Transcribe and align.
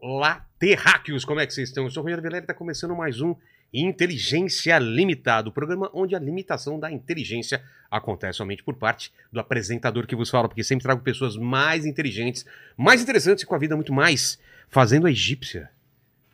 Olá, 0.00 0.46
terráqueos, 0.58 1.24
como 1.24 1.40
é 1.40 1.46
que 1.46 1.52
vocês 1.54 1.68
estão? 1.68 1.84
Eu 1.84 1.90
sou 1.90 2.02
o 2.02 2.04
Rogério 2.04 2.22
Vilela 2.22 2.40
e 2.40 2.44
está 2.44 2.54
começando 2.54 2.94
mais 2.94 3.20
um 3.20 3.34
Inteligência 3.72 4.78
Limitada, 4.78 5.48
o 5.48 5.52
programa 5.52 5.90
onde 5.92 6.14
a 6.14 6.18
limitação 6.18 6.78
da 6.78 6.90
inteligência 6.92 7.62
acontece 7.90 8.36
somente 8.38 8.62
por 8.62 8.74
parte 8.74 9.12
do 9.32 9.40
apresentador 9.40 10.06
que 10.06 10.14
vos 10.14 10.30
fala, 10.30 10.48
porque 10.48 10.62
sempre 10.62 10.84
trago 10.84 11.02
pessoas 11.02 11.36
mais 11.36 11.84
inteligentes, 11.84 12.46
mais 12.76 13.02
interessantes 13.02 13.42
e 13.42 13.46
com 13.46 13.54
a 13.54 13.58
vida 13.58 13.74
muito 13.74 13.92
mais 13.92 14.38
fazendo 14.68 15.06
a 15.06 15.10
egípcia. 15.10 15.70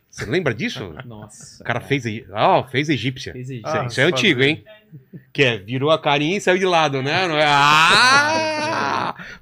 Você 0.09 0.25
lembra 0.25 0.53
disso? 0.53 0.93
Nossa. 1.05 1.61
O 1.63 1.65
cara 1.65 1.79
fez, 1.81 2.05
a- 2.05 2.47
ó, 2.47 2.67
fez 2.67 2.89
a 2.89 2.93
egípcia. 2.93 3.33
Fez 3.33 3.49
é- 3.49 3.61
Ah, 3.63 3.85
isso 3.89 3.99
é 4.01 4.03
antigo, 4.03 4.43
hein? 4.43 4.63
Que 5.33 5.43
é, 5.43 5.57
virou 5.57 5.89
a 5.89 5.99
carinha 5.99 6.37
e 6.37 6.41
saiu 6.41 6.57
de 6.59 6.65
lado, 6.65 7.01
né? 7.01 7.27
Não 7.27 7.37
é? 7.39 7.45
Ah! 7.47 8.50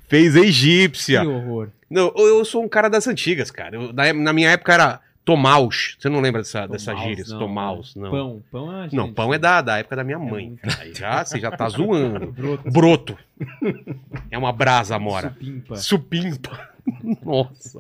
Fez 0.07 0.35
a 0.35 0.39
egípcia. 0.41 1.21
Que 1.21 1.27
horror. 1.27 1.69
Não, 1.89 2.13
eu 2.15 2.27
eu 2.39 2.45
sou 2.45 2.63
um 2.63 2.69
cara 2.69 2.89
das 2.89 3.07
antigas, 3.07 3.49
cara. 3.51 3.75
Eu- 3.75 3.93
na, 3.93 4.13
na 4.13 4.33
minha 4.33 4.49
época 4.51 4.73
era 4.73 4.99
Tomaus. 5.25 5.95
Você 5.99 6.09
não 6.09 6.21
lembra 6.21 6.41
dessa, 6.41 6.67
dessa 6.67 6.91
Tomaus, 6.91 7.07
gíria? 7.07 7.25
não, 7.29 7.39
Tomaus, 7.39 7.95
não. 7.95 8.11
Pão. 8.11 8.43
Pão 8.51 8.71
é 8.71 8.75
a 8.85 8.89
Não, 8.91 9.05
gente. 9.05 9.15
pão 9.15 9.33
é 9.33 9.37
da, 9.37 9.61
da 9.61 9.77
época 9.77 9.95
da 9.95 10.03
minha 10.03 10.17
mãe. 10.19 10.47
muito- 10.47 10.61
cara. 10.61 10.81
Aí 10.81 10.93
já, 10.93 11.23
você 11.25 11.39
já 11.39 11.51
tá 11.51 11.67
zoando. 11.69 12.31
Broto. 12.31 12.71
Broto. 12.71 13.17
É 14.31 14.37
uma 14.37 14.51
brasa, 14.53 14.97
mora. 14.99 15.29
Supimpa. 15.29 15.75
Supimpa. 15.77 16.69
Nossa. 17.25 17.79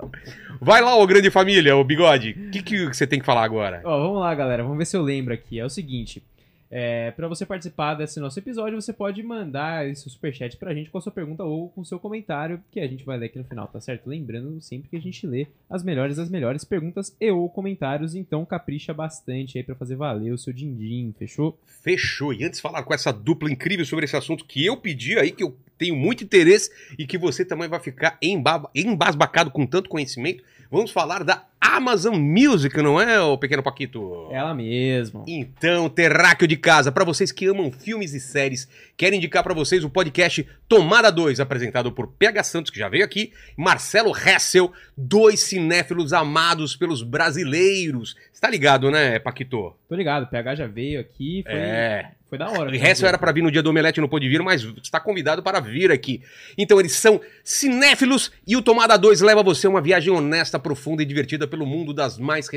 Vai 0.59 0.81
lá, 0.81 0.95
ô 0.95 1.05
grande 1.07 1.29
família, 1.29 1.75
ô 1.75 1.83
bigode. 1.83 2.31
O 2.31 2.49
que, 2.51 2.61
que 2.61 2.85
você 2.87 3.05
tem 3.07 3.19
que 3.19 3.25
falar 3.25 3.43
agora? 3.43 3.81
Ó, 3.83 3.99
vamos 3.99 4.19
lá, 4.19 4.33
galera. 4.35 4.63
Vamos 4.63 4.77
ver 4.77 4.85
se 4.85 4.95
eu 4.97 5.01
lembro 5.01 5.33
aqui. 5.33 5.59
É 5.59 5.65
o 5.65 5.69
seguinte. 5.69 6.23
É, 6.71 7.09
para 7.11 7.27
você 7.27 7.45
participar 7.45 7.95
desse 7.95 8.19
nosso 8.19 8.37
episódio, 8.37 8.79
você 8.79 8.93
pode 8.93 9.23
mandar 9.23 9.87
esse 9.89 10.07
superchat 10.09 10.55
pra 10.57 10.73
gente 10.73 10.89
com 10.91 10.99
a 10.99 11.01
sua 11.01 11.11
pergunta 11.11 11.43
ou 11.43 11.69
com 11.69 11.81
o 11.81 11.85
seu 11.85 11.99
comentário, 11.99 12.61
que 12.71 12.79
a 12.79 12.87
gente 12.87 13.03
vai 13.03 13.17
ler 13.17 13.25
aqui 13.25 13.39
no 13.39 13.45
final, 13.45 13.67
tá 13.67 13.81
certo? 13.81 14.07
Lembrando 14.07 14.61
sempre 14.61 14.87
que 14.87 14.95
a 14.95 15.01
gente 15.01 15.25
lê 15.25 15.47
as 15.69 15.83
melhores 15.83 16.17
das 16.17 16.29
melhores 16.29 16.63
perguntas 16.63 17.15
e 17.19 17.31
ou 17.31 17.49
comentários, 17.49 18.13
então 18.13 18.45
capricha 18.45 18.93
bastante 18.93 19.57
aí 19.57 19.63
pra 19.63 19.73
fazer 19.73 19.95
valer 19.95 20.31
o 20.31 20.37
seu 20.37 20.53
din-din, 20.53 21.13
fechou? 21.17 21.57
Fechou. 21.65 22.33
E 22.33 22.43
antes 22.43 22.59
de 22.59 22.61
falar 22.61 22.83
com 22.83 22.93
essa 22.93 23.11
dupla 23.11 23.51
incrível 23.51 23.85
sobre 23.85 24.05
esse 24.05 24.15
assunto 24.15 24.45
que 24.45 24.63
eu 24.63 24.77
pedi 24.77 25.17
aí, 25.17 25.31
que 25.31 25.43
eu 25.43 25.57
tenho 25.77 25.95
muito 25.95 26.23
interesse 26.23 26.69
e 26.99 27.07
que 27.07 27.17
você 27.17 27.43
também 27.43 27.67
vai 27.67 27.79
ficar 27.79 28.17
emba- 28.21 28.69
embasbacado 28.75 29.49
com 29.49 29.65
tanto 29.65 29.89
conhecimento, 29.89 30.43
vamos 30.69 30.91
falar 30.91 31.23
da 31.23 31.47
Amazon 31.61 32.15
Music, 32.15 32.75
não 32.81 32.99
é, 32.99 33.19
ô 33.21 33.37
pequeno 33.37 33.61
Paquito? 33.61 34.29
Ela 34.31 34.53
mesma. 34.53 35.23
Então, 35.27 35.89
terráqueo 35.89 36.47
de 36.47 36.55
casa, 36.55 36.91
para 36.91 37.03
vocês 37.03 37.31
que 37.31 37.45
amam 37.47 37.69
filmes 37.71 38.13
e 38.13 38.19
séries, 38.19 38.67
quero 38.95 39.15
indicar 39.15 39.43
para 39.43 39.53
vocês 39.53 39.83
o 39.83 39.89
podcast 39.89 40.47
Tomada 40.69 41.11
2, 41.11 41.39
apresentado 41.39 41.91
por 41.91 42.07
PH 42.07 42.43
Santos, 42.43 42.71
que 42.71 42.79
já 42.79 42.87
veio 42.87 43.03
aqui, 43.03 43.33
e 43.57 43.61
Marcelo 43.61 44.13
Hessel, 44.15 44.71
dois 44.95 45.41
cinéfilos 45.41 46.13
amados 46.13 46.75
pelos 46.77 47.03
brasileiros. 47.03 48.15
Você 48.31 48.39
tá 48.41 48.49
ligado, 48.49 48.89
né, 48.89 49.19
Paquito? 49.19 49.73
Tô 49.87 49.95
ligado, 49.95 50.23
o 50.23 50.27
PH 50.27 50.55
já 50.55 50.67
veio 50.67 50.99
aqui, 51.01 51.43
foi, 51.43 51.53
É. 51.55 52.11
foi 52.29 52.37
da 52.37 52.49
hora. 52.49 52.69
O 52.69 52.71
né? 52.71 52.77
Hessel 52.77 53.07
era 53.09 53.17
para 53.17 53.31
vir 53.33 53.41
no 53.41 53.51
dia 53.51 53.61
do 53.61 53.69
Omelete, 53.69 53.99
não 53.99 54.07
pôde 54.07 54.29
vir, 54.29 54.41
mas 54.41 54.63
está 54.81 54.99
convidado 54.99 55.43
para 55.43 55.59
vir 55.59 55.91
aqui. 55.91 56.21
Então, 56.57 56.79
eles 56.79 56.93
são 56.93 57.19
cinéfilos 57.43 58.31
e 58.47 58.55
o 58.55 58.61
Tomada 58.61 58.95
2 58.97 59.19
leva 59.21 59.43
você 59.43 59.67
a 59.67 59.69
uma 59.69 59.81
viagem 59.81 60.13
honesta, 60.13 60.57
profunda 60.59 61.01
e 61.03 61.05
divertida 61.05 61.48
pelo 61.49 61.65
mundo 61.65 61.93
das 61.93 62.17
mais 62.17 62.47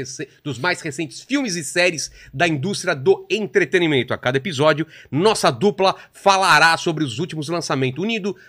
dos 0.45 0.59
mais 0.59 0.81
recentes 0.81 1.21
filmes 1.21 1.57
e 1.57 1.65
séries 1.65 2.11
da 2.33 2.47
indústria 2.47 2.95
do 2.95 3.27
entretenimento. 3.31 4.15
A 4.15 4.19
cada 4.19 4.37
episódio, 4.37 4.87
nossa 5.11 5.51
dupla 5.51 5.97
falará 6.13 6.77
sobre 6.77 7.03
os 7.03 7.19
últimos 7.19 7.49
lançamentos, 7.49 8.05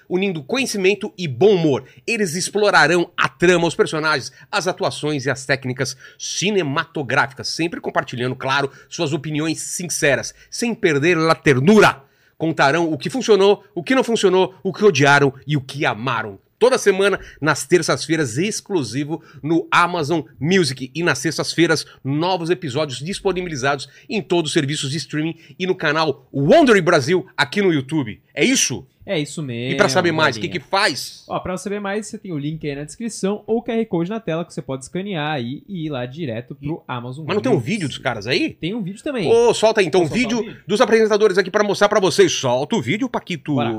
unindo 0.07 0.43
conhecimento 0.43 1.13
e 1.17 1.27
bom 1.27 1.55
humor. 1.55 1.85
Eles 2.05 2.35
explorarão 2.35 3.11
a 3.17 3.27
trama, 3.29 3.67
os 3.67 3.75
personagens, 3.75 4.31
as 4.51 4.67
atuações 4.67 5.25
e 5.25 5.29
as 5.29 5.45
técnicas 5.45 5.97
cinematográficas, 6.19 7.47
sempre 7.47 7.79
compartilhando, 7.79 8.35
claro, 8.35 8.69
suas 8.89 9.13
opiniões 9.13 9.59
sinceras, 9.61 10.33
sem 10.49 10.75
perder 10.75 11.17
a 11.17 11.35
ternura. 11.35 12.03
Contarão 12.37 12.91
o 12.91 12.97
que 12.97 13.09
funcionou, 13.09 13.63
o 13.73 13.81
que 13.81 13.95
não 13.95 14.03
funcionou, 14.03 14.55
o 14.61 14.73
que 14.73 14.83
odiaram 14.83 15.33
e 15.47 15.55
o 15.55 15.61
que 15.61 15.85
amaram. 15.85 16.39
Toda 16.63 16.77
semana, 16.77 17.19
nas 17.41 17.67
terças-feiras, 17.67 18.37
exclusivo 18.37 19.21
no 19.43 19.67
Amazon 19.69 20.21
Music. 20.39 20.89
E 20.95 21.03
nas 21.03 21.19
sextas-feiras, 21.19 21.85
novos 22.01 22.49
episódios 22.49 22.99
disponibilizados 22.99 23.89
em 24.09 24.21
todos 24.21 24.51
os 24.51 24.53
serviços 24.53 24.89
de 24.89 24.95
streaming 24.95 25.35
e 25.59 25.67
no 25.67 25.75
canal 25.75 26.25
Wondery 26.33 26.79
Brasil 26.79 27.27
aqui 27.35 27.61
no 27.61 27.73
YouTube. 27.73 28.21
É 28.33 28.45
isso? 28.45 28.87
É 29.05 29.19
isso 29.19 29.43
mesmo. 29.43 29.73
E 29.73 29.75
pra 29.75 29.89
saber 29.89 30.13
mais, 30.13 30.37
o 30.37 30.39
que, 30.39 30.47
que 30.47 30.61
faz? 30.61 31.25
Ó, 31.27 31.37
pra 31.37 31.57
saber 31.57 31.81
mais, 31.81 32.07
você 32.07 32.17
tem 32.17 32.31
o 32.31 32.39
link 32.39 32.65
aí 32.65 32.77
na 32.77 32.85
descrição 32.85 33.43
ou 33.45 33.57
o 33.57 33.61
QR 33.61 33.85
Code 33.85 34.09
na 34.09 34.21
tela 34.21 34.45
que 34.45 34.53
você 34.53 34.61
pode 34.61 34.85
escanear 34.85 35.33
aí 35.33 35.63
e 35.67 35.87
ir 35.87 35.89
lá 35.89 36.05
direto 36.05 36.55
pro 36.55 36.81
Amazon 36.87 37.25
Mas 37.27 37.35
não 37.35 37.41
tem 37.41 37.51
um 37.51 37.59
vídeo 37.59 37.89
dos 37.89 37.97
caras 37.97 38.25
aí? 38.25 38.51
Tem 38.53 38.73
um 38.73 38.81
vídeo 38.81 39.03
também. 39.03 39.29
Ô, 39.29 39.53
solta 39.53 39.81
aí, 39.81 39.87
então 39.87 40.03
soltar 40.03 40.17
vídeo 40.17 40.39
o 40.39 40.43
vídeo? 40.43 40.63
dos 40.65 40.79
apresentadores 40.79 41.37
aqui 41.37 41.51
pra 41.51 41.61
mostrar 41.61 41.89
pra 41.89 41.99
vocês. 41.99 42.31
Solta 42.31 42.77
o 42.77 42.81
vídeo, 42.81 43.09
Paquito. 43.09 43.55
Bora. 43.55 43.73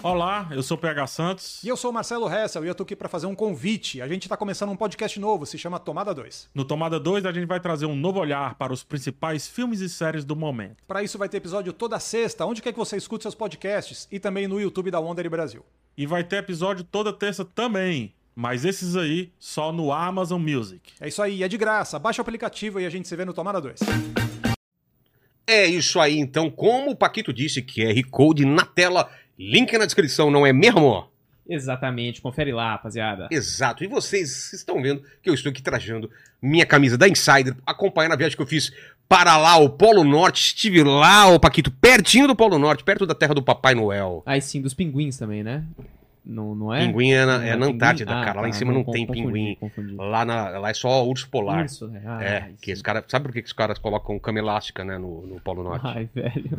Olá, 0.00 0.48
eu 0.52 0.62
sou 0.62 0.76
o 0.76 0.80
PH 0.80 1.06
Santos. 1.08 1.64
E 1.64 1.68
eu 1.68 1.76
sou 1.76 1.90
o 1.90 1.94
Marcelo 1.94 2.32
Hessel 2.32 2.64
e 2.64 2.68
eu 2.68 2.74
tô 2.74 2.84
aqui 2.84 2.94
para 2.94 3.08
fazer 3.08 3.26
um 3.26 3.34
convite. 3.34 4.00
A 4.00 4.06
gente 4.06 4.28
tá 4.28 4.36
começando 4.36 4.70
um 4.70 4.76
podcast 4.76 5.18
novo, 5.18 5.44
se 5.44 5.58
chama 5.58 5.80
Tomada 5.80 6.14
2. 6.14 6.50
No 6.54 6.64
Tomada 6.64 7.00
2, 7.00 7.26
a 7.26 7.32
gente 7.32 7.46
vai 7.46 7.58
trazer 7.58 7.86
um 7.86 7.96
novo 7.96 8.20
olhar 8.20 8.54
para 8.54 8.72
os 8.72 8.84
principais 8.84 9.48
filmes 9.48 9.80
e 9.80 9.88
séries 9.88 10.24
do 10.24 10.36
momento. 10.36 10.76
Para 10.86 11.02
isso 11.02 11.18
vai 11.18 11.28
ter 11.28 11.38
episódio 11.38 11.72
toda 11.72 11.98
sexta, 11.98 12.46
onde 12.46 12.62
quer 12.62 12.72
que 12.72 12.78
você 12.78 12.96
escute 12.96 13.22
seus 13.22 13.34
podcasts 13.34 14.06
e 14.10 14.20
também 14.20 14.46
no 14.46 14.60
YouTube 14.60 14.88
da 14.90 15.00
Wonder 15.00 15.28
Brasil. 15.28 15.64
E 15.96 16.06
vai 16.06 16.22
ter 16.22 16.36
episódio 16.36 16.84
toda 16.84 17.12
terça 17.12 17.44
também, 17.44 18.14
mas 18.36 18.64
esses 18.64 18.94
aí 18.94 19.32
só 19.36 19.72
no 19.72 19.92
Amazon 19.92 20.40
Music. 20.40 20.92
É 21.00 21.08
isso 21.08 21.20
aí, 21.20 21.42
é 21.42 21.48
de 21.48 21.58
graça. 21.58 21.98
Baixa 21.98 22.20
o 22.20 22.22
aplicativo 22.22 22.78
e 22.80 22.86
a 22.86 22.90
gente 22.90 23.08
se 23.08 23.16
vê 23.16 23.24
no 23.24 23.34
Tomada 23.34 23.60
2. 23.60 23.80
É 25.44 25.66
isso 25.66 25.98
aí, 25.98 26.18
então, 26.18 26.50
como 26.50 26.90
o 26.90 26.96
Paquito 26.96 27.32
disse, 27.32 27.62
QR 27.62 28.00
Code 28.10 28.44
na 28.44 28.66
tela, 28.66 29.10
link 29.38 29.76
na 29.78 29.84
descrição, 29.84 30.30
não 30.30 30.46
é 30.46 30.52
mesmo? 30.52 31.06
Exatamente, 31.48 32.20
confere 32.20 32.52
lá, 32.52 32.72
rapaziada. 32.72 33.26
Exato, 33.30 33.82
e 33.82 33.86
vocês 33.86 34.52
estão 34.52 34.82
vendo 34.82 35.02
que 35.22 35.30
eu 35.30 35.34
estou 35.34 35.48
aqui 35.50 35.62
trajando 35.62 36.10
minha 36.42 36.66
camisa 36.66 36.98
da 36.98 37.08
Insider, 37.08 37.54
acompanhando 37.64 38.12
a 38.12 38.16
viagem 38.16 38.36
que 38.36 38.42
eu 38.42 38.46
fiz 38.46 38.70
para 39.08 39.38
lá, 39.38 39.56
o 39.56 39.70
Polo 39.70 40.04
Norte. 40.04 40.42
Estive 40.48 40.82
lá, 40.84 41.26
o 41.28 41.40
Paquito, 41.40 41.70
pertinho 41.70 42.26
do 42.26 42.36
Polo 42.36 42.58
Norte, 42.58 42.84
perto 42.84 43.06
da 43.06 43.14
terra 43.14 43.32
do 43.34 43.42
Papai 43.42 43.74
Noel. 43.74 44.22
Aí 44.26 44.42
sim, 44.42 44.60
dos 44.60 44.74
pinguins 44.74 45.16
também, 45.16 45.42
né? 45.42 45.64
Não, 46.22 46.54
não 46.54 46.74
é? 46.74 46.84
Pinguim 46.86 47.12
é 47.12 47.24
na, 47.24 47.38
Não 47.38 47.44
é 47.46 47.56
na? 47.56 47.66
Antártida, 47.68 48.20
Ah, 48.20 48.22
cara. 48.22 48.42
Lá 48.42 48.48
em 48.48 48.50
tá, 48.50 48.58
cima 48.58 48.70
não, 48.70 48.84
con- 48.84 48.92
tem 48.92 49.06
confundi, 49.06 49.26
pinguim. 49.26 49.54
Confundi. 49.58 49.94
Lá, 49.94 50.26
na- 50.26 50.58
lá 50.58 50.68
é 50.68 50.74
só 50.74 51.02
urso 51.06 51.26
polar. 51.30 51.64
Isso, 51.64 51.88
né? 51.88 52.02
Ah, 52.04 52.22
é, 52.22 52.50
que 52.60 52.70
os 52.70 52.82
caras. 52.82 53.04
Sabe 53.08 53.24
por 53.24 53.32
que 53.32 53.40
que 53.40 53.46
os 53.46 53.54
caras 53.54 53.78
colocam 53.78 54.18
cama 54.18 54.38
elástica, 54.38 54.84
né, 54.84 54.98
no, 54.98 55.26
no 55.26 55.40
Polo 55.40 55.62
Norte? 55.64 55.86
Ai, 55.86 56.06
velho. 56.14 56.58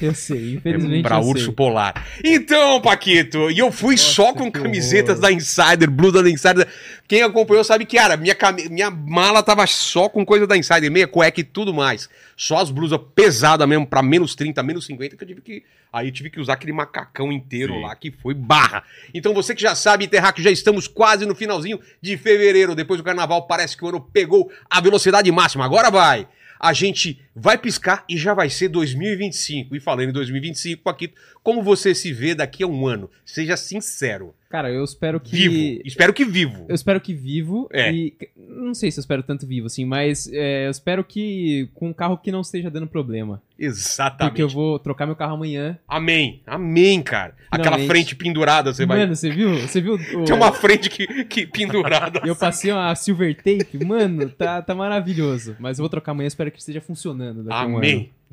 Eu 0.00 0.14
sei, 0.14 0.36
É 0.36 0.56
infelizmente 0.56 1.02
pra 1.02 1.16
eu 1.16 1.22
urso 1.22 1.44
sei. 1.46 1.54
polar. 1.54 2.06
Então, 2.24 2.80
Paquito, 2.80 3.50
e 3.50 3.58
eu 3.58 3.70
fui 3.72 3.94
Nossa, 3.94 4.04
só 4.08 4.32
com 4.32 4.50
camisetas 4.50 5.18
horror. 5.18 5.22
da 5.22 5.32
Insider, 5.32 5.90
blusa 5.90 6.22
da 6.22 6.30
Insider. 6.30 6.66
Quem 7.08 7.22
acompanhou 7.22 7.64
sabe 7.64 7.84
que, 7.84 7.96
cara, 7.96 8.16
minha, 8.16 8.34
cami- 8.34 8.68
minha 8.68 8.90
mala 8.90 9.42
tava 9.42 9.66
só 9.66 10.08
com 10.08 10.24
coisa 10.24 10.46
da 10.46 10.56
Insider, 10.56 10.90
meia 10.90 11.06
cueca 11.06 11.40
e 11.40 11.44
tudo 11.44 11.72
mais. 11.74 12.08
Só 12.36 12.58
as 12.58 12.70
blusas 12.70 12.98
pesadas 13.14 13.68
mesmo, 13.68 13.86
pra 13.86 14.02
menos 14.02 14.34
30, 14.34 14.62
menos 14.62 14.86
50, 14.86 15.16
que 15.16 15.22
eu 15.24 15.28
tive 15.28 15.40
que. 15.40 15.62
Aí 15.92 16.10
tive 16.10 16.28
que 16.28 16.40
usar 16.40 16.54
aquele 16.54 16.72
macacão 16.72 17.30
inteiro 17.30 17.72
Sim. 17.74 17.82
lá, 17.82 17.94
que 17.94 18.10
foi 18.10 18.34
barra. 18.34 18.82
Então 19.14 19.32
você 19.32 19.54
que 19.54 19.62
já 19.62 19.76
sabe, 19.76 20.08
Terráqueo, 20.08 20.42
já 20.42 20.50
estamos 20.50 20.88
quase 20.88 21.24
no 21.24 21.36
finalzinho 21.36 21.78
de 22.02 22.16
fevereiro. 22.16 22.74
Depois 22.74 22.98
do 22.98 23.04
carnaval, 23.04 23.46
parece 23.46 23.76
que 23.76 23.84
o 23.84 23.88
ano 23.88 24.00
pegou 24.00 24.50
a 24.68 24.80
velocidade 24.80 25.30
máxima. 25.30 25.64
Agora 25.64 25.90
vai! 25.92 26.26
A 26.58 26.72
gente 26.72 27.20
vai 27.34 27.58
piscar 27.58 28.04
e 28.08 28.16
já 28.16 28.34
vai 28.34 28.48
ser 28.48 28.68
2025. 28.68 29.76
E 29.76 29.80
falando 29.80 30.08
em 30.08 30.12
2025, 30.12 30.82
Paquito, 30.82 31.20
como 31.42 31.62
você 31.62 31.94
se 31.94 32.12
vê 32.12 32.34
daqui 32.34 32.62
a 32.62 32.66
um 32.66 32.86
ano? 32.86 33.10
Seja 33.24 33.56
sincero. 33.56 34.34
Cara, 34.54 34.70
eu 34.70 34.84
espero 34.84 35.18
que. 35.18 35.48
Vivo. 35.48 35.82
Espero 35.84 36.12
que 36.12 36.24
vivo. 36.24 36.64
Eu 36.68 36.76
espero 36.76 37.00
que 37.00 37.12
vivo. 37.12 37.68
É. 37.72 37.92
E. 37.92 38.14
Não 38.36 38.72
sei 38.72 38.88
se 38.88 39.00
eu 39.00 39.02
espero 39.02 39.20
tanto 39.20 39.44
vivo, 39.48 39.66
assim, 39.66 39.84
mas 39.84 40.30
é, 40.32 40.66
eu 40.66 40.70
espero 40.70 41.02
que 41.02 41.68
com 41.74 41.88
um 41.88 41.92
carro 41.92 42.16
que 42.16 42.30
não 42.30 42.40
esteja 42.40 42.70
dando 42.70 42.86
problema. 42.86 43.42
Exatamente. 43.58 44.30
Porque 44.30 44.42
eu 44.42 44.48
vou 44.48 44.78
trocar 44.78 45.06
meu 45.06 45.16
carro 45.16 45.34
amanhã. 45.34 45.76
Amém. 45.88 46.40
Amém, 46.46 47.02
cara. 47.02 47.34
Aquela 47.50 47.64
Finalmente. 47.78 47.88
frente 47.88 48.14
pendurada, 48.14 48.72
você 48.72 48.86
vai. 48.86 48.98
Mano, 49.00 49.16
você 49.16 49.28
viu? 49.28 49.56
Você 49.58 49.80
viu? 49.80 49.94
o- 50.20 50.24
Tem 50.24 50.36
uma 50.36 50.52
frente 50.52 50.88
que, 50.88 51.24
que 51.24 51.46
pendurada. 51.48 52.20
Eu 52.24 52.36
passei 52.36 52.70
uma 52.70 52.94
silver 52.94 53.34
tape, 53.34 53.84
mano, 53.84 54.28
tá, 54.30 54.62
tá 54.62 54.72
maravilhoso. 54.72 55.56
Mas 55.58 55.80
eu 55.80 55.82
vou 55.82 55.88
trocar 55.88 56.12
amanhã, 56.12 56.28
espero 56.28 56.52
que 56.52 56.60
esteja 56.60 56.80
funcionando 56.80 57.42
daqui 57.42 57.56
a 57.60 57.66
um 57.66 57.78
ano. 57.78 57.80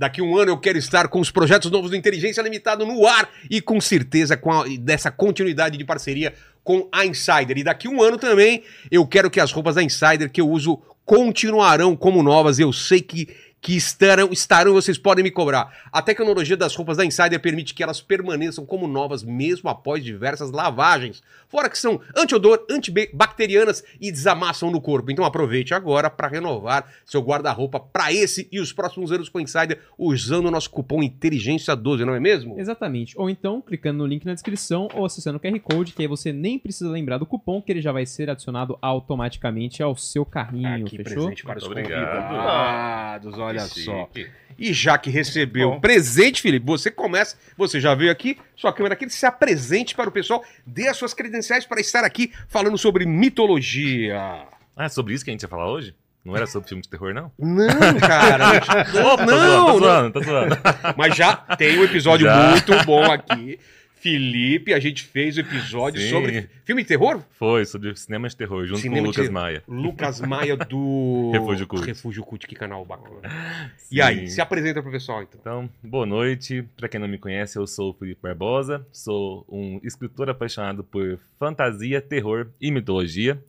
Daqui 0.02 0.20
um 0.20 0.36
ano 0.36 0.50
eu 0.50 0.58
quero 0.58 0.80
estar 0.80 1.08
com 1.10 1.20
os 1.20 1.30
projetos 1.30 1.70
novos 1.70 1.92
do 1.92 1.96
Inteligência 1.96 2.42
Limitada 2.42 2.84
no 2.84 3.06
ar 3.06 3.30
e 3.48 3.62
com 3.62 3.80
certeza 3.80 4.36
com 4.36 4.52
a- 4.52 4.66
dessa 4.80 5.12
continuidade 5.12 5.78
de 5.78 5.86
parceria 5.86 6.34
com 6.64 6.90
a 6.92 7.06
Insider. 7.06 7.56
E 7.60 7.64
daqui 7.64 7.88
um 7.88 8.02
ano 8.02 8.18
também 8.18 8.64
eu 8.90 9.06
quero 9.06 9.30
que 9.30 9.40
as 9.40 9.52
roupas 9.52 9.76
da 9.76 9.84
Insider 9.84 10.32
que 10.32 10.42
eu 10.42 10.50
uso 10.50 10.82
continuarão 11.06 11.96
como 11.96 12.24
novas. 12.24 12.58
Eu 12.58 12.74
sei 12.74 13.00
que 13.00 13.30
que 13.62 13.76
estarão, 13.78 14.30
estarão, 14.32 14.74
vocês 14.74 14.98
podem 14.98 15.24
me 15.24 15.30
cobrar. 15.30 15.72
A 15.92 16.02
tecnologia 16.02 16.58
das 16.58 16.76
roupas 16.76 16.98
da 16.98 17.06
Insider 17.06 17.40
permite 17.40 17.76
que 17.76 17.84
elas 17.84 18.02
permaneçam 18.02 18.66
como 18.66 18.88
novas 18.88 19.24
mesmo 19.24 19.70
após 19.70 20.04
diversas 20.04 20.50
lavagens. 20.52 21.22
Fora 21.48 21.70
que 21.70 21.78
são 21.78 22.02
anti-odor, 22.18 22.66
antibacterianas 22.70 23.84
e 24.00 24.12
desamassam 24.12 24.72
no 24.72 24.82
corpo. 24.82 25.12
Então 25.12 25.24
aproveite 25.24 25.74
agora 25.76 26.10
para 26.10 26.28
renovar 26.28 26.88
seu 27.06 27.22
guarda-roupa 27.22 27.80
para 27.80 28.12
esse 28.12 28.48
e 28.52 28.60
os 28.60 28.74
próximos 28.74 29.12
anos 29.12 29.30
com 29.30 29.38
a 29.38 29.42
Insider 29.42 29.80
usando 29.98 30.48
o 30.48 30.52
nosso 30.52 30.70
cupom 30.72 31.02
Inteligência12, 31.02 32.00
não 32.06 32.16
é 32.16 32.20
mesmo? 32.20 32.60
Exatamente. 32.60 33.14
Ou 33.16 33.30
então 33.30 33.62
clicando 33.62 34.00
no 34.00 34.08
link 34.08 34.26
na 34.26 34.34
descrição 34.34 34.88
ou 34.96 35.06
acessando 35.06 35.38
o 35.38 35.40
QR 35.40 35.60
Code, 35.60 35.94
que 35.94 36.02
aí 36.02 36.08
você 36.08 36.34
nem 36.34 36.58
precisa 36.58 36.90
lembrar 36.90 37.20
do 37.20 37.28
cupom, 37.28 37.62
que 37.62 37.72
ele 37.72 37.82
já 37.82 37.92
vai 37.92 38.08
ser 38.08 38.28
adicionado 38.30 38.78
automaticamente 38.82 39.84
ao 39.84 39.96
seu 39.96 40.26
carrinho, 40.26 40.86
Aqui 40.88 40.98
fechou? 40.98 41.14
presente 41.26 41.44
para 41.44 41.60
os 41.60 41.66
Muito 41.66 41.78
obrigado. 41.78 42.28
convidados, 42.28 43.38
olha 43.60 43.70
Que 43.70 43.82
só. 43.84 44.10
chique. 44.14 44.30
E 44.60 44.74
já 44.74 44.98
que 44.98 45.10
recebeu 45.10 45.72
Bom. 45.72 45.80
presente, 45.80 46.42
Felipe, 46.42 46.66
você 46.66 46.92
começa, 46.92 47.36
você 47.58 47.80
já 47.80 47.96
veio 47.96 48.12
aqui, 48.12 48.38
sua 48.56 48.72
câmera 48.72 48.94
aqui, 48.94 49.10
se 49.10 49.26
apresente 49.26 49.96
para 49.96 50.10
o 50.10 50.12
pessoal, 50.12 50.44
dê 50.68 50.88
as 50.88 50.98
suas 50.98 51.14
credenciais 51.16 51.66
para 51.66 51.82
estar 51.82 52.04
aqui 52.04 52.32
falando 52.48 52.78
sobre 52.78 53.06
mitologia. 53.06 54.20
Ah, 54.78 54.86
é 54.86 54.90
sobre 54.90 55.14
isso 55.14 55.24
que 55.26 55.32
a 55.32 55.34
gente 55.34 55.42
ia 55.44 55.50
falar 55.50 55.70
hoje? 55.72 55.96
Não 56.24 56.36
era 56.36 56.46
sobre 56.46 56.70
filme 56.70 56.84
de 56.84 56.90
terror, 56.90 57.12
não? 57.14 57.32
Não, 57.40 58.00
cara, 58.00 58.62
não, 58.94 59.18
Tô 59.18 59.26
não, 59.26 59.80
zoando, 59.80 60.12
tô 60.12 60.22
zoando. 60.24 60.56
mas 60.96 61.16
já 61.16 61.36
tem 61.36 61.80
um 61.80 61.84
episódio 61.84 62.28
Já. 62.28 62.52
muito 62.52 62.86
bom 62.86 63.04
aqui. 63.12 63.60
Felipe, 64.02 64.74
a 64.74 64.80
gente 64.80 65.04
fez 65.04 65.38
o 65.38 65.42
episódio 65.42 66.02
Sim. 66.02 66.10
sobre 66.10 66.50
filme 66.66 66.82
de 66.82 66.88
terror? 66.88 67.22
Foi, 67.32 67.64
sobre 67.66 67.96
cinema 67.96 68.28
de 68.28 68.36
terror, 68.36 68.66
junto 68.66 68.80
Cinema 68.80 69.02
com 69.02 69.04
o 69.04 69.08
Lucas 69.12 69.26
de- 69.28 69.32
Maia. 69.32 69.64
Lucas 69.68 70.22
Maia 70.22 70.58
do 70.58 71.30
Refúgio 71.34 71.68
Cult. 71.68 71.86
Refúgio 71.86 72.24
Cult, 72.24 72.48
que 72.48 72.56
canal 72.56 72.84
bacana. 72.84 73.22
E 73.92 73.96
Sim. 73.96 74.02
aí, 74.02 74.28
se 74.28 74.42
apresenta 74.42 74.82
pro 74.82 74.92
pessoal 74.92 75.22
então. 75.22 75.40
Então, 75.40 75.70
boa 75.84 76.06
noite. 76.06 76.64
Pra 76.76 76.90
quem 76.90 77.00
não 77.00 77.08
me 77.08 77.20
conhece, 77.20 77.58
eu 77.60 77.68
sou 77.68 77.92
o 77.92 77.94
Felipe 77.94 78.20
Barbosa. 78.24 78.86
Sou 78.92 79.46
um 79.48 79.80
escritor 79.84 80.30
apaixonado 80.30 80.84
por 80.84 81.20
fantasia, 81.38 82.02
terror 82.02 82.48
e 82.60 82.72
mitologia. 82.72 83.40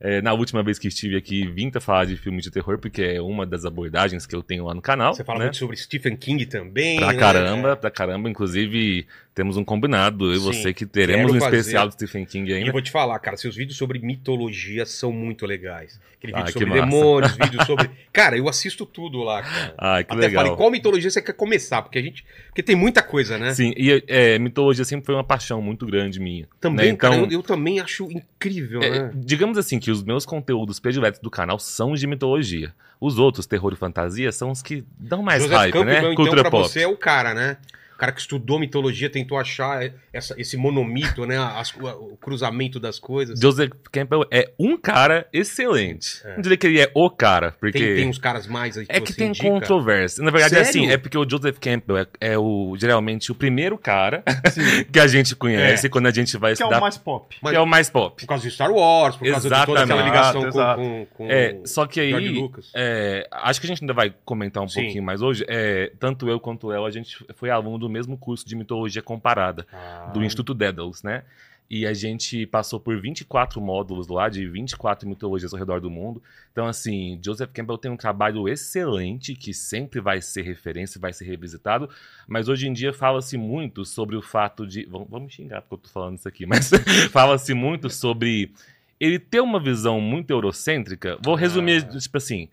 É, 0.00 0.22
na 0.22 0.32
última 0.32 0.62
vez 0.62 0.78
que 0.78 0.86
estive 0.86 1.16
aqui, 1.16 1.44
vim 1.48 1.70
pra 1.70 1.80
falar 1.80 2.04
de 2.04 2.16
filmes 2.16 2.44
de 2.44 2.52
terror, 2.52 2.78
porque 2.78 3.02
é 3.02 3.20
uma 3.20 3.44
das 3.44 3.64
abordagens 3.64 4.26
que 4.26 4.36
eu 4.36 4.44
tenho 4.44 4.64
lá 4.66 4.72
no 4.72 4.80
canal. 4.80 5.12
Você 5.12 5.24
fala 5.24 5.40
né? 5.40 5.44
muito 5.46 5.56
sobre 5.56 5.76
Stephen 5.76 6.16
King 6.16 6.46
também. 6.46 6.98
Pra 6.98 7.12
né? 7.12 7.18
caramba, 7.18 7.76
pra 7.76 7.90
caramba. 7.90 8.30
Inclusive, 8.30 9.08
temos 9.38 9.56
um 9.56 9.62
combinado, 9.62 10.32
eu 10.32 10.34
e 10.34 10.38
você, 10.38 10.74
que 10.74 10.84
teremos 10.84 11.30
um 11.32 11.38
fazer. 11.38 11.58
especial 11.58 11.86
do 11.86 11.92
Stephen 11.92 12.24
King 12.24 12.48
E 12.50 12.52
eu 12.54 12.56
ainda. 12.58 12.72
vou 12.72 12.82
te 12.82 12.90
falar, 12.90 13.16
cara, 13.20 13.36
seus 13.36 13.54
vídeos 13.54 13.78
sobre 13.78 14.00
mitologia 14.00 14.84
são 14.84 15.12
muito 15.12 15.46
legais. 15.46 16.00
Aquele 16.18 16.34
Ah, 16.34 16.38
vídeo 16.38 16.52
que 16.54 16.58
sobre 16.64 16.80
demônios, 16.80 17.32
vídeo 17.36 17.58
sobre. 17.64 17.88
Cara, 18.12 18.36
eu 18.36 18.48
assisto 18.48 18.84
tudo 18.84 19.22
lá, 19.22 19.40
cara. 19.42 19.74
Ah, 19.78 20.02
que 20.02 20.12
Até 20.12 20.22
legal. 20.26 20.42
falei, 20.42 20.56
qual 20.58 20.70
mitologia 20.72 21.08
você 21.08 21.22
quer 21.22 21.34
começar? 21.34 21.82
Porque 21.82 22.00
a 22.00 22.02
gente. 22.02 22.24
Porque 22.48 22.64
tem 22.64 22.74
muita 22.74 23.00
coisa, 23.00 23.38
né? 23.38 23.54
Sim, 23.54 23.72
e 23.76 24.02
é, 24.08 24.36
mitologia 24.40 24.84
sempre 24.84 25.06
foi 25.06 25.14
uma 25.14 25.22
paixão 25.22 25.62
muito 25.62 25.86
grande 25.86 26.18
minha. 26.18 26.48
Também, 26.60 26.86
né? 26.86 26.92
Então, 26.92 27.10
cara, 27.12 27.22
eu, 27.22 27.30
eu 27.30 27.42
também 27.44 27.78
acho 27.78 28.10
incrível, 28.10 28.82
É, 28.82 28.90
né? 28.90 29.10
digamos 29.14 29.56
assim 29.56 29.78
que 29.78 29.92
os 29.92 30.02
meus 30.02 30.26
conteúdos 30.26 30.80
prediletos 30.80 31.20
do 31.20 31.30
canal 31.30 31.60
são 31.60 31.94
de 31.94 32.08
mitologia. 32.08 32.74
Os 33.00 33.16
outros, 33.20 33.46
terror 33.46 33.72
e 33.72 33.76
fantasia, 33.76 34.32
são 34.32 34.50
os 34.50 34.60
que 34.60 34.82
dão 34.98 35.22
mais 35.22 35.42
Joseph 35.44 35.56
hype, 35.58 35.72
Campbell, 35.72 35.92
né? 35.92 35.98
então, 36.00 36.14
Cultura 36.16 36.42
pra 36.42 36.50
pop. 36.50 36.68
você 36.68 36.80
é 36.80 36.88
o 36.88 36.96
cara, 36.96 37.32
né? 37.32 37.56
O 37.98 38.00
cara 38.00 38.12
que 38.12 38.20
estudou 38.20 38.60
mitologia, 38.60 39.10
tentou 39.10 39.36
achar 39.36 39.92
essa- 40.12 40.32
esse 40.38 40.56
monomito, 40.56 41.26
né? 41.26 41.36
As- 41.36 41.74
o, 41.74 42.12
o 42.12 42.16
cruzamento 42.16 42.78
das 42.78 42.96
coisas. 43.00 43.40
Joseph 43.40 43.72
Campbell 43.90 44.24
é 44.30 44.52
um 44.56 44.76
cara 44.76 45.26
excelente. 45.32 46.22
É. 46.24 46.34
Não 46.36 46.40
diria 46.42 46.56
que 46.56 46.66
ele 46.68 46.80
é 46.80 46.88
o 46.94 47.10
cara, 47.10 47.56
porque 47.58 47.76
Tem, 47.76 47.94
tem 47.96 48.08
uns 48.08 48.18
caras 48.18 48.46
mais 48.46 48.78
aí 48.78 48.86
que 48.86 48.92
é 48.92 49.00
que 49.00 49.12
tem 49.12 49.28
indica. 49.30 49.48
controvérsia. 49.48 50.22
Na 50.22 50.30
verdade, 50.30 50.54
é 50.54 50.62
Sério? 50.64 50.70
assim, 50.82 50.92
é 50.92 50.96
porque 50.96 51.18
o 51.18 51.28
Joseph 51.28 51.58
Campbell 51.58 51.98
é, 51.98 52.06
é 52.20 52.38
o 52.38 52.76
geralmente 52.78 53.32
o 53.32 53.34
primeiro 53.34 53.76
cara 53.76 54.22
que 54.92 55.00
a 55.00 55.06
gente 55.08 55.34
conhece 55.34 55.88
quando 55.88 56.06
a 56.06 56.12
gente 56.12 56.36
vai 56.38 56.54
Que 56.54 56.62
é 56.62 56.66
estudar, 56.66 56.78
o 56.78 56.80
mais 56.80 56.96
pop. 56.96 57.36
que 57.40 57.48
é 57.56 57.60
o 57.60 57.66
mais 57.66 57.90
pop. 57.90 58.20
Por 58.22 58.28
causa 58.28 58.44
de 58.48 58.54
Star 58.54 58.70
Wars, 58.70 59.16
por 59.16 59.28
causa 59.28 59.48
de 59.48 59.66
toda 59.66 59.82
aquela 59.82 60.02
Exatamente. 60.02 60.04
ligação 60.06 60.42
com, 60.42 60.48
Exato, 60.48 60.80
com, 60.80 61.06
com 61.14 61.26
É, 61.28 61.60
só 61.64 61.84
que 61.84 61.98
aí, 62.00 62.48
é, 62.76 63.26
acho 63.32 63.60
que 63.60 63.66
a 63.66 63.68
gente 63.70 63.82
ainda 63.82 63.92
vai 63.92 64.14
comentar 64.24 64.62
um 64.62 64.68
Sim. 64.68 64.82
pouquinho 64.82 65.02
mais 65.02 65.20
hoje. 65.20 65.44
É, 65.48 65.90
tanto 65.98 66.28
eu 66.28 66.38
quanto 66.38 66.68
o 66.68 66.72
El, 66.72 66.86
a 66.86 66.90
gente 66.92 67.16
foi 67.34 67.50
aluno 67.50 67.78
do 67.78 67.87
mesmo 67.88 68.16
curso 68.18 68.46
de 68.46 68.54
mitologia 68.56 69.02
comparada, 69.02 69.66
Ah, 69.72 70.10
do 70.12 70.22
Instituto 70.22 70.54
Daedalus, 70.54 71.02
né? 71.02 71.24
E 71.70 71.86
a 71.86 71.92
gente 71.92 72.46
passou 72.46 72.80
por 72.80 72.98
24 72.98 73.60
módulos 73.60 74.08
lá, 74.08 74.30
de 74.30 74.48
24 74.48 75.06
mitologias 75.06 75.52
ao 75.52 75.58
redor 75.58 75.82
do 75.82 75.90
mundo. 75.90 76.22
Então, 76.50 76.66
assim, 76.66 77.20
Joseph 77.22 77.50
Campbell 77.52 77.76
tem 77.76 77.90
um 77.90 77.96
trabalho 77.96 78.48
excelente, 78.48 79.34
que 79.34 79.52
sempre 79.52 80.00
vai 80.00 80.22
ser 80.22 80.40
referência, 80.42 80.98
vai 80.98 81.12
ser 81.12 81.26
revisitado. 81.26 81.90
Mas 82.26 82.48
hoje 82.48 82.66
em 82.66 82.72
dia 82.72 82.90
fala-se 82.94 83.36
muito 83.36 83.84
sobre 83.84 84.16
o 84.16 84.22
fato 84.22 84.66
de. 84.66 84.86
Vamos, 84.86 85.30
xingar 85.34 85.60
porque 85.60 85.74
eu 85.74 85.78
tô 85.78 85.88
falando 85.90 86.16
isso 86.16 86.26
aqui, 86.26 86.46
mas 86.46 86.70
fala-se 87.12 87.52
muito 87.52 87.90
sobre 87.90 88.50
ele 88.98 89.18
ter 89.18 89.40
uma 89.40 89.60
visão 89.60 90.00
muito 90.00 90.30
eurocêntrica. 90.30 91.18
Vou 91.22 91.34
resumir, 91.34 91.84
Ah. 91.86 91.98
tipo 91.98 92.16
assim. 92.16 92.48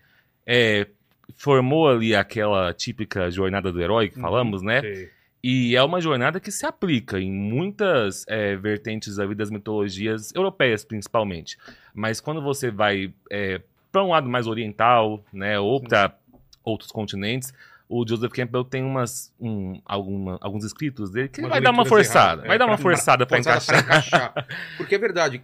é, 0.46 0.86
formou 1.34 1.88
ali 1.88 2.14
aquela 2.14 2.72
típica 2.72 3.30
jornada 3.30 3.72
do 3.72 3.80
herói 3.80 4.08
que 4.10 4.20
falamos, 4.20 4.62
né? 4.62 4.80
sei. 4.82 5.10
E 5.48 5.76
é 5.76 5.82
uma 5.82 6.00
jornada 6.00 6.40
que 6.40 6.50
se 6.50 6.66
aplica 6.66 7.20
em 7.20 7.30
muitas 7.30 8.24
é, 8.26 8.56
vertentes 8.56 9.14
da 9.16 9.24
vida 9.24 9.36
das 9.38 9.50
mitologias 9.50 10.34
europeias, 10.34 10.84
principalmente. 10.84 11.56
Mas 11.94 12.20
quando 12.20 12.42
você 12.42 12.70
vai 12.70 13.12
para 13.92 14.02
um 14.02 14.08
lado 14.10 14.28
mais 14.28 14.46
oriental, 14.48 15.24
né, 15.32 15.58
ou 15.58 15.80
para 15.80 16.18
outros 16.64 16.90
continentes, 16.90 17.54
o 17.88 18.04
Joseph 18.08 18.32
Campbell 18.32 18.64
tem 18.64 18.82
umas, 18.82 19.32
um, 19.40 19.80
alguma- 19.84 20.36
alguns 20.40 20.64
escritos 20.64 21.10
dele 21.10 21.28
que 21.28 21.40
vai 21.42 21.60
dar 21.60 21.70
uma 21.70 21.84
forçada. 21.86 22.42
erradas. 22.42 22.46
vai 22.48 22.56
É, 22.56 22.58
dar 22.58 22.66
uma 22.66 22.78
forçada 22.78 23.24
para 23.24 23.38
encaixar. 23.38 23.78
encaixar. 23.84 24.46
Porque 24.76 24.96
é 24.96 24.98
verdade, 24.98 25.40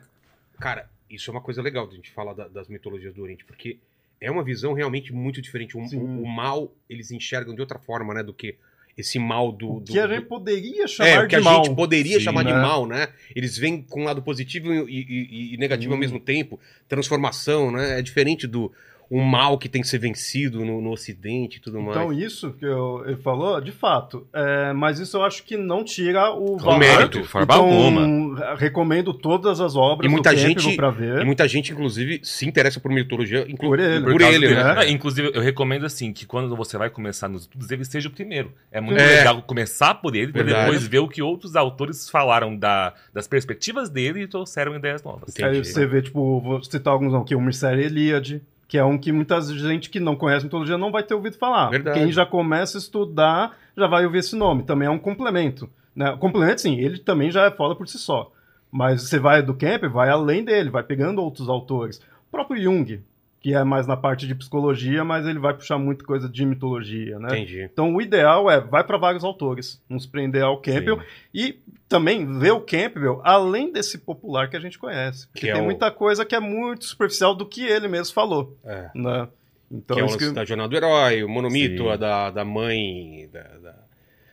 cara, 0.59 0.89
isso 1.09 1.31
é 1.31 1.33
uma 1.33 1.41
coisa 1.41 1.63
legal 1.63 1.87
de 1.87 1.93
a 1.93 1.97
gente 1.97 2.11
falar 2.11 2.35
da- 2.35 2.49
das 2.49 2.67
mitologias 2.69 3.15
do 3.15 3.23
Oriente, 3.23 3.45
porque 3.45 3.79
é 4.21 4.29
uma 4.31 4.43
visão 4.43 4.73
realmente 4.73 5.13
muito 5.13 5.41
diferente. 5.41 5.77
O, 5.77 5.81
o- 5.81 6.23
o 6.23 6.27
mal, 6.27 6.73
eles 6.91 7.13
enxergam 7.13 7.55
de 7.55 7.61
outra 7.61 7.79
forma, 7.79 8.13
né, 8.15 8.23
do 8.25 8.35
que 8.35 8.57
esse 8.97 9.19
mal 9.19 9.51
do... 9.51 9.81
do 9.81 9.93
Que 9.93 9.99
a 9.99 10.07
gente 10.07 10.27
poderia 10.27 10.87
chamar 10.87 11.09
É, 11.09 11.19
o 11.19 11.23
que 11.23 11.29
de 11.29 11.37
a 11.37 11.41
mal. 11.41 11.65
gente 11.65 11.75
poderia 11.75 12.19
Sim, 12.19 12.25
chamar 12.25 12.43
de 12.45 12.53
né? 12.53 12.61
mal, 12.61 12.87
né? 12.87 13.09
Eles 13.35 13.57
vêm 13.57 13.81
com 13.83 14.03
um 14.03 14.05
lado 14.05 14.21
positivo 14.23 14.73
e, 14.73 15.01
e- 15.01 15.55
e 15.55 15.57
negativo 15.57 15.93
ao 15.93 15.97
Sim. 15.97 16.01
mesmo 16.01 16.21
tempo, 16.21 16.61
transformação, 16.89 17.71
né? 17.71 17.99
É 17.99 18.03
diferente 18.03 18.47
do 18.47 18.71
um 19.15 19.23
mal 19.23 19.59
que 19.59 19.69
tem 19.69 19.83
que 19.83 19.89
ser 19.89 19.99
vencido 19.99 20.65
no, 20.65 20.81
no 20.81 20.91
Ocidente 20.91 21.59
e 21.59 21.61
tudo 21.61 21.79
Então, 21.79 22.07
mais. 22.09 22.19
isso 22.19 22.51
que 22.55 22.65
eu- 22.65 23.03
ele 23.07 23.17
falou, 23.17 23.61
de 23.61 23.71
fato. 23.71 24.27
É, 24.33 24.73
mas 24.73 24.99
isso 24.99 25.19
eu 25.19 25.23
acho 25.23 25.43
que 25.45 25.55
não 25.59 25.85
tira 25.85 26.31
o 26.33 26.55
O 26.55 26.57
valor. 26.59 26.79
mérito, 26.79 27.21
de 27.21 27.29
forma 27.29 27.45
então, 27.45 27.65
alguma. 27.71 28.55
recomendo 28.55 29.13
todas 29.13 29.61
as 29.61 29.77
obras 29.77 30.09
E 30.11 30.11
muita 30.11 30.35
gente- 30.35 30.75
pra 30.77 30.89
E 30.89 30.93
ver. 30.93 31.25
muita 31.27 31.47
gente, 31.47 31.73
inclusive, 31.73 32.21
se 32.23 32.47
interessa 32.47 32.81
por 32.81 32.91
mitologia, 32.91 33.45
inclu... 33.49 33.69
Por 33.69 33.79
ele. 33.79 34.03
por 34.03 34.13
Por 34.13 34.21
ele, 34.23 34.49
dele. 34.49 34.55
né? 34.55 34.75
Ah, 34.79 34.89
inclusive, 34.89 35.31
eu 35.35 35.43
recomendo 35.43 35.85
assim 35.85 36.11
que 36.13 36.25
quando 36.25 36.57
você 36.57 36.79
vai 36.79 36.89
começar 36.89 37.29
nos 37.29 37.43
estudos, 37.43 37.71
ele 37.71 37.85
seja 37.85 38.09
o 38.09 38.13
primeiro. 38.13 38.53
É 38.71 38.81
muito 38.81 38.99
É. 38.99 39.19
legal 39.19 39.43
começar 39.43 39.95
por 39.97 40.17
ele, 40.17 40.33
Verdade. 40.33 40.61
depois 40.65 40.87
ver 40.87 41.01
o 41.01 41.09
que 41.09 41.21
outros 41.21 41.55
autores 41.55 42.09
falaram 42.09 42.57
da- 42.57 42.95
das 43.13 43.29
perspectivas 43.29 43.91
dele 43.91 44.23
e 44.23 44.27
trouxeram 44.27 44.75
ideias 44.75 45.03
novas. 45.03 45.29
Entendi. 45.29 45.59
Aí 45.59 45.65
você 45.65 45.87
vê, 45.87 46.01
tipo, 46.01 46.41
vou 46.41 46.63
citar 46.65 46.95
alguns 46.95 47.13
aqui, 47.13 47.35
o 47.35 47.41
Mircea 47.43 47.73
Eliade, 47.75 48.41
que 48.73 48.79
é 48.79 48.85
um 48.87 48.97
que 48.97 49.13
muita 49.13 49.39
gente 49.43 49.91
que 49.91 50.01
não 50.01 50.17
conhece 50.17 50.47
mitologia 50.47 50.79
não 50.79 50.91
vai 50.91 51.03
ter 51.03 51.13
ouvido 51.13 51.37
falar. 51.37 51.69
Verdade. 51.69 51.99
Quem 51.99 52.11
já 52.11 52.25
começa 52.25 52.79
a 52.79 52.81
estudar 52.81 53.55
já 53.77 53.87
vai 53.87 54.07
ouvir 54.07 54.21
esse 54.21 54.35
nome. 54.35 54.63
Também 54.63 54.89
é 54.89 54.91
um 54.91 54.99
complemento. 54.99 55.69
Né? 55.95 56.17
Complemento, 56.19 56.63
sim, 56.63 56.81
ele 56.81 56.97
também 56.97 57.31
já 57.31 57.45
é 57.45 57.51
foda 57.51 57.75
por 57.75 57.87
si 57.87 57.99
só. 57.99 58.33
Mas 58.71 59.03
você 59.03 59.19
vai 59.19 59.43
do 59.43 59.53
Kemp, 59.53 59.85
vai 59.93 60.09
além 60.09 60.43
dele, 60.43 60.71
vai 60.71 60.83
pegando 60.83 61.21
outros 61.21 61.51
autores. 61.51 61.99
O 61.99 62.31
próprio 62.31 62.63
Jung, 62.63 63.03
que 63.43 63.53
é 63.55 63.65
mais 63.65 63.87
na 63.89 63.97
parte 63.97 64.27
de 64.27 64.35
psicologia, 64.37 65.03
mas 65.03 65.27
ele 65.27 65.39
vai 65.41 65.53
puxar 65.53 65.77
muito 65.77 66.05
coisa 66.05 66.29
de 66.29 66.47
mitologia, 66.47 67.19
né? 67.19 67.29
Entendi. 67.31 67.63
Então 67.63 67.93
o 67.95 68.01
ideal 68.01 68.49
é 68.51 68.61
vai 68.61 68.85
para 68.85 68.97
vários 68.97 69.25
autores, 69.25 69.83
nos 69.89 70.07
prender 70.07 70.43
ao 70.43 70.61
Campbell 70.61 70.99
Sim. 71.01 71.05
e 71.35 71.59
também 71.89 72.39
ver 72.39 72.53
o 72.53 72.61
Campbell 72.61 73.21
além 73.25 73.73
desse 73.73 73.99
popular 73.99 74.49
que 74.49 74.57
a 74.57 74.61
gente 74.61 74.79
conhece. 74.79 75.27
Porque 75.27 75.41
Que 75.41 75.51
é 75.51 75.55
tem 75.55 75.63
o- 75.63 75.65
muita 75.65 75.91
coisa 75.91 76.25
que 76.25 76.35
é 76.37 76.41
muito 76.41 76.85
superficial 76.85 77.35
do 77.35 77.45
que 77.45 77.65
ele 77.65 77.89
mesmo 77.89 78.15
falou, 78.15 78.57
É. 78.65 78.91
né? 78.95 79.29
Então 79.71 79.97
que 79.97 80.03
é 80.03 80.05
o 80.07 80.17
que- 80.19 80.31
da 80.31 80.45
Jornada 80.45 80.69
do 80.69 80.77
Herói, 80.77 81.25
o 81.25 81.29
monomito, 81.29 81.83
Sim. 81.83 81.89
a 81.91 81.97
da, 81.97 82.31
da 82.31 82.45
mãe, 82.45 83.29
da, 83.33 83.43
da, 83.43 83.75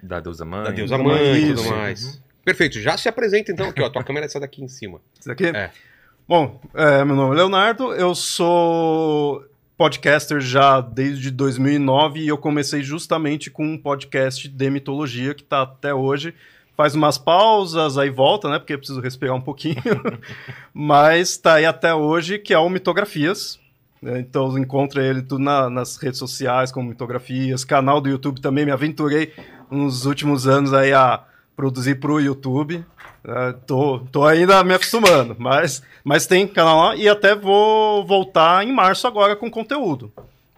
Da 0.03 0.19
deusa 0.19 0.45
mãe. 0.45 0.63
da 0.65 0.71
deusa 0.71 0.97
mãe, 0.97 1.35
e 1.49 1.55
tudo 1.55 1.69
mais. 1.69 2.21
Perfeito, 2.45 2.79
já 2.79 2.97
se 2.97 3.09
apresenta 3.09 3.51
então 3.51 3.69
aqui, 3.69 3.81
ó. 3.81 3.89
Tua 3.89 4.03
câmera 4.03 4.25
é 4.25 4.27
essa 4.27 4.39
daqui 4.39 4.63
em 4.63 4.67
cima. 4.67 5.01
Isso 5.19 5.31
aqui? 5.31 5.47
É. 5.47 5.71
Bom, 6.29 6.61
é, 6.75 7.03
meu 7.03 7.15
nome 7.15 7.33
é 7.33 7.37
Leonardo, 7.37 7.91
eu 7.91 8.13
sou 8.13 9.43
podcaster 9.75 10.39
já 10.39 10.79
desde 10.79 11.31
2009 11.31 12.19
e 12.19 12.27
eu 12.27 12.37
comecei 12.37 12.83
justamente 12.83 13.49
com 13.49 13.65
um 13.65 13.75
podcast 13.75 14.47
de 14.47 14.69
mitologia 14.69 15.33
que 15.33 15.43
tá 15.43 15.63
até 15.63 15.91
hoje. 15.91 16.35
Faz 16.77 16.93
umas 16.93 17.17
pausas, 17.17 17.97
aí 17.97 18.11
volta, 18.11 18.47
né? 18.47 18.59
Porque 18.59 18.75
eu 18.75 18.77
preciso 18.77 19.01
respirar 19.01 19.35
um 19.35 19.41
pouquinho. 19.41 19.81
Mas 20.71 21.35
tá 21.35 21.55
aí 21.55 21.65
até 21.65 21.95
hoje, 21.95 22.37
que 22.37 22.53
é 22.53 22.59
o 22.59 22.69
Mitografias, 22.69 23.59
né? 23.99 24.19
Então 24.19 24.55
encontra 24.55 25.03
ele 25.03 25.23
tudo 25.23 25.43
na- 25.43 25.67
nas 25.67 25.97
redes 25.97 26.19
sociais, 26.19 26.71
como 26.71 26.89
mitografias, 26.89 27.65
canal 27.65 27.99
do 27.99 28.07
YouTube 28.07 28.39
também. 28.39 28.65
Me 28.65 28.71
aventurei 28.71 29.33
nos 29.71 30.05
últimos 30.05 30.45
anos 30.45 30.75
aí 30.75 30.93
a 30.93 31.23
produzir 31.55 31.95
pro 31.95 32.21
YouTube. 32.21 32.85
Né? 33.23 33.53
tô, 33.65 33.99
tô 34.11 34.25
ainda 34.25 34.63
me 34.63 34.73
acostumando, 34.73 35.35
mas, 35.37 35.83
mas 36.03 36.25
tem 36.25 36.47
canal 36.47 36.79
lá 36.79 36.95
e 36.95 37.07
até 37.07 37.35
vou 37.35 38.05
voltar 38.05 38.65
em 38.65 38.71
março 38.71 39.07
agora 39.07 39.35
com 39.35 39.49
conteúdo. 39.49 40.11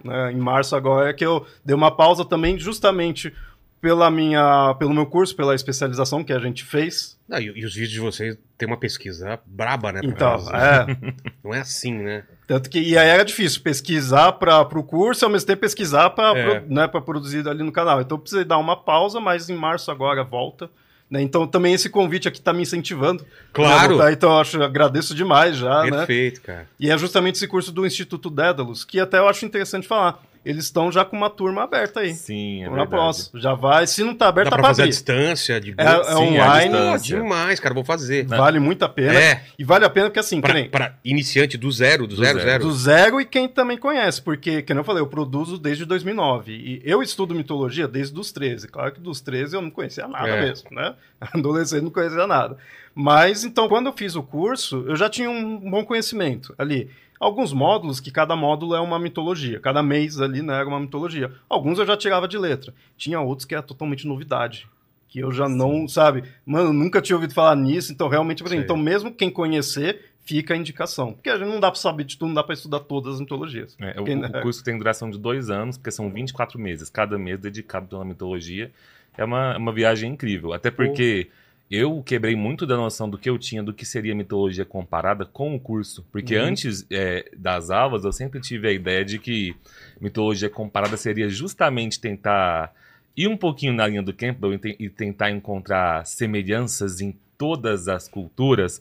né? 0.03 0.32
Em 0.32 0.38
março 0.38 0.75
agora 0.75 1.10
é 1.10 1.13
que 1.13 1.25
eu 1.25 1.46
dei 1.65 1.75
uma 1.75 1.91
pausa 1.91 2.24
também 2.25 2.58
justamente 2.60 3.34
pela 3.82 4.12
minha, 4.12 4.75
pelo 4.77 4.94
meu 4.94 5.08
curso, 5.08 5.36
pela 5.36 5.56
especialização 5.56 6.24
que 6.24 6.32
a 6.32 6.38
gente 6.38 6.63
fez. 6.63 7.18
Não, 7.27 7.39
e, 7.39 7.46
e 7.46 7.65
os 7.65 7.74
vídeos 7.74 7.91
de 7.91 8.00
vocês 8.00 8.38
têm 8.56 8.68
uma 8.68 8.77
pesquisa 8.77 9.39
braba, 9.44 9.91
né? 9.91 10.01
Então, 10.03 10.38
fazer. 10.39 10.56
é, 10.56 11.13
Não 11.44 11.51
é 11.51 11.62
assim, 11.62 11.94
né? 11.96 12.24
Tanto 12.46 12.70
que, 12.70 12.80
e 12.80 12.96
aí 12.96 13.08
era 13.10 13.25
difícil 13.25 13.62
pesquisar 13.63 14.34
para 14.34 14.62
o 14.62 14.84
curso 14.84 15.24
e 15.24 15.25
ao 15.25 15.32
mesmo 15.32 15.48
tempo 15.48 15.62
pesquisar 15.62 16.12
para 16.12 16.38
É. 16.38 16.60
né, 16.68 16.88
pra 16.88 17.01
produzir 17.01 17.48
ali 17.48 17.63
no 17.63 17.72
canal. 17.72 18.01
Então 18.01 18.18
eu 18.18 18.22
precisei 18.22 18.46
dar 18.46 18.60
uma 18.60 18.75
pausa, 18.77 19.20
mas 19.20 19.50
em 19.50 19.56
março 19.56 19.89
agora 19.89 20.24
volta. 20.24 20.70
Né? 21.12 21.22
Então 21.22 21.46
também 21.46 21.74
esse 21.74 21.89
convite 21.89 22.30
aqui 22.30 22.39
está 22.39 22.53
me 22.53 22.62
incentivando. 22.62 23.25
Claro. 23.51 23.98
né, 23.98 24.13
então 24.13 24.32
eu 24.32 24.39
acho, 24.39 24.63
agradeço 24.63 25.13
demais 25.13 25.58
já, 25.58 25.84
né? 25.84 25.98
Perfeito, 25.98 26.41
cara. 26.41 26.68
E 26.80 26.89
é 26.89 26.98
justamente 26.98 27.36
esse 27.36 27.48
curso 27.48 27.70
do 27.70 27.86
Instituto 27.86 28.30
Dédalus, 28.30 28.86
que 28.86 28.98
até 28.98 29.20
eu 29.20 29.27
acho 29.27 29.46
interessante 29.46 29.86
falar. 29.86 30.24
Eles 30.43 30.65
estão 30.65 30.91
já 30.91 31.05
com 31.05 31.15
uma 31.15 31.29
turma 31.29 31.63
aberta 31.63 32.00
aí. 32.00 32.15
Sim, 32.15 32.62
é 32.62 32.63
na 32.63 32.69
verdade. 32.69 32.89
próxima. 32.89 33.39
Já 33.39 33.53
vai. 33.53 33.86
Se 33.86 34.03
não 34.03 34.13
está 34.13 34.27
aberto, 34.27 34.45
Dá 34.45 34.50
tá 34.51 34.55
pra 34.57 34.63
para 34.63 34.69
fazer 34.69 34.81
a 34.81 34.86
abrir. 34.86 34.91
distância, 34.91 35.62
de 35.62 35.75
É, 35.77 35.83
é 35.83 36.03
Sim, 36.03 36.13
online. 36.13 36.69
Distância. 36.71 37.15
demais, 37.17 37.60
cara, 37.60 37.75
vou 37.75 37.83
fazer. 37.83 38.25
Vale 38.25 38.60
muito 38.60 38.83
a 38.83 38.89
pena. 38.89 39.13
É, 39.19 39.43
E 39.60 39.63
vale 39.63 39.86
a 39.86 39.89
pena 39.89 40.07
porque 40.07 40.19
assim, 40.19 40.41
pra, 40.41 40.53
nem- 40.53 40.67
pra 40.69 40.95
iniciante 41.05 41.57
do 41.60 41.71
zero, 41.71 42.07
do, 42.07 42.15
Do 42.15 42.24
zero, 42.24 42.39
zero. 42.39 42.50
zero. 42.50 42.63
Do 42.63 42.74
zero 42.74 43.21
e 43.21 43.25
quem 43.25 43.48
também 43.48 43.77
conhece, 43.77 44.19
porque, 44.21 44.63
como 44.63 44.79
eu 44.79 44.83
falei, 44.83 45.01
eu 45.03 45.07
produzo 45.07 45.60
desde 45.60 45.86
2009. 45.86 46.51
E 46.53 46.81
eu 46.83 47.03
estudo 47.03 47.36
mitologia 47.36 47.88
desde 47.88 48.19
os 48.19 48.31
13. 48.31 48.67
Claro 48.67 48.91
que 48.93 49.00
dos 49.00 49.21
13 49.21 49.55
eu 49.55 49.62
não 49.62 49.69
conhecia 49.69 50.07
nada 50.07 50.27
É. 50.27 50.41
mesmo, 50.41 50.69
né? 50.71 50.95
Adolescente 51.21 51.83
não 51.83 51.91
conhecia 51.91 52.25
nada. 52.25 52.57
Mas, 52.95 53.43
então, 53.43 53.69
quando 53.69 53.86
eu 53.86 53.93
fiz 53.93 54.15
o 54.15 54.24
curso, 54.24 54.83
eu 54.88 54.95
já 54.95 55.07
tinha 55.07 55.29
um 55.29 55.69
bom 55.69 55.86
conhecimento 55.86 56.53
ali. 56.57 56.89
Alguns 57.22 57.54
módulos, 57.54 58.00
que 58.00 58.10
cada 58.10 58.36
módulo 58.36 58.74
é 58.74 58.80
uma 58.80 58.98
mitologia. 58.98 59.60
Cada 59.60 59.84
mês 59.84 60.20
ali, 60.20 60.42
né, 60.42 60.56
era 60.56 60.68
uma 60.68 60.80
mitologia. 60.80 61.32
Alguns 61.48 61.78
eu 61.78 61.86
já 61.86 61.96
tirava 61.96 62.28
de 62.28 62.36
letra. 62.38 62.74
Tinha 62.98 63.22
outros 63.22 63.46
que 63.46 63.54
era 63.54 63.62
totalmente 63.62 64.08
novidade. 64.08 64.68
Que 65.08 65.20
eu 65.20 65.32
já 65.32 65.48
não, 65.48 65.88
sabe? 65.88 66.24
Mano, 66.46 66.74
nunca 66.74 67.00
tinha 67.01 67.16
ouvido 67.16 67.34
falar 67.34 67.56
nisso. 67.56 67.92
Então, 67.94 68.08
realmente, 68.08 68.42
assim, 68.44 68.58
então 68.58 68.75
mesmo 68.75 69.13
quem 69.13 69.30
conhecer, 69.30 70.06
fica 70.25 70.54
a 70.56 70.58
indicação. 70.58 71.13
Porque 71.13 71.30
a 71.30 71.38
gente 71.38 71.50
não 71.50 71.60
dá 71.60 71.70
pra 71.70 71.80
saber 71.80 72.06
de 72.06 72.18
tudo, 72.18 72.30
não 72.30 72.36
dá 72.36 72.44
pra 72.44 72.54
estudar 72.56 72.80
todas 72.80 73.16
as 73.16 73.20
mitologias. 73.20 73.75
É, 73.80 74.00
o, 74.01 74.04
Quem- 74.04 74.24
o 74.25 74.42
curso 74.42 74.63
tem 74.63 74.75
duração 74.78 75.12
de 75.12 75.20
dois 75.20 75.50
anos, 75.51 75.78
porque 75.78 75.92
são 75.92 76.10
24 76.10 76.58
meses, 76.58 76.90
cada 76.90 77.20
mês 77.20 77.38
dedicado 77.40 77.88
pela 77.88 78.04
mitologia. 78.04 78.72
É 79.18 79.24
uma, 79.24 79.58
uma 79.58 79.72
viagem 79.74 80.12
incrível. 80.13 80.54
Até 80.54 80.72
porque 80.72 81.30
eu 81.72 82.04
quebrei 82.04 82.36
muito 82.36 82.66
da 82.68 82.75
noção 82.75 83.10
do 83.10 83.18
que 83.18 83.30
eu 83.30 83.38
tinha 83.40 83.63
do 83.63 83.74
que 83.74 83.86
seria 83.86 84.13
mitologia 84.13 84.66
comparada 84.66 85.25
com 85.25 85.56
o 85.56 85.60
curso. 85.60 86.06
Porque 86.12 86.38
Uhum. 86.38 86.44
antes 86.46 86.86
é, 86.92 87.30
das 87.38 87.70
aulas, 87.70 88.04
eu 88.04 88.12
sempre 88.12 88.42
tive 88.42 88.68
a 88.68 88.72
ideia 88.74 89.06
de 89.06 89.18
que 89.18 89.56
mitologia 90.00 90.50
comparada 90.50 90.98
seria 90.98 91.30
justamente 91.30 92.00
tentar 92.00 92.74
ir 93.16 93.28
um 93.28 93.38
pouquinho 93.38 93.74
na 93.74 93.88
linha 93.88 94.04
do 94.04 94.13
Campbell 94.13 94.54
e, 94.54 94.75
e 94.80 94.90
tentar 94.90 95.32
encontrar 95.32 96.06
semelhanças 96.06 97.00
em 97.01 97.16
todas 97.38 97.88
as 97.88 98.08
culturas, 98.08 98.80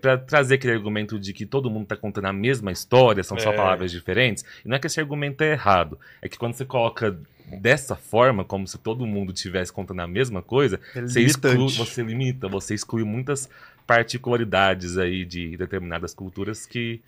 para 0.00 0.16
trazer 0.16 0.54
aquele 0.54 0.72
argumento 0.72 1.20
de 1.20 1.34
que 1.34 1.44
todo 1.44 1.68
mundo 1.68 1.82
está 1.82 1.94
contando 1.96 2.24
a 2.28 2.32
mesma 2.32 2.72
história, 2.72 3.22
são 3.22 3.38
só 3.38 3.52
É. 3.52 3.56
palavras 3.56 3.90
diferentes. 3.92 4.42
E 4.64 4.68
não 4.68 4.76
é 4.76 4.78
que 4.78 4.86
esse 4.86 4.98
argumento 4.98 5.42
é 5.42 5.52
errado, 5.52 5.98
é 6.22 6.26
que 6.28 6.38
quando 6.38 6.54
você 6.54 6.64
coloca 6.64 7.14
dessa 7.58 7.96
forma, 7.96 8.44
como 8.44 8.66
se 8.66 8.78
todo 8.78 9.06
mundo 9.06 9.32
estivesse 9.32 9.72
contando 9.72 10.00
a 10.00 10.06
mesma 10.06 10.42
coisa, 10.42 10.78
É 10.94 11.00
você, 11.02 11.20
exclui, 11.22 11.68
você 11.72 12.02
limita, 12.02 12.48
você 12.48 12.74
exclui 12.74 13.04
muitas 13.04 13.48
particularidades 13.86 14.96
aí 14.98 15.24
de 15.24 15.56
determinadas 15.56 16.14
culturas 16.14 16.66
que 16.66 17.00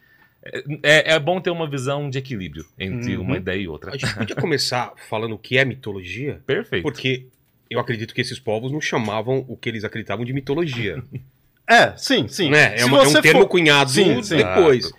é, 0.82 1.14
é 1.14 1.18
bom 1.20 1.40
ter 1.40 1.50
uma 1.50 1.68
visão 1.68 2.11
de 2.11 2.18
equilíbrio 2.18 2.66
entre 2.78 3.16
Uhum. 3.16 3.22
uma 3.22 3.37
ideia 3.37 3.61
e 3.61 3.68
outra. 3.68 3.92
A 3.92 3.96
gente 3.96 4.14
podia 4.14 4.37
começar 4.37 4.92
falando 5.08 5.34
o 5.34 5.38
que 5.38 5.56
é 5.56 5.64
mitologia, 5.64 6.40
Perfeito. 6.46 6.82
porque 6.82 7.26
eu 7.70 7.78
acredito 7.78 8.12
que 8.14 8.20
esses 8.20 8.38
povos 8.40 8.72
não 8.72 8.80
chamavam 8.80 9.44
o 9.49 9.56
que 9.56 9.68
eles 9.68 9.84
acreditavam 9.84 10.25
de 10.25 10.32
mitologia. 10.32 11.02
É, 11.68 11.96
sim, 11.96 12.26
sim. 12.28 12.50
né? 12.50 12.75
É, 12.78 12.84
uma- 12.84 13.04
é 13.04 13.06
um 13.08 13.22
termo 13.22 13.42
for- 13.42 13.49
cunhado 13.49 13.90
Sim, 13.90 14.22
sim. 14.22 14.37
depois. 14.38 14.92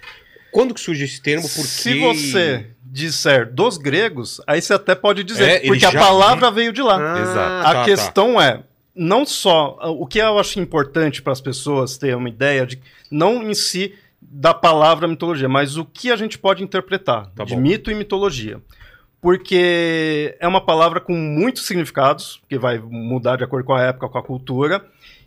Quando 0.52 0.74
que 0.74 0.80
surge 0.80 1.04
esse 1.04 1.22
termo? 1.22 1.44
Porque... 1.44 1.62
Se 1.68 2.00
você 2.00 2.68
disser 2.94 3.52
dos 3.52 3.78
gregos, 3.78 4.40
aí 4.46 4.62
você 4.62 4.74
até 4.74 4.94
pode 4.94 5.24
dizer, 5.24 5.50
É, 5.50 5.60
porque 5.68 5.84
a 5.86 5.90
já- 5.92 6.00
palavra 6.00 6.52
veio 6.52 6.72
de 6.72 6.82
lá. 6.84 6.98
Ah, 7.16 7.20
Exato. 7.22 7.34
tá, 7.64 7.70
a 7.70 7.74
tá. 7.74 7.84
questão 7.86 8.40
é, 8.40 8.62
não 8.96 9.26
só. 9.26 9.80
O 10.00 10.06
que 10.06 10.20
eu 10.20 10.38
acho 10.38 10.60
importante 10.60 11.20
para 11.22 11.34
as 11.34 11.42
pessoas 11.42 11.98
terem 11.98 12.16
uma 12.16 12.30
ideia 12.30 12.66
de. 12.68 12.80
Não 13.10 13.42
em 13.42 13.54
si 13.56 13.96
da 14.22 14.54
palavra 14.54 15.08
mitologia, 15.08 15.50
mas 15.50 15.76
o 15.76 15.84
que 15.86 16.12
a 16.12 16.16
gente 16.16 16.38
pode 16.38 16.64
interpretar 16.64 17.32
Tá 17.36 17.44
de 17.44 17.56
bom. 17.56 17.62
mito 17.62 17.90
e 17.90 17.96
mitologia. 17.96 18.62
Porque 19.22 20.36
é 20.40 20.48
uma 20.48 20.62
palavra 20.62 21.00
com 21.00 21.14
muitos 21.14 21.66
significados, 21.66 22.42
que 22.50 22.58
vai 22.60 22.78
mudar 22.78 23.38
de 23.38 23.44
acordo 23.44 23.66
com 23.66 23.74
a 23.74 23.82
época, 23.82 24.08
com 24.10 24.18
a 24.18 24.24
cultura, 24.24 24.86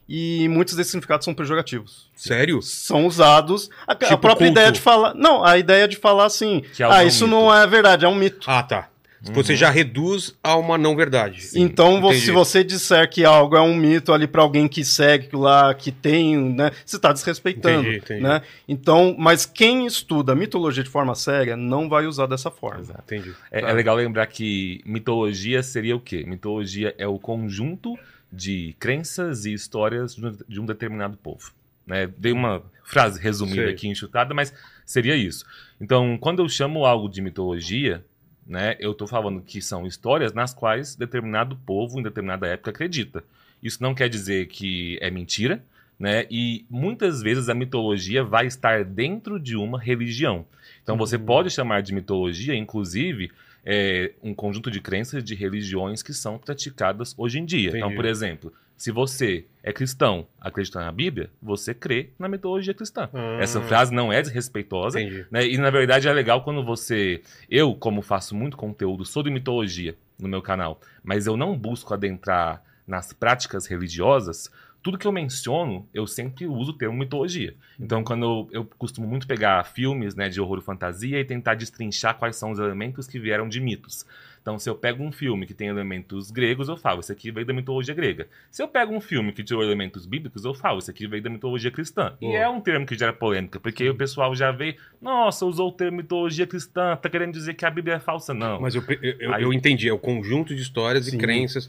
e 0.08 0.48
muitos 0.48 0.74
desses 0.76 0.90
significados 0.92 1.24
são 1.24 1.34
pejorativos. 1.34 2.10
Sério? 2.14 2.62
São 2.62 3.06
usados. 3.06 3.68
A, 3.86 3.92
a 3.92 3.94
Tipo 3.96 4.18
própria 4.18 4.46
culto. 4.46 4.60
ideia 4.60 4.72
de 4.72 4.80
falar. 4.80 5.14
Não, 5.14 5.44
a 5.44 5.58
ideia 5.58 5.88
de 5.88 5.96
falar 5.96 6.26
assim. 6.26 6.62
Ah, 6.80 7.02
é 7.02 7.04
um 7.04 7.08
isso 7.08 7.24
mito." 7.26 7.36
não 7.36 7.54
é 7.54 7.66
verdade, 7.66 8.04
é 8.04 8.08
um 8.08 8.14
mito. 8.14 8.48
Ah, 8.50 8.62
tá. 8.62 8.88
Você 9.32 9.56
já 9.56 9.70
reduz 9.70 10.36
a 10.44 10.54
uma 10.56 10.78
não 10.78 10.94
verdade. 10.94 11.48
Então, 11.56 12.00
vo- 12.00 12.10
entendi. 12.10 12.26
se 12.26 12.30
você 12.30 12.62
disser 12.62 13.10
que 13.10 13.24
algo 13.24 13.56
é 13.56 13.60
um 13.60 13.74
mito 13.74 14.12
ali 14.12 14.24
para 14.28 14.40
alguém 14.40 14.68
que 14.68 14.84
segue 14.84 15.30
lá, 15.34 15.74
que 15.74 15.90
tem, 15.90 16.36
né, 16.36 16.70
você 16.84 16.94
está 16.94 17.12
desrespeitando, 17.12 17.80
Entendi, 17.80 17.96
entendi. 17.96 18.20
né? 18.22 18.42
Então, 18.68 19.16
mas 19.18 19.44
quem 19.44 19.84
estuda 19.84 20.32
mitologia 20.32 20.84
de 20.84 20.90
forma 20.90 21.16
séria 21.16 21.56
não 21.56 21.88
vai 21.88 22.06
usar 22.06 22.26
dessa 22.26 22.52
forma. 22.52 22.78
Exato. 22.82 23.02
Entendi. 23.12 23.34
É, 23.50 23.62
é 23.68 23.72
legal 23.72 23.96
lembrar 23.96 24.26
que 24.26 24.80
mitologia 24.86 25.60
seria 25.60 25.96
o 25.96 26.00
quê? 26.00 26.22
Mitologia 26.24 26.94
é 26.96 27.06
o 27.08 27.18
conjunto 27.18 27.98
de 28.36 28.74
crenças 28.78 29.44
e 29.46 29.52
histórias 29.52 30.14
de 30.14 30.26
um- 30.26 30.36
de 30.48 30.60
determinado 30.66 31.16
povo. 31.16 31.52
Né? 31.86 32.06
Dei 32.06 32.32
uma 32.32 32.62
frase 32.84 33.20
resumida 33.20 33.62
Sei. 33.62 33.72
aqui, 33.72 33.88
enxutada, 33.88 34.34
mas 34.34 34.52
seria 34.84 35.16
isso. 35.16 35.44
Então, 35.80 36.18
quando 36.18 36.42
eu 36.42 36.48
chamo 36.48 36.84
algo 36.84 37.08
de 37.08 37.20
mitologia, 37.22 38.04
né, 38.46 38.76
eu 38.78 38.92
estou 38.92 39.06
falando 39.08 39.40
que 39.40 39.60
são 39.60 39.86
histórias 39.86 40.32
nas 40.32 40.52
quais 40.54 40.94
determinado 40.94 41.56
povo, 41.66 41.98
em 41.98 42.02
determinada 42.02 42.46
época, 42.46 42.70
acredita. 42.70 43.24
Isso 43.62 43.82
não 43.82 43.94
quer 43.94 44.08
dizer 44.08 44.46
que 44.46 44.98
é 45.00 45.10
mentira, 45.10 45.62
né? 45.98 46.26
E 46.30 46.64
muitas 46.68 47.22
vezes 47.22 47.48
a 47.48 47.54
mitologia 47.54 48.22
vai 48.22 48.46
estar 48.46 48.84
dentro 48.84 49.40
de 49.40 49.56
uma 49.56 49.80
religião. 49.80 50.44
Então 50.82 50.96
você 50.96 51.18
pode 51.18 51.50
chamar 51.50 51.82
de 51.82 51.94
mitologia, 51.94 52.54
inclusive, 52.54 53.32
é, 53.66 54.12
um 54.22 54.32
conjunto 54.32 54.70
de 54.70 54.80
crenças 54.80 55.24
de 55.24 55.34
religiões 55.34 56.00
que 56.00 56.14
são 56.14 56.38
praticadas 56.38 57.12
hoje 57.18 57.40
em 57.40 57.44
dia. 57.44 57.70
Então, 57.70 57.80
Entendi. 57.80 57.96
por 57.96 58.04
exemplo, 58.04 58.52
se 58.76 58.92
você 58.92 59.44
é 59.62 59.72
cristão 59.72 60.28
acreditando 60.40 60.84
na 60.84 60.92
Bíblia, 60.92 61.30
você 61.42 61.74
crê 61.74 62.10
na 62.16 62.28
mitologia 62.28 62.72
cristã. 62.72 63.10
Ah, 63.12 63.38
Essa 63.40 63.60
frase 63.60 63.92
não 63.92 64.12
é 64.12 64.22
desrespeitosa, 64.22 65.00
né? 65.30 65.44
E 65.46 65.58
na 65.58 65.70
verdade 65.70 66.06
é 66.06 66.12
legal 66.12 66.44
quando 66.44 66.62
você. 66.62 67.22
Eu, 67.50 67.74
como 67.74 68.02
faço 68.02 68.36
muito 68.36 68.56
conteúdo 68.56 69.04
sobre 69.04 69.32
mitologia 69.32 69.96
no 70.18 70.28
meu 70.28 70.40
canal, 70.40 70.80
mas 71.02 71.26
eu 71.26 71.36
não 71.36 71.58
busco 71.58 71.92
adentrar 71.92 72.62
nas 72.86 73.12
práticas 73.12 73.66
religiosas, 73.66 74.48
tudo 74.86 74.96
que 74.98 75.06
eu 75.06 75.10
menciono, 75.10 75.84
eu 75.92 76.06
sempre 76.06 76.46
uso 76.46 76.70
o 76.70 76.74
termo 76.78 76.96
mitologia. 76.96 77.54
Então, 77.80 78.04
quando 78.04 78.24
eu, 78.24 78.60
eu 78.60 78.64
costumo 78.78 79.04
muito 79.04 79.26
pegar 79.26 79.64
filmes 79.64 80.14
né, 80.14 80.28
de 80.28 80.40
horror 80.40 80.58
e 80.58 80.62
fantasia 80.62 81.18
e 81.18 81.24
tentar 81.24 81.54
destrinchar 81.56 82.16
quais 82.16 82.36
são 82.36 82.52
os 82.52 82.60
elementos 82.60 83.08
que 83.08 83.18
vieram 83.18 83.48
de 83.48 83.60
mitos. 83.60 84.06
Então, 84.40 84.60
se 84.60 84.70
eu 84.70 84.76
pego 84.76 85.02
um 85.02 85.10
filme 85.10 85.44
que 85.44 85.52
tem 85.52 85.66
elementos 85.66 86.30
gregos, 86.30 86.68
eu 86.68 86.76
falo, 86.76 87.00
esse 87.00 87.10
aqui 87.10 87.32
veio 87.32 87.44
da 87.44 87.52
mitologia 87.52 87.92
grega. 87.92 88.28
Se 88.48 88.62
eu 88.62 88.68
pego 88.68 88.94
um 88.94 89.00
filme 89.00 89.32
que 89.32 89.42
tirou 89.42 89.60
elementos 89.60 90.06
bíblicos, 90.06 90.44
eu 90.44 90.54
falo, 90.54 90.78
esse 90.78 90.88
aqui 90.88 91.08
veio 91.08 91.20
da 91.20 91.28
mitologia 91.28 91.72
cristã. 91.72 92.14
E 92.22 92.26
é 92.36 92.48
um 92.48 92.60
termo 92.60 92.86
que 92.86 92.96
gera 92.96 93.12
polêmica, 93.12 93.58
porque 93.58 93.82
aí 93.82 93.90
o 93.90 93.94
pessoal 93.96 94.36
já 94.36 94.52
vê, 94.52 94.76
nossa, 95.02 95.44
usou 95.44 95.70
o 95.70 95.72
termo 95.72 95.96
mitologia 95.96 96.46
cristã, 96.46 96.94
tá 96.94 97.10
querendo 97.10 97.32
dizer 97.32 97.54
que 97.54 97.66
a 97.66 97.70
Bíblia 97.70 97.96
é 97.96 97.98
falsa. 97.98 98.32
Não. 98.32 98.60
Mas 98.60 98.76
eu, 98.76 98.84
eu, 99.02 99.16
eu- 99.18 99.34
Aí- 99.34 99.42
eu 99.42 99.52
entendi, 99.52 99.88
é 99.88 99.92
o 99.92 99.98
conjunto 99.98 100.54
de 100.54 100.62
histórias 100.62 101.06
Sim. 101.06 101.16
e 101.16 101.18
crenças. 101.18 101.68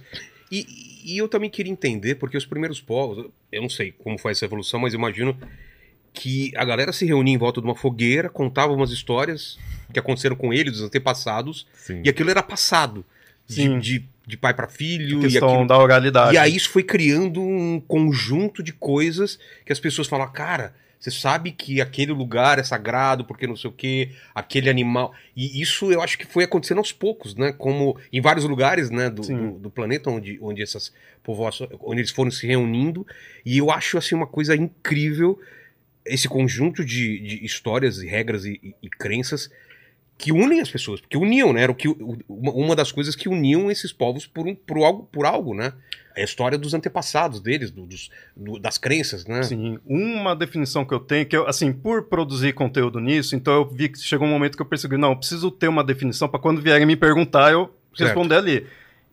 E, 0.51 0.65
e 1.03 1.17
eu 1.17 1.27
também 1.27 1.49
queria 1.49 1.71
entender, 1.71 2.15
porque 2.15 2.37
os 2.37 2.45
primeiros 2.45 2.79
povos, 2.79 3.29
eu 3.51 3.61
não 3.61 3.69
sei 3.69 3.91
como 3.91 4.17
foi 4.17 4.31
essa 4.31 4.45
evolução, 4.45 4.79
mas 4.79 4.93
imagino 4.93 5.37
que 6.13 6.51
a 6.55 6.65
galera 6.65 6.91
se 6.91 7.05
reunia 7.05 7.33
em 7.33 7.37
volta 7.37 7.61
de 7.61 7.67
uma 7.67 7.75
fogueira, 7.75 8.29
contava 8.29 8.73
umas 8.73 8.91
histórias 8.91 9.59
que 9.93 9.99
aconteceram 9.99 10.35
com 10.35 10.53
eles, 10.53 10.73
dos 10.73 10.81
antepassados, 10.81 11.67
Sim. 11.73 12.01
e 12.03 12.09
aquilo 12.09 12.29
era 12.29 12.41
passado 12.41 13.05
de, 13.45 13.79
de, 13.79 14.05
de 14.25 14.37
pai 14.37 14.53
para 14.53 14.67
filho. 14.67 15.19
E, 15.19 15.21
questão 15.21 15.49
aquilo... 15.49 15.67
da 15.67 15.77
oralidade. 15.77 16.35
e 16.35 16.37
aí 16.37 16.55
isso 16.55 16.69
foi 16.69 16.83
criando 16.83 17.41
um 17.41 17.79
conjunto 17.79 18.63
de 18.63 18.73
coisas 18.73 19.39
que 19.65 19.71
as 19.71 19.79
pessoas 19.79 20.07
falam, 20.07 20.29
cara, 20.31 20.73
Você 20.99 21.11
sabe 21.11 21.51
que 21.51 21.79
aquele 21.79 22.11
lugar 22.11 22.57
é 22.57 22.63
sagrado 22.63 23.23
porque 23.23 23.45
não 23.45 23.55
sei 23.55 23.69
o 23.69 23.73
quê, 23.73 24.11
aquele 24.33 24.69
animal. 24.69 25.13
E 25.35 25.61
isso 25.61 25.91
eu 25.91 26.01
acho 26.01 26.17
que 26.17 26.25
foi 26.25 26.43
acontecendo 26.43 26.79
aos 26.79 26.91
poucos, 26.91 27.35
né? 27.35 27.51
Como 27.51 27.97
em 28.11 28.19
vários 28.19 28.45
lugares 28.45 28.89
né, 28.89 29.09
do, 29.09 29.21
do, 29.51 29.59
do 29.59 29.69
planeta 29.69 30.09
onde, 30.09 30.39
onde 30.41 30.61
essas 30.63 30.91
povoações, 31.23 31.69
onde 31.81 32.01
eles 32.01 32.11
foram 32.11 32.31
se 32.31 32.47
reunindo. 32.47 33.05
E 33.45 33.57
eu 33.59 33.69
acho 33.69 33.97
assim 33.97 34.15
uma 34.15 34.27
coisa 34.27 34.55
incrível 34.55 35.39
esse 36.05 36.27
conjunto 36.27 36.83
de, 36.85 37.19
de 37.19 37.45
histórias 37.45 38.01
e 38.01 38.07
regras 38.07 38.45
e, 38.45 38.59
e- 38.63 38.73
e 38.81 38.89
crenças 38.89 39.51
que 40.17 40.31
unem 40.31 40.59
as 40.61 40.69
pessoas, 40.71 40.99
porque 40.99 41.15
uniam, 41.17 41.53
né? 41.53 41.61
Era 41.63 41.71
o 41.71 41.75
que, 41.75 41.87
uma, 42.27 42.75
das 42.75 42.91
coisas 42.91 43.15
que 43.15 43.29
uniam 43.29 43.69
esses 43.69 43.93
povos 43.93 44.25
por, 44.25 44.47
um, 44.47 44.55
por, 44.55 44.77
algo, 44.83 45.07
por 45.11 45.25
algo, 45.25 45.53
né? 45.53 45.73
É 46.15 46.21
a 46.21 46.25
história 46.25 46.57
dos 46.57 46.73
antepassados 46.73 47.39
deles, 47.39 47.69
do- 47.69 47.85
dos, 47.85 48.09
do- 48.35 48.57
das 48.57 48.79
crenças, 48.79 49.25
né? 49.27 49.43
Sim, 49.43 49.77
uma 49.85 50.35
definição 50.35 50.83
que 50.83 50.93
eu 50.93 50.99
tenho, 50.99 51.25
que 51.27 51.37
eu, 51.37 51.47
assim, 51.47 51.71
por 51.71 52.05
produzir 52.05 52.53
conteúdo 52.53 52.99
nisso, 52.99 53.35
então 53.35 53.53
eu 53.53 53.65
vi 53.69 53.89
que 53.89 53.99
chegou 53.99 54.27
um 54.27 54.31
momento 54.31 54.55
que 54.55 54.61
eu 54.61 54.65
percebi, 54.65 54.97
não, 54.97 55.11
eu 55.11 55.15
preciso 55.17 55.51
ter 55.51 55.67
uma 55.67 55.83
definição 55.83 56.27
para 56.27 56.39
quando 56.39 56.61
vierem 56.61 56.87
me 56.87 56.95
perguntar, 56.95 57.51
eu 57.51 57.71
Certo. 57.95 58.07
responder 58.09 58.35
ali. 58.35 58.65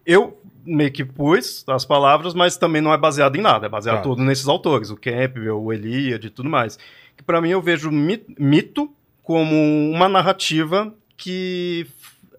Eu 0.07 0.39
meio 0.65 0.91
que 0.91 1.05
pus 1.05 1.63
as 1.69 1.85
palavras, 1.85 2.33
mas 2.33 2.57
também 2.57 2.81
não 2.81 2.93
é 2.93 2.97
baseado 2.97 3.37
em 3.37 3.41
nada, 3.43 3.67
é 3.67 3.69
baseado 3.69 3.97
Tá. 3.97 4.03
todo 4.03 4.23
nesses 4.23 4.49
autores, 4.49 4.89
o 4.91 4.97
Campbell, 4.97 5.61
o 5.63 5.71
Eliade 5.73 6.29
e 6.29 6.31
tudo 6.31 6.49
mais. 6.49 6.79
Que 7.17 7.23
para 7.23 7.41
mim 7.43 7.51
eu 7.51 7.61
vejo 7.61 7.91
mi- 7.91 8.23
mito 8.39 8.91
como 9.25 9.91
uma 9.91 10.09
narrativa 10.09 10.95
que 11.17 11.87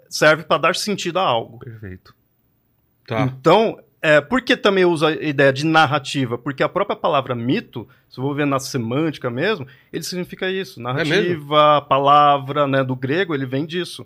serve 0.07 0.43
para 0.43 0.59
dar 0.61 0.75
sentido 0.75 1.19
a 1.19 1.23
algo. 1.23 1.57
Perfeito. 1.59 2.15
Tá. 3.07 3.23
Então, 3.23 3.79
é, 4.01 4.21
por 4.21 4.41
que 4.41 4.55
também 4.55 4.83
eu 4.83 4.91
uso 4.91 5.07
a 5.07 5.11
ideia 5.11 5.51
de 5.51 5.65
narrativa? 5.65 6.37
Porque 6.37 6.61
a 6.61 6.69
própria 6.69 6.95
palavra 6.95 7.33
mito, 7.33 7.87
se 8.07 8.19
eu 8.19 8.23
vou 8.23 8.35
ver 8.35 8.45
na 8.45 8.59
semântica 8.59 9.31
mesmo, 9.31 9.67
ele 9.91 10.03
significa 10.03 10.49
isso. 10.49 10.79
Narrativa, 10.79 11.81
palavra, 11.81 12.67
né, 12.67 12.83
do 12.83 12.95
grego, 12.95 13.33
ele 13.33 13.47
vem 13.47 13.65
disso. 13.65 14.05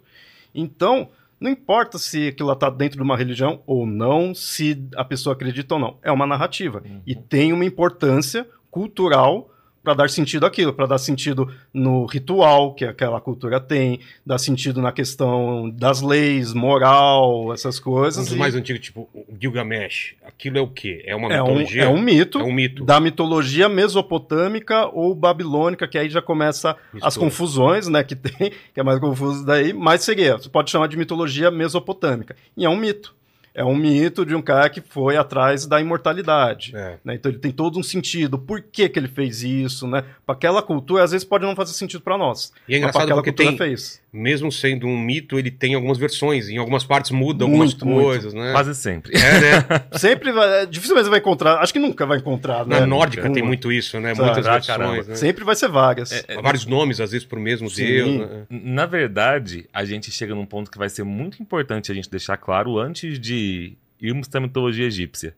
Então, 0.56 1.10
não 1.38 1.52
importa 1.52 1.98
se 1.98 2.30
aquilo 2.30 2.52
está 2.54 2.70
dentro 2.70 2.96
de 2.96 3.04
uma 3.04 3.18
religião 3.18 3.62
ou 3.68 3.86
não, 3.86 4.34
se 4.34 4.82
a 4.96 5.04
pessoa 5.04 5.34
acredita 5.34 5.76
ou 5.76 5.82
não. 5.82 5.98
É 6.02 6.12
uma 6.12 6.26
narrativa. 6.26 6.82
E 7.06 7.14
tem 7.14 7.52
uma 7.52 7.66
importância 7.66 8.48
cultural 8.72 9.52
para 9.90 9.96
dar 9.96 10.10
sentido 10.10 10.46
àquilo, 10.46 10.72
para 10.72 10.86
dar 10.86 11.00
sentido 11.00 11.52
no 11.74 12.06
ritual 12.06 12.76
que 12.76 12.86
aquela 12.86 13.20
cultura 13.20 13.60
tem, 13.60 14.00
dar 14.24 14.38
sentido 14.38 14.82
na 14.84 14.92
questão 14.92 15.68
das 15.68 16.00
leis, 16.00 16.54
moral, 16.54 17.52
essas 17.54 17.80
Um 17.80 17.84
coisas. 17.84 18.26
dos 18.26 18.36
e- 18.36 18.38
mais 18.38 18.54
antigos, 18.54 18.82
tipo 18.82 19.10
Gilgamesh. 19.42 20.14
Aquilo 20.24 20.60
é 20.60 20.62
o 20.62 20.68
quê? 20.68 21.02
É 21.08 21.16
uma 21.16 21.34
é 21.34 21.42
um, 21.42 21.46
mitologia? 21.48 21.84
é 21.84 21.88
um 21.88 22.00
mito 22.00 22.40
É 22.40 22.44
um 22.44 22.52
mito. 22.54 22.86
da 22.86 23.00
mitologia 23.00 23.68
mesopotâmica 23.68 24.86
ou 24.94 25.16
babilônica, 25.16 25.88
que 25.88 25.98
aí 25.98 26.08
já 26.10 26.22
começa 26.22 26.72
as 26.72 26.94
Mistura. 27.16 27.26
confusões, 27.26 27.88
né, 27.88 28.04
que 28.04 28.16
tem, 28.16 28.52
que 28.74 28.80
é 28.80 28.84
mais 28.84 29.00
confuso 29.00 29.44
daí, 29.44 29.74
mas 29.74 30.04
seria, 30.04 30.38
você 30.38 30.50
pode 30.50 30.70
chamar 30.70 30.88
de 30.88 30.98
mitologia 30.98 31.50
mesopotâmica. 31.50 32.36
E 32.56 32.64
é 32.64 32.70
um 32.70 32.78
mito. 32.78 33.16
É 33.54 33.64
um 33.64 33.76
mito 33.76 34.26
de 34.26 34.36
um 34.36 34.42
cara 34.42 34.70
que 34.70 34.82
foi 34.82 35.18
atrás 35.18 35.66
da 35.66 35.82
imortalidade. 35.82 36.76
É. 36.76 36.98
né? 37.04 37.16
Então 37.16 37.32
ele 37.32 37.40
tem 37.40 37.52
todo 37.52 37.80
um 37.80 37.84
sentido. 37.84 38.38
Por 38.38 38.62
que, 38.62 38.88
que 38.88 39.00
ele 39.00 39.08
fez 39.08 39.44
isso, 39.44 39.88
né? 39.88 40.04
Para 40.26 40.36
aquela 40.36 40.62
cultura, 40.62 41.04
às 41.04 41.12
vezes 41.12 41.26
pode 41.26 41.46
não 41.46 41.56
fazer 41.56 41.74
sentido 41.74 42.02
para 42.02 42.18
nós. 42.18 42.54
E 42.68 42.76
é 42.76 42.78
mas 42.78 42.78
engraçado 42.78 43.04
aquela 43.04 43.22
porque 43.22 43.32
cultura 43.32 43.50
tem, 43.50 43.58
fez. 43.58 44.02
Mesmo 44.12 44.52
sendo 44.52 44.88
um 44.88 44.98
mito, 44.98 45.38
ele 45.38 45.52
tem 45.52 45.76
algumas 45.76 45.98
versões. 45.98 46.50
Em 46.50 46.58
algumas 46.58 46.84
partes 46.84 47.12
muda 47.12 47.46
Muito, 47.48 47.84
algumas 47.84 48.04
coisas, 48.04 48.34
né? 48.34 48.52
Quase 48.52 48.74
sempre. 48.76 49.16
É, 49.16 49.40
né? 49.40 49.82
Sempre 49.98 50.32
vai, 50.32 50.64
é, 50.64 50.66
dificilmente 50.66 51.06
você 51.06 51.10
vai 51.10 51.20
encontrar, 51.20 51.60
acho 51.60 51.72
que 51.72 51.80
nunca 51.80 52.06
vai 52.06 52.18
encontrar, 52.18 52.66
né? 52.66 52.80
Na 52.80 52.88
nórdica 52.88 53.26
Uma. 53.26 53.34
tem 53.34 53.44
muito 53.44 53.72
isso, 53.72 54.00
né? 54.00 54.16
Sabe? 54.16 54.26
Muitas 54.28 54.48
Ah, 54.48 54.54
versões, 54.54 55.08
né? 55.08 55.16
Sempre 55.16 55.44
vai 55.44 55.56
ser 55.56 55.68
várias. 55.70 56.26
Vários 56.42 56.66
nomes, 56.66 57.00
às 57.00 57.12
vezes, 57.12 57.26
pro 57.26 57.40
mesmo 57.40 57.70
Sim. 57.70 57.86
Deus. 57.86 58.20
Né? 58.20 58.46
Na 58.50 58.86
verdade, 58.86 59.68
a 59.74 59.86
gente 59.86 60.12
chega 60.12 60.34
num 60.34 60.46
ponto 60.46 60.72
que 60.72 60.78
vai 60.78 60.90
ser 60.90 61.04
muito 61.04 61.42
importante 61.42 61.92
a 61.92 61.96
gente 61.96 62.10
deixar 62.10 62.38
claro 62.38 62.80
antes 62.80 63.20
de 63.20 63.74
irmos 64.02 64.28
para 64.28 64.40
a 64.40 64.42
mitologia 64.42 64.86
egípcia. 64.86 65.34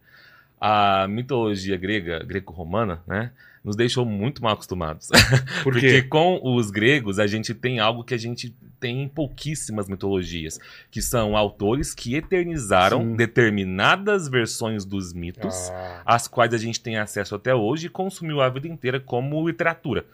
A 0.59 1.07
mitologia 1.09 1.75
grega, 1.75 2.19
greco-romana, 2.23 3.01
né, 3.07 3.31
nos 3.63 3.75
deixou 3.75 4.05
muito 4.05 4.41
mal 4.41 4.53
acostumados. 4.53 5.09
Por 5.63 5.73
Porque 5.73 6.01
com 6.03 6.39
os 6.43 6.71
gregos 6.71 7.19
a 7.19 7.27
gente 7.27 7.53
tem 7.53 7.79
algo 7.79 8.03
que 8.03 8.13
a 8.13 8.17
gente 8.17 8.55
tem 8.79 9.03
em 9.03 9.07
pouquíssimas 9.07 9.87
mitologias, 9.87 10.59
que 10.89 11.01
são 11.01 11.37
autores 11.37 11.93
que 11.93 12.15
eternizaram 12.15 13.01
Sim. 13.01 13.15
determinadas 13.15 14.27
versões 14.27 14.83
dos 14.83 15.13
mitos 15.13 15.69
Ah, 15.69 16.01
às 16.03 16.27
quais 16.27 16.53
a 16.53 16.57
gente 16.57 16.79
tem 16.81 16.97
acesso 16.97 17.35
até 17.35 17.53
hoje 17.53 17.87
e 17.87 17.89
consumiu 17.89 18.41
a 18.41 18.49
vida 18.49 18.67
inteira 18.67 18.99
como 18.99 19.47
literatura. 19.47 20.05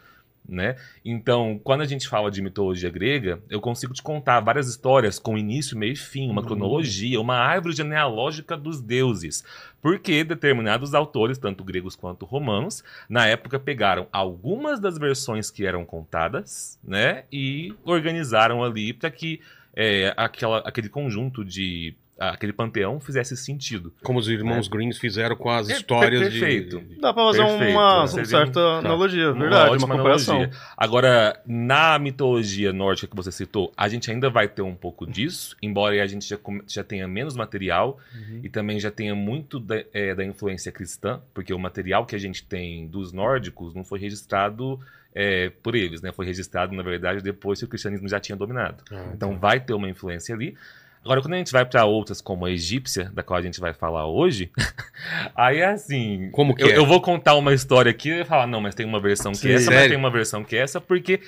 Né? 0.49 0.77
Então, 1.03 1.59
quando 1.61 1.81
a 1.81 1.85
gente 1.85 2.07
fala 2.07 2.31
de 2.31 2.41
mitologia 2.41 2.89
grega, 2.89 3.41
eu 3.49 3.59
consigo 3.59 3.93
te 3.93 4.01
contar 4.01 4.39
várias 4.39 4.69
histórias 4.69 5.19
com 5.19 5.37
início, 5.37 5.77
meio 5.77 5.91
e 5.91 5.95
fim, 5.97 6.29
uma 6.29 6.39
Uhum. 6.39 6.47
cronologia, 6.47 7.19
uma 7.19 7.35
árvore 7.35 7.75
genealógica 7.75 8.55
dos 8.55 8.79
deuses. 8.79 9.43
Porque 9.81 10.23
determinados 10.23 10.93
autores, 10.93 11.37
tanto 11.37 11.65
gregos 11.65 11.97
quanto 11.97 12.25
romanos, 12.25 12.81
na 13.09 13.27
época 13.27 13.59
pegaram 13.59 14.07
algumas 14.11 14.79
das 14.79 14.97
versões 14.97 15.51
que 15.51 15.65
eram 15.65 15.83
contadas, 15.83 16.79
né, 16.83 17.25
e 17.31 17.73
organizaram 17.83 18.63
ali 18.63 18.93
para 18.93 19.11
que 19.11 19.41
é, 19.75 20.13
aquela, 20.15 20.59
aquele 20.59 20.87
conjunto 20.89 21.43
de 21.43 21.93
aquele 22.19 22.51
panteão 22.53 22.99
fizesse 22.99 23.35
sentido. 23.37 23.93
como 24.03 24.19
os 24.19 24.27
irmãos 24.27 24.67
Greens 24.67 24.97
fizeram 24.97 25.35
com 25.35 25.49
as 25.49 25.69
É, 25.69 25.73
histórias 25.73 26.21
per- 26.21 26.31
perfeito. 26.31 26.79
de... 26.81 26.99
Dá 26.99 27.13
pra 27.13 27.23
fazer 27.25 27.43
Perfeito, 27.45 27.71
uma, 27.71 27.99
uma 28.01 28.25
certa 28.25 28.59
um- 28.59 28.77
analogia, 28.79 29.31
Uma 29.31 29.39
verdade, 29.41 29.65
uma 29.69 29.73
ótima 29.75 29.95
comparação. 29.97 30.35
analogia. 30.37 30.59
Agora, 30.75 31.41
na 31.45 31.99
mitologia 31.99 32.73
nórdica 32.73 33.07
que 33.07 33.15
você 33.15 33.31
citou, 33.31 33.71
a 33.77 33.87
gente 33.87 34.09
ainda 34.09 34.29
vai 34.29 34.47
ter 34.47 34.61
um 34.61 34.75
pouco 34.75 35.05
disso, 35.05 35.55
embora 35.61 36.01
a 36.01 36.07
gente 36.07 36.27
já, 36.27 36.37
já 36.67 36.83
tenha 36.83 37.07
menos 37.07 37.35
material 37.35 37.99
Uhum. 38.15 38.41
e 38.43 38.49
também 38.49 38.79
já 38.79 38.89
tenha 38.91 39.13
muito 39.15 39.59
da, 39.59 39.83
é, 39.93 40.15
da 40.15 40.23
influência 40.25 40.71
cristã, 40.71 41.21
porque 41.33 41.53
o 41.53 41.59
material 41.59 42.05
que 42.05 42.15
a 42.15 42.19
gente 42.19 42.43
tem 42.43 42.87
dos 42.87 43.11
nórdicos 43.13 43.73
não 43.73 43.83
foi 43.83 43.99
registrado 43.99 44.79
é, 45.19 45.49
por 45.63 45.73
eles, 45.75 45.99
né? 46.01 46.11
Foi 46.11 46.25
registrado, 46.27 46.75
na 46.75 46.83
verdade, 46.83 47.23
depois 47.23 47.57
que 47.57 47.65
o 47.65 47.67
cristianismo 47.67 48.07
já 48.07 48.19
tinha 48.19 48.35
dominado. 48.35 48.83
Ah, 48.91 49.11
Então 49.15 49.35
vai 49.37 49.59
ter 49.59 49.73
uma 49.73 49.89
influência 49.89 50.35
ali. 50.35 50.55
Agora, 51.03 51.21
quando 51.21 51.35
a 51.35 51.37
gente 51.37 51.51
vai 51.51 51.65
para 51.65 51.85
outras, 51.85 52.19
como 52.19 52.45
a 52.45 52.51
egípcia, 52.51 53.11
da 53.13 53.23
qual 53.23 53.39
a 53.39 53.41
gente 53.41 53.59
vai 53.59 53.73
falar 53.73 54.07
hoje, 54.07 54.51
aí 55.35 55.59
é 55.59 55.67
assim. 55.67 56.29
Como 56.31 56.55
que 56.55 56.63
eu, 56.63 56.67
é? 56.67 56.77
eu 56.77 56.85
vou 56.85 57.01
contar 57.01 57.35
uma 57.35 57.53
história 57.53 57.89
aqui 57.89 58.09
e 58.09 58.25
falar, 58.25 58.47
não, 58.47 58.59
mas 58.59 58.75
tem 58.75 58.85
uma 58.85 58.99
versão 58.99 59.31
que 59.31 59.37
Sim. 59.37 59.49
é 59.49 59.53
essa, 59.53 59.65
mas 59.65 59.75
Sério? 59.75 59.89
tem 59.89 59.97
uma 59.97 60.11
versão 60.11 60.43
que 60.43 60.55
essa, 60.55 60.81
porque 60.81 61.21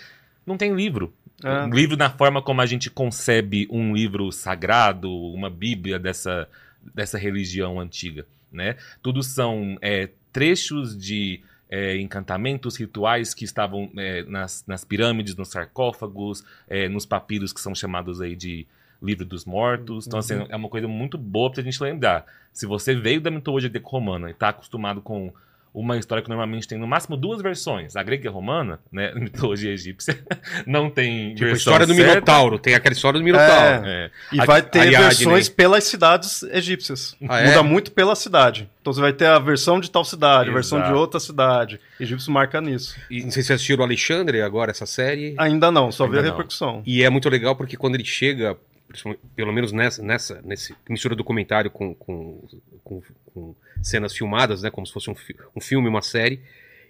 não 0.45 0.57
tem 0.57 0.75
livro. 0.75 1.13
É. 1.43 1.61
Um 1.63 1.69
livro 1.69 1.95
na 1.95 2.09
forma 2.09 2.41
como 2.41 2.61
a 2.61 2.65
gente 2.65 2.89
concebe 2.89 3.67
um 3.71 3.93
livro 3.93 4.31
sagrado, 4.31 5.09
uma 5.09 5.49
bíblia 5.49 5.97
dessa, 5.97 6.47
dessa 6.93 7.17
religião 7.17 7.79
antiga, 7.79 8.25
né? 8.51 8.75
Tudo 9.01 9.23
são 9.23 9.77
é, 9.81 10.09
trechos 10.33 10.97
de 10.97 11.41
é, 11.69 11.97
encantamentos, 11.97 12.75
rituais 12.75 13.33
que 13.33 13.45
estavam 13.45 13.89
é, 13.95 14.23
nas, 14.23 14.63
nas 14.67 14.83
pirâmides, 14.83 15.35
nos 15.35 15.49
sarcófagos, 15.49 16.43
é, 16.67 16.89
nos 16.89 17.05
papiros 17.05 17.53
que 17.53 17.61
são 17.61 17.75
chamados 17.75 18.19
aí 18.19 18.35
de 18.35 18.65
livro 19.01 19.25
dos 19.25 19.45
mortos. 19.45 20.07
Então, 20.07 20.19
assim, 20.19 20.45
é 20.49 20.55
uma 20.55 20.69
coisa 20.69 20.87
muito 20.87 21.17
boa 21.17 21.51
pra 21.51 21.63
gente 21.63 21.81
lembrar. 21.81 22.25
Se 22.51 22.65
você 22.65 22.95
veio 22.95 23.21
da 23.21 23.31
mitologia 23.31 23.69
greco-romana 23.69 24.29
e 24.29 24.33
tá 24.33 24.49
acostumado 24.49 25.01
com 25.01 25.31
uma 25.71 25.97
história 25.97 26.23
que 26.23 26.27
normalmente 26.27 26.67
tem 26.67 26.79
no 26.79 26.87
máximo 26.87 27.15
duas 27.15 27.43
versões, 27.43 27.95
a 27.95 28.01
grega 28.01 28.25
e 28.25 28.27
a 28.27 28.31
romana, 28.31 28.79
né, 28.91 29.13
mitologia 29.15 29.71
egípcia, 29.71 30.17
não 30.65 30.89
tem 30.89 31.35
Tipo, 31.35 31.43
a 31.43 31.47
versão 31.49 31.55
história 31.73 31.85
do 31.85 31.93
certa. 31.93 32.09
Minotauro. 32.15 32.57
Tem 32.57 32.73
aquela 32.73 32.91
história 32.93 33.19
do 33.19 33.23
Minotauro. 33.23 33.85
É. 33.85 34.09
E 34.33 34.41
A- 34.41 34.45
vai 34.45 34.63
ter 34.63 34.79
Ariadne. 34.79 35.05
versões 35.09 35.47
pelas 35.47 35.83
cidades 35.83 36.41
egípcias. 36.43 37.15
Ah, 37.29 37.39
é? 37.39 37.45
Muda 37.49 37.61
muito 37.63 37.91
pela 37.91 38.15
cidade. 38.15 38.67
Então 38.81 38.91
você 38.91 38.99
vai 38.99 39.13
ter 39.13 39.27
a 39.27 39.37
versão 39.37 39.79
de 39.79 39.91
tal 39.91 40.03
cidade, 40.03 40.49
a 40.49 40.53
versão 40.53 40.81
de 40.81 40.91
outra 40.91 41.19
cidade. 41.19 41.79
Egípcio 41.99 42.31
marca 42.31 42.59
nisso. 42.59 42.95
E 43.09 43.21
não 43.21 43.29
sei 43.29 43.43
se 43.43 43.47
vocês 43.47 43.57
assistiram 43.57 43.81
o 43.81 43.85
Alexandre 43.85 44.41
agora, 44.41 44.71
essa 44.71 44.87
série. 44.87 45.35
Ainda 45.37 45.69
não, 45.71 45.91
só 45.91 46.05
Ainda 46.05 46.19
vê 46.19 46.27
a 46.27 46.31
repercussão. 46.31 46.81
E 46.83 47.03
é 47.03 47.09
muito 47.11 47.29
legal 47.29 47.55
porque 47.55 47.77
quando 47.77 47.93
ele 47.93 48.05
chega, 48.05 48.57
pelo 49.35 49.53
menos 49.53 49.71
nessa, 49.71 50.01
nessa 50.01 50.41
nesse, 50.43 50.75
mistura 50.89 51.15
documentário 51.15 51.69
com, 51.69 51.93
com, 51.93 52.41
com, 52.83 53.01
com 53.33 53.55
cenas 53.83 54.13
filmadas, 54.15 54.61
né, 54.63 54.69
como 54.69 54.85
se 54.87 54.93
fosse 54.93 55.09
um, 55.09 55.15
fi- 55.15 55.35
um 55.55 55.61
filme, 55.61 55.87
uma 55.87 56.01
série, 56.01 56.41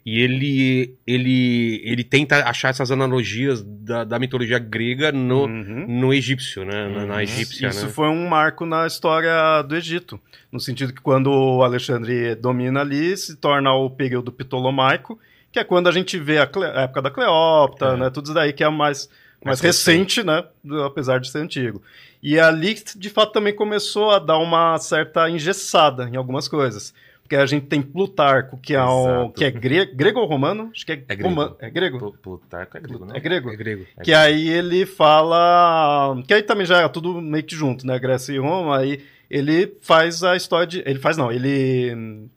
e 0.06 0.22
ele, 0.22 0.96
ele, 1.06 1.82
ele 1.84 2.04
tenta 2.06 2.38
achar 2.48 2.70
essas 2.70 2.90
analogias 2.90 3.62
da, 3.62 4.06
da 4.06 4.18
mitologia 4.18 4.58
grega 4.58 5.12
no, 5.12 5.44
Uhum. 5.46 5.86
no 5.88 6.14
egípcio, 6.14 6.64
né, 6.64 6.88
na, 6.88 7.06
na 7.06 7.22
egípcia, 7.24 7.68
Isso 7.68 7.86
né? 7.88 7.92
foi 7.92 8.08
um 8.08 8.28
marco 8.28 8.66
na 8.66 8.88
história 8.88 9.62
do 9.64 9.76
Egito. 9.76 10.20
No 10.52 10.60
sentido 10.60 10.94
que 10.94 11.02
quando 11.02 11.30
o 11.30 11.64
Alexandre 11.64 12.34
domina 12.34 12.80
ali, 12.80 13.16
se 13.18 13.36
torna 13.36 13.74
o 13.74 13.90
período 13.90 14.32
ptolomaico, 14.32 15.20
que 15.52 15.60
é 15.60 15.64
quando 15.64 15.88
a 15.90 15.92
gente 15.92 16.18
vê 16.18 16.38
a, 16.40 16.48
Cle- 16.48 16.66
a 16.66 16.82
época 16.84 17.02
da 17.02 17.12
Cleópatra, 17.12 17.90
É. 17.90 17.98
né? 17.98 18.10
Tudo 18.10 18.26
isso 18.26 18.34
daí 18.34 18.54
que 18.54 18.64
é 18.64 18.70
mais, 18.70 19.10
mais, 19.44 19.60
Mais 19.60 19.62
recente, 19.62 20.24
né? 20.24 20.44
Apesar 20.86 21.20
de 21.20 21.30
ser 21.30 21.40
antigo. 21.40 21.82
E 22.22 22.40
ali, 22.40 22.76
de 22.96 23.10
fato, 23.10 23.32
também 23.32 23.56
começou 23.56 24.12
a 24.12 24.20
dar 24.20 24.38
uma 24.38 24.78
certa 24.78 25.30
engessada 25.30 26.10
em 26.12 26.16
algumas 26.18 26.48
coisas. 26.48 26.94
Porque 27.22 27.36
a 27.36 27.46
gente 27.46 27.68
tem 27.68 27.80
Plutarco, 27.82 28.58
que 28.58 28.76
é, 28.76 28.80
Exato. 28.80 29.34
que 29.38 29.46
é 29.46 29.52
gre- 29.52 29.86
grego 29.94 30.20
ou 30.20 30.26
romano? 30.26 30.72
Acho 30.74 30.84
que 30.86 30.92
é, 30.94 30.96
É 30.96 31.16
grego. 31.16 31.30
roma- 31.30 31.56
é 31.60 31.70
grego? 31.70 31.98
Plu- 32.00 32.14
Plutarco 32.14 32.76
é 32.76 32.80
grego, 32.82 33.06
né? 33.06 33.14
É 33.16 33.20
grego? 33.20 33.52
É 33.52 33.56
grego. 33.56 33.86
É 33.98 34.04
Que 34.04 34.14
aí 34.14 34.50
ele 34.50 34.84
fala. 34.88 36.22
Que 36.28 36.34
aí 36.34 36.42
também 36.44 36.66
já 36.66 36.82
é 36.82 36.88
tudo 36.90 37.22
meio 37.22 37.44
que 37.44 37.56
junto, 37.56 37.86
né? 37.86 38.00
Grécia 38.00 38.34
e 38.34 38.40
Roma. 38.40 38.80
Aí 38.80 39.02
ele 39.30 39.78
faz 39.82 40.24
a 40.24 40.36
história 40.36 40.66
de. 40.66 40.80
Ele 40.86 40.98
faz 41.00 41.18
não, 41.18 41.32
ele. 41.32 42.28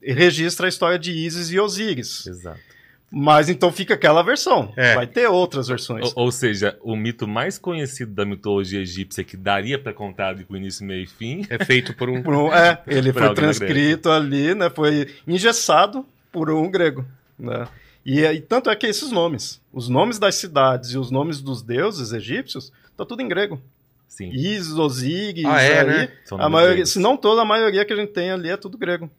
ele 0.00 0.20
registra 0.20 0.66
a 0.66 0.68
história 0.68 0.98
de 1.00 1.10
Ísis 1.12 1.50
e 1.50 1.58
Osíris. 1.58 2.24
Exato. 2.26 2.60
Mas 3.10 3.48
então 3.48 3.72
fica 3.72 3.94
aquela 3.94 4.22
versão. 4.22 4.70
É. 4.76 4.94
Vai 4.94 5.06
ter 5.06 5.26
outras 5.28 5.66
versões. 5.66 6.12
Ou, 6.14 6.24
ou 6.24 6.32
seja, 6.32 6.76
o 6.82 6.94
mito 6.94 7.26
mais 7.26 7.58
conhecido 7.58 8.12
da 8.12 8.24
mitologia 8.26 8.80
egípcia 8.80 9.24
que 9.24 9.34
daria 9.36 9.78
pra 9.78 9.94
contar 9.94 10.28
ali 10.28 10.44
com 10.44 10.54
início, 10.56 10.84
meio 10.84 11.04
e 11.04 11.06
fim. 11.06 11.46
É 11.48 11.64
feito 11.64 11.94
por 11.94 12.10
um. 12.10 12.20
Por 12.22 12.34
um- 12.34 12.52
é, 12.52 12.82
ele 12.86 13.10
Por 13.12 13.22
foi 13.24 13.34
transcrito 13.34 14.10
ali, 14.10 14.54
né? 14.54 14.68
Foi 14.68 15.08
engessado 15.26 16.04
por 16.30 16.50
um 16.50 16.70
grego, 16.70 17.04
né? 17.38 17.66
E, 18.04 18.20
e 18.24 18.40
tanto 18.40 18.68
é 18.68 18.76
que 18.76 18.86
esses 18.86 19.10
nomes, 19.10 19.60
os 19.72 19.88
nomes 19.88 20.18
das 20.18 20.34
cidades 20.34 20.90
e 20.90 20.98
os 20.98 21.10
nomes 21.10 21.40
dos 21.40 21.62
deuses 21.62 22.12
egípcios, 22.12 22.70
tá 22.96 23.04
tudo 23.06 23.22
em 23.22 23.28
grego. 23.28 23.60
Sim. 24.06 24.30
Ísis, 24.30 24.72
Osíris, 24.72 25.44
Ah, 25.46 25.62
é, 25.62 25.80
aí, 25.80 25.86
né? 25.86 26.12
A 26.32 26.48
maioria, 26.48 26.74
gregos. 26.76 26.92
se 26.92 26.98
não 26.98 27.16
toda 27.16 27.40
a 27.42 27.44
maioria 27.44 27.84
que 27.84 27.92
a 27.92 27.96
gente 27.96 28.12
tem 28.12 28.30
ali 28.30 28.50
é 28.50 28.56
tudo 28.56 28.76
grego. 28.76 29.10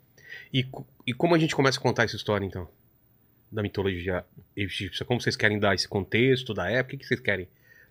E, 0.53 0.65
e 1.07 1.13
como 1.13 1.33
a 1.33 1.37
gente 1.39 1.55
começa 1.55 1.79
a 1.79 1.81
contar 1.81 2.03
essa 2.03 2.15
história, 2.15 2.45
então? 2.45 2.67
Da 3.51 3.61
mitologia 3.63 4.23
egípcia? 4.55 5.05
Como 5.05 5.19
vocês 5.19 5.35
querem 5.35 5.57
dar 5.59 5.73
esse 5.73 5.87
contexto 5.87 6.53
da 6.53 6.69
época? 6.69 6.95
O 6.95 6.99
que 6.99 7.05
vocês 7.05 7.19
querem 7.19 7.47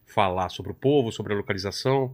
falar 0.07 0.49
sobre 0.49 0.71
o 0.73 0.75
povo, 0.75 1.11
sobre 1.11 1.33
a 1.33 1.37
localização? 1.37 2.12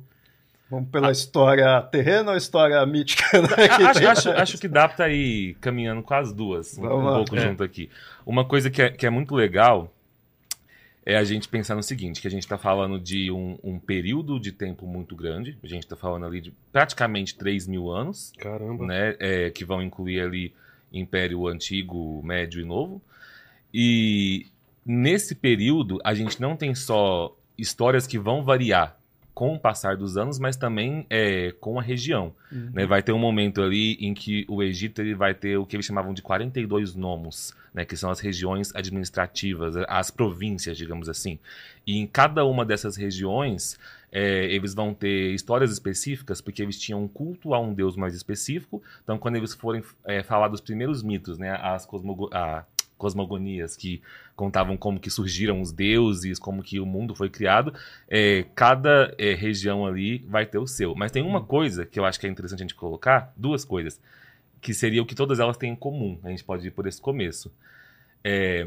Vamos 0.71 0.89
pela 0.91 1.13
história 1.13 1.81
terrena 1.83 2.31
ou 2.33 2.37
história 2.37 2.85
mítica? 2.87 3.23
Né? 3.43 3.49
que 3.49 3.83
A- 3.83 3.91
acho, 3.91 4.09
acho, 4.09 4.31
acho 4.31 4.59
que 4.59 4.67
dá 4.67 4.89
pra 4.89 5.11
ir 5.11 5.55
caminhando 5.61 6.03
com 6.03 6.15
as 6.15 6.33
duas, 6.33 6.79
um, 6.79 6.83
Vamos 6.83 6.99
um 7.05 7.07
lá. 7.07 7.17
pouco 7.17 7.37
É. 7.37 7.41
junto 7.41 7.63
aqui. 7.63 7.91
Uma 8.25 8.45
coisa 8.47 8.71
que 8.71 8.81
é, 8.81 8.89
que 8.91 9.05
é 9.07 9.11
muito 9.11 9.35
legal 9.35 9.93
é 11.07 11.17
a 11.19 11.23
gente 11.25 11.47
pensar 11.49 11.75
no 11.75 11.83
seguinte, 11.83 12.23
que 12.23 12.27
a 12.27 12.31
gente 12.31 12.49
tá 12.49 12.57
falando 12.57 12.99
de 12.99 13.31
um, 13.31 13.59
um 13.63 13.79
período 13.79 14.41
de 14.41 14.51
tempo 14.51 14.87
muito 14.87 15.15
grande, 15.15 15.59
a 15.63 15.67
gente 15.67 15.87
tá 15.87 15.95
falando 15.95 16.25
ali 16.25 16.41
de 16.41 16.51
praticamente 16.73 17.35
3 17.37 17.67
mil 17.67 17.91
anos, 17.91 18.33
Caramba. 18.39 18.87
né, 18.87 19.15
é, 19.21 19.51
que 19.51 19.67
vão 19.67 19.83
incluir 19.83 20.21
ali 20.23 20.55
Império 20.91 21.47
Antigo, 21.47 22.23
Médio 22.25 22.63
e 22.63 22.65
Novo. 22.65 23.03
E 23.77 24.47
nesse 24.87 25.35
período, 25.35 25.99
a 26.05 26.15
gente 26.15 26.41
não 26.41 26.57
tem 26.57 26.75
só 26.77 27.37
histórias 27.59 28.07
que 28.07 28.19
vão 28.19 28.45
variar 28.45 28.97
com 29.35 29.55
o 29.55 29.59
passar 29.59 29.97
dos 29.97 30.17
anos, 30.17 30.39
mas 30.39 30.57
também 30.57 31.05
é, 31.11 31.53
com 31.61 31.77
a 31.77 31.83
região. 31.83 32.33
Uhum. 32.53 32.71
né? 32.73 32.87
Vai 32.87 33.03
ter 33.03 33.11
um 33.11 33.19
momento 33.19 33.61
ali 33.61 33.95
em 33.95 34.15
que 34.15 34.47
o 34.49 34.63
Egito 34.63 35.03
ele 35.03 35.13
vai 35.13 35.35
ter 35.35 35.57
o 35.57 35.67
que 35.67 35.75
eles 35.75 35.85
chamavam 35.85 36.15
de 36.15 36.23
42 36.23 36.95
nomos, 36.95 37.53
né? 37.75 37.85
que 37.85 37.97
são 37.97 38.11
as 38.11 38.21
regiões 38.21 38.73
administrativas, 38.77 39.75
as 39.89 40.09
províncias, 40.09 40.79
digamos 40.79 41.09
assim. 41.09 41.41
E 41.85 41.99
em 41.99 42.07
cada 42.07 42.45
uma 42.45 42.65
dessas 42.65 42.95
regiões, 42.95 43.77
é, 44.13 44.45
eles 44.55 44.73
vão 44.73 44.95
ter 44.95 45.35
histórias 45.35 45.73
específicas, 45.73 46.41
porque 46.41 46.63
eles 46.63 46.79
tinham 46.79 47.03
um 47.03 47.09
culto 47.09 47.55
a 47.55 47.59
um 47.61 47.75
deus 47.75 47.97
mais 47.97 48.15
específico. 48.15 48.81
Então, 49.03 49.19
quando 49.19 49.35
eles 49.35 49.53
forem 49.53 49.83
é, 50.05 50.23
falar 50.23 50.47
dos 50.47 50.61
primeiros 50.61 51.03
mitos, 51.03 51.39
né? 51.39 51.59
as 51.61 51.85
cosmogo 51.85 52.31
a- 52.33 52.65
cosmogonias 52.97 53.77
que 53.77 54.03
contavam 54.37 54.77
como 54.77 54.99
que 54.99 55.11
surgiram 55.11 55.61
os 55.61 55.73
deuses, 55.73 56.39
como 56.39 56.63
que 56.63 56.81
o 56.81 56.87
mundo 56.87 57.15
foi 57.15 57.29
criado, 57.29 57.73
é, 58.09 58.45
cada 58.55 59.15
é, 59.19 59.35
região 59.35 59.87
ali 59.87 60.19
vai 60.29 60.47
ter 60.47 60.59
o 60.59 60.67
seu. 60.67 60.95
Mas 60.95 61.13
tem 61.13 61.23
uma 61.23 61.43
coisa 61.43 61.85
que 61.87 61.99
eu 61.99 62.05
acho 62.05 62.19
que 62.19 62.27
é 62.27 62.31
interessante 62.31 62.61
a 62.61 62.65
gente 62.65 62.75
colocar, 62.75 63.33
duas 63.37 63.65
coisas, 63.65 64.01
que 64.61 64.73
seria 64.73 65.03
o 65.03 65.07
que 65.07 65.15
todas 65.15 65.39
elas 65.39 65.57
têm 65.57 65.73
em 65.73 65.77
comum. 65.77 66.19
A 66.25 66.31
gente 66.31 66.43
pode 66.43 66.67
ir 66.67 66.71
por 66.71 66.87
esse 66.87 67.01
começo. 67.01 67.53
É, 68.23 68.67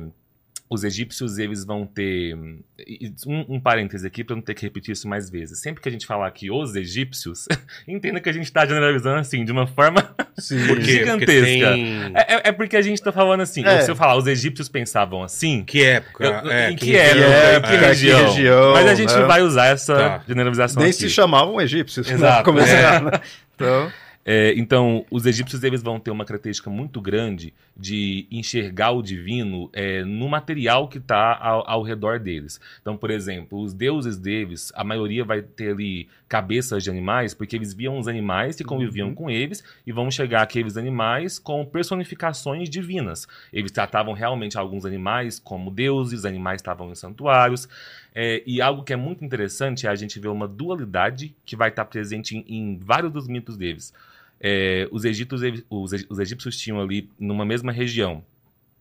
os 0.70 0.84
egípcios, 0.84 1.38
eles 1.38 1.64
vão 1.64 1.86
ter... 1.86 2.36
Um, 2.36 3.46
um 3.56 3.60
parêntese 3.60 4.06
aqui 4.06 4.24
para 4.24 4.36
não 4.36 4.42
ter 4.44 4.54
que 4.54 4.64
repetir 4.64 4.92
isso 4.92 5.08
mais 5.08 5.30
vezes. 5.30 5.60
Sempre 5.62 5.82
que 5.82 5.88
a 5.88 5.92
gente 5.92 6.06
falar 6.06 6.28
aqui 6.28 6.52
os 6.52 6.76
egípcios, 6.76 7.48
entenda 7.88 8.20
que 8.20 8.28
a 8.30 8.34
gente 8.34 8.44
está 8.46 8.66
generalizando 8.66 9.18
assim, 9.20 9.46
de 9.46 9.52
uma 9.52 9.66
forma 9.66 10.14
Sim. 10.38 10.68
Porque 10.68 10.84
gigantesca. 10.84 11.72
tem... 11.74 12.12
é, 12.16 12.34
é- 12.36 12.42
é 12.50 12.52
porque 12.52 12.76
a 12.76 12.82
gente 12.82 13.02
tá 13.02 13.12
falando 13.12 13.42
assim. 13.42 13.66
É. 13.66 13.82
Se 13.82 13.90
eu 13.92 13.96
falar, 13.96 14.18
os 14.18 14.28
egípcios 14.28 14.68
pensavam 14.70 15.24
assim. 15.24 15.64
Que 15.64 15.84
época? 15.84 16.26
eu- 16.26 16.52
É, 16.52 16.72
em 16.72 16.76
que, 16.76 16.92
região? 16.92 17.30
época, 17.32 17.34
é, 17.34 17.58
em 17.58 17.62
que 17.62 17.68
é, 17.86 17.88
região. 17.88 18.20
que 18.20 18.26
região, 18.26 18.74
Mas 18.74 18.88
a 18.88 18.96
gente 18.96 19.14
né? 19.16 19.22
vai 19.26 19.42
usar 19.42 19.66
essa 19.68 19.96
Tá. 19.96 20.24
generalização 20.28 20.82
Nem 20.82 20.92
aqui. 20.92 21.00
se 21.00 21.10
chamavam 21.10 21.60
egípcios. 21.62 22.08
né? 22.08 22.14
Exato, 22.14 22.44
Começar, 22.44 23.02
né? 23.02 23.12
Então, 23.56 23.92
É, 24.30 24.54
então, 24.58 25.06
os 25.10 25.26
egípcios 25.26 25.64
eles 25.64 25.82
vão 25.82 26.02
ter 26.02 26.12
uma 26.12 26.26
característica 26.26 26.70
muito 26.70 27.00
grande 27.00 27.54
de 27.78 28.28
enxergar 28.30 28.92
o 28.92 29.02
divino 29.02 29.70
é, 29.72 30.04
no 30.04 30.28
material 30.28 30.90
que 30.90 30.98
está 30.98 31.38
ao, 31.38 31.66
ao 31.70 31.82
redor 31.82 32.20
deles. 32.20 32.60
Então, 32.82 32.98
por 32.98 33.10
exemplo, 33.10 33.58
os 33.58 33.74
deuses 33.74 34.18
deles, 34.18 34.70
a 34.76 34.84
maioria 34.84 35.24
vai 35.24 35.42
ter 35.42 35.72
ali 35.72 36.10
cabeças 36.28 36.84
de 36.84 36.90
animais, 36.90 37.34
porque 37.34 37.56
eles 37.56 37.74
viam 37.74 37.98
os 37.98 38.06
animais 38.06 38.58
que 38.58 38.66
conviviam 38.66 39.08
Uhum. 39.08 39.16
com 39.16 39.30
eles 39.30 39.64
e 39.86 39.94
vão 39.94 40.12
chegar 40.12 40.42
aqueles 40.42 40.76
animais 40.76 41.40
com 41.40 41.66
personificações 41.66 42.70
divinas. 42.70 43.26
Eles 43.54 43.72
tratavam 43.72 44.14
realmente 44.14 44.58
alguns 44.58 44.86
animais 44.86 45.40
como 45.40 45.72
deuses, 45.72 46.26
animais 46.26 46.60
estavam 46.60 46.92
em 46.92 46.96
santuários. 46.96 47.70
É, 48.14 48.44
e 48.46 48.62
algo 48.62 48.84
que 48.84 48.92
é 48.92 48.98
muito 48.98 49.24
interessante 49.24 49.88
é 49.88 49.90
a 49.90 49.96
gente 49.96 50.20
ver 50.20 50.28
uma 50.28 50.50
dualidade 50.50 51.34
que 51.46 51.56
vai 51.56 51.70
estar 51.70 51.86
presente 51.86 52.36
em, 52.36 52.44
em 52.48 52.78
vários 52.78 53.14
dos 53.14 53.26
mitos 53.28 53.56
deles. 53.56 53.94
É, 54.40 54.88
os, 54.92 55.04
egípcios, 55.06 55.64
os, 55.70 55.92
os 56.10 56.20
egípcios 56.20 56.58
tinham 56.58 56.80
ali, 56.80 57.10
numa 57.20 57.46
mesma 57.46 57.72
região, 57.72 58.24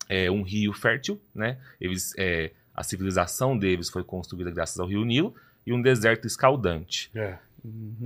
é, 0.09 0.31
um 0.31 0.42
rio 0.42 0.73
fértil, 0.73 1.21
né? 1.35 1.59
Eles, 1.81 2.12
é, 2.19 2.53
a 2.75 2.83
civilização 2.83 3.57
deles 3.57 3.88
foi 3.88 4.05
construída 4.05 4.51
graças 4.51 4.79
ao 4.79 4.87
rio 4.87 5.05
Nilo, 5.05 5.35
e 5.66 5.73
um 5.73 5.83
deserto 5.83 6.27
escaldante. 6.27 7.11
É. 7.14 7.38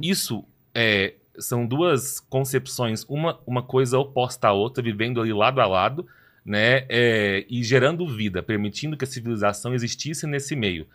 Isso 0.01 0.45
é, 0.75 1.15
são 1.39 1.67
duas 1.67 2.21
concepções, 2.21 3.05
uma, 3.09 3.39
uma 3.47 3.63
coisa 3.63 3.99
oposta 3.99 4.49
à 4.49 4.53
outra, 4.53 4.83
vivendo 4.83 5.21
ali 5.21 5.33
lado 5.33 5.61
a 5.61 5.67
lado, 5.67 6.07
né? 6.45 6.87
é, 6.89 7.45
e 7.49 7.63
gerando 7.63 8.07
vida, 8.07 8.43
permitindo 8.43 8.97
que 8.97 9.05
a 9.05 9.09
civilização 9.09 9.75
existisse 9.75 10.27
nesse 10.27 10.57
meio. 10.57 10.87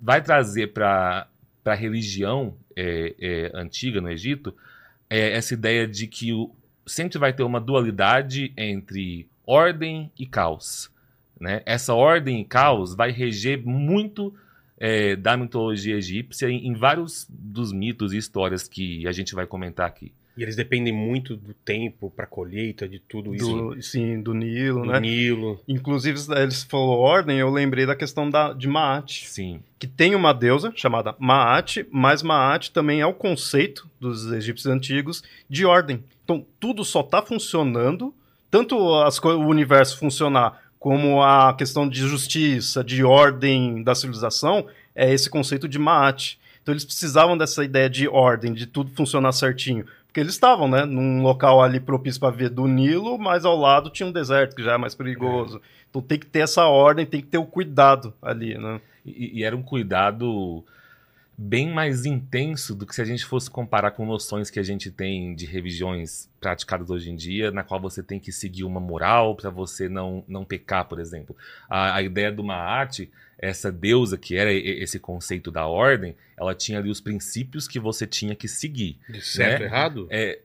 Vai 0.00 0.20
trazer 0.20 0.72
para 0.72 1.28
a 1.64 1.74
religião 1.74 2.56
é, 2.74 3.14
é, 3.20 3.50
antiga 3.54 4.00
no 4.00 4.10
Egito 4.10 4.54
é, 5.12 5.36
essa 5.36 5.52
ideia 5.52 5.86
de 5.86 6.06
que 6.06 6.32
o, 6.32 6.50
sempre 6.86 7.18
vai 7.18 7.34
ter 7.34 7.42
uma 7.42 7.60
dualidade 7.60 8.50
entre 8.56 9.28
ordem 9.46 10.10
e 10.18 10.24
caos. 10.24 10.90
Né? 11.38 11.60
Essa 11.66 11.92
ordem 11.92 12.40
e 12.40 12.44
caos 12.46 12.94
vai 12.94 13.10
reger 13.10 13.62
muito 13.62 14.34
é, 14.78 15.14
da 15.14 15.36
mitologia 15.36 15.96
egípcia 15.96 16.48
em, 16.48 16.66
em 16.66 16.72
vários 16.72 17.26
dos 17.28 17.74
mitos 17.74 18.14
e 18.14 18.16
histórias 18.16 18.66
que 18.66 19.06
a 19.06 19.12
gente 19.12 19.34
vai 19.34 19.46
comentar 19.46 19.86
aqui. 19.86 20.14
E 20.36 20.42
eles 20.42 20.56
dependem 20.56 20.92
muito 20.92 21.36
do 21.36 21.52
tempo 21.52 22.10
para 22.10 22.26
colheita, 22.26 22.88
de 22.88 22.98
tudo 22.98 23.34
isso. 23.34 23.52
do, 23.52 23.82
sim, 23.82 24.20
do 24.20 24.32
Nilo, 24.32 24.82
do 24.82 24.92
né? 24.92 25.00
Nilo. 25.00 25.60
Inclusive, 25.68 26.18
eles 26.36 26.62
falou 26.62 26.98
ordem, 26.98 27.38
eu 27.38 27.50
lembrei 27.50 27.84
da 27.84 27.94
questão 27.94 28.30
da, 28.30 28.52
de 28.52 28.66
Maat, 28.66 29.26
Sim, 29.26 29.60
que 29.78 29.86
tem 29.86 30.14
uma 30.14 30.32
deusa 30.32 30.72
chamada 30.74 31.14
Maat, 31.18 31.86
mas 31.90 32.22
Maat 32.22 32.70
também 32.70 33.00
é 33.00 33.06
o 33.06 33.12
conceito 33.12 33.88
dos 34.00 34.32
egípcios 34.32 34.72
antigos 34.72 35.22
de 35.50 35.66
ordem. 35.66 36.02
Então, 36.24 36.46
tudo 36.58 36.82
só 36.82 37.00
está 37.00 37.20
funcionando, 37.20 38.14
tanto 38.50 38.94
as 39.02 39.18
o 39.18 39.46
universo 39.46 39.98
funcionar, 39.98 40.62
como 40.78 41.22
a 41.22 41.54
questão 41.54 41.88
de 41.88 42.00
justiça, 42.00 42.82
de 42.82 43.04
ordem 43.04 43.82
da 43.82 43.94
civilização, 43.94 44.66
é 44.94 45.12
esse 45.12 45.28
conceito 45.28 45.68
de 45.68 45.78
Maat. 45.78 46.38
Então, 46.62 46.72
eles 46.72 46.84
precisavam 46.84 47.36
dessa 47.36 47.64
ideia 47.64 47.90
de 47.90 48.08
ordem, 48.08 48.52
de 48.52 48.66
tudo 48.66 48.90
funcionar 48.94 49.32
certinho. 49.32 49.84
Porque 50.12 50.20
eles 50.20 50.34
estavam, 50.34 50.68
né, 50.68 50.84
num 50.84 51.22
local 51.22 51.62
ali 51.62 51.80
propício 51.80 52.20
para 52.20 52.36
ver 52.36 52.50
do 52.50 52.68
Nilo, 52.68 53.18
mas 53.18 53.46
ao 53.46 53.56
lado 53.56 53.88
tinha 53.88 54.06
um 54.06 54.12
deserto, 54.12 54.54
que 54.54 54.62
já 54.62 54.74
é 54.74 54.76
mais 54.76 54.94
perigoso. 54.94 55.58
Então 55.88 56.02
tem 56.02 56.18
que 56.18 56.26
ter 56.26 56.40
essa 56.40 56.66
ordem, 56.66 57.06
tem 57.06 57.22
que 57.22 57.28
ter 57.28 57.38
o 57.38 57.46
cuidado 57.46 58.12
ali, 58.20 58.58
né? 58.58 58.78
E, 59.06 59.38
e 59.38 59.42
era 59.42 59.56
um 59.56 59.62
cuidado 59.62 60.62
bem 61.36 61.72
mais 61.72 62.04
intenso 62.04 62.74
do 62.74 62.84
que 62.84 62.94
se 62.94 63.00
a 63.00 63.06
gente 63.06 63.24
fosse 63.24 63.50
comparar 63.50 63.92
com 63.92 64.04
noções 64.04 64.50
que 64.50 64.60
a 64.60 64.62
gente 64.62 64.90
tem 64.90 65.34
de 65.34 65.46
religiões 65.46 66.28
praticadas 66.38 66.90
hoje 66.90 67.10
em 67.10 67.16
dia, 67.16 67.50
na 67.50 67.62
qual 67.62 67.80
você 67.80 68.02
tem 68.02 68.20
que 68.20 68.30
seguir 68.30 68.64
uma 68.64 68.78
moral 68.78 69.34
para 69.34 69.48
você 69.48 69.88
não, 69.88 70.22
não 70.28 70.44
pecar, 70.44 70.84
por 70.84 71.00
exemplo. 71.00 71.34
A, 71.70 71.96
a 71.96 72.02
ideia 72.02 72.30
de 72.30 72.40
uma 72.42 72.56
arte, 72.56 73.10
essa 73.42 73.70
deusa 73.72 74.16
que 74.16 74.36
era 74.36 74.50
esse 74.52 74.98
conceito 75.00 75.50
da 75.50 75.66
ordem, 75.66 76.14
ela 76.38 76.54
tinha 76.54 76.78
ali 76.78 76.88
os 76.88 77.00
princípios 77.00 77.66
que 77.68 77.78
você 77.80 78.06
tinha 78.06 78.34
que 78.36 78.46
seguir. 78.48 78.96
De 79.10 79.20
certo 79.20 79.58
Né? 79.60 79.66
e 79.66 79.68
errado? 79.68 80.06
É, 80.10 80.38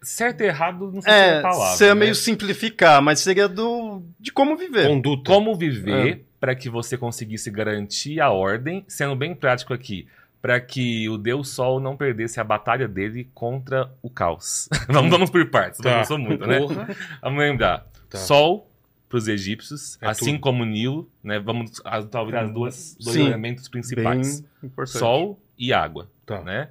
certo 0.00 0.40
e 0.42 0.46
errado 0.46 0.90
não 0.92 1.02
sei 1.02 1.12
se 1.12 1.18
é 1.18 1.28
É, 1.28 1.38
a 1.38 1.42
palavra. 1.42 1.76
seria 1.76 1.94
né? 1.94 2.00
meio 2.00 2.14
simplificar, 2.14 3.02
mas 3.02 3.20
seria 3.20 3.48
do 3.48 4.02
de 4.20 4.32
como 4.32 4.56
viver. 4.56 4.86
Conduta. 4.88 5.30
Como 5.30 5.54
viver 5.56 6.24
para 6.40 6.54
que 6.54 6.68
você 6.70 6.96
conseguisse 6.96 7.50
garantir 7.50 8.20
a 8.20 8.30
ordem, 8.30 8.84
sendo 8.88 9.14
bem 9.14 9.34
prático 9.34 9.74
aqui, 9.74 10.06
para 10.40 10.60
que 10.60 11.08
o 11.08 11.16
Deus 11.16 11.50
Sol 11.50 11.78
não 11.78 11.96
perdesse 11.96 12.40
a 12.40 12.44
batalha 12.44 12.88
dele 12.88 13.28
contra 13.32 13.92
o 14.02 14.10
caos. 14.10 14.68
vamos, 14.88 15.10
vamos 15.10 15.30
por 15.30 15.48
partes, 15.50 15.80
Tá. 15.80 15.98
não 15.98 16.04
sou 16.04 16.18
muito, 16.18 16.44
né? 16.46 16.58
Porra. 16.58 16.88
Vamos 17.22 17.38
lembrar. 17.38 17.86
Tá. 18.10 18.18
Sol 18.18 18.68
para 19.12 19.18
os 19.18 19.28
egípcios, 19.28 19.98
É 20.00 20.08
assim 20.08 20.32
tudo. 20.32 20.40
como 20.40 20.62
o 20.62 20.66
Nilo, 20.66 21.06
né? 21.22 21.38
Vamos 21.38 21.72
talvez 22.10 22.44
as 22.44 22.50
duas 22.50 22.96
dois 22.98 23.14
Sim. 23.16 23.26
elementos 23.26 23.68
principais. 23.68 24.42
Sol 24.86 25.38
e 25.58 25.70
água, 25.70 26.08
Tá. 26.24 26.40
né? 26.42 26.70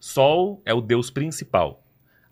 Sol 0.00 0.62
é 0.64 0.72
o 0.72 0.80
deus 0.80 1.10
principal. 1.10 1.82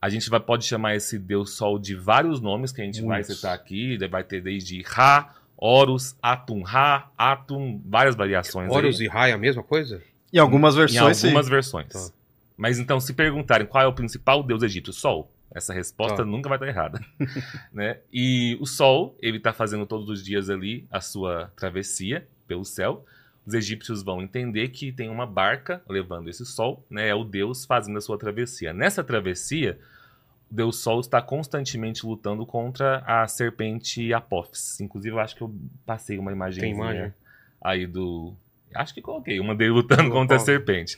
A 0.00 0.08
gente 0.08 0.28
vai, 0.30 0.40
pode 0.40 0.64
chamar 0.64 0.96
esse 0.96 1.18
deus 1.18 1.50
Sol 1.56 1.78
de 1.78 1.94
vários 1.94 2.40
nomes 2.40 2.72
que 2.72 2.80
a 2.80 2.84
gente 2.84 3.00
vai 3.02 3.18
Muitos. 3.18 3.36
citar 3.36 3.54
aqui. 3.54 3.98
Vai 4.08 4.24
ter 4.24 4.40
desde 4.42 4.80
Ra, 4.82 5.34
Horus, 5.56 6.16
Atum 6.22 6.62
Ra, 6.62 7.10
Atum, 7.16 7.80
várias 7.84 8.14
variações. 8.14 8.70
aí. 8.70 8.76
Horus 8.76 9.00
e 9.00 9.06
Rai 9.08 9.32
a 9.32 9.38
mesma 9.38 9.62
coisa? 9.62 10.02
Em 10.32 10.38
algumas 10.38 10.74
Em 10.74 10.78
versões, 10.78 11.22
algumas 11.24 11.46
sim. 11.46 11.50
versões. 11.50 11.88
Tá. 11.92 12.08
Mas 12.56 12.78
então, 12.78 12.98
se 13.00 13.12
perguntarem 13.12 13.66
qual 13.66 13.84
é 13.84 13.86
o 13.86 13.92
principal 13.92 14.42
deus 14.42 14.62
egípcio, 14.62 14.92
Sol. 14.92 15.30
Essa 15.54 15.72
resposta 15.72 16.24
nunca 16.24 16.48
vai 16.48 16.56
estar 16.56 16.66
errada. 16.66 17.00
né? 17.72 17.98
E 18.12 18.58
o 18.60 18.66
Sol, 18.66 19.16
ele 19.22 19.36
está 19.36 19.52
fazendo 19.52 19.86
todos 19.86 20.08
os 20.08 20.22
dias 20.22 20.50
ali 20.50 20.84
a 20.90 21.00
sua 21.00 21.52
travessia 21.54 22.26
pelo 22.48 22.64
céu. 22.64 23.04
Os 23.46 23.54
egípcios 23.54 24.02
vão 24.02 24.20
entender 24.20 24.68
que 24.68 24.90
tem 24.90 25.08
uma 25.08 25.26
barca 25.26 25.80
levando 25.88 26.28
esse 26.28 26.44
Sol, 26.44 26.84
né? 26.90 27.08
É 27.08 27.14
o 27.14 27.22
Deus 27.22 27.64
fazendo 27.64 27.96
a 27.96 28.00
sua 28.00 28.18
travessia. 28.18 28.72
Nessa 28.72 29.04
travessia, 29.04 29.78
o 30.50 30.54
Deus 30.54 30.80
Sol 30.80 30.98
está 30.98 31.22
constantemente 31.22 32.04
lutando 32.04 32.44
contra 32.44 32.98
a 33.06 33.28
serpente 33.28 34.12
Apophis. 34.12 34.80
Inclusive, 34.80 35.14
eu 35.14 35.20
acho 35.20 35.36
que 35.36 35.42
eu 35.42 35.54
passei 35.86 36.18
uma 36.18 36.32
imagem 36.32 36.62
aí 37.62 37.86
do. 37.86 38.34
Acho 38.74 38.92
que 38.92 39.00
coloquei 39.00 39.38
uma 39.38 39.54
dele 39.54 39.70
lutando 39.70 40.04
Do 40.04 40.10
contra 40.10 40.36
a 40.36 40.40
serpente. 40.40 40.96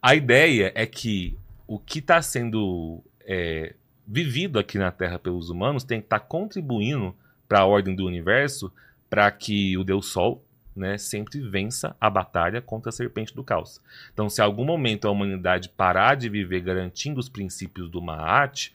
A 0.00 0.14
ideia 0.14 0.70
é 0.76 0.86
que 0.86 1.36
o 1.66 1.78
que 1.78 1.98
está 1.98 2.22
sendo 2.22 3.02
é, 3.22 3.74
vivido 4.10 4.58
aqui 4.58 4.76
na 4.76 4.90
Terra 4.90 5.20
pelos 5.20 5.50
humanos 5.50 5.84
tem 5.84 6.00
que 6.00 6.06
estar 6.06 6.18
contribuindo 6.18 7.14
para 7.48 7.60
a 7.60 7.64
ordem 7.64 7.94
do 7.94 8.04
universo 8.04 8.72
para 9.08 9.30
que 9.30 9.78
o 9.78 9.84
Deus 9.84 10.06
Sol 10.06 10.42
né, 10.74 10.98
sempre 10.98 11.40
vença 11.40 11.94
a 12.00 12.10
batalha 12.10 12.60
contra 12.60 12.88
a 12.88 12.92
serpente 12.92 13.32
do 13.34 13.44
caos. 13.44 13.80
Então, 14.12 14.28
se 14.28 14.40
em 14.40 14.44
algum 14.44 14.64
momento 14.64 15.06
a 15.06 15.10
humanidade 15.12 15.68
parar 15.68 16.16
de 16.16 16.28
viver 16.28 16.60
garantindo 16.60 17.20
os 17.20 17.28
princípios 17.28 17.88
do 17.88 18.02
Maat, 18.02 18.72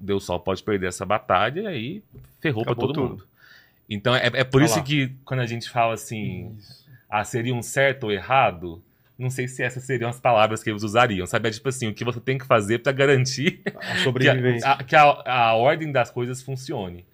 o 0.00 0.04
Deus 0.04 0.24
Sol 0.24 0.40
pode 0.40 0.62
perder 0.62 0.88
essa 0.88 1.04
batalha 1.04 1.60
e 1.60 1.66
aí 1.66 2.02
ferrou 2.40 2.64
para 2.64 2.74
todo 2.74 2.94
tudo. 2.94 3.08
mundo. 3.08 3.26
Então, 3.88 4.14
é, 4.14 4.30
é 4.32 4.44
por 4.44 4.58
Olha 4.58 4.66
isso 4.66 4.78
lá. 4.78 4.82
que 4.82 5.12
quando 5.26 5.40
a 5.40 5.46
gente 5.46 5.68
fala 5.68 5.92
assim, 5.92 6.56
ah, 7.08 7.24
seria 7.24 7.54
um 7.54 7.62
certo 7.62 8.04
ou 8.04 8.12
errado, 8.12 8.82
não 9.20 9.30
sei 9.30 9.46
se 9.46 9.62
essas 9.62 9.84
seriam 9.84 10.08
as 10.10 10.18
palavras 10.18 10.62
que 10.62 10.70
eles 10.70 10.82
usariam, 10.82 11.26
sabe? 11.26 11.48
É 11.48 11.52
tipo 11.52 11.68
assim, 11.68 11.86
o 11.88 11.94
que 11.94 12.04
você 12.04 12.18
tem 12.20 12.38
que 12.38 12.46
fazer 12.46 12.78
para 12.80 12.90
garantir 12.92 13.60
A 13.66 13.70
que, 13.70 13.78
a, 13.78 13.96
sobrevivência. 14.02 14.68
a- 14.68 14.82
que 14.82 14.96
a- 14.96 15.22
a 15.26 15.54
ordem 15.54 15.92
das 15.92 16.10
coisas 16.10 16.42
funcione. 16.42 17.04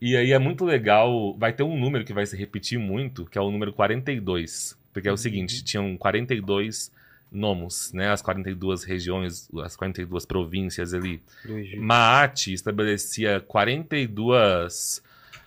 E 0.00 0.16
aí 0.16 0.32
é 0.32 0.38
muito 0.38 0.64
legal, 0.64 1.36
vai 1.38 1.52
ter 1.52 1.62
um 1.62 1.78
número 1.78 2.04
que 2.04 2.12
vai 2.12 2.26
se 2.26 2.36
repetir 2.36 2.78
muito, 2.78 3.24
que 3.26 3.38
é 3.38 3.40
o 3.40 3.50
número 3.52 3.72
42, 3.72 4.76
porque 4.92 5.08
é 5.08 5.12
o 5.12 5.16
seguinte, 5.16 5.62
tinham 5.62 5.96
42 5.96 6.90
nomos, 7.30 7.92
né? 7.92 8.10
As 8.10 8.20
42 8.20 8.82
regiões, 8.84 9.48
as 9.64 9.76
42 9.76 10.26
províncias 10.26 10.92
ali. 10.92 11.22
do 11.44 11.56
Egito. 11.58 11.80
Maat 11.80 12.48
estabelecia 12.52 13.40
42. 13.40 15.02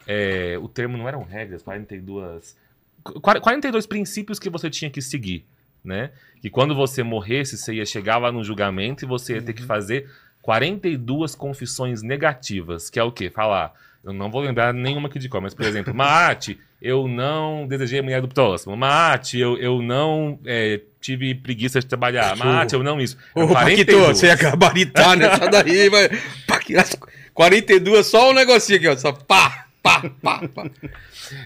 é, 0.07 0.57
o 0.61 0.67
termo 0.67 0.97
não 0.97 1.07
eram 1.07 1.23
regras, 1.23 1.61
42. 1.63 2.55
qu- 3.03 3.19
42 3.41 3.85
princípios 3.85 4.39
que 4.39 4.49
você 4.49 4.69
tinha 4.69 4.89
que 4.89 5.01
seguir, 5.01 5.45
né? 5.85 6.11
Que 6.41 6.49
quando 6.49 6.75
você 6.75 7.03
morresse, 7.03 7.57
você 7.57 7.75
ia 7.75 7.85
chegar 7.85 8.17
lá 8.17 8.31
no 8.31 8.43
julgamento 8.43 9.05
e 9.05 9.07
você 9.07 9.35
ia 9.35 9.41
ter 9.41 9.53
que 9.53 9.63
fazer 9.63 10.09
42 10.41 11.33
confissões 11.33 12.03
negativas, 12.03 12.89
que 12.89 12.99
é 12.99 13.03
o 13.03 13.11
quê? 13.11 13.29
Falar, 13.29 13.73
eu 14.03 14.13
não 14.13 14.29
vou 14.29 14.41
lembrar 14.41 14.71
nenhuma 14.71 15.07
aqui 15.07 15.17
de 15.17 15.27
cor, 15.27 15.41
mas, 15.41 15.55
por 15.55 15.65
exemplo, 15.65 15.91
Maat, 15.95 16.55
eu 16.79 17.07
não 17.07 17.65
desejei 17.67 17.99
a 17.99 18.03
mulher 18.03 18.21
do 18.21 18.27
próximo. 18.27 18.77
Maat, 18.77 19.33
eu, 19.33 19.57
eu 19.57 19.81
não 19.81 20.39
é, 20.45 20.79
tive 21.01 21.33
preguiça 21.33 21.79
de 21.79 21.87
trabalhar. 21.87 22.35
Maat, 22.37 22.71
eu 22.73 22.83
não 22.83 23.01
isso. 23.01 23.17
É 23.35 23.43
Ô, 23.43 23.47
Paquito, 23.47 23.93
42. 23.93 24.17
você 24.17 24.27
ia 24.27 24.35
gabaritar 24.35 25.17
nessa 25.17 25.47
daí, 25.49 25.89
vai. 25.89 26.09
Paquito, 26.45 26.79
as 26.79 26.95
42, 27.33 28.05
só 28.05 28.29
um 28.29 28.33
negocinho 28.33 28.77
aqui, 28.77 28.87
ó. 28.87 28.95
Só 28.95 29.11
pá, 29.11 29.64
pá, 29.85 30.09
pá, 30.21 30.47
pá. 30.47 30.71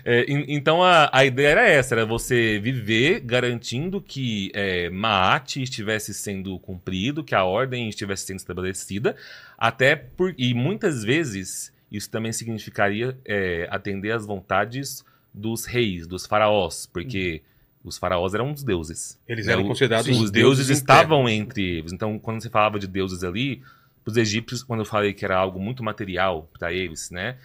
É, 0.05 0.25
en- 0.31 0.45
então 0.47 0.81
a, 0.81 1.09
a 1.11 1.25
ideia 1.25 1.49
era 1.49 1.67
essa, 1.67 1.95
era 1.95 2.05
você 2.05 2.57
viver 2.59 3.19
garantindo 3.19 4.01
que 4.01 4.49
é, 4.53 4.89
Maat 4.89 5.57
estivesse 5.57 6.13
sendo 6.13 6.57
cumprido, 6.59 7.23
que 7.23 7.35
a 7.35 7.43
ordem 7.43 7.89
estivesse 7.89 8.25
sendo 8.27 8.37
estabelecida, 8.37 9.15
até 9.57 9.95
por 9.95 10.33
e 10.37 10.53
muitas 10.53 11.03
vezes 11.03 11.73
isso 11.91 12.09
também 12.09 12.31
significaria 12.31 13.17
é, 13.25 13.67
atender 13.69 14.11
às 14.11 14.25
vontades 14.25 15.03
dos 15.33 15.65
reis, 15.65 16.07
dos 16.07 16.25
faraós, 16.25 16.85
porque 16.85 17.41
os 17.83 17.97
faraós 17.97 18.33
eram 18.33 18.51
os 18.51 18.63
deuses. 18.63 19.19
Eles 19.27 19.47
né? 19.47 19.53
eram 19.53 19.67
considerados 19.67 20.07
os, 20.07 20.23
os 20.23 20.31
deuses, 20.31 20.67
deuses 20.67 20.77
estavam 20.77 21.27
entre 21.27 21.63
eles. 21.79 21.91
Então, 21.91 22.17
quando 22.19 22.41
você 22.41 22.49
falava 22.49 22.79
de 22.79 22.87
deuses 22.87 23.23
ali, 23.23 23.61
os 24.05 24.17
egípcios, 24.17 24.63
quando 24.63 24.81
eu 24.81 24.85
falei 24.85 25.13
que 25.13 25.23
era 25.23 25.37
algo 25.37 25.59
muito 25.59 25.83
material 25.83 26.49
para 26.57 26.73
eles, 26.73 27.09
né? 27.11 27.37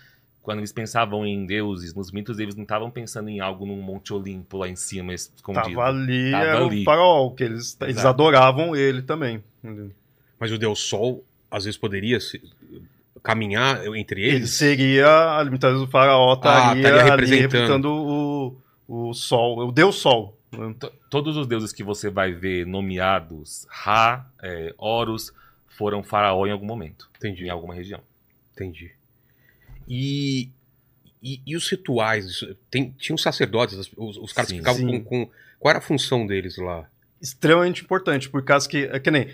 Quando 0.44 0.58
eles 0.58 0.72
pensavam 0.72 1.24
em 1.26 1.46
deuses, 1.46 1.94
nos 1.94 2.12
mitos, 2.12 2.38
eles 2.38 2.54
não 2.54 2.62
estavam 2.64 2.90
pensando 2.90 3.30
em 3.30 3.40
algo 3.40 3.64
num 3.64 3.80
Monte 3.80 4.12
Olimpo 4.12 4.58
lá 4.58 4.68
em 4.68 4.76
cima, 4.76 5.14
escondido. 5.14 5.74
Tava 5.74 5.88
ali, 5.88 6.30
Tava 6.30 6.44
era 6.44 6.64
ali. 6.66 6.82
o 6.82 6.84
faraó, 6.84 7.30
que 7.30 7.42
eles, 7.44 7.76
eles 7.80 8.04
adoravam 8.04 8.76
ele 8.76 9.00
também. 9.00 9.42
Mas 10.38 10.52
o 10.52 10.58
Deus 10.58 10.80
Sol, 10.80 11.24
às 11.50 11.64
vezes, 11.64 11.78
poderia 11.78 12.20
se- 12.20 12.42
caminhar 13.22 13.86
entre 13.96 14.20
Ele 14.22 14.36
eles. 14.36 14.50
seria, 14.50 15.06
a 15.38 15.44
muitas 15.46 15.72
vezes 15.72 15.88
o 15.88 15.90
faraó 15.90 16.32
Ah, 16.32 16.34
estaria 16.34 16.76
estaria 16.76 17.00
ali 17.00 17.10
representando. 17.10 17.40
representando 17.42 18.56
o, 18.88 19.08
o 19.08 19.14
sol, 19.14 19.66
o 19.66 19.72
deus 19.72 19.94
sol. 19.96 20.38
né? 20.52 20.74
T- 20.78 20.92
Todos 21.08 21.38
os 21.38 21.46
deuses 21.46 21.72
que 21.72 21.82
você 21.82 22.10
vai 22.10 22.32
ver 22.32 22.66
nomeados, 22.66 23.66
Ra, 23.70 24.26
é, 24.42 24.74
Horus, 24.76 25.32
foram 25.68 26.02
faraó 26.02 26.46
em 26.46 26.50
algum 26.50 26.66
momento, 26.66 27.08
Entendi, 27.16 27.46
em 27.46 27.50
alguma 27.50 27.72
região. 27.74 28.00
entendi. 28.52 28.92
E, 29.88 30.50
e, 31.22 31.40
e 31.46 31.56
os 31.56 31.68
rituais? 31.68 32.40
Tem, 32.70 32.94
tinham 32.98 33.18
sacerdotes, 33.18 33.90
os, 33.96 34.16
os 34.16 34.32
caras 34.32 34.50
Sim. 34.50 34.58
ficavam 34.58 34.80
Sim. 34.80 35.00
com, 35.00 35.04
com. 35.26 35.30
Qual 35.58 35.70
era 35.70 35.78
a 35.78 35.82
função 35.82 36.26
deles 36.26 36.56
lá? 36.58 36.86
Extremamente 37.20 37.82
importante, 37.82 38.28
por 38.28 38.44
causa 38.44 38.68
que, 38.68 38.84
é 38.92 38.98
que 38.98 39.10
nem, 39.10 39.28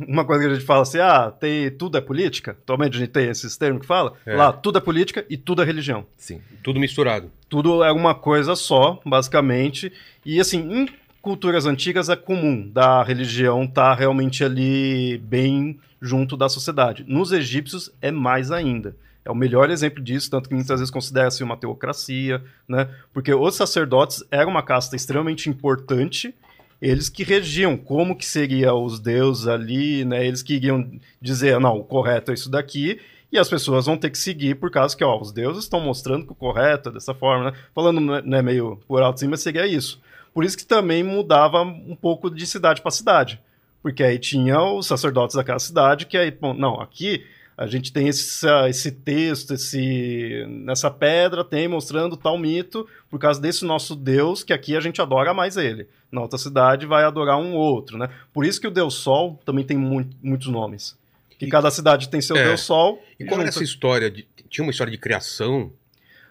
uma 0.00 0.24
coisa 0.24 0.42
que 0.42 0.50
a 0.50 0.54
gente 0.54 0.66
fala 0.66 0.82
assim, 0.82 0.98
ah, 0.98 1.30
tem, 1.30 1.70
tudo 1.70 1.96
é 1.96 2.00
política, 2.00 2.52
atualmente 2.52 2.96
a 2.96 2.98
gente 2.98 3.10
tem 3.10 3.28
esses 3.28 3.56
termos 3.56 3.82
que 3.82 3.86
fala, 3.86 4.14
É. 4.26 4.34
lá, 4.34 4.52
tudo 4.52 4.78
é 4.78 4.80
política 4.80 5.24
e 5.30 5.36
tudo 5.36 5.62
é 5.62 5.64
religião. 5.64 6.04
Sim. 6.16 6.40
Tudo 6.62 6.80
misturado. 6.80 7.30
tudo 7.48 7.84
é 7.84 7.92
uma 7.92 8.14
coisa 8.14 8.56
só, 8.56 9.00
basicamente. 9.06 9.92
E 10.24 10.40
assim, 10.40 10.58
em 10.58 10.88
culturas 11.22 11.66
antigas 11.66 12.08
é 12.08 12.16
comum 12.16 12.68
da 12.68 13.02
religião 13.04 13.62
estar 13.64 13.94
realmente 13.94 14.42
ali 14.42 15.18
bem 15.18 15.78
junto 16.00 16.36
da 16.36 16.48
sociedade. 16.48 17.04
Nos 17.06 17.32
egípcios 17.32 17.92
é 18.02 18.10
mais 18.10 18.50
ainda. 18.50 18.96
É 19.24 19.30
o 19.30 19.34
melhor 19.34 19.70
exemplo 19.70 20.02
disso, 20.02 20.30
tanto 20.30 20.48
que 20.48 20.54
muitas 20.54 20.80
vezes 20.80 20.90
considera-se 20.90 21.42
uma 21.42 21.56
teocracia, 21.56 22.42
né? 22.66 22.88
Porque 23.12 23.32
os 23.32 23.54
sacerdotes 23.54 24.24
eram 24.30 24.50
uma 24.50 24.62
casta 24.62 24.96
extremamente 24.96 25.50
importante, 25.50 26.34
eles 26.80 27.08
que 27.08 27.24
regiam 27.24 27.76
como 27.76 28.16
que 28.16 28.24
seria 28.24 28.72
os 28.72 29.00
deuses 29.00 29.46
ali, 29.46 30.04
né? 30.04 30.26
Eles 30.26 30.42
que 30.42 30.54
iriam 30.54 30.90
dizer, 31.20 31.58
não, 31.60 31.78
o 31.78 31.84
correto 31.84 32.30
é 32.30 32.34
isso 32.34 32.50
daqui, 32.50 33.00
e 33.30 33.38
as 33.38 33.48
pessoas 33.48 33.86
vão 33.86 33.96
ter 33.96 34.10
que 34.10 34.18
seguir 34.18 34.54
por 34.54 34.70
causa 34.70 34.96
que, 34.96 35.04
ó, 35.04 35.20
os 35.20 35.32
deuses 35.32 35.64
estão 35.64 35.80
mostrando 35.80 36.24
que 36.24 36.32
o 36.32 36.36
correto 36.36 36.88
é 36.88 36.92
dessa 36.92 37.12
forma, 37.12 37.50
né? 37.50 37.56
Falando 37.74 38.00
né, 38.22 38.40
meio 38.40 38.80
por 38.88 39.02
alto 39.02 39.20
cima, 39.20 39.36
seria 39.36 39.66
isso. 39.66 40.00
Por 40.32 40.44
isso 40.44 40.56
que 40.56 40.64
também 40.64 41.02
mudava 41.02 41.62
um 41.62 41.96
pouco 41.96 42.30
de 42.30 42.46
cidade 42.46 42.80
para 42.80 42.90
cidade. 42.90 43.40
Porque 43.82 44.02
aí 44.02 44.18
tinha 44.18 44.60
os 44.62 44.86
sacerdotes 44.86 45.36
daquela 45.36 45.58
cidade 45.58 46.06
que 46.06 46.16
aí, 46.16 46.30
bom, 46.30 46.54
não, 46.54 46.80
aqui 46.80 47.24
a 47.58 47.66
gente 47.66 47.92
tem 47.92 48.06
esse, 48.06 48.46
esse 48.68 48.92
texto, 48.92 49.52
esse, 49.54 50.46
nessa 50.48 50.88
pedra 50.90 51.42
tem 51.44 51.66
mostrando 51.66 52.16
tal 52.16 52.38
mito 52.38 52.86
por 53.10 53.18
causa 53.18 53.40
desse 53.40 53.64
nosso 53.64 53.96
Deus, 53.96 54.44
que 54.44 54.52
aqui 54.52 54.76
a 54.76 54.80
gente 54.80 55.02
adora 55.02 55.34
mais 55.34 55.56
ele. 55.56 55.88
Na 56.10 56.20
outra 56.22 56.38
cidade 56.38 56.86
vai 56.86 57.02
adorar 57.02 57.36
um 57.36 57.54
outro, 57.54 57.98
né? 57.98 58.08
Por 58.32 58.44
isso 58.46 58.60
que 58.60 58.66
o 58.68 58.70
Deus 58.70 58.94
Sol 58.94 59.40
também 59.44 59.64
tem 59.64 59.76
muito, 59.76 60.16
muitos 60.22 60.46
nomes. 60.46 60.96
Que 61.38 61.46
E- 61.46 61.48
cada 61.48 61.70
cidade 61.70 62.08
tem 62.08 62.20
seu 62.20 62.36
É. 62.36 62.44
Deus 62.44 62.60
Sol. 62.60 63.02
E 63.18 63.24
qual 63.24 63.40
era 63.40 63.48
junta- 63.50 63.58
essa 63.58 63.64
história? 63.64 64.08
De, 64.10 64.26
tinha 64.48 64.64
uma 64.64 64.70
história 64.70 64.90
de 64.90 64.96
criação 64.98 65.70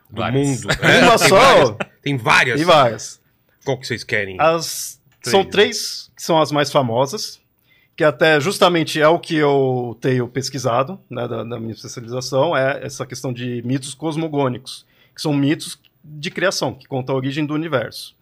do 0.09 0.21
Várias. 0.21 0.47
mundo. 0.47 0.67
É, 0.81 1.03
Uma 1.03 1.17
tem 1.19 1.27
só? 1.27 1.35
várias. 1.37 1.77
Tem 2.01 2.17
várias. 2.17 2.55
Tem 2.57 2.65
várias. 2.65 3.21
Qual 3.65 3.77
que 3.77 3.85
vocês 3.85 4.03
querem? 4.05 4.37
As, 4.39 4.99
Três, 5.21 5.31
são 5.31 5.43
né? 5.43 5.49
três 5.51 6.11
que 6.15 6.23
são 6.23 6.41
as 6.41 6.51
mais 6.53 6.71
famosas, 6.71 7.39
que 7.97 8.03
até 8.03 8.39
justamente 8.39 9.01
é 9.01 9.07
o 9.07 9.17
que 9.17 9.35
eu 9.35 9.97
tenho 9.99 10.27
pesquisado 10.27 10.99
né, 11.09 11.27
da, 11.27 11.43
da 11.43 11.59
minha 11.59 11.73
especialização, 11.73 12.55
é 12.55 12.85
essa 12.85 13.07
questão 13.07 13.33
de 13.33 13.63
mitos 13.65 13.95
cosmogônicos, 13.95 14.85
que 15.15 15.21
são 15.21 15.33
mitos 15.33 15.79
de 16.03 16.29
criação, 16.29 16.75
que 16.75 16.87
contam 16.87 17.15
a 17.15 17.17
origem 17.17 17.43
do 17.43 17.55
universo. 17.55 18.15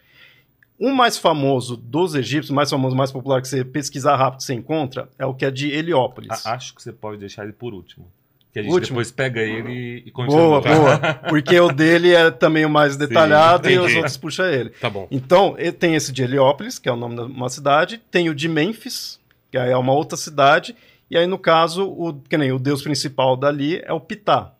O 0.80 0.92
mais 0.92 1.18
famoso 1.18 1.76
dos 1.76 2.16
egípcios, 2.16 2.52
mais 2.52 2.70
famoso, 2.70 2.96
mais 2.96 3.12
popular 3.12 3.42
que 3.42 3.50
você 3.50 3.66
pesquisar 3.66 4.16
rápido 4.16 4.44
você 4.44 4.54
encontra, 4.54 5.10
é 5.20 5.26
o 5.26 5.34
que 5.34 5.44
é 5.44 5.52
de 5.52 5.70
Heliópolis. 5.70 6.46
Acho 6.46 6.74
que 6.74 6.82
você 6.82 6.94
pode 6.94 7.18
deixar 7.18 7.44
ele 7.44 7.54
por 7.54 7.74
último. 7.74 8.08
Que 8.54 8.60
a 8.60 8.64
gente 8.64 8.72
Último? 8.72 8.96
depois 8.96 9.12
pega 9.12 9.42
ele 9.42 10.04
e 10.06 10.12
continua. 10.12 10.62
Boa, 10.62 10.64
boa. 10.98 11.14
Porque 11.28 11.60
o 11.60 11.70
dele 11.70 12.14
é 12.14 12.32
também 12.32 12.64
o 12.64 12.70
mais 12.70 12.96
detalhado 12.96 13.70
e 13.70 13.78
os 13.78 13.94
outros 13.94 14.16
puxam 14.16 14.46
ele. 14.46 14.70
Tá 14.70 14.90
bom. 14.90 15.06
Então, 15.12 15.58
tem 15.78 15.96
esse 15.96 16.14
de 16.14 16.24
Heliópolis, 16.24 16.80
que 16.80 16.88
é 16.88 16.92
o 16.94 16.96
nome 16.96 17.16
de 17.16 17.22
uma 17.24 17.50
cidade, 17.50 18.02
tem 18.10 18.30
o 18.30 18.34
de 18.34 18.48
Memphis, 18.48 19.20
que 19.56 19.60
aí 19.60 19.72
é 19.72 19.78
uma 19.78 19.94
outra 19.94 20.18
cidade, 20.18 20.76
e 21.10 21.18
aí, 21.18 21.26
no 21.26 21.38
caso, 21.40 21.88
o, 21.88 22.14
que 22.28 22.38
nem 22.38 22.52
o 22.52 22.60
deus 22.60 22.82
principal 22.82 23.38
dali 23.38 23.80
é 23.86 23.94
o 23.94 24.02
Ptah. 24.02 24.52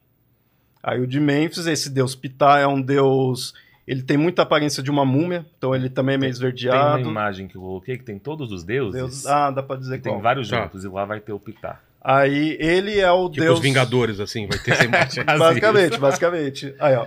Aí 0.82 1.02
o 1.02 1.06
de 1.08 1.20
Memphis, 1.20 1.66
esse 1.68 1.90
deus 1.90 2.16
Ptah 2.16 2.60
é 2.60 2.68
um 2.68 2.82
deus. 2.82 3.54
Ele 3.86 4.02
tem 4.02 4.16
muita 4.16 4.44
aparência 4.44 4.82
de 4.82 4.90
uma 4.90 5.04
múmia, 5.04 5.46
então 5.58 5.76
ele 5.76 5.90
também 5.90 6.16
é 6.16 6.18
meio 6.18 6.32
Tem 6.34 6.42
uma 6.44 6.50
esverdeado. 6.50 7.10
imagem 7.10 7.48
que 7.50 7.58
eu 7.58 7.62
coloquei 7.62 7.98
que 7.98 8.06
tem 8.06 8.18
todos 8.18 8.54
os 8.54 8.64
deuses. 8.64 8.94
Deus, 8.94 9.26
ah, 9.26 9.52
dá 9.52 9.62
pra 9.62 9.76
dizer 9.76 9.98
e 9.98 10.00
tem 10.00 10.18
vários 10.22 10.48
Tá. 10.50 10.62
juntos, 10.64 10.86
e 10.86 10.88
lá 10.88 11.04
vai 11.04 11.20
ter 11.20 11.34
o 11.34 11.40
Pitá. 11.40 11.82
Aí 12.02 12.56
ele 12.58 12.98
é 12.98 13.12
o 13.12 13.30
Tipo 13.30 13.44
deus. 13.44 13.58
os 13.58 13.64
Vingadores, 13.64 14.20
assim, 14.22 14.48
vai 14.48 14.58
ter 14.60 14.82
imagem. 14.86 15.26
Basicamente, 15.38 15.98
basicamente. 16.00 16.74
Aí, 16.80 16.96
ó. 16.96 17.06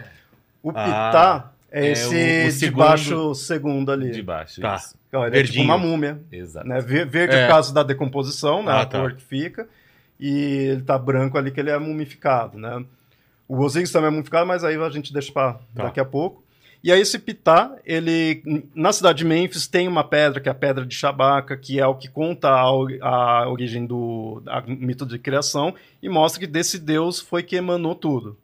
O 0.63 0.71
Ah, 0.75 1.09
Ptah 1.11 1.53
é, 1.71 1.87
é 1.89 1.93
esse 1.93 2.07
o- 2.07 2.09
o 2.11 2.45
de 2.47 2.53
segundo- 2.53 2.79
baixo 2.79 3.35
segundo 3.35 3.93
ali. 3.93 4.11
De 4.11 4.23
baixo. 4.23 4.61
Tá. 4.61 4.77
Isso. 4.77 4.97
Ó, 5.13 5.27
ele 5.27 5.39
é 5.39 5.43
tipo 5.43 5.61
uma 5.63 5.79
múmia. 5.79 6.21
Exato. 6.31 6.67
Né? 6.69 6.81
Ver- 6.81 7.07
Verde 7.07 7.35
É. 7.37 7.43
por 7.47 7.49
causa 7.53 7.73
da 7.73 7.83
decomposição, 7.83 8.63
né? 8.63 8.73
Ah, 8.73 8.81
a 8.83 8.87
tá. 8.87 9.01
cor 9.01 9.15
que 9.15 9.23
fica. 9.23 9.69
E 10.21 10.29
ele 10.73 10.83
tá 10.83 10.99
branco 10.99 11.39
ali 11.39 11.51
que 11.51 11.61
ele 11.61 11.71
é 11.71 11.79
mumificado, 11.79 12.59
né? 12.59 12.85
O 13.47 13.61
Osiris 13.63 13.91
também 13.91 14.09
é 14.09 14.11
mumificado, 14.11 14.47
mas 14.47 14.65
aí 14.65 14.77
a 14.77 14.91
gente 14.91 15.13
deixa 15.13 15.33
para 15.33 15.55
Tá. 15.75 15.85
daqui 15.85 16.01
a 16.01 16.05
pouco. 16.05 16.43
E 16.85 16.93
aí 16.93 17.01
esse 17.01 17.19
Pitá, 17.19 17.75
ele 17.85 18.43
na 18.75 18.93
cidade 18.93 19.19
de 19.19 19.25
Memphis 19.25 19.67
tem 19.67 19.89
uma 19.89 20.05
pedra 20.05 20.41
que 20.41 20.49
é 20.49 20.53
a 20.53 20.55
pedra 20.55 20.87
de 20.87 20.95
Shabaca, 20.95 21.57
que 21.57 21.81
é 21.81 21.87
o 21.87 21.95
que 21.95 22.09
conta 22.09 22.49
a, 22.51 22.63
a 23.03 23.49
origem 23.49 23.85
do 23.85 24.41
a 24.47 24.61
mito 24.61 25.05
de 25.05 25.19
criação 25.19 25.75
e 26.01 26.09
mostra 26.09 26.39
que 26.41 26.47
desse 26.47 26.79
deus 26.79 27.19
foi 27.21 27.43
que 27.43 27.57
emanou 27.57 27.95
tudo. 27.97 28.37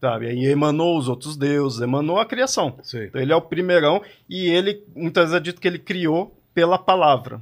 Sabe? 0.00 0.26
Aí 0.28 0.44
emanou 0.46 0.98
os 0.98 1.08
outros 1.08 1.36
deuses, 1.36 1.80
emanou 1.80 2.18
a 2.18 2.26
criação. 2.26 2.78
Sei. 2.82 3.06
Então 3.06 3.20
ele 3.20 3.32
é 3.32 3.36
o 3.36 3.40
primeirão 3.40 4.02
e 4.28 4.48
ele, 4.48 4.82
muitas 4.94 5.24
vezes 5.24 5.36
é 5.36 5.40
dito 5.40 5.60
que 5.60 5.68
ele 5.68 5.78
criou 5.78 6.36
pela 6.52 6.78
palavra. 6.78 7.40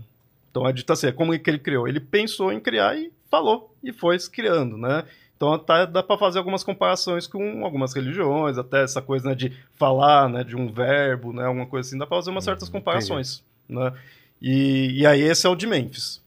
Então 0.51 0.69
é 0.69 0.73
dito 0.73 0.93
assim, 0.93 1.09
é 1.09 1.13
como 1.13 1.37
que 1.39 1.51
ele 1.51 1.59
criou? 1.59 1.89
Ele 1.89 1.99
pensou 1.99 2.53
em 2.53 2.61
criar 2.61 2.97
e 2.97 3.11
falou, 3.31 3.75
e 3.83 3.93
foi 3.93 4.19
se 4.19 4.31
criando, 4.31 4.77
né? 4.77 5.05
Então 5.35 5.59
tá, 5.59 5.85
dá 5.87 6.03
para 6.03 6.19
fazer 6.19 6.39
algumas 6.39 6.63
comparações 6.63 7.27
com 7.27 7.65
algumas 7.65 7.93
religiões, 7.95 8.59
até 8.59 8.85
essa 8.85 9.03
coisa 9.03 9.31
né, 9.31 9.35
de 9.35 9.53
falar, 9.75 10.29
né, 10.29 10.45
de 10.45 10.55
um 10.55 10.71
verbo, 10.71 11.33
né, 11.33 11.47
alguma 11.47 11.67
coisa 11.67 11.89
assim, 11.89 11.99
dá 11.99 12.07
para 12.07 12.19
fazer 12.19 12.31
umas 12.31 12.45
certas 12.45 12.69
comparações, 12.69 13.43
né? 13.69 13.93
E, 14.41 15.01
e 15.01 15.07
aí 15.07 15.21
esse 15.21 15.45
é 15.45 15.51
o 15.51 15.57
de 15.57 15.67
Memphis. 15.67 16.23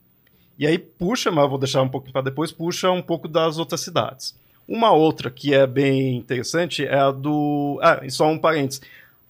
E 0.59 0.67
aí 0.67 0.77
puxa, 0.77 1.31
mas 1.31 1.45
eu 1.45 1.49
vou 1.49 1.57
deixar 1.57 1.81
um 1.81 1.87
pouquinho 1.87 2.11
para 2.11 2.23
depois, 2.23 2.51
puxa 2.51 2.91
um 2.91 3.01
pouco 3.01 3.29
das 3.29 3.57
outras 3.57 3.79
cidades. 3.79 4.35
Uma 4.67 4.91
outra 4.91 5.29
que 5.29 5.53
é 5.53 5.67
bem 5.67 6.15
interessante 6.15 6.85
é 6.85 6.97
a 6.97 7.11
do. 7.11 7.79
Ah, 7.81 8.01
só 8.09 8.27
um 8.27 8.37
parênteses. 8.37 8.81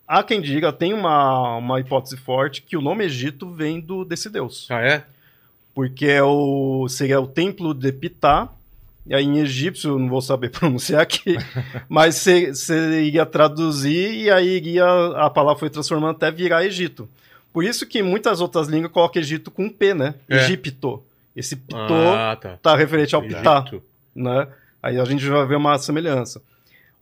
Há 0.07 0.23
quem 0.23 0.39
diga, 0.39 0.71
tem 0.71 0.93
uma, 0.93 1.57
uma 1.57 1.79
hipótese 1.79 2.15
forte, 2.15 2.61
que 2.61 2.77
o 2.77 2.81
nome 2.81 3.05
Egito 3.05 3.49
vem 3.49 3.81
do, 3.81 4.05
desse 4.05 4.29
deus. 4.29 4.67
Ah, 4.69 4.81
é? 4.81 5.03
Porque 5.73 6.05
é 6.05 6.23
o, 6.23 6.87
seria 6.87 7.19
o 7.19 7.27
templo 7.27 7.73
de 7.73 7.91
Ptah, 7.91 8.49
e 9.05 9.13
aí 9.13 9.25
em 9.25 9.39
egípcio, 9.39 9.99
não 9.99 10.07
vou 10.07 10.21
saber 10.21 10.49
pronunciar 10.51 11.01
aqui, 11.01 11.37
mas 11.89 12.15
você 12.15 12.51
iria 13.03 13.25
traduzir 13.25 14.23
e 14.23 14.31
aí 14.31 14.57
iria, 14.57 14.85
a 15.17 15.29
palavra 15.29 15.59
foi 15.59 15.69
transformando 15.69 16.15
até 16.15 16.31
virar 16.31 16.63
Egito. 16.65 17.09
Por 17.51 17.63
isso 17.63 17.85
que 17.85 18.03
muitas 18.03 18.41
outras 18.41 18.67
línguas 18.67 18.91
colocam 18.91 19.21
Egito 19.21 19.49
com 19.49 19.69
P, 19.69 19.93
né? 19.93 20.15
É. 20.29 20.37
Egipto. 20.37 21.03
Esse 21.35 21.55
Ptô 21.55 21.93
Ah, 22.15 22.37
tá. 22.39 22.57
tá 22.61 22.75
referente 22.75 23.15
ao 23.15 23.21
Ptah 23.21 23.65
né? 24.15 24.47
Aí 24.85 24.99
a 24.99 25.03
gente 25.03 25.27
vai 25.27 25.43
ver 25.47 25.55
uma 25.55 25.75
semelhança. 25.79 26.39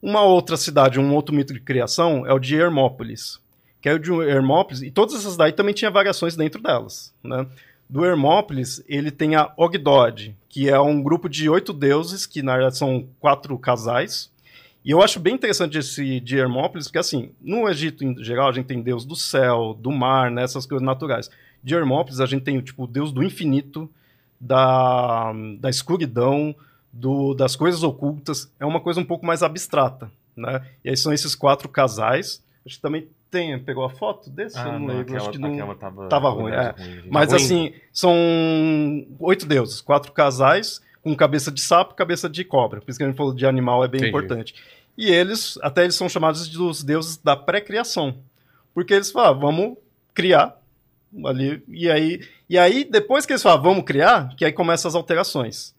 Uma 0.01 0.21
outra 0.21 0.55
cidade, 0.55 1.01
um 1.01 1.13
outro 1.13 1.35
mito 1.35 1.53
de 1.53 1.59
criação 1.59 2.25
é 2.25 2.31
o 2.31 2.39
de 2.39 2.55
Hermópolis. 2.55 3.41
Que 3.81 3.89
é 3.89 3.93
o 3.93 3.99
de 3.99 4.09
Hermópolis, 4.09 4.81
e 4.81 4.89
todas 4.89 5.15
essas 5.15 5.35
daí 5.35 5.51
também 5.51 5.73
tinha 5.73 5.91
variações 5.91 6.37
dentro 6.37 6.61
delas, 6.61 7.13
né? 7.21 7.45
Do 7.89 8.05
Hermópolis, 8.05 8.81
ele 8.87 9.11
tem 9.11 9.35
a 9.35 9.51
Ogdod, 9.57 10.33
que 10.47 10.69
é 10.69 10.79
um 10.79 11.03
grupo 11.03 11.27
de 11.27 11.49
oito 11.49 11.73
deuses, 11.73 12.25
que 12.25 12.41
na 12.41 12.53
verdade 12.53 12.77
são 12.77 13.05
quatro 13.19 13.57
casais. 13.59 14.31
E 14.85 14.91
eu 14.91 15.03
acho 15.03 15.19
bem 15.19 15.35
interessante 15.35 15.77
esse 15.77 16.21
de 16.21 16.37
Hermópolis, 16.37 16.87
porque 16.87 16.99
assim, 16.99 17.31
no 17.41 17.67
Egito 17.67 18.05
em 18.05 18.23
geral, 18.23 18.47
a 18.47 18.53
gente 18.53 18.67
tem 18.67 18.81
deus 18.81 19.03
do 19.03 19.17
céu, 19.17 19.77
do 19.77 19.91
mar, 19.91 20.31
né, 20.31 20.43
essas 20.43 20.65
coisas 20.65 20.85
naturais. 20.85 21.29
De 21.61 21.75
Hermópolis, 21.75 22.21
a 22.21 22.25
gente 22.25 22.43
tem 22.43 22.61
tipo, 22.61 22.85
o 22.85 22.87
deus 22.87 23.11
do 23.11 23.21
infinito, 23.21 23.89
da, 24.39 25.33
da 25.59 25.69
escuridão, 25.69 26.55
do, 26.93 27.33
das 27.33 27.55
coisas 27.55 27.81
ocultas, 27.81 28.51
é 28.59 28.65
uma 28.65 28.79
coisa 28.79 28.99
um 28.99 29.05
pouco 29.05 29.25
mais 29.25 29.41
abstrata, 29.41 30.11
né? 30.37 30.63
E 30.85 30.89
aí 30.89 30.95
são 30.95 31.11
esses 31.11 31.33
quatro 31.33 31.67
casais. 31.67 32.43
Acho 32.63 32.75
que 32.75 32.81
também 32.81 33.09
tem, 33.31 33.57
pegou 33.57 33.83
a 33.83 33.89
foto 33.89 34.29
desse? 34.29 34.57
Ah, 34.59 34.67
eu 34.67 34.73
não 34.73 34.79
não, 34.79 34.87
lembro, 34.87 35.01
aquela, 35.01 35.17
acho 35.17 35.31
que 35.31 35.37
não... 35.39 35.75
tava, 35.75 36.07
tava 36.07 36.29
ruim, 36.29 36.53
é. 36.53 36.75
gente. 36.77 37.09
Mas 37.09 37.29
ruim. 37.29 37.35
assim, 37.41 37.73
são 37.91 38.15
oito 39.19 39.47
deuses, 39.47 39.81
quatro 39.81 40.11
casais, 40.11 40.79
com 41.01 41.15
cabeça 41.15 41.51
de 41.51 41.59
sapo 41.59 41.93
e 41.93 41.97
cabeça 41.97 42.29
de 42.29 42.43
cobra. 42.45 42.79
Por 42.79 42.91
isso 42.91 42.99
que 42.99 43.03
a 43.03 43.07
gente 43.07 43.17
falou 43.17 43.33
de 43.33 43.45
animal, 43.45 43.83
é 43.83 43.87
bem 43.87 43.99
Entendi. 44.01 44.09
importante. 44.09 44.55
E 44.95 45.09
eles, 45.09 45.57
até 45.63 45.83
eles 45.83 45.95
são 45.95 46.07
chamados 46.07 46.47
dos 46.47 46.83
deuses 46.83 47.17
da 47.17 47.35
pré-criação. 47.35 48.19
Porque 48.71 48.93
eles 48.93 49.11
falam, 49.11 49.39
vamos 49.39 49.77
criar 50.13 50.55
ali. 51.25 51.63
E 51.67 51.89
aí, 51.89 52.21
e 52.47 52.57
aí, 52.57 52.83
depois 52.83 53.25
que 53.25 53.33
eles 53.33 53.41
falam, 53.41 53.61
vamos 53.61 53.83
criar, 53.83 54.35
que 54.35 54.45
aí 54.45 54.51
começam 54.51 54.87
as 54.87 54.95
alterações. 54.95 55.73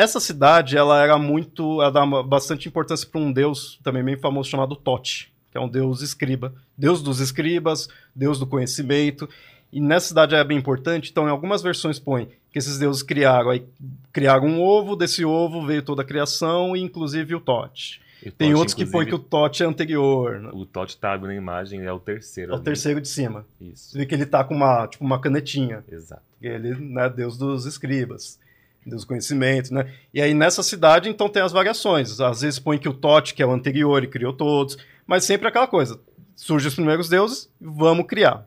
Essa 0.00 0.18
cidade, 0.18 0.78
ela 0.78 1.02
era 1.02 1.18
muito. 1.18 1.82
Ela 1.82 1.90
dá 1.90 2.06
bastante 2.22 2.66
importância 2.66 3.06
para 3.06 3.20
um 3.20 3.30
deus 3.30 3.78
também 3.82 4.02
bem 4.02 4.16
famoso 4.16 4.48
chamado 4.48 4.74
Tote, 4.74 5.30
que 5.50 5.58
é 5.58 5.60
um 5.60 5.68
deus 5.68 6.00
escriba. 6.00 6.54
Deus 6.76 7.02
dos 7.02 7.20
escribas, 7.20 7.86
deus 8.14 8.38
do 8.38 8.46
conhecimento. 8.46 9.28
E 9.70 9.78
nessa 9.78 10.08
cidade 10.08 10.34
é 10.34 10.42
bem 10.42 10.56
importante, 10.56 11.10
então 11.10 11.26
em 11.26 11.30
algumas 11.30 11.60
versões 11.62 11.98
põe 11.98 12.30
que 12.50 12.58
esses 12.58 12.78
deuses 12.78 13.02
criaram, 13.02 13.50
aí 13.50 13.62
criaram 14.10 14.46
um 14.48 14.60
ovo, 14.60 14.96
desse 14.96 15.22
ovo 15.22 15.64
veio 15.64 15.82
toda 15.82 16.00
a 16.00 16.04
criação, 16.04 16.74
e 16.74 16.80
inclusive 16.80 17.34
o 17.34 17.40
Tote. 17.40 18.00
E 18.24 18.30
Tem 18.30 18.54
outros 18.54 18.74
que 18.74 18.84
põe 18.86 19.04
que 19.06 19.14
o 19.14 19.18
Tote 19.18 19.62
é 19.62 19.66
anterior, 19.66 20.40
né? 20.40 20.50
o 20.52 20.64
Tote 20.64 20.96
tá 20.96 21.12
abrindo 21.12 21.32
a 21.32 21.36
imagem, 21.36 21.82
é 21.82 21.92
o 21.92 22.00
terceiro. 22.00 22.50
é 22.50 22.54
o 22.54 22.56
ali. 22.56 22.64
terceiro 22.64 23.00
de 23.02 23.08
cima. 23.08 23.46
Isso, 23.60 23.90
Você 23.92 23.98
vê 23.98 24.06
que 24.06 24.14
ele 24.14 24.26
tá 24.26 24.42
com 24.42 24.54
uma, 24.56 24.88
tipo, 24.88 25.04
uma 25.04 25.20
canetinha. 25.20 25.84
exato. 25.88 26.22
Ele, 26.42 26.74
né, 26.74 27.08
Deus 27.10 27.36
dos 27.36 27.66
escribas, 27.66 28.39
Deus 28.86 29.02
do 29.02 29.08
conhecimento, 29.08 29.72
né? 29.74 29.92
E 30.12 30.20
aí 30.22 30.32
nessa 30.34 30.62
cidade, 30.62 31.08
então, 31.08 31.28
tem 31.28 31.42
as 31.42 31.52
variações. 31.52 32.20
Às 32.20 32.40
vezes 32.40 32.58
põe 32.58 32.78
que 32.78 32.88
o 32.88 32.94
Tote, 32.94 33.34
que 33.34 33.42
é 33.42 33.46
o 33.46 33.52
anterior, 33.52 34.02
e 34.02 34.06
criou 34.08 34.32
todos, 34.32 34.78
mas 35.06 35.24
sempre 35.24 35.48
aquela 35.48 35.66
coisa. 35.66 36.00
Surgem 36.34 36.68
os 36.68 36.74
primeiros 36.74 37.08
deuses, 37.08 37.50
vamos 37.60 38.06
criar. 38.06 38.46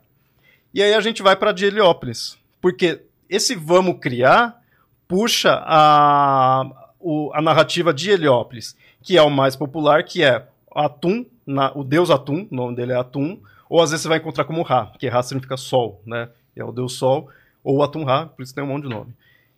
E 0.74 0.82
aí 0.82 0.94
a 0.94 1.02
gente 1.02 1.22
vai 1.22 1.36
para 1.36 1.52
de 1.52 1.66
Heliópolis, 1.66 2.38
porque 2.60 3.02
esse 3.30 3.56
vamos 3.56 4.00
criar 4.00 4.60
puxa 5.08 5.62
a, 5.66 6.66
o- 7.00 7.32
a 7.34 7.42
narrativa 7.42 7.94
de 7.94 8.10
Heliópolis, 8.10 8.76
que 9.02 9.16
é 9.18 9.22
o 9.22 9.30
mais 9.30 9.56
popular, 9.56 10.04
que 10.04 10.24
é 10.24 10.48
Atum, 10.74 11.26
na- 11.46 11.72
o 11.76 11.84
deus 11.84 12.10
Atum, 12.10 12.48
o 12.50 12.56
nome 12.56 12.76
dele 12.76 12.94
é 12.94 12.96
Atum, 12.96 13.40
ou 13.70 13.82
às 13.82 13.92
vezes 13.92 14.02
você 14.02 14.10
vai 14.10 14.18
encontrar 14.18 14.46
como 14.46 14.64
Ra, 14.64 14.92
que 14.98 15.08
Ra 15.08 15.22
significa 15.22 15.56
sol, 15.58 16.02
né? 16.06 16.30
É 16.56 16.64
o 16.64 16.72
deus 16.72 16.94
sol, 16.94 17.30
ou 17.64 17.84
Atum 17.84 18.04
Ra, 18.04 18.26
por 18.26 18.42
isso 18.42 18.56
tem 18.56 18.64
um 18.64 18.68
monte 18.68 18.84
de 18.84 18.90
nome. 18.90 19.14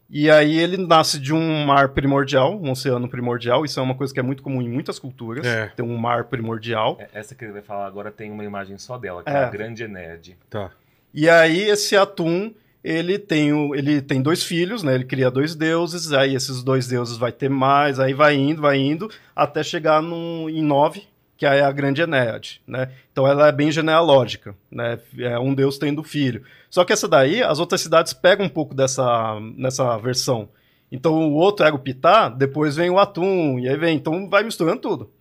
E 0.10 0.30
aí 0.30 0.58
ele 0.60 0.78
nasce 0.78 1.20
de 1.20 1.34
um 1.34 1.65
mar 1.65 1.89
primordial, 1.89 2.60
um 2.62 2.72
oceano 2.72 3.10
primordial, 3.10 3.65
isso 3.65 3.80
é 3.80 3.84
uma 3.84 3.96
coisa 3.96 4.13
que 4.13 4.20
é 4.20 4.24
muito 4.24 4.44
comum 4.44 4.62
em 4.62 4.70
muitas 4.70 5.00
culturas, 5.00 5.46
É. 5.46 5.68
ter 5.76 5.82
um 5.82 5.98
mar 5.98 6.26
primordial. 6.26 6.98
É, 7.00 7.08
Essa 7.20 7.34
que 7.34 7.44
ele 7.44 7.54
vai 7.54 7.62
falar 7.63 7.88
agora 7.88 8.12
tem 8.12 8.32
uma 8.32 8.44
imagem 8.44 8.78
só 8.78 8.98
dela, 8.98 9.24
que 9.24 9.30
É. 9.30 9.34
é, 9.34 9.38
a 9.46 9.50
Grande 9.50 9.84
Enerd. 9.84 10.38
Tá. 10.50 10.70
E 11.13 11.28
aí 11.28 11.62
esse 11.63 11.96
Atum, 11.98 12.54
ele 12.84 13.18
tem, 13.18 13.52
o- 13.52 13.74
ele 13.74 14.00
tem 14.00 14.22
dois 14.22 14.44
filhos, 14.44 14.84
né? 14.84 14.94
Ele 14.94 15.06
cria 15.06 15.32
dois 15.32 15.56
deuses, 15.56 16.13
aí 16.13 16.36
esses 16.36 16.62
dois 16.63 16.88
deuses 16.88 17.18
vai 17.18 17.32
ter 17.32 17.50
mais, 17.50 18.00
aí 18.00 18.13
vai 18.13 18.36
indo, 18.36 18.62
vai 18.62 18.78
indo, 18.78 19.10
até 19.36 19.63
chegar 19.63 20.04
num, 20.04 20.47
em 20.47 20.62
nove, 20.62 21.03
que 21.38 21.45
é 21.45 21.61
a 21.61 21.71
grande 21.71 22.01
Enéade, 22.01 22.61
né? 22.65 22.91
Então 23.11 23.27
ela 23.27 23.47
é 23.47 23.51
bem 23.51 23.71
genealógica, 23.71 24.55
né? 24.71 24.99
É 25.19 25.38
um 25.38 25.53
deus 25.53 25.77
tendo 25.77 26.03
filho. 26.03 26.43
Só 26.69 26.86
que 26.86 26.93
essa 26.93 27.07
daí, 27.07 27.43
as 27.43 27.59
outras 27.59 27.81
cidades 27.81 28.13
pegam 28.13 28.45
um 28.45 28.49
pouco 28.49 28.73
dessa, 28.73 29.38
nessa 29.57 29.97
versão. 29.97 30.47
Então 30.91 31.13
o 31.13 31.33
outro 31.33 31.65
era 31.65 31.75
o 31.75 31.79
Pitá, 31.79 32.29
depois 32.29 32.75
vem 32.75 32.89
o 32.89 32.99
Atum, 32.99 33.59
e 33.59 33.67
aí 33.67 33.75
vem, 33.77 33.97
então 33.97 34.29
vai 34.29 34.43
misturando 34.43 34.79
tudo. 34.81 35.11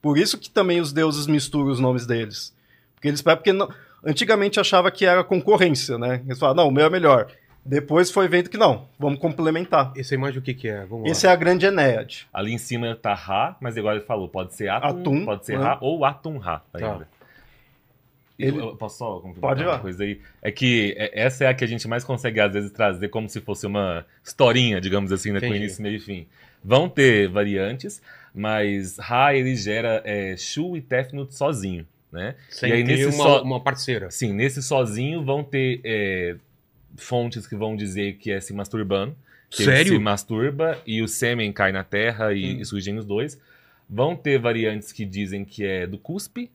Por 0.00 0.18
isso 0.18 0.38
que 0.38 0.50
também 0.50 0.80
os 0.80 0.92
deuses 0.92 1.26
misturam 1.26 1.70
os 1.70 1.80
nomes 1.80 2.06
deles. 2.06 2.54
Porque 2.94 3.08
eles 3.08 3.22
porque 3.22 3.52
não- 3.52 3.68
antigamente 4.04 4.60
achava 4.60 4.90
que 4.90 5.06
era 5.06 5.24
concorrência, 5.24 5.98
né? 5.98 6.22
Eles 6.26 6.38
falavam, 6.38 6.64
não, 6.64 6.70
o 6.70 6.72
meu 6.72 6.86
é 6.86 6.90
melhor. 6.90 7.28
Depois 7.66 8.10
foi 8.10 8.28
vendo 8.28 8.50
que 8.50 8.58
não, 8.58 8.86
vamos 8.98 9.18
complementar. 9.18 9.92
Essa 9.96 10.14
imagem 10.14 10.38
o 10.38 10.42
que 10.42 10.52
que 10.52 10.68
é? 10.68 10.84
Vamos 10.84 11.10
Esse 11.10 11.24
lá. 11.26 11.32
é 11.32 11.34
a 11.34 11.36
grande 11.38 11.64
Enéade. 11.64 12.26
Ali 12.32 12.52
em 12.52 12.58
cima 12.58 12.94
tá 12.94 13.14
Ra, 13.14 13.56
mas 13.60 13.76
igual 13.76 13.94
ele 13.94 14.04
falou, 14.04 14.28
pode 14.28 14.54
ser 14.54 14.68
Atum, 14.68 14.88
Atum, 15.00 15.24
pode 15.24 15.46
ser 15.46 15.58
né? 15.58 15.64
Ra 15.64 15.78
ou 15.80 16.04
Atum 16.04 16.36
Ra 16.38 16.58
Tá. 16.72 16.78
ainda. 16.78 17.08
Ele- 18.38 18.58
Eu, 18.58 18.74
posso 18.76 18.98
só 18.98 19.20
Pode 19.40 19.62
ir 19.62 19.66
lá. 19.66 19.74
uma 19.74 19.78
coisa 19.78 20.02
aí? 20.02 20.20
É 20.42 20.50
que 20.50 20.92
é- 20.98 21.22
essa 21.22 21.44
é 21.44 21.46
a 21.46 21.54
que 21.54 21.62
a 21.64 21.68
gente 21.68 21.86
mais 21.86 22.02
consegue, 22.02 22.40
às 22.40 22.52
vezes, 22.52 22.70
trazer 22.72 23.08
como 23.08 23.28
se 23.28 23.40
fosse 23.40 23.64
uma 23.66 24.04
historinha, 24.24 24.80
digamos 24.80 25.12
assim, 25.12 25.30
né, 25.30 25.40
com 25.40 25.54
início, 25.54 25.80
meio 25.82 25.96
e 25.96 26.00
fim. 26.00 26.26
Vão 26.62 26.88
ter 26.88 27.28
variantes, 27.28 28.02
mas 28.34 28.98
Ra, 28.98 29.34
ele 29.34 29.54
gera 29.54 30.02
é, 30.04 30.36
Shu 30.36 30.76
e 30.76 30.80
Tefnut 30.82 31.32
sozinho, 31.34 31.86
né? 32.10 32.34
Sem 32.50 32.70
E 32.70 32.72
aí, 32.72 32.84
ter 32.84 32.92
nesse 32.92 33.04
uma, 33.16 33.24
só- 33.24 33.42
uma 33.42 33.60
parceira. 33.60 34.10
Sim, 34.10 34.32
nesse 34.32 34.60
sozinho 34.62 35.22
vão 35.24 35.44
ter 35.44 35.80
é, 35.84 36.34
fontes 36.96 37.46
que 37.46 37.56
vão 37.56 37.76
dizer 37.76 38.14
que 38.18 38.30
é 38.30 38.40
se 38.40 38.52
masturbando. 38.52 39.14
Que 39.50 39.62
ele 39.62 39.70
Sério? 39.72 39.92
se 39.92 39.98
masturba 39.98 40.78
e 40.86 41.00
o 41.02 41.06
sêmen 41.08 41.52
cai 41.52 41.70
na 41.70 41.84
terra 41.84 42.32
e, 42.32 42.54
Hum. 42.56 42.60
e 42.60 42.64
surgem 42.64 42.96
os 42.98 43.04
dois. 43.04 43.40
Vão 43.88 44.16
ter 44.16 44.38
variantes 44.38 44.90
que 44.92 45.04
dizem 45.04 45.44
que 45.44 45.64
é 45.64 45.86
do 45.86 45.98
cuspe, 45.98 46.50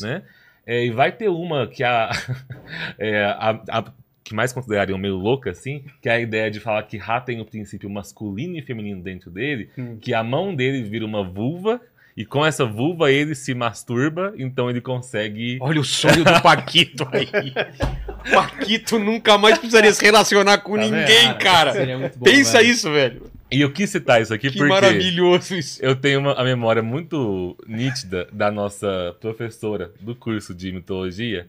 né? 0.00 0.22
É, 0.66 0.84
e 0.84 0.90
vai 0.90 1.12
ter 1.12 1.28
uma 1.28 1.66
que 1.66 1.84
a, 1.84 2.10
é, 2.98 3.24
a, 3.24 3.50
a- 3.70 3.92
que 4.22 4.34
mais 4.34 4.52
considerariam 4.52 4.96
meio 4.98 5.16
louca, 5.16 5.50
assim, 5.50 5.84
que 6.00 6.08
é 6.08 6.12
a 6.12 6.20
ideia 6.20 6.50
de 6.50 6.60
falar 6.60 6.82
que 6.84 6.96
Ra 6.96 7.20
tem 7.20 7.40
o 7.40 7.44
princípio 7.44 7.90
masculino 7.90 8.56
e 8.56 8.62
feminino 8.62 9.02
dentro 9.02 9.30
dele, 9.30 9.70
Hum. 9.76 9.96
que 10.00 10.14
a 10.14 10.22
mão 10.22 10.54
dele 10.54 10.82
vira 10.82 11.04
uma 11.04 11.22
vulva, 11.24 11.80
e 12.20 12.24
com 12.26 12.44
essa 12.44 12.66
vulva 12.66 13.10
ele 13.10 13.34
se 13.34 13.54
masturba, 13.54 14.34
então 14.36 14.68
ele 14.68 14.80
consegue. 14.80 15.56
Olha 15.60 15.80
o 15.80 15.84
sonho 15.84 16.22
do 16.22 16.42
Paquito 16.42 17.08
aí. 17.12 17.26
Paquito 18.32 18.98
nunca 18.98 19.38
mais 19.38 19.56
precisaria 19.58 19.92
se 19.92 20.04
relacionar 20.04 20.58
com 20.58 20.76
Tá 20.76 20.82
ninguém, 20.82 21.28
vendo? 21.28 21.38
cara. 21.38 21.72
Seria 21.72 21.98
muito 21.98 22.18
bom, 22.18 22.24
Pensa 22.24 22.58
velho. 22.58 22.70
isso, 22.70 22.90
velho. 22.92 23.30
E 23.50 23.60
eu 23.62 23.72
quis 23.72 23.90
citar 23.90 24.22
isso 24.22 24.32
aqui 24.32 24.48
Que 24.50 24.58
porque 24.58 24.68
maravilhoso 24.72 25.56
isso. 25.56 25.82
eu 25.82 25.96
tenho 25.96 26.20
uma, 26.20 26.34
a 26.34 26.44
memória 26.44 26.82
muito 26.82 27.56
nítida 27.66 28.28
da 28.32 28.50
nossa 28.50 29.16
professora 29.20 29.90
do 30.00 30.14
curso 30.14 30.54
de 30.54 30.70
mitologia. 30.70 31.48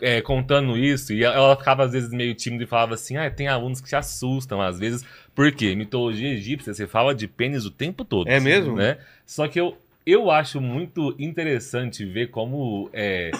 é, 0.00 0.20
contando 0.20 0.76
isso, 0.76 1.12
e 1.12 1.22
ela 1.22 1.54
ficava 1.56 1.84
às 1.84 1.92
vezes 1.92 2.10
meio 2.10 2.34
tímida 2.34 2.64
e 2.64 2.66
falava 2.66 2.94
assim: 2.94 3.16
ah, 3.18 3.30
tem 3.30 3.46
alunos 3.46 3.80
que 3.80 3.88
se 3.88 3.94
assustam 3.94 4.60
às 4.60 4.80
vezes, 4.80 5.04
porque 5.32 5.76
mitologia 5.76 6.30
egípcia 6.32 6.74
você 6.74 6.88
fala 6.88 7.14
de 7.14 7.28
pênis 7.28 7.64
o 7.64 7.70
tempo 7.70 8.04
todo. 8.04 8.26
É 8.28 8.40
mesmo? 8.40 8.74
Né? 8.74 8.98
Só 9.24 9.46
que 9.46 9.60
eu, 9.60 9.78
eu 10.06 10.30
acho 10.30 10.60
muito 10.60 11.14
interessante 11.18 12.04
ver 12.04 12.28
como 12.30 12.88
é, 12.92 13.30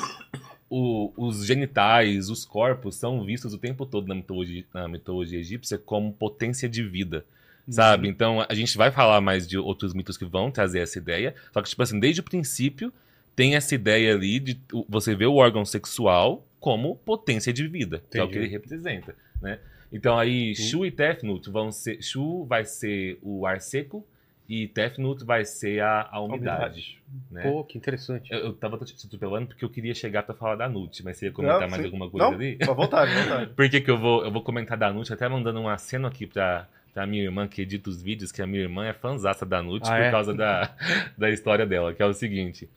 o- 0.71 1.13
os 1.17 1.45
genitais, 1.45 2.31
os 2.31 2.45
corpos 2.45 2.97
são 2.97 3.25
vistos 3.25 3.53
o 3.55 3.59
tempo 3.59 3.85
todo 3.85 4.07
na 4.09 4.15
mitologia, 4.15 4.65
na 4.73 4.89
mitologia 4.89 5.39
egípcia 5.39 5.79
como 5.79 6.13
potência 6.13 6.69
de 6.69 6.83
vida. 6.83 7.25
Sabe? 7.69 8.09
Então 8.09 8.45
a 8.49 8.55
gente 8.55 8.77
vai 8.77 8.91
falar 8.91 9.21
mais 9.21 9.47
de 9.47 9.57
outros 9.57 9.95
mitos 9.95 10.17
que 10.17 10.25
vão 10.25 10.51
trazer 10.51 10.81
essa 10.81 10.99
ideia. 10.99 11.33
Só 11.53 11.63
que, 11.63 11.69
tipo 11.69 11.83
assim, 11.83 12.01
desde 12.01 12.21
o 12.21 12.25
princípio 12.25 12.93
tem 13.37 13.55
essa 13.55 13.75
ideia 13.75 14.15
ali 14.15 14.41
de 14.41 14.61
você 14.89 15.15
ver 15.15 15.27
o 15.27 15.37
órgão 15.37 15.65
sexual 15.65 16.45
como 16.59 16.97
potência 16.97 17.53
de 17.53 17.67
vida, 17.69 18.03
que 18.11 18.19
é 18.19 18.23
o 18.23 18.27
que 18.27 18.33
Entendi. 18.35 18.47
ele 18.47 18.53
representa, 18.53 19.15
né? 19.41 19.59
Então 19.93 20.19
aí 20.19 20.55
Shu 20.57 20.85
e 20.87 20.91
Tefnut 20.91 21.49
vão 21.51 21.71
ser 21.71 22.03
Shu 22.03 22.45
vai 22.45 22.65
ser 22.65 23.19
o 23.23 23.47
ar 23.47 23.61
seco 23.61 24.05
e 24.49 24.67
Tefnut 24.69 25.25
vai 25.25 25.45
ser 25.45 25.81
a, 25.81 26.09
a 26.11 26.21
umidade, 26.21 26.99
né? 27.31 27.43
Pô, 27.43 27.65
que 27.65 27.79
interessante. 27.79 28.31
Eu, 28.33 28.39
eu 28.41 28.53
tava 28.53 28.77
te 28.85 28.95
atropelando 29.07 29.47
porque 29.47 29.65
eu 29.65 29.71
queria 29.71 29.95
chegar 29.95 30.23
pra 30.25 30.35
falar 30.35 30.57
da 30.57 30.69
Nut, 30.69 31.03
mas 31.05 31.17
você 31.17 31.27
ia 31.27 31.33
comentar 31.33 31.63
Não, 31.63 31.69
mais 31.69 31.83
sim. 31.83 31.87
alguma 31.87 32.11
coisa 32.11 32.27
Não, 32.27 32.35
ali? 32.35 32.59
à 32.61 32.73
vontade, 32.73 33.15
vontade. 33.15 33.53
Por 33.57 33.69
que, 33.71 33.81
que 33.81 33.91
eu 33.91 33.99
vou 33.99 34.25
eu 34.25 34.31
vou 34.31 34.43
comentar 34.43 34.77
da 34.77 34.93
Nut, 34.93 35.13
até 35.13 35.29
mandando 35.29 35.61
um 35.61 35.69
aceno 35.69 36.07
aqui 36.07 36.27
pra, 36.27 36.67
pra 36.93 37.07
minha 37.07 37.23
irmã 37.23 37.47
que 37.47 37.63
edita 37.63 37.89
os 37.89 38.03
vídeos, 38.03 38.33
que 38.33 38.43
a 38.43 38.47
minha 38.47 38.63
irmã 38.63 38.85
é 38.87 38.93
fanzaça 38.93 39.47
da 39.47 39.63
Nut 39.63 39.87
Ah, 39.89 39.93
por 39.97 40.03
é? 40.03 40.11
causa 40.11 40.35
da, 40.35 40.71
da 41.17 41.31
história 41.31 41.65
dela, 41.65 41.95
que 41.95 42.03
é 42.03 42.07
o 42.07 42.13
seguinte. 42.13 42.69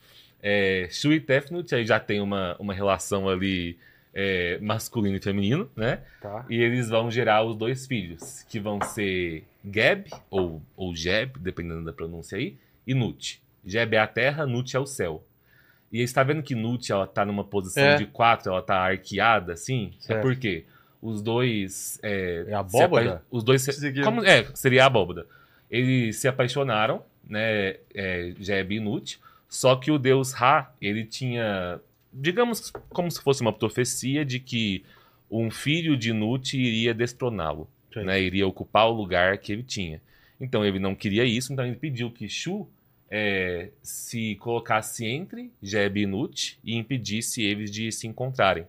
É, 0.42 0.88
Shu 0.90 1.12
e 1.12 1.20
Tefnut 1.20 1.74
aí 1.74 1.84
já 1.84 1.98
tem 1.98 2.20
uma, 2.20 2.56
uma 2.58 2.72
relação 2.72 3.28
ali 3.28 3.76
é, 4.14 4.58
masculino 4.62 5.16
e 5.16 5.20
feminino, 5.20 5.68
né? 5.76 6.00
Tá. 6.22 6.46
E 6.48 6.56
eles 6.62 6.88
vão 6.88 7.10
gerar 7.10 7.42
os 7.42 7.56
dois 7.56 7.86
filhos, 7.86 8.44
que 8.48 8.58
vão 8.60 8.80
ser 8.80 9.44
Geb, 9.70 10.10
ou, 10.30 10.62
ou 10.76 10.94
Jeb, 10.94 11.38
dependendo 11.40 11.84
da 11.84 11.92
pronúncia 11.92 12.38
aí, 12.38 12.56
e 12.86 12.94
Nut. 12.94 13.42
Geb 13.64 13.94
é 13.94 13.98
a 13.98 14.06
terra, 14.06 14.46
Nut 14.46 14.76
é 14.76 14.78
o 14.80 14.86
céu. 14.86 15.24
E 15.92 16.00
está 16.02 16.22
vendo 16.22 16.42
que 16.42 16.54
Nut 16.54 16.90
ela 16.90 17.06
tá 17.06 17.24
numa 17.24 17.44
posição 17.44 17.82
É. 17.82 17.96
de 17.96 18.06
quatro, 18.06 18.50
ela 18.52 18.62
tá 18.62 18.76
arqueada 18.78 19.52
assim? 19.54 19.92
Certo. 19.98 20.18
É 20.18 20.22
porque 20.22 20.64
os 21.02 21.22
dois. 21.22 21.98
É, 22.02 22.44
É 22.48 22.54
a 22.54 22.66
se 22.68 22.76
apa- 22.76 22.84
abóbada? 22.84 23.24
Os 23.30 23.42
dois. 23.44 23.62
se- 23.62 24.02
como- 24.02 24.24
é, 24.24 24.44
seria 24.54 24.84
a 24.84 24.86
abóbada. 24.86 25.26
Eles 25.70 26.16
se 26.16 26.28
apaixonaram, 26.28 27.02
né? 27.28 27.76
É, 27.94 28.32
Jeb 28.38 28.72
e 28.76 28.80
Nut. 28.80 29.18
Só 29.48 29.76
que 29.76 29.90
o 29.90 29.98
deus 29.98 30.32
Ra, 30.32 30.72
ele 30.80 31.04
tinha. 31.04 31.80
Digamos 32.12 32.70
como 32.90 33.10
se 33.10 33.20
fosse 33.22 33.42
uma 33.42 33.52
profecia 33.52 34.24
de 34.24 34.38
que 34.40 34.84
um 35.30 35.50
filho 35.50 35.96
de 35.96 36.12
Nut 36.12 36.56
iria 36.56 36.92
destroná-lo, 36.94 37.68
Né? 38.04 38.20
Iria 38.20 38.46
ocupar 38.46 38.88
o 38.88 38.92
lugar 38.92 39.38
que 39.38 39.52
ele 39.52 39.62
tinha. 39.62 40.00
Então 40.40 40.64
ele 40.64 40.78
não 40.78 40.94
queria 40.94 41.24
isso, 41.24 41.52
então 41.52 41.64
ele 41.64 41.76
pediu 41.76 42.10
que 42.10 42.28
Shu 42.28 42.68
é, 43.10 43.70
se 43.82 44.34
colocasse 44.36 45.06
entre 45.06 45.50
Jeb 45.62 46.00
e 46.00 46.06
Nut 46.06 46.58
e 46.62 46.74
impedisse 46.76 47.42
eles 47.42 47.70
de 47.70 47.90
se 47.92 48.06
encontrarem. 48.06 48.66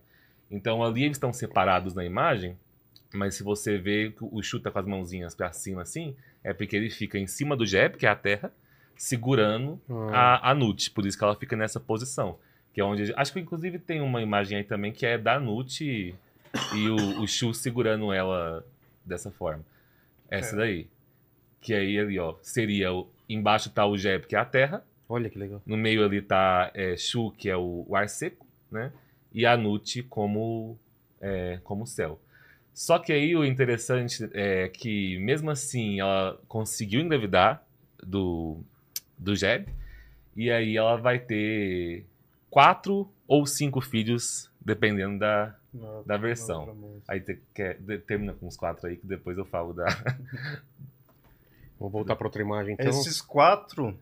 Então 0.50 0.84
ali 0.84 1.04
eles 1.04 1.18
estão 1.18 1.34
separados 1.34 1.94
na 1.94 2.06
imagem, 2.06 2.56
mas 3.14 3.36
se 3.36 3.44
você 3.44 3.78
vê 3.78 4.12
que 4.12 4.24
o 4.24 4.42
Shu 4.42 4.60
tá 4.60 4.72
com 4.72 4.80
as 4.80 4.86
mãozinhas 4.86 5.36
pra 5.36 5.52
cima 5.52 5.82
assim, 5.82 6.16
é 6.44 6.54
porque 6.54 6.76
ele 6.76 6.90
fica 6.90 7.18
em 7.18 7.28
cima 7.28 7.56
do 7.56 7.66
Jeb, 7.66 7.98
que 7.98 8.06
é 8.06 8.10
a 8.10 8.16
terra, 8.16 8.52
segurando 8.96 9.80
Ah, 10.12 10.50
a, 10.50 10.52
a 10.52 10.56
Nut, 10.56 10.92
por 10.92 11.06
isso 11.06 11.18
que 11.18 11.24
ela 11.24 11.36
fica 11.36 11.56
nessa 11.56 11.80
posição. 11.80 12.38
Que 12.74 12.82
é 12.82 12.84
onde. 12.84 13.14
Acho 13.16 13.34
que 13.34 13.40
inclusive 13.40 13.80
tem 13.80 14.02
uma 14.02 14.22
imagem 14.22 14.60
aí 14.60 14.64
também 14.64 14.92
que 14.92 15.06
é 15.06 15.18
da 15.18 15.40
Nut 15.40 15.84
e, 15.84 16.16
e 16.76 16.90
o, 16.90 17.22
o 17.22 17.28
Shu 17.28 17.54
segurando 17.54 18.14
ela 18.14 18.64
dessa 19.08 19.32
forma. 19.32 19.66
Essa 20.30 20.56
É. 20.56 20.60
daí. 20.60 20.88
Que 21.62 21.74
aí 21.74 21.98
ali, 21.98 22.20
ó, 22.20 22.36
seria 22.42 22.94
o. 22.94 23.10
Embaixo 23.28 23.70
tá 23.70 23.86
o 23.86 23.98
Jeb, 23.98 24.26
que 24.28 24.36
é 24.36 24.40
a 24.40 24.46
terra. 24.46 24.86
olha 25.10 25.30
que 25.30 25.38
legal. 25.40 25.62
No 25.66 25.76
meio 25.78 26.06
ali 26.06 26.22
tá 26.22 26.72
é, 26.74 26.96
Shu, 26.96 27.32
que 27.32 27.50
é 27.50 27.58
o, 27.58 27.86
o 27.88 27.96
ar 27.96 28.08
seco, 28.08 28.46
né? 28.72 28.92
E 29.34 29.46
a 29.46 29.58
Nut 29.58 30.04
como, 30.04 30.78
é, 31.20 31.60
como 31.64 31.86
céu. 31.86 32.20
Só 32.74 33.00
que 33.00 33.12
aí 33.12 33.36
o 33.36 33.44
interessante 33.44 34.30
é 34.34 34.70
que, 34.70 35.18
mesmo 35.20 35.50
assim, 35.50 36.00
ela 36.00 36.40
conseguiu 36.48 37.02
engravidar 37.02 37.66
do, 38.02 38.60
do 39.18 39.36
Jeb. 39.36 39.68
E 40.36 40.52
aí 40.52 40.78
ela 40.78 40.96
vai 40.96 41.18
ter 41.20 42.06
quatro 42.50 43.12
ou 43.28 43.46
cinco 43.48 43.82
filhos, 43.82 44.50
dependendo 44.62 45.20
da, 45.20 45.57
da 46.06 46.18
versão. 46.18 46.76
Aí 47.08 47.20
te- 47.20 47.40
quer, 47.54 47.78
de- 47.80 48.00
termina 48.00 48.34
com 48.34 48.48
os 48.48 48.56
quatro 48.58 48.88
aí, 48.88 48.96
que 48.98 49.06
depois 49.06 49.38
eu 49.38 49.46
falo 49.46 49.74
da. 49.74 49.86
Vou 51.80 51.90
voltar 51.90 52.16
para 52.16 52.28
outra 52.28 52.42
imagem, 52.42 52.74
então. 52.74 52.90
Esses 52.90 53.22
quatro, 53.22 53.96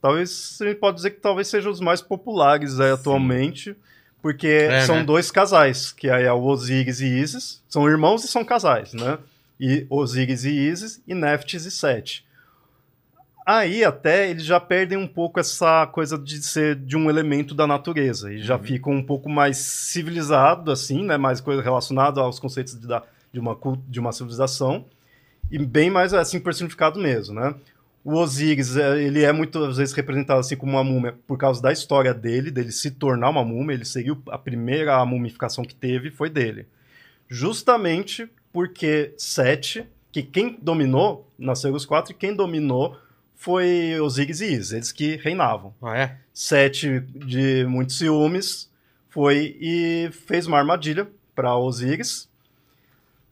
talvez 0.00 0.58
a 0.60 0.64
gente 0.66 0.78
pode 0.78 0.96
dizer 0.96 1.10
que 1.10 1.20
talvez 1.20 1.48
sejam 1.48 1.70
os 1.70 1.80
mais 1.80 2.00
populares 2.00 2.80
aí, 2.80 2.90
atualmente, 2.90 3.76
porque 4.22 4.46
É, 4.46 4.80
são 4.86 4.96
né? 4.96 5.04
dois 5.04 5.30
casais, 5.30 5.92
que 5.92 6.08
aí 6.08 6.24
é 6.24 6.32
o 6.32 6.42
Osíris 6.42 7.00
e 7.00 7.06
Isis, 7.06 7.62
são 7.68 7.86
irmãos 7.88 8.24
e 8.24 8.28
são 8.28 8.44
casais, 8.44 8.94
né? 8.94 9.18
E 9.60 9.86
Osíris 9.90 10.44
e 10.44 10.50
Isis, 10.50 11.02
e 11.06 11.14
Neftis 11.14 11.64
e 11.66 11.70
Sete. 11.70 12.24
Aí 13.50 13.82
até 13.82 14.28
eles 14.28 14.44
já 14.44 14.60
perdem 14.60 14.98
um 14.98 15.06
pouco 15.06 15.40
essa 15.40 15.86
coisa 15.86 16.18
de 16.18 16.42
ser 16.42 16.76
de 16.76 16.98
um 16.98 17.08
elemento 17.08 17.54
da 17.54 17.66
natureza, 17.66 18.30
e 18.30 18.42
já 18.42 18.56
Uhum. 18.56 18.62
ficam 18.62 18.92
um 18.92 19.02
pouco 19.02 19.26
mais 19.26 19.56
civilizado, 19.56 20.70
assim, 20.70 21.02
né? 21.02 21.16
Mais 21.16 21.40
coisa 21.40 21.62
relacionada 21.62 22.20
aos 22.20 22.38
conceitos 22.38 22.78
de, 22.78 22.86
da, 22.86 23.02
de, 23.32 23.40
uma, 23.40 23.58
de 23.88 23.98
uma 23.98 24.12
civilização, 24.12 24.84
e 25.50 25.58
bem 25.58 25.88
mais 25.88 26.12
assim 26.12 26.38
personificado 26.38 27.00
mesmo, 27.00 27.40
né? 27.40 27.54
O 28.04 28.16
Osíris, 28.16 28.76
é, 28.76 29.02
ele 29.02 29.22
é 29.22 29.32
muitas 29.32 29.78
vezes 29.78 29.94
representado 29.94 30.40
assim 30.40 30.54
como 30.54 30.72
uma 30.72 30.84
múmia 30.84 31.14
por 31.26 31.38
causa 31.38 31.62
da 31.62 31.72
história 31.72 32.12
dele, 32.12 32.50
dele 32.50 32.70
se 32.70 32.90
tornar 32.90 33.30
uma 33.30 33.42
múmia, 33.42 33.72
ele 33.72 33.86
seguiu 33.86 34.22
a 34.28 34.36
primeira 34.36 35.02
mumificação 35.06 35.64
que 35.64 35.74
teve 35.74 36.10
foi 36.10 36.28
dele. 36.28 36.66
Justamente 37.26 38.28
porque 38.52 39.14
Sete, 39.16 39.86
que 40.12 40.22
quem 40.22 40.58
dominou, 40.60 41.26
nasceram 41.38 41.76
os 41.76 41.86
quatro, 41.86 42.12
e 42.12 42.14
quem 42.14 42.36
dominou 42.36 42.94
foi 43.38 43.98
Osíris 44.00 44.40
e 44.40 44.46
Isis, 44.52 44.72
eles 44.72 44.92
que 44.92 45.14
reinavam. 45.16 45.72
Ah, 45.80 45.96
é? 45.96 46.16
Sete, 46.34 46.98
de 47.00 47.64
muitos 47.66 47.96
ciúmes, 47.96 48.68
foi 49.08 49.56
e 49.60 50.10
fez 50.26 50.46
uma 50.48 50.58
armadilha 50.58 51.08
para 51.36 51.56
Osíris, 51.56 52.28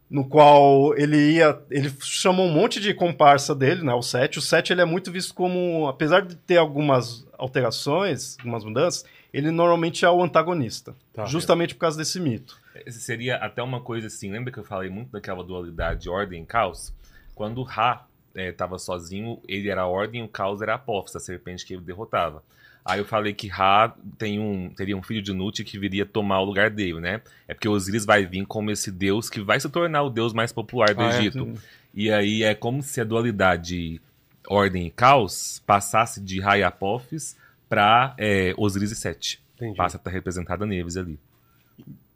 no 0.09 0.25
qual 0.25 0.97
ele 0.97 1.33
ia, 1.33 1.61
ele 1.69 1.93
chamou 2.01 2.47
um 2.47 2.53
monte 2.53 2.81
de 2.81 2.95
comparsa 2.95 3.53
dele, 3.53 3.83
né, 3.83 3.93
o 3.95 4.01
Sete. 4.03 4.39
O 4.39 4.43
Sete 4.43 4.73
ele 4.73 4.81
é 4.81 4.85
muito 4.85 5.11
visto 5.11 5.35
como, 5.35 5.89
apesar 5.89 6.21
de 6.23 6.37
ter 6.37 6.57
algumas 6.57 7.27
alterações, 7.37 8.37
algumas 8.39 8.65
mudanças, 8.65 9.05
ele 9.33 9.51
normalmente 9.51 10.05
é 10.05 10.09
o 10.11 10.23
antagonista, 10.23 10.95
Tá. 11.13 11.25
justamente 11.25 11.75
por 11.75 11.81
causa 11.81 11.99
desse 11.99 12.21
mito. 12.21 12.57
Esse 12.87 13.01
seria 13.01 13.37
até 13.39 13.61
uma 13.61 13.81
coisa 13.81 14.07
assim, 14.07 14.31
lembra 14.31 14.53
que 14.53 14.59
eu 14.59 14.65
falei 14.65 14.89
muito 14.89 15.11
daquela 15.11 15.43
dualidade 15.43 16.09
ordem 16.09 16.45
e 16.45 16.47
caos? 16.47 16.95
Quando 17.35 17.61
Ra 17.65 18.07
estava 18.37 18.79
sozinho, 18.79 19.41
ele 19.49 19.69
era 19.69 19.83
a 19.83 19.87
ordem 19.87 20.23
e 20.23 20.25
o 20.25 20.29
caos 20.29 20.63
era 20.63 20.73
a 20.73 20.77
Apophis, 20.77 21.17
a 21.17 21.21
serpente 21.21 21.65
que 21.65 21.75
ele 21.75 21.83
derrotava. 21.83 22.43
Aí 22.85 23.01
eu 23.01 23.05
falei 23.05 23.35
que 23.35 23.49
Ra 23.49 23.93
tem 24.17 24.39
um, 24.39 24.71
teria 24.71 24.97
um 24.97 25.03
filho 25.03 25.21
de 25.21 25.33
Nut 25.33 25.65
que 25.65 25.77
viria 25.77 26.07
tomar 26.07 26.41
o 26.41 26.45
lugar 26.45 26.71
dele, 26.71 27.01
né? 27.01 27.21
É 27.49 27.55
porque 27.55 27.69
Osíris 27.69 28.05
vai 28.05 28.25
vir 28.25 28.47
como 28.47 28.71
esse 28.71 28.93
deus 28.93 29.29
que 29.29 29.41
vai 29.41 29.59
se 29.59 29.69
tornar 29.69 30.05
o 30.05 30.11
deus 30.11 30.33
mais 30.33 30.53
popular 30.53 30.95
do 30.95 31.01
Ah, 31.01 31.13
é? 31.13 31.19
Egito. 31.19 31.53
E 31.93 32.13
aí 32.13 32.45
é 32.45 32.55
como 32.55 32.83
se 32.83 33.01
a 33.01 33.05
dualidade 33.05 34.01
ordem 34.47 34.87
e 34.87 34.91
caos 34.91 35.61
passasse 35.67 36.21
de 36.21 36.41
Ra 36.41 36.59
e 36.59 36.63
Apophis 36.63 37.37
pra 37.69 38.15
é, 38.17 38.55
Osíris 38.57 38.93
e 38.93 38.97
Sete. 38.97 39.43
Entendi. 39.57 39.77
Passa 39.77 39.97
a 39.97 39.99
estar 39.99 40.11
representada 40.11 40.65
neles 40.65 40.97
ali. 40.97 41.19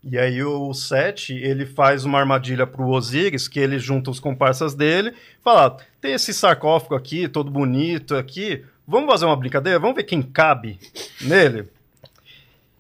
E 0.03 0.19
aí 0.19 0.43
o 0.43 0.73
Sete, 0.73 1.35
ele 1.35 1.67
faz 1.67 2.05
uma 2.05 2.19
armadilha 2.19 2.67
pro 2.67 2.89
Osíris, 2.89 3.47
que 3.47 3.61
ele 3.61 3.79
junta 3.79 4.11
os 4.11 4.19
comparsas 4.19 4.75
dele, 4.75 5.13
fala, 5.45 5.67
"Ah, 5.67 5.85
tem 6.01 6.13
esse 6.13 6.33
sarcófago 6.33 6.95
aqui, 6.95 7.29
todo 7.29 7.51
bonito 7.51 8.17
aqui, 8.17 8.65
vamos 8.89 9.11
fazer 9.11 9.27
uma 9.27 9.37
brincadeira? 9.37 9.79
Vamos 9.79 9.97
ver 9.97 10.05
quem 10.05 10.23
cabe 10.23 10.79
nele? 11.21 11.69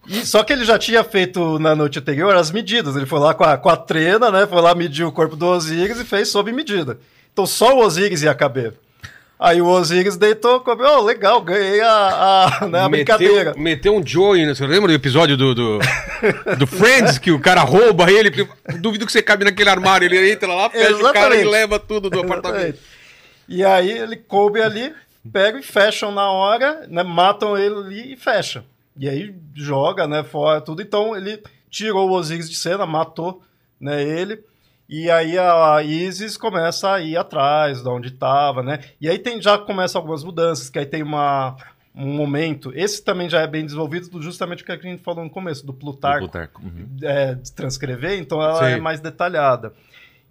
E, 0.08 0.24
só 0.24 0.42
que 0.42 0.52
ele 0.52 0.64
já 0.64 0.78
tinha 0.78 1.04
feito 1.04 1.58
na 1.58 1.74
noite 1.76 1.98
anterior 1.98 2.34
as 2.34 2.50
medidas, 2.50 2.96
ele 2.96 3.06
foi 3.06 3.20
lá 3.20 3.34
com 3.34 3.44
a, 3.44 3.58
com 3.58 3.68
a 3.68 3.76
trena, 3.76 4.30
né, 4.30 4.46
foi 4.46 4.60
lá 4.62 4.74
medir 4.74 5.04
o 5.04 5.12
corpo 5.12 5.36
do 5.36 5.46
Osíris 5.46 6.00
e 6.00 6.04
fez 6.04 6.28
sob 6.28 6.50
medida. 6.52 6.98
Então 7.32 7.46
só 7.46 7.76
o 7.76 7.84
Osíris 7.84 8.22
ia 8.22 8.34
caber. 8.34 8.74
Aí 9.40 9.62
o 9.62 9.66
Osíris 9.66 10.18
deitou, 10.18 10.60
comeu, 10.60 10.98
oh, 10.98 11.00
legal, 11.00 11.40
ganhei 11.40 11.80
a, 11.80 12.58
a, 12.60 12.68
né, 12.68 12.80
a 12.80 12.88
brincadeira. 12.90 13.54
Meteu, 13.56 13.62
meteu 13.62 13.96
um 13.96 14.06
Joey, 14.06 14.44
né? 14.44 14.54
Você 14.54 14.66
lembra 14.66 14.88
do 14.88 14.94
episódio 14.94 15.34
do, 15.34 15.54
do, 15.54 15.78
do 16.58 16.66
Friends, 16.66 17.16
que 17.16 17.30
o 17.30 17.40
cara 17.40 17.62
rouba 17.62 18.12
ele? 18.12 18.30
Duvido 18.78 19.06
que 19.06 19.12
você 19.12 19.22
cabe 19.22 19.46
naquele 19.46 19.70
armário. 19.70 20.04
Ele 20.04 20.30
entra 20.30 20.46
lá, 20.46 20.68
fecha 20.68 20.94
o 20.94 21.00
cara 21.12 21.34
e 21.34 21.40
Exatamente. 21.40 21.48
leva 21.48 21.78
tudo 21.78 22.10
do 22.10 22.20
apartamento. 22.20 22.58
Exatamente. 22.58 22.80
E 23.48 23.64
aí 23.64 23.90
ele 23.90 24.16
coube 24.16 24.60
ali, 24.60 24.92
pegam 25.32 25.58
e 25.58 25.62
fecham 25.62 26.12
na 26.12 26.30
hora, 26.30 26.86
né? 26.86 27.02
Matam 27.02 27.56
ele 27.56 27.76
ali 27.76 28.12
e 28.12 28.16
fecham. 28.16 28.62
E 28.94 29.08
aí 29.08 29.34
joga, 29.54 30.06
né? 30.06 30.22
Fora 30.22 30.60
tudo. 30.60 30.82
Então 30.82 31.16
ele 31.16 31.42
tirou 31.70 32.10
o 32.10 32.12
Osiris 32.12 32.50
de 32.50 32.56
cena, 32.56 32.84
matou 32.84 33.42
né, 33.80 34.02
ele. 34.02 34.44
E 34.92 35.08
aí 35.08 35.38
a 35.38 35.80
Isis 35.84 36.36
começa 36.36 36.92
a 36.92 37.00
ir 37.00 37.16
atrás 37.16 37.80
de 37.80 37.88
onde 37.88 38.08
estava, 38.08 38.60
né? 38.60 38.80
E 39.00 39.08
aí 39.08 39.20
tem, 39.20 39.40
já 39.40 39.56
começa 39.56 39.96
algumas 39.96 40.24
mudanças, 40.24 40.68
que 40.68 40.80
aí 40.80 40.84
tem 40.84 41.00
uma, 41.04 41.56
um 41.94 42.12
momento. 42.12 42.72
Esse 42.74 43.00
também 43.04 43.30
já 43.30 43.40
é 43.40 43.46
bem 43.46 43.64
desenvolvido, 43.64 44.10
do- 44.10 44.20
justamente 44.20 44.64
o 44.64 44.66
que 44.66 44.72
a 44.72 44.76
gente 44.76 45.00
falou 45.00 45.22
no 45.22 45.30
começo, 45.30 45.64
do 45.64 45.72
Plutarco 45.72 46.20
Plutarco. 46.28 46.60
Uhum. 46.60 46.88
é, 47.04 47.34
de 47.36 47.52
transcrever, 47.52 48.18
então 48.18 48.42
ela 48.42 48.58
Sim. 48.58 48.64
é 48.72 48.80
mais 48.80 48.98
detalhada. 48.98 49.72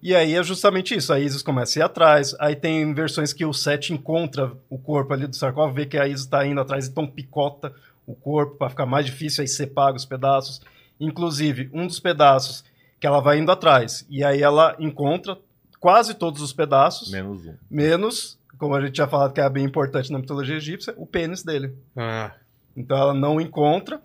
E 0.03 0.14
aí 0.14 0.36
é 0.36 0.43
justamente 0.43 0.93
isso, 0.93 1.14
a 1.14 1.20
Isis 1.20 1.41
começa 1.41 1.78
a 1.78 1.82
ir 1.82 1.84
atrás, 1.84 2.36
aí 2.39 2.55
tem 2.55 2.93
versões 2.93 3.32
que 3.32 3.45
o 3.45 3.53
Seth 3.53 3.89
encontra 3.91 4.51
o 4.70 4.78
corpo 4.78 5.14
ali 5.14 5.26
do 5.26 5.36
sarcófago, 5.36 5.74
vê 5.76 5.86
que 5.86 5.97
a 5.97 6.05
Isis 6.05 6.26
está 6.26 6.45
indo 6.45 6.60
atrás, 6.60 6.88
então 6.88 7.07
picota 7.07 7.74
o 8.05 8.14
corpo 8.14 8.55
para 8.57 8.70
ficar 8.70 8.86
mais 8.86 9.05
difícil, 9.05 9.41
aí 9.41 9.47
separa 9.47 9.95
os 9.95 10.03
pedaços. 10.05 10.62
Inclusive, 10.99 11.70
um 11.74 11.88
dos 11.88 11.99
pedaços 11.99 12.64
que 12.99 13.07
ela 13.07 13.19
vai 13.21 13.39
indo 13.39 13.51
atrás, 13.51 14.05
e 14.09 14.23
aí 14.23 14.41
ela 14.41 14.75
encontra 14.79 15.37
quase 15.79 16.13
todos 16.13 16.41
os 16.41 16.51
pedaços, 16.51 17.09
Menos 17.11 17.45
um. 17.45 17.53
menos, 17.69 18.37
como 18.57 18.75
a 18.75 18.81
gente 18.81 18.93
tinha 18.93 19.07
falado 19.07 19.33
que 19.33 19.39
é 19.39 19.49
bem 19.49 19.63
importante 19.63 20.11
na 20.11 20.19
mitologia 20.19 20.57
egípcia, 20.57 20.93
o 20.97 21.05
pênis 21.05 21.43
dele. 21.43 21.73
Ah, 21.95 22.31
Então 22.75 22.97
ela 22.97 23.13
não 23.13 23.39
encontra. 23.39 24.01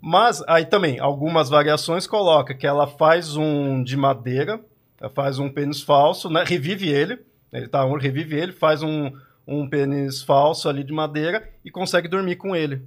Mas 0.00 0.42
aí 0.46 0.64
também, 0.64 1.00
algumas 1.00 1.48
variações 1.50 2.06
coloca 2.06 2.54
que 2.54 2.66
ela 2.66 2.86
faz 2.86 3.36
um 3.36 3.82
de 3.82 3.96
madeira, 3.96 4.60
ela 5.00 5.10
faz 5.10 5.38
um 5.40 5.50
pênis 5.50 5.82
falso, 5.82 6.30
né? 6.30 6.44
Revive 6.46 6.88
ele. 6.88 7.18
Ele 7.52 7.66
tá, 7.66 7.84
revive 7.98 8.36
ele, 8.36 8.52
faz 8.52 8.82
um, 8.82 9.10
um 9.46 9.68
pênis 9.68 10.22
falso 10.22 10.68
ali 10.68 10.84
de 10.84 10.92
madeira 10.92 11.48
e 11.64 11.70
consegue 11.70 12.06
dormir 12.06 12.36
com 12.36 12.54
ele. 12.54 12.86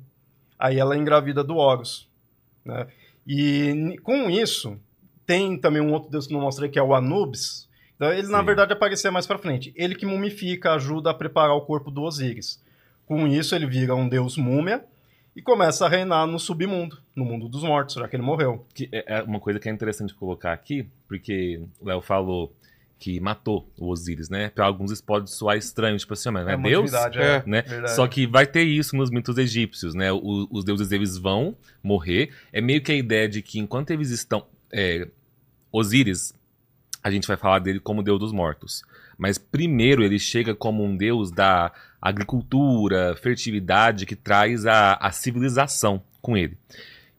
Aí 0.58 0.80
ela 0.80 0.96
engravida 0.96 1.44
do 1.44 1.58
Horus. 1.58 2.08
Né? 2.64 2.88
E 3.28 3.98
com 4.04 4.30
isso, 4.30 4.80
tem 5.32 5.58
também 5.58 5.82
um 5.82 5.94
outro 5.94 6.10
deus 6.12 6.28
que 6.28 6.34
não 6.34 6.42
mostrei 6.42 6.70
que 6.70 6.78
é 6.78 6.84
o 6.84 6.94
Anubis. 6.94 7.70
Então, 7.96 8.12
ele, 8.12 8.28
na 8.28 8.40
Sim. 8.40 8.46
verdade, 8.46 8.74
aparecia 8.74 9.12
mais 9.12 9.26
pra 9.28 9.38
frente. 9.38 9.72
Ele 9.78 9.96
que 9.96 10.06
mumifica, 10.06 10.74
ajuda 10.74 11.12
a 11.12 11.14
preparar 11.14 11.56
o 11.56 11.62
corpo 11.62 11.90
do 11.90 12.02
Osíris. 12.02 12.60
Com 13.06 13.28
isso, 13.28 13.56
ele 13.56 13.66
vira 13.66 13.96
um 13.96 14.10
deus 14.10 14.38
múmia 14.38 14.84
e 15.36 15.42
começa 15.42 15.86
a 15.86 15.90
reinar 15.90 16.28
no 16.28 16.38
submundo, 16.40 16.98
no 17.16 17.24
mundo 17.24 17.48
dos 17.48 17.64
mortos, 17.64 17.96
já 17.96 18.08
que 18.08 18.16
ele 18.16 18.24
morreu. 18.24 18.66
Que 18.74 18.90
é 18.92 19.20
é 19.20 19.24
uma 19.24 19.40
coisa 19.40 19.60
que 19.60 19.70
é 19.70 19.72
interessante 19.72 20.14
colocar 20.14 20.52
aqui, 20.52 20.86
porque 21.08 21.62
o 21.80 21.86
Léo 21.88 22.02
falou 22.02 22.54
que 23.00 23.20
matou 23.20 23.68
o 23.80 23.90
Osíris, 23.90 24.30
né? 24.30 24.50
Para 24.54 24.66
alguns 24.66 24.92
isso 24.92 25.04
pode 25.04 25.32
soar 25.32 25.58
estranho, 25.58 25.98
tipo 25.98 26.14
assim, 26.14 26.30
mas 26.30 26.44
não 26.46 26.52
é, 26.52 26.56
uma 26.56 26.68
Deus? 26.70 26.86
divindade, 26.92 27.18
É, 27.20 27.44
Né? 27.48 27.62
verdade. 27.62 27.96
Só 27.96 28.08
que 28.08 28.28
vai 28.28 28.46
ter 28.46 28.64
isso 28.64 28.96
nos 28.96 29.10
mitos 29.10 29.38
egípcios, 29.38 29.94
né? 29.96 30.12
O- 30.12 30.48
os 30.52 30.64
deuses 30.66 30.92
eles 30.92 31.18
vão 31.18 31.56
morrer. 31.82 32.32
É 32.54 32.60
meio 32.62 32.82
que 32.82 32.92
a 32.92 32.96
ideia 32.96 33.28
de 33.30 33.42
que 33.42 33.60
enquanto 33.60 33.92
eles 33.92 34.10
estão. 34.12 34.46
é, 34.74 35.08
Osíris, 35.72 36.34
a 37.04 37.10
gente 37.10 37.28
vai 37.28 37.38
falar 37.38 37.60
dele 37.60 37.80
como 37.80 38.04
deus 38.04 38.20
dos 38.20 38.32
mortos. 38.32 38.84
Mas 39.18 39.38
primeiro 39.38 40.04
ele 40.04 40.20
chega 40.20 40.56
como 40.56 40.84
um 40.84 40.96
deus 40.96 41.32
da 41.32 41.72
agricultura, 42.02 43.16
fertilidade, 43.16 44.06
que 44.06 44.16
traz 44.16 44.66
a, 44.66 44.94
a 44.96 45.12
civilização 45.12 46.02
com 46.22 46.36
ele. 46.36 46.58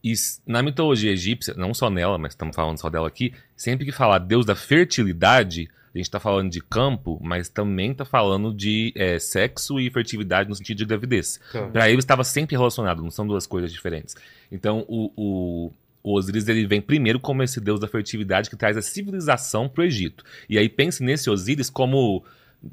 E 0.02 0.12
na 0.46 0.62
mitologia 0.62 1.12
egípcia, 1.12 1.54
não 1.56 1.72
só 1.72 1.88
nela, 1.88 2.18
mas 2.18 2.32
estamos 2.32 2.56
falando 2.56 2.78
só 2.78 2.90
dela 2.90 3.06
aqui, 3.06 3.32
sempre 3.56 3.84
que 3.84 3.92
falar 3.92 4.18
deus 4.18 4.44
da 4.44 4.56
fertilidade, 4.56 5.70
a 5.94 5.98
gente 5.98 6.06
está 6.06 6.18
falando 6.18 6.50
de 6.50 6.60
campo, 6.60 7.20
mas 7.22 7.48
também 7.48 7.92
está 7.92 8.04
falando 8.04 8.52
de 8.52 8.92
é, 8.96 9.18
sexo 9.18 9.78
e 9.78 9.90
fertilidade 9.90 10.48
no 10.48 10.56
sentido 10.56 10.78
de 10.78 10.86
gravidez. 10.86 11.38
tá. 11.52 11.68
Para 11.68 11.88
ele 11.88 12.00
estava 12.00 12.24
sempre 12.24 12.56
relacionado, 12.56 13.02
não 13.02 13.10
são 13.10 13.26
duas 13.26 13.46
coisas 13.46 13.72
diferentes. 13.72 14.16
Então 14.50 14.84
o, 14.88 15.12
o, 15.16 15.72
o 16.02 16.14
Osíris 16.14 16.48
ele 16.48 16.66
vem 16.66 16.80
primeiro 16.80 17.20
como 17.20 17.42
esse 17.42 17.60
deus 17.60 17.78
da 17.78 17.86
fertilidade 17.86 18.50
que 18.50 18.56
traz 18.56 18.76
a 18.76 18.82
civilização 18.82 19.68
para 19.68 19.82
o 19.82 19.84
Egito. 19.84 20.24
E 20.48 20.58
aí 20.58 20.68
pense 20.68 21.02
nesse 21.02 21.30
Osíris 21.30 21.70
como 21.70 22.24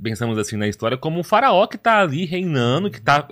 pensamos 0.02 0.38
assim 0.38 0.56
na 0.56 0.68
história 0.68 0.98
como 0.98 1.20
um 1.20 1.24
faraó 1.24 1.66
que 1.66 1.76
está 1.76 2.02
ali 2.02 2.26
reinando, 2.26 2.92
que 2.92 3.00
está 3.00 3.28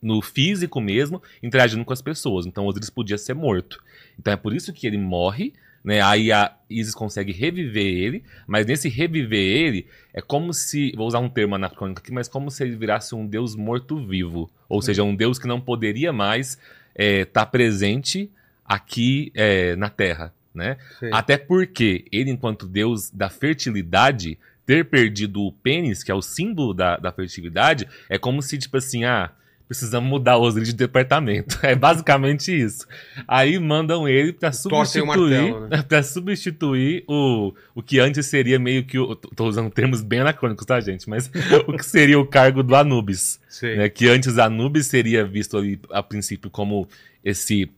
no 0.00 0.22
físico 0.22 0.80
mesmo, 0.80 1.22
interagindo 1.42 1.84
com 1.84 1.92
as 1.92 2.02
pessoas. 2.02 2.46
Então 2.46 2.66
Osíris 2.66 2.90
podia 2.90 3.18
ser 3.18 3.34
morto. 3.34 3.82
Então 4.18 4.32
é 4.32 4.36
por 4.36 4.54
isso 4.54 4.72
que 4.72 4.86
ele 4.86 4.98
morre. 4.98 5.52
Né, 5.84 6.00
aí 6.00 6.30
a 6.30 6.54
Isis 6.70 6.94
consegue 6.94 7.32
reviver 7.32 7.84
ele, 7.84 8.22
mas 8.46 8.64
nesse 8.64 8.88
reviver 8.88 9.40
ele 9.40 9.88
é 10.14 10.22
como 10.22 10.54
se, 10.54 10.92
vou 10.94 11.08
usar 11.08 11.18
um 11.18 11.28
termo 11.28 11.56
anacrônico 11.56 12.00
aqui, 12.00 12.12
mas 12.12 12.28
como 12.28 12.52
se 12.52 12.62
ele 12.62 12.76
virasse 12.76 13.16
um 13.16 13.26
deus 13.26 13.56
morto-vivo. 13.56 14.48
Ou 14.68 14.80
seja, 14.80 15.02
um 15.02 15.12
deus 15.12 15.40
que 15.40 15.48
não 15.48 15.60
poderia 15.60 16.12
mais 16.12 16.56
estar 16.96 17.46
presente 17.46 18.30
aqui 18.74 19.30
é, 19.34 19.76
na 19.76 19.88
Terra. 19.88 20.32
Né? 20.54 20.76
Sei. 20.98 21.10
Até 21.12 21.36
porque 21.36 22.04
ele, 22.12 22.30
enquanto 22.30 22.66
deus 22.66 23.10
da 23.10 23.30
fertilidade, 23.30 24.38
ter 24.66 24.84
perdido 24.84 25.42
o 25.42 25.52
pênis, 25.52 26.02
que 26.02 26.10
é 26.10 26.14
o 26.14 26.22
símbolo 26.22 26.74
da, 26.74 26.96
da 26.96 27.10
fertilidade, 27.10 27.88
é 28.08 28.18
como 28.18 28.42
se, 28.42 28.58
tipo 28.58 28.76
assim, 28.76 29.04
ah, 29.04 29.30
precisamos 29.66 30.08
mudar 30.08 30.36
o 30.36 30.42
Osiris 30.42 30.68
de 30.68 30.74
departamento. 30.74 31.58
É 31.64 31.74
basicamente 31.74 32.52
isso. 32.52 32.86
Aí 33.26 33.58
mandam 33.58 34.06
ele 34.06 34.36
o 34.42 34.52
substituir, 34.52 35.06
martelo, 35.06 35.68
né? 35.68 35.82
pra 35.88 36.02
substituir 36.02 37.04
o, 37.08 37.54
o 37.74 37.82
que 37.82 37.98
antes 37.98 38.26
seria 38.26 38.58
meio 38.58 38.84
que 38.84 38.98
o. 38.98 39.14
Tô 39.14 39.46
usando 39.46 39.70
termos 39.70 40.02
bem 40.02 40.20
anacrônicos, 40.20 40.66
tá, 40.66 40.78
gente? 40.80 41.08
Mas 41.08 41.30
o 41.66 41.72
que 41.72 41.84
seria 41.84 42.18
o 42.18 42.26
cargo 42.26 42.62
do 42.62 42.76
Anubis 42.76 43.40
né, 43.62 43.88
que 43.88 44.08
antes 44.08 44.38
Anubis 44.38 44.86
seria 44.86 45.24
visto 45.24 45.56
ali 45.56 45.78
a 45.90 46.02
princípio 46.02 46.50
como 46.50 46.88
esse 47.24 47.70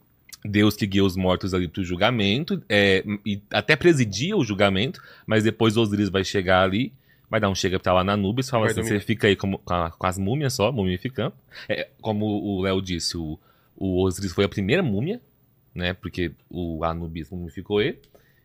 deus 0.45 0.77
que 0.77 0.87
guia 0.87 1.05
os 1.05 1.17
mortos 1.17 1.55
ali 1.55 1.67
para 1.69 1.81
o 1.81 1.85
julgamento 1.85 2.63
é, 2.69 3.03
e 3.25 3.41
até 3.51 3.75
presidia 3.77 4.37
o 4.37 4.45
julgamento, 4.45 5.01
mas 5.27 5.43
depois 5.45 5.77
Osiris 5.77 6.09
vai 6.11 6.23
chegar 6.25 6.63
ali, 6.63 6.93
vai 7.31 7.41
dar 7.41 7.49
um 7.49 7.55
chega 7.55 7.81
pra 7.81 7.93
lá 7.95 8.05
na 8.05 8.13
Anubis, 8.13 8.51
fala 8.51 8.65
Vai 8.65 8.73
assim, 8.73 8.81
dominar. 8.83 9.01
você 9.01 9.07
fica 9.07 9.27
aí 9.27 9.37
como, 9.37 9.59
com, 9.59 9.73
a- 9.75 9.91
com 9.91 10.07
as 10.07 10.19
múmias 10.19 10.53
só, 10.53 10.71
mumificando. 10.71 11.33
É, 11.69 11.89
como 12.01 12.27
o 12.27 12.61
Léo 12.61 12.83
disse, 12.83 13.17
o, 13.17 13.39
o 13.77 14.03
Osiris 14.03 14.33
foi 14.33 14.45
a 14.45 14.49
primeira 14.49 14.83
múmia, 14.83 15.21
né, 15.75 15.95
porque 15.95 16.31
o 16.51 16.85
Anubis 16.85 17.31
mumificou 17.31 17.81
ele, 17.81 17.99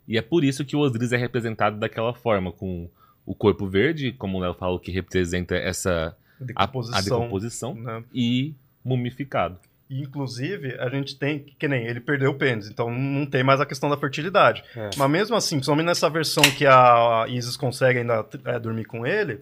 e 0.07 0.17
é 0.17 0.21
por 0.21 0.43
isso 0.43 0.63
que 0.65 0.75
o 0.75 0.79
Osiris 0.79 1.11
é 1.11 1.17
representado 1.17 1.77
daquela 1.77 2.13
forma, 2.13 2.51
com 2.51 2.89
o 3.25 3.35
corpo 3.35 3.67
verde, 3.67 4.11
como 4.13 4.37
o 4.37 4.41
Léo 4.41 4.53
falou, 4.55 4.79
que 4.79 4.89
representa 4.91 5.55
essa 5.55 6.15
a, 6.39 6.43
a 6.43 6.45
Decomposição. 6.45 7.03
decomposição 7.19 7.75
né? 7.75 8.03
e 8.13 8.53
mumificado. 8.83 9.59
Inclusive, 9.89 10.77
a 10.79 10.87
gente 10.89 11.15
tem, 11.17 11.39
que 11.39 11.67
nem 11.67 11.87
ele 11.87 11.99
perdeu 11.99 12.29
o 12.29 12.35
pênis, 12.35 12.69
então 12.69 12.91
não 12.91 13.25
tem 13.25 13.43
mais 13.43 13.59
a 13.59 13.65
questão 13.65 13.89
da 13.89 13.97
fertilidade. 13.97 14.63
É. 14.75 14.91
Mas 14.95 15.09
mesmo 15.09 15.35
assim, 15.35 15.55
principalmente 15.55 15.87
nessa 15.87 16.07
versão 16.09 16.43
que 16.43 16.65
a 16.67 17.25
Isis 17.27 17.57
consegue 17.57 17.99
ainda 17.99 18.23
é, 18.45 18.59
dormir 18.59 18.85
com 18.85 19.05
ele, 19.07 19.39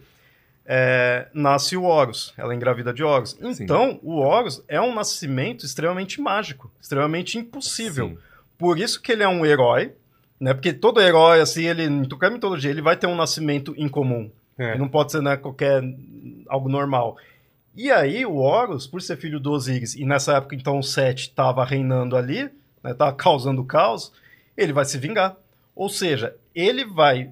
é, 0.65 1.27
nasce 1.33 1.75
o 1.75 1.83
Horus, 1.83 2.33
ela 2.37 2.55
engravida 2.55 2.93
de 2.93 3.03
Horus. 3.03 3.37
Então, 3.59 3.99
o 4.01 4.19
Horus 4.19 4.63
é 4.69 4.79
um 4.79 4.95
nascimento 4.95 5.65
extremamente 5.65 6.21
mágico, 6.21 6.71
extremamente 6.81 7.37
impossível. 7.37 8.09
Sim. 8.09 8.17
Por 8.57 8.79
isso 8.79 9.01
que 9.01 9.11
ele 9.11 9.23
é 9.23 9.27
um 9.27 9.45
herói, 9.45 9.93
né? 10.39 10.53
Porque 10.53 10.73
todo 10.73 11.01
herói, 11.01 11.41
assim, 11.41 11.65
ele, 11.65 11.83
em 11.83 12.07
qualquer 12.07 12.31
mitologia, 12.31 12.71
ele 12.71 12.81
vai 12.81 12.95
ter 12.95 13.07
um 13.07 13.15
nascimento 13.15 13.73
incomum. 13.77 14.29
É. 14.57 14.71
Ele 14.71 14.79
não 14.79 14.87
pode 14.87 15.11
ser 15.11 15.21
né, 15.21 15.37
qualquer 15.37 15.81
algo 16.47 16.67
normal. 16.67 17.17
E 17.78 17.91
aí 17.91 18.25
o 18.25 18.38
Horus, 18.38 18.88
por 18.88 19.01
ser 19.03 19.17
filho 19.17 19.39
do 19.39 19.51
Osíris, 19.51 19.93
e 19.95 20.03
nessa 20.03 20.36
época 20.38 20.55
então 20.55 20.80
o 20.80 20.84
Sete 20.84 21.30
estava 21.30 21.63
reinando 21.63 22.17
ali, 22.17 22.49
né, 22.84 22.93
tava 22.95 23.13
causando 23.13 23.63
caos, 23.63 24.11
ele 24.57 24.73
vai 24.73 24.84
se 24.84 24.97
vingar. 24.97 25.38
Ou 25.75 25.88
seja, 25.88 26.36
ele 26.55 26.84
vai, 26.84 27.30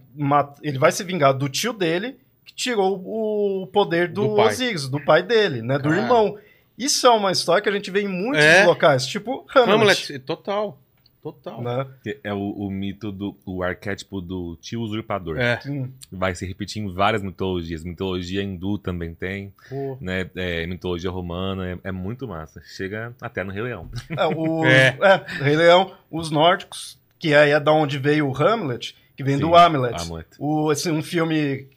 ele 0.62 0.78
vai 0.78 0.92
se 0.92 1.04
vingar 1.04 1.34
do 1.34 1.50
tio 1.50 1.74
dele, 1.74 2.16
que 2.46 2.54
tirou 2.54 3.02
o 3.04 3.66
poder 3.68 4.08
do, 4.10 4.22
Do. 4.28 4.40
Osíris, 4.40 4.88
do 4.88 5.04
pai 5.04 5.24
dele, 5.24 5.64
né, 5.64 5.80
do 5.80 5.90
Cara. 5.90 6.02
irmão. 6.02 6.38
Isso 6.78 7.08
é 7.08 7.10
uma 7.10 7.32
história 7.32 7.64
que 7.64 7.70
a 7.70 7.72
gente 7.72 7.90
vê 7.90 8.02
em 8.02 8.08
muitos 8.08 8.44
É. 8.46 8.66
locais, 8.66 9.08
tipo 9.08 9.48
Hamlet. 9.56 9.72
Hamlet, 10.12 10.20
total. 10.20 10.78
Total. 11.26 11.60
Né? 11.60 11.88
É 12.24 12.32
o, 12.32 12.52
o 12.52 12.70
mito 12.70 13.12
do 13.12 13.36
o 13.44 13.64
arquétipo 13.64 14.22
do 14.22 14.56
tio 14.62 14.82
usurpador. 14.82 15.40
É. 15.40 15.60
Sim. 15.60 15.92
Vai 16.12 16.36
se 16.36 16.46
repetir 16.46 16.84
em 16.84 16.94
várias 16.94 17.24
mitologias. 17.24 17.84
Mitologia 17.84 18.44
hindu 18.44 18.78
também 18.78 19.16
tem, 19.16 19.52
Pô. 19.68 19.98
né? 20.00 20.30
É, 20.36 20.68
mitologia 20.68 21.10
romana, 21.10 21.68
é, 21.68 21.80
é 21.86 21.92
muito 21.92 22.28
massa. 22.28 22.62
Chega 22.64 23.12
até 23.20 23.44
no 23.44 23.52
Rei 23.52 23.64
Leão. 23.64 23.90
É, 24.16 24.26
o, 24.28 24.64
É. 24.70 24.96
é, 25.02 25.44
Rei 25.44 25.56
Leão, 25.56 25.96
os 26.12 26.30
nórdicos, 26.30 27.00
que 27.18 27.34
aí 27.34 27.50
é 27.50 27.60
da 27.60 27.72
onde 27.72 27.98
veio 27.98 28.30
o 28.30 28.38
Hamlet, 28.38 28.96
que 29.18 29.24
vem 29.24 29.40
do 29.40 29.48
Sim, 29.48 29.56
Hamlet. 29.56 30.04
Hamlet. 30.04 30.28
O, 30.38 30.72
esse, 30.72 30.92
um 30.92 31.02
filme 31.02 31.68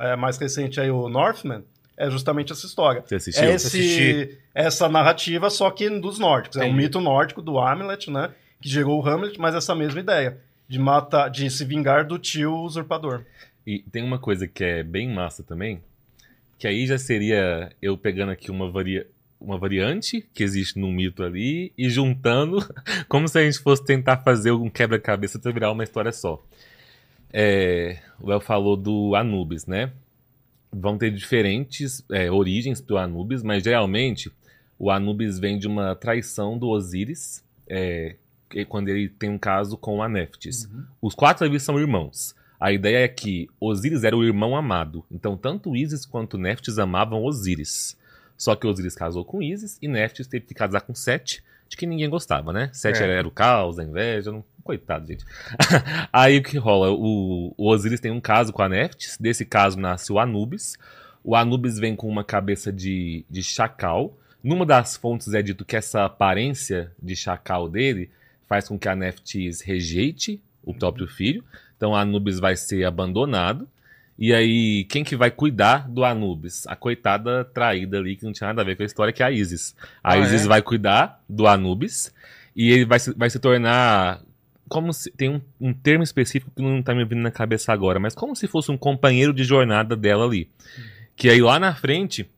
é 0.00 0.16
mais 0.16 0.38
recente 0.38 0.80
aí, 0.80 0.90
o 0.90 1.10
Northman, 1.10 1.62
é 1.94 2.08
justamente 2.08 2.52
essa 2.52 2.64
história. 2.64 3.02
Você 3.06 3.16
assistiu? 3.16 3.44
É 3.44 3.52
Assisti. 3.52 3.78
esse, 3.78 4.38
essa 4.54 4.88
narrativa, 4.88 5.50
só 5.50 5.70
que 5.70 5.90
dos 5.90 6.18
nórdicos. 6.18 6.56
É 6.56 6.64
um 6.64 6.72
mito 6.72 7.02
nórdico 7.02 7.42
do 7.42 7.58
Hamlet, 7.58 8.10
né? 8.10 8.30
Que 8.64 8.70
gerou 8.70 8.98
o 8.98 9.06
Hamlet, 9.06 9.38
mas 9.38 9.54
essa 9.54 9.74
mesma 9.74 10.00
ideia. 10.00 10.38
De 10.66 10.78
matar, 10.78 11.28
de 11.28 11.50
se 11.50 11.66
vingar 11.66 12.06
do 12.06 12.18
tio 12.18 12.54
usurpador. 12.62 13.22
E 13.66 13.80
tem 13.92 14.02
uma 14.02 14.18
coisa 14.18 14.48
que 14.48 14.64
é 14.64 14.82
bem 14.82 15.06
massa 15.12 15.42
também, 15.42 15.82
que 16.58 16.66
aí 16.66 16.86
já 16.86 16.96
seria 16.96 17.70
eu 17.82 17.98
pegando 17.98 18.32
aqui 18.32 18.50
uma, 18.50 18.70
varia... 18.70 19.06
uma 19.38 19.58
variante 19.58 20.26
que 20.32 20.42
existe 20.42 20.78
no 20.78 20.90
mito 20.90 21.22
ali 21.22 21.74
e 21.76 21.90
juntando 21.90 22.56
como 23.06 23.28
se 23.28 23.38
a 23.38 23.44
gente 23.44 23.58
fosse 23.58 23.84
tentar 23.84 24.22
fazer 24.22 24.52
um 24.52 24.70
quebra-cabeça 24.70 25.38
pra 25.38 25.52
virar 25.52 25.70
uma 25.70 25.84
história 25.84 26.10
só. 26.10 26.42
É, 27.30 27.98
O 28.18 28.32
El 28.32 28.40
falou 28.40 28.78
do 28.78 29.14
Anubis, 29.14 29.66
né? 29.66 29.92
Vão 30.72 30.96
ter 30.96 31.10
diferentes 31.10 32.02
é, 32.10 32.30
origens 32.30 32.80
pro 32.80 32.96
Anubis, 32.96 33.42
mas 33.42 33.62
geralmente 33.62 34.32
o 34.78 34.90
Anubis 34.90 35.38
vem 35.38 35.58
de 35.58 35.66
uma 35.66 35.94
traição 35.94 36.56
do 36.56 36.70
Osíris, 36.70 37.44
é, 37.68 38.16
quando 38.62 38.90
ele 38.90 39.08
tem 39.08 39.30
um 39.30 39.38
caso 39.38 39.78
com 39.78 40.02
a 40.02 40.08
Neftis. 40.08 40.68
Os 41.00 41.14
quatro 41.14 41.46
ali 41.46 41.58
são 41.58 41.80
irmãos. 41.80 42.34
A 42.60 42.72
ideia 42.72 43.04
é 43.04 43.08
que 43.08 43.48
Osíris 43.60 44.04
era 44.04 44.16
o 44.16 44.24
irmão 44.24 44.56
amado. 44.56 45.04
Então, 45.10 45.36
tanto 45.36 45.74
Ísis 45.74 46.06
quanto 46.06 46.38
Neftis 46.38 46.78
amavam 46.78 47.24
Osíris. 47.24 47.96
Só 48.36 48.54
que 48.54 48.66
Osíris 48.66 48.94
casou 48.94 49.24
com 49.24 49.42
Ísis 49.42 49.78
e 49.82 49.88
Neftis 49.88 50.26
teve 50.26 50.46
que 50.46 50.54
casar 50.54 50.80
com 50.82 50.94
Sete, 50.94 51.42
de 51.68 51.76
que 51.76 51.86
ninguém 51.86 52.08
gostava, 52.08 52.52
né? 52.52 52.70
Sete 52.72 53.00
É. 53.00 53.04
era, 53.04 53.12
era 53.12 53.28
o 53.28 53.30
caos, 53.30 53.78
a 53.78 53.84
inveja. 53.84 54.30
Não... 54.30 54.44
Coitado, 54.62 55.06
gente. 55.06 55.24
Aí 56.12 56.38
o 56.38 56.42
que 56.42 56.56
rola? 56.56 56.90
O, 56.90 57.54
o 57.56 57.68
Osíris 57.68 58.00
tem 58.00 58.10
um 58.10 58.20
caso 58.20 58.52
com 58.52 58.62
a 58.62 58.68
Neftis. 58.68 59.18
Desse 59.20 59.44
caso 59.44 59.78
nasce 59.78 60.12
o 60.12 60.18
Anubis. 60.18 60.78
O 61.22 61.34
Anubis 61.34 61.78
vem 61.78 61.94
com 61.94 62.08
uma 62.08 62.24
cabeça 62.24 62.72
de, 62.72 63.24
de 63.28 63.42
chacal. 63.42 64.16
Numa 64.42 64.64
das 64.64 64.96
fontes 64.96 65.32
é 65.34 65.42
dito 65.42 65.64
que 65.64 65.76
essa 65.76 66.04
aparência 66.04 66.92
de 67.02 67.16
chacal 67.16 67.68
dele 67.68 68.10
faz 68.48 68.68
com 68.68 68.78
que 68.78 68.88
a 68.88 68.94
Neftis 68.94 69.60
rejeite 69.60 70.40
o 70.62 70.74
próprio 70.74 71.06
filho. 71.06 71.44
Então 71.76 71.94
Anubis 71.94 72.38
vai 72.38 72.56
ser 72.56 72.84
abandonado. 72.84 73.68
E 74.16 74.32
aí, 74.32 74.84
quem 74.84 75.02
que 75.02 75.16
vai 75.16 75.28
cuidar 75.30 75.88
do 75.88 76.04
Anubis? 76.04 76.66
A 76.68 76.76
coitada 76.76 77.44
traída 77.44 77.98
ali, 77.98 78.14
que 78.14 78.24
não 78.24 78.32
tinha 78.32 78.46
nada 78.46 78.62
a 78.62 78.64
ver 78.64 78.76
com 78.76 78.84
a 78.84 78.86
história, 78.86 79.12
que 79.12 79.22
é 79.24 79.26
a 79.26 79.30
Isis. 79.32 79.74
A 80.02 80.12
Ah, 80.12 80.18
Isis 80.18 80.44
é? 80.44 80.48
vai 80.48 80.62
cuidar 80.62 81.20
do 81.28 81.48
Anubis 81.48 82.14
e 82.54 82.70
ele 82.70 82.84
vai 82.84 83.00
se, 83.00 83.12
vai 83.12 83.28
se 83.28 83.40
tornar. 83.40 84.22
Como 84.68 84.92
se. 84.92 85.10
Tem 85.10 85.28
um, 85.28 85.40
um 85.60 85.74
termo 85.74 86.04
específico 86.04 86.52
que 86.54 86.62
não 86.62 86.80
tá 86.80 86.94
me 86.94 87.04
vindo 87.04 87.20
na 87.22 87.30
cabeça 87.32 87.72
agora, 87.72 87.98
mas 87.98 88.14
como 88.14 88.36
se 88.36 88.46
fosse 88.46 88.70
um 88.70 88.76
companheiro 88.78 89.32
de 89.32 89.42
jornada 89.42 89.96
dela 89.96 90.24
ali. 90.24 90.48
Que 91.16 91.28
aí 91.28 91.42
lá 91.42 91.58
na 91.58 91.74
frente, 91.74 92.28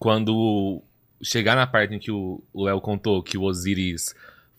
quando 0.00 0.82
chegar 1.22 1.54
na 1.54 1.66
parte 1.68 1.94
em 1.94 1.98
que 2.00 2.10
o 2.10 2.42
o 2.52 2.64
Léo 2.64 2.80
contou 2.80 3.22
que 3.22 3.38
o 3.38 3.42
Osiris 3.42 4.12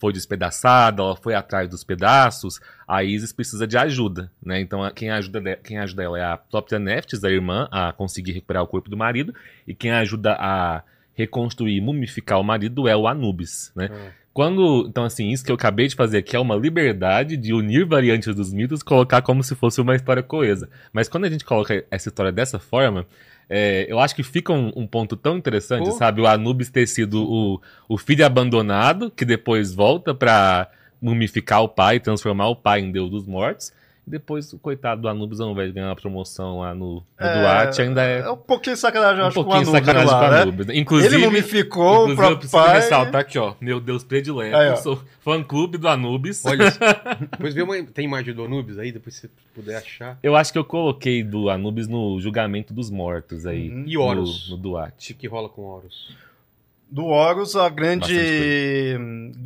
foi 0.03 0.11
despedaçado, 0.11 1.01
ela 1.01 1.15
foi 1.15 1.33
atrás 1.33 1.69
dos 1.69 1.81
pedaços, 1.81 2.59
a 2.85 3.05
Isis 3.05 3.31
precisa 3.31 3.65
de 3.65 3.77
ajuda, 3.77 4.29
né? 4.45 4.59
Então 4.59 4.81
quem 4.93 5.09
ajuda, 5.09 5.57
quem 5.63 5.77
ajuda 5.77 6.03
ela 6.03 6.19
é 6.19 6.25
a 6.25 6.35
própria 6.35 6.77
Neftis, 6.77 7.23
a 7.23 7.31
irmã, 7.31 7.69
a 7.71 7.93
conseguir 7.93 8.33
recuperar 8.33 8.63
o 8.63 8.67
corpo 8.67 8.89
do 8.89 8.97
marido, 8.97 9.33
e 9.65 9.73
quem 9.73 9.91
ajuda 9.91 10.35
a 10.37 10.83
reconstruir 11.13 11.77
e 11.77 11.79
mumificar 11.79 12.37
o 12.37 12.43
marido 12.43 12.85
é 12.85 12.97
o 12.97 13.07
Anubis, 13.07 13.71
né? 13.73 13.87
Ah. 13.89 14.11
Quando, 14.33 14.87
então 14.89 15.05
assim, 15.05 15.29
isso 15.29 15.45
que 15.45 15.51
eu 15.51 15.55
acabei 15.55 15.87
de 15.87 15.95
fazer 15.95 16.17
aqui 16.17 16.35
é 16.35 16.39
uma 16.39 16.55
liberdade 16.55 17.37
de 17.37 17.53
unir 17.53 17.85
variantes 17.85 18.35
dos 18.35 18.51
mitos, 18.51 18.83
colocar 18.83 19.21
como 19.21 19.41
se 19.41 19.55
fosse 19.55 19.79
uma 19.79 19.95
história 19.95 20.21
coesa. 20.21 20.69
Mas 20.91 21.07
quando 21.07 21.23
a 21.23 21.29
gente 21.29 21.45
coloca 21.45 21.85
essa 21.89 22.09
história 22.09 22.31
dessa 22.31 22.59
forma, 22.59 23.05
é, 23.49 23.85
eu 23.89 23.99
acho 23.99 24.15
que 24.15 24.23
fica 24.23 24.51
um, 24.51 24.71
um 24.75 24.87
ponto 24.87 25.15
tão 25.15 25.37
interessante, 25.37 25.85
Pô. 25.85 25.91
sabe? 25.91 26.21
O 26.21 26.27
Anubis 26.27 26.69
ter 26.69 26.87
sido 26.87 27.23
o, 27.23 27.61
o 27.87 27.97
filho 27.97 28.25
abandonado, 28.25 29.11
que 29.11 29.25
depois 29.25 29.73
volta 29.73 30.13
pra 30.13 30.69
mumificar 31.01 31.61
o 31.61 31.69
pai, 31.69 31.99
transformar 31.99 32.47
o 32.47 32.55
pai 32.55 32.79
em 32.79 32.91
deus 32.91 33.09
dos 33.09 33.27
mortos. 33.27 33.73
Depois 34.05 34.51
o 34.51 34.59
coitado 34.59 35.01
do 35.01 35.07
Anubis, 35.07 35.39
ao 35.39 35.49
invés 35.51 35.69
de 35.69 35.75
ganhar 35.75 35.87
uma 35.87 35.95
promoção 35.95 36.59
lá 36.59 36.73
no, 36.75 36.95
no 36.95 37.01
Duarte, 37.17 37.81
ainda 37.81 38.03
é, 38.03 38.19
É 38.19 38.29
um 38.29 38.35
pouquinho 38.35 38.75
de 38.75 38.81
sacanagem, 38.81 39.19
eu 39.19 39.23
um 39.23 39.27
acho, 39.27 39.35
com 39.35 39.41
o 39.41 39.43
pouquinho 39.45 39.69
Anubis 39.69 39.85
sacanagem 39.85 40.11
lá, 40.13 40.19
com 40.19 40.25
o 40.25 40.29
né? 40.31 40.41
Anubis. 40.41 40.67
né? 40.67 40.77
Inclusive, 40.77 41.15
Ele 41.15 41.25
mumificou 41.25 41.83
o 41.83 41.89
Inclusive, 41.93 42.11
eu 42.11 42.15
próprio 42.17 42.37
preciso 42.39 42.63
pai. 42.63 42.75
ressaltar 42.75 43.21
aqui, 43.21 43.39
ó. 43.39 43.53
Meu 43.61 43.79
Deus 43.79 44.03
predileto. 44.03 44.57
Aí, 44.57 44.69
ó. 44.71 44.75
sou 44.75 45.01
fã-clube 45.21 45.77
do 45.77 45.87
Anubis. 45.87 46.43
Olha, 46.45 46.65
depois 47.31 47.53
vê 47.53 47.61
uma. 47.61 47.81
Tem 47.83 48.03
imagem 48.05 48.33
do 48.33 48.43
Anubis 48.43 48.77
aí, 48.77 48.91
depois 48.91 49.15
se 49.15 49.29
puder 49.55 49.77
achar. 49.77 50.19
Eu 50.21 50.35
acho 50.35 50.51
que 50.51 50.59
eu 50.59 50.65
coloquei 50.65 51.23
do 51.23 51.49
Anubis 51.49 51.87
no 51.87 52.19
julgamento 52.19 52.73
dos 52.73 52.89
mortos 52.89 53.45
aí. 53.45 53.69
Uhum. 53.69 53.83
E 53.87 53.97
Horus. 53.97 54.49
No, 54.49 54.57
no 54.57 54.61
Duarte. 54.61 55.13
O 55.13 55.15
que 55.15 55.27
rola 55.27 55.47
com 55.47 55.61
Horus? 55.63 56.13
Do 56.93 57.05
Horus, 57.05 57.55
a 57.55 57.69
grande, 57.69 58.15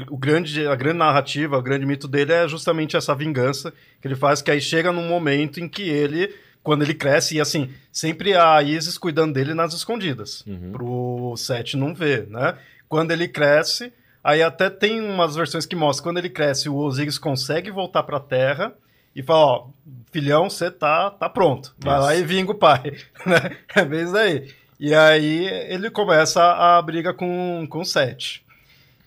o 0.09 0.17
grande, 0.17 0.67
a 0.67 0.75
grande 0.75 0.97
narrativa, 0.97 1.57
o 1.57 1.61
grande 1.61 1.85
mito 1.85 2.05
dele 2.07 2.33
é 2.33 2.47
justamente 2.47 2.97
essa 2.97 3.15
vingança 3.15 3.71
que 4.01 4.07
ele 4.07 4.15
faz, 4.15 4.41
que 4.41 4.51
aí 4.51 4.59
chega 4.59 4.91
num 4.91 5.07
momento 5.07 5.59
em 5.61 5.67
que 5.69 5.83
ele, 5.87 6.33
quando 6.61 6.81
ele 6.83 6.93
cresce, 6.93 7.37
e 7.37 7.39
assim, 7.41 7.69
sempre 7.91 8.35
a 8.35 8.61
Isis 8.61 8.97
cuidando 8.97 9.33
dele 9.33 9.53
nas 9.53 9.73
escondidas, 9.73 10.43
Uhum. 10.45 10.71
pro 10.73 11.33
Sete 11.37 11.77
não 11.77 11.93
ver, 11.95 12.27
né? 12.27 12.57
Quando 12.89 13.11
ele 13.11 13.27
cresce, 13.29 13.93
aí 14.21 14.41
até 14.43 14.69
tem 14.69 14.99
umas 14.99 15.35
versões 15.35 15.65
que 15.65 15.75
mostram, 15.75 16.03
quando 16.03 16.17
ele 16.17 16.29
cresce, 16.29 16.67
o 16.67 16.75
Osiris 16.75 17.17
consegue 17.17 17.71
voltar 17.71 18.03
pra 18.03 18.19
Terra 18.19 18.73
e 19.15 19.23
fala, 19.23 19.39
ó, 19.45 19.67
filhão, 20.11 20.49
você 20.49 20.69
tá, 20.69 21.09
tá 21.11 21.29
pronto, 21.29 21.73
vai 21.79 21.95
Isso. 21.95 22.03
lá 22.03 22.15
e 22.17 22.23
vinga 22.25 22.51
o 22.51 22.55
pai, 22.55 22.93
né? 23.25 23.55
É 23.73 23.85
bem 23.85 24.03
isso 24.03 24.17
aí. 24.17 24.49
E 24.80 24.93
aí 24.93 25.45
ele 25.69 25.89
começa 25.89 26.43
a 26.43 26.82
briga 26.82 27.13
com, 27.13 27.65
com 27.69 27.80
o 27.80 27.86
Sete. 27.86 28.43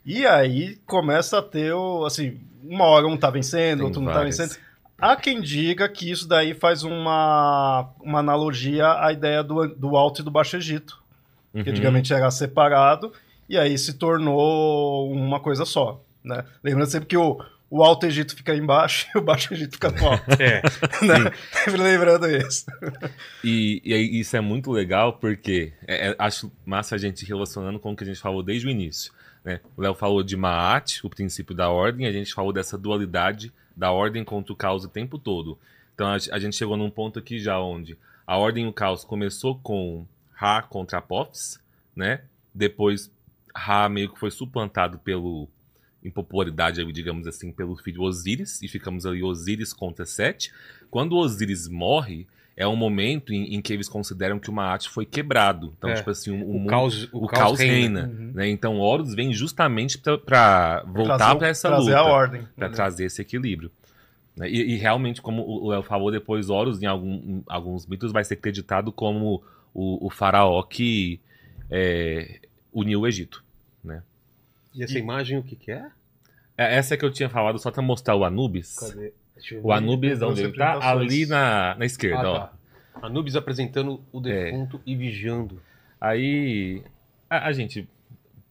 E 0.05 0.27
aí 0.27 0.77
começa 0.87 1.39
a 1.39 1.43
ter, 1.43 1.73
o, 1.73 2.05
assim, 2.05 2.41
uma 2.65 2.85
hora 2.87 3.07
um 3.07 3.17
tá 3.17 3.31
vencendo, 3.31 3.79
Tem 3.79 3.87
outro 3.87 4.01
não 4.01 4.13
tá 4.13 4.23
vencendo. 4.23 4.57
Há 4.99 5.17
quem 5.17 5.41
diga 5.41 5.89
que 5.89 6.11
isso 6.11 6.29
daí 6.29 6.53
faz 6.55 6.83
uma, 6.83 7.89
uma 8.01 8.19
analogia 8.19 9.03
à 9.03 9.13
ideia 9.13 9.43
do, 9.43 9.67
do 9.69 9.97
Alto 9.97 10.21
e 10.21 10.25
do 10.25 10.31
Baixo 10.31 10.57
Egito, 10.57 11.01
Uhum. 11.53 11.65
que 11.65 11.71
antigamente 11.71 12.13
era 12.13 12.31
separado, 12.31 13.13
e 13.49 13.59
aí 13.59 13.77
se 13.77 13.95
tornou 13.95 15.11
uma 15.11 15.41
coisa 15.41 15.65
só. 15.65 16.01
Né? 16.23 16.45
Lembrando 16.63 16.89
sempre 16.89 17.09
que 17.09 17.17
o, 17.17 17.43
o 17.71 17.85
Alto 17.85 18.05
Egito 18.05 18.35
fica 18.35 18.55
embaixo 18.55 19.07
e 19.15 19.19
o 19.19 19.23
Baixo 19.23 19.55
Egito 19.55 19.75
fica 19.75 19.91
no 19.91 20.09
alto. 20.09 20.25
É. 20.43 20.61
né? 21.07 21.33
Lembrando 21.79 22.29
isso. 22.29 22.67
E, 23.45 23.81
e 23.85 24.21
isso 24.21 24.37
é 24.37 24.41
muito 24.41 24.73
legal 24.73 25.13
porque 25.15 25.73
é- 25.87 26.09
é- 26.09 26.17
acho 26.19 26.51
massa 26.67 26.97
a 26.97 26.99
gente 26.99 27.25
relacionando 27.25 27.79
com 27.79 27.93
o 27.93 27.97
que 27.97 28.03
a 28.03 28.07
gente 28.07 28.21
falou 28.21 28.43
desde 28.43 28.67
o 28.67 28.71
início. 28.71 29.13
Né? 29.45 29.61
O 29.77 29.81
Léo 29.81 29.95
falou 29.95 30.23
de 30.23 30.37
Maat, 30.37 31.01
o 31.05 31.09
princípio 31.09 31.55
da 31.55 31.71
ordem, 31.71 32.07
a 32.07 32.13
gente 32.13 32.35
falou 32.35 32.53
dessa 32.53 32.77
dualidade 32.77 33.53
da 33.77 33.93
ordem 33.93 34.25
contra 34.25 34.53
o 34.53 34.57
caos 34.57 34.85
o 34.85 34.89
tempo 34.89 35.19
todo. 35.19 35.57
Então 35.95 36.09
a, 36.09 36.15
a 36.15 36.39
gente 36.39 36.57
chegou 36.57 36.77
num 36.77 36.91
ponto 36.91 37.19
aqui 37.19 37.39
já 37.39 37.59
onde 37.61 37.97
a 38.27 38.37
ordem 38.37 38.65
e 38.65 38.69
o 38.69 38.73
caos 38.73 39.05
começou 39.05 39.59
com 39.59 40.05
Ra 40.33 40.63
contra 40.63 40.99
Apophis, 40.99 41.61
né? 41.95 42.23
Depois 42.55 43.11
Ra 43.55 43.89
meio 43.89 44.13
que 44.13 44.19
foi 44.19 44.31
suplantado 44.31 44.99
pelo 44.99 45.49
em 46.05 46.11
popularidade, 46.11 46.85
digamos 46.93 47.27
assim, 47.27 47.53
pelo 47.53 47.77
filho 47.77 48.03
Osíris, 48.03 48.63
e 48.63 48.69
ficamos 48.69 49.05
ali 49.07 49.23
Osíris 49.23 49.73
contra 49.73 50.07
Sete. 50.07 50.53
Quando 50.91 51.17
Osíris 51.17 51.69
morre, 51.69 52.27
é 52.57 52.67
um 52.67 52.77
momento 52.77 53.33
em, 53.33 53.55
em 53.55 53.61
que 53.63 53.73
eles 53.73 53.89
consideram 53.89 54.39
que 54.39 54.51
o 54.51 54.53
Maat 54.53 54.89
foi 54.89 55.07
quebrado. 55.07 55.73
Então, 55.79 55.89
É. 55.91 55.95
tipo 55.95 56.11
assim, 56.11 56.31
o, 56.31 56.45
O, 56.45 56.59
mundo- 56.59 56.69
caos, 56.69 57.09
o 57.13 57.27
caos 57.27 57.59
reina. 57.59 58.07
Uhum. 58.07 58.33
né? 58.35 58.49
Então, 58.49 58.79
Horus 58.79 59.15
vem 59.15 59.33
justamente 59.33 59.99
para 59.99 60.83
voltar 60.87 61.17
Trazer- 61.19 61.39
para 61.39 61.49
essa 61.49 61.69
trazer 61.69 61.85
luta, 61.91 61.99
a 61.99 62.05
ordem. 62.05 62.43
para 62.57 62.69
né? 62.69 62.75
trazer 62.75 63.05
esse 63.07 63.23
equilíbrio. 63.23 63.71
né? 64.37 64.49
E, 64.51 64.75
e 64.75 64.77
realmente, 64.77 65.21
como 65.23 65.43
o 65.43 65.69
Léo 65.71 65.83
falou, 65.83 66.11
depois 66.11 66.51
Horus, 66.51 66.83
em, 66.83 66.87
algum- 66.87 67.15
em 67.39 67.45
alguns 67.47 67.87
mitos, 67.87 68.11
vai 68.13 68.25
ser 68.25 68.35
acreditado 68.35 68.91
como 68.93 69.43
o, 69.75 70.07
o 70.07 70.11
faraó 70.11 70.63
que 70.63 71.21
é, 71.71 72.41
uniu 72.73 73.01
o 73.01 73.07
Egito. 73.07 73.43
E 74.75 74.83
essa 74.85 74.99
imagem 74.99 75.39
o 75.39 75.43
que 75.43 75.57
que 75.57 75.71
é? 75.73 75.87
É, 76.57 76.77
Essa 76.77 76.95
é 76.95 76.97
que 76.97 77.05
eu 77.05 77.11
tinha 77.13 77.29
falado 77.29 77.59
só 77.59 77.71
pra 77.71 77.83
mostrar 77.83 78.15
o 78.17 78.25
Anubis. 78.25 78.77
Cadê? 78.79 79.13
O. 79.63 79.73
Anubis, 79.73 80.21
onde 80.23 80.43
ele 80.43 80.53
tá? 80.53 80.79
Ali 80.91 81.25
na, 81.27 81.75
na 81.77 81.87
esquerda, 81.87 82.23
Ah, 82.27 82.31
ó. 82.31 82.39
tá. 82.41 82.53
Anubis 83.03 83.35
apresentando 83.37 84.01
o 84.13 84.21
defunto 84.21 84.81
e 84.85 84.95
vigiando. 84.95 85.61
Aí 86.01 86.83
a, 87.29 87.47
a 87.49 87.53
gente 87.53 87.89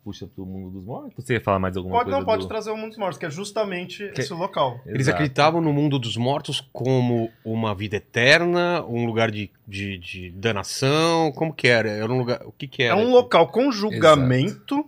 puxa 0.04 0.26
pro 0.26 0.46
mundo 0.46 0.72
dos 0.72 0.84
mortos. 0.84 1.24
Você 1.24 1.34
ia 1.34 1.42
falar 1.42 1.60
mais 1.60 1.78
alguma 1.78 1.94
Pode, 1.98 2.06
coisa? 2.06 2.18
não, 2.20 2.26
pode 2.26 2.44
do... 2.44 2.48
trazer 2.48 2.72
o 2.72 2.78
Mundo 2.78 2.90
dos 2.90 2.98
Mortos, 2.98 3.20
que 3.20 3.26
é 3.26 3.30
justamente 3.30 4.10
Que- 4.10 4.22
esse 4.22 4.34
local. 4.34 4.80
Eles 4.86 5.02
Exato. 5.02 5.16
acreditavam 5.16 5.62
no 5.62 5.72
mundo 5.72 6.00
dos 6.00 6.18
mortos 6.18 6.62
como 6.74 7.30
uma 7.46 7.76
vida 7.76 7.98
eterna, 7.98 8.84
um 8.86 9.06
lugar 9.06 9.30
de, 9.30 9.52
de, 9.68 9.98
de 10.00 10.32
danação, 10.32 11.32
como 11.34 11.54
que 11.54 11.68
era? 11.68 11.90
Era 11.90 12.12
um 12.12 12.18
lugar, 12.18 12.42
o 12.46 12.52
que 12.52 12.66
que 12.68 12.82
É 12.82 12.88
era? 12.88 12.96
um 12.96 13.12
local 13.12 13.48
com 13.50 13.72
julgamento, 13.72 14.84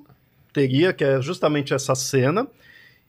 teria, 0.54 0.94
que 0.94 1.04
é 1.04 1.22
justamente 1.22 1.74
essa 1.74 1.96
cena. 1.96 2.48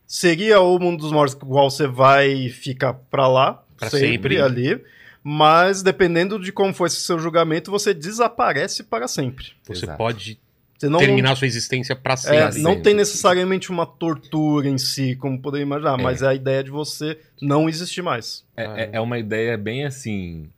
Seria 0.07 0.61
o 0.61 0.79
Mundo 0.79 1.01
dos 1.03 1.13
Mortos, 1.13 1.35
qual 1.35 1.71
você 1.71 1.87
vai 1.87 2.49
ficar 2.49 2.95
pra 2.95 3.27
lá, 3.27 3.63
Pra 3.79 3.89
sempre, 3.91 4.37
sempre. 4.37 4.41
ali. 4.41 4.83
Mas 5.25 5.83
dependendo 5.83 6.39
de 6.39 6.53
como 6.53 6.75
for 6.75 6.87
esse 6.87 7.01
seu 7.01 7.19
julgamento, 7.19 7.71
você 7.71 7.95
desaparece 7.95 8.83
para 8.83 9.07
sempre. 9.07 9.53
Você 9.65 9.85
Exato. 9.85 9.97
pode 9.99 10.39
Você 10.77 10.89
não, 10.89 10.99
terminar 10.99 11.37
sua 11.37 11.47
existência 11.47 11.95
pra 11.95 12.15
é, 12.15 12.17
sempre. 12.17 12.37
Pra 12.39 12.59
não 12.59 12.83
tem 12.83 12.93
necessariamente 12.93 13.71
uma 13.71 13.87
tortura 13.87 14.69
em 14.69 14.79
si, 14.79 15.15
como 15.15 15.41
poderia 15.41 15.63
imaginar, 15.65 15.99
É. 15.99 16.03
mas 16.03 16.23
é 16.23 16.27
a 16.29 16.35
ideia 16.35 16.65
de 16.65 16.71
você 16.71 17.17
não 17.41 17.69
existir 17.69 18.03
mais. 18.03 18.45
É, 18.57 18.67
Ah, 18.67 18.79
é- 18.79 18.83
é. 18.83 18.91
é 18.95 19.01
uma 19.01 19.17
ideia 19.19 19.57
bem 19.57 19.85
assim. 19.87 20.51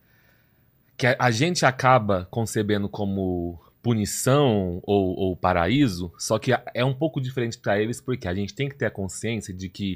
Que 0.97 1.09
a, 1.09 1.17
a 1.19 1.31
gente 1.31 1.67
acaba 1.67 2.27
concebendo 2.31 2.89
como 2.89 3.61
punição 3.85 4.81
ou, 4.83 5.15
ou 5.15 5.37
paraíso, 5.37 6.11
só 6.19 6.39
que 6.39 6.53
é 6.73 6.83
um 6.85 6.95
pouco 6.95 7.21
diferente 7.21 7.59
para 7.59 7.79
eles, 7.79 8.01
porque 8.01 8.27
a 8.27 8.35
gente 8.35 8.55
tem 8.55 8.67
que 8.67 8.75
ter 8.75 8.87
a 8.87 8.91
consciência 8.91 9.53
de 9.53 9.69
que 9.69 9.95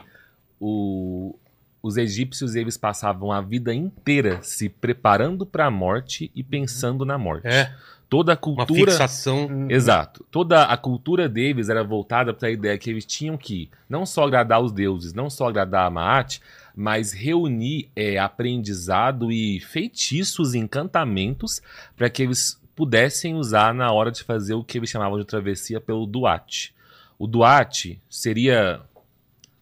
o- 0.61 1.35
os 1.83 1.97
egípcios 1.97 2.55
eles 2.55 2.77
passavam 2.77 3.33
a 3.33 3.41
vida 3.41 3.73
inteira 3.73 4.41
se 4.43 4.69
preparando 4.69 5.47
para 5.47 5.67
a 5.67 5.71
morte 5.71 6.31
e 6.35 6.43
pensando 6.45 7.05
na 7.05 7.17
morte. 7.17 7.47
É, 7.47 7.73
Toda 8.11 8.33
a 8.33 8.37
uma 8.37 8.57
cultura. 8.67 8.91
fixação. 8.93 9.67
Exato. 9.71 10.25
Toda 10.31 10.65
a 10.65 10.77
cultura 10.79 11.29
deles 11.29 11.69
era 11.69 11.85
voltada 11.85 12.33
para 12.33 12.49
a 12.49 12.51
ideia 12.51 12.79
que 12.79 12.89
eles 12.89 13.05
tinham 13.05 13.37
que 13.37 13.71
não 13.89 14.07
só 14.07 14.25
agradar 14.25 14.63
os 14.63 14.73
deuses, 14.73 15.13
não 15.13 15.29
só 15.29 15.47
agradar 15.49 15.87
a 15.87 15.91
Maat, 15.91 16.41
mas 16.75 17.13
reunir 17.13 17.91
é, 17.95 18.19
aprendizado 18.19 19.31
e 19.31 19.61
feitiços 19.61 20.55
encantamentos 20.55 21.61
para 21.97 22.09
que 22.09 22.23
eles 22.23 22.58
pudessem 22.79 23.35
usar 23.35 23.75
na 23.75 23.91
hora 23.91 24.13
de 24.13 24.23
fazer 24.23 24.55
o 24.55 24.63
que 24.63 24.79
eles 24.79 24.89
chamavam 24.89 25.19
de 25.19 25.25
travessia 25.25 25.81
pelo 25.81 26.07
Duat. 26.07 26.73
O 27.19 27.27
Duat 27.27 28.01
seria. 28.09 28.81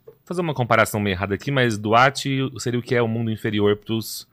Vou 0.05 0.15
fazer 0.27 0.43
uma 0.43 0.53
comparação 0.53 1.01
meio 1.01 1.15
errada 1.15 1.35
aqui, 1.35 1.51
mas 1.51 1.79
Duat 1.79 2.25
seria 2.59 2.79
o 2.79 2.83
que 2.83 2.95
é 2.95 3.01
o 3.01 3.09
mundo 3.09 3.31
inferior 3.31 3.75
para 3.77 3.95
os 3.95 4.27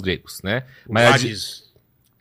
gregos, 0.00 0.40
né? 0.42 0.64
O 0.88 0.94
Mas 0.94 1.20
di- 1.20 1.26
Hades. 1.28 1.70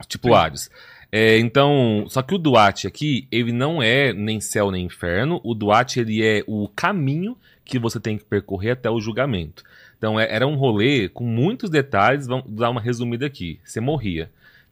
Tipo 0.09 0.34
Hades. 0.36 0.70
É, 1.09 1.39
então, 1.39 2.05
só 2.09 2.22
que 2.22 2.36
o 2.36 2.38
Duat 2.38 2.86
aqui, 2.86 3.26
ele 3.32 3.53
não 3.53 3.82
é 3.82 4.11
nem 4.11 4.41
céu 4.41 4.70
nem 4.72 4.86
inferno. 4.86 5.39
O 5.41 5.53
Duat, 5.55 5.97
ele 6.01 6.22
é 6.22 6.43
o 6.45 6.67
caminho 6.76 7.38
que 7.63 7.80
você 7.80 7.97
tem 7.97 8.17
que 8.17 8.26
percorrer 8.26 8.72
até 8.72 8.89
o 8.89 8.99
julgamento. 8.99 9.63
Então, 9.97 10.20
é- 10.20 10.28
era 10.30 10.45
um 10.45 10.55
rolê 10.55 11.07
com 11.07 11.24
muitos 11.24 11.70
detalhes. 11.70 12.28
Vamos 12.28 12.45
dar 12.51 12.70
uma 12.70 12.82
resumida 12.82 13.26
aqui. 13.26 13.57
Você 13.63 13.80
morria. 13.80 14.30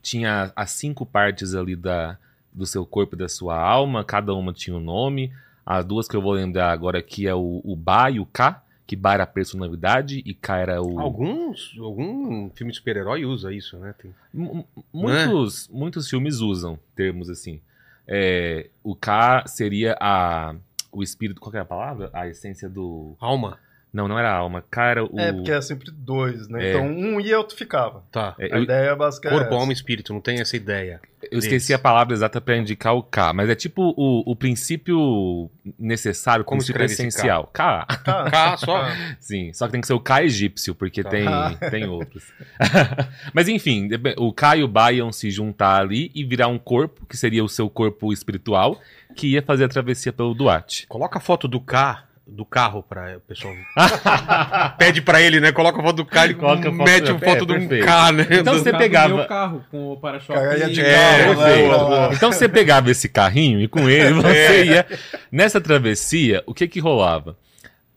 Tinha 0.07 0.53
as 0.55 0.71
cinco 0.71 1.05
partes 1.05 1.53
ali 1.53 1.75
da, 1.75 2.17
do 2.53 2.65
seu 2.65 2.85
corpo 2.85 3.13
e 3.15 3.19
da 3.19 3.27
sua 3.27 3.59
alma. 3.59 4.05
Cada 4.05 4.33
uma 4.33 4.53
tinha 4.53 4.77
um 4.77 4.79
nome. 4.79 5.33
As 5.65 5.83
duas 5.83 6.07
que 6.07 6.15
eu 6.15 6.21
vou 6.21 6.31
lembrar 6.31 6.71
agora 6.71 6.97
aqui 6.99 7.27
é 7.27 7.35
o, 7.35 7.59
o 7.61 7.75
Ba 7.75 8.09
e 8.09 8.17
o 8.21 8.25
Ka. 8.25 8.63
Que 8.85 8.95
Ba 8.95 9.15
era 9.15 9.23
a 9.23 9.27
personalidade 9.27 10.23
e 10.25 10.33
Ka 10.33 10.55
era 10.59 10.81
o... 10.81 10.97
Alguns, 10.97 11.75
algum 11.77 12.49
filme 12.51 12.71
de 12.71 12.77
super-herói 12.77 13.25
usa 13.25 13.51
isso, 13.51 13.77
né? 13.77 13.93
Tem- 14.01 14.15
m- 14.33 14.63
Muitos, 14.93 15.67
muitos 15.67 16.09
filmes 16.09 16.39
usam 16.39 16.79
termos 16.95 17.29
assim. 17.29 17.59
É, 18.07 18.69
o 18.81 18.95
K 18.95 19.43
seria 19.45 19.97
a, 19.99 20.55
o 20.89 21.03
espírito. 21.03 21.41
Qual 21.41 21.51
que 21.51 21.57
é 21.57 21.59
a 21.59 21.65
palavra? 21.65 22.09
A 22.13 22.29
essência 22.29 22.69
do. 22.69 23.13
Alma. 23.19 23.59
Não, 23.97 24.07
não 24.07 24.19
era 24.19 24.29
a 24.31 24.35
alma. 24.35 24.63
K 24.69 24.85
era 24.91 25.03
o. 25.03 25.19
É, 25.19 25.33
porque 25.33 25.51
é 25.51 25.59
sempre 25.59 25.89
dois, 25.91 26.47
né? 26.47 26.63
É. 26.67 26.69
Então 26.69 26.85
um 26.87 27.19
ia, 27.19 27.35
outro 27.39 27.57
ficava. 27.57 28.03
Tá. 28.11 28.35
é, 28.37 28.45
A 28.53 28.57
eu, 28.59 28.63
ideia 28.63 28.95
básica 28.95 29.27
é 29.27 29.31
Corpo, 29.31 29.47
essa. 29.47 29.55
alma 29.59 29.71
e 29.71 29.75
espírito, 29.75 30.13
não 30.13 30.21
tem 30.21 30.39
essa 30.39 30.55
ideia. 30.55 31.01
eu 31.31 31.39
esqueci 31.39 31.73
a 31.73 31.79
palavra 31.79 32.13
exata 32.13 32.39
para 32.39 32.55
indicar 32.57 32.93
o 32.95 33.01
K, 33.01 33.33
mas 33.33 33.49
é 33.49 33.55
tipo 33.55 33.93
o, 33.97 34.29
o 34.31 34.35
princípio 34.35 35.49
necessário, 35.79 36.45
Como 36.45 36.59
princípio 36.59 36.83
escreve 36.85 36.93
esse 36.93 37.01
K? 37.01 37.07
essencial. 37.07 37.47
K. 37.51 37.87
Ah, 38.05 38.29
K 38.29 38.57
só. 38.57 38.85
Sim, 39.19 39.51
só 39.53 39.65
que 39.65 39.71
tem 39.71 39.81
que 39.81 39.87
ser 39.87 39.93
o 39.93 39.99
K 39.99 40.23
egípcio, 40.23 40.75
porque 40.75 41.01
Tá. 41.03 41.09
tem, 41.09 41.27
Ah. 41.27 41.55
tem 41.71 41.85
outros. 41.87 42.31
Mas 43.33 43.47
enfim, 43.47 43.89
o 44.17 44.31
K 44.31 44.57
e 44.57 44.63
o 44.63 44.67
Ba 44.67 44.91
iam 44.91 45.11
se 45.11 45.31
juntar 45.31 45.81
ali 45.81 46.11
e 46.13 46.23
virar 46.23 46.47
um 46.47 46.59
corpo, 46.59 47.05
que 47.05 47.17
seria 47.17 47.43
o 47.43 47.49
seu 47.49 47.69
corpo 47.69 48.13
espiritual, 48.13 48.79
que 49.15 49.27
ia 49.33 49.41
fazer 49.41 49.63
a 49.65 49.69
travessia 49.69 50.13
pelo 50.13 50.33
Duarte. 50.33 50.85
Coloca 50.87 51.17
a 51.17 51.21
foto 51.21 51.47
do 51.47 51.59
K, 51.59 52.03
do 52.27 52.45
carro 52.45 52.83
pra 52.83 53.17
o 53.17 53.21
pessoal. 53.21 53.53
Pede 54.77 55.01
pra 55.01 55.21
ele, 55.21 55.39
né? 55.39 55.51
Coloca 55.51 55.79
a 55.79 55.83
foto 55.83 55.95
do 55.97 56.05
K, 56.05 56.25
ele 56.25 56.33
Coloca 56.35 56.71
mete 56.71 57.09
a 57.11 57.17
foto 57.19 57.43
é, 57.43 57.45
de 57.45 57.53
um 57.53 57.59
perfeito. 57.59 57.85
K, 57.85 58.11
né? 58.11 58.27
Então 58.31 58.53
você 58.53 58.71
pegava- 58.71 59.15
Meu 59.15 59.27
carro 59.27 59.65
com 59.71 59.93
o 59.93 59.97
para-choque. 59.99 60.39
É, 60.39 60.43
carro, 60.43 61.35
perfeito. 61.35 61.67
Pra 61.69 61.81
lá. 61.83 62.13
Então 62.13 62.31
você 62.31 62.47
pegava 62.49 62.91
esse 62.91 63.07
carrinho 63.09 63.61
e 63.61 63.67
com 63.67 63.89
ele 63.89 64.13
você 64.21 64.27
É. 64.37 64.65
ia. 64.65 64.85
Nessa 65.31 65.59
travessia, 65.61 66.43
o 66.45 66.53
que 66.53 66.67
que 66.67 66.79
rolava? 66.79 67.37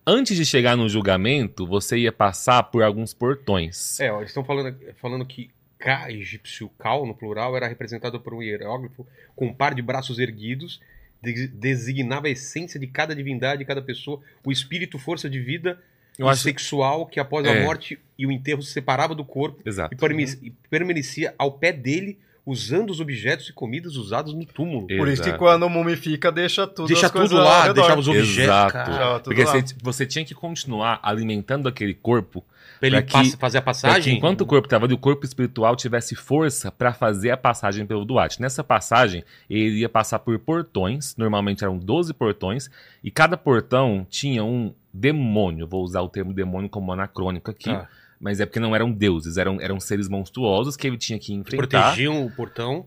Antes 0.07 0.37
de 0.37 0.45
chegar 0.47 0.77
no 0.77 0.89
julgamento, 0.89 1.67
você 1.67 1.99
ia 1.99 2.13
passar 2.13 2.63
por 2.65 2.83
alguns 2.83 3.13
portões. 3.13 4.01
É, 4.01 4.11
ó, 4.11 4.19
eles 4.19 4.31
estão 4.31 4.43
falando, 4.45 4.75
falando 5.01 5.25
que 5.27 5.51
K, 5.79 6.11
egípcio 6.11 6.71
Cal, 6.79 7.07
no 7.07 7.15
plural, 7.15 7.57
era 7.57 7.69
representado 7.69 8.19
por 8.21 8.35
um 8.35 8.43
hieróglifo 8.43 9.07
com 9.37 9.47
um 9.47 9.55
par 9.55 9.75
de 9.75 9.83
braços 9.83 10.19
erguidos, 10.19 10.81
designava 11.23 12.27
a 12.27 12.31
essência 12.31 12.79
de 12.81 12.87
cada 12.87 13.15
divindade, 13.15 13.59
de 13.61 13.65
cada 13.65 13.83
pessoa, 13.83 14.21
o 14.45 14.51
espírito, 14.51 14.99
força 14.99 15.29
de 15.29 15.39
vida 15.41 15.79
Eu 16.19 16.27
e 16.27 16.31
acho- 16.31 16.43
sexual 16.43 17.07
que 17.07 17.21
após 17.21 17.47
É. 17.47 17.61
a 17.61 17.65
morte 17.65 17.99
e 18.19 18.27
o 18.27 18.33
enterro 18.33 18.63
se 18.63 18.73
separava 18.73 19.15
do 19.15 19.25
corpo 19.25 19.61
Exato. 19.65 19.95
e 19.95 20.39
e 20.43 20.51
permanecia 20.71 21.35
ao 21.39 21.53
pé 21.53 21.73
dele, 21.73 22.19
usando 22.45 22.91
os 22.91 23.01
objetos 23.01 23.49
e 23.49 23.53
comidas 23.53 23.97
usados 23.97 24.33
no 24.35 24.45
túmulo. 24.47 24.87
É. 24.91 24.97
Por 24.97 25.09
isso 25.09 25.23
que 25.23 25.29
Exato. 25.29 25.39
quando 25.39 25.69
mumifica, 25.69 26.33
deixa 26.33 26.67
tudo 26.67 26.89
Deixa 26.89 27.09
tudo 27.11 27.37
lá, 27.37 27.71
deixava 27.73 28.01
os 28.01 28.09
objetos. 28.09 28.39
Exato. 28.39 28.73
cara, 28.73 29.21
Porque 29.21 29.45
lá. 29.45 29.53
você, 29.53 29.75
você 29.83 30.07
tinha 30.07 30.25
que 30.25 30.35
continuar 30.35 30.99
alimentando 31.03 31.69
aquele 31.69 31.95
corpo 31.95 32.43
pra 32.81 32.87
ele 32.89 33.03
pra 33.03 33.23
que- 33.23 33.37
fazer 33.37 33.59
a 33.59 33.61
que 33.61 33.65
passagem. 33.67 34.17
enquanto 34.17 34.41
o 34.41 34.47
corpo 34.47 34.67
estava 34.67 34.87
ali, 34.87 34.95
o 34.95 34.99
corpo 34.99 35.25
espiritual 35.25 35.77
tivesse 35.77 36.17
força 36.17 36.73
para 36.73 36.93
fazer 36.93 37.31
a 37.31 37.37
passagem 37.37 37.87
pelo 37.87 38.05
Duarte. 38.05 38.41
Nessa 38.41 38.65
passagem, 38.65 39.23
ele 39.49 39.79
ia 39.81 39.89
passar 39.89 40.19
por 40.19 40.37
portões, 40.39 41.15
normalmente 41.17 41.63
eram 41.63 41.79
12 41.79 42.13
portões, 42.13 42.69
e 43.05 43.11
cada 43.11 43.37
portão 43.37 44.05
tinha 44.11 44.43
um 44.43 44.75
demônio. 44.93 45.67
Vou 45.69 45.85
usar 45.85 46.01
o 46.01 46.09
termo 46.09 46.33
demônio 46.33 46.69
como 46.69 46.93
anacrônico 46.93 47.51
aqui, 47.51 47.71
Tá. 47.71 47.87
mas 48.21 48.41
é 48.41 48.47
porque 48.47 48.59
não 48.59 48.75
eram 48.75 48.91
deuses, 48.91 49.37
eram, 49.37 49.61
eram 49.61 49.79
seres 49.79 50.09
monstruosos 50.09 50.77
que 50.77 50.87
ele 50.87 50.97
tinha 50.99 51.19
que 51.19 51.33
enfrentar. 51.33 51.83
protegiam 51.83 52.25
o 52.27 52.31
portão. 52.31 52.87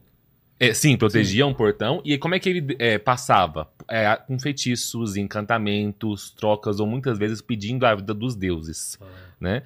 É, 0.70 0.74
sim, 0.74 0.97
protegia 0.97 1.45
um 1.45 1.53
portão. 1.53 2.01
E 2.05 2.18
como 2.18 2.36
é 2.36 2.39
que 2.39 2.49
ele 2.49 2.76
é, 2.80 2.97
passava? 2.97 3.70
É, 3.89 4.16
com 4.16 4.39
feitiços, 4.39 5.18
encantamentos, 5.18 6.32
trocas, 6.32 6.80
ou 6.80 6.88
muitas 6.88 7.18
vezes 7.18 7.41
pedindo 7.41 7.86
a 7.86 7.93
vida 7.93 8.14
dos 8.14 8.36
deuses 8.36 8.97
né? 9.43 9.61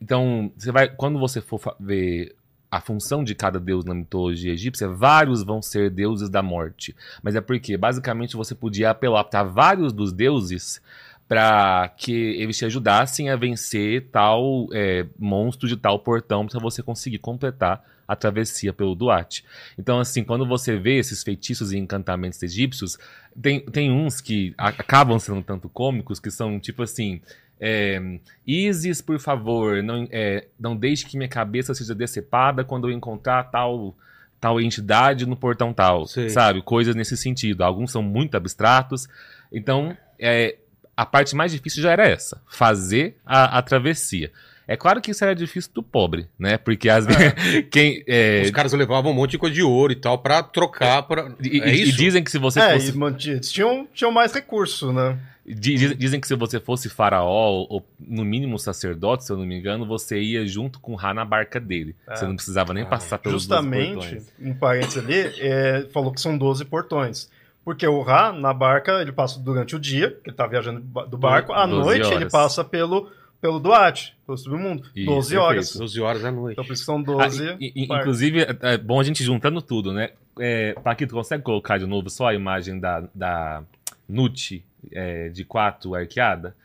Então, 0.00 0.52
você 0.56 0.72
vai, 0.72 0.88
quando 0.88 1.18
você 1.18 1.40
for 1.40 1.60
ver 1.78 2.34
a 2.68 2.80
função 2.80 3.22
de 3.22 3.34
cada 3.34 3.60
deus 3.60 3.84
na 3.84 3.94
mitologia 3.94 4.52
egípcia, 4.52 4.88
vários 4.88 5.44
vão 5.44 5.62
ser 5.62 5.90
deuses 5.90 6.28
da 6.28 6.42
morte. 6.42 6.96
Mas 7.22 7.36
é 7.36 7.40
porque, 7.40 7.76
basicamente, 7.76 8.34
você 8.34 8.54
podia 8.54 8.90
apelar 8.90 9.24
para 9.24 9.44
vários 9.44 9.92
dos 9.92 10.12
deuses 10.12 10.82
para 11.28 11.88
que 11.96 12.12
eles 12.12 12.58
te 12.58 12.64
ajudassem 12.64 13.30
a 13.30 13.36
vencer 13.36 14.08
tal 14.10 14.66
é, 14.72 15.06
monstro 15.18 15.68
de 15.68 15.76
tal 15.76 15.98
portão 16.00 16.46
para 16.46 16.58
você 16.58 16.82
conseguir 16.82 17.18
completar 17.18 17.82
a 18.06 18.16
travessia 18.16 18.72
pelo 18.72 18.94
Duarte. 18.94 19.44
Então, 19.78 19.98
assim, 19.98 20.24
quando 20.24 20.46
você 20.46 20.76
vê 20.76 20.98
esses 20.98 21.22
feitiços 21.22 21.72
e 21.72 21.78
encantamentos 21.78 22.42
egípcios, 22.42 22.98
tem, 23.40 23.60
tem 23.60 23.90
uns 23.90 24.20
que 24.20 24.54
acabam 24.58 25.18
sendo 25.18 25.42
tanto 25.42 25.68
cômicos, 25.68 26.20
que 26.20 26.30
são 26.30 26.58
tipo 26.58 26.82
assim. 26.82 27.20
É, 27.64 28.18
Isis, 28.44 29.00
por 29.00 29.20
favor, 29.20 29.84
não, 29.84 30.08
é, 30.10 30.48
não 30.58 30.76
deixe 30.76 31.06
que 31.06 31.16
minha 31.16 31.28
cabeça 31.28 31.72
seja 31.72 31.94
decepada 31.94 32.64
quando 32.64 32.88
eu 32.88 32.92
encontrar 32.92 33.44
tal 33.44 33.96
tal 34.40 34.60
entidade 34.60 35.24
no 35.24 35.36
portão 35.36 35.72
tal, 35.72 36.04
Sei. 36.08 36.28
sabe? 36.28 36.60
Coisas 36.60 36.96
nesse 36.96 37.16
sentido. 37.16 37.62
Alguns 37.62 37.92
são 37.92 38.02
muito 38.02 38.36
abstratos. 38.36 39.08
Então, 39.52 39.96
é, 40.18 40.56
a 40.96 41.06
parte 41.06 41.36
mais 41.36 41.52
difícil 41.52 41.80
já 41.80 41.92
era 41.92 42.08
essa, 42.08 42.42
fazer 42.48 43.16
a, 43.24 43.58
a 43.58 43.62
travessia. 43.62 44.32
É 44.66 44.76
claro 44.76 45.00
que 45.00 45.10
isso 45.10 45.24
era 45.24 45.34
difícil 45.34 45.70
do 45.74 45.82
pobre, 45.82 46.28
né? 46.38 46.56
Porque 46.56 46.88
às 46.88 47.04
vezes 47.06 47.32
quem 47.70 48.02
é, 48.06 48.42
Os 48.44 48.50
caras 48.50 48.72
levavam 48.72 49.10
um 49.10 49.14
monte 49.14 49.32
de 49.32 49.38
coisa 49.38 49.54
de 49.54 49.62
ouro 49.62 49.92
e 49.92 49.96
tal 49.96 50.18
pra 50.18 50.42
trocar. 50.42 51.02
Pra... 51.02 51.32
e, 51.42 51.60
é 51.60 51.74
e- 51.74 51.92
dizem 51.92 52.22
que 52.22 52.30
se 52.30 52.38
você 52.38 52.60
É, 52.60 52.72
fosse 52.74 52.92
e 52.96 53.30
eles 53.30 53.50
tinham, 53.52 53.86
tinham 53.92 54.10
mais 54.12 54.32
recurso, 54.32 54.92
né? 54.92 55.18
Diz- 55.44 55.98
Dizem 55.98 56.20
que 56.20 56.28
se 56.28 56.36
você 56.36 56.60
fosse 56.60 56.88
faraó, 56.88 57.66
ou 57.68 57.84
no 57.98 58.24
mínimo 58.24 58.56
sacerdote, 58.58 59.24
se 59.24 59.32
eu 59.32 59.36
não 59.36 59.44
me 59.44 59.58
engano, 59.58 59.84
você 59.84 60.20
ia 60.20 60.46
junto 60.46 60.78
com 60.78 60.94
Ra 60.94 61.12
na 61.12 61.24
barca 61.24 61.58
dele. 61.58 61.96
É. 62.08 62.14
Você 62.14 62.24
não 62.26 62.36
precisava 62.36 62.72
nem 62.72 62.84
Ah, 62.84 62.86
passar 62.86 63.18
pelos 63.18 63.42
Justamente, 63.42 63.94
portões. 63.96 64.32
um 64.40 64.54
parênteses 64.54 64.98
ali, 64.98 65.32
é, 65.40 65.86
falou 65.92 66.12
que 66.12 66.20
são 66.20 66.38
12 66.38 66.64
portões. 66.64 67.28
Porque 67.64 67.84
o 67.86 68.00
Ra, 68.02 68.32
na 68.32 68.54
barca, 68.54 69.00
ele 69.02 69.10
passa 69.12 69.38
durante 69.40 69.74
o 69.74 69.80
dia, 69.80 70.16
que 70.22 70.30
ele 70.30 70.36
tá 70.36 70.46
viajando 70.46 70.78
do 70.80 70.86
ba- 70.86 71.04
do 71.06 71.18
barco, 71.18 71.52
à 71.52 71.66
12 71.66 71.84
noite 71.86 72.06
ele 72.06 72.14
horas. 72.16 72.32
passa 72.32 72.62
pelo, 72.64 73.10
pelo 73.42 73.58
Duat, 73.60 74.16
pelo 74.24 74.38
submundo. 74.38 74.88
Isso, 74.96 75.04
12 75.06 75.36
horas. 75.36 75.56
perfeito. 75.66 75.78
12 75.80 76.00
horas 76.00 76.22
da 76.22 76.30
noite. 76.32 76.52
Então 76.52 76.64
por 76.64 76.72
isso 76.72 76.82
que 76.82 76.86
são 76.86 76.96
Ah, 77.00 77.26
12. 77.26 77.56
e- 77.60 77.72
e- 77.76 77.84
inclusive, 77.84 78.40
é, 78.42 78.56
é 78.62 78.78
bom 78.78 78.98
a 78.98 79.02
gente 79.04 79.22
juntando 79.22 79.60
tudo, 79.60 79.92
né? 79.92 80.10
É, 80.38 80.72
Paquito, 80.82 81.14
consegue 81.14 81.42
colocar 81.42 81.76
de 81.76 81.84
novo 81.84 82.08
só 82.08 82.28
a 82.28 82.34
imagem 82.34 82.78
da, 82.80 83.06
da 83.14 83.62
Nut 84.08 84.64
é, 84.92 85.28
de 85.28 85.44
4 85.44 85.94
arqueada? 85.94 86.56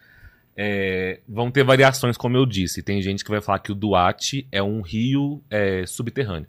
É, 0.56 1.20
vão 1.28 1.52
ter 1.52 1.64
variações, 1.64 2.16
como 2.18 2.38
eu 2.38 2.46
disse. 2.46 2.82
Tem 2.82 3.02
gente 3.02 3.24
que 3.24 3.30
vai 3.30 3.42
falar 3.42 3.60
que 3.60 3.72
o 3.72 3.76
Duarte 3.76 4.48
é 4.52 4.62
um 4.64 4.82
rio 4.82 5.42
é, 5.50 5.86
subterrâneo. 5.86 6.48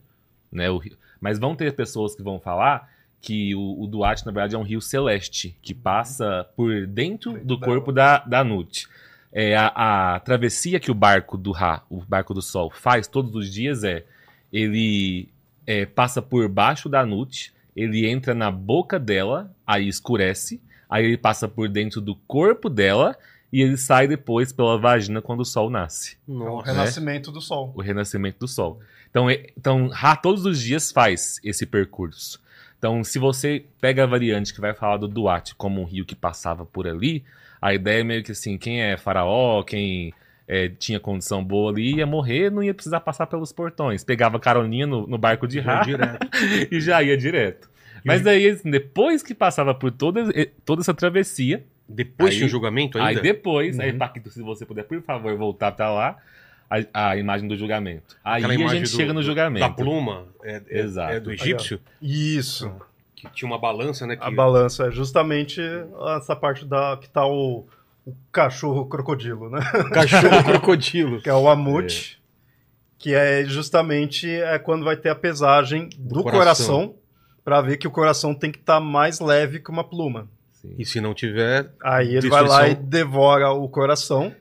Né? 0.52 0.66
Rio- 0.68 0.96
Mas 1.20 1.38
vão 1.38 1.54
ter 1.56 1.74
pessoas 1.74 2.14
que 2.14 2.22
vão 2.22 2.38
falar 2.38 2.88
que 3.20 3.54
o, 3.54 3.82
o 3.82 3.86
Duarte, 3.86 4.24
na 4.24 4.32
verdade, 4.32 4.54
é 4.54 4.58
um 4.58 4.62
rio 4.62 4.80
celeste, 4.80 5.56
que 5.60 5.74
passa 5.74 6.46
por 6.56 6.86
dentro 6.86 7.38
do 7.44 7.58
corpo 7.58 7.90
da, 7.92 8.18
da 8.20 8.44
Nut. 8.44 8.86
É, 9.32 9.56
a, 9.56 10.14
a 10.14 10.20
travessia 10.20 10.80
que 10.80 10.90
o 10.90 10.94
barco 10.94 11.36
do 11.36 11.52
Ra, 11.52 11.82
o 11.90 12.00
barco 12.00 12.32
do 12.32 12.40
Sol, 12.40 12.70
faz 12.70 13.06
todos 13.06 13.34
os 13.34 13.52
dias 13.52 13.84
é 13.84 14.04
ele 14.52 15.28
é, 15.66 15.84
passa 15.84 16.22
por 16.22 16.48
baixo 16.48 16.88
da 16.88 17.04
Nut, 17.04 17.52
ele 17.76 18.08
entra 18.08 18.34
na 18.34 18.50
boca 18.50 18.98
dela, 18.98 19.54
aí 19.66 19.86
escurece, 19.86 20.60
aí 20.88 21.04
ele 21.04 21.18
passa 21.18 21.46
por 21.46 21.68
dentro 21.68 22.00
do 22.00 22.14
corpo 22.14 22.70
dela 22.70 23.16
e 23.52 23.62
ele 23.62 23.76
sai 23.76 24.08
depois 24.08 24.52
pela 24.52 24.78
vagina 24.78 25.22
quando 25.22 25.40
o 25.40 25.44
sol 25.44 25.70
nasce. 25.70 26.16
É 26.28 26.32
o 26.32 26.34
Nossa. 26.34 26.72
renascimento 26.72 27.30
do 27.30 27.40
sol. 27.40 27.72
O 27.74 27.80
renascimento 27.80 28.38
do 28.40 28.48
sol. 28.48 28.80
Então, 29.10 29.28
é- 29.28 29.46
então 29.56 29.88
Ra 29.88 30.16
todos 30.16 30.44
os 30.44 30.60
dias 30.60 30.90
faz 30.90 31.38
esse 31.44 31.64
percurso. 31.66 32.40
Então, 32.78 33.02
se 33.02 33.18
você 33.18 33.64
pega 33.80 34.04
a 34.04 34.06
variante 34.06 34.54
que 34.54 34.60
vai 34.60 34.72
falar 34.72 34.98
do 34.98 35.08
Duarte 35.08 35.54
como 35.54 35.80
um 35.80 35.84
rio 35.84 36.04
que 36.04 36.14
passava 36.14 36.64
por 36.64 36.86
ali, 36.86 37.24
a 37.60 37.74
ideia 37.74 38.00
é 38.00 38.04
meio 38.04 38.22
que 38.22 38.32
assim, 38.32 38.56
quem 38.58 38.82
é 38.82 38.96
faraó, 38.96 39.62
quem 39.62 40.12
é, 40.46 40.68
tinha 40.68 40.98
condição 40.98 41.44
boa 41.44 41.70
ali, 41.70 41.96
ia 41.96 42.06
morrer, 42.06 42.50
não 42.50 42.62
ia 42.62 42.72
precisar 42.74 43.00
passar 43.00 43.26
pelos 43.26 43.52
portões. 43.52 44.02
Pegava 44.04 44.38
caroninha 44.40 44.86
no, 44.86 45.06
no 45.06 45.18
barco 45.18 45.46
de 45.46 45.60
direto. 45.84 46.26
e 46.70 46.80
já 46.80 47.02
ia 47.02 47.16
direto. 47.16 47.68
Mas 48.04 48.22
daí, 48.22 48.48
assim, 48.48 48.70
depois 48.70 49.22
que 49.22 49.34
passava 49.34 49.74
por 49.74 49.90
toda, 49.90 50.24
toda 50.64 50.80
essa 50.82 50.94
travessia, 50.94 51.64
Depois 51.88 52.30
Aí- 52.32 52.36
tinha 52.36 52.46
o 52.46 52.50
julgamento 52.50 52.98
ainda? 52.98 53.10
aí 53.10 53.22
depois, 53.22 53.80
aí 53.80 53.90
Uhum. 53.92 53.98
Paquito, 53.98 54.30
se 54.30 54.42
você 54.42 54.64
puder, 54.66 54.84
por 54.84 55.00
favor, 55.02 55.34
voltar 55.36 55.72
pra 55.72 55.90
lá, 55.90 56.16
a, 56.92 57.10
a 57.10 57.16
imagem 57.16 57.48
do 57.48 57.56
julgamento. 57.56 58.14
Aí 58.22 58.38
Aquela 58.44 58.52
a 58.52 58.56
imagem 58.56 58.78
gente 58.80 58.90
do- 58.92 58.96
chega 58.96 59.12
no 59.14 59.22
julgamento. 59.22 59.66
Da 59.66 59.72
pluma? 59.72 60.26
É, 60.44 60.62
é- 60.68 60.80
Exato. 60.80 61.12
é 61.14 61.20
do 61.20 61.32
egípcio? 61.32 61.80
Isso. 62.00 62.70
Que 63.18 63.28
tinha 63.32 63.50
uma 63.50 63.58
balança, 63.58 64.06
né? 64.06 64.16
Que... 64.16 64.22
A 64.22 64.30
balança 64.30 64.86
é 64.86 64.90
justamente 64.90 65.60
essa 66.16 66.36
parte 66.36 66.64
da 66.64 66.96
que 66.96 67.08
tá 67.08 67.26
o, 67.26 67.66
o 68.06 68.14
cachorro 68.30 68.86
crocodilo, 68.86 69.50
né? 69.50 69.60
Cachorro 69.92 70.44
crocodilo. 70.44 71.20
Que 71.22 71.28
é 71.28 71.34
o 71.34 71.48
Amut, 71.48 72.22
que 72.96 73.14
é 73.14 73.44
justamente 73.44 74.30
é 74.30 74.58
quando 74.58 74.84
vai 74.84 74.96
ter 74.96 75.08
a 75.08 75.16
pesagem 75.16 75.88
do, 75.98 76.22
coração. 76.22 76.38
coração, 76.38 76.94
pra 77.44 77.60
ver 77.60 77.76
que 77.76 77.88
o 77.88 77.90
coração 77.90 78.34
tem 78.34 78.52
que 78.52 78.58
estar 78.58 78.78
mais 78.78 79.18
leve 79.18 79.58
que 79.58 79.70
uma 79.70 79.82
pluma. 79.82 80.28
Sim. 80.52 80.74
E 80.78 80.84
se 80.84 81.00
não 81.00 81.12
tiver. 81.12 81.72
Aí 81.82 82.14
ele 82.14 82.28
vai 82.28 82.42
lá 82.42 82.66
e 82.66 82.74
Destruição. 82.74 82.90
devora 82.90 83.50
o 83.50 83.68
coração 83.68 84.32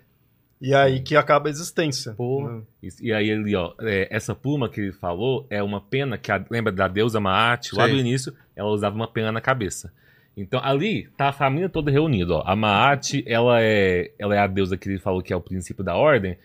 e 0.61 0.73
aí 0.73 0.99
que 1.01 1.15
acaba 1.15 1.47
a 1.47 1.51
existência. 1.51 2.13
Pô. 2.13 2.47
né? 2.47 2.61
Isso, 2.81 3.03
E 3.03 3.13
aí 3.13 3.29
ele, 3.29 3.55
ó, 3.55 3.73
é, 3.81 4.07
essa 4.09 4.33
pluma 4.33 4.67
que 4.69 4.81
ele 4.81 4.91
falou 4.91 5.45
é 5.49 5.61
uma 5.61 5.79
pena 5.81 6.17
que 6.17 6.31
a- 6.31 6.43
lembra 6.49 6.71
da 6.71 6.87
deusa 6.87 7.19
Maat, 7.19 7.73
lá 7.73 7.85
Sei. 7.85 7.93
do 7.93 7.99
início, 7.99 8.33
ela 8.55 8.69
usava 8.69 8.95
uma 8.95 9.07
pena 9.07 9.31
na 9.31 9.41
cabeça. 9.41 9.91
Então 10.35 10.59
ali 10.63 11.07
tá 11.17 11.29
a 11.29 11.33
família 11.33 11.67
toda 11.69 11.89
reunida, 11.91 12.35
ó. 12.35 12.43
A 12.45 12.55
Maat, 12.55 13.23
ela 13.25 13.61
é, 13.61 14.11
ela 14.19 14.35
é 14.35 14.39
a 14.39 14.47
deusa 14.47 14.77
que 14.77 14.87
ele 14.89 14.99
falou 14.99 15.21
que 15.21 15.33
é 15.33 15.35
o 15.35 15.41
princípio 15.41 15.83
da 15.83 15.95
ordem. 15.95 16.37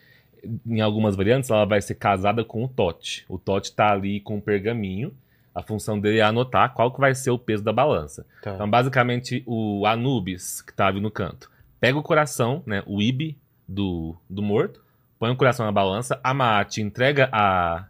Em 0.66 0.80
algumas 0.80 1.14
variantes, 1.14 1.50
ela 1.50 1.64
vai 1.64 1.80
ser 1.80 1.94
casada 1.94 2.44
com 2.44 2.64
o 2.64 2.68
Tote. 2.68 3.24
O 3.28 3.38
Tote 3.38 3.72
tá 3.74 3.92
ali 3.92 4.18
com 4.20 4.36
um 4.36 4.40
pergaminho. 4.40 5.14
A 5.54 5.62
função 5.62 6.00
dele 6.00 6.18
é 6.18 6.22
anotar 6.22 6.72
qual 6.72 6.90
que 6.92 6.98
vai 6.98 7.14
ser 7.14 7.30
o 7.30 7.38
peso 7.38 7.62
da 7.62 7.72
balança. 7.72 8.26
Tá. 8.42 8.54
Então, 8.54 8.68
basicamente, 8.68 9.42
o 9.46 9.84
Anubis, 9.86 10.62
que 10.62 10.72
tá 10.72 10.86
ali 10.86 10.98
no 11.00 11.10
canto, 11.10 11.50
pega 11.78 11.98
o 11.98 12.02
coração, 12.02 12.62
né, 12.66 12.82
o 12.86 13.00
Ibi 13.02 13.36
do, 13.66 14.16
do 14.28 14.42
morto, 14.42 14.82
põe 15.18 15.30
o 15.30 15.36
coração 15.36 15.64
na 15.64 15.72
balança, 15.72 16.20
a 16.22 16.34
Maat 16.34 16.78
entrega 16.78 17.28
a, 17.32 17.86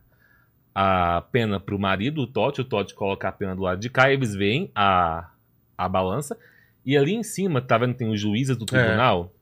a 0.75 1.23
pena 1.33 1.59
pro 1.59 1.79
marido, 1.79 2.23
o 2.23 2.27
Tote, 2.27 2.61
o 2.61 2.65
Tote 2.65 2.95
coloca 2.95 3.29
a 3.29 3.33
pena 3.33 3.55
do 3.55 3.63
lado 3.63 3.81
de 3.81 3.91
cá, 3.91 4.11
e 4.11 4.15
eles 4.15 4.35
veem 4.35 4.71
a, 4.75 5.31
a 5.77 5.89
balança, 5.89 6.37
e 6.85 6.97
ali 6.97 7.15
em 7.15 7.23
cima, 7.23 7.61
tá 7.61 7.79
vendo, 7.79 7.95
tem 7.95 8.11
os 8.11 8.21
juízes 8.21 8.57
do 8.57 8.67
tribunal, 8.67 9.33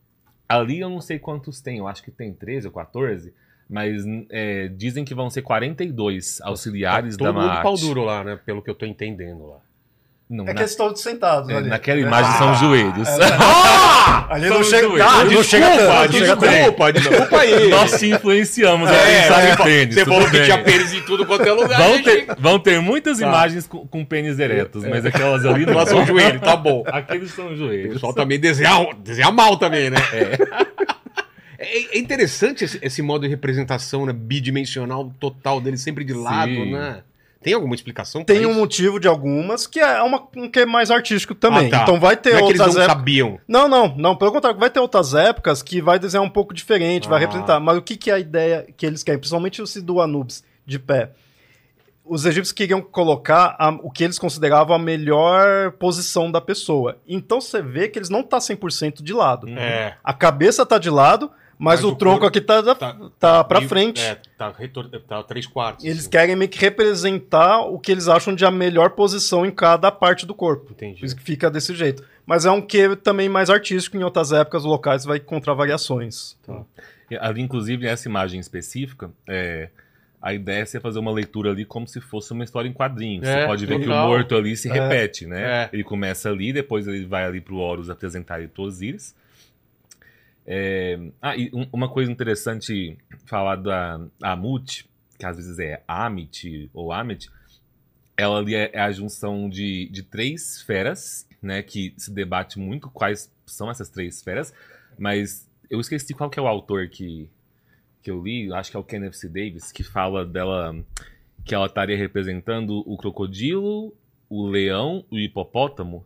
ali 0.49 0.81
eu 0.81 0.89
não 0.89 1.01
sei 1.01 1.19
quantos 1.19 1.61
tem, 1.61 1.79
eu 1.79 1.87
acho 1.87 2.03
que 2.03 2.11
tem 2.11 2.33
13 2.33 2.67
ou 2.67 2.73
14, 2.73 3.33
mas 3.71 4.05
é, 4.31 4.67
dizem 4.67 5.05
que 5.05 5.15
vão 5.15 5.31
ser 5.31 5.43
42 5.43 6.41
auxiliares 6.43 7.17
Tá 7.17 7.25
da 7.25 7.33
todo 7.33 7.41
mundo 7.41 7.63
pau 7.63 7.77
duro 7.77 8.03
lá, 8.03 8.25
né? 8.25 8.37
Pelo 8.45 8.61
que 8.61 8.69
eu 8.69 8.75
tô 8.75 8.85
entendendo 8.85 9.47
lá. 9.47 9.61
Não, 10.31 10.45
É 10.45 10.47
na- 10.47 10.55
que 10.55 10.61
eles 10.61 10.71
estão 10.71 10.95
sentados 10.95 11.49
é, 11.51 11.57
ali. 11.57 11.69
naquela 11.69 11.99
imagem 11.99 12.33
são 12.39 12.55
joelhos. 12.55 13.09
Ali 14.29 14.47
São 14.49 14.59
não 14.59 14.65
chega, 14.65 14.83
joelhos. 14.89 15.01
ah, 15.07 15.19
ali 15.21 15.35
não 15.35 15.43
chega 15.43 15.71
tanto, 15.71 15.83
não 15.83 16.13
chega 16.13 16.37
tanto. 16.37 16.51
desculpa, 16.53 16.93
desculpa 16.93 17.41
aí. 17.41 17.69
Nós 17.69 17.99
te 17.99 18.07
influenciamos 18.11 18.89
a 18.89 18.95
É, 18.95 19.23
pensar 19.23 19.41
você 19.41 19.51
em 19.51 19.57
pênis. 19.65 19.95
Você 19.97 20.05
falou 20.07 20.31
que 20.31 20.45
tinha 20.45 20.59
pênis 20.63 20.93
em 20.95 21.01
tudo 21.03 21.27
quanto 21.27 21.43
é 21.49 21.53
lugar. 21.53 21.81
Vão 21.83 21.95
gente. 21.97 22.05
ter, 22.05 22.27
vão 22.39 22.59
ter 22.61 22.81
muitas 22.81 23.19
Tá. 23.19 23.27
imagens 23.27 23.67
com, 23.67 23.85
com 23.89 24.05
pênis 24.05 24.39
eretos, 24.39 24.85
mas 24.85 25.05
aquelas 25.05 25.45
ali 25.45 25.67
não 25.67 25.85
são 25.85 26.07
joelho, 26.07 26.39
tá 26.41 26.55
bom. 26.55 26.85
Aqueles 26.87 27.33
são 27.33 27.49
O 27.49 27.57
joelhos. 27.57 27.95
pessoal 27.95 28.15
também 28.15 28.39
desenha, 28.39 28.87
desenha 29.03 29.33
mal 29.33 29.57
também, 29.57 29.91
né? 29.91 29.97
É. 31.63 31.97
É 31.97 31.99
interessante 31.99 32.65
esse, 32.65 32.79
esse 32.81 33.03
modo 33.03 33.23
de 33.23 33.29
representação 33.29 34.07
né, 34.07 34.15
bidimensional 34.15 35.13
total 35.21 35.61
dele, 35.61 35.77
sempre 35.77 36.05
de 36.05 36.15
lado, 36.15 36.51
Sim. 36.51 36.73
né? 36.73 37.01
Tem 37.43 37.55
alguma 37.55 37.75
explicação 37.75 38.23
Tem 38.23 38.45
um 38.45 38.51
isso? 38.51 38.59
motivo 38.59 39.01
de 39.01 39.09
algumas 39.09 39.67
que 39.67 39.81
é 39.81 40.03
uma, 40.03 40.29
um 40.37 40.51
que 40.51 40.61
é 40.61 40.67
mais 40.67 40.91
artístico 40.91 41.35
também. 41.35 41.69
Ah, 41.69 41.71
tá. 41.71 41.83
Então 41.85 41.99
vai 41.99 42.15
ter 42.17 42.33
Não 42.35 42.39
é 42.39 42.43
que 42.43 42.49
eles 42.49 42.61
outras 42.61 42.75
não 42.77 42.83
épocas. 42.83 42.99
sabiam. 43.01 43.41
Não, 43.49 43.67
não, 43.67 43.97
não. 43.97 44.15
Pelo 44.15 44.31
contrário, 44.33 44.61
vai 44.61 44.69
ter 44.69 44.79
outras 44.81 45.15
épocas 45.15 45.63
que 45.63 45.81
vai 45.81 45.99
desenhar 45.99 46.23
um 46.25 46.29
pouco 46.29 46.53
diferente, 46.53 47.09
vai 47.09 47.17
Ah. 47.17 47.21
representar. 47.21 47.59
Mas 47.59 47.79
o 47.79 47.83
que, 47.83 47.97
que 47.97 48.11
é 48.11 48.15
a 48.15 48.19
ideia 48.19 48.67
que 48.77 48.85
eles 48.85 49.03
querem? 49.03 49.19
Principalmente 49.19 49.63
o 49.63 49.83
do 49.83 50.01
Anubis 50.03 50.45
de 50.67 50.79
pé. 50.79 51.13
Os 52.05 52.27
egípcios 52.27 52.53
queriam 52.53 52.83
colocar 52.83 53.55
a- 53.59 53.71
o 53.83 53.91
que 53.91 54.03
eles 54.05 54.19
consideravam 54.19 54.75
a 54.75 54.79
melhor 54.79 55.71
posição 55.73 56.31
da 56.31 56.41
pessoa. 56.41 56.99
Então 57.07 57.41
você 57.41 57.63
vê 57.63 57.89
que 57.89 57.99
eles 57.99 58.11
não 58.11 58.23
tá 58.23 58.39
100% 58.41 59.03
de 59.03 59.13
lado. 59.13 59.49
É. 59.49 59.97
A 60.03 60.13
cabeça 60.13 60.67
tá 60.67 60.77
de 60.77 60.91
lado, 60.91 61.31
mas, 61.63 61.81
Mas 61.81 61.85
o, 61.85 61.89
o 61.91 61.95
tronco 61.95 62.25
aqui 62.25 62.41
tá, 62.41 62.75
tá- 62.75 62.97
tá, 63.19 63.45
pra 63.45 63.61
E- 63.61 63.69
frente. 63.69 64.01
É, 64.01 64.17
tá, 64.39 64.51
retor... 64.57 64.89
tá 65.07 65.23
três 65.23 65.47
quartos. 65.47 65.85
Eles 65.85 66.01
assim. 66.01 66.11
querem 66.11 66.35
meio 66.35 66.51
que 66.51 66.59
representar 66.59 67.61
o 67.67 67.79
que 67.79 67.93
eles 67.93 68.09
acham 68.09 68.35
de 68.35 68.45
a 68.47 68.51
melhor 68.51 68.91
posição 68.91 69.45
em 69.45 69.51
cada 69.51 69.93
parte 69.93 70.25
do 70.25 70.35
corpo. 70.35 70.73
Entendi. 70.73 71.01
Por 71.01 71.07
isso 71.07 71.15
que 71.17 71.23
fica 71.23 71.51
desse 71.51 71.75
jeito. 71.75 72.03
Mas 72.25 72.47
é 72.47 72.51
um 72.51 72.63
que 72.63 72.97
também 72.97 73.29
mais 73.29 73.51
artístico, 73.51 73.97
em 73.99 74.03
outras 74.03 74.33
épocas 74.33 74.65
locais 74.65 75.05
vai 75.05 75.19
encontrar 75.19 75.53
variações. 75.53 76.37
E 77.11 77.17
Ali, 77.17 77.43
inclusive, 77.43 77.85
nessa 77.85 78.09
imagem 78.09 78.41
específica, 78.41 79.11
é, 79.29 79.69
a 80.23 80.33
ideia 80.33 80.63
é 80.63 80.65
você 80.65 80.79
fazer 80.81 80.99
uma 80.99 81.11
leitura 81.13 81.51
ali 81.51 81.65
como 81.65 81.87
se 81.89 82.01
fosse 82.01 82.33
uma 82.33 82.45
história 82.45 82.69
em 82.69 82.73
quadrinhos. 82.73 83.27
É, 83.27 83.41
você 83.43 83.47
pode 83.47 83.67
ver 83.67 83.75
que 83.81 83.87
o 83.87 83.89
legal. 83.89 84.09
morto 84.09 84.35
ali 84.35 84.57
se 84.57 84.69
É. 84.71 84.73
repete, 84.73 85.27
né? 85.27 85.43
É. 85.65 85.71
Ele 85.73 85.83
começa 85.85 86.31
ali, 86.31 86.53
depois 86.53 86.87
ele 86.87 87.05
vai 87.05 87.25
ali 87.25 87.41
pro 87.41 87.57
Horus 87.57 87.91
apresentar 87.91 88.39
ele 88.39 88.49
pro 88.49 88.63
Osíris. 88.63 89.15
É, 90.47 90.99
Ah, 91.21 91.37
e 91.37 91.51
um- 91.53 91.69
uma 91.73 91.89
coisa 91.89 92.11
interessante 92.11 92.97
falar 93.27 93.57
da 93.57 94.01
Amut, 94.23 94.89
que 95.19 95.27
às 95.27 95.37
vezes 95.37 95.59
é 95.59 95.83
Amit 95.87 96.71
ou 96.73 96.93
Amit, 96.93 97.31
ela 98.17 98.39
ali 98.39 98.55
é, 98.55 98.71
é 98.73 98.81
a 98.81 98.91
junção 98.93 99.49
de, 99.49 99.89
de 99.91 100.03
três 100.03 100.63
feras, 100.63 101.27
né? 101.43 101.63
Que 101.63 101.95
se 101.97 102.13
debate 102.13 102.59
muito 102.59 102.91
quais 102.91 103.33
são 103.47 103.71
essas 103.71 103.89
três 103.89 104.23
feras, 104.23 104.53
mas 104.99 105.49
eu 105.71 105.81
esqueci 105.81 106.15
qual 106.15 106.29
que 106.31 106.39
é 106.39 106.43
o 106.43 106.47
autor 106.49 106.89
que, 106.89 107.29
que 108.03 108.11
eu 108.11 108.23
li, 108.23 108.53
acho 108.53 108.71
que 108.71 108.77
é 108.77 108.81
o 108.81 108.85
Kenneth 108.85 109.13
C. 109.15 109.29
Davis, 109.29 109.71
que 109.73 109.83
fala 109.83 110.25
dela 110.27 110.75
que 111.45 111.55
ela 111.55 111.67
estaria 111.67 111.97
representando 111.97 112.83
o 112.87 112.97
crocodilo, 112.97 113.95
o 114.29 114.47
leão 114.47 115.05
o 115.11 115.19
hipopótamo. 115.19 116.05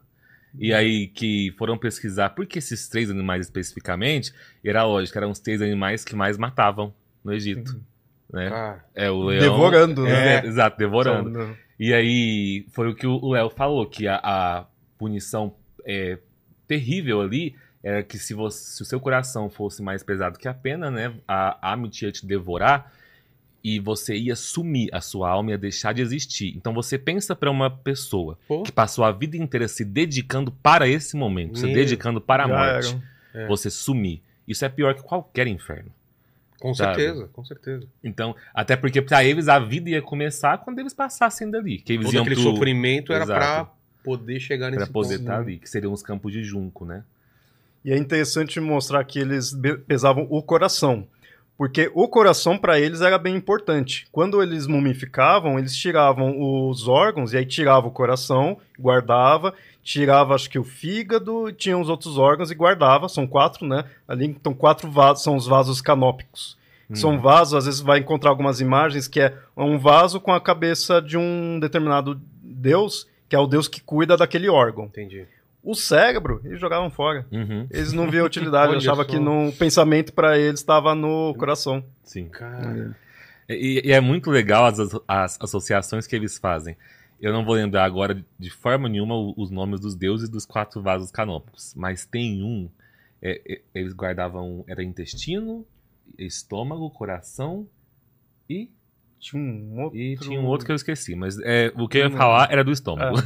E 0.59 0.72
aí 0.72 1.09
que 1.09 1.52
foram 1.59 1.76
pesquisar 1.76 2.30
por 2.30 2.46
que 2.46 2.59
esses 2.59 2.88
três 2.88 3.11
animais 3.11 3.46
especificamente, 3.46 4.32
era 4.64 4.84
lógico, 4.84 5.18
eram 5.18 5.30
os 5.30 5.38
três 5.38 5.61
animais 5.61 6.05
que 6.05 6.14
mais 6.14 6.38
matavam 6.38 6.94
no 7.24 7.32
Egito. 7.32 7.80
Né? 8.32 8.50
Cara, 8.50 8.84
É 8.94 9.11
o 9.11 9.22
leão. 9.22 9.40
Devorando, 9.40 10.02
né? 10.05 10.36
É, 10.36 10.46
exato, 10.46 10.78
devorando. 10.78 11.30
Não. 11.30 11.57
E 11.78 11.92
aí 11.92 12.66
foi 12.72 12.88
o 12.88 12.94
que 12.94 13.07
o 13.07 13.30
Léo 13.30 13.50
falou, 13.50 13.86
que 13.86 14.07
a, 14.07 14.16
a 14.22 14.66
punição 14.96 15.55
é, 15.84 16.18
terrível 16.66 17.20
ali 17.20 17.57
era 17.82 18.02
que 18.02 18.18
se, 18.18 18.32
você, 18.32 18.76
se 18.76 18.82
o 18.82 18.84
seu 18.84 18.98
coração 18.98 19.50
fosse 19.50 19.82
mais 19.82 20.02
pesado 20.02 20.38
que 20.38 20.48
a 20.48 20.55
pena, 20.55 20.90
né, 20.90 21.12
a 21.28 21.72
Amit 21.72 22.05
ia 22.05 22.11
te 22.11 22.26
devorar 22.26 22.92
e 23.64 23.80
você 23.80 24.14
ia 24.14 24.36
sumir, 24.36 24.90
a 24.92 25.00
sua 25.00 25.30
alma 25.30 25.52
ia 25.52 25.58
deixar 25.58 25.94
de 25.94 26.02
existir. 26.02 26.54
Então 26.54 26.74
você 26.74 26.98
pensa 26.98 27.34
para 27.34 27.50
uma 27.50 27.70
pessoa 27.70 28.38
Pô. 28.46 28.62
que 28.62 28.70
passou 28.70 29.02
a 29.04 29.10
vida 29.10 29.38
inteira 29.38 29.66
se 29.66 29.84
dedicando 29.84 30.52
para 30.52 30.86
esse 30.86 31.16
momento, 31.16 31.58
se 31.58 31.66
dedicando 31.72 32.20
para 32.20 32.44
a 32.44 32.48
morte. 32.48 32.96
É. 33.34 33.46
você 33.48 33.68
sumir. 33.70 34.20
Isso 34.46 34.64
é 34.64 34.68
pior 34.68 34.94
que 34.94 35.02
qualquer 35.02 35.46
inferno. 35.48 35.90
com 36.60 36.72
Sabe? 36.74 36.94
certeza, 37.02 37.28
com 37.32 37.44
certeza. 37.44 37.86
Então, 38.02 38.36
até 38.54 38.76
porque 38.76 39.02
para 39.02 39.24
eles 39.24 39.48
a 39.48 39.58
vida 39.58 39.90
ia 39.90 40.00
começar 40.00 40.58
quando 40.58 40.78
eles 40.78 40.94
passassem 40.94 41.50
dali. 41.50 41.78
Que 41.78 41.94
eles 41.94 42.04
Todo 42.06 42.14
iam 42.14 42.22
aquele 42.22 42.36
pro- 42.40 42.44
sofrimento 42.44 43.12
era 43.12 43.26
pra 43.26 43.70
poder 44.04 44.38
chegar 44.40 44.70
nesse 44.70 44.84
Pra 44.84 44.92
poder 44.92 45.14
ponto. 45.18 45.20
estar 45.22 45.38
ali, 45.40 45.58
que 45.58 45.68
seriam 45.68 45.92
os 45.92 46.02
campos 46.02 46.32
de 46.32 46.44
junco, 46.44 46.84
né? 46.84 47.02
E 47.84 47.90
é 47.92 47.98
interessante 47.98 48.60
mostrar 48.60 49.02
que 49.04 49.18
eles 49.18 49.52
pesavam 49.86 50.26
o 50.30 50.42
coração. 50.42 51.06
Porque 51.57 51.90
o 51.94 52.09
coração 52.09 52.59
para 52.59 52.80
eles 52.80 53.00
era 53.00 53.16
bem 53.16 53.36
importante. 53.36 54.07
Quando 54.11 54.42
eles 54.42 54.66
mumificavam, 54.66 55.59
eles 55.59 55.74
tiravam 55.76 56.34
os 56.68 56.88
órgãos 56.88 57.32
e 57.32 57.36
aí 57.36 57.46
tirava 57.46 57.86
o 57.86 57.92
coração, 57.92 58.59
guardava, 58.78 59.55
tirava 59.82 60.34
acho 60.34 60.50
que 60.50 60.59
o 60.59 60.64
fígado, 60.64 61.52
tinha 61.52 61.78
os 61.78 61.88
outros 61.88 62.18
órgãos 62.18 62.50
e 62.50 62.55
guardava. 62.55 63.09
São 63.09 63.26
quatro, 63.26 63.66
né? 63.66 63.84
Ali 64.09 64.26
então 64.26 64.52
quatro 64.52 64.90
vasos, 64.90 65.22
são 65.22 65.36
os 65.36 65.46
vasos 65.46 65.80
canópicos. 65.80 66.57
Hum. 66.90 66.96
São 66.96 67.20
vasos, 67.20 67.55
às 67.55 67.66
vezes 67.66 67.80
vai 67.80 68.00
encontrar 68.00 68.30
algumas 68.30 68.61
imagens 68.61 69.07
que 69.07 69.20
é 69.20 69.32
um 69.57 69.78
vaso 69.78 70.20
com 70.20 70.32
a 70.32 70.40
cabeça 70.40 71.00
de 71.00 71.16
um 71.16 71.61
determinado 71.61 72.20
deus, 72.42 73.07
que 73.28 73.36
é 73.36 73.38
o 73.38 73.46
deus 73.46 73.68
que 73.68 73.80
cuida 73.80 74.16
daquele 74.16 74.48
órgão. 74.48 74.86
Entendi. 74.86 75.26
O 75.64 75.74
cérebro, 75.74 76.40
eles 76.44 76.60
jogavam 76.60 76.90
fora. 76.90 77.26
Uhum, 77.32 77.66
Eles 77.70 77.92
não 77.92 78.10
viam 78.10 78.26
utilidade, 78.26 78.68
Olha 78.70 78.78
achava 78.78 79.02
só. 79.02 79.08
que 79.08 79.18
no 79.18 79.48
o 79.48 79.52
pensamento 79.52 80.12
para 80.12 80.38
eles 80.38 80.60
estava 80.60 80.94
no 80.94 81.34
coração. 81.38 81.82
sim. 82.04 82.28
Cara, 82.28 82.94
E, 83.48 83.80
e 83.84 83.92
é 83.92 84.00
muito 84.00 84.30
legal 84.30 84.66
as, 84.66 84.78
as 85.08 85.38
associações 85.40 86.06
que 86.06 86.14
eles 86.14 86.36
fazem. 86.38 86.76
Eu 87.20 87.32
não 87.32 87.44
vou 87.44 87.54
lembrar 87.54 87.84
agora 87.84 88.22
de 88.38 88.50
forma 88.50 88.88
nenhuma 88.88 89.14
os 89.36 89.50
nomes 89.50 89.80
dos 89.80 89.94
deuses 89.94 90.28
dos 90.28 90.44
quatro 90.44 90.82
vasos 90.82 91.10
canôpicos, 91.10 91.72
mas 91.74 92.04
tem 92.04 92.42
um. 92.42 92.68
é, 93.22 93.40
é, 93.54 93.60
eles 93.74 93.94
guardavam. 93.94 94.64
Era 94.68 94.82
intestino, 94.84 95.64
estômago, 96.18 96.90
coração 96.90 97.66
e, 98.50 98.68
Tinha 99.18 99.40
um 99.42 99.80
outro. 99.82 99.98
e 99.98 100.16
tinha 100.18 100.38
um 100.38 100.44
outro 100.46 100.66
que 100.66 100.72
eu 100.72 100.76
esqueci, 100.76 101.14
mas 101.14 101.38
é, 101.40 101.72
o 101.76 101.88
que 101.88 101.96
eu 101.98 102.02
ia 102.02 102.10
falar 102.10 102.52
era 102.52 102.62
do 102.62 102.70
estômago. 102.72 103.16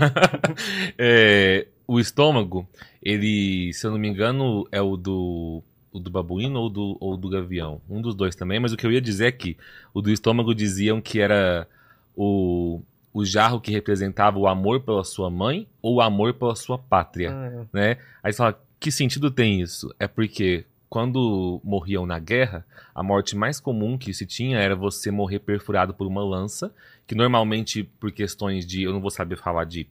É, 0.96 1.66
o 1.88 1.98
estômago, 1.98 2.68
ele, 3.02 3.72
se 3.72 3.86
eu 3.86 3.90
não 3.90 3.98
me 3.98 4.06
engano, 4.06 4.68
é 4.70 4.80
o 4.80 4.94
do, 4.94 5.62
o 5.90 5.98
do 5.98 6.10
babuíno 6.10 6.60
ou 6.60 6.68
do, 6.68 6.98
ou 7.00 7.16
do 7.16 7.30
gavião. 7.30 7.80
Um 7.88 8.02
dos 8.02 8.14
dois 8.14 8.36
também, 8.36 8.60
mas 8.60 8.74
o 8.74 8.76
que 8.76 8.86
eu 8.86 8.92
ia 8.92 9.00
dizer 9.00 9.26
é 9.28 9.32
que 9.32 9.56
o 9.94 10.02
do 10.02 10.10
estômago 10.10 10.54
diziam 10.54 11.00
que 11.00 11.18
era 11.18 11.66
o, 12.14 12.82
o 13.12 13.24
jarro 13.24 13.58
que 13.58 13.72
representava 13.72 14.38
o 14.38 14.46
amor 14.46 14.80
pela 14.80 15.02
sua 15.02 15.30
mãe 15.30 15.66
ou 15.80 15.94
o 15.94 16.00
amor 16.02 16.34
pela 16.34 16.54
sua 16.54 16.76
pátria, 16.76 17.32
Ah, 17.32 17.66
né? 17.72 17.96
Aí 18.22 18.34
você 18.34 18.36
fala, 18.36 18.60
que 18.78 18.92
sentido 18.92 19.30
tem 19.30 19.62
isso? 19.62 19.92
É 19.98 20.06
porque 20.06 20.66
quando 20.90 21.58
morriam 21.64 22.04
na 22.04 22.18
guerra, 22.18 22.66
a 22.94 23.02
morte 23.02 23.34
mais 23.34 23.58
comum 23.60 23.96
que 23.96 24.12
se 24.12 24.26
tinha 24.26 24.58
era 24.58 24.76
você 24.76 25.10
morrer 25.10 25.38
perfurado 25.38 25.94
por 25.94 26.06
uma 26.06 26.22
lança, 26.22 26.70
que 27.06 27.14
normalmente 27.14 27.82
por 27.82 28.12
questões 28.12 28.66
de, 28.66 28.82
eu 28.82 28.92
não 28.92 29.00
vou 29.00 29.10
saber 29.10 29.36
falar 29.38 29.64
de 29.64 29.86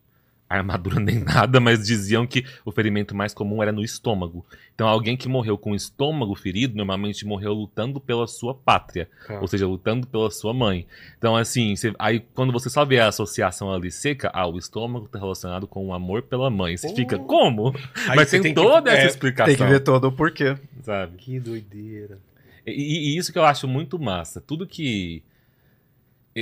armadura 0.50 1.00
nem 1.02 1.20
nada, 1.20 1.60
mas 1.60 1.86
diziam 1.86 2.26
que 2.26 2.46
o 2.64 2.72
ferimento 2.72 3.16
mais 3.16 3.34
comum 3.34 3.62
era 3.62 3.72
no 3.72 3.84
estômago. 3.84 4.46
Então 4.74 4.88
alguém 4.88 5.18
que 5.18 5.28
morreu 5.28 5.58
com 5.58 5.72
o 5.72 5.76
estômago 5.76 6.36
ferido, 6.36 6.76
normalmente 6.76 7.26
morreu 7.26 7.54
lutando 7.54 8.00
pela 8.00 8.28
sua 8.28 8.54
pátria, 8.54 9.10
cara. 9.26 9.42
ou 9.42 9.48
seja, 9.48 9.66
lutando 9.68 10.06
pela 10.08 10.30
sua 10.32 10.54
mãe. 10.54 10.86
Então 11.18 11.36
assim, 11.36 11.76
você- 11.76 11.94
aí 12.00 12.20
quando 12.34 12.54
você 12.54 12.70
só 12.70 12.86
vê 12.86 13.00
a 13.00 13.08
associação 13.08 13.74
ali 13.74 13.92
seca, 13.92 14.30
ah, 14.34 14.48
o 14.48 14.58
estômago 14.58 15.06
está 15.08 15.18
relacionado 15.20 15.68
com 15.68 15.88
o 15.88 15.94
amor 15.94 16.22
pela 16.22 16.50
mãe. 16.50 16.78
Você 16.78 16.88
Oh. 16.90 16.96
fica, 16.96 17.18
como? 17.20 17.74
Aí 18.08 18.16
mas 18.16 18.30
tem, 18.30 18.42
que- 18.42 18.54
toda 18.54 18.92
essa 18.92 19.04
é, 19.04 19.08
explicação, 19.08 19.56
tem 19.56 19.66
que 19.66 19.72
ver 19.72 19.80
todo 19.82 20.06
o 20.06 20.12
porquê. 20.12 20.56
sabe? 20.84 21.18
Que 21.18 21.40
doideira. 21.40 22.20
E, 22.66 23.14
e 23.14 23.18
isso 23.18 23.32
que 23.34 23.40
eu 23.40 23.46
acho 23.46 23.68
muito 23.68 23.98
massa. 23.98 24.40
Tudo 24.42 24.68
que. 24.68 25.24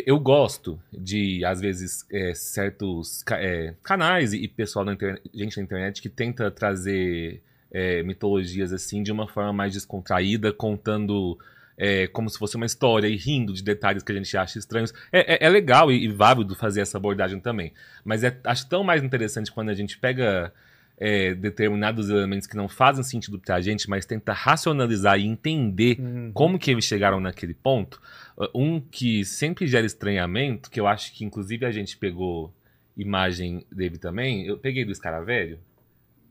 Eu- 0.06 0.20
gosto 0.20 0.80
de, 0.92 1.44
às 1.46 1.60
vezes, 1.62 2.06
é, 2.12 2.34
certos 2.34 3.24
é, 3.32 3.74
canais 3.84 4.34
e, 4.34 4.48
pessoal 4.48 4.84
na 4.86 4.94
internet, 4.94 5.22
gente 5.34 5.58
na 5.58 5.64
internet 5.64 6.02
que 6.02 6.10
tenta 6.10 6.50
trazer 6.52 7.42
é, 7.72 8.02
mitologias 8.04 8.72
assim 8.74 9.04
de 9.04 9.12
uma 9.12 9.28
forma 9.28 9.52
mais 9.54 9.74
descontraída, 9.74 10.52
contando 10.54 11.38
é, 11.78 12.08
como 12.08 12.30
se 12.30 12.38
fosse 12.40 12.56
uma 12.56 12.66
história 12.66 13.06
e 13.08 13.18
rindo 13.18 13.52
de 13.54 13.62
detalhes 13.62 14.02
que 14.02 14.12
a 14.12 14.16
gente 14.16 14.38
acha 14.38 14.58
estranhos. 14.58 14.94
É, 15.12 15.34
é- 15.36 15.46
é 15.48 15.50
legal 15.50 15.92
e, 15.92 16.06
e 16.06 16.08
válido 16.08 16.56
fazer 16.56 16.80
essa 16.82 16.98
abordagem 16.98 17.40
também. 17.40 17.74
Mas 18.04 18.22
acho 18.46 18.68
tão 18.70 18.82
mais 18.84 19.04
interessante 19.04 19.52
quando 19.52 19.70
a 19.70 19.74
gente 19.74 19.98
pega 19.98 20.54
é, 20.98 21.34
determinados 21.36 22.10
elementos 22.10 22.48
que 22.48 22.56
não 22.56 22.68
fazem 22.70 23.04
sentido 23.04 23.38
pra 23.40 23.60
gente, 23.62 23.90
mas 23.90 24.06
tenta 24.06 24.32
racionalizar 24.34 25.20
e 25.20 25.26
entender 25.26 26.00
Uhum. 26.00 26.32
como 26.34 26.58
que 26.60 26.72
eles 26.72 26.86
chegaram 26.86 27.20
naquele 27.20 27.54
ponto. 27.54 28.02
Uh, 28.38 28.48
Um 28.56 28.80
que 28.82 29.24
sempre 29.26 29.68
gera 29.68 29.86
estranhamento, 29.86 30.70
que 30.72 30.80
eu 30.80 30.88
acho 30.88 31.14
que 31.14 31.26
inclusive 31.26 31.66
a 31.66 31.72
gente 31.72 31.98
pegou 31.98 32.54
imagem 32.96 33.66
dele 33.72 33.98
também. 33.98 34.46
Eu 34.46 34.58
peguei 34.58 34.86
do 34.86 34.92
escaravelho. 34.92 35.60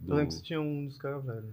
Eu 0.03 0.09
Do, 0.09 0.15
lembro 0.15 0.29
que 0.29 0.35
você 0.35 0.43
tinha 0.43 0.61
um 0.61 0.87
dos 0.87 0.97
caras 0.99 1.25
velhos. 1.25 1.45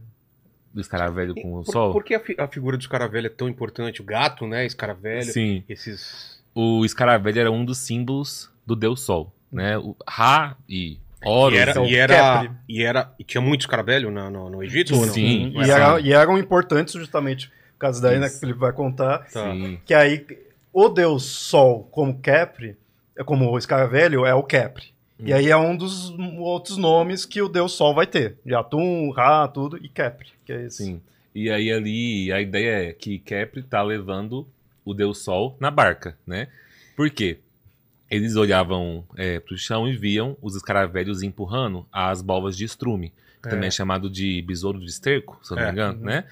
do 0.74 0.80
escaravelho 0.80 1.36
com 1.36 1.54
o 1.60 1.64
Por, 1.66 1.72
sol. 1.72 1.92
por 1.92 2.04
que 2.04 2.14
a, 2.16 2.20
fi- 2.22 2.36
a 2.38 2.48
figura 2.48 2.78
do 2.78 2.82
escaravelho 2.82 3.28
é 3.28 3.30
tão 3.30 3.50
importante? 3.50 4.02
O 4.02 4.06
gato, 4.06 4.48
né? 4.48 4.66
Escaravelho. 4.66 5.26
Sim. 5.26 5.64
Esses. 5.68 6.42
O 6.56 6.86
escaravelho 6.86 7.40
era 7.42 7.52
um 7.52 7.64
dos 7.66 7.78
símbolos 7.80 8.50
do 8.66 8.74
Deus 8.76 9.02
Sol. 9.02 9.34
Né? 9.52 9.78
O 9.78 9.96
Ra 10.08 10.56
e 10.68 10.98
Horus. 11.24 11.58
E 11.58 11.62
era, 11.62 11.86
e, 11.88 11.96
era, 11.96 12.56
e 12.68 12.84
era. 12.84 13.14
E 13.20 13.24
tinha 13.24 13.42
muito 13.42 13.62
escaravelho 13.62 14.10
na- 14.12 14.30
no, 14.30 14.50
no 14.50 14.64
Egito 14.64 14.96
ou 14.96 15.06
não? 15.06 15.14
Sim. 15.14 15.52
E, 15.56 15.60
era- 15.62 15.74
era- 15.74 16.00
e 16.02 16.14
eram 16.14 16.38
importantes 16.38 16.94
justamente 16.96 17.48
por 17.74 17.80
causa 17.80 18.02
daí, 18.02 18.20
né, 18.20 18.30
que 18.30 18.40
Felipe 18.40 18.60
vai 18.60 18.72
contar. 18.72 19.20
Tá. 19.32 19.52
Sim. 19.52 19.80
Que 19.86 19.94
aí 19.94 20.26
o 20.74 20.88
deus 20.90 21.24
Sol 21.24 21.88
como 21.92 22.20
Capri, 22.20 22.76
é 23.18 23.24
como 23.24 23.50
o 23.50 23.58
escaravelho, 23.58 24.26
é 24.26 24.34
o 24.34 24.44
Capri. 24.44 24.92
E 25.24 25.32
aí 25.32 25.50
é 25.52 25.58
um 25.58 25.78
dos 25.78 26.10
outros 26.40 26.78
nomes 26.78 27.26
que 27.26 27.42
o 27.44 27.48
deus 27.48 27.74
Sol 27.74 27.94
vai 27.94 28.08
ter. 28.08 28.38
De 28.44 28.56
Atum, 28.56 29.12
Ra, 29.12 29.48
tudo, 29.48 29.78
e 29.78 29.88
Capri. 29.88 30.30
Que 30.44 30.52
é 30.54 30.66
esse. 30.66 30.84
Sim. 30.86 31.02
E 31.36 31.50
aí 31.50 31.72
ali 31.72 32.32
a 32.32 32.42
ideia 32.42 32.90
é 32.90 32.94
que 32.94 33.20
Kepri 33.20 33.62
tá 33.62 33.82
levando 33.84 34.48
o 34.84 34.94
Deus 34.96 35.20
Sol 35.20 35.56
na 35.60 35.70
barca, 35.70 36.18
né? 36.26 36.48
Por 36.96 37.10
quê? 37.12 37.38
Eles 38.12 38.36
olhavam 38.36 39.06
é, 39.16 39.40
pro 39.40 39.58
chão 39.58 39.88
e 39.88 39.96
viam 39.96 40.36
os 40.42 40.56
escaravelhos 40.56 41.24
empurrando 41.24 41.88
as 41.92 42.22
bolas 42.22 42.58
de 42.58 42.66
estrume, 42.66 43.14
que 43.42 43.48
É. 43.48 43.52
também 43.52 43.68
é 43.68 43.72
chamado 43.72 44.10
de 44.10 44.42
besouro 44.42 44.80
de 44.80 44.86
esterco, 44.86 45.40
se 45.42 45.54
eu 45.54 45.56
não 45.56 45.64
É. 45.64 45.66
me 45.68 45.72
engano, 45.72 46.00
Uhum. 46.00 46.06
né? 46.06 46.26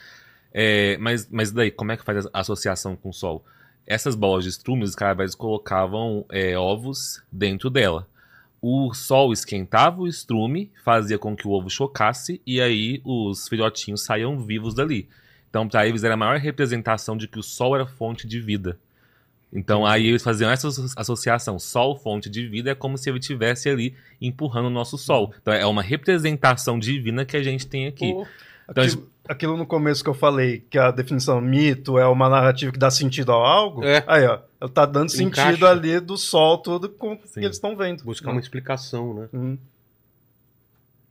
É, 0.54 0.98
mas, 1.00 1.28
mas 1.32 1.52
daí, 1.52 1.72
como 1.72 1.92
é 1.94 1.98
que 1.98 2.04
faz 2.04 2.26
a 2.28 2.30
associação 2.34 2.96
com 2.96 3.10
o 3.10 3.14
Sol? 3.14 3.46
Essas 3.88 4.14
bolas 4.14 4.44
de 4.44 4.50
estrume, 4.50 4.84
os 4.84 4.90
escaravelhos 4.92 5.34
colocavam 5.36 6.26
é, 6.30 6.58
ovos 6.58 7.24
dentro 7.32 7.70
dela. 7.70 8.08
O 8.62 8.94
sol 8.94 9.32
esquentava 9.32 10.02
o 10.02 10.08
estrume, 10.08 10.70
fazia 10.84 11.18
com 11.18 11.34
que 11.36 11.48
o 11.48 11.52
ovo 11.52 11.70
chocasse 11.70 12.42
e 12.46 12.60
aí 12.60 13.00
os 13.06 13.48
filhotinhos 13.48 14.04
saíam 14.04 14.38
vivos 14.38 14.74
dali. 14.76 15.08
Então, 15.50 15.68
para 15.68 15.88
eles 15.88 16.04
era 16.04 16.16
a 16.16 16.18
maior 16.18 16.38
representação 16.38 17.16
de 17.16 17.28
que 17.28 17.40
o 17.40 17.44
sol 17.44 17.74
era 17.74 17.86
fonte 17.88 18.28
de 18.28 18.40
vida. 18.40 18.78
Então, 19.52 19.86
aí 19.86 20.06
eles 20.08 20.22
faziam 20.24 20.50
essa 20.52 20.68
asso- 20.68 20.94
associação. 20.96 21.58
Sol, 21.58 21.98
fonte 21.98 22.30
de 22.30 22.48
vida, 22.48 22.70
é 22.72 22.76
como 22.76 22.98
se 22.98 23.10
ele 23.10 23.18
estivesse 23.20 23.68
ali 23.68 23.96
empurrando 24.22 24.68
o 24.68 24.70
nosso 24.70 24.98
sol. 24.98 25.34
Então, 25.42 25.54
é 25.54 25.66
uma 25.66 25.82
representação 25.82 26.78
divina 26.78 27.26
que 27.26 27.36
a 27.36 27.42
gente 27.44 27.66
tem 27.66 27.88
aqui. 27.88 28.14
Pô, 28.14 28.28
Então, 28.70 28.84
Aquilo, 28.84 29.10
aquilo 29.28 29.58
no 29.58 29.66
começo 29.66 30.04
que 30.04 30.10
eu 30.10 30.14
falei, 30.14 30.64
que 30.70 30.78
a 30.78 30.92
definição 30.92 31.42
mito 31.42 31.98
é 31.98 32.06
uma 32.08 32.30
narrativa 32.30 32.72
que 32.72 32.78
dá 32.78 32.92
sentido 32.92 33.32
a 33.32 33.36
algo. 33.36 33.84
É. 33.84 34.04
Aí, 34.06 34.24
ó, 34.28 34.40
ela 34.62 34.70
tá 34.70 34.86
dando 34.86 35.10
sentido 35.10 35.30
Encaixa. 35.56 35.68
ali 35.70 36.00
do 36.00 36.16
sol, 36.16 36.60
tudo 36.60 36.88
com 36.88 37.14
o 37.14 37.18
que 37.18 37.40
eles 37.40 37.56
estão 37.56 37.76
vendo. 37.76 38.04
buscar 38.04 38.30
uma 38.30 38.40
explicação, 38.40 39.16
né? 39.16 39.30
Hum. 39.34 39.58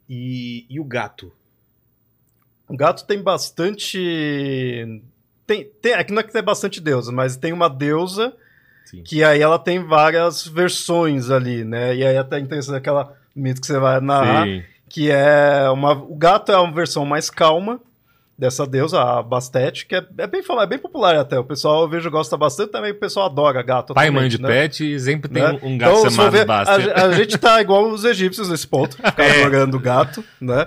E, 0.09 0.65
e 0.71 0.79
o 0.79 0.85
gato? 0.85 1.33
O 2.69 2.77
gato 2.77 3.05
tem 3.07 3.21
bastante. 3.21 5.03
Tem, 5.49 5.65
tem, 5.81 5.95
aqui 5.95 6.13
não 6.13 6.21
é 6.21 6.23
que 6.23 6.31
tem 6.33 6.43
bastante 6.43 6.79
deusa, 6.79 7.11
mas 7.11 7.35
tem 7.37 7.55
uma 7.55 7.69
deusa 7.71 8.35
Sim. 8.85 9.03
que 9.03 9.25
aí 9.25 9.41
ela 9.41 9.59
tem 9.59 9.83
várias 9.83 10.47
versões 10.47 11.31
ali, 11.31 11.65
né? 11.65 11.97
E 11.97 12.05
aí 12.07 12.19
até 12.19 12.39
interessante 12.39 12.77
aquela 12.77 13.15
mito 13.35 13.61
que 13.61 13.67
você 13.67 13.79
vai 13.79 13.99
narrar, 13.99 14.45
Sim. 14.45 14.63
que 14.91 15.11
é 15.11 15.71
uma. 15.71 15.93
O 15.95 16.15
gato 16.15 16.53
é 16.53 16.57
uma 16.59 16.71
versão 16.71 17.07
mais 17.07 17.31
calma, 17.31 17.81
dessa 18.39 18.65
deusa, 18.65 19.01
a 19.03 19.21
Bastet, 19.23 19.85
que 19.87 19.97
é, 19.97 20.07
é 20.19 20.27
bem 20.29 20.43
é 20.61 20.67
bem 20.67 20.79
popular 20.79 21.17
até. 21.17 21.37
O 21.39 21.45
pessoal 21.45 21.83
eu 21.83 21.89
vejo 21.89 22.09
gosta 22.09 22.37
bastante 22.37 22.71
também, 22.71 22.93
o 22.93 22.95
pessoal 22.95 23.27
adora 23.27 23.61
gato. 23.63 23.95
Pai 23.95 24.09
e 24.09 24.11
mãe 24.13 24.29
de 24.29 24.41
né? 24.41 24.49
pet 24.49 25.01
sempre 25.01 25.29
tem 25.29 25.43
Né? 25.43 25.59
um 25.63 25.77
gato 25.77 25.91
Então, 25.99 26.11
se 26.11 26.17
for 26.17 26.31
chamado 26.31 26.33
ver, 26.33 26.47
Buster. 26.47 26.93
a, 26.97 27.05
a 27.07 27.13
gente 27.13 27.37
tá 27.37 27.61
igual 27.61 27.89
os 27.89 28.05
egípcios 28.05 28.49
nesse 28.49 28.67
ponto, 28.69 28.95
ficar 29.03 29.25
É. 29.25 29.41
adorando 29.41 29.81
gato, 29.81 30.23
né? 30.41 30.67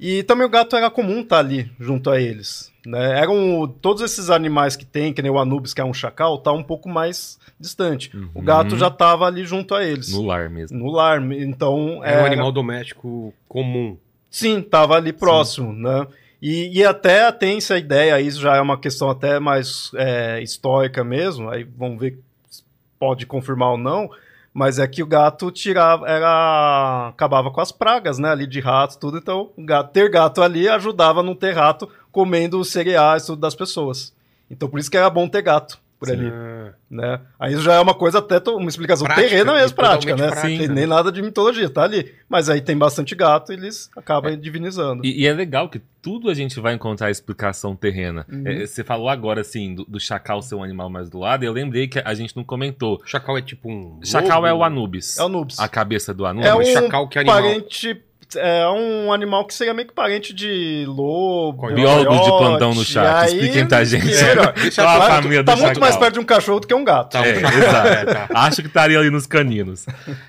E 0.00 0.22
também 0.22 0.46
o 0.46 0.50
gato 0.50 0.76
era 0.76 0.90
comum 0.90 1.20
estar 1.20 1.38
ali 1.38 1.70
junto 1.80 2.08
a 2.08 2.20
eles, 2.20 2.72
né? 2.86 3.18
Eram 3.18 3.66
todos 3.80 4.02
esses 4.02 4.30
animais 4.30 4.76
que 4.76 4.86
tem, 4.86 5.12
que 5.12 5.20
nem 5.20 5.30
o 5.30 5.38
Anubis, 5.38 5.74
que 5.74 5.80
é 5.80 5.84
um 5.84 5.94
chacal, 5.94 6.38
tá 6.38 6.52
um 6.52 6.62
pouco 6.62 6.88
mais 6.88 7.38
distante. 7.58 8.12
O 8.32 8.40
gato 8.40 8.76
já 8.76 8.90
tava 8.90 9.26
ali 9.26 9.44
junto 9.44 9.74
a 9.74 9.84
eles. 9.84 10.12
No 10.12 10.22
lar 10.22 10.48
mesmo. 10.48 10.78
No 10.78 10.90
lar, 10.90 11.20
então 11.32 12.00
É 12.04 12.22
um 12.22 12.26
animal 12.26 12.52
doméstico 12.52 13.34
comum. 13.48 13.96
Sim, 14.30 14.62
tava 14.62 14.94
ali 14.94 15.12
próximo, 15.12 15.72
né? 15.72 16.06
E, 16.40 16.78
e 16.78 16.84
até 16.84 17.30
tem 17.32 17.56
essa 17.56 17.76
ideia, 17.76 18.20
isso 18.20 18.40
já 18.40 18.56
é 18.56 18.60
uma 18.60 18.78
questão 18.78 19.10
até 19.10 19.40
mais 19.40 19.90
é, 19.96 20.40
histórica 20.40 21.02
mesmo, 21.02 21.50
aí 21.50 21.64
vamos 21.64 21.98
ver 21.98 22.18
se 22.48 22.62
pode 22.98 23.26
confirmar 23.26 23.72
ou 23.72 23.78
não, 23.78 24.08
mas 24.52 24.78
é 24.78 24.86
que 24.88 25.02
o 25.02 25.06
gato 25.06 25.50
tirava, 25.50 26.08
era, 26.08 27.08
acabava 27.08 27.50
com 27.50 27.60
as 27.60 27.70
pragas, 27.72 28.18
né, 28.18 28.30
ali 28.30 28.46
de 28.46 28.60
ratos, 28.60 28.96
tudo, 28.96 29.18
então 29.18 29.50
gato- 29.58 29.92
ter 29.92 30.10
gato 30.10 30.42
ali 30.42 30.68
ajudava 30.68 31.20
a 31.20 31.22
não 31.22 31.34
ter 31.34 31.52
rato 31.52 31.88
comendo 32.10 32.58
os 32.58 32.70
cereais, 32.70 33.26
tudo 33.26 33.40
das 33.40 33.54
pessoas. 33.54 34.12
Então 34.50 34.68
por 34.68 34.80
isso 34.80 34.90
que 34.90 34.96
era 34.96 35.10
bom 35.10 35.28
ter 35.28 35.42
gato 35.42 35.78
por 35.98 36.10
ali, 36.10 36.30
Ah, 36.32 36.72
né? 36.90 37.20
Aí 37.38 37.52
isso 37.52 37.62
já 37.62 37.74
é 37.74 37.80
uma 37.80 37.94
coisa 37.94 38.18
até 38.18 38.38
uma 38.50 38.68
explicação 38.68 39.04
Prática, 39.04 39.28
terrena 39.28 39.54
mesmo, 39.54 39.76
prática, 39.76 40.16
né? 40.16 40.28
prática, 40.28 40.46
Tem 40.46 40.68
né? 40.68 40.74
nem 40.74 40.86
nada 40.86 41.10
de 41.10 41.20
mitologia, 41.20 41.68
tá 41.68 41.82
ali. 41.82 42.14
Mas 42.28 42.48
aí 42.48 42.60
tem 42.60 42.76
bastante 42.76 43.14
gato 43.14 43.52
e 43.52 43.56
eles 43.56 43.90
acabam 43.96 44.38
divinizando. 44.38 45.04
E, 45.04 45.22
e 45.22 45.26
é 45.26 45.32
legal 45.32 45.68
que 45.68 45.80
tudo 46.00 46.30
a 46.30 46.34
gente 46.34 46.58
vai 46.60 46.74
encontrar 46.74 47.10
explicação 47.10 47.74
terrena. 47.74 48.24
Uhum. 48.30 48.44
É, 48.46 48.64
você 48.66 48.84
falou 48.84 49.08
agora, 49.08 49.40
assim, 49.40 49.74
do, 49.74 49.84
do 49.84 49.98
chacal 49.98 50.40
ser 50.40 50.54
um 50.54 50.62
animal 50.62 50.88
mais 50.88 51.10
do 51.10 51.18
lado, 51.18 51.42
e 51.44 51.46
eu 51.46 51.52
lembrei 51.52 51.88
que 51.88 51.98
a 51.98 52.14
gente 52.14 52.36
não 52.36 52.44
comentou. 52.44 53.02
chacal 53.04 53.36
é 53.36 53.42
tipo 53.42 53.68
um. 53.70 53.98
Chacal 54.04 54.36
lobo? 54.40 54.46
é 54.46 54.54
o 54.54 54.62
Anubis. 54.62 55.18
É 55.18 55.24
o 55.24 55.28
Nubs. 55.28 55.58
A 55.58 55.68
cabeça 55.68 56.14
do 56.14 56.24
Anubis. 56.24 56.48
É 56.48 56.54
um 56.54 56.64
chacal 56.64 57.08
que 57.08 57.18
animal? 57.18 57.42
parente. 57.42 58.00
É 58.36 58.68
um 58.68 59.10
animal 59.12 59.46
que 59.46 59.54
seria 59.54 59.72
meio 59.72 59.88
que 59.88 59.94
parente 59.94 60.34
de 60.34 60.84
lobo. 60.86 61.58
Coiote. 61.60 61.80
Biólogos 61.80 62.20
de 62.24 62.30
plantão 62.30 62.74
no 62.74 62.84
chat, 62.84 63.06
aí- 63.06 63.32
expliquem 63.34 63.66
pra 63.66 63.84
gente. 63.84 64.12
É, 64.14 64.22
melhor. 64.34 64.54
É 64.56 64.70
Qual 64.70 64.86
a 65.02 65.06
família 65.08 65.44
tá 65.44 65.54
do 65.54 65.58
muito 65.62 65.68
chacal? 65.74 65.80
mais 65.80 65.96
perto 65.96 66.14
de 66.14 66.20
um 66.20 66.24
cachorro 66.24 66.60
do 66.60 66.66
que 66.66 66.74
um 66.74 66.84
gato. 66.84 67.12
Tá, 67.12 67.26
É, 67.26 67.36
um 67.38 67.40
chacal, 67.40 67.58
exato. 67.58 67.88
é, 67.88 68.04
tá. 68.04 68.28
Acho 68.34 68.60
que 68.60 68.68
estaria 68.68 68.98
ali 68.98 69.10
nos 69.10 69.26
caninos. 69.26 69.86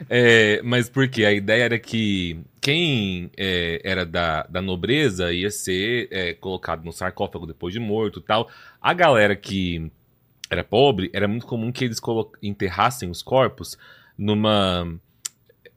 É, 0.09 0.61
mas 0.63 0.87
por 0.89 1.07
quê? 1.09 1.25
A 1.25 1.31
ideia 1.33 1.63
era 1.63 1.77
que 1.79 2.39
quem 2.61 3.29
é, 3.37 3.81
era 3.83 4.05
da, 4.05 4.43
da 4.43 4.61
nobreza 4.61 5.33
ia 5.33 5.51
ser 5.51 6.07
é, 6.11 6.33
colocado 6.33 6.83
no 6.85 6.93
sarcófago 6.93 7.45
depois 7.45 7.73
de 7.73 7.79
morto 7.81 8.19
e 8.19 8.23
tal. 8.23 8.47
A 8.81 8.93
galera 8.93 9.35
que 9.35 9.91
era 10.49 10.63
pobre, 10.63 11.09
era 11.13 11.27
muito 11.27 11.45
comum 11.45 11.71
que 11.71 11.83
eles 11.85 11.99
enterrassem 12.41 13.09
os 13.09 13.21
corpos 13.21 13.77
numa. 14.17 14.87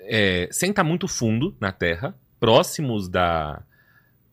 É, 0.06 0.48
sem 0.50 0.70
estar 0.70 0.84
muito 0.84 1.06
fundo 1.08 1.56
na 1.60 1.72
terra, 1.72 2.14
próximos 2.40 3.08
da, 3.08 3.62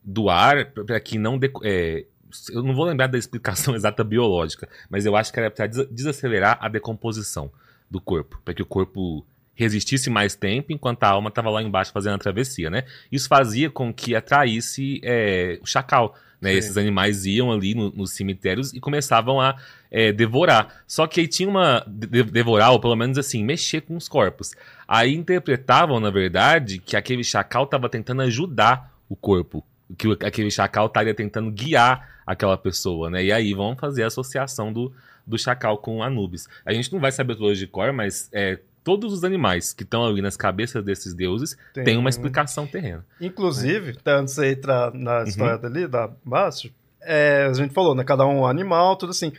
do 0.03 0.30
ar, 0.30 0.72
para 0.72 0.99
que 0.99 1.17
não. 1.17 1.38
deco- 1.38 1.61
é, 1.63 2.05
eu 2.51 2.61
não 2.63 2.76
vou 2.76 2.86
lembrar 2.86 3.07
da 3.07 3.17
explicação 3.17 3.74
exata 3.76 4.03
biológica, 4.03 4.67
mas 4.89 5.05
eu 5.05 5.15
acho 5.15 5.32
que 5.34 5.39
era 5.39 5.49
para 5.51 5.67
desacelerar 5.67 6.57
a 6.61 6.67
decomposição 6.70 7.51
do 7.89 7.99
corpo, 7.99 8.39
para 8.45 8.53
que 8.53 8.61
o 8.61 8.65
corpo 8.65 9.26
resistisse 9.55 10.09
mais 10.09 10.36
tempo 10.36 10.72
enquanto 10.72 11.03
a 11.03 11.09
alma 11.09 11.28
estava 11.30 11.49
lá 11.49 11.61
embaixo 11.61 11.91
fazendo 11.91 12.15
a 12.15 12.20
travessia, 12.20 12.70
né? 12.70 12.84
Isso 13.11 13.28
fazia 13.28 13.70
com 13.70 13.93
que 13.93 14.15
atraísse 14.15 15.01
é, 15.03 15.59
o 15.61 15.65
chacal, 15.65 16.15
né? 16.39 16.51
Sim. 16.53 16.57
Esses 16.59 16.78
animais 16.78 17.26
iam 17.26 17.51
ali 17.51 17.76
no- 17.76 17.91
nos 17.91 18.11
cemitérios 18.11 18.74
e 18.74 18.80
começavam 18.80 19.41
a 19.41 19.57
é, 19.91 20.11
devorar. 20.13 20.82
Só 20.88 21.05
que 21.07 21.20
aí 21.20 21.28
tinha 21.28 21.49
uma 21.49 21.84
de- 21.88 22.24
devorar 22.24 22.72
ou 22.72 22.80
pelo 22.80 22.95
menos 22.95 23.17
assim 23.17 23.43
mexer 23.43 23.82
com 23.82 23.97
os 23.97 24.07
corpos. 24.07 24.53
Aí 24.92 25.14
interpretavam 25.14 26.00
na 26.00 26.10
verdade 26.10 26.80
que 26.80 26.98
aquele 26.98 27.24
chacal 27.24 27.66
estava 27.66 27.88
tentando 27.88 28.24
ajudar 28.24 28.92
o 29.08 29.16
corpo, 29.16 29.64
que 29.96 30.08
aquele 30.26 30.50
chacal 30.50 30.88
estaria 30.88 31.14
tentando 31.14 31.52
guiar 31.52 32.22
aquela 32.26 32.58
pessoa, 32.58 33.08
né? 33.08 33.24
E 33.24 33.32
aí 33.32 33.54
vão 33.54 33.76
fazer 33.76 34.02
a 34.04 34.08
associação 34.08 34.74
do, 34.74 34.92
do 35.28 35.38
chacal 35.38 35.78
com 35.78 35.98
o 35.98 36.04
Anubis. 36.04 36.48
A 36.66 36.74
gente 36.74 36.92
não 36.92 37.00
vai 37.00 37.12
saber 37.12 37.36
tudo 37.36 37.46
hoje 37.46 37.60
de 37.60 37.68
cor, 37.68 37.94
mas 37.94 38.30
é, 38.34 38.58
todos 38.84 39.14
os 39.14 39.24
animais 39.24 39.74
que 39.74 39.84
estão 39.84 40.04
ali 40.04 40.22
nas 40.24 40.36
cabeças 40.36 40.84
desses 40.84 41.14
deuses 41.14 41.56
Tem 41.72 41.84
têm 41.84 41.98
uma 41.98 42.08
um- 42.08 42.10
explicação 42.10 42.66
terrena. 42.66 43.06
Inclusive, 43.22 43.92
até 44.00 44.14
antes 44.14 44.36
de 44.36 44.52
entrar 44.52 44.92
Uhum. 44.92 45.04
na 45.04 45.24
história 45.24 45.58
dali, 45.60 45.88
da 45.88 46.10
Basti, 46.26 46.74
é, 47.02 47.46
a 47.48 47.54
gente 47.54 47.74
falou, 47.76 47.94
né? 47.94 48.04
Cada 48.04 48.26
um 48.26 48.44
animal, 48.48 48.96
tudo 48.96 49.12
assim. 49.12 49.32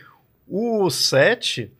O 0.47 0.89
Sete 0.89 1.71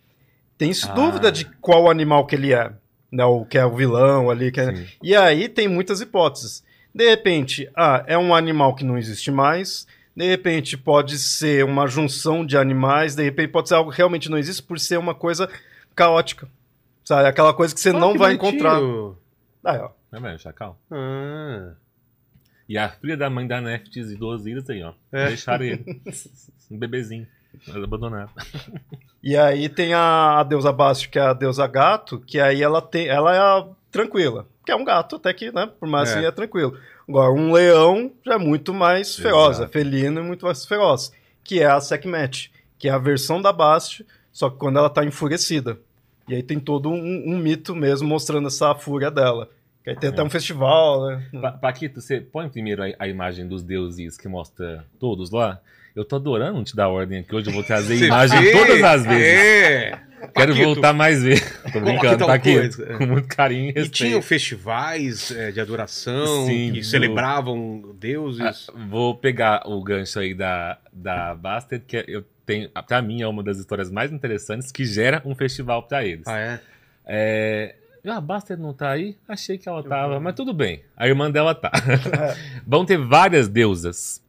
tem 0.57 0.71
Ah. 0.83 0.87
dúvida 0.93 1.31
de 1.31 1.45
qual 1.61 1.89
animal 1.89 2.25
que 2.27 2.35
ele 2.35 2.53
é. 2.53 2.71
Né, 3.11 3.25
o 3.25 3.43
que 3.45 3.57
é 3.57 3.65
o 3.65 3.75
vilão 3.75 4.29
ali. 4.29 4.51
Que 4.51 4.61
é-. 4.61 4.87
E 5.03 5.15
aí 5.15 5.49
tem 5.49 5.67
muitas 5.67 5.99
hipóteses. 6.01 6.63
De 6.93 7.09
repente, 7.09 7.69
ah, 7.75 8.03
é 8.07 8.17
um 8.17 8.33
animal 8.33 8.73
que 8.75 8.83
não 8.85 8.97
existe 8.97 9.29
mais. 9.31 9.85
De 10.15 10.27
repente 10.27 10.77
pode 10.77 11.17
ser 11.17 11.63
uma 11.65 11.87
junção 11.87 12.45
de 12.45 12.57
animais. 12.57 13.15
De 13.15 13.23
repente 13.23 13.49
pode 13.49 13.67
ser 13.69 13.75
algo 13.75 13.91
que 13.91 13.97
realmente 13.97 14.29
não 14.29 14.37
existe 14.37 14.61
por 14.63 14.79
ser 14.79 14.97
uma 14.97 15.13
coisa 15.15 15.49
caótica. 15.95 16.47
Sabe? 17.03 17.27
Aquela 17.27 17.53
coisa 17.53 17.73
que 17.73 17.79
você 17.81 17.89
Ah, 17.89 17.93
não 17.93 18.13
que 18.13 18.19
vai 18.19 18.37
bonitinho. 18.37 18.59
encontrar. 18.61 19.73
Aí, 19.73 19.79
ó. 19.79 19.89
É 20.13 20.19
mesmo, 20.19 20.39
chacal? 20.39 20.77
Ah. 20.91 21.73
E 22.67 22.77
a 22.77 22.89
filha 22.89 23.17
da 23.17 23.29
mãe 23.29 23.45
da 23.47 23.59
Neftis 23.59 24.11
e 24.11 24.15
duas 24.15 24.45
ilhas 24.45 24.69
aí, 24.69 24.81
ó. 24.83 24.93
É. 25.11 25.27
Deixaram 25.27 25.65
ele. 25.65 26.01
um 26.71 26.77
bebezinho. 26.77 27.27
Abandonado. 27.73 28.31
E 29.23 29.37
aí 29.37 29.69
tem 29.69 29.93
a, 29.93 30.39
a 30.39 30.43
deusa 30.43 30.71
Basti, 30.71 31.07
que 31.07 31.19
é 31.19 31.21
a 31.21 31.33
deusa 31.33 31.67
gato, 31.67 32.19
que 32.19 32.39
aí 32.39 32.63
ela 32.63 32.81
tem. 32.81 33.07
Ela 33.07 33.35
é 33.35 33.37
a 33.37 33.67
tranquila. 33.91 34.47
Que 34.65 34.71
é 34.71 34.75
um 34.75 34.83
gato, 34.83 35.17
até 35.17 35.31
que, 35.31 35.51
né? 35.51 35.69
Por 35.79 35.87
mais 35.87 36.09
É. 36.09 36.13
assim, 36.17 36.25
é 36.25 36.31
tranquilo. 36.31 36.75
Agora, 37.07 37.31
um 37.31 37.51
leão 37.53 38.11
já 38.25 38.33
é 38.33 38.37
muito 38.39 38.73
mais 38.73 39.15
feroz, 39.15 39.57
Exato. 39.57 39.69
é 39.69 39.71
felino 39.71 40.21
e 40.21 40.23
muito 40.23 40.43
mais 40.43 40.65
feroz. 40.65 41.11
Que 41.43 41.61
é 41.61 41.67
a 41.67 41.79
Sekhmet, 41.79 42.51
que 42.79 42.89
é 42.89 42.91
a 42.91 42.97
versão 42.97 43.39
da 43.39 43.53
Basti, 43.53 44.03
só 44.31 44.49
que 44.49 44.57
quando 44.57 44.79
ela 44.79 44.89
tá 44.89 45.05
enfurecida. 45.05 45.77
E 46.27 46.33
aí 46.33 46.41
tem 46.41 46.59
todo 46.59 46.89
um, 46.89 47.23
um 47.27 47.37
mito 47.37 47.75
mesmo 47.75 48.07
mostrando 48.07 48.47
essa 48.47 48.73
fúria 48.73 49.11
dela. 49.11 49.49
Que 49.83 49.91
aí 49.91 49.95
tem 49.95 50.09
até 50.09 50.23
um 50.23 50.29
festival, 50.31 51.05
né? 51.05 51.27
Pa- 51.39 51.51
Paquito, 51.51 52.01
você 52.01 52.19
põe 52.21 52.49
primeiro 52.49 52.81
a, 52.81 52.87
a 52.97 53.07
imagem 53.07 53.47
dos 53.47 53.61
deuses 53.61 54.17
que 54.17 54.27
mostra 54.27 54.83
todos 54.99 55.29
lá. 55.29 55.59
Eu 55.95 56.05
tô 56.05 56.15
adorando 56.15 56.63
te 56.63 56.75
dar 56.75 56.87
ordem 56.87 57.19
aqui. 57.19 57.35
Hoje 57.35 57.47
eu 57.49 57.53
vou 57.53 57.63
trazer 57.63 57.95
Você 57.99 58.05
imagem 58.05 58.41
vê? 58.41 58.51
todas 58.51 58.83
as 58.83 59.05
vezes. 59.05 59.27
É. 59.27 59.99
Quero 60.35 60.51
Paquito, 60.53 60.65
voltar 60.65 60.93
mais 60.93 61.23
ver. 61.23 61.41
Tô 61.73 61.79
brincando, 61.81 62.17
tal 62.19 62.27
Paquito. 62.27 62.77
coisa? 62.77 62.93
Com 62.99 63.05
muito 63.07 63.27
carinho 63.27 63.65
e 63.65 63.69
E 63.69 63.73
respeito. 63.73 63.91
tinham 63.91 64.21
festivais 64.21 65.31
é, 65.31 65.51
de 65.51 65.59
adoração 65.59 66.45
Sim, 66.45 66.71
que 66.73 66.79
do- 66.81 66.85
celebravam 66.85 67.95
deuses. 67.99 68.69
Ah, 68.69 68.73
vou 68.87 69.15
pegar 69.15 69.63
o 69.67 69.81
gancho 69.83 70.19
aí 70.19 70.33
da, 70.35 70.77
da 70.93 71.33
Bastard, 71.33 71.83
que 71.87 72.05
eu 72.07 72.23
tenho, 72.45 72.69
pra 72.87 73.01
mim 73.01 73.21
é 73.23 73.27
uma 73.27 73.41
das 73.43 73.57
histórias 73.57 73.89
mais 73.89 74.11
interessantes 74.11 74.71
que 74.71 74.85
gera 74.85 75.21
um 75.25 75.33
festival 75.35 75.83
pra 75.83 76.05
eles. 76.05 76.27
Ah, 76.27 76.37
é? 76.39 76.59
É... 77.05 77.75
Ah, 78.05 78.17
a 78.17 78.21
Bastard 78.21 78.61
não 78.61 78.73
tá 78.75 78.91
aí? 78.91 79.17
Achei 79.27 79.57
que 79.57 79.67
ela 79.67 79.83
tava, 79.83 80.19
mas 80.19 80.35
tudo 80.35 80.53
bem. 80.53 80.83
A 80.95 81.07
irmã 81.07 81.29
dela 81.31 81.53
tá. 81.55 81.71
vão 82.65 82.85
ter 82.85 82.97
várias 82.97 83.47
deusas 83.47 84.21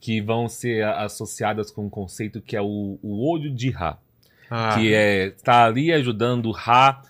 que 0.00 0.20
vão 0.20 0.48
ser 0.48 0.84
associadas 0.84 1.70
com 1.70 1.86
um 1.86 1.90
conceito 1.90 2.40
que 2.40 2.56
é 2.56 2.60
o, 2.62 2.98
o 3.02 3.28
olho 3.30 3.50
de 3.50 3.70
Ra. 3.70 3.98
Ah, 4.50 4.74
que 4.74 4.94
é 4.94 5.30
tá 5.42 5.64
ali 5.66 5.92
ajudando 5.92 6.50
Ra, 6.52 7.02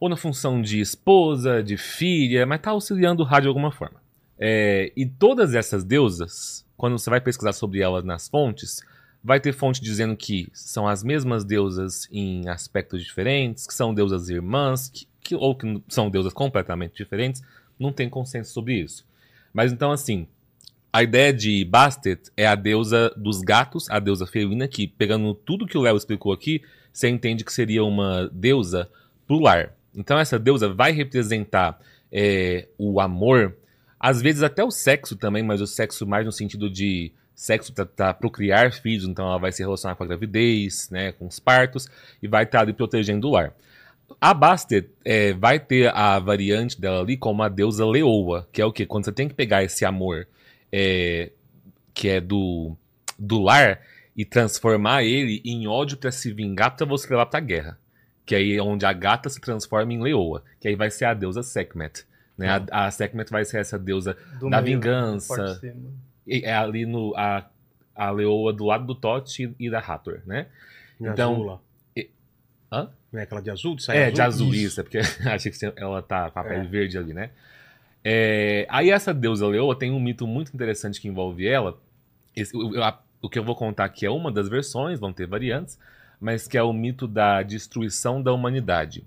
ou 0.00 0.08
na 0.08 0.16
função 0.16 0.60
de 0.60 0.80
esposa, 0.80 1.62
de 1.62 1.76
filha, 1.76 2.44
mas 2.46 2.60
tá 2.60 2.70
auxiliando 2.70 3.22
Ra 3.22 3.40
de 3.40 3.48
alguma 3.48 3.70
forma. 3.70 4.02
É, 4.38 4.92
e 4.96 5.06
todas 5.06 5.54
essas 5.54 5.84
deusas, 5.84 6.66
quando 6.76 6.98
você 6.98 7.08
vai 7.08 7.20
pesquisar 7.20 7.52
sobre 7.52 7.80
elas 7.80 8.04
nas 8.04 8.28
fontes, 8.28 8.82
vai 9.22 9.38
ter 9.38 9.52
fonte 9.52 9.80
dizendo 9.80 10.16
que 10.16 10.48
são 10.52 10.88
as 10.88 11.02
mesmas 11.04 11.44
deusas 11.44 12.08
em 12.10 12.48
aspectos 12.48 13.02
diferentes, 13.02 13.66
que 13.66 13.72
são 13.74 13.94
deusas 13.94 14.28
irmãs, 14.28 14.88
que, 14.88 15.06
que- 15.22 15.34
ou 15.36 15.54
que 15.54 15.80
são 15.88 16.10
deusas 16.10 16.32
completamente 16.32 16.94
diferentes. 16.96 17.42
Não 17.78 17.92
tem 17.92 18.08
consenso 18.10 18.52
sobre 18.52 18.74
isso. 18.80 19.06
Mas 19.52 19.72
então, 19.72 19.92
assim, 19.92 20.26
a 20.94 21.02
ideia 21.02 21.32
de 21.32 21.64
Bastet 21.64 22.30
é 22.36 22.46
a 22.46 22.54
deusa 22.54 23.12
dos 23.16 23.40
gatos, 23.40 23.90
a 23.90 23.98
deusa 23.98 24.28
felina, 24.28 24.68
que, 24.68 24.86
pegando 24.86 25.34
tudo 25.34 25.66
que 25.66 25.76
o 25.76 25.80
Léo 25.80 25.96
explicou 25.96 26.32
aqui, 26.32 26.62
você 26.92 27.08
entende 27.08 27.44
que 27.44 27.52
seria 27.52 27.82
uma 27.82 28.30
deusa 28.32 28.88
pro 29.26 29.40
lar. 29.40 29.74
Então, 29.92 30.16
essa 30.16 30.38
deusa 30.38 30.72
vai 30.72 30.92
representar 30.92 31.80
é, 32.12 32.68
o 32.78 33.00
amor, 33.00 33.56
às 33.98 34.22
vezes 34.22 34.44
até 34.44 34.62
o 34.62 34.70
sexo 34.70 35.16
também, 35.16 35.42
mas 35.42 35.60
o 35.60 35.66
sexo 35.66 36.06
mais 36.06 36.24
no 36.24 36.30
sentido 36.30 36.70
de 36.70 37.10
sexo 37.34 37.72
para 37.72 38.14
procriar 38.14 38.72
filhos, 38.72 39.04
então 39.04 39.26
ela 39.26 39.38
vai 39.38 39.50
se 39.50 39.64
relacionar 39.64 39.96
com 39.96 40.04
a 40.04 40.06
gravidez, 40.06 40.90
né, 40.90 41.10
com 41.10 41.26
os 41.26 41.40
partos, 41.40 41.88
e 42.22 42.28
vai 42.28 42.44
estar 42.44 42.60
ali 42.60 42.72
protegendo 42.72 43.26
o 43.26 43.32
lar. 43.32 43.52
A 44.20 44.32
Bastet 44.32 44.88
é, 45.04 45.32
vai 45.32 45.58
ter 45.58 45.92
a 45.92 46.20
variante 46.20 46.80
dela 46.80 47.00
ali 47.00 47.16
como 47.16 47.42
a 47.42 47.48
deusa 47.48 47.84
leoa, 47.84 48.46
que 48.52 48.62
é 48.62 48.64
o 48.64 48.70
quê? 48.70 48.86
Quando 48.86 49.06
você 49.06 49.12
tem 49.12 49.26
que 49.26 49.34
pegar 49.34 49.64
esse 49.64 49.84
amor 49.84 50.28
é, 50.76 51.30
que 51.94 52.08
é 52.08 52.20
do 52.20 52.76
do 53.16 53.40
lar 53.40 53.80
e 54.16 54.24
transformar 54.24 55.04
ele 55.04 55.40
em 55.44 55.68
ódio 55.68 55.96
pra 55.96 56.10
se 56.10 56.32
vingar 56.32 56.74
pra 56.76 56.84
você 56.84 57.08
levar 57.08 57.26
pra 57.26 57.38
guerra. 57.40 57.78
Que 58.26 58.34
aí 58.34 58.56
é 58.56 58.62
onde 58.62 58.84
a 58.84 58.92
gata 58.92 59.28
se 59.28 59.40
transforma 59.40 59.92
em 59.92 60.00
leoa. 60.02 60.42
Que 60.60 60.66
aí 60.68 60.74
vai 60.74 60.90
ser 60.90 61.04
a 61.04 61.14
deusa 61.14 61.42
Sekhmet. 61.42 62.04
Né? 62.36 62.48
A, 62.72 62.86
a 62.86 62.90
Sekhmet 62.90 63.30
vai 63.30 63.44
ser 63.44 63.58
essa 63.58 63.78
deusa 63.78 64.16
Do 64.40 64.50
da 64.50 64.60
meio, 64.60 64.78
vingança. 64.80 65.44
de 65.44 65.60
cima. 65.60 65.90
e 66.26 66.42
é 66.44 66.52
ali 66.54 66.84
no 66.86 67.14
a, 67.16 67.48
a 67.94 68.10
leoa 68.10 68.52
do 68.52 68.64
lado 68.64 68.84
do 68.86 68.94
Tote 68.96 69.54
e 69.60 69.70
da 69.70 69.78
Hathor, 69.78 70.20
né? 70.26 70.46
Então- 71.00 71.32
azul 71.34 71.44
lá. 71.44 71.58
e- 71.96 72.10
Hã? 72.72 72.90
Não 73.12 73.20
é 73.20 73.22
aquela 73.22 73.40
de 73.42 73.50
azul? 73.50 73.76
De 73.76 73.88
É, 73.92 74.10
de 74.10 74.20
azul, 74.20 74.48
Isso. 74.54 74.66
isso, 74.66 74.80
é 74.80 74.82
porque 74.82 74.98
achei 75.28 75.52
que 75.52 75.72
ela 75.76 76.02
tá 76.02 76.30
com 76.30 76.38
a 76.40 76.44
pele 76.44 76.66
É. 76.66 76.68
verde 76.68 76.98
ali, 76.98 77.12
né? 77.14 77.30
É, 78.04 78.66
aí 78.68 78.90
essa 78.90 79.14
deusa 79.14 79.46
leoa 79.46 79.74
tem 79.76 79.90
um 79.90 79.98
mito 79.98 80.26
muito 80.26 80.52
interessante 80.54 81.00
que 81.00 81.08
envolve 81.08 81.46
ela. 81.46 81.78
Esse- 82.36 82.56
o, 82.56 82.82
a- 82.82 83.00
o 83.22 83.28
que 83.30 83.38
eu 83.38 83.44
vou 83.44 83.56
contar 83.56 83.84
aqui 83.86 84.04
é 84.04 84.10
uma 84.10 84.30
das 84.30 84.48
versões, 84.48 85.00
vão 85.00 85.12
ter 85.12 85.26
variantes, 85.26 85.78
mas 86.20 86.46
que 86.46 86.58
é 86.58 86.62
o 86.62 86.72
mito 86.72 87.08
da 87.08 87.42
destruição 87.42 88.22
da 88.22 88.32
humanidade. 88.32 89.04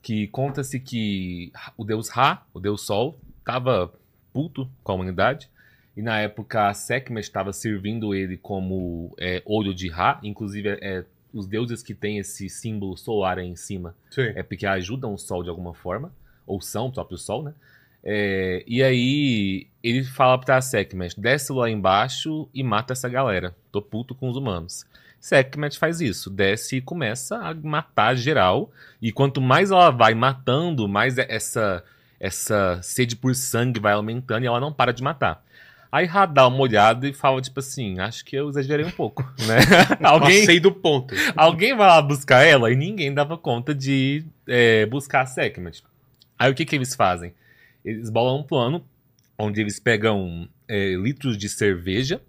Que 0.00 0.28
conta-se 0.28 0.78
que 0.78 1.52
o 1.76 1.84
deus 1.84 2.08
Ra, 2.08 2.46
o 2.54 2.60
deus 2.60 2.82
Sol, 2.82 3.18
estava 3.40 3.92
puto 4.32 4.70
com 4.84 4.92
a 4.92 4.94
humanidade. 4.94 5.50
E 5.96 6.02
na 6.02 6.20
época 6.20 6.68
a 6.68 6.74
Sekhmet 6.74 7.26
estava 7.26 7.52
servindo 7.52 8.14
ele 8.14 8.36
como 8.36 9.12
é, 9.18 9.42
olho 9.44 9.74
de 9.74 9.88
Ra. 9.88 10.20
Inclusive, 10.22 10.78
é, 10.80 11.04
os 11.34 11.48
deuses 11.48 11.82
que 11.82 11.92
têm 11.92 12.18
esse 12.18 12.48
símbolo 12.48 12.96
solar 12.96 13.38
aí 13.38 13.48
em 13.48 13.56
cima 13.56 13.96
Sim. 14.10 14.32
é 14.36 14.42
porque 14.44 14.64
ajudam 14.64 15.12
o 15.12 15.18
Sol 15.18 15.42
de 15.42 15.50
alguma 15.50 15.74
forma, 15.74 16.12
ou 16.46 16.60
são 16.60 16.86
o 16.86 16.92
próprio 16.92 17.18
Sol, 17.18 17.42
né? 17.42 17.52
É, 18.10 18.64
e 18.66 18.82
aí 18.82 19.66
ele 19.84 20.02
fala 20.02 20.38
pra 20.38 20.62
Sekhmet, 20.62 21.20
desce 21.20 21.52
lá 21.52 21.68
embaixo 21.68 22.48
e 22.54 22.62
mata 22.62 22.94
essa 22.94 23.06
galera. 23.06 23.54
Tô 23.70 23.82
puto 23.82 24.14
com 24.14 24.30
os 24.30 24.36
humanos. 24.36 24.86
Sekhmet 25.20 25.78
faz 25.78 26.00
isso, 26.00 26.30
desce 26.30 26.76
e 26.76 26.80
começa 26.80 27.36
a 27.36 27.52
matar 27.54 28.16
geral. 28.16 28.70
E 29.02 29.12
quanto 29.12 29.42
mais 29.42 29.70
ela 29.70 29.90
vai 29.90 30.14
matando, 30.14 30.88
mais 30.88 31.18
essa, 31.18 31.84
essa 32.18 32.80
sede 32.82 33.14
por 33.14 33.34
sangue 33.34 33.78
vai 33.78 33.92
aumentando 33.92 34.42
e 34.42 34.46
ela 34.46 34.58
não 34.58 34.72
para 34.72 34.94
de 34.94 35.02
matar. 35.02 35.44
Aí 35.92 36.06
Ra 36.06 36.24
dá 36.24 36.48
uma 36.48 36.60
olhada 36.60 37.06
e 37.06 37.12
fala, 37.12 37.42
tipo 37.42 37.60
assim, 37.60 37.98
acho 37.98 38.24
que 38.24 38.36
eu 38.36 38.48
exagerei 38.48 38.86
um 38.86 38.90
pouco, 38.90 39.22
né? 39.46 39.58
Alguém, 40.02 40.40
Passei 40.40 40.60
do 40.60 40.72
ponto. 40.72 41.14
Alguém 41.36 41.76
vai 41.76 41.88
lá 41.88 42.00
buscar 42.00 42.42
ela 42.42 42.72
e 42.72 42.76
ninguém 42.76 43.12
dava 43.12 43.36
conta 43.36 43.74
de 43.74 44.24
é, 44.46 44.86
buscar 44.86 45.22
a 45.22 45.26
Sekhmet. 45.26 45.84
Aí 46.38 46.50
o 46.50 46.54
que, 46.54 46.64
que 46.64 46.74
eles 46.74 46.94
fazem? 46.94 47.34
Eles 47.84 48.10
bolam 48.10 48.40
um 48.40 48.42
plano 48.42 48.84
onde 49.38 49.60
eles 49.60 49.78
pegam 49.78 50.48
é, 50.66 50.94
litros 50.94 51.38
de 51.38 51.48
cerveja 51.48 52.20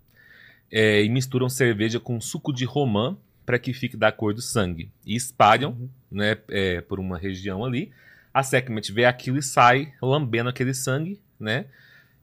é, 0.72 1.04
e 1.04 1.10
misturam 1.10 1.50
cerveja 1.50 2.00
com 2.00 2.22
suco 2.22 2.54
de 2.54 2.66
romã 2.66 3.18
para 3.46 3.58
que 3.58 3.74
fique 3.74 3.98
da 3.98 4.12
cor 4.12 4.34
do 4.34 4.42
sangue. 4.42 4.92
E 5.04 5.16
espalham 5.16 5.90
né, 6.12 6.38
é, 6.50 6.82
por 6.82 7.00
uma 7.00 7.18
região 7.18 7.66
ali. 7.66 7.92
A 8.32 8.44
Sekhmet 8.44 8.92
vê 8.92 9.06
aquilo 9.06 9.40
e 9.40 9.44
sai 9.44 9.92
lambendo 10.00 10.50
aquele 10.50 10.74
sangue, 10.74 11.20
né? 11.40 11.66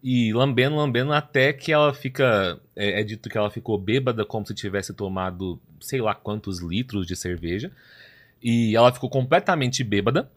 E 0.00 0.32
lambendo, 0.32 0.76
lambendo, 0.76 1.12
até 1.12 1.52
que 1.52 1.72
ela 1.72 1.92
fica. 1.92 2.60
É, 2.76 3.00
é 3.00 3.02
dito 3.02 3.28
que 3.28 3.36
ela 3.36 3.50
ficou 3.50 3.76
bêbada, 3.76 4.24
como 4.24 4.46
se 4.46 4.54
tivesse 4.54 4.94
tomado 4.94 5.60
sei 5.80 6.00
lá 6.00 6.14
quantos 6.14 6.60
litros 6.60 7.08
de 7.08 7.16
cerveja. 7.16 7.72
E 8.40 8.76
ela 8.76 8.92
ficou 8.92 9.10
completamente 9.10 9.82
bêbada. 9.82 10.30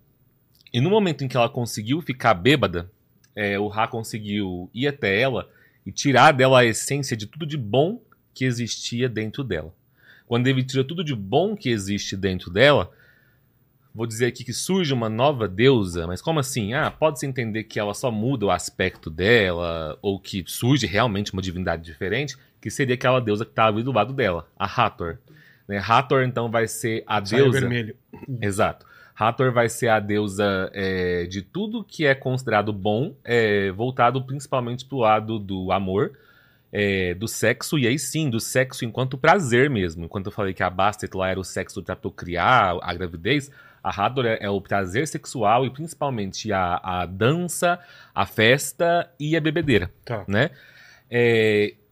E 0.72 0.80
no 0.80 0.90
momento 0.90 1.24
em 1.24 1.28
que 1.28 1.36
ela 1.36 1.50
conseguiu 1.50 2.02
ficar 2.02 2.34
bêbada, 2.34 2.90
é, 3.36 3.58
o 3.60 3.68
Ra 3.68 3.88
conseguiu 3.88 4.70
ir 4.74 4.88
até 4.88 5.20
ela 5.20 5.50
e 5.86 5.92
tirar 5.92 6.32
dela 6.34 6.60
a 6.60 6.66
essência 6.66 7.16
de 7.16 7.26
tudo 7.26 7.46
de 7.46 7.58
bom 7.58 8.02
que 8.34 8.46
existia 8.46 9.10
dentro 9.10 9.44
dela. 9.44 9.74
Quando 10.28 10.48
ele 10.48 10.64
tira 10.64 10.84
tudo 10.84 11.04
de 11.04 11.16
bom 11.16 11.56
que 11.56 11.70
existe 11.70 12.16
dentro 12.16 12.52
dela, 12.52 12.92
vou 13.94 14.06
dizer 14.06 14.28
aqui 14.28 14.44
que 14.44 14.54
surge 14.54 14.94
uma 14.94 15.10
nova 15.10 15.48
deusa, 15.48 16.06
mas 16.06 16.22
como 16.22 16.40
assim? 16.40 16.74
Ah, 16.74 16.92
pode-se 16.92 17.26
entender 17.26 17.64
que 17.64 17.80
ela 17.80 17.94
só 17.94 18.12
muda 18.12 18.46
o 18.46 18.52
aspecto 18.52 19.10
dela, 19.10 19.98
ou 20.02 20.20
que 20.20 20.44
surge 20.46 20.86
realmente 20.86 21.34
uma 21.34 21.42
divindade 21.42 21.84
diferente, 21.84 22.38
que 22.62 22.70
seria 22.70 22.94
aquela 22.94 23.20
deusa 23.20 23.44
que 23.44 23.52
estava 23.52 23.76
ali 23.76 23.84
do 23.84 23.92
lado 23.92 24.14
dela, 24.14 24.48
a 24.58 24.66
Hathor. 24.66 25.18
Né? 25.68 25.82
Hathor, 25.84 26.24
então, 26.24 26.52
vai 26.52 26.68
ser 26.68 27.04
a 27.08 27.26
Saia 27.26 27.44
deusa... 27.44 27.60
vermelho. 27.60 27.96
Exato. 28.42 28.86
Hathor 29.20 29.52
vai 29.52 29.68
ser 29.68 29.90
a 29.90 30.00
deusa 30.00 30.72
é, 30.74 31.26
de 31.26 31.42
tudo 31.42 31.84
que 31.84 32.06
é 32.06 32.16
considerado 32.16 32.72
bom, 32.72 33.14
é, 33.24 33.70
voltado 33.72 34.24
principalmente 34.24 34.86
pro 34.86 35.00
lado 35.00 35.38
do 35.38 35.72
amor, 35.74 36.18
é, 36.72 37.14
do 37.16 37.28
sexo, 37.28 37.78
e 37.78 37.86
aí 37.86 38.00
sim, 38.00 38.30
do 38.30 38.40
sexo 38.40 38.86
enquanto 38.86 39.18
prazer 39.18 39.70
mesmo. 39.70 40.06
Enquanto 40.06 40.28
eu 40.28 40.32
falei 40.32 40.54
que 40.54 40.64
a 40.64 40.70
Bastet 40.70 41.14
lá 41.16 41.30
era 41.30 41.40
o 41.40 41.44
sexo 41.44 41.84
pra 41.84 41.96
procriar, 41.96 42.78
a 42.82 42.94
gravidez, 42.94 43.52
a 43.84 43.90
Hathor 43.90 44.26
é, 44.26 44.38
é 44.42 44.50
o 44.50 44.62
prazer 44.62 45.08
sexual 45.08 45.66
e 45.66 45.70
principalmente 45.70 46.54
a, 46.54 46.80
a 46.82 47.06
dança, 47.06 47.80
a 48.14 48.26
festa 48.26 49.10
e 49.20 49.36
a 49.36 49.42
bebedeira, 49.42 49.92
Tá. 50.06 50.24
né? 50.28 50.52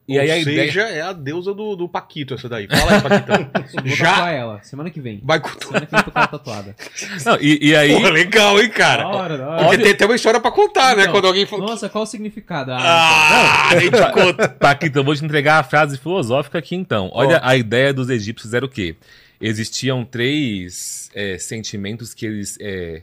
E 0.08 0.16
Ou 0.16 0.22
aí 0.22 0.32
a 0.32 0.38
ideia... 0.38 0.64
seja, 0.68 0.82
é 0.84 1.02
a 1.02 1.12
deusa 1.12 1.54
do, 1.54 1.76
do 1.76 1.90
Paquito, 1.90 2.34
essa 2.36 2.48
daí. 2.48 2.66
Fala 2.66 2.94
aí, 2.94 3.02
Paquitão. 3.02 3.50
Vou 3.84 3.96
Já 3.96 4.32
ela, 4.32 4.62
semana 4.64 4.90
que 4.90 5.02
vem. 5.02 5.20
vai 5.22 5.38
com 5.42 5.50
Semana 5.50 5.86
que 5.86 5.92
vem 5.92 6.00
eu 6.00 6.04
tô 6.06 6.12
tatuada. 6.12 6.76
Não, 7.26 7.38
e, 7.42 7.60
e 7.70 7.76
aí... 7.76 7.92
Pô, 8.02 8.08
legal, 8.08 8.62
hein, 8.62 8.70
cara? 8.70 9.04
Da 9.04 9.10
hora, 9.10 9.38
da 9.38 9.48
hora. 9.50 9.64
Porque 9.64 9.78
tem 9.84 9.92
até 9.92 10.06
uma 10.06 10.16
história 10.16 10.40
pra 10.40 10.50
contar, 10.50 10.96
né? 10.96 11.02
Então, 11.02 11.14
Quando 11.14 11.28
alguém 11.28 11.46
fala. 11.46 11.66
Nossa, 11.66 11.90
qual 11.90 12.06
o 12.06 12.08
significado? 12.08 12.72
Ah, 12.72 13.70
Ah, 13.70 13.76
nem 13.76 13.92
te 13.92 14.12
conta. 14.14 14.48
Paquito, 14.58 15.00
eu 15.00 15.04
vou 15.04 15.14
te 15.14 15.26
entregar 15.26 15.60
a 15.60 15.64
frase 15.64 15.98
filosófica 15.98 16.58
aqui 16.58 16.76
então. 16.76 17.10
Olha, 17.14 17.42
a 17.44 17.58
ideia 17.58 17.94
dos 17.94 18.10
egípcios 18.10 18.54
era 18.54 18.66
o 18.66 18.70
quê? 18.70 18.96
Existiam 19.42 20.06
três 20.06 21.12
é, 21.14 21.38
sentimentos 21.38 22.14
que 22.14 22.26
eles, 22.26 22.58
é, 22.62 23.02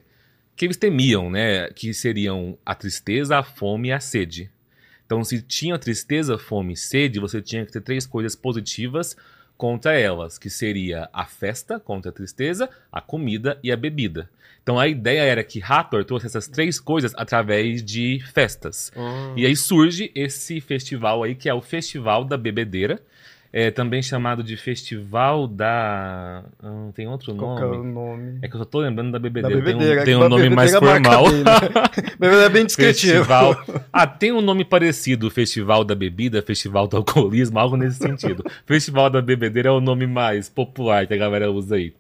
que 0.57 0.65
eles 0.65 0.79
temiam, 0.79 1.31
né? 1.31 1.69
Que 1.75 1.93
seriam 1.93 2.57
a 2.65 2.75
tristeza, 2.75 3.37
a 3.39 3.43
fome 3.43 3.89
e 3.89 3.93
a 3.93 4.01
sede. 4.01 4.51
Então, 5.15 5.23
se 5.23 5.41
tinha 5.41 5.79
tristeza, 5.79 6.37
fome 6.37 6.73
e 6.73 6.77
sede, 6.77 7.21
você 7.21 7.41
tinha 7.41 7.65
que 7.65 7.71
ter 7.71 7.81
três 7.81 8.05
coisas 8.05 8.35
positivas 8.35 9.17
contra 9.57 9.93
elas, 9.93 10.39
que 10.39 10.51
seria 10.51 11.09
a 11.13 11.25
festa 11.25 11.79
contra 11.79 12.11
a 12.11 12.13
tristeza, 12.13 12.69
a 12.91 13.01
comida 13.01 13.57
e 13.63 13.71
a 13.71 13.77
bebida. 13.77 14.29
Então 14.61 14.77
a 14.77 14.89
ideia 14.89 15.21
era 15.21 15.45
que 15.45 15.63
Hathor 15.63 16.05
trouxe 16.05 16.27
essas 16.27 16.49
três 16.49 16.81
coisas 16.81 17.13
através 17.15 17.85
de 17.85 18.21
festas. 18.33 18.91
E 19.37 19.47
aí 19.47 19.55
surge 19.55 20.11
esse 20.17 20.61
festival 20.61 21.23
aí, 21.23 21.37
que 21.37 21.49
é 21.49 21.55
o 21.55 21.61
Festival 21.61 22.25
da 22.25 22.37
Bebedeira, 22.37 23.01
é 23.57 23.71
também 23.71 24.03
chamado 24.03 24.43
de 24.43 24.57
Festival 24.57 25.47
da... 25.47 26.43
Hum, 26.61 26.91
tem 26.93 27.07
outro 27.07 27.37
Qual 27.37 27.57
que 27.57 27.63
é 27.63 27.67
o 27.67 27.85
nome? 27.85 27.93
nome? 27.93 28.39
É 28.43 28.49
que 28.49 28.57
eu 28.57 28.59
só 28.59 28.65
tô 28.65 28.81
lembrando 28.81 29.13
da 29.13 29.19
Da 29.19 29.23
bebedeira. 29.23 29.63
bebedeira. 29.63 30.05
Tem 30.05 30.15
é 30.15 30.17
um, 30.17 30.21
tem 30.21 30.25
um 30.25 30.27
a 30.27 30.29
nome 30.29 30.51
mais 30.51 30.73
marca 30.73 30.85
formal. 31.13 31.31
né? 31.31 31.45
Bebedeira 32.19 32.47
é 32.47 32.49
bem 32.49 32.67
descritivo. 32.67 33.25
Festival. 33.25 33.65
Ah, 33.93 34.09
tem 34.09 34.33
um 34.33 34.41
nome 34.41 34.65
parecido, 34.65 35.31
Festival 35.31 35.85
da 35.85 35.95
Bebida, 35.95 36.43
Festival 36.43 36.89
do 36.89 36.97
Alcoolismo, 36.97 37.57
algo 37.61 37.77
nesse 37.77 37.99
sentido. 37.99 38.45
Festival 38.67 39.09
da 39.09 39.23
Bebedeira 39.23 39.69
é 39.69 39.73
o 39.73 39.81
nome 39.81 40.05
mais 40.09 40.49
popular 40.49 41.07
que 41.07 41.15
a 41.15 41.17
galera 41.17 41.49
usa 41.49 41.77
aí. 41.77 41.95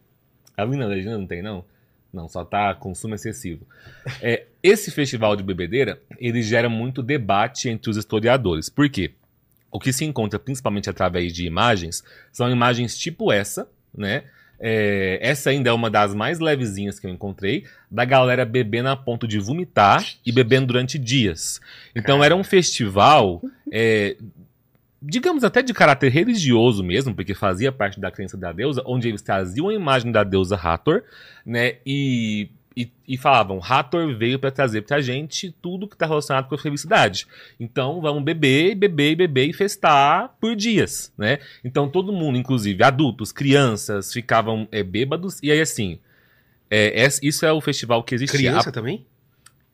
Ali 0.56 0.76
na 0.76 0.86
legenda 0.86 1.18
não 1.18 1.26
tem, 1.26 1.40
não? 1.40 1.64
Não, 2.12 2.28
só 2.28 2.44
tá 2.44 2.74
consumo 2.74 3.14
excessivo. 3.14 3.64
É, 4.20 4.44
esse 4.60 4.90
festival 4.90 5.36
de 5.36 5.44
bebedeira, 5.44 6.00
ele 6.18 6.42
gera 6.42 6.68
muito 6.68 7.00
debate 7.00 7.68
entre 7.68 7.90
os 7.90 7.96
historiadores. 7.96 8.68
Por 8.68 8.88
quê? 8.88 9.12
O 9.74 9.80
que 9.80 9.92
se 9.92 10.04
encontra 10.04 10.38
principalmente 10.38 10.88
através 10.88 11.32
de 11.32 11.44
imagens 11.44 12.04
são 12.30 12.48
imagens 12.48 12.96
tipo 12.96 13.32
essa, 13.32 13.68
né? 13.92 14.22
É, 14.60 15.18
essa 15.20 15.50
ainda 15.50 15.68
é 15.68 15.72
uma 15.72 15.90
das 15.90 16.14
mais 16.14 16.38
levezinhas 16.38 17.00
que 17.00 17.08
eu 17.08 17.10
encontrei, 17.10 17.64
da 17.90 18.04
galera 18.04 18.44
bebendo 18.44 18.88
a 18.88 18.96
ponto 18.96 19.26
de 19.26 19.40
vomitar 19.40 20.06
e 20.24 20.30
bebendo 20.30 20.68
durante 20.68 20.96
dias. 20.96 21.60
Então 21.92 22.22
era 22.22 22.36
um 22.36 22.44
festival, 22.44 23.42
é, 23.72 24.16
digamos 25.02 25.42
até 25.42 25.60
de 25.60 25.74
caráter 25.74 26.08
religioso 26.12 26.84
mesmo, 26.84 27.12
porque 27.12 27.34
fazia 27.34 27.72
parte 27.72 27.98
da 27.98 28.12
crença 28.12 28.36
da 28.36 28.52
deusa, 28.52 28.80
onde 28.86 29.08
eles 29.08 29.22
traziam 29.22 29.70
a 29.70 29.74
imagem 29.74 30.12
da 30.12 30.22
deusa 30.22 30.54
Hathor, 30.54 31.02
né? 31.44 31.78
E, 31.84 32.48
e, 32.76 32.90
e 33.06 33.16
falavam: 33.16 33.60
Hathor 33.62 34.16
veio 34.16 34.38
para 34.38 34.50
trazer 34.50 34.82
pra 34.82 35.00
gente 35.00 35.54
tudo 35.62 35.86
que 35.88 35.96
tá 35.96 36.06
relacionado 36.06 36.48
com 36.48 36.54
a 36.54 36.58
felicidade. 36.58 37.26
Então 37.58 38.00
vamos 38.00 38.22
beber, 38.24 38.74
beber, 38.74 39.14
beber 39.16 39.48
e 39.48 39.52
festar 39.52 40.34
por 40.40 40.56
dias, 40.56 41.12
né? 41.16 41.38
Então 41.64 41.88
todo 41.88 42.12
mundo, 42.12 42.36
inclusive 42.38 42.82
adultos, 42.82 43.30
crianças, 43.32 44.12
ficavam 44.12 44.66
é, 44.72 44.82
bêbados, 44.82 45.38
e 45.42 45.50
aí 45.50 45.60
assim. 45.60 45.98
é, 46.70 47.04
esse- 47.04 47.24
isso 47.26 47.46
é 47.46 47.52
o 47.52 47.60
festival 47.60 48.02
que 48.02 48.14
existia. 48.14 48.38
Criança 48.50 48.72
também? 48.72 49.06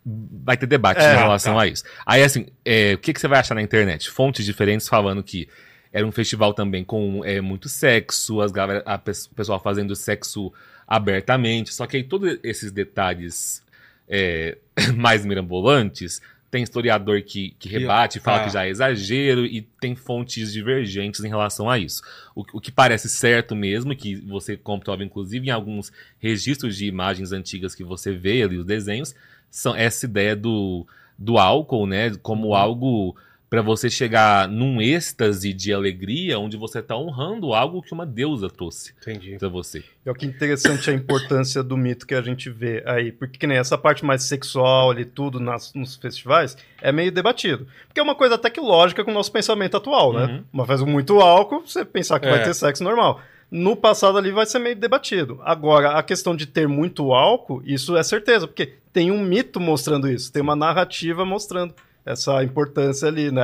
vai 0.04 0.56
ter 0.56 0.66
debate 0.66 1.00
É, 1.00 1.14
em 1.14 1.18
relação 1.18 1.54
tá. 1.56 1.62
a 1.62 1.66
isso. 1.66 1.84
Aí, 2.06 2.22
assim, 2.22 2.46
é, 2.64 2.94
o 2.94 2.98
que, 2.98 3.12
que 3.12 3.20
você 3.20 3.28
vai 3.28 3.38
achar 3.38 3.54
na 3.54 3.60
internet? 3.62 4.10
Fontes 4.10 4.44
diferentes 4.46 4.88
falando 4.88 5.22
que 5.22 5.46
era 5.92 6.06
um 6.06 6.10
festival 6.12 6.54
também 6.54 6.82
com 6.82 7.22
é, 7.24 7.40
muito 7.40 7.68
sexo, 7.68 8.40
as 8.40 8.50
galera, 8.50 8.82
a 8.86 8.94
o 8.94 9.34
pessoal 9.34 9.60
fazendo 9.60 9.94
sexo 9.94 10.52
abertamente. 10.90 11.72
Só 11.72 11.86
que 11.86 11.96
aí 11.96 12.02
todos 12.02 12.36
esses 12.42 12.72
detalhes 12.72 13.62
é, 14.08 14.58
mais 14.96 15.24
mirambolantes 15.24 16.20
tem 16.50 16.64
historiador 16.64 17.22
que, 17.22 17.54
que 17.60 17.68
rebate, 17.68 18.18
fala 18.18 18.40
tá. 18.40 18.44
que 18.46 18.52
já 18.52 18.66
é 18.66 18.70
exagero, 18.70 19.46
e 19.46 19.62
tem 19.80 19.94
fontes 19.94 20.52
divergentes 20.52 21.22
em 21.22 21.28
relação 21.28 21.70
a 21.70 21.78
isso. 21.78 22.02
O, 22.34 22.44
o 22.54 22.60
que 22.60 22.72
parece 22.72 23.08
certo 23.08 23.54
mesmo, 23.54 23.94
que 23.94 24.16
você 24.16 24.56
comprova, 24.56 25.04
inclusive, 25.04 25.46
em 25.46 25.50
alguns 25.50 25.92
registros 26.18 26.76
de 26.76 26.86
imagens 26.86 27.30
antigas 27.30 27.72
que 27.72 27.84
você 27.84 28.10
vê 28.10 28.42
ali, 28.42 28.56
os 28.56 28.66
desenhos, 28.66 29.14
são 29.48 29.76
essa 29.76 30.06
ideia 30.06 30.34
do, 30.34 30.84
do 31.16 31.38
álcool, 31.38 31.86
né? 31.86 32.10
Como 32.20 32.52
algo 32.52 33.14
para 33.50 33.62
você 33.62 33.90
chegar 33.90 34.46
num 34.46 34.80
êxtase 34.80 35.52
de 35.52 35.72
alegria, 35.72 36.38
onde 36.38 36.56
você 36.56 36.78
está 36.78 36.96
honrando 36.96 37.52
algo 37.52 37.82
que 37.82 37.92
uma 37.92 38.06
deusa 38.06 38.48
trouxe 38.48 38.94
Entendi. 39.02 39.36
para 39.38 39.48
você. 39.48 39.82
É 40.06 40.10
o 40.12 40.14
que 40.14 40.24
é 40.24 40.28
interessante 40.28 40.88
a 40.88 40.92
importância 40.94 41.60
do 41.60 41.76
mito 41.76 42.06
que 42.06 42.14
a 42.14 42.22
gente 42.22 42.48
vê 42.48 42.80
aí. 42.86 43.10
Porque 43.10 43.38
que 43.38 43.46
nem 43.48 43.58
essa 43.58 43.76
parte 43.76 44.04
mais 44.04 44.22
sexual 44.22 44.92
ali, 44.92 45.04
tudo 45.04 45.40
nas, 45.40 45.74
nos 45.74 45.96
festivais, 45.96 46.56
é 46.80 46.92
meio 46.92 47.10
debatido. 47.10 47.66
Porque 47.88 47.98
é 47.98 48.02
uma 48.04 48.14
coisa 48.14 48.36
até 48.36 48.48
que 48.48 48.60
lógica 48.60 49.02
com 49.04 49.10
o 49.10 49.14
nosso 49.14 49.32
pensamento 49.32 49.76
atual, 49.76 50.12
né? 50.12 50.26
Uhum. 50.26 50.44
Uma 50.52 50.64
vez 50.64 50.80
muito 50.82 51.20
álcool, 51.20 51.66
você 51.66 51.84
pensar 51.84 52.20
que 52.20 52.26
É. 52.26 52.30
vai 52.30 52.44
ter 52.44 52.54
sexo 52.54 52.84
normal. 52.84 53.20
No 53.50 53.74
passado 53.74 54.16
ali 54.16 54.30
vai 54.30 54.46
ser 54.46 54.60
meio 54.60 54.76
debatido. 54.76 55.40
Agora, 55.42 55.98
a 55.98 56.04
questão 56.04 56.36
de 56.36 56.46
ter 56.46 56.68
muito 56.68 57.12
álcool, 57.12 57.60
isso 57.66 57.96
é 57.96 58.02
certeza, 58.04 58.46
porque 58.46 58.74
tem 58.92 59.10
um 59.10 59.20
mito 59.20 59.58
mostrando 59.58 60.08
isso, 60.08 60.32
tem 60.32 60.40
uma 60.40 60.54
narrativa 60.54 61.24
mostrando 61.24 61.74
essa 62.10 62.42
importância 62.44 63.08
ali, 63.08 63.30
né? 63.30 63.42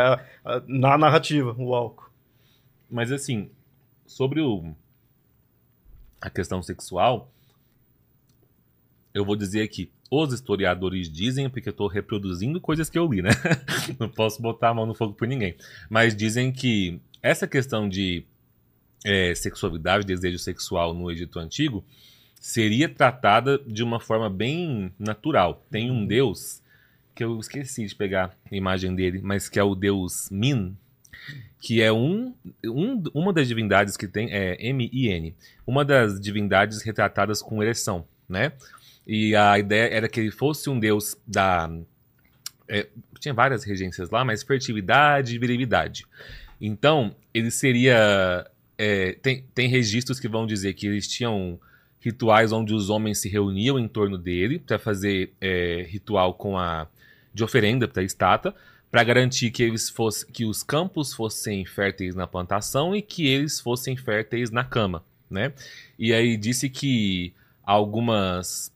Na 0.66 0.96
narrativa, 0.96 1.54
o 1.58 1.74
álcool. 1.74 2.10
Mas 2.90 3.10
assim, 3.10 3.50
sobre 4.06 4.40
o, 4.40 4.74
a 6.20 6.30
questão 6.30 6.62
sexual, 6.62 7.30
eu 9.12 9.24
vou 9.24 9.36
dizer 9.36 9.62
aqui, 9.62 9.90
os 10.10 10.32
historiadores 10.32 11.10
dizem, 11.10 11.48
porque 11.50 11.68
eu 11.68 11.72
estou 11.72 11.88
reproduzindo 11.88 12.60
coisas 12.60 12.88
que 12.88 12.98
eu 12.98 13.10
li, 13.10 13.22
né? 13.22 13.30
Não 13.98 14.08
posso 14.08 14.40
botar 14.40 14.68
a 14.68 14.74
mão 14.74 14.86
no 14.86 14.94
fogo 14.94 15.14
por 15.14 15.26
ninguém. 15.26 15.56
Mas 15.90 16.14
dizem 16.14 16.52
que 16.52 17.00
essa 17.22 17.46
questão 17.46 17.88
de 17.88 18.24
é, 19.04 19.34
sexualidade, 19.34 20.06
desejo 20.06 20.38
sexual 20.38 20.94
no 20.94 21.10
Egito 21.10 21.38
Antigo, 21.38 21.84
seria 22.40 22.88
tratada 22.88 23.58
de 23.66 23.82
uma 23.82 23.98
forma 23.98 24.30
bem 24.30 24.92
natural. 24.98 25.66
Tem 25.70 25.90
um 25.90 26.06
deus, 26.06 26.62
que 27.16 27.24
eu 27.24 27.40
esqueci 27.40 27.86
de 27.86 27.94
pegar 27.94 28.36
a 28.52 28.54
imagem 28.54 28.94
dele, 28.94 29.20
mas 29.22 29.48
que 29.48 29.58
é 29.58 29.62
o 29.62 29.74
deus 29.74 30.28
Min, 30.30 30.76
que 31.58 31.80
é 31.82 31.90
um, 31.90 32.34
um- 32.64 33.02
uma 33.14 33.32
das 33.32 33.48
divindades 33.48 33.96
que 33.96 34.06
tem, 34.06 34.30
é 34.30 34.56
M-I-N, 34.68 35.34
uma 35.66 35.84
das 35.84 36.20
divindades 36.20 36.82
retratadas 36.82 37.40
com 37.40 37.62
ereção, 37.62 38.06
né? 38.28 38.52
E 39.06 39.34
a 39.34 39.58
ideia 39.58 39.88
era 39.88 40.08
que 40.08 40.20
ele 40.20 40.30
fosse 40.30 40.68
um 40.68 40.78
deus 40.78 41.16
da. 41.26 41.70
é, 42.68 42.86
tinha 43.18 43.32
várias 43.32 43.64
regências 43.64 44.10
lá, 44.10 44.24
mas 44.24 44.42
fertilidade 44.42 45.34
e 45.34 45.38
virilidade. 45.38 46.04
Então, 46.60 47.14
ele 47.32 47.50
seria. 47.50 48.46
é, 48.76 49.12
tem, 49.22 49.44
tem 49.54 49.68
registros 49.68 50.20
que 50.20 50.28
vão 50.28 50.46
dizer 50.46 50.74
que 50.74 50.86
eles 50.86 51.08
tinham 51.08 51.58
rituais 52.00 52.52
onde 52.52 52.74
os 52.74 52.90
homens 52.90 53.18
se 53.18 53.28
reuniam 53.28 53.78
em 53.78 53.88
torno 53.88 54.18
dele 54.18 54.58
para 54.58 54.78
fazer 54.78 55.32
é, 55.40 55.86
ritual 55.88 56.34
com 56.34 56.58
a 56.58 56.86
de 57.36 57.44
oferenda 57.44 57.86
para 57.86 58.00
a 58.00 58.04
estátua, 58.04 58.54
para 58.90 59.04
garantir 59.04 59.50
que 59.50 59.62
eles 59.62 59.90
fossem 59.90 60.26
que 60.32 60.46
os 60.46 60.62
campos 60.62 61.12
fossem 61.12 61.66
férteis 61.66 62.14
na 62.14 62.26
plantação 62.26 62.96
e 62.96 63.02
que 63.02 63.28
eles 63.28 63.60
fossem 63.60 63.94
férteis 63.94 64.50
na 64.50 64.64
cama, 64.64 65.04
né? 65.30 65.52
E 65.98 66.14
aí 66.14 66.34
disse 66.38 66.70
que 66.70 67.34
algumas 67.62 68.72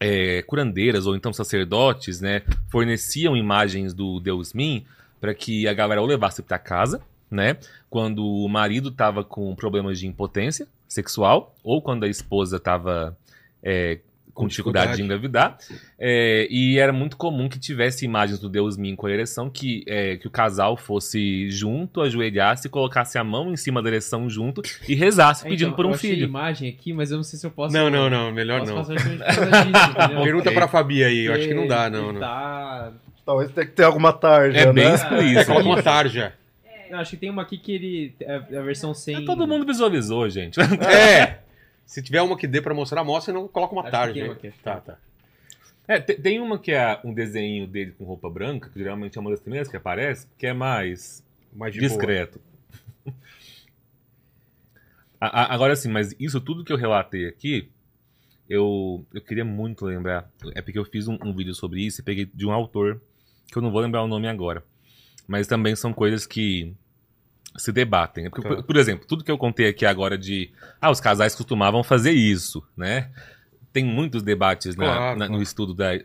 é, 0.00 0.42
curandeiras 0.42 1.06
ou 1.06 1.14
então 1.14 1.32
sacerdotes, 1.32 2.20
né, 2.20 2.42
forneciam 2.68 3.36
imagens 3.36 3.94
do 3.94 4.18
deus 4.18 4.52
Min 4.52 4.84
para 5.20 5.32
que 5.32 5.68
a 5.68 5.72
galera 5.72 6.02
o 6.02 6.06
levasse 6.06 6.42
para 6.42 6.58
casa, 6.58 7.00
né? 7.30 7.58
Quando 7.88 8.26
o 8.26 8.48
marido 8.48 8.88
estava 8.88 9.22
com 9.22 9.54
problemas 9.54 10.00
de 10.00 10.08
impotência 10.08 10.66
sexual 10.88 11.54
ou 11.62 11.80
quando 11.80 12.02
a 12.02 12.08
esposa 12.08 12.56
estava 12.56 13.16
é, 13.62 14.00
com 14.34 14.46
dificuldade 14.46 14.96
de 14.96 15.02
engravidar. 15.02 15.58
É, 15.98 16.46
e 16.50 16.78
era 16.78 16.92
muito 16.92 17.16
comum 17.16 17.48
que 17.48 17.58
tivesse 17.58 18.04
imagens 18.04 18.38
do 18.38 18.48
deus 18.48 18.76
Min 18.76 18.96
com 18.96 19.06
a 19.06 19.10
ereção, 19.10 19.50
que, 19.50 19.84
é, 19.86 20.16
que 20.16 20.26
o 20.26 20.30
casal 20.30 20.76
fosse 20.76 21.50
junto, 21.50 22.00
ajoelhasse, 22.00 22.68
colocasse 22.68 23.18
a 23.18 23.24
mão 23.24 23.52
em 23.52 23.56
cima 23.56 23.82
da 23.82 23.88
ereção 23.88 24.28
junto 24.30 24.62
e 24.88 24.94
rezasse 24.94 25.46
É, 25.46 25.50
pedindo 25.50 25.68
então, 25.68 25.76
por 25.76 25.84
eu 25.84 25.90
um 25.90 25.94
achei 25.94 26.10
filho. 26.10 26.24
imagem 26.26 26.68
aqui, 26.68 26.92
mas 26.92 27.10
eu 27.10 27.18
não 27.18 27.24
sei 27.24 27.38
se 27.38 27.46
eu 27.46 27.50
posso. 27.50 27.74
Não, 27.74 27.90
não, 27.90 28.08
não, 28.08 28.32
melhor 28.32 28.64
não. 28.66 28.82
disso? 28.82 28.92
Pergunta 30.22 30.48
Ok. 30.48 30.54
pra 30.54 30.68
Fabi 30.68 31.04
aí, 31.04 31.26
eu 31.26 31.34
acho 31.34 31.48
que 31.48 31.54
não 31.54 31.66
dá, 31.66 31.90
não. 31.90 32.04
Ele 32.04 32.12
não. 32.14 32.20
Tá... 32.20 32.92
Talvez 33.24 33.50
tenha 33.52 33.66
que 33.66 33.72
ter 33.72 33.84
alguma 33.84 34.12
tarja, 34.12 34.58
É 34.58 34.72
bem 34.72 34.84
né? 34.88 34.94
explícito. 34.94 35.46
Coloca 35.46 35.64
uma 35.66 35.82
tarja. 35.82 36.32
Não, 36.90 36.98
acho 36.98 37.10
que 37.12 37.16
tem 37.16 37.30
uma 37.30 37.42
aqui 37.42 37.56
que 37.56 37.72
ele. 37.72 38.14
É 38.20 38.34
a 38.58 38.62
versão 38.62 38.92
sem. 38.92 39.24
Todo 39.24 39.46
mundo 39.46 39.64
visualizou, 39.64 40.28
gente. 40.28 40.58
É. 40.60 41.38
Se 41.86 42.02
tiver 42.02 42.22
uma 42.22 42.36
que 42.36 42.46
dê 42.46 42.60
pra 42.62 42.72
mostrar, 42.74 43.04
mostra, 43.04 43.32
não 43.34 43.46
coloca 43.48 43.72
uma 43.74 43.82
Acho 43.82 43.90
tarja. 43.90 44.14
aí. 44.22 44.28
uma 44.28 44.32
aqui. 44.34 44.50
Tá, 44.62 44.80
tá. 44.80 44.98
É, 45.86 46.00
te- 46.00 46.14
tem 46.14 46.40
uma 46.40 46.58
que 46.58 46.72
é 46.72 47.00
um 47.04 47.12
desenho 47.12 47.66
dele 47.66 47.92
com 47.92 48.04
roupa 48.04 48.30
branca, 48.30 48.68
que 48.70 48.78
geralmente 48.78 49.18
é 49.18 49.20
uma 49.20 49.30
das 49.30 49.40
primeiras 49.40 49.68
que 49.68 49.76
aparece, 49.76 50.26
que 50.38 50.46
é 50.46 50.52
mais 50.52 51.22
Mais 51.52 51.74
discreto. 51.74 52.40
A- 55.20 55.42
a- 55.42 55.54
Agora 55.54 55.76
sim, 55.76 55.88
mas 55.90 56.14
isso 56.18 56.40
tudo 56.40 56.64
que 56.64 56.72
eu 56.72 56.76
relatei 56.76 57.26
aqui, 57.28 57.68
eu, 58.48 59.04
eu 59.14 59.20
queria 59.20 59.44
muito 59.44 59.84
lembrar. 59.84 60.28
É 60.54 60.60
porque 60.62 60.78
eu 60.78 60.84
fiz 60.84 61.06
um, 61.08 61.16
um 61.22 61.32
vídeo 61.34 61.54
sobre 61.54 61.80
isso 61.84 62.00
e 62.00 62.04
peguei 62.04 62.24
de 62.32 62.46
um 62.46 62.50
autor, 62.52 63.00
que 63.46 63.56
eu 63.56 63.62
não 63.62 63.70
vou 63.70 63.80
lembrar 63.80 64.02
o 64.02 64.08
nome 64.08 64.26
agora. 64.28 64.64
Mas 65.26 65.46
também 65.46 65.76
são 65.76 65.92
coisas 65.92 66.26
que 66.26 66.74
se 67.56 67.70
debatem. 67.72 68.28
Porque, 68.30 68.48
Tá. 68.48 68.54
por, 68.56 68.62
por 68.64 68.76
exemplo, 68.76 69.06
tudo 69.06 69.22
que 69.24 69.30
eu 69.30 69.38
contei 69.38 69.68
aqui 69.68 69.84
agora 69.86 70.16
de. 70.16 70.50
Ah, 70.80 70.90
os 70.90 71.00
casais 71.00 71.34
costumavam 71.34 71.82
fazer 71.84 72.12
isso, 72.12 72.62
né? 72.76 73.10
Tem 73.72 73.84
muitos 73.84 74.22
debates 74.22 74.76
na- 74.76 74.84
Claro, 74.84 75.18
na- 75.18 75.24
no 75.26 75.30
claro. 75.32 75.42
estudo 75.42 75.74
da, 75.74 75.98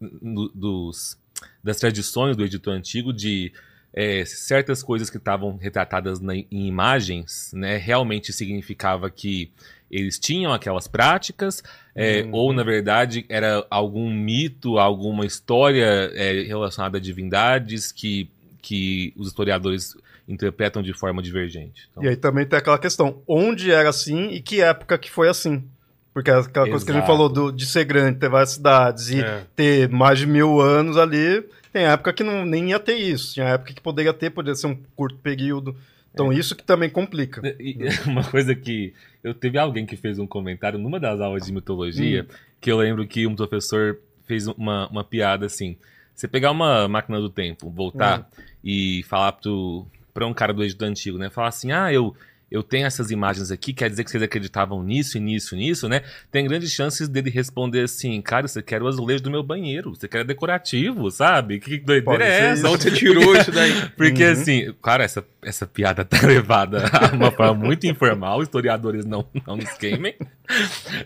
no- 0.00 0.48
dos, 0.48 1.18
das 1.62 1.78
tradições 1.78 2.36
do 2.36 2.44
Egito 2.44 2.70
Antigo 2.70 3.12
de 3.12 3.52
é, 3.96 4.24
certas 4.24 4.82
coisas 4.82 5.08
que 5.08 5.18
estavam 5.18 5.56
retratadas 5.56 6.18
na- 6.18 6.34
em 6.34 6.46
imagens, 6.50 7.52
né, 7.54 7.76
realmente 7.76 8.32
significava 8.32 9.08
que 9.08 9.52
eles 9.88 10.18
tinham 10.18 10.52
aquelas 10.52 10.88
práticas, 10.88 11.62
é, 11.94 12.22
Uhum. 12.22 12.30
ou 12.32 12.52
na 12.52 12.64
verdade 12.64 13.24
era 13.28 13.64
algum 13.70 14.10
mito, 14.12 14.78
alguma 14.80 15.24
história 15.24 16.10
é, 16.12 16.42
relacionada 16.42 16.98
a 16.98 17.00
divindades 17.00 17.92
que, 17.92 18.28
que 18.60 19.12
os 19.16 19.28
historiadores 19.28 19.94
interpretam 20.28 20.82
de 20.82 20.92
forma 20.92 21.22
divergente. 21.22 21.88
Então, 21.90 22.02
E 22.02 22.08
aí 22.08 22.16
também 22.16 22.46
tem 22.46 22.58
aquela 22.58 22.78
questão, 22.78 23.22
onde 23.28 23.70
era 23.70 23.88
assim 23.88 24.28
e 24.30 24.40
que 24.40 24.60
época 24.60 24.96
que 24.98 25.10
foi 25.10 25.28
assim. 25.28 25.64
Porque 26.12 26.30
é 26.30 26.34
aquela 26.34 26.68
coisa 26.68 26.84
que 26.84 26.90
a 26.92 26.94
gente 26.94 27.02
Exato. 27.04 27.06
falou 27.06 27.28
do- 27.28 27.50
de 27.52 27.66
ser 27.66 27.84
grande, 27.84 28.18
ter 28.20 28.28
várias 28.28 28.50
cidades 28.50 29.08
e 29.10 29.20
É. 29.20 29.44
ter 29.56 29.88
mais 29.88 30.18
de 30.18 30.26
mil 30.26 30.60
anos 30.60 30.96
ali, 30.96 31.44
tem 31.72 31.84
época 31.86 32.12
que 32.12 32.22
não, 32.22 32.46
nem 32.46 32.70
ia 32.70 32.78
ter 32.78 32.94
isso. 32.96 33.34
Tinha 33.34 33.46
época 33.48 33.72
que 33.74 33.80
poderia 33.80 34.12
ter, 34.14 34.30
poderia 34.30 34.54
ser 34.54 34.68
um 34.68 34.76
curto 34.94 35.18
período. 35.18 35.76
Então 36.12 36.32
isso 36.32 36.54
que 36.54 36.62
também 36.62 36.88
complica. 36.88 37.42
E- 37.58 37.76
uma 38.06 38.22
coisa 38.22 38.54
que 38.54 38.94
eu 39.24 39.34
teve 39.34 39.58
alguém 39.58 39.84
que 39.84 39.96
fez 39.96 40.18
um 40.20 40.26
comentário 40.26 40.78
numa 40.78 41.00
das 41.00 41.20
aulas 41.20 41.44
de 41.44 41.52
mitologia 41.52 42.24
que 42.60 42.70
eu 42.70 42.76
lembro 42.78 43.06
que 43.08 43.26
um 43.26 43.34
professor 43.34 43.98
fez 44.24 44.46
uma, 44.46 44.86
uma 44.88 45.02
piada 45.04 45.44
assim. 45.46 45.76
Você 46.14 46.28
pegar 46.28 46.52
uma 46.52 46.86
máquina 46.86 47.20
do 47.20 47.28
tempo, 47.28 47.68
voltar 47.68 48.30
e 48.62 49.02
falar 49.08 49.32
pro, 49.32 49.84
pra 50.14 50.26
um 50.26 50.32
cara 50.32 50.54
do 50.54 50.62
Egito 50.64 50.84
Antigo, 50.84 51.18
né? 51.18 51.28
Falar 51.28 51.48
assim, 51.48 51.72
ah, 51.72 51.92
eu, 51.92 52.14
eu 52.50 52.62
tenho 52.62 52.86
essas 52.86 53.10
imagens 53.10 53.50
aqui, 53.50 53.72
quer 53.72 53.90
dizer 53.90 54.04
que 54.04 54.10
vocês 54.12 54.22
acreditavam 54.22 54.80
nisso, 54.80 55.18
nisso, 55.18 55.56
nisso, 55.56 55.88
né? 55.88 56.02
Tem 56.30 56.46
grandes 56.46 56.70
chances 56.70 57.08
dele 57.08 57.30
responder 57.30 57.80
assim, 57.80 58.22
cara, 58.22 58.46
você 58.46 58.62
quer 58.62 58.80
o 58.80 58.86
azulejo 58.86 59.24
do 59.24 59.30
meu 59.30 59.42
banheiro, 59.42 59.90
você 59.92 60.06
quer 60.06 60.24
decorativo, 60.24 61.10
sabe? 61.10 61.58
Que 61.58 61.78
doideira 61.78 62.02
Pode 62.04 62.22
é 62.22 62.50
essa? 62.52 62.70
Onde 62.70 62.84
você 62.84 62.90
tirou 62.92 63.34
isso 63.36 63.50
daí? 63.50 63.72
Porque 63.96 64.24
Uhum. 64.24 64.30
assim, 64.32 64.74
claro, 64.80 65.02
essa, 65.02 65.26
essa 65.42 65.66
piada 65.66 66.04
tá 66.04 66.18
levada 66.24 66.84
a 66.92 67.12
uma 67.16 67.32
forma 67.32 67.54
muito 67.54 67.86
informal, 67.88 68.40
historiadores 68.40 69.04
não, 69.04 69.26
não 69.44 69.56
nos 69.56 69.72
queimem. 69.72 70.14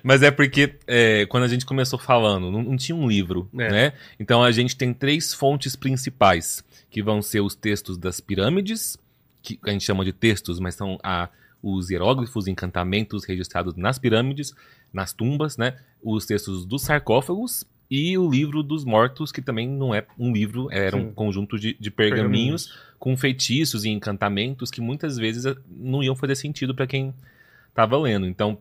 Mas 0.02 0.22
é 0.22 0.30
porque 0.30 0.74
é, 0.86 1.24
quando 1.26 1.44
a 1.44 1.48
gente 1.48 1.64
começou 1.64 1.98
falando, 1.98 2.51
não, 2.51 2.62
não 2.62 2.76
tinha 2.76 2.94
um 2.97 3.09
livro, 3.09 3.48
É. 3.56 3.70
né? 3.70 3.93
Então 4.18 4.43
a 4.43 4.51
gente 4.51 4.76
tem 4.76 4.93
três 4.93 5.32
fontes 5.32 5.76
principais, 5.76 6.62
que 6.90 7.02
vão 7.02 7.20
ser 7.20 7.40
os 7.40 7.55
textos 7.55 7.97
das 7.97 8.20
pirâmides, 8.20 8.97
que 9.43 9.59
a 9.65 9.70
gente 9.70 9.85
chama 9.85 10.05
de 10.05 10.12
textos, 10.12 10.59
mas 10.59 10.74
são 10.74 10.98
a, 11.02 11.28
os 11.62 11.90
hieróglifos, 11.90 12.47
encantamentos 12.47 13.24
registrados 13.24 13.74
nas 13.77 13.98
pirâmides, 13.98 14.55
nas 14.93 15.12
tumbas, 15.12 15.56
né? 15.56 15.78
Os 16.02 16.27
textos 16.27 16.65
dos 16.65 16.82
sarcófagos 16.82 17.65
e 17.90 18.16
o 18.19 18.31
livro 18.31 18.62
dos 18.62 18.85
mortos, 18.85 19.32
que 19.32 19.40
também 19.40 19.69
não 19.69 19.94
é 19.94 20.06
um 20.19 20.32
livro, 20.32 20.69
era 20.70 20.97
um 20.97 21.09
Sim. 21.09 21.12
conjunto 21.12 21.59
de, 21.59 21.77
de 21.78 21.90
pergaminhos 21.90 22.78
com 22.98 23.16
feitiços 23.16 23.85
e 23.85 23.89
encantamentos 23.89 24.70
que 24.70 24.81
muitas 24.81 25.16
vezes 25.16 25.47
eh, 25.47 25.56
não 25.70 26.02
iam 26.02 26.15
fazer 26.15 26.35
sentido 26.35 26.74
para 26.74 26.86
quem 26.86 27.15
estava 27.69 27.97
lendo. 27.97 28.27
Então, 28.27 28.59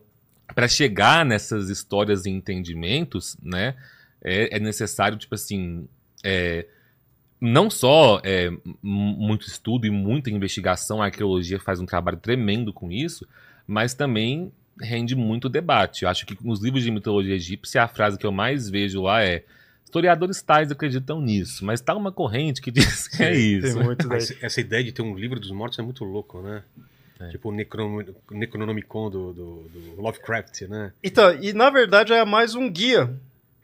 para 0.54 0.66
chegar 0.66 1.26
nessas 1.26 1.68
histórias 1.68 2.24
e 2.24 2.30
entendimentos, 2.30 3.36
né, 3.42 3.74
é, 4.22 4.56
é 4.56 4.60
necessário, 4.60 5.18
tipo 5.18 5.34
assim, 5.34 5.86
é, 6.24 6.66
não 7.40 7.70
só 7.70 8.20
é, 8.24 8.50
muito 8.82 9.46
estudo 9.46 9.86
e 9.86 9.90
muita 9.90 10.30
investigação, 10.30 11.00
a 11.00 11.06
arqueologia 11.06 11.60
faz 11.60 11.80
um 11.80 11.86
trabalho 11.86 12.18
tremendo 12.18 12.72
com 12.72 12.90
isso, 12.90 13.26
mas 13.66 13.94
também 13.94 14.52
rende 14.80 15.14
muito 15.14 15.48
debate. 15.48 16.04
Eu 16.04 16.08
acho 16.08 16.24
que 16.26 16.36
nos 16.44 16.62
livros 16.62 16.82
de 16.82 16.90
mitologia 16.90 17.34
egípcia, 17.34 17.82
a 17.82 17.88
frase 17.88 18.18
que 18.18 18.26
eu 18.26 18.32
mais 18.32 18.68
vejo 18.68 19.02
lá 19.02 19.22
é 19.24 19.44
historiadores 19.84 20.42
tais 20.42 20.70
acreditam 20.70 21.20
nisso, 21.20 21.64
mas 21.64 21.80
tá 21.80 21.94
uma 21.94 22.12
corrente 22.12 22.60
que 22.60 22.70
diz 22.72 23.08
que 23.08 23.22
é 23.22 23.30
Tem 23.32 23.54
isso. 23.58 23.78
Essa, 24.12 24.36
essa 24.42 24.60
ideia 24.60 24.84
de 24.84 24.92
ter 24.92 25.02
um 25.02 25.16
livro 25.16 25.40
dos 25.40 25.50
mortos 25.50 25.78
é 25.78 25.82
muito 25.82 26.04
louco, 26.04 26.40
né? 26.42 26.62
É. 27.20 27.28
Tipo 27.30 27.48
o 27.48 27.52
Necron- 27.52 28.04
Necronomicon 28.30 29.10
do, 29.10 29.32
do, 29.32 29.68
do 29.68 30.00
Lovecraft, 30.00 30.62
né? 30.68 30.92
Então, 31.02 31.34
e 31.42 31.52
na 31.52 31.68
verdade 31.70 32.12
é 32.12 32.24
mais 32.24 32.54
um 32.54 32.70
guia. 32.70 33.10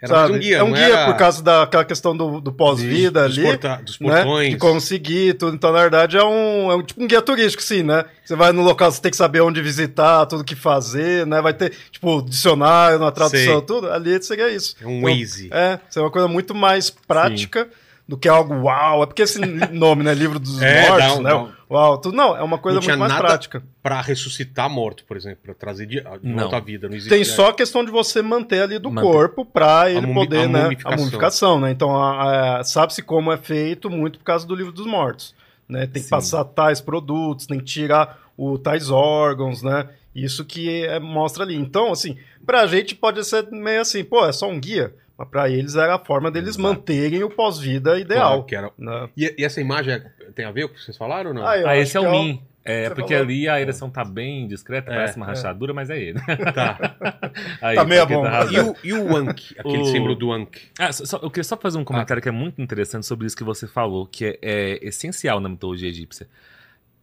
Era 0.05 0.15
sabe? 0.15 0.33
um 0.35 0.39
guia, 0.39 0.57
é 0.59 0.63
um 0.63 0.73
guia 0.73 0.85
era 0.85 1.07
por 1.07 1.17
causa 1.17 1.43
daquela 1.43 1.85
questão 1.85 2.17
do, 2.17 2.41
do 2.41 2.53
pós-vida 2.53 3.25
ali. 3.25 3.43
porta- 3.43 3.81
dos 3.85 3.99
né? 3.99 4.23
portões. 4.23 4.51
De 4.51 4.57
conseguir 4.57 5.35
tudo. 5.35 5.55
Então, 5.55 5.73
na 5.73 5.81
verdade, 5.81 6.17
é 6.17 6.25
um, 6.25 6.71
é 6.71 6.77
um 6.77 6.83
tipo 6.83 7.03
um 7.03 7.07
guia 7.07 7.23
turístico, 7.23 7.63
sim, 7.63 7.83
né? 7.83 8.05
Você 8.25 8.37
vai 8.37 8.53
no 8.53 8.63
local, 8.63 8.91
você 8.91 9.01
tem 9.01 9.11
que 9.11 9.17
saber 9.17 9.41
onde 9.41 9.61
visitar, 9.63 10.27
tudo 10.27 10.45
que 10.45 10.55
fazer, 10.55 11.27
né? 11.27 11.41
Vai 11.43 11.55
ter, 11.55 11.73
tipo, 11.91 12.23
dicionário, 12.23 12.99
uma 12.99 13.13
tradução, 13.13 13.59
Sei. 13.59 13.63
tudo. 13.63 13.91
Ali 13.91 14.23
seria 14.23 14.51
isso. 14.51 14.77
É 14.81 14.87
um 14.87 14.99
Então, 14.99 15.11
Waze. 15.19 15.49
É, 15.53 15.79
isso 15.89 15.99
é 15.99 16.03
uma 16.03 16.11
coisa 16.11 16.29
muito 16.29 16.55
mais 16.55 16.91
prática 16.91 17.69
do 18.07 18.17
que 18.19 18.29
algo 18.29 18.55
uau. 18.63 19.03
É 19.03 19.07
porque 19.07 19.23
esse 19.23 19.39
nome, 19.73 20.03
né? 20.05 20.13
Livro 20.15 20.39
dos 20.39 20.61
É, 20.61 20.89
mortos, 20.89 21.13
um- 21.19 21.23
né? 21.23 21.35
um- 21.35 21.53
Uau, 21.71 21.99
tudo. 21.99 22.15
Não, 22.17 22.37
é 22.37 22.43
uma 22.43 22.59
coisa 22.59 22.77
Não 22.77 22.83
tinha 22.83 22.95
muito 22.97 23.01
mais 23.09 23.13
nada- 23.15 23.27
prática. 23.27 23.63
Pra 23.83 24.01
ressuscitar 24.01 24.69
morto, 24.71 25.05
por 25.05 25.17
exemplo. 25.17 25.39
Pra 25.43 25.55
trazer 25.55 25.87
de, 25.87 26.01
de 26.01 26.07
Não. 26.23 26.41
volta 26.43 26.59
à 26.59 26.61
vida. 26.61 26.89
Não 26.89 26.95
existe 26.95 27.09
Tem 27.11 27.25
só 27.25 27.49
a 27.49 27.55
questão 27.55 27.85
de 27.85 27.91
você 27.91 28.21
manter 28.23 28.61
ali 28.63 28.79
do 28.79 28.91
Manter. 28.91 29.09
corpo 29.11 29.45
pra 29.45 29.91
ele 29.91 30.07
mumi- 30.07 30.15
poder, 30.27 30.45
a 30.45 30.49
né? 30.49 30.63
mumificação. 30.65 30.93
A 30.93 30.97
mumificação, 30.99 31.61
né? 31.61 31.71
Então, 31.71 31.97
a- 31.97 32.59
a- 32.61 32.65
sabe-se 32.65 33.03
como 33.03 33.33
é 33.33 33.37
feito 33.39 33.89
muito 33.91 34.19
por 34.19 34.25
causa 34.25 34.47
do 34.47 34.55
livro 34.55 34.71
dos 34.73 34.87
mortos. 34.87 35.35
Né? 35.69 35.81
Tem 35.87 35.95
que 35.95 36.01
Sim. 36.01 36.11
passar 36.11 36.45
tais 36.45 36.81
produtos, 36.83 37.47
tem 37.47 37.59
que 37.59 37.65
tirar 37.65 38.19
o, 38.37 38.59
tais 38.59 38.91
órgãos, 38.91 39.63
né? 39.63 39.89
Isso 40.15 40.45
que 40.45 40.85
é- 40.85 41.01
mostra 41.01 41.43
ali. 41.43 41.57
Então, 41.57 41.91
assim, 41.91 42.17
pra 42.47 42.67
gente 42.67 42.95
pode 42.95 43.25
ser 43.25 43.51
meio 43.51 43.81
assim, 43.81 44.05
pô, 44.05 44.25
é 44.27 44.33
só 44.33 44.49
um 44.49 44.61
guia. 44.61 44.95
Mas 45.17 45.29
pra 45.29 45.49
eles 45.49 45.77
era 45.77 45.95
a 45.95 45.99
forma 45.99 46.31
deles 46.31 46.51
Exato. 46.51 46.63
manterem 46.63 47.23
o 47.23 47.31
pós-vida 47.31 47.91
Claro, 47.91 48.01
ideal. 48.01 48.45
que 48.45 48.57
era... 48.57 48.71
né? 48.77 49.09
e, 49.17 49.35
e 49.39 49.45
essa 49.45 49.61
imagem 49.61 49.95
é- 49.95 50.01
tem 50.35 50.45
a 50.45 50.51
ver 50.51 50.67
com 50.67 50.73
o 50.73 50.77
que 50.77 50.83
vocês 50.83 50.97
falaram 50.97 51.31
ou 51.31 51.35
não? 51.35 51.47
Ah, 51.47 51.53
Ah, 51.71 51.77
esse 51.79 51.97
é 51.97 52.01
que 52.01 52.07
o 52.07 52.11
Min. 52.11 52.43
É, 52.67 52.89
Você 52.89 52.95
porque 52.95 53.13
falou. 53.13 53.29
ali 53.29 53.47
a 53.47 53.61
ereção 53.61 53.91
tá 53.91 54.03
bem 54.03 54.49
discreta, 54.49 54.91
É, 54.91 54.97
parece 54.97 55.17
uma 55.19 55.27
é. 55.27 55.29
rachadura, 55.29 55.75
mas 55.75 55.91
é 55.91 56.01
ele. 56.01 56.19
Tá. 56.55 56.97
Aí, 57.61 57.77
Tá 57.77 57.85
meia 57.85 58.01
porque 58.07 58.15
bomba. 58.15 58.31
razão. 58.31 58.75
E 58.83 58.91
o, 58.93 58.97
e 58.97 59.01
o 59.03 59.17
Anki, 59.17 59.55
aquele 59.59 59.83
O- 59.83 59.85
símbolo 59.85 60.15
do 60.15 60.33
Anki. 60.33 60.71
Ah, 60.79 60.91
só- 60.91 61.05
só- 61.05 61.19
eu 61.23 61.29
queria 61.31 61.45
só 61.45 61.59
fazer 61.59 61.77
um 61.77 61.85
comentário 61.85 62.23
que 62.23 62.29
é 62.29 62.33
muito 62.33 62.63
interessante 62.63 63.05
sobre 63.05 63.27
isso 63.27 63.37
que 63.37 63.45
você 63.45 63.67
falou, 63.69 64.07
que 64.07 64.25
é, 64.25 64.39
é 64.41 64.79
essencial 64.89 65.41
na 65.41 65.49
mitologia 65.51 65.91
egípcia. 65.91 66.27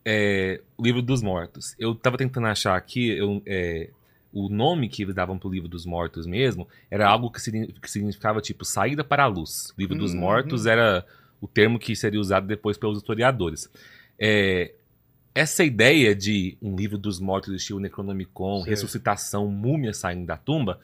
É, 0.03 0.59
o 0.77 0.83
livro 0.83 1.01
dos 1.01 1.21
mortos. 1.21 1.75
Eu 1.77 1.93
tava 1.93 2.17
tentando 2.17 2.47
achar 2.47 2.75
aqui 2.75 3.15
eu, 3.15 3.39
é, 3.45 3.89
o 4.33 4.47
nome 4.49 4.87
que 4.89 5.03
eles 5.03 5.13
davam 5.15 5.37
pro 5.37 5.49
livro 5.49 5.67
dos 5.67 5.85
mortos 5.85 6.25
mesmo 6.25 6.67
era 6.89 7.07
algo 7.07 7.29
que, 7.31 7.41
signi- 7.41 7.67
que 7.81 7.89
significava 7.91 8.39
tipo 8.41 8.63
saída 8.65 9.03
para 9.03 9.23
a 9.23 9.27
luz. 9.27 9.73
livro 9.77 9.95
dos 9.97 10.13
Uhum. 10.13 10.19
mortos 10.21 10.65
era 10.65 11.05
o 11.41 11.47
termo 11.47 11.77
que 11.79 11.95
seria 11.95 12.19
usado 12.19 12.47
depois 12.47 12.77
pelos 12.77 12.99
historiadores. 12.99 13.69
É, 14.17 14.73
essa 15.33 15.63
ideia 15.63 16.13
de 16.13 16.57
um 16.61 16.75
livro 16.75 16.97
dos 16.97 17.19
mortos, 17.19 17.53
estilo 17.53 17.79
Necronomicon, 17.79 18.61
ressuscitação, 18.61 19.47
múmia 19.47 19.93
saindo 19.93 20.25
da 20.25 20.37
tumba, 20.37 20.79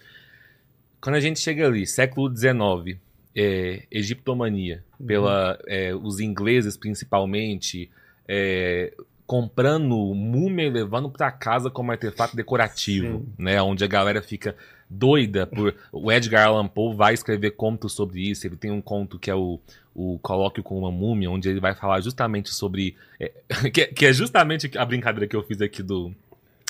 quando 0.99 1.15
a 1.15 1.19
gente 1.19 1.39
chega 1.39 1.67
ali, 1.67 1.85
século 1.85 2.33
XIX, 2.35 2.97
é, 3.35 3.83
egiptomania, 3.91 4.83
pela 5.05 5.59
é, 5.67 5.93
os 5.93 6.19
ingleses 6.19 6.75
principalmente, 6.75 7.89
é, 8.27 8.93
comprando 9.27 9.95
múmia 10.15 10.65
e 10.65 10.69
levando 10.69 11.09
para 11.09 11.29
casa 11.31 11.69
como 11.69 11.91
artefato 11.91 12.35
decorativo, 12.35 13.25
né, 13.37 13.61
onde 13.61 13.83
a 13.83 13.87
galera 13.87 14.21
fica 14.21 14.55
doida 14.89 15.45
por 15.45 15.75
o 15.91 16.09
Edgar 16.09 16.47
Allan 16.47 16.65
Poe 16.67 16.95
vai 16.95 17.13
escrever 17.13 17.51
contos 17.51 17.91
sobre 17.91 18.21
isso, 18.21 18.47
ele 18.47 18.55
tem 18.55 18.71
um 18.71 18.81
conto 18.81 19.19
que 19.19 19.29
é 19.29 19.35
o 19.35 19.59
o 19.99 20.19
Colóquio 20.19 20.61
com 20.63 20.77
uma 20.77 20.91
Múmia, 20.91 21.29
onde 21.31 21.49
ele 21.49 21.59
vai 21.59 21.73
falar 21.73 21.99
justamente 22.01 22.53
sobre. 22.53 22.95
é, 23.19 23.31
que, 23.73 23.81
é- 23.81 23.87
que 23.87 24.05
é 24.05 24.13
justamente 24.13 24.69
a 24.77 24.85
brincadeira 24.85 25.25
que 25.27 25.35
eu 25.35 25.41
fiz 25.41 25.59
aqui 25.59 25.81
do, 25.81 26.13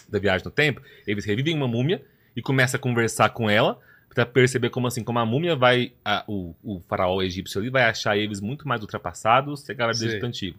da 0.08 0.18
viagem 0.18 0.46
no 0.46 0.50
tempo. 0.52 0.82
Eles 1.06 1.26
revivem 1.26 1.54
uma 1.54 1.68
múmia 1.68 2.02
e 2.38 2.42
começa 2.42 2.78
a 2.78 2.80
conversar 2.80 3.28
com 3.32 3.50
ela 3.50 3.78
pra 4.16 4.26
perceber 4.26 4.70
como 4.70 4.88
assim, 4.88 5.04
como 5.04 5.20
a 5.20 5.26
múmia 5.26 5.58
vai. 5.58 5.92
a- 6.06 6.24
o, 6.26 6.56
o 6.64 6.82
faraó 6.88 7.22
egípcio 7.22 7.60
ali 7.60 7.70
vai 7.70 7.84
achar 7.84 8.18
eles 8.18 8.40
muito 8.40 8.66
mais 8.66 8.80
ultrapassados 8.82 9.62
que 9.62 9.74
a 9.74 9.76
galera 9.76 9.98
do 9.98 10.00
Sim. 10.00 10.08
Egito 10.08 10.26
Antigo. 10.26 10.58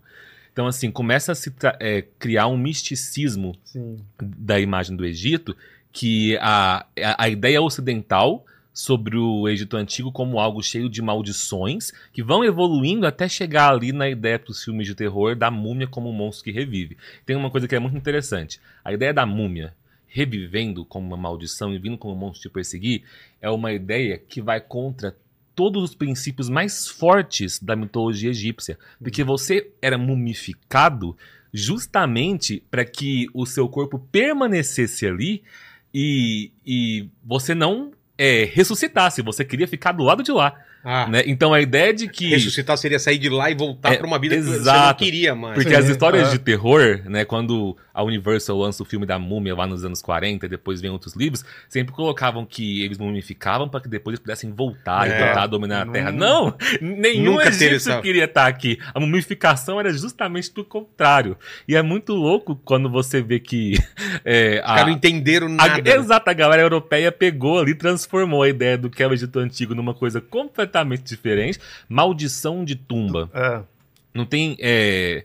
Então, 0.59 0.67
assim, 0.67 0.91
começa 0.91 1.31
a 1.31 1.35
se 1.37 1.55
é, 1.79 2.03
criar 2.19 2.49
um 2.49 2.59
misticismo 2.59 3.57
Sim. 3.65 4.01
da 4.19 4.59
imagem 4.59 4.97
do 4.97 5.07
Egito, 5.07 5.57
que 5.93 6.37
a, 6.39 6.85
a, 7.01 7.25
a 7.27 7.29
ideia 7.29 7.63
ocidental 7.63 8.45
sobre 8.75 9.17
o 9.17 9.49
Egito 9.49 9.77
Antigo 9.77 10.11
como 10.11 10.41
algo 10.41 10.61
cheio 10.61 10.89
de 10.89 11.01
maldições, 11.01 11.93
que 12.13 12.25
vão 12.25 12.45
evoluindo 12.45 13.07
até 13.07 13.29
chegar 13.29 13.73
ali 13.73 13.93
na 13.93 14.09
ideia 14.09 14.37
para 14.37 14.51
os 14.51 14.65
filmes 14.65 14.89
de 14.89 14.97
terror 14.97 15.37
da 15.37 15.49
múmia 15.49 15.87
como 15.87 16.11
um 16.11 16.13
monstro 16.13 16.43
que 16.43 16.51
revive. 16.51 16.97
Tem 17.25 17.37
uma 17.37 17.53
coisa 17.53 17.69
que 17.69 17.77
é 17.77 17.79
muito 17.79 17.97
interessante. 17.97 18.61
A 18.85 18.93
ideia 18.93 19.15
da 19.15 19.25
múmia 19.25 19.73
revivendo 20.09 20.85
como 20.85 21.07
uma 21.07 21.17
maldição 21.17 21.73
e 21.73 21.79
vindo 21.79 21.97
como 21.97 22.15
um 22.15 22.19
monstro 22.19 22.51
te 22.51 22.53
perseguir 22.53 23.05
é 23.41 23.49
uma 23.49 23.73
ideia 23.73 24.19
que 24.19 24.43
vai 24.43 24.61
contra 24.61 25.15
todos 25.59 25.83
os 25.83 25.93
princípios 25.93 26.49
mais 26.49 26.87
fortes 26.87 27.59
da 27.59 27.75
mitologia 27.75 28.31
egípcia. 28.31 28.79
Porque 29.03 29.25
você 29.25 29.73
era 29.83 29.99
mumificado 29.99 31.17
justamente 31.53 32.63
para 32.71 32.85
que 32.85 33.27
o 33.35 33.45
seu 33.45 33.69
corpo 33.69 33.99
permanecesse 33.99 35.05
ali 35.05 35.43
e, 35.93 36.53
e 36.65 37.09
você 37.25 37.57
não 37.57 37.91
é, 38.17 38.45
ressuscitasse, 38.45 39.21
você 39.21 39.45
queria 39.45 39.67
ficar 39.67 39.91
do 39.91 40.05
lado 40.05 40.23
de 40.23 40.31
lá. 40.31 40.55
Ah, 40.85 41.07
né? 41.09 41.23
Então 41.27 41.53
a 41.53 41.61
ideia 41.61 41.93
de 41.93 42.09
que. 42.09 42.29
ressuscitar 42.31 42.79
seria 42.79 42.99
sair 42.99 43.19
de 43.19 43.29
lá 43.29 43.51
e 43.51 43.55
voltar 43.55 43.93
É, 43.93 43.97
pra 43.97 44.07
uma 44.07 44.19
vida 44.19 44.37
que 44.37 44.43
você 44.43 44.51
não 44.51 44.57
exato. 44.57 45.05
queria 45.05 45.35
mais. 45.35 45.55
Porque 45.55 45.71
Sim, 45.71 45.77
as 45.77 45.89
histórias 45.89 46.29
é. 46.29 46.31
de 46.33 46.39
terror, 46.39 47.01
né, 47.05 47.25
quando 47.25 47.77
a 47.93 48.03
Universal 48.05 48.57
lança 48.57 48.81
o 48.83 48.87
filme 48.87 49.05
da 49.05 49.19
múmia 49.19 49.57
lá 49.57 49.67
nos 49.67 49.85
anos 49.85 50.01
40 50.01 50.47
e 50.47 50.49
depois 50.49 50.81
vem 50.81 50.89
outros 50.91 51.17
livros, 51.17 51.45
sempre 51.69 51.93
colocavam 51.93 52.47
que 52.47 52.83
eles 52.85 52.97
mumificavam 52.97 53.69
para 53.69 53.81
que 53.81 53.89
depois 53.89 54.13
eles 54.15 54.21
pudessem 54.21 54.53
voltar 54.53 55.09
e 55.09 55.11
É. 55.13 55.27
tentar 55.29 55.47
dominar 55.49 55.83
a 55.83 55.85
Não- 55.85 55.93
Terra. 55.93 56.13
Não! 56.13 56.55
Nenhum 56.81 57.33
Nunca 57.33 57.49
egípcio 57.49 57.75
essa- 57.77 58.01
queria 58.01 58.25
estar 58.27 58.47
aqui. 58.47 58.79
A 58.95 59.01
mumificação 59.01 59.81
era 59.81 59.93
justamente 59.93 60.55
do 60.55 60.65
contrário. 60.65 61.37
E 61.67 61.75
é 61.75 61.83
muito 61.83 62.15
louco 62.15 62.55
quando 62.65 62.89
você 62.89 63.21
vê 63.21 63.41
que 63.41 63.75
é, 64.25 64.61
Os 64.61 64.67
caras 64.67 64.87
não 64.87 64.93
entenderam 64.93 65.47
a, 65.49 65.51
nada. 65.51 65.83
né? 65.83 65.97
exato, 65.97 66.31
a 66.31 66.33
galera 66.33 66.63
europeia 66.63 67.11
pegou 67.11 67.59
ali, 67.59 67.75
transformou 67.75 68.45
a 68.45 68.49
ideia 68.49 68.79
do 68.79 68.89
que 68.89 69.03
é 69.03 69.07
o 69.09 69.13
Egito 69.13 69.41
Antigo 69.41 69.75
numa 69.75 69.93
coisa 69.93 70.21
completamente 70.21 70.68
diferente. 71.05 71.59
Maldição 71.89 72.65
de 72.65 72.77
tumba. 72.77 73.31
É. 73.35 73.63
Não 74.15 74.25
tem. 74.25 74.57
é, 74.61 75.25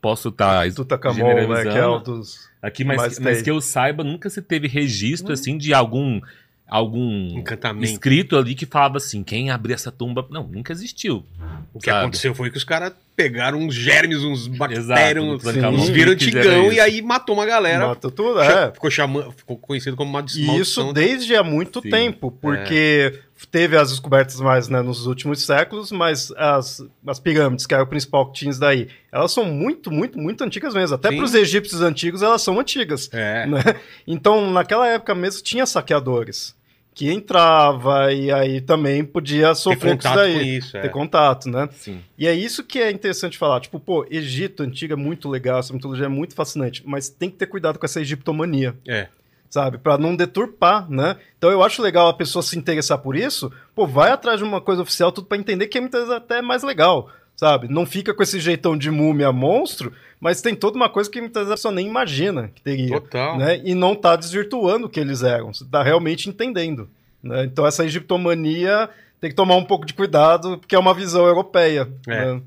Posso 0.00 0.28
estar. 0.28 0.72
Tutankhamon, 0.72 1.16
né? 1.16 1.34
Que 1.34 1.40
é 1.42 1.48
o 1.48 1.54
generalizando 1.54 2.04
dos. 2.04 2.48
aqui, 2.62 2.84
mas, 2.84 3.18
mas 3.18 3.42
que 3.42 3.50
eu 3.50 3.60
saiba, 3.60 4.04
nunca 4.04 4.30
se 4.30 4.40
teve 4.40 4.68
registro 4.68 5.32
assim 5.32 5.58
de 5.58 5.74
algum. 5.74 6.20
Algum 6.68 7.38
Encantamento. 7.38 7.84
escrito 7.84 8.36
ali 8.36 8.54
que 8.54 8.66
falava 8.66 8.96
assim: 8.96 9.22
quem 9.22 9.50
abrir 9.50 9.72
essa 9.72 9.90
tumba. 9.90 10.26
Não, 10.30 10.46
nunca 10.46 10.72
existiu. 10.72 11.24
O 11.72 11.78
que 11.78 11.86
sabe? 11.86 12.00
aconteceu 12.00 12.34
foi 12.34 12.50
que 12.50 12.56
os 12.56 12.64
caras 12.64 12.92
pegaram 13.16 13.58
uns 13.58 13.74
germes, 13.74 14.22
uns 14.22 14.46
bactérias, 14.46 15.24
uns, 15.24 15.44
uns 15.44 15.88
viram 15.88 16.12
antigão 16.12 16.70
e 16.70 16.78
aí 16.78 17.00
matou 17.00 17.34
uma 17.34 17.46
galera. 17.46 17.88
Mata 17.88 18.10
tudo, 18.10 18.40
é. 18.40 18.70
Ficou, 18.70 18.90
chama, 18.90 19.32
ficou 19.32 19.56
conhecido 19.56 19.96
como 19.96 20.10
uma 20.10 20.18
maldição. 20.18 20.60
isso 20.60 20.92
desde 20.92 21.34
há 21.34 21.42
muito 21.42 21.80
Sim. 21.80 21.90
tempo, 21.90 22.30
porque 22.30 23.20
teve 23.50 23.76
as 23.76 23.90
descobertas 23.90 24.38
mais 24.40 24.68
né, 24.68 24.82
nos 24.82 25.06
últimos 25.06 25.44
séculos, 25.44 25.90
mas 25.90 26.30
as, 26.36 26.84
as 27.06 27.18
pirâmides, 27.18 27.66
que 27.66 27.74
era 27.74 27.82
o 27.82 27.86
principal 27.86 28.26
que 28.26 28.38
tinha 28.38 28.50
isso 28.50 28.60
daí, 28.60 28.88
elas 29.10 29.32
são 29.32 29.44
muito, 29.46 29.90
muito, 29.90 30.18
muito 30.18 30.44
antigas 30.44 30.74
mesmo. 30.74 30.96
Até 30.96 31.10
para 31.10 31.24
os 31.24 31.34
egípcios 31.34 31.80
antigos, 31.80 32.22
elas 32.22 32.42
são 32.42 32.60
antigas. 32.60 33.08
É. 33.12 33.46
né? 33.46 33.62
Então, 34.06 34.50
naquela 34.50 34.86
época 34.86 35.14
mesmo, 35.14 35.42
tinha 35.42 35.64
saqueadores 35.64 36.54
que 36.96 37.12
entrava 37.12 38.10
e 38.10 38.32
aí 38.32 38.58
também 38.58 39.04
podia 39.04 39.54
sofrer 39.54 39.78
com 39.80 39.86
isso 39.88 39.96
contato 39.98 40.16
daí. 40.16 40.34
com 40.34 40.40
isso. 40.40 40.76
É. 40.78 40.80
Ter 40.80 40.88
contato, 40.88 41.48
né? 41.50 41.68
Sim. 41.72 42.00
E 42.16 42.26
é 42.26 42.32
isso 42.34 42.64
que 42.64 42.78
é 42.78 42.90
interessante 42.90 43.36
falar. 43.36 43.60
Tipo, 43.60 43.78
pô, 43.78 44.06
Egito 44.10 44.62
antigo 44.62 44.94
é 44.94 44.96
muito 44.96 45.28
legal, 45.28 45.58
essa 45.60 45.74
mitologia 45.74 46.06
é 46.06 46.08
muito 46.08 46.34
fascinante, 46.34 46.82
mas 46.86 47.10
tem 47.10 47.28
que 47.28 47.36
ter 47.36 47.46
cuidado 47.48 47.78
com 47.78 47.84
essa 47.84 48.00
egiptomania 48.00 48.74
É. 48.88 49.08
sabe? 49.50 49.76
Pra 49.76 49.98
não 49.98 50.16
deturpar, 50.16 50.90
né? 50.90 51.16
Então 51.36 51.50
eu 51.50 51.62
acho 51.62 51.82
legal 51.82 52.08
a 52.08 52.14
pessoa 52.14 52.42
se 52.42 52.58
interessar 52.58 52.96
por 52.96 53.14
isso, 53.14 53.52
pô, 53.74 53.86
vai 53.86 54.10
atrás 54.10 54.38
de 54.38 54.44
uma 54.44 54.62
coisa 54.62 54.80
oficial, 54.80 55.12
tudo 55.12 55.26
pra 55.26 55.36
entender 55.36 55.66
que 55.66 55.76
é 55.76 55.80
muitas 55.82 56.00
vezes 56.00 56.16
até 56.16 56.40
mais 56.40 56.62
legal, 56.62 57.10
sabe? 57.36 57.68
Não 57.68 57.84
fica 57.84 58.14
com 58.14 58.22
esse 58.22 58.40
jeitão 58.40 58.74
de 58.74 58.90
múmia 58.90 59.30
monstro, 59.32 59.92
mas 60.26 60.42
tem 60.42 60.56
toda 60.56 60.76
uma 60.76 60.88
coisa 60.88 61.08
que 61.08 61.20
muitas 61.20 61.42
vezes 61.42 61.52
a 61.52 61.54
pessoa 61.54 61.72
nem 61.72 61.86
imagina 61.86 62.48
que 62.52 62.60
teria, 62.60 63.00
Total. 63.00 63.38
né? 63.38 63.60
E 63.64 63.76
não 63.76 63.94
tá 63.94 64.16
desvirtuando 64.16 64.86
o 64.86 64.90
que 64.90 64.98
eles 64.98 65.22
eram, 65.22 65.54
você 65.54 65.64
tá 65.64 65.84
realmente 65.84 66.28
entendendo, 66.28 66.90
né? 67.22 67.44
Então 67.44 67.64
essa 67.64 67.84
egiptomania 67.84 68.90
tem 69.20 69.30
que 69.30 69.36
tomar 69.36 69.54
um 69.54 69.64
pouco 69.64 69.86
de 69.86 69.94
cuidado, 69.94 70.58
porque 70.58 70.74
é 70.74 70.78
uma 70.80 70.92
visão 70.92 71.24
europeia, 71.26 71.88
É. 72.08 72.34
né? 72.34 72.42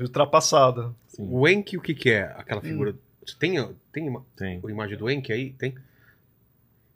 ultrapassada. 0.00 0.90
Sim, 1.08 1.26
O 1.30 1.48
Enki, 1.48 1.78
o 1.78 1.80
que 1.80 1.94
que 1.94 2.10
é 2.10 2.24
aquela 2.36 2.60
figura? 2.60 2.94
Tem, 3.38 3.54
tem 3.92 4.08
uma, 4.10 4.22
tem. 4.36 4.60
a 4.62 4.70
imagem 4.70 4.98
do 4.98 5.10
Enki 5.10 5.32
aí? 5.32 5.50
Tem? 5.58 5.74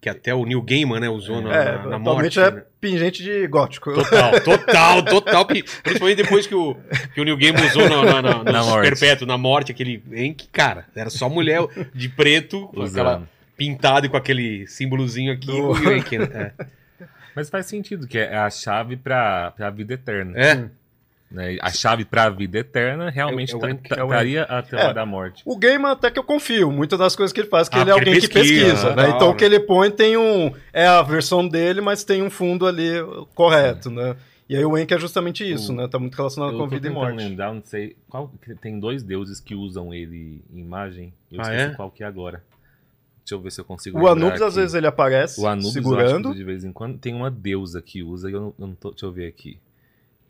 Que 0.01 0.09
até 0.09 0.35
o 0.35 0.47
Neil 0.47 0.62
Gaiman, 0.62 0.98
né, 0.98 1.10
usou 1.10 1.43
na, 1.43 1.55
É, 1.55 1.77
na, 1.77 1.86
na 1.90 1.98
morte. 1.98 2.40
é 2.40 2.51
né? 2.51 2.62
pingente 2.81 3.22
de 3.22 3.47
gótico. 3.47 3.93
Total, 3.93 4.40
total, 4.40 5.02
total. 5.05 5.44
Pri- 5.44 5.62
Principalmente 5.82 6.16
depois 6.22 6.47
que 6.47 6.55
o, 6.55 6.74
que 7.14 7.20
o 7.20 7.24
Neil 7.24 7.36
Gaiman 7.36 7.66
usou 7.66 7.86
na, 7.86 8.22
na, 8.22 8.43
na, 8.43 8.52
Na. 8.64 8.81
Perpétuo, 8.81 9.27
na 9.27 9.36
morte, 9.36 9.72
aquele 9.72 10.02
Enki, 10.12 10.48
cara, 10.51 10.86
era 10.97 11.10
só 11.10 11.28
mulher 11.28 11.60
de 11.94 12.09
preto, 12.09 12.68
com 12.68 12.82
aquela 12.82 13.27
e 14.06 14.09
com 14.09 14.16
aquele 14.16 14.66
símbolozinho 14.66 15.32
aqui, 15.35 15.47
Do- 15.47 15.74
né? 16.18 16.52
Mas 17.36 17.51
faz 17.51 17.66
sentido, 17.66 18.06
que 18.09 18.18
é 18.18 18.36
a 18.36 18.48
chave 18.51 18.97
pra, 18.97 19.51
pra 19.52 19.68
vida 19.70 19.93
eterna. 19.94 20.32
É. 20.35 20.51
é. 20.52 20.64
Né? 21.31 21.57
A 21.61 21.70
chave 21.70 22.05
pra 22.05 22.28
vida 22.28 22.59
eterna 22.59 23.09
realmente 23.11 23.52
É 23.52 23.57
o- 23.57 23.59
é 23.59 23.61
ta- 23.61 23.70
Enki, 23.70 23.89
ta- 23.89 23.97
é 23.97 24.81
a 24.82 24.89
É. 24.90 24.94
da 24.94 25.07
morte. 25.07 25.43
O 25.47 25.57
Gaiman 25.57 25.93
até 25.93 26.11
que 26.11 26.19
eu 26.19 26.24
confio, 26.24 26.70
muitas 26.73 26.98
das 26.98 27.15
coisas 27.15 27.32
que 27.32 27.40
ele 27.40 27.48
faz, 27.48 27.69
que 27.69 27.78
Ah, 27.78 27.82
ele 27.82 27.90
é 27.90 27.93
alguém 27.93 28.15
ele 28.15 28.20
que 28.27 28.28
pesquisa, 28.35 28.65
pesquisa, 28.86 28.97
né? 28.97 29.11
Então 29.11 29.31
o 29.31 29.35
que 29.36 29.44
ele 29.44 29.61
põe 29.61 29.90
tem 29.90 30.16
um... 30.16 30.52
É 30.73 30.86
a 30.86 31.02
versão 31.02 31.47
dele, 31.47 31.81
mas 31.81 32.02
tem 32.05 32.23
um 32.23 32.31
fundo 32.31 32.66
ali 32.66 32.90
correto, 33.35 33.90
né? 33.90 34.16
E 34.48 34.57
aí 34.57 34.65
o 34.65 34.77
Enki 34.77 34.93
é 34.93 34.98
justamente 34.98 35.48
isso, 35.48 35.73
O- 35.73 35.77
né? 35.77 35.86
Tá 35.86 35.97
muito 35.98 36.16
relacionado 36.16 36.52
Eu 36.55 36.59
com 36.59 36.66
vida 36.69 36.89
e 36.89 36.90
morte. 36.90 37.16
lembrar, 37.16 37.55
não 37.55 37.62
sei. 37.65 37.94
Qual, 38.09 38.32
tem 38.61 38.81
dois 38.81 39.01
deuses 39.05 39.39
que 39.39 39.55
usam 39.55 39.94
ele 39.94 40.43
em 40.52 40.59
imagem. 40.61 41.12
Eu 41.31 41.39
Ah, 41.40 41.43
esqueci 41.44 41.62
é? 41.62 41.74
qual 41.77 41.89
que 41.90 42.02
é 42.02 42.07
agora. 42.07 42.43
Deixa 43.24 43.35
eu 43.36 43.40
ver 43.40 43.52
se 43.52 43.61
eu 43.61 43.65
consigo 43.65 44.01
O 44.01 44.09
Anubis, 44.09 44.43
às 44.43 44.48
aqui. 44.55 44.61
vezes, 44.62 44.74
ele 44.74 44.89
aparece 44.89 45.40
O 45.40 45.47
Anubis, 45.47 45.66
eu 45.66 45.73
segurando. 45.74 46.35
de 46.35 46.43
vez 46.43 46.65
em 46.65 46.73
quando. 46.73 46.98
Tem 46.98 47.15
uma 47.15 47.31
deusa 47.31 47.81
que 47.81 48.02
usa, 48.02 48.28
e 48.28 48.32
eu 48.32 48.40
não, 48.40 48.55
eu 48.59 48.66
não 48.66 48.74
tô. 48.74 48.90
Deixa 48.90 49.07
eu 49.07 49.12
ver 49.12 49.28
aqui. 49.28 49.57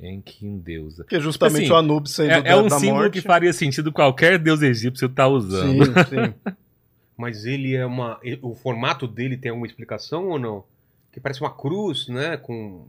Enki 0.03 0.47
deusa. 0.47 1.05
Que 1.05 1.17
é 1.17 1.21
justamente 1.21 1.65
Assim, 1.65 1.73
o 1.73 1.77
Anubis 1.77 2.13
sendo 2.13 2.31
É, 2.31 2.39
é 2.39 2.43
da, 2.43 2.59
um 2.59 2.69
da 2.69 2.79
símbolo 2.79 3.03
morte. 3.03 3.13
que 3.13 3.21
faria 3.21 3.53
sentido 3.53 3.93
qualquer 3.93 4.39
deus 4.39 4.63
egípcio 4.63 5.07
estar 5.07 5.29
usando. 5.29 5.85
Sim, 5.85 5.93
sim. 6.09 6.35
Mas 7.17 7.45
ele 7.45 7.75
é 7.75 7.85
uma. 7.85 8.19
O 8.41 8.55
formato 8.55 9.07
dele 9.07 9.37
tem 9.37 9.51
alguma 9.51 9.67
explicação 9.67 10.29
ou 10.29 10.39
não? 10.39 10.65
Que 11.13 11.21
parece 11.21 11.41
uma 11.41 11.51
cruz, 11.51 12.09
né? 12.09 12.39
Com. 12.39 12.87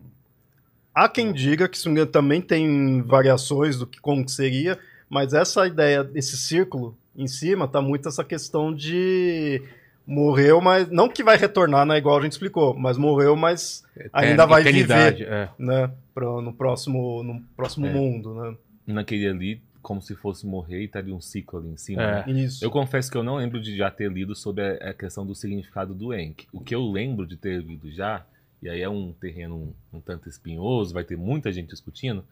Há 0.95 1.09
quem 1.09 1.33
diga 1.33 1.67
que 1.67 1.77
Sungan 1.77 2.05
também 2.05 2.41
tem 2.41 3.01
variações 3.01 3.77
do 3.77 3.85
que 3.85 3.99
como 3.99 4.23
que 4.23 4.31
seria, 4.31 4.79
mas 5.09 5.33
essa 5.33 5.67
ideia 5.67 6.03
desse 6.03 6.37
círculo 6.37 6.97
em 7.15 7.27
cima 7.27 7.67
tá 7.67 7.81
muito 7.81 8.07
essa 8.07 8.23
questão 8.23 8.73
de 8.73 9.61
morreu, 10.05 10.59
mas 10.59 10.89
não 10.89 11.07
que 11.07 11.23
vai 11.23 11.37
retornar, 11.37 11.85
né, 11.85 11.97
igual 11.97 12.17
a 12.17 12.21
gente 12.21 12.33
explicou, 12.33 12.73
mas 12.73 12.97
morreu, 12.97 13.35
mas 13.35 13.83
ainda 14.11 14.45
vai 14.45 14.63
viver, 14.63 15.21
é. 15.21 15.49
né, 15.57 15.91
pro, 16.13 16.41
no 16.41 16.53
próximo 16.53 17.23
no 17.23 17.41
próximo 17.55 17.87
É. 17.87 17.93
mundo, 17.93 18.33
né? 18.35 18.57
Naquele 18.87 19.27
ali, 19.27 19.61
como 19.81 20.01
se 20.01 20.15
fosse 20.15 20.45
morrer 20.45 20.81
e 20.81 20.85
estaria 20.85 21.13
um 21.15 21.21
ciclo 21.21 21.59
ali 21.59 21.69
em 21.69 21.77
cima. 21.77 22.01
É. 22.01 22.25
né? 22.27 22.31
Isso. 22.41 22.63
Eu 22.63 22.69
confesso 22.71 23.09
que 23.11 23.17
eu 23.17 23.23
não 23.23 23.35
lembro 23.35 23.59
de 23.61 23.75
já 23.77 23.89
ter 23.91 24.11
lido 24.11 24.35
sobre 24.35 24.63
a, 24.63 24.89
a 24.89 24.93
questão 24.93 25.25
do 25.25 25.33
significado 25.35 25.93
do 25.93 26.13
Enki. 26.13 26.47
O 26.51 26.59
que 26.59 26.73
eu 26.75 26.83
lembro 26.91 27.25
de 27.25 27.37
ter 27.37 27.61
lido 27.63 27.91
já, 27.91 28.25
e 28.61 28.69
aí 28.69 28.81
é 28.81 28.89
um 28.89 29.11
terreno 29.13 29.55
um, 29.91 29.97
um 29.97 30.01
tanto 30.01 30.27
espinhoso, 30.29 30.93
vai 30.93 31.03
ter 31.03 31.17
muita 31.17 31.51
gente 31.51 31.69
discutindo, 31.69 32.23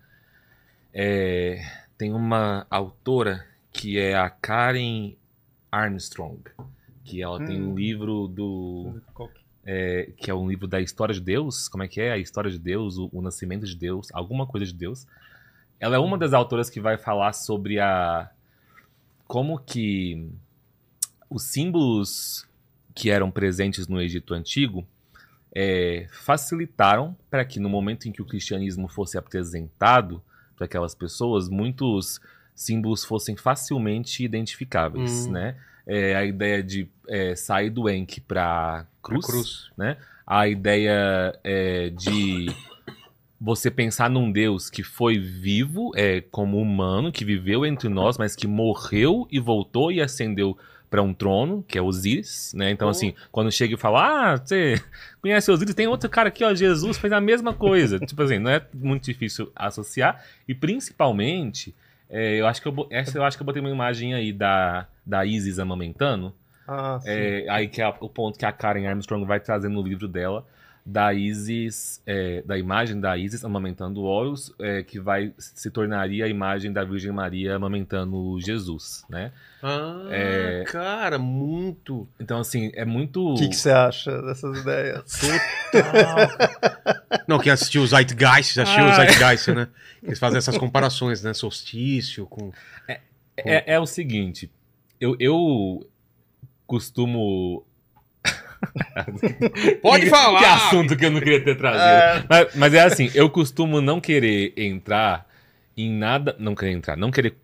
é, 0.93 1.61
tem 1.97 2.11
uma 2.13 2.65
autora 2.69 3.45
que 3.71 3.99
é 3.99 4.15
a 4.15 4.29
Karen 4.29 5.13
Armstrong, 5.71 6.39
que 7.03 7.21
ela 7.21 7.37
tem 7.45 7.61
um 7.61 7.71
Hum. 7.71 7.75
livro 7.75 8.27
do 8.27 8.99
é, 9.65 10.11
que 10.17 10.29
é 10.31 10.33
um 10.33 10.47
livro 10.49 10.67
da 10.67 10.79
história 10.81 11.13
de 11.13 11.21
Deus. 11.21 11.67
Como 11.67 11.83
é 11.83 11.87
que 11.87 12.01
é? 12.01 12.11
A 12.11 12.17
história 12.17 12.49
de 12.49 12.59
Deus, 12.59 12.97
o, 12.97 13.09
o 13.11 13.21
nascimento 13.21 13.65
de 13.65 13.75
Deus, 13.75 14.07
alguma 14.13 14.45
coisa 14.45 14.65
de 14.65 14.73
Deus. 14.73 15.05
Ela 15.79 15.95
é 15.95 15.99
uma 15.99 16.17
das 16.17 16.33
autoras 16.33 16.69
que 16.69 16.79
vai 16.81 16.97
falar 16.97 17.33
sobre 17.33 17.79
a 17.79 18.29
como 19.27 19.59
que 19.59 20.27
os 21.29 21.43
símbolos 21.43 22.47
que 22.95 23.09
eram 23.09 23.29
presentes 23.29 23.87
no 23.87 24.01
Egito 24.01 24.33
antigo 24.33 24.85
é, 25.55 26.07
facilitaram 26.11 27.15
para 27.29 27.45
que 27.45 27.59
no 27.59 27.69
momento 27.69 28.07
em 28.07 28.11
que 28.11 28.21
o 28.21 28.25
cristianismo 28.25 28.87
fosse 28.87 29.17
apresentado 29.17 30.21
para 30.55 30.65
aquelas 30.65 30.93
pessoas, 30.93 31.47
muitos 31.47 32.19
símbolos 32.53 33.05
fossem 33.05 33.37
facilmente 33.37 34.23
identificáveis, 34.23 35.27
Hum. 35.27 35.31
né? 35.31 35.55
É, 35.87 36.15
a 36.15 36.23
ideia 36.25 36.61
de 36.61 36.87
é, 37.07 37.35
sair 37.35 37.69
do 37.71 37.89
Enki 37.89 38.21
para 38.21 38.85
cruz, 39.01 39.25
cruz. 39.25 39.71
a 40.25 40.47
ideia 40.47 41.37
é, 41.43 41.89
de 41.89 42.47
você 43.39 43.71
pensar 43.71 44.09
num 44.09 44.31
Deus 44.31 44.69
que 44.69 44.83
foi 44.83 45.17
vivo, 45.17 45.91
é, 45.95 46.21
como 46.21 46.59
humano, 46.59 47.11
que 47.11 47.23
viveu 47.23 47.65
entre 47.65 47.87
nós, 47.87 48.17
mas 48.17 48.35
que 48.35 48.47
morreu 48.47 49.27
e 49.31 49.39
voltou 49.39 49.91
e 49.91 50.01
ascendeu 50.01 50.57
para 50.89 51.01
um 51.03 51.13
trono, 51.13 51.63
que 51.67 51.77
é 51.77 51.81
Osíris, 51.81 52.51
né? 52.55 52.71
Então, 52.71 52.87
Oh. 52.87 52.91
assim, 52.91 53.13
quando 53.31 53.51
chega 53.51 53.75
e 53.75 53.77
fala, 53.77 54.33
ah, 54.33 54.37
você 54.37 54.81
conhece 55.21 55.51
Osíris, 55.51 55.75
tem 55.75 55.87
outro 55.87 56.09
cara 56.09 56.29
aqui, 56.29 56.43
ó, 56.43 56.53
Jesus 56.53 56.97
fez 56.97 57.13
a 57.13 57.21
mesma 57.21 57.53
coisa. 57.53 57.99
tipo 58.05 58.21
assim, 58.23 58.39
não 58.39 58.49
é 58.49 58.65
muito 58.73 59.03
difícil 59.05 59.51
associar. 59.55 60.23
E 60.47 60.53
principalmente, 60.55 61.75
é, 62.09 62.39
eu 62.41 62.47
acho 62.47 62.61
que 62.61 62.67
eu, 62.67 62.87
essa 62.89 63.17
eu 63.17 63.23
acho 63.23 63.37
que 63.37 63.43
eu 63.43 63.45
botei 63.45 63.61
uma 63.61 63.69
imagem 63.69 64.15
aí 64.15 64.33
da, 64.33 64.87
da 65.05 65.23
Isis 65.25 65.59
amamentando. 65.59 66.33
Ah, 66.71 66.99
sim. 67.01 67.09
É, 67.09 67.45
aí 67.49 67.67
que 67.67 67.81
é 67.81 67.87
o 67.87 68.07
ponto 68.09 68.37
que 68.37 68.45
a 68.45 68.51
Karen 68.51 68.85
Armstrong 68.87 69.25
vai 69.25 69.39
trazer 69.39 69.69
no 69.69 69.81
livro 69.81 70.07
dela 70.07 70.45
da 70.85 71.13
Isis, 71.13 72.01
é, 72.07 72.41
da 72.43 72.57
imagem 72.57 72.99
da 72.99 73.15
Isis 73.15 73.43
amamentando 73.45 74.01
Horus, 74.01 74.51
é, 74.59 74.81
que 74.81 74.99
vai 74.99 75.33
se 75.37 75.69
tornaria 75.69 76.25
a 76.25 76.27
imagem 76.27 76.71
da 76.73 76.83
Virgem 76.83 77.11
Maria 77.11 77.55
amamentando 77.55 78.39
Jesus, 78.39 79.03
né? 79.09 79.31
Ah, 79.61 80.07
É. 80.09 80.63
cara, 80.67 81.19
muito. 81.19 82.07
Então 82.19 82.39
assim 82.39 82.71
é 82.73 82.85
muito 82.85 83.33
O 83.33 83.35
que 83.35 83.49
que 83.49 83.55
você 83.55 83.69
acha 83.71 84.19
dessas 84.21 84.59
ideias? 84.61 85.21
Não, 87.27 87.39
quem 87.39 87.51
assistiu 87.51 87.81
o 87.83 87.87
Zeitgeist, 87.87 88.55
já 88.55 88.63
assistiu 88.63 88.85
o 88.85 88.89
Ah, 88.89 88.93
Zeitgeist, 88.95 89.51
né? 89.51 89.67
Eles 90.01 90.17
fazem 90.19 90.37
essas 90.37 90.57
comparações, 90.57 91.21
né? 91.23 91.33
Solstício 91.33 92.25
com. 92.25 92.51
é, 93.37 93.73
é 93.75 93.79
o 93.79 93.85
seguinte, 93.85 94.49
eu, 94.99 95.15
eu 95.19 95.85
costumo 96.69 97.65
Pode 99.81 100.03
Que- 100.03 100.09
falar! 100.09 100.39
Que 100.39 100.45
assunto 100.45 100.95
que 100.97 101.05
eu 101.05 101.11
não 101.11 101.19
queria 101.19 101.43
ter 101.43 101.55
trazido. 101.57 102.27
Mas, 102.29 102.55
mas 102.55 102.73
é 102.73 102.81
assim, 102.81 103.09
eu 103.15 103.29
costumo 103.29 103.81
não 103.81 103.99
querer 103.99 104.53
entrar 104.55 105.25
em 105.75 105.91
nada. 105.91 106.35
Não 106.37 106.53
querer 106.53 106.71
entrar, 106.71 106.95
não 106.97 107.09
querer 107.09 107.35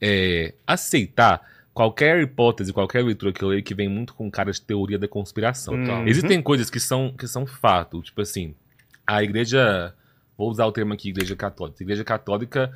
é, 0.00 0.52
aceitar 0.66 1.40
qualquer 1.72 2.20
hipótese, 2.20 2.72
qualquer 2.72 3.04
leitura 3.04 3.32
que 3.32 3.42
eu 3.42 3.48
leio 3.48 3.62
que 3.62 3.74
vem 3.74 3.88
muito 3.88 4.14
com 4.14 4.30
cara 4.30 4.50
de 4.52 4.60
teoria 4.60 4.98
da 4.98 5.08
conspiração. 5.08 5.74
Uhum. 5.74 6.06
Existem 6.06 6.42
coisas 6.42 6.68
que 6.68 6.80
são, 6.80 7.14
que 7.16 7.26
são 7.26 7.46
fato. 7.46 8.02
Tipo 8.02 8.20
assim, 8.20 8.54
a 9.06 9.22
igreja. 9.22 9.94
Vou 10.36 10.50
usar 10.50 10.66
o 10.66 10.72
termo 10.72 10.92
aqui, 10.92 11.10
igreja 11.10 11.36
católica. 11.36 11.76
A 11.80 11.84
igreja 11.84 12.02
católica 12.02 12.72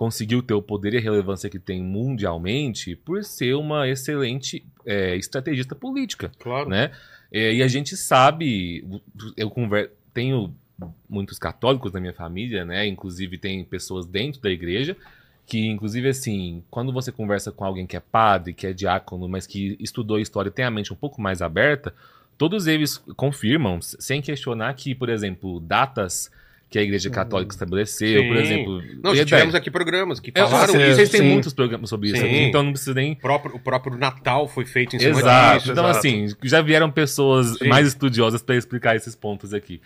conseguiu 0.00 0.42
ter 0.42 0.54
o 0.54 0.62
poder 0.62 0.94
e 0.94 0.96
a 0.96 1.00
relevância 1.00 1.50
que 1.50 1.58
tem 1.58 1.82
mundialmente 1.82 2.96
por 2.96 3.22
ser 3.22 3.54
uma 3.54 3.86
excelente 3.86 4.64
é, 4.86 5.14
estrategista 5.14 5.74
política 5.74 6.32
Claro. 6.38 6.70
né? 6.70 6.90
É, 7.30 7.52
e 7.52 7.62
a 7.62 7.68
gente 7.68 7.94
sabe, 7.98 8.82
eu 9.36 9.50
conver... 9.50 9.92
tenho 10.14 10.54
muitos 11.06 11.38
católicos 11.38 11.92
na 11.92 12.00
minha 12.00 12.14
família, 12.14 12.64
né? 12.64 12.86
Inclusive 12.86 13.36
tem 13.36 13.62
pessoas 13.62 14.06
dentro 14.06 14.40
da 14.40 14.48
igreja 14.48 14.96
que, 15.44 15.66
inclusive, 15.66 16.08
assim, 16.08 16.64
quando 16.70 16.94
você 16.94 17.12
conversa 17.12 17.52
com 17.52 17.66
alguém 17.66 17.86
que 17.86 17.94
é 17.94 18.00
padre, 18.00 18.54
que 18.54 18.66
é 18.66 18.72
diácono, 18.72 19.28
mas 19.28 19.46
que 19.46 19.76
estudou 19.78 20.18
história 20.18 20.48
e 20.48 20.52
tem 20.52 20.64
a 20.64 20.70
mente 20.70 20.94
um 20.94 20.96
pouco 20.96 21.20
mais 21.20 21.42
aberta, 21.42 21.92
todos 22.38 22.66
eles 22.66 22.96
confirmam, 23.16 23.82
sem 23.82 24.22
questionar, 24.22 24.72
que, 24.72 24.94
por 24.94 25.10
exemplo, 25.10 25.60
datas 25.60 26.30
que 26.70 26.78
a 26.78 26.82
igreja 26.82 27.10
católica 27.10 27.52
estabeleceu, 27.52 28.24
por 28.28 28.36
Sim. 28.36 28.42
exemplo... 28.42 28.82
Não, 29.02 29.14
já 29.14 29.22
é 29.22 29.24
tivemos 29.24 29.54
aqui 29.56 29.70
programas 29.72 30.20
que 30.20 30.30
falaram 30.30 30.72
vocês, 30.72 30.86
isso. 30.86 30.94
vocês 30.96 31.10
têm 31.10 31.22
muitos 31.22 31.52
programas 31.52 31.90
sobre 31.90 32.10
isso 32.10 32.24
aqui, 32.24 32.36
então 32.44 32.62
não 32.62 32.70
precisa 32.70 32.94
nem 32.94 33.12
O 33.12 33.16
próprio, 33.16 33.56
o 33.56 33.58
próprio 33.58 33.98
Natal 33.98 34.46
foi 34.46 34.64
feito 34.64 34.94
em 34.94 35.00
cima 35.00 35.18
Exato. 35.18 35.58
disso. 35.58 35.72
Então, 35.72 35.84
exato. 35.90 35.98
assim, 35.98 36.28
já 36.44 36.62
vieram 36.62 36.88
pessoas 36.88 37.58
Sim. 37.58 37.66
mais 37.66 37.88
estudiosas 37.88 38.40
para 38.40 38.54
explicar 38.56 38.94
esses 38.94 39.16
pontos 39.16 39.52
aqui. 39.52 39.80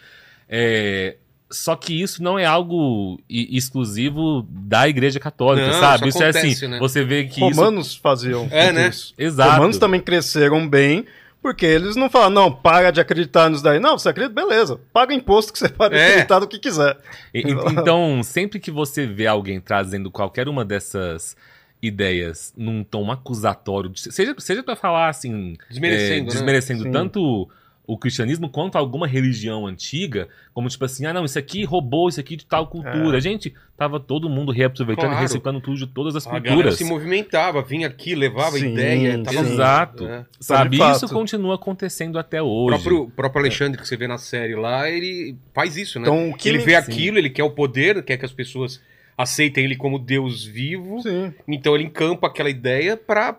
É, 0.47 1.16
Só 1.51 1.74
que 1.74 2.02
isso 2.02 2.23
não 2.23 2.39
é 2.39 2.44
algo 2.44 3.19
exclusivo 3.28 4.47
da 4.51 4.89
Igreja 4.89 5.19
Católica, 5.20 5.66
Não, 5.69 5.81
sabe? 5.81 6.09
isso 6.09 6.19
Isso, 6.19 6.23
é 6.23 6.28
acontece, 6.31 6.52
assim, 6.65 6.66
né? 6.69 6.78
você 6.78 7.02
vê 7.05 7.24
que 7.24 7.40
isso... 7.40 7.61
Romanos 7.61 7.94
faziam 7.97 8.47
É, 8.51 8.73
né? 8.73 8.89
isso. 8.89 9.15
Exato. 9.16 9.52
Romanos 9.52 9.78
também 9.78 10.01
cresceram 10.01 10.69
bem, 10.69 11.06
porque 11.45 11.66
eles 11.66 11.95
não 11.95 12.09
falam, 12.09 12.31
não, 12.31 12.51
para 12.51 12.91
de 12.91 13.03
acreditar 13.03 13.51
nisso 13.51 13.62
daí. 13.62 13.79
Não, 13.79 13.99
você 13.99 14.09
acredita, 14.09 14.35
beleza. 14.35 14.81
Paga 14.95 15.12
imposto 15.12 15.53
que 15.53 15.59
você 15.59 15.69
pode 15.71 15.95
É. 15.95 16.09
acreditar 16.09 16.39
do 16.39 16.49
que 16.49 16.59
quiser. 16.59 16.97
E- 17.35 17.41
e- 17.41 17.53
Então, 17.71 18.23
sempre 18.23 18.59
que 18.59 18.71
você 18.71 19.07
vê 19.07 19.27
alguém 19.27 19.61
trazendo 19.61 20.11
qualquer 20.11 20.49
uma 20.49 20.65
dessas 20.65 21.37
ideias 21.83 22.53
num 22.57 22.83
tom 22.83 23.12
acusatório, 23.12 23.93
seja, 23.95 24.35
seja 24.39 24.62
para 24.62 24.75
falar 24.75 25.11
assim, 25.11 25.55
Desmerecendo, 25.69 26.15
é, 26.15 26.21
né? 26.23 26.31
desmerecendo 26.33 26.83
Sim. 26.85 26.91
tanto 26.93 27.47
o 27.86 27.98
cristianismo 27.98 28.48
quanto 28.48 28.77
a 28.77 28.78
alguma 28.78 29.06
religião 29.06 29.66
antiga, 29.66 30.27
como 30.55 30.69
tipo 30.69 30.85
assim, 30.86 31.05
ah 31.05 31.12
não, 31.12 31.24
isso 31.24 31.39
aqui 31.39 31.65
roubou 31.65 32.09
isso 32.09 32.19
aqui 32.19 32.35
de 32.35 32.47
tal 32.47 32.66
cultura. 32.66 33.20
Gente, 33.20 33.52
tava 33.77 34.01
todo 34.01 34.28
mundo 34.28 34.51
reaproveitando 34.52 35.09
Claro. 35.11 35.20
e 35.20 35.23
reciclando 35.23 35.61
tudo 35.61 35.77
de 35.77 35.86
todas 35.86 36.16
as 36.16 36.27
A 36.27 36.31
culturas. 36.31 36.77
se 36.77 36.85
movimentava, 36.85 37.61
vinha 37.62 37.86
aqui, 37.86 38.15
levava 38.15 38.56
Sim, 38.59 38.73
ideia. 38.73 39.23
Tava. 39.23 39.36
Exato. 39.40 40.06
É. 40.06 40.24
Sabe? 40.40 40.78
Isso 40.78 41.09
continua 41.09 41.56
acontecendo 41.56 42.19
até 42.19 42.40
O 42.40 42.47
hoje. 42.47 42.82
próprio, 42.82 43.11
próprio 43.15 43.40
Alexandre 43.43 43.78
que 43.81 43.86
você 43.86 43.97
vê 43.98 44.09
na 44.09 44.16
série 44.19 44.55
lá, 44.55 44.89
ele 44.90 45.36
faz 45.52 45.77
isso, 45.77 46.01
né? 46.01 46.09
Então, 46.09 46.31
o 46.31 46.36
que 46.36 46.48
ele 46.48 46.59
me- 46.59 46.65
vê 46.65 46.70
Sim. 46.73 46.77
aquilo, 46.78 47.19
ele 47.19 47.28
quer 47.31 47.44
o 47.44 47.51
poder, 47.51 48.02
quer 48.02 48.16
que 48.16 48.24
as 48.24 48.32
pessoas 48.32 48.81
aceitem 49.16 49.65
ele 49.65 49.77
como 49.77 49.99
Deus 49.99 50.45
vivo. 50.45 51.01
Sim. 51.03 51.32
Então 51.47 51.74
ele 51.74 51.85
encampa 51.85 52.27
aquela 52.27 52.51
ideia 52.51 52.97
para 52.97 53.36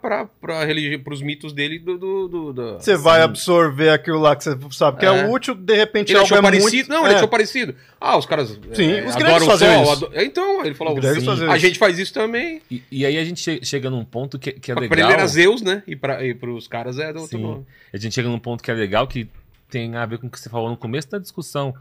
os 1.11 1.21
mitos 1.21 1.53
dele 1.53 1.79
do. 1.79 1.97
do, 1.97 2.27
do- 2.27 2.53
do- 2.53 2.73
Você 2.79 2.95
vai 2.95 3.21
absorver 3.21 3.89
aquilo 3.89 4.19
lá 4.19 4.35
que 4.35 4.43
você 4.43 4.57
sabe 4.71 4.99
que 4.99 5.05
é, 5.05 5.09
É. 5.09 5.27
útil, 5.27 5.53
de 5.55 5.75
repente 5.75 6.09
Ele 6.11 6.19
algo 6.19 6.25
achou 6.25 6.37
é 6.37 6.41
parecido? 6.41 6.71
muito... 6.75 6.89
Não, 6.89 7.03
é. 7.05 7.09
ele 7.09 7.15
achou 7.15 7.27
parecido. 7.27 7.75
Ah, 7.99 8.17
os 8.17 8.25
caras 8.25 8.49
Sim, 8.73 8.91
é, 8.91 9.05
os 9.05 9.15
gregos 9.15 9.43
adoram 9.49 9.81
o 9.81 9.85
sol. 9.85 9.93
isso. 9.93 10.05
ado- 10.05 10.11
Então, 10.21 10.65
ele 10.65 10.75
falou, 10.75 10.97
a 11.49 11.57
gente 11.57 11.77
faz 11.79 11.97
isso 11.99 12.13
também. 12.13 12.61
E, 12.69 12.81
e 12.91 13.05
aí 13.05 13.17
a 13.17 13.23
gente 13.25 13.41
che- 13.41 13.59
chega 13.63 13.89
num 13.89 14.05
ponto 14.05 14.37
que, 14.39 14.51
que 14.53 14.71
é 14.71 14.75
Pra 14.75 14.81
legal. 14.83 14.99
ele 15.09 15.13
era 15.13 15.27
Zeus, 15.27 15.61
né? 15.61 15.83
E 15.87 15.95
para 15.95 16.19
os 16.53 16.67
caras 16.67 16.99
é 16.99 17.11
do 17.11 17.21
outro 17.21 17.37
Sim. 17.37 17.43
nome. 17.43 17.65
A 17.93 17.97
gente 17.97 18.13
chega 18.15 18.29
num 18.29 18.39
ponto 18.39 18.63
que 18.63 18.69
é 18.71 18.73
legal, 18.73 19.07
que 19.07 19.27
tem 19.69 19.95
a 19.95 20.05
ver 20.05 20.19
com 20.19 20.27
o 20.27 20.29
que 20.29 20.39
você 20.39 20.49
falou 20.49 20.69
no 20.69 20.77
começo 20.77 21.09
da 21.09 21.17
discussão. 21.17 21.73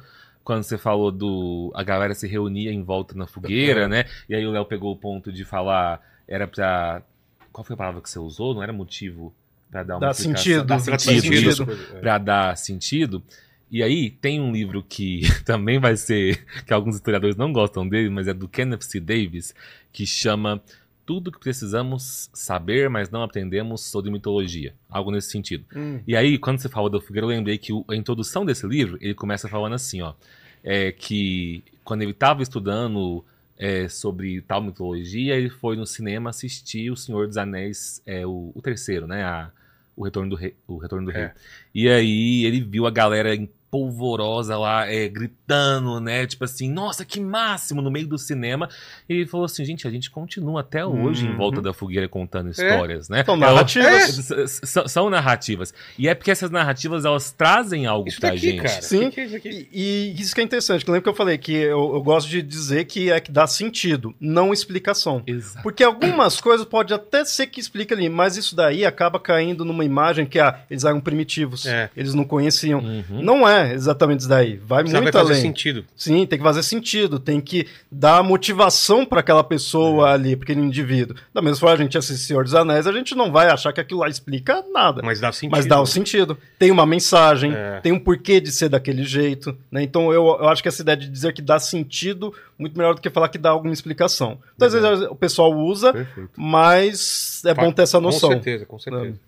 Quando 0.44 0.62
você 0.62 0.76
falou 0.76 1.10
do. 1.10 1.72
A 1.74 1.82
galera 1.82 2.14
se 2.14 2.28
reunia 2.28 2.70
em 2.70 2.82
volta 2.82 3.16
na 3.16 3.26
fogueira, 3.26 3.88
né? 3.88 4.04
E 4.28 4.34
aí 4.34 4.46
o 4.46 4.50
Léo 4.50 4.66
pegou 4.66 4.92
o 4.92 4.96
ponto 4.96 5.32
de 5.32 5.44
falar. 5.44 6.00
Era 6.28 6.46
pra. 6.46 7.02
Qual 7.50 7.64
foi 7.64 7.74
a 7.74 7.76
palavra 7.76 8.02
que 8.02 8.10
você 8.10 8.18
usou? 8.18 8.54
Não 8.54 8.62
era 8.62 8.72
motivo 8.72 9.34
pra 9.70 9.82
dar 9.82 9.94
uma 9.94 10.00
Dá 10.00 10.12
sentido. 10.12 10.64
Dá 10.64 10.78
sentido, 10.78 11.20
sentido. 11.22 11.50
isso. 11.50 11.66
Pra 12.00 12.18
dar 12.18 12.56
sentido. 12.58 13.22
E 13.70 13.82
aí 13.82 14.10
tem 14.10 14.40
um 14.40 14.52
livro 14.52 14.84
que 14.86 15.22
também 15.44 15.78
vai 15.80 15.96
ser. 15.96 16.44
que 16.66 16.72
alguns 16.74 16.96
historiadores 16.96 17.36
não 17.36 17.52
gostam 17.52 17.88
dele, 17.88 18.10
mas 18.10 18.28
é 18.28 18.34
do 18.34 18.46
Kenneth 18.46 18.82
C. 18.82 19.00
Davis, 19.00 19.54
que 19.92 20.06
chama 20.06 20.62
Tudo 21.06 21.30
que 21.30 21.38
precisamos 21.38 22.30
saber, 22.32 22.88
mas 22.88 23.10
não 23.10 23.22
aprendemos 23.22 23.82
sobre 23.82 24.10
mitologia. 24.10 24.74
Algo 24.88 25.10
nesse 25.10 25.30
sentido. 25.30 25.64
Hum. 25.76 26.00
E 26.06 26.16
aí, 26.16 26.38
quando 26.38 26.58
você 26.58 26.68
falou 26.68 26.88
da 26.88 27.00
fogueira, 27.00 27.24
eu 27.26 27.28
lembrei 27.30 27.58
que 27.58 27.72
o- 27.72 27.84
a 27.88 27.94
introdução 27.94 28.44
desse 28.44 28.66
livro, 28.66 28.96
ele 29.00 29.14
começa 29.14 29.48
falando 29.48 29.74
assim, 29.74 30.00
ó. 30.02 30.14
É 30.62 30.90
que 30.92 31.62
quando 31.84 32.02
ele 32.02 32.12
estava 32.12 32.42
estudando 32.42 33.22
é, 33.58 33.86
sobre 33.88 34.40
tal 34.40 34.60
mitologia, 34.62 35.36
ele 35.36 35.48
foi 35.50 35.76
no 35.76 35.86
cinema 35.86 36.30
assistir 36.30 36.90
O 36.90 36.96
Senhor 36.96 37.26
dos 37.28 37.36
Anéis, 37.36 38.02
é, 38.06 38.26
o, 38.26 38.50
o 38.54 38.60
terceiro, 38.62 39.06
né? 39.06 39.22
A- 39.24 39.50
o 39.96 40.02
Retorno 40.04 40.30
do 40.30 40.34
Rei. 40.36 40.54
O 40.66 40.76
Retorno 40.78 41.06
do 41.06 41.16
É. 41.16 41.26
Rei. 41.26 41.30
E 41.74 41.88
aí 41.88 42.44
ele 42.46 42.60
viu 42.62 42.84
a 42.86 42.90
galera 42.90 43.36
polvorosa 43.78 44.56
lá, 44.56 44.86
é, 44.86 45.08
gritando, 45.08 45.98
né? 46.00 46.24
Tipo 46.26 46.44
assim, 46.44 46.70
nossa, 46.70 47.04
que 47.04 47.18
máximo 47.20 47.82
no 47.82 47.90
meio 47.90 48.06
do 48.06 48.16
cinema. 48.16 48.68
E 49.08 49.14
ele 49.14 49.26
falou 49.26 49.46
assim, 49.46 49.64
gente, 49.64 49.84
a 49.86 49.90
gente 49.90 50.08
continua 50.10 50.60
até 50.60 50.86
hoje 50.86 51.26
em 51.26 51.30
Uhum. 51.30 51.36
volta 51.36 51.60
da 51.60 51.72
fogueira 51.72 52.08
contando 52.08 52.50
histórias, 52.50 53.08
né? 53.08 53.24
São 53.24 53.34
É 53.34 53.38
narrativas. 53.38 54.18
S- 54.18 54.32
s- 54.34 54.60
s- 54.62 54.88
São 54.88 55.10
narrativas. 55.10 55.74
E 55.98 56.06
é 56.08 56.14
porque 56.14 56.30
essas 56.30 56.50
narrativas 56.52 57.04
elas 57.04 57.32
trazem 57.32 57.84
algo 57.86 58.08
Isso 58.08 58.20
pra 58.20 58.30
daqui, 58.30 58.40
gente. 58.52 58.62
cara. 58.62 58.80
Sim. 58.82 59.06
O 59.06 59.10
que 59.10 59.14
que 59.14 59.20
é 59.20 59.24
isso 59.24 59.36
aqui? 59.36 59.68
E, 59.72 60.14
e 60.16 60.20
isso 60.20 60.34
que 60.34 60.40
é 60.40 60.44
interessante, 60.44 60.84
que 60.84 60.90
lembra 60.90 61.02
que 61.02 61.08
eu 61.08 61.14
falei 61.14 61.36
que 61.36 61.52
eu, 61.52 61.94
eu 61.94 62.02
gosto 62.02 62.28
de 62.28 62.40
dizer 62.42 62.84
que 62.84 63.10
é 63.10 63.18
que 63.18 63.32
dá 63.32 63.46
sentido, 63.48 64.14
não 64.20 64.52
explicação. 64.52 65.20
Exato. 65.26 65.62
Porque 65.64 65.82
algumas 65.82 66.40
coisas 66.40 66.64
pode 66.64 66.94
até 66.94 67.24
ser 67.24 67.48
que 67.48 67.58
explica 67.60 67.94
ali, 67.94 68.08
mas 68.08 68.36
isso 68.36 68.54
daí 68.54 68.84
acaba 68.86 69.18
caindo 69.18 69.64
numa 69.64 69.84
imagem 69.84 70.26
que 70.26 70.38
ah, 70.38 70.60
eles 70.70 70.84
eram 70.84 71.00
primitivos, 71.00 71.66
É. 71.66 71.90
eles 71.96 72.14
não 72.14 72.24
conheciam. 72.24 72.78
Uhum. 72.80 73.22
Não 73.22 73.48
é 73.48 73.63
exatamente 73.72 74.20
isso 74.20 74.28
daí, 74.28 74.56
vai 74.56 74.80
Precisa- 74.82 75.00
muito 75.00 75.12
vai 75.14 75.22
fazer 75.22 75.32
além. 75.34 75.42
sentido. 75.42 75.84
Sim, 75.96 76.26
tem 76.26 76.38
que 76.38 76.44
fazer 76.44 76.62
sentido, 76.62 77.18
tem 77.18 77.40
que 77.40 77.66
dar 77.90 78.22
motivação 78.22 79.04
para 79.06 79.20
aquela 79.20 79.42
pessoa 79.44 80.10
É. 80.10 80.12
ali, 80.14 80.36
para 80.36 80.44
aquele 80.44 80.60
indivíduo. 80.60 81.16
Da 81.32 81.40
mesma 81.40 81.56
forma, 81.58 81.74
a 81.74 81.78
gente 81.78 81.96
assiste 81.96 82.26
Senhor 82.26 82.44
dos 82.44 82.54
Anéis, 82.54 82.86
a 82.86 82.92
gente 82.92 83.14
não 83.14 83.30
vai 83.32 83.48
achar 83.48 83.72
que 83.72 83.80
aquilo 83.80 84.00
lá 84.00 84.08
explica 84.08 84.62
nada. 84.72 85.00
Mas 85.04 85.20
dá 85.20 85.32
sentido. 85.32 85.52
Mas 85.52 85.66
dá 85.66 85.80
o 85.80 85.86
sentido. 85.86 86.36
Tem 86.58 86.70
uma 86.70 86.84
mensagem, 86.84 87.52
É. 87.54 87.80
tem 87.80 87.92
um 87.92 87.98
porquê 88.00 88.40
de 88.40 88.50
ser 88.52 88.68
daquele 88.68 89.04
jeito. 89.04 89.56
Né? 89.70 89.82
Então 89.82 90.12
eu, 90.12 90.24
eu 90.26 90.48
acho 90.48 90.62
que 90.62 90.68
essa 90.68 90.82
ideia 90.82 90.96
de 90.96 91.08
dizer 91.08 91.32
que 91.32 91.40
dá 91.42 91.58
sentido, 91.58 92.34
muito 92.58 92.76
melhor 92.76 92.94
do 92.94 93.00
que 93.00 93.08
falar 93.10 93.28
que 93.28 93.38
dá 93.38 93.50
alguma 93.50 93.72
explicação. 93.72 94.38
Então, 94.56 94.66
às 94.68 94.74
vezes 94.74 95.06
o 95.10 95.14
pessoal 95.14 95.52
usa, 95.52 95.92
Perfeito. 95.92 96.30
mas 96.36 97.42
é 97.44 97.54
bom 97.54 97.70
ter 97.72 97.82
essa 97.82 98.00
noção. 98.00 98.28
Com 98.30 98.34
certeza, 98.36 98.66
com 98.66 98.78
certeza. 98.78 99.18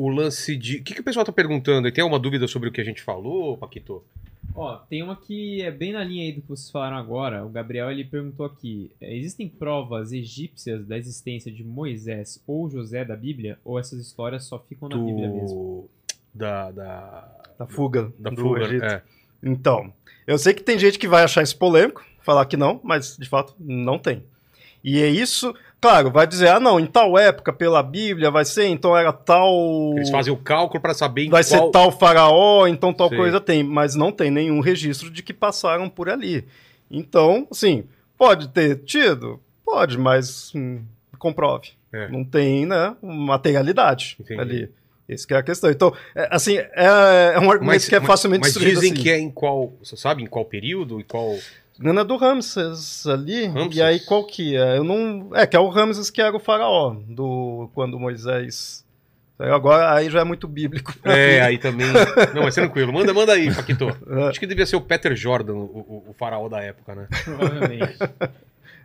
O 0.00 0.08
lance 0.08 0.56
de. 0.56 0.78
O 0.78 0.82
que, 0.82 0.94
que 0.94 1.00
o 1.02 1.04
pessoal 1.04 1.26
tá 1.26 1.30
perguntando? 1.30 1.86
E 1.86 1.92
tem 1.92 2.00
alguma 2.00 2.18
dúvida 2.18 2.48
sobre 2.48 2.70
o 2.70 2.72
que 2.72 2.80
a 2.80 2.84
gente 2.84 3.02
falou, 3.02 3.58
Paquito? 3.58 4.02
Ó, 4.54 4.76
tem 4.76 5.02
uma 5.02 5.14
que 5.14 5.60
é 5.60 5.70
bem 5.70 5.92
na 5.92 6.02
linha 6.02 6.24
aí 6.24 6.32
do 6.32 6.40
que 6.40 6.48
vocês 6.48 6.70
falaram 6.70 6.96
agora. 6.96 7.44
O 7.44 7.50
Gabriel 7.50 7.90
ele 7.90 8.02
perguntou 8.02 8.46
aqui: 8.46 8.90
é, 8.98 9.14
existem 9.14 9.46
provas 9.46 10.10
egípcias 10.10 10.86
da 10.86 10.96
existência 10.96 11.52
de 11.52 11.62
Moisés 11.62 12.42
ou 12.46 12.70
José 12.70 13.04
da 13.04 13.14
Bíblia? 13.14 13.58
Ou 13.62 13.78
essas 13.78 14.00
histórias 14.00 14.44
só 14.44 14.58
ficam 14.58 14.88
na 14.88 14.96
Bíblia 14.96 15.28
mesmo? 15.28 15.46
Do. 15.46 15.90
Da. 16.32 16.70
Da, 16.70 17.28
Da 17.58 17.66
fuga 17.66 18.10
da 18.18 18.30
do 18.30 18.40
fuga. 18.40 18.62
Egito. 18.62 18.84
É. 18.86 19.02
Então, 19.42 19.92
eu 20.26 20.38
sei 20.38 20.54
que 20.54 20.62
tem 20.62 20.78
gente 20.78 20.98
que 20.98 21.08
vai 21.08 21.24
achar 21.24 21.42
isso 21.42 21.58
polêmico, 21.58 22.02
falar 22.22 22.46
que 22.46 22.56
não, 22.56 22.80
mas 22.82 23.18
de 23.18 23.28
fato 23.28 23.54
não 23.58 23.98
tem. 23.98 24.24
E 24.82 25.02
é 25.02 25.08
isso, 25.10 25.54
claro, 25.80 26.10
vai 26.10 26.26
dizer, 26.26 26.48
ah 26.48 26.60
não, 26.60 26.78
em 26.78 26.86
tal 26.86 27.16
época, 27.18 27.52
pela 27.52 27.82
Bíblia, 27.82 28.30
vai 28.30 28.44
ser, 28.44 28.66
então 28.66 28.96
era 28.96 29.12
tal. 29.12 29.94
Eles 29.96 30.10
fazem 30.10 30.32
o 30.32 30.36
cálculo 30.36 30.80
pra 30.80 30.94
saber 30.94 31.24
em 31.24 31.30
Vai 31.30 31.42
qual... 31.42 31.66
ser 31.66 31.70
tal 31.70 31.90
faraó, 31.90 32.66
então 32.66 32.92
tal 32.92 33.08
Sim. 33.08 33.16
coisa 33.16 33.40
tem, 33.40 33.62
mas 33.62 33.94
não 33.94 34.12
tem 34.12 34.30
nenhum 34.30 34.60
registro 34.60 35.10
de 35.10 35.22
que 35.22 35.32
passaram 35.32 35.88
por 35.88 36.08
ali. 36.08 36.44
Então, 36.90 37.46
assim, 37.50 37.84
pode 38.18 38.48
ter 38.48 38.76
tido? 38.84 39.40
Pode, 39.64 39.96
mas 39.96 40.52
hum, 40.54 40.82
comprove. 41.18 41.70
É. 41.92 42.08
Não 42.08 42.24
tem, 42.24 42.66
né, 42.66 42.96
materialidade 43.02 44.16
Entendi. 44.20 44.40
ali. 44.40 44.70
Essa 45.08 45.26
que 45.26 45.34
é 45.34 45.36
a 45.38 45.42
questão. 45.42 45.70
Então, 45.70 45.92
é, 46.14 46.28
assim, 46.30 46.56
é, 46.56 47.32
é 47.34 47.40
um 47.40 47.50
argumento 47.50 47.88
que 47.88 47.96
é 47.96 48.00
facilmente 48.00 48.42
mas 48.42 48.52
destruído. 48.52 48.80
dizem 48.80 48.92
assim. 48.92 49.02
que 49.02 49.10
é 49.10 49.18
em 49.18 49.30
qual. 49.30 49.72
Você 49.82 49.96
sabe 49.96 50.22
em 50.22 50.26
qual 50.26 50.44
período? 50.44 51.00
Em 51.00 51.02
qual. 51.02 51.36
Nana 51.80 52.04
do 52.04 52.16
Ramses 52.16 53.06
ali. 53.06 53.46
Ramses? 53.46 53.76
E 53.78 53.82
aí 53.82 54.00
qual 54.00 54.24
que 54.24 54.54
é? 54.56 54.76
Eu 54.78 54.84
não. 54.84 55.30
É, 55.34 55.46
que 55.46 55.56
é 55.56 55.60
o 55.60 55.68
Ramses 55.68 56.10
que 56.10 56.20
era 56.20 56.36
o 56.36 56.40
faraó 56.40 56.94
do 57.08 57.70
quando 57.74 57.98
Moisés. 57.98 58.84
Agora 59.38 59.94
aí 59.94 60.10
já 60.10 60.20
é 60.20 60.24
muito 60.24 60.46
bíblico. 60.46 60.94
É, 61.02 61.40
aí 61.42 61.56
também. 61.56 61.86
Não, 62.34 62.42
mas 62.42 62.54
tranquilo. 62.54 62.92
Manda, 62.92 63.14
manda 63.14 63.32
aí, 63.32 63.52
Paquito. 63.54 63.88
É. 64.10 64.24
Acho 64.28 64.38
que 64.38 64.46
devia 64.46 64.66
ser 64.66 64.76
o 64.76 64.80
Peter 64.82 65.16
Jordan, 65.16 65.54
o, 65.54 65.64
o, 65.64 66.04
o 66.10 66.12
faraó 66.12 66.46
da 66.48 66.60
época, 66.62 66.94
né? 66.94 67.08
Provavelmente. 67.24 67.96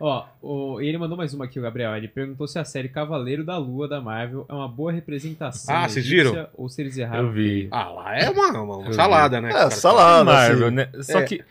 Ó, 0.00 0.24
o- 0.42 0.80
ele 0.80 0.96
mandou 0.98 1.16
mais 1.16 1.32
uma 1.34 1.44
aqui, 1.46 1.58
o 1.58 1.62
Gabriel. 1.62 1.94
Ele 1.96 2.08
perguntou 2.08 2.46
se 2.48 2.58
a 2.58 2.64
série 2.64 2.88
Cavaleiro 2.88 3.44
da 3.44 3.58
Lua 3.58 3.86
da 3.86 4.00
Marvel 4.00 4.46
é 4.48 4.52
uma 4.54 4.68
boa 4.68 4.90
representação 4.92 5.74
Ah, 5.74 5.86
vocês 5.88 6.06
viram? 6.06 6.48
ou 6.54 6.68
se 6.70 6.80
eles 6.80 6.96
erraram. 6.96 7.24
Eu 7.26 7.32
vi. 7.32 7.68
Ah, 7.70 7.88
lá 7.90 8.16
é 8.18 8.28
uma, 8.30 8.48
uma, 8.62 8.76
uma 8.78 8.92
salada, 8.94 9.40
né? 9.40 9.50
É, 9.50 9.70
salada. 9.70 10.24
Marvel, 10.24 10.66
assim. 10.68 10.74
né? 10.76 10.88
Só 11.02 11.18
É. 11.20 11.22
que 11.24 11.42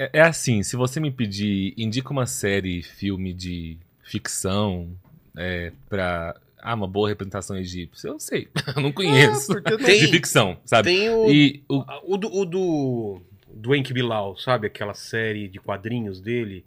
é, 0.00 0.04
é, 0.04 0.10
é 0.14 0.20
assim, 0.22 0.62
se 0.62 0.76
você 0.76 0.98
me 1.00 1.10
pedir, 1.10 1.74
indica 1.76 2.10
uma 2.10 2.26
série, 2.26 2.82
filme 2.82 3.32
de 3.32 3.76
ficção 4.02 4.88
é, 5.36 5.72
pra... 5.88 6.36
Ah, 6.62 6.74
uma 6.74 6.86
boa 6.86 7.08
representação 7.08 7.56
egípcia. 7.56 8.08
Eu 8.08 8.20
sei, 8.20 8.46
eu 8.76 8.82
não 8.82 8.92
conheço. 8.92 9.46
porque 9.46 9.70
não- 9.70 9.78
De 9.80 9.84
Tem- 9.84 10.06
ficção, 10.10 10.58
sabe? 10.66 10.90
Tem 10.90 11.08
o, 11.08 11.30
E 11.30 11.62
o, 11.66 11.84
o, 12.14 12.16
do, 12.18 12.28
o 12.34 12.44
do. 12.44 13.20
Do 13.52 13.74
Enki 13.74 13.92
Bilal, 13.94 14.36
sabe? 14.36 14.66
Aquela 14.66 14.92
série 14.94 15.48
de 15.48 15.58
quadrinhos 15.58 16.20
dele. 16.20 16.64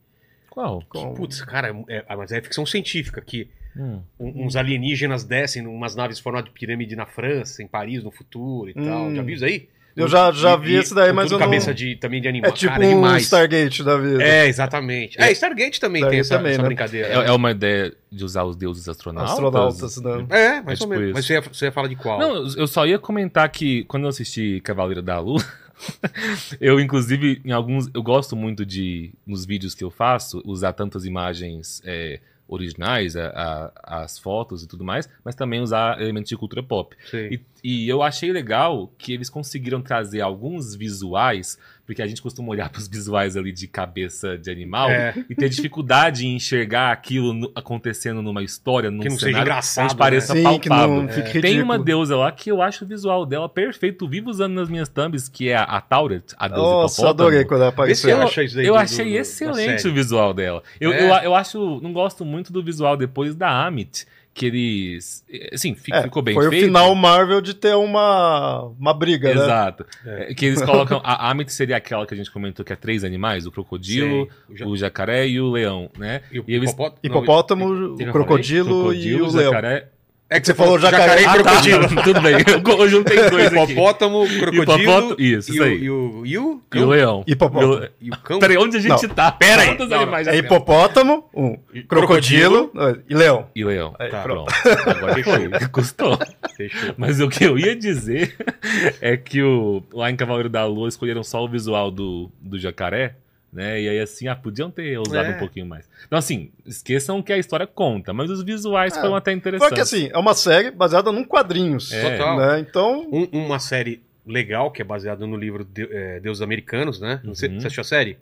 qual? 0.50 0.80
Que, 0.82 0.88
Qual? 0.90 1.14
putz, 1.14 1.42
cara, 1.44 1.76
é, 1.88 2.04
é- 2.08 2.16
mas 2.16 2.32
é 2.32 2.42
ficção 2.42 2.66
científica, 2.66 3.22
que 3.22 3.48
Hum. 3.78 4.02
um- 4.20 4.46
uns 4.46 4.56
alienígenas 4.56 5.24
descem 5.24 5.66
umas 5.68 5.96
naves 5.96 6.18
em 6.20 6.22
forma 6.24 6.42
de 6.44 6.50
pirâmide 6.52 6.96
na 6.96 7.06
França, 7.06 7.62
em 7.64 7.68
Paris, 7.68 8.04
no 8.04 8.10
futuro 8.12 8.70
e 8.70 8.74
tal. 8.74 9.08
Hum. 9.10 9.16
Já 9.16 9.22
viu 9.22 9.36
isso 9.36 9.46
aí? 9.46 9.70
Eu 9.96 10.08
já- 10.08 10.32
já 10.32 10.54
E- 10.56 10.58
vi 10.60 10.76
esse 10.76 10.94
daí, 10.96 11.14
mas 11.14 11.32
eu 11.32 11.38
não- 11.38 11.46
cabeça 11.46 11.74
de, 11.74 11.96
também 11.96 12.20
de 12.22 12.28
animal. 12.28 12.50
É 12.50 12.54
tipo 12.54 12.72
cara, 12.74 12.86
um 12.86 12.90
demais. 12.90 13.24
Stargate 13.24 13.84
da 13.84 13.98
vida. 13.98 14.24
É, 14.24 14.48
exatamente. 14.48 15.22
É, 15.22 15.32
Stargate 15.32 15.80
também 15.80 16.02
Stargate 16.02 16.12
tem 16.12 16.20
essa, 16.20 16.38
também, 16.38 16.52
essa 16.54 16.62
né? 16.62 16.68
brincadeira. 16.68 17.08
É, 17.10 17.28
é 17.28 17.32
uma 17.32 17.52
ideia 17.52 17.94
de 18.12 18.24
usar 18.24 18.44
os 18.44 18.56
deuses 18.56 18.90
astronautas? 18.90 19.32
Astronautas, 19.34 19.98
né? 20.02 20.26
É, 20.30 20.62
mais 20.62 20.80
É 20.80 20.84
ou 20.84 20.88
tipo 20.88 20.88
menos. 20.90 21.06
isso. 21.06 21.14
Mas 21.14 21.26
você 21.26 21.34
ia, 21.34 21.42
você 21.42 21.66
ia 21.66 21.72
falar 21.72 21.88
de 21.88 21.96
qual? 21.96 22.18
Não, 22.20 22.48
eu 22.58 22.66
só 22.68 22.86
ia 22.88 22.98
comentar 22.98 23.48
que 23.50 23.84
quando 23.86 24.04
eu 24.04 24.10
assisti 24.10 24.60
Cavaleiro 24.64 25.02
da 25.02 25.20
Lua, 25.20 25.44
eu 26.60 26.80
inclusive 26.80 27.42
em 27.46 27.52
alguns 27.52 27.90
eu 27.94 28.02
gosto 28.04 28.36
muito 28.36 28.66
de 28.66 29.12
nos 29.26 29.46
vídeos 29.46 29.74
que 29.76 29.84
eu 29.84 29.92
faço 29.92 30.42
usar 30.46 30.74
tantas 30.74 31.06
imagens 31.06 31.82
é, 31.86 32.20
originais, 32.54 33.16
a- 33.16 33.72
a- 33.86 34.04
as 34.04 34.18
fotos 34.20 34.64
e 34.64 34.68
tudo 34.68 34.84
mais, 34.84 35.10
mas 35.24 35.36
também 35.36 35.60
usar 35.62 36.00
elementos 36.02 36.30
de 36.30 36.38
cultura 36.38 36.62
pop. 36.64 36.96
E, 37.34 37.40
e 37.64 37.90
eu 37.90 38.02
achei 38.02 38.32
legal 38.32 38.92
que 38.98 39.14
eles 39.14 39.30
conseguiram 39.30 39.82
trazer 39.82 40.22
alguns 40.22 40.76
visuais 40.76 41.58
Porque 41.86 42.02
a 42.02 42.08
gente 42.08 42.22
costuma 42.22 42.48
olhar 42.50 42.70
pros 42.70 42.88
visuais 42.88 43.36
ali 43.36 43.52
de 43.52 43.68
cabeça 43.68 44.38
de 44.38 44.50
animal 44.50 44.90
É. 44.90 45.14
e 45.30 45.36
ter 45.36 45.50
dificuldade 45.50 46.26
em 46.26 46.36
enxergar 46.38 46.92
aquilo 46.94 47.34
no- 47.34 47.52
acontecendo 47.54 48.22
numa 48.22 48.42
história, 48.42 48.90
num 48.90 49.00
Que 49.02 49.10
não 49.10 49.16
seja 49.16 49.26
cenário, 49.28 49.44
engraçado, 49.48 49.86
a 49.86 49.88
gente 49.90 49.98
pareça 49.98 50.34
Sim, 50.34 50.60
que 50.60 50.70
palpável. 50.70 51.02
não 51.02 51.10
fique 51.10 51.42
Tem 51.42 51.62
uma 51.62 51.78
deusa 51.78 52.16
lá 52.16 52.32
que 52.32 52.50
eu 52.50 52.62
acho 52.62 52.86
o 52.86 52.88
visual 52.88 53.26
dela 53.26 53.50
perfeito, 53.50 54.08
vivo 54.08 54.30
usando 54.30 54.54
nas 54.54 54.70
minhas 54.70 54.88
thumbs, 54.88 55.28
que 55.28 55.50
é 55.50 55.58
a, 55.58 55.64
a 55.64 55.82
Tauret, 55.82 56.24
a 56.38 56.48
deusa 56.48 56.62
Nossa, 56.62 57.02
eu 57.02 57.08
adorei 57.10 57.44
quando 57.44 57.62
ela 57.62 57.70
apareceu. 57.72 58.10
daí 58.18 58.66
Eu 58.66 58.74
do- 58.74 58.80
achei 58.80 59.06
do- 59.12 59.18
excelente 59.18 59.86
o 59.88 59.94
visual 59.94 60.34
dela. 60.34 60.64
Eu, 60.80 60.94
É? 60.94 61.04
eu, 61.04 61.24
eu 61.26 61.36
acho, 61.36 61.82
não 61.82 61.92
gosto 61.92 62.24
muito 62.24 62.54
do 62.54 62.64
visual 62.64 62.96
depois 62.96 63.36
da 63.36 63.50
Amit, 63.66 64.06
que 64.34 64.48
eles, 64.48 65.24
assim, 65.54 65.76
fi- 65.76 65.94
É, 65.94 66.02
ficou 66.04 66.24
bem 66.24 66.34
foi 66.34 66.50
feito. 66.50 66.64
o 66.64 66.66
final 66.66 66.96
Marvel 66.96 67.40
de 67.40 67.54
ter 67.54 67.76
uma, 67.76 68.64
uma 68.80 68.94
briga, 68.94 69.28
né? 69.34 69.36
Exato. 69.42 69.86
É. 70.06 70.32
É, 70.32 70.34
Que 70.34 70.48
eles 70.48 70.62
colocam. 70.62 71.00
A 71.04 71.30
Amit 71.30 71.54
seria 71.54 71.78
aquela 71.78 72.06
que 72.08 72.14
a 72.14 72.18
gente 72.18 72.32
comentou 72.32 72.66
que 72.66 72.74
é 72.74 72.76
três 72.76 73.04
animais: 73.04 73.46
o 73.46 73.52
crocodilo, 73.52 74.26
Sei. 74.26 74.56
O 74.56 74.58
ja- 74.58 74.68
o 74.68 74.78
jacaré 74.78 75.28
e 75.28 75.40
o 75.40 75.52
leão, 75.52 75.90
né? 75.98 76.22
E 76.32 76.40
o 76.40 76.46
e 76.48 76.56
eles- 76.56 76.72
hipopótamo- 76.72 77.00
Hipopótamo, 77.04 77.70
não, 77.74 77.94
o 77.94 77.98
que 77.98 78.04
eu 78.04 78.12
crocodilo, 78.12 78.94
e 78.94 79.14
o 79.22 79.32
leão. 79.32 79.52
jacaré. 79.54 79.90
É 80.36 80.40
que 80.40 80.48
Você 80.48 80.54
falou 80.56 80.80
jacaré 80.80 81.22
e 81.22 81.26
Ah, 81.26 81.34
tá. 81.34 81.44
crocodilo. 81.44 82.04
Tudo 82.04 82.22
bem, 82.22 82.36
eu, 82.80 82.90
juntei 82.90 83.30
dois 83.30 83.48
aqui. 83.54 83.72
Hipopótamo, 83.74 84.28
crocodilo. 84.28 84.64
Hipopótamo, 84.64 85.16
isso, 85.20 85.52
e 85.52 85.54
isso 85.54 85.62
o- 85.62 85.66
aí. 85.66 85.78
E 85.84 85.90
o. 85.92 86.24
E 86.26 86.38
o. 86.40 86.62
E 86.74 86.80
o 86.80 86.88
leão. 86.88 87.24
Hipopótamo. 87.28 87.74
E 87.74 87.78
o- 87.78 87.90
E 88.02 88.10
o 88.10 88.18
cão. 88.18 88.40
Peraí, 88.40 88.58
onde 88.58 88.78
a 88.78 88.80
gente 88.80 89.08
tá? 89.10 89.32
Pera 89.32 89.62
aí. 89.62 89.68
Quantos 89.70 89.90
Não, 89.90 89.98
animais 90.02 90.26
já 90.26 90.34
É 90.34 90.38
hipopótamo, 90.38 91.26
um. 91.36 91.56
Crocodilo 91.88 92.72
e 93.10 93.14
leão. 93.16 93.48
E 93.56 93.64
leão. 93.64 93.94
Aí, 94.00 94.10
Tá. 94.10 94.22
pronto. 94.24 94.52
Pronto. 94.64 94.90
Agora 94.90 95.22
foi. 95.24 95.50
Custou. 95.72 96.18
Fechou. 96.58 96.94
Mas 96.98 97.20
o 97.20 97.30
que 97.30 97.44
eu 97.44 97.58
ia 97.58 97.76
dizer 97.76 98.36
é 99.02 99.16
que 99.16 99.42
o, 99.44 99.84
lá 99.94 100.10
em 100.10 100.16
Cavaleiro 100.16 100.50
da 100.50 100.66
Lua 100.66 100.88
escolheram 100.90 101.24
só 101.24 101.44
o 101.44 101.48
visual 101.48 101.92
do, 101.92 102.32
do 102.42 102.58
jacaré, 102.60 103.16
né? 103.54 103.80
E 103.82 103.88
aí 103.90 104.00
assim, 104.00 104.28
ah, 104.28 104.36
podiam 104.36 104.70
ter 104.72 104.98
usado 105.00 105.30
É. 105.32 105.36
um 105.36 105.40
pouquinho 105.40 105.66
mais. 105.66 105.88
Então 106.06 106.18
assim, 106.18 106.52
esqueçam 106.66 107.22
que 107.22 107.32
a 107.32 107.38
história 107.38 107.68
conta, 107.68 108.12
mas 108.14 108.30
os 108.30 108.44
visuais 108.44 108.98
É. 108.98 109.00
foram 109.02 109.16
até 109.16 109.32
interessantes. 109.32 109.70
Porque 109.70 109.82
assim, 109.82 110.10
é 110.12 110.18
uma 110.18 110.34
série 110.34 110.72
baseada 110.72 111.12
num 111.12 111.24
quadrinhos. 111.24 111.92
É. 111.94 112.18
Total. 112.18 112.38
Né? 112.38 112.60
Então, 112.60 113.08
Um- 113.12 113.46
uma 113.46 113.60
série 113.60 114.02
legal 114.26 114.72
que 114.72 114.82
é 114.82 114.86
baseada 114.86 115.28
no 115.28 115.36
livro 115.38 115.64
de, 115.66 115.88
é, 115.92 116.20
Deuses 116.20 116.42
Americanos, 116.42 117.00
né? 117.00 117.22
Uhum. 117.24 117.36
Você 117.36 117.46
assistiu 117.48 117.82
a 117.82 117.84
série? 117.84 118.18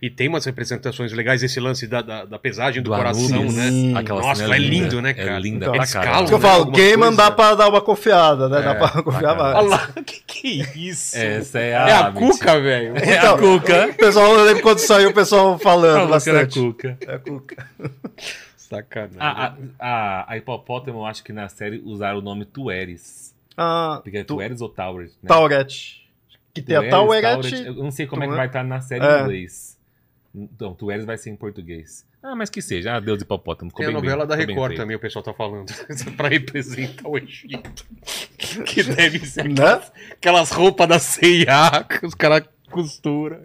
E 0.00 0.08
tem 0.08 0.28
umas 0.28 0.44
representações 0.44 1.12
legais, 1.12 1.42
esse 1.42 1.58
lance 1.58 1.86
da, 1.88 2.00
da, 2.00 2.24
da 2.24 2.38
pesagem 2.38 2.80
do, 2.80 2.90
Do 2.90 2.96
coração, 2.96 3.36
Anubis. 3.40 3.54
né? 3.56 3.68
Sim. 3.68 3.96
Aquela 3.96 4.20
Nossa, 4.20 4.42
cena 4.42 4.54
é 4.54 4.58
linda. 4.58 4.84
lindo, 4.84 5.02
né, 5.02 5.12
cara? 5.12 5.30
É 5.36 5.40
linda 5.40 5.66
Então, 5.66 5.72
pra 5.72 5.86
calam, 5.88 6.18
isso 6.20 6.28
que 6.28 6.34
eu 6.34 6.38
né, 6.38 6.42
falo, 6.48 6.58
algumas 6.60 6.78
Gaiman 6.80 6.98
coisas. 7.00 7.16
dá 7.16 7.30
pra 7.32 7.54
dar 7.56 7.68
uma 7.68 7.80
confiada, 7.80 8.48
né? 8.48 8.58
É, 8.60 8.62
dá 8.62 8.74
pra 8.76 9.02
confiar 9.02 9.36
caralho. 9.36 9.56
Olha 9.58 9.68
mais. 9.70 9.96
lá, 9.96 10.02
que 10.06 10.20
que 10.24 10.62
é 10.62 10.78
isso? 10.78 11.16
Essa 11.18 11.58
é 11.58 11.70
É 11.70 11.74
a, 11.76 11.84
a 11.98 12.06
Amit. 12.08 12.30
Cuca, 12.30 12.60
velho. 12.60 12.96
É 12.96 13.16
Então, 13.16 13.34
a 13.34 13.38
Cuca. 13.38 13.86
O 13.88 13.94
pessoal, 13.94 14.36
eu 14.38 14.44
lembro 14.44 14.62
quando 14.62 14.78
saiu 14.78 15.10
o 15.10 15.14
pessoal 15.14 15.58
falando 15.58 16.08
Falou 16.08 16.20
que 16.20 16.28
era 16.30 16.38
a 16.38 16.42
bastante. 16.44 16.60
Cuca. 16.60 16.98
É 17.06 17.14
a 17.14 17.18
Cuca. 17.18 17.66
Sacanagem. 18.56 19.16
A, 19.18 19.46
a, 19.46 19.54
a, 19.80 20.32
a 20.32 20.36
hipopótamo, 20.36 20.98
eu 21.00 21.06
acho 21.06 21.24
que 21.24 21.32
na 21.32 21.48
série 21.48 21.82
usaram 21.84 22.18
o 22.18 22.22
nome 22.22 22.44
Tueres. 22.44 23.34
Ah, 23.56 24.00
Porque 24.02 24.18
é 24.18 24.24
tu, 24.24 24.34
Tueres 24.36 24.60
ou 24.60 24.68
Towers, 24.68 25.10
né? 25.22 25.26
Tauret. 25.28 26.06
Que 26.54 26.62
tem 26.62 26.76
a 26.76 26.80
Tueres, 26.80 26.90
Tauret. 27.50 27.66
Eu 27.66 27.74
não 27.74 27.90
sei 27.90 28.06
como 28.06 28.22
é 28.22 28.26
que 28.26 28.30
Tuer- 28.30 28.36
vai 28.38 28.46
estar 28.46 28.62
na 28.62 28.80
série 28.80 29.04
É. 29.04 29.18
em 29.18 29.22
inglês. 29.22 29.77
Então, 30.54 30.74
Tueres 30.74 31.04
vai 31.04 31.16
ser 31.18 31.30
em 31.30 31.36
português. 31.36 32.06
Ah, 32.22 32.34
mas 32.36 32.50
que 32.50 32.60
seja. 32.62 32.94
Ah, 32.96 33.00
Deus 33.00 33.20
hipopótamo. 33.22 33.70
Ficou 33.70 33.84
Tem 33.86 33.94
a 33.94 34.00
bem, 34.00 34.08
novela 34.10 34.26
bem, 34.26 34.36
da 34.36 34.44
Record 34.44 34.76
também, 34.76 34.96
o 34.96 35.00
pessoal 35.00 35.22
tá 35.22 35.32
falando. 35.32 35.72
pra 36.16 36.28
representar 36.28 37.08
o 37.08 37.16
Egito. 37.16 37.84
que 38.64 38.82
deve 38.94 39.20
ser 39.26 39.48
Né? 39.48 39.80
aquelas 40.12 40.50
roupas 40.50 40.88
da 40.88 40.98
CIA 40.98 41.84
que 41.88 42.06
os 42.06 42.14
caras 42.14 42.42
costuram. 42.70 43.40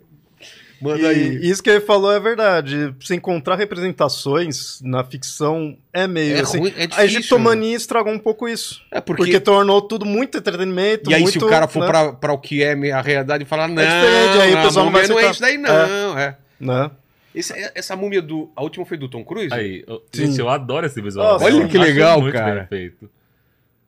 Manda 0.82 1.08
aí. 1.08 1.38
E 1.38 1.50
isso 1.50 1.64
que 1.64 1.70
ele 1.70 1.80
falou 1.80 2.12
é 2.12 2.20
verdade. 2.20 2.94
Se 3.00 3.16
encontrar 3.16 3.56
representações 3.56 4.82
na 4.82 5.02
ficção 5.02 5.78
é 5.94 6.06
meio 6.08 6.36
É 6.36 6.42
assim. 6.42 6.58
ruim, 6.60 6.74
é 6.76 6.84
a 6.84 6.88
difícil, 6.88 7.06
Egiptomania 7.20 7.76
estragou 7.78 8.12
um 8.12 8.20
pouco 8.20 8.50
isso. 8.50 8.82
É 8.92 9.00
porque, 9.00 9.24
Porque, 9.24 9.40
tornou 9.40 9.82
tudo 9.82 10.06
muito 10.06 10.38
entretenimento. 10.38 11.10
e 11.10 11.14
aí 11.16 11.22
muito, 11.22 11.40
se 11.40 11.46
o 11.46 11.48
cara 11.48 11.70
for 11.70 11.80
né? 11.82 11.88
pra, 11.88 12.12
pra 12.12 12.34
o 12.34 12.38
que 12.38 12.62
é 12.62 12.74
a 12.92 13.02
realidade 13.02 13.44
e 13.44 13.48
falar, 13.48 13.70
não, 13.70 13.76
diferente, 13.76 14.42
aí 14.42 14.54
o 14.54 14.58
a 14.58 14.62
pessoal 14.64 14.86
não 14.86 14.92
vai 14.92 15.08
não 15.08 15.20
é 15.20 15.32
isso 15.32 15.40
daí 15.42 15.58
não, 15.58 16.18
é. 16.20 16.38
Né? 16.64 16.92
Esse- 17.36 17.72
essa 17.76 17.96
múmia 17.96 18.22
do... 18.22 18.52
A 18.56 18.62
última 18.62 18.86
foi 18.86 18.98
do 18.98 19.10
Tom 19.10 19.24
Cruise? 19.24 19.54
Aí, 19.54 19.84
eu- 19.88 20.04
gente, 20.14 20.40
eu 20.40 20.50
adoro 20.50 20.86
esse 20.86 21.02
visual. 21.02 21.34
Nossa, 21.34 21.46
olha 21.46 21.68
que 21.68 21.78
legal, 21.78 22.22
muito 22.22 22.34
cara. 22.34 22.68
bem 22.70 22.90
feito. 22.90 23.10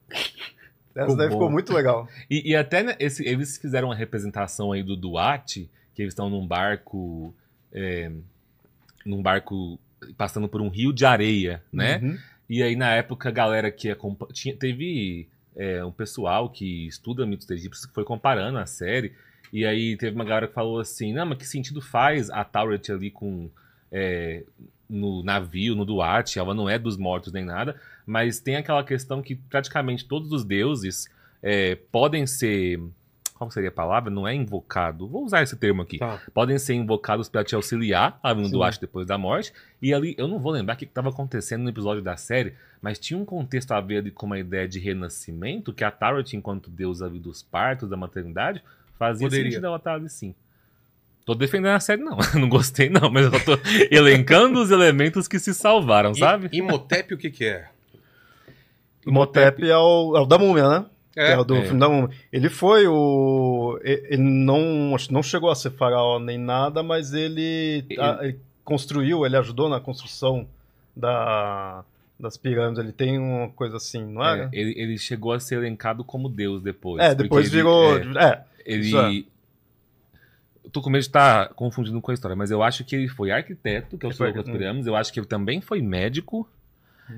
Essa 0.10 1.02
Ficou 1.02 1.16
daí 1.18 1.28
bom. 1.28 1.34
ficou 1.34 1.50
muito 1.52 1.74
legal. 1.74 2.08
E, 2.30 2.52
e 2.52 2.56
até 2.56 2.82
né, 2.84 2.96
esse- 3.00 3.28
eles 3.28 3.58
fizeram 3.58 3.90
uma 3.90 3.96
representação 3.96 4.72
aí 4.72 4.82
do 4.82 4.96
Duarte, 4.96 5.70
que 5.94 6.02
eles 6.02 6.12
estão 6.14 6.30
num 6.30 6.46
barco. 6.46 7.34
é, 7.74 8.12
num 9.06 9.22
barco 9.22 9.78
passando 10.18 10.48
por 10.48 10.62
um 10.62 10.70
rio 10.70 10.92
de 10.94 11.06
areia, 11.06 11.62
né? 11.72 12.00
Uhum. 12.02 12.18
E 12.50 12.64
aí, 12.64 12.76
na 12.76 12.94
época, 12.96 13.30
a 13.30 13.32
galera 13.32 13.70
que 13.72 13.90
acompa- 13.90 14.28
tinha, 14.32 14.56
teve 14.56 15.28
é, 15.56 15.84
um 15.84 15.92
pessoal 15.92 16.50
que 16.50 16.88
estuda 16.88 17.26
mitos 17.26 17.50
egípcios 17.50 17.86
que 17.86 17.94
foi 17.94 18.04
comparando 18.04 18.58
a 18.58 18.66
série. 18.66 19.14
E 19.52 19.66
aí 19.66 19.96
teve 19.98 20.16
uma 20.16 20.26
galera 20.26 20.48
que 20.48 20.54
falou 20.54 20.80
assim: 20.80 21.14
não, 21.14 21.26
mas 21.26 21.38
que 21.38 21.46
sentido 21.46 21.82
faz 21.82 22.30
a 22.30 22.44
Tauret 22.44 22.92
ali 22.92 23.12
com. 23.12 23.50
é, 23.92 24.44
no 24.88 25.24
navio, 25.24 25.76
no 25.76 25.84
Duarte, 25.84 26.38
ela 26.38 26.54
não 26.54 26.70
é 26.70 26.78
dos 26.78 26.96
mortos 26.96 27.34
nem 27.34 27.44
nada, 27.44 27.76
mas 28.06 28.40
tem 28.40 28.56
aquela 28.56 28.84
questão 28.84 29.20
que 29.22 29.36
praticamente 29.36 30.06
todos 30.06 30.32
os 30.32 30.44
deuses 30.46 31.10
é, 31.42 31.76
podem 31.92 32.28
ser. 32.28 32.80
Qual 33.34 33.52
seria 33.52 33.70
a 33.70 33.72
palavra? 33.72 34.10
Não 34.10 34.26
é 34.26 34.34
invocado. 34.34 35.08
Vou 35.08 35.26
usar 35.26 35.42
esse 35.44 35.58
termo 35.58 35.82
aqui 35.82 35.98
Tá. 35.98 36.22
podem 36.34 36.58
ser 36.58 36.74
invocados 36.76 37.28
para 37.28 37.44
te 37.44 37.54
auxiliar 37.54 38.18
ali 38.24 38.40
no 38.42 38.46
Sim. 38.46 38.54
Duarte 38.54 38.80
depois 38.80 39.06
da 39.06 39.18
morte. 39.18 39.52
E 39.82 39.94
ali, 39.94 40.16
eu 40.18 40.26
não 40.28 40.40
vou 40.40 40.54
lembrar 40.54 40.76
o 40.76 40.78
que 40.78 40.86
estava 40.86 41.10
acontecendo 41.10 41.64
no 41.64 41.70
episódio 41.70 42.02
da 42.02 42.16
série, 42.16 42.54
mas 42.82 42.98
tinha 42.98 43.20
um 43.20 43.26
contexto 43.26 43.74
a 43.74 43.82
ver 43.82 43.98
ali 43.98 44.12
com 44.12 44.26
uma 44.26 44.40
ideia 44.40 44.68
de 44.68 44.80
renascimento, 44.80 45.74
que 45.74 45.84
a 45.84 45.92
Tarot, 45.92 46.34
enquanto 46.38 46.70
deus 46.70 47.02
ali 47.02 47.20
dos 47.20 47.44
partos, 47.44 47.90
da 47.90 47.98
maternidade, 47.98 48.64
fazia 48.98 49.28
Poderia. 49.28 49.46
sentido 49.52 49.66
ela 49.68 49.78
estar 49.78 49.94
ali 49.96 50.10
sim. 50.10 50.34
Tô 51.26 51.34
defendendo 51.34 51.74
a 51.76 51.80
série, 51.80 52.04
não. 52.04 52.18
não 52.40 52.48
gostei, 52.50 52.90
não, 52.90 53.10
mas 53.10 53.26
eu 53.26 53.44
tô 53.44 53.58
elencando 53.90 54.62
os 54.62 54.70
elementos 54.72 55.28
que 55.28 55.40
se 55.40 55.54
salvaram, 55.54 56.12
E- 56.12 56.20
sabe? 56.20 56.50
Imhotep 56.54 57.14
o 57.14 57.18
que 57.18 57.32
que 57.32 57.46
é? 57.46 57.68
Imhotep 59.06 59.64
é 59.70 59.78
o, 59.78 60.18
é 60.18 60.20
o 60.22 60.26
da 60.26 60.38
múmia, 60.38 60.68
né? 60.68 60.86
É, 61.16 61.32
É, 61.32 61.38
o 61.38 61.44
do 61.44 61.56
é. 61.56 61.62
filme 61.64 61.80
da 61.80 61.88
múmia. 61.88 62.10
Ele 62.32 62.50
foi 62.50 62.88
o. 62.88 63.80
e- 63.84 64.04
Ele 64.10 64.22
não, 64.22 64.96
não 65.10 65.24
chegou 65.24 65.50
a 65.50 65.56
ser 65.56 65.72
faraó 65.72 66.20
nem 66.20 66.38
nada, 66.38 66.84
mas 66.84 67.14
ele, 67.14 67.86
Ele- 67.90 68.02
a- 68.02 68.20
ele 68.22 68.40
construiu, 68.64 69.26
ele 69.26 69.38
ajudou 69.38 69.70
na 69.70 69.80
construção 69.80 70.48
da, 70.96 71.84
das 72.20 72.36
pirâmides. 72.36 72.84
Ele 72.84 72.92
tem 72.92 73.18
uma 73.18 73.48
coisa 73.50 73.78
assim, 73.78 74.04
não 74.06 74.24
É, 74.26 74.44
é? 74.44 74.50
ele, 74.52 74.74
ele 74.80 74.98
chegou 74.98 75.32
a 75.32 75.40
ser 75.40 75.56
elencado 75.56 76.04
como 76.04 76.28
deus 76.28 76.62
depois. 76.62 77.02
É, 77.04 77.16
depois 77.16 77.46
ele- 77.48 77.56
virou. 77.56 77.98
é, 77.98 78.24
É, 78.24 78.42
Ele. 78.66 78.90
É. 80.66 80.70
Tô 80.72 80.82
com 80.82 80.90
medo 80.90 81.02
de 81.02 81.08
estar 81.08 81.50
confundindo 81.50 82.02
com 82.02 82.12
a 82.12 82.14
história, 82.14 82.36
mas 82.36 82.50
eu 82.52 82.64
acho 82.64 82.84
que 82.84 82.96
ele 82.96 83.08
foi 83.08 83.32
arquiteto, 83.32 83.98
que 83.98 84.06
Ele 84.06 84.12
auxiliou 84.12 84.34
foi- 84.34 84.44
com 84.44 84.50
as 84.50 84.58
pirâmides. 84.58 84.88
Eu 84.88 84.96
acho 84.96 85.14
que 85.14 85.20
ele 85.20 85.28
também 85.28 85.62
foi 85.62 85.82
médico, 85.82 86.50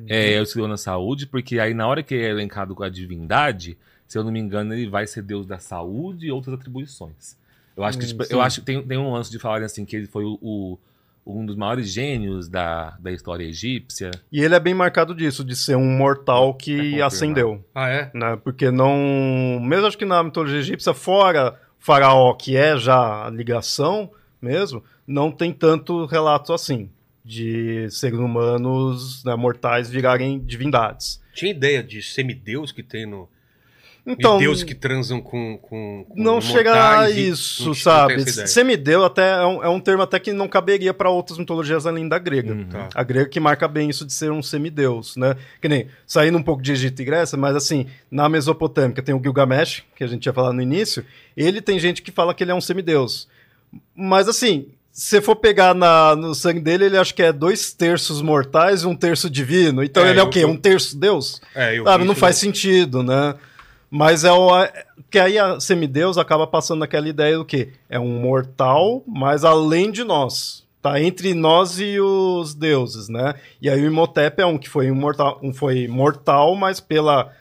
é, 0.08 0.38
auxiliou 0.38 0.68
na 0.68 0.76
saúde, 0.78 1.26
porque 1.26 1.58
aí 1.60 1.74
na 1.74 1.88
hora 1.88 2.04
que 2.04 2.14
ele 2.14 2.26
é 2.26 2.30
elencado 2.30 2.76
com 2.76 2.84
a 2.84 2.90
divindade, 2.90 3.78
se 4.06 4.18
eu 4.18 4.24
não 4.24 4.32
me 4.32 4.40
engano, 4.40 4.74
ele 4.74 4.90
vai 4.90 5.08
ser 5.08 5.22
deus 5.24 5.46
da 5.48 5.58
saúde 5.60 6.28
e 6.28 6.32
outras 6.32 6.54
atribuições. 6.56 7.38
Eu 7.76 7.84
acho 7.84 7.98
que, 7.98 8.04
Hum, 8.06 8.08
tipo, 8.10 8.24
eu 8.30 8.42
acho 8.42 8.60
que 8.60 8.66
tem, 8.66 8.84
tem 8.86 8.98
um 8.98 9.14
lance 9.14 9.32
de 9.32 9.40
falarem 9.40 9.66
assim 9.66 9.86
que 9.86 9.96
ele 9.96 10.08
foi 10.08 10.26
o, 10.26 10.38
o- 10.42 10.78
um 11.28 11.46
dos 11.46 11.56
maiores 11.56 11.92
gênios 11.92 12.48
da, 12.48 12.96
da 13.00 13.12
história 13.12 13.44
egípcia. 13.44 14.12
E 14.32 14.42
ele 14.42 14.56
é 14.56 14.60
bem 14.60 14.74
marcado 14.74 15.14
disso, 15.14 15.44
de 15.44 15.56
ser 15.56 15.76
um 15.76 15.98
mortal 15.98 16.52
É 16.58 16.64
que 16.64 16.76
confirmado. 16.78 17.04
ascendeu. 17.04 17.66
Ah, 17.76 17.90
é? 17.90 18.12
Né? 18.14 18.38
Porque 18.44 18.72
não. 18.72 19.60
Mesmo 19.62 19.88
acho 19.88 19.98
que 19.98 20.06
na 20.06 20.24
mitologia 20.24 20.60
egípcia, 20.60 20.94
fora 20.94 21.60
faraó, 21.80 22.34
que 22.34 22.56
é 22.56 22.78
já 22.78 23.28
a 23.28 23.30
ligação 23.30 24.10
mesmo, 24.42 24.84
não 25.06 25.32
tem 25.32 25.52
tanto 25.52 26.06
relato 26.06 26.54
assim. 26.54 26.90
De 27.24 27.90
seres 27.92 28.18
humanos 28.20 29.22
né, 29.26 29.36
mortais 29.36 29.90
virarem 29.90 30.40
divindades. 30.40 31.22
Tinha 31.34 31.52
ideia 31.52 31.84
de 31.84 32.02
semideus 32.02 32.72
que 32.72 32.82
tem 32.82 33.06
no... 33.06 33.28
Então, 34.10 34.38
deuses 34.38 34.64
que 34.64 34.74
transam 34.74 35.20
com, 35.20 35.58
com, 35.58 36.06
com 36.08 36.14
não 36.16 36.40
chega 36.40 37.00
a 37.00 37.10
e- 37.12 37.28
isso, 37.28 37.76
sabe? 37.76 38.24
Semideu 38.48 39.04
até 39.04 39.32
é 39.42 39.46
um, 39.46 39.64
é 39.64 39.68
um 39.68 39.80
termo 39.82 40.02
até 40.02 40.18
que 40.18 40.32
não 40.32 40.48
caberia 40.48 40.94
para 40.94 41.10
outras 41.10 41.38
mitologias 41.38 41.86
além 41.86 42.08
da 42.08 42.18
grega. 42.18 42.54
Uhum. 42.54 42.66
Tá. 42.70 42.88
A 42.96 43.04
grega 43.04 43.28
que 43.30 43.40
marca 43.40 43.68
bem 43.68 43.90
isso 43.90 44.06
de 44.06 44.14
ser 44.14 44.32
um 44.32 44.42
semideus, 44.42 45.18
né? 45.18 45.36
Que 45.62 45.68
nem, 45.68 45.88
saindo 46.06 46.38
um 46.38 46.44
pouco 46.44 46.62
de 46.64 46.72
Egito 46.72 47.02
e 47.02 47.06
Grécia, 47.06 47.38
mas 47.38 47.54
assim, 47.56 47.86
na 48.10 48.30
Mesopotâmica 48.30 49.02
tem 49.02 49.14
o 49.14 49.22
Gilgamesh, 49.22 49.84
que 49.96 50.04
a 50.04 50.08
gente 50.08 50.22
tinha 50.22 50.34
falado 50.34 50.54
no 50.54 50.62
início, 50.62 51.06
ele 51.36 51.60
tem 51.62 51.78
gente 51.78 52.02
que 52.02 52.12
fala 52.12 52.34
que 52.34 52.44
ele 52.44 52.52
é 52.52 52.56
um 52.56 52.62
semideus. 52.62 53.28
Mas 53.94 54.30
assim, 54.30 54.68
se 54.90 55.08
você 55.08 55.22
for 55.22 55.36
pegar 55.36 55.74
na, 55.76 56.16
no 56.16 56.34
sangue 56.34 56.62
dele, 56.62 56.86
ele 56.86 56.98
acha 56.98 57.14
que 57.14 57.22
é 57.22 57.34
dois 57.34 57.74
terços 57.74 58.22
mortais 58.22 58.84
e 58.84 58.88
um 58.88 58.96
terço 58.96 59.30
divino. 59.30 59.84
Então 59.84 60.06
É, 60.06 60.12
ele 60.12 60.20
é 60.20 60.24
o 60.24 60.30
quê? 60.30 60.40
eu- 60.46 60.50
Um 60.50 60.56
terço 60.56 60.98
deus? 60.98 61.42
É, 61.54 61.78
eu 61.78 61.84
Sabe, 61.84 62.06
não 62.06 62.16
faz 62.16 62.38
sentido, 62.38 63.04
né? 63.04 63.36
Mas 63.90 64.24
é 64.24 64.32
o. 64.32 64.56
é- 64.58 64.86
Que 65.10 65.20
aí 65.20 65.40
a 65.40 65.60
semideus 65.60 66.18
acaba 66.18 66.46
passando 66.46 66.80
naquela 66.80 67.08
ideia 67.08 67.38
do 67.38 67.46
que 67.46 67.70
é 67.90 68.00
um 68.00 68.20
mortal, 68.20 69.04
mas 69.08 69.46
além 69.46 69.92
de 69.92 70.04
nós. 70.04 70.66
Tá 70.82 71.02
entre 71.02 71.34
nós 71.34 71.80
e 71.80 72.00
os 72.00 72.54
deuses, 72.54 73.10
né? 73.10 73.36
E 73.62 73.70
aí 73.70 73.82
o 73.82 73.88
Imhotep 73.88 74.42
é 74.42 74.46
um 74.46 74.58
que 74.58 74.70
foi 74.70 74.88
imortal, 74.88 75.40
um 75.42 75.54
foi 75.54 75.88
mortal, 75.88 76.56
mas 76.56 76.80
pela 76.80 77.32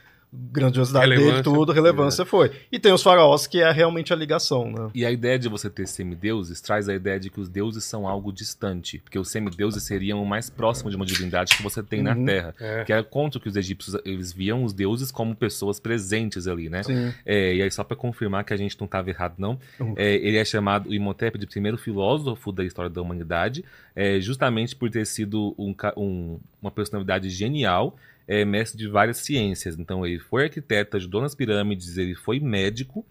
grandiosidade 0.52 1.08
dele 1.08 1.20
Relevância. 1.22 1.42
tudo, 1.44 1.72
relevância 1.72 2.24
foi. 2.24 2.50
E 2.70 2.78
tem 2.78 2.92
os 2.92 3.02
faraós 3.02 3.46
que 3.46 3.60
é 3.60 3.70
realmente 3.70 4.12
a 4.12 4.16
ligação, 4.16 4.70
né? 4.70 4.90
E 4.94 5.04
a 5.04 5.10
ideia 5.10 5.38
de 5.38 5.48
você 5.48 5.68
ter 5.70 5.86
semideuses 5.88 6.60
traz 6.60 6.88
a 6.88 6.94
ideia 6.94 7.18
de 7.18 7.30
que 7.30 7.40
os 7.40 7.48
deuses 7.48 7.84
são 7.84 8.06
algo 8.06 8.32
distante, 8.32 8.98
porque 8.98 9.18
os 9.18 9.30
semideuses 9.30 9.82
seriam 9.82 10.22
o 10.22 10.26
mais 10.26 10.50
próximo 10.50 10.90
de 10.90 10.96
uma 10.96 11.06
divindade 11.06 11.56
que 11.56 11.62
você 11.62 11.82
tem 11.82 12.02
na 12.02 12.14
Uhum. 12.14 12.24
Terra. 12.24 12.54
É. 12.60 12.84
Que 12.84 12.92
era 12.92 13.02
contra 13.02 13.40
que 13.40 13.48
os 13.48 13.56
egípcios 13.56 13.96
eles 14.04 14.32
viam 14.32 14.64
os 14.64 14.72
deuses 14.72 15.10
como 15.10 15.34
pessoas 15.34 15.80
presentes 15.80 16.46
ali, 16.46 16.68
né? 16.68 16.82
Sim. 16.82 17.12
É, 17.24 17.54
e 17.54 17.62
aí, 17.62 17.70
só 17.70 17.82
pra 17.84 17.96
confirmar 17.96 18.44
que 18.44 18.52
a 18.52 18.56
gente 18.56 18.76
não 18.78 18.84
estava 18.86 19.08
errado, 19.10 19.34
não, 19.38 19.58
Uhum. 19.80 19.94
é, 19.96 20.14
ele 20.16 20.36
é 20.36 20.44
chamado 20.44 20.88
o 20.90 20.94
Imhotep 20.94 21.38
de 21.38 21.46
primeiro 21.46 21.76
filósofo 21.78 22.52
da 22.52 22.64
história 22.64 22.90
da 22.90 23.00
humanidade, 23.00 23.64
é, 23.94 24.20
justamente 24.20 24.74
por 24.74 24.90
ter 24.90 25.06
sido 25.06 25.54
um 25.58 25.74
um- 25.96 26.38
uma 26.60 26.70
personalidade 26.70 27.28
genial, 27.30 27.96
é, 28.26 28.44
mestre 28.44 28.78
de 28.78 28.88
várias 28.88 29.18
ciências. 29.18 29.78
Então, 29.78 30.04
ele 30.06 30.18
foi 30.18 30.44
arquiteto, 30.44 30.96
ajudou 30.96 31.20
nas 31.20 31.34
pirâmides, 31.34 31.96
ele 31.96 32.14
foi 32.14 32.40
médico, 32.40 33.04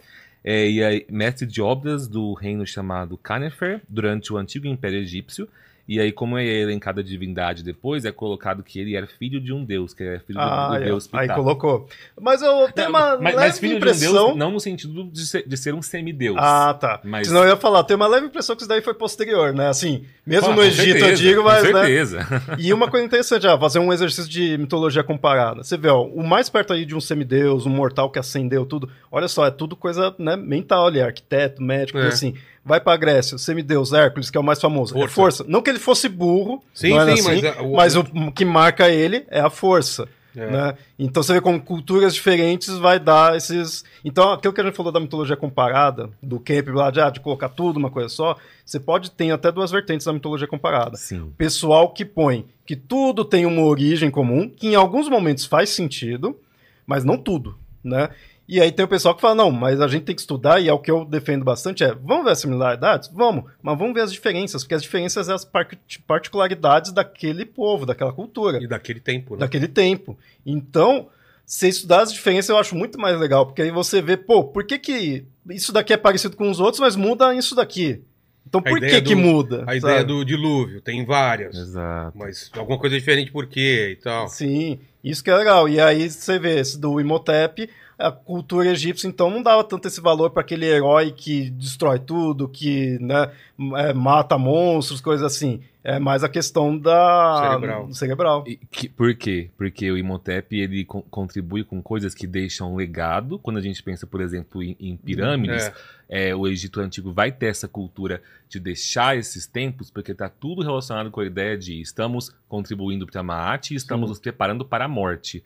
é, 0.43 0.69
e 0.69 0.83
aí, 0.83 1.05
mestre 1.09 1.47
de 1.47 1.61
obras 1.61 2.07
do 2.07 2.33
reino 2.33 2.67
chamado 2.67 3.17
Canefer, 3.17 3.81
durante 3.89 4.31
o 4.31 4.37
antigo 4.37 4.67
Império 4.67 4.99
Egípcio. 4.99 5.49
E 5.87 5.99
aí, 5.99 6.11
como 6.11 6.35
é 6.35 6.43
elencada 6.43 7.01
a 7.01 7.03
divindade 7.03 7.61
depois, 7.63 8.05
é 8.05 8.11
colocado 8.11 8.63
que 8.63 8.79
ele 8.79 8.95
era 8.95 9.05
filho 9.05 9.39
de 9.39 9.53
um 9.53 9.63
deus, 9.63 9.93
que 9.93 10.01
era 10.03 10.19
filho 10.19 10.39
do- 10.39 10.43
Ah, 10.43 10.67
do, 10.69 10.73
aí, 10.75 10.81
ó. 10.81 10.85
deus 10.85 11.07
aí 11.13 11.25
Ptah. 11.27 11.35
colocou. 11.35 11.87
Mas 12.19 12.41
eu 12.41 12.71
tenho 12.73 12.89
uma 12.89 13.17
mas, 13.17 13.35
leve 13.35 13.47
mas 13.47 13.59
filho 13.59 13.77
impressão. 13.77 13.99
de 14.13 14.17
um 14.19 14.25
deus, 14.25 14.37
não 14.37 14.51
no 14.51 14.59
sentido 14.59 15.03
de 15.11 15.25
ser, 15.27 15.47
de 15.47 15.55
ser 15.55 15.75
um 15.75 15.81
semideus. 15.83 16.37
Ah, 16.39 16.73
tá. 16.73 17.01
Mas- 17.03 17.27
Senão 17.27 17.43
eu 17.43 17.49
ia 17.49 17.55
falar, 17.57 17.83
tem 17.83 17.95
uma 17.95 18.07
leve 18.07 18.25
impressão 18.25 18.55
que 18.55 18.63
isso 18.63 18.69
daí 18.69 18.81
foi 18.81 18.95
posterior, 18.95 19.53
né? 19.53 19.67
Assim, 19.67 20.05
mesmo 20.25 20.49
Ah, 20.51 20.55
no 20.55 20.63
Egito 20.63 20.85
certeza, 20.99 21.05
antigo, 21.11 21.43
mas, 21.43 21.67
Com 21.67 21.73
né? 21.73 21.85
certeza. 21.85 22.27
E 22.57 22.73
uma 22.73 22.89
coisa 22.89 23.05
interessante, 23.05 23.45
ah, 23.45 23.57
fazer 23.59 23.77
um 23.77 23.93
exercício 23.93 24.29
de 24.29 24.57
mitologia 24.57 25.03
comparada. 25.03 25.63
Você 25.63 25.77
vê, 25.77 25.89
ó, 25.89 26.01
o 26.03 26.23
mais 26.27 26.49
perto 26.49 26.73
aí 26.73 26.83
de 26.83 26.95
um 26.95 26.99
semideus, 26.99 27.65
um 27.67 27.69
mortal 27.69 28.09
que 28.09 28.17
ascendeu 28.17 28.65
tudo, 28.65 28.89
olha 29.11 29.27
só, 29.27 29.45
é 29.45 29.51
tudo 29.51 29.75
coisa 29.75 30.15
né, 30.17 30.35
mental 30.35 30.87
ali, 30.87 30.99
arquiteto, 30.99 31.61
médico, 31.61 31.99
É. 31.99 32.07
assim. 32.07 32.33
Vai 32.65 32.81
pra 32.81 32.97
Grécia, 32.97 33.35
o 33.35 33.39
semideus 33.39 33.93
Hércules, 33.93 34.31
que 34.31 34.37
é 34.37 34.41
o 34.41 34.43
mais 34.43 34.59
famoso, 34.59 34.95
é 34.95 34.99
Força. 35.01 35.13
força. 35.15 35.45
Não 35.47 35.61
que 35.61 35.69
ele 35.69 35.77
fosse 35.79 36.09
burro, 36.09 36.63
Sim, 36.73 36.93
era 36.97 37.15
sim, 37.15 37.21
assim, 37.29 37.41
mas 37.41 37.45
a- 37.45 37.61
o- 37.61 37.75
mas 37.75 37.95
o 37.95 38.31
que 38.31 38.43
marca 38.43 38.89
ele 38.89 39.25
é 39.29 39.39
a 39.39 39.49
força. 39.51 40.07
É. 40.37 40.51
Né? 40.51 40.77
Então 40.99 41.23
você 41.23 41.31
vê 41.31 41.39
como 41.39 41.61
culturas 41.61 42.13
diferentes 42.13 42.77
vai 42.77 42.99
dar 42.99 43.37
esses. 43.37 43.85
Então, 44.03 44.33
aquilo 44.33 44.51
que 44.53 44.59
a 44.59 44.65
gente 44.65 44.75
falou 44.75 44.91
da 44.91 44.99
mitologia 44.99 45.37
comparada, 45.37 46.09
do 46.21 46.41
camp 46.41 46.67
lá 46.73 46.91
de, 46.91 46.99
ah, 46.99 47.09
de 47.09 47.21
colocar 47.21 47.47
tudo 47.47 47.77
uma 47.77 47.89
coisa 47.89 48.09
só, 48.09 48.35
você 48.65 48.77
pode 48.77 49.11
ter 49.11 49.31
até 49.31 49.49
duas 49.49 49.71
vertentes 49.71 50.05
da 50.05 50.11
mitologia 50.11 50.45
comparada. 50.45 50.97
Sim. 50.97 51.31
Pessoal 51.37 51.87
que 51.93 52.03
põe 52.03 52.45
que 52.65 52.75
tudo 52.75 53.23
tem 53.23 53.45
uma 53.45 53.61
origem 53.61 54.11
comum, 54.11 54.49
que 54.49 54.67
em 54.67 54.75
alguns 54.75 55.07
momentos 55.07 55.45
faz 55.45 55.69
sentido, 55.69 56.37
mas 56.85 57.05
não 57.05 57.15
tudo, 57.17 57.57
né? 57.81 58.09
E 58.47 58.61
aí 58.61 58.71
tem 58.71 58.85
o 58.85 58.87
pessoal 58.87 59.15
que 59.15 59.21
fala, 59.21 59.33
não, 59.35 59.51
mas 59.51 59.81
a 59.81 59.87
gente 59.87 60.03
tem 60.03 60.13
que 60.15 60.21
estudar, 60.21 60.59
e 60.61 60.67
é 60.67 60.73
o 60.73 60.77
que 60.79 60.91
eu 60.91 61.03
defendo 61.03 61.43
bastante, 61.43 61.83
é, 61.83 61.93
vamos 61.95 62.25
ver 62.25 62.31
as 62.31 62.39
similaridades? 62.39 63.09
Vamos, 63.11 63.45
mas 63.61 63.77
vamos 63.77 63.93
ver 63.95 64.01
as 64.01 64.11
diferenças, 64.11 64.63
porque 64.63 64.75
as 64.75 64.83
diferenças 64.83 65.25
são 65.25 65.33
as 65.35 65.43
par- 65.43 65.67
particularidades 66.05 66.91
daquele 66.91 67.43
povo, 67.45 67.85
daquela 67.85 68.13
cultura 68.13 68.61
E 68.61 68.67
daquele 68.67 68.99
tempo, 68.99 69.33
né? 69.33 69.39
daquele 69.39 69.67
tempo. 69.67 70.17
Então, 70.45 71.07
você 71.45 71.67
estudar 71.67 72.01
as 72.03 72.13
diferenças 72.13 72.49
eu 72.49 72.57
acho 72.57 72.75
muito 72.75 72.99
mais 72.99 73.19
legal, 73.19 73.45
porque 73.47 73.61
aí 73.63 73.71
você 73.71 74.01
vê, 74.01 74.15
pô, 74.15 74.43
por 74.43 74.63
que, 74.63 74.77
que 74.79 75.25
isso 75.49 75.71
daqui 75.73 75.93
é 75.93 75.97
parecido 75.97 76.35
com 76.37 76.49
os 76.49 76.59
outros, 76.59 76.79
mas 76.79 76.95
muda 76.95 77.33
isso 77.35 77.55
daqui? 77.55 78.01
Então 78.47 78.61
por 78.61 78.77
ideia 78.77 79.01
que 79.01 79.07
que 79.09 79.15
do- 79.15 79.21
muda? 79.21 79.63
A 79.65 79.75
ideia 79.75 80.01
sabe? 80.01 80.13
do 80.13 80.23
dilúvio, 80.23 80.79
tem 80.79 81.03
várias. 81.03 81.57
Exato. 81.57 82.15
Mas 82.15 82.51
alguma 82.55 82.77
coisa 82.77 82.95
diferente 82.95 83.31
por 83.31 83.47
quê 83.47 83.89
e 83.93 83.95
tal. 83.95 84.27
Sim, 84.27 84.79
isso 85.03 85.23
que 85.23 85.31
é 85.31 85.35
legal. 85.35 85.67
E 85.67 85.79
aí 85.81 86.07
você 86.07 86.37
vê 86.37 86.59
esse 86.59 86.79
do 86.79 87.01
Imhotep, 87.01 87.67
a 87.97 88.11
cultura 88.11 88.69
egípcia, 88.71 89.07
então, 89.07 89.29
não 89.29 89.41
dava 89.41 89.63
tanto 89.63 89.87
esse 89.87 90.01
valor 90.01 90.29
para 90.31 90.41
aquele 90.41 90.65
herói 90.65 91.11
que 91.11 91.49
destrói 91.51 91.99
tudo, 91.99 92.47
que 92.49 92.97
né, 92.99 93.31
é, 93.77 93.93
mata 93.93 94.37
monstros, 94.37 94.99
coisas 95.01 95.25
assim. 95.25 95.61
É 95.83 95.99
mais 95.99 96.23
a 96.23 96.29
questão 96.29 96.75
da 96.75 97.41
Cerebral. 97.43 97.93
cerebral. 97.93 98.43
E 98.47 98.57
que- 98.57 98.89
por 98.89 99.13
quê? 99.15 99.51
Porque 99.55 99.91
o 99.91 99.97
Imhotep 99.97 100.59
ele 100.59 100.83
con- 100.83 101.03
contribui 101.11 101.63
com 101.63 101.79
coisas 101.79 102.15
que 102.15 102.25
deixam 102.25 102.75
legado. 102.75 103.37
Quando 103.37 103.57
a 103.57 103.61
gente 103.61 103.83
pensa, 103.83 104.07
por 104.07 104.19
exemplo, 104.19 104.63
em, 104.63 104.75
em 104.79 104.97
pirâmides, 104.97 105.71
É. 106.09 106.29
é, 106.29 106.35
o 106.35 106.47
Egito 106.47 106.79
Antigo 106.81 107.13
vai 107.13 107.31
ter 107.31 107.45
essa 107.47 107.67
cultura 107.67 108.19
de 108.49 108.59
deixar 108.59 109.15
esses 109.15 109.45
tempos, 109.45 109.91
porque 109.91 110.11
está 110.11 110.27
tudo 110.27 110.63
relacionado 110.63 111.11
com 111.11 111.19
a 111.21 111.25
ideia 111.25 111.55
de 111.55 111.79
estamos 111.79 112.35
contribuindo 112.49 113.05
para 113.05 113.21
a 113.21 113.23
Maat 113.23 113.69
e 113.71 113.75
estamos 113.75 114.09
nos 114.09 114.17
preparando 114.19 114.65
para 114.65 114.85
a 114.85 114.89
morte. 114.89 115.43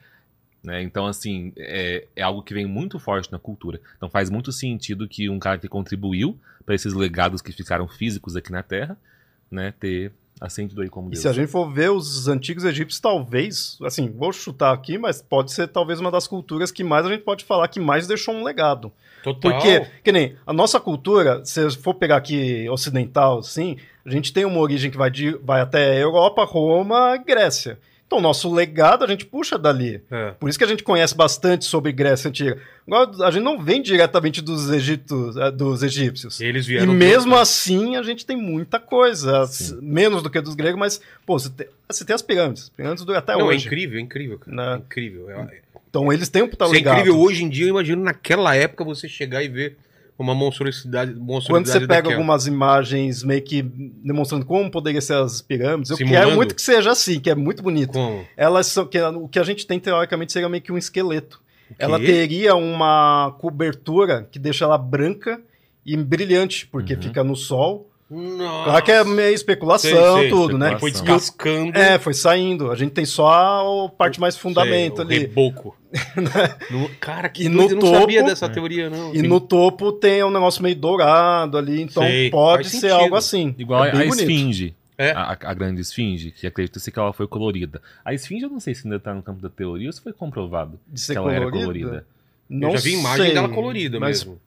Né? 0.64 0.82
Então, 0.82 1.06
assim, 1.06 1.54
é, 1.58 2.06
é 2.16 2.22
algo 2.22 2.44
que 2.44 2.54
vem 2.54 2.66
muito 2.66 3.00
forte 3.00 3.32
na 3.32 3.40
cultura. 3.40 3.80
Então 3.98 4.10
faz 4.10 4.30
muito 4.30 4.52
sentido 4.52 5.08
que 5.08 5.30
um 5.30 5.40
cara 5.40 5.58
que 5.58 5.68
contribuiu 5.68 6.38
para 6.66 6.76
esses 6.76 6.94
legados 6.94 7.42
que 7.42 7.52
ficaram 7.52 7.88
físicos 7.88 8.36
aqui 8.36 8.52
na 8.52 8.62
Terra, 8.62 8.98
né, 9.50 9.74
ter 9.80 10.12
ascendido 10.40 10.82
aí 10.82 10.90
como 10.90 11.08
E 11.08 11.12
Deus. 11.12 11.22
se 11.22 11.28
a 11.28 11.34
gente 11.34 11.50
for 11.50 11.70
ver 11.72 11.92
os 11.92 12.28
antigos 12.28 12.64
egípcios, 12.64 13.00
talvez, 13.00 13.78
assim, 13.84 14.10
vou 14.10 14.32
chutar 14.32 14.74
aqui, 14.74 14.98
mas 14.98 15.22
pode 15.22 15.52
ser 15.52 15.68
talvez 15.68 16.00
uma 16.00 16.12
das 16.12 16.28
culturas 16.28 16.72
que 16.72 16.84
mais 16.84 17.06
a 17.06 17.10
gente 17.10 17.24
pode 17.24 17.44
falar 17.44 17.68
que 17.68 17.80
mais 17.80 18.08
deixou 18.08 18.34
um 18.34 18.44
legado. 18.44 18.92
Total. 19.24 19.52
Porque, 19.52 19.86
que 20.04 20.12
nem, 20.12 20.36
a 20.46 20.54
nossa 20.54 20.80
cultura, 20.80 21.44
se 21.44 21.70
for 21.72 21.94
pegar 21.94 22.18
aqui 22.18 22.70
ocidental, 22.70 23.40
assim, 23.40 23.78
a 24.06 24.10
gente 24.10 24.32
tem 24.32 24.46
uma 24.46 24.60
origem 24.60 24.90
que 24.90 24.98
vai, 24.98 25.12
de, 25.12 25.32
vai 25.44 25.60
até 25.60 26.02
Europa, 26.02 26.46
Roma, 26.46 27.18
Grécia. 27.18 27.78
Então, 28.10 28.20
nosso 28.20 28.52
legado 28.52 29.04
a 29.06 29.08
gente 29.08 29.24
puxa 29.24 29.56
dali. 29.56 30.02
É. 30.10 30.32
Por 30.32 30.50
isso 30.50 30.58
que 30.58 30.64
a 30.64 30.68
gente 30.68 30.82
conhece 30.84 31.14
bastante 31.14 31.64
sobre 31.66 31.92
Grécia 31.92 32.28
Antiga. 32.28 32.58
Agora, 32.88 33.12
a 33.24 33.30
gente 33.30 33.44
não 33.44 33.62
vem 33.64 33.84
diretamente 33.84 34.42
dos, 34.42 34.68
Egito, 34.72 35.32
eh, 35.40 35.52
dos 35.52 35.84
egípcios. 35.84 36.42
Eles 36.42 36.66
E 36.66 36.70
vieram. 36.70 36.92
mesmo 36.92 37.34
do- 37.36 37.38
assim, 37.40 37.98
a 37.98 38.02
gente 38.02 38.26
tem 38.26 38.36
muita 38.36 38.80
coisa. 38.80 39.46
Sim. 39.46 39.78
Menos 39.80 40.24
do 40.24 40.30
que 40.32 40.42
dos 40.42 40.56
gregos, 40.56 40.80
mas, 40.80 41.00
pô, 41.24 41.38
você 41.38 41.52
tem, 41.52 41.68
você 41.88 42.04
tem 42.04 42.16
as 42.16 42.24
pirâmides. 42.24 42.64
As 42.64 42.70
pirâmides 42.70 43.06
duram 43.06 43.20
até 43.20 43.34
Não, 43.34 43.42
é 43.42 43.44
hoje. 43.44 43.68
incrível, 43.68 44.00
é 44.00 44.02
incrível, 44.02 44.40
cara. 44.40 44.58
Né? 44.58 44.74
É 44.74 44.78
incrível. 44.78 45.30
É, 45.30 45.60
Então, 45.88 46.12
eles 46.12 46.30
têm 46.30 46.42
um 46.42 46.48
puta 46.50 46.66
é 46.66 46.68
legado. 46.68 46.98
incrível 47.02 47.20
hoje 47.20 47.44
em 47.44 47.50
dia, 47.50 47.66
eu 47.66 47.70
imagino 47.70 48.04
naquela 48.04 48.56
época 48.56 48.84
você 48.84 49.08
chegar 49.08 49.44
e 49.44 49.48
ver 49.48 49.78
uma 50.24 50.36
monstruosidade. 50.36 51.14
Quando 51.14 51.26
monstruosidade 51.26 51.80
você 51.82 51.88
pega 51.88 52.02
daquela. 52.02 52.14
algumas 52.16 52.46
imagens 52.48 53.24
meio 53.24 53.42
que 53.42 53.62
demonstrando 53.62 54.46
como 54.46 54.70
poderia 54.70 55.02
ser 55.02 55.16
as 55.16 55.42
pirâmides, 55.42 55.92
eu 55.92 55.98
Simulando. 55.98 56.26
quero 56.26 56.36
muito 56.36 56.56
que 56.56 56.62
seja 56.62 56.92
assim, 56.92 57.20
que 57.20 57.30
é 57.30 57.36
muito 57.36 57.64
bonito. 57.64 57.94
Como? 57.94 58.26
Elas 58.36 58.68
são, 58.68 58.86
que, 58.86 59.02
o 59.02 59.28
que 59.28 59.40
a 59.40 59.44
gente 59.44 59.66
tem 59.66 59.80
teoricamente 59.80 60.32
seria 60.32 60.50
meio 60.50 60.62
que 60.64 60.72
um 60.72 60.78
esqueleto. 60.78 61.42
Ela 61.78 62.00
teria 62.00 62.56
uma 62.56 63.36
cobertura 63.40 64.28
que 64.32 64.40
deixa 64.40 64.66
ela 64.66 64.78
branca 64.78 65.40
e 65.86 65.96
brilhante, 65.96 66.66
porque 66.68 66.94
Uhum. 66.96 67.02
fica 67.02 67.24
no 67.24 67.36
sol. 67.36 67.89
Nossa. 68.10 68.64
Claro 68.64 68.86
que 68.86 68.92
é 68.92 69.04
meio 69.04 69.34
especulação, 69.36 69.90
Sei, 69.92 70.22
sei, 70.22 70.30
tudo, 70.30 70.58
né? 70.58 70.74
especulação. 70.74 70.80
Foi 70.80 70.92
Nossa. 70.92 71.04
descascando. 71.04 71.78
É, 71.78 72.00
foi 72.00 72.14
saindo. 72.16 72.72
A 72.72 72.76
gente 72.76 72.92
tem 72.92 73.06
só 73.06 73.86
a 73.86 73.90
parte 73.90 74.20
mais 74.20 74.36
fundamento 74.36 74.96
Sei, 74.98 75.06
o 75.06 75.08
ali. 75.08 75.20
Reboco. 75.20 75.76
No- 76.72 76.90
cara, 77.00 77.30
que 77.30 77.44
E 77.46 77.50
no 77.50 77.64
eu 77.64 77.76
não 77.76 77.94
sabia 78.00 78.20
topo- 78.20 78.30
dessa 78.30 78.50
teoria, 78.50 78.90
não. 78.90 79.14
E 79.14 79.22
no 79.22 79.40
topo 79.40 79.92
tem 79.92 80.24
um 80.24 80.32
negócio 80.32 80.62
meio 80.62 80.76
dourado 80.76 81.58
ali, 81.58 81.82
então 81.82 82.04
pode 82.32 82.64
faz 82.64 82.68
ser 82.72 82.80
sentido. 82.82 83.00
algo 83.00 83.16
assim. 83.16 83.56
Igual 83.58 83.86
É 83.86 83.92
a, 83.92 84.00
a 84.00 84.06
esfinge. 84.06 84.76
É. 84.98 85.12
A, 85.12 85.32
a 85.42 85.54
grande 85.54 85.80
esfinge, 85.82 86.30
que 86.32 86.46
acredita-se 86.46 86.92
que 86.92 87.00
ela 87.00 87.14
foi 87.14 87.26
colorida. 87.28 87.82
A 88.04 88.14
esfinge 88.14 88.44
eu 88.44 88.50
não 88.50 88.60
sei 88.60 88.76
se 88.76 88.86
ainda 88.86 89.00
tá 89.00 89.14
no 89.14 89.22
campo 89.24 89.42
da 89.42 89.50
teoria 89.50 89.88
ou 89.88 89.94
se 89.94 90.02
foi 90.02 90.12
comprovado 90.14 90.80
De 90.88 91.00
ser 91.00 91.14
que 91.14 91.18
ela 91.20 91.32
era 91.34 91.46
colorida. 91.50 91.66
colorida. 91.90 92.08
Não 92.50 92.70
eu 92.72 92.78
já 92.78 92.84
vi 92.84 92.94
imagem 92.94 93.26
sei, 93.28 93.34
dela 93.34 93.50
colorida 93.50 94.00
mas 94.00 94.24
mesmo. 94.26 94.40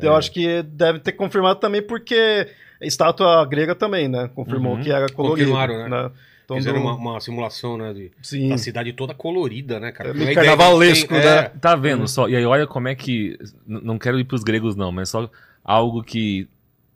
Eu 0.00 0.12
É. 0.14 0.16
acho 0.16 0.32
que 0.32 0.62
deve 0.62 0.98
ter 0.98 1.12
confirmado 1.12 1.60
também 1.60 1.80
porque 1.80 2.48
estátua 2.80 3.44
grega 3.46 3.74
também, 3.74 4.08
né? 4.08 4.28
Confirmou 4.34 4.74
Uhum. 4.76 4.80
que 4.82 4.90
era 4.90 5.08
colorida. 5.08 5.46
Confirmaram, 5.50 5.88
né? 5.88 6.10
Então, 6.44 6.56
Fizeram 6.56 6.80
do- 6.80 6.86
uma, 6.88 6.94
uma 6.96 7.20
simulação, 7.20 7.76
né? 7.78 7.92
De, 7.92 8.10
Sim. 8.22 8.48
da 8.48 8.58
cidade 8.58 8.92
toda 8.92 9.14
colorida, 9.14 9.78
né, 9.78 9.92
cara? 9.92 10.10
É 10.10 10.30
a 10.30 10.34
carnavalesco, 10.34 11.08
tem- 11.08 11.18
né? 11.18 11.38
é, 11.38 11.42
Tá 11.48 11.76
vendo 11.76 12.08
só? 12.08 12.28
E 12.28 12.34
aí 12.34 12.44
olha 12.44 12.66
como 12.66 12.88
é 12.88 12.94
que. 12.94 13.38
Não 13.66 13.96
quero 13.98 14.18
ir 14.18 14.24
pros 14.24 14.42
gregos, 14.42 14.74
não, 14.74 14.90
mas 14.90 15.08
só 15.10 15.30
algo 15.64 16.02
que 16.02 16.48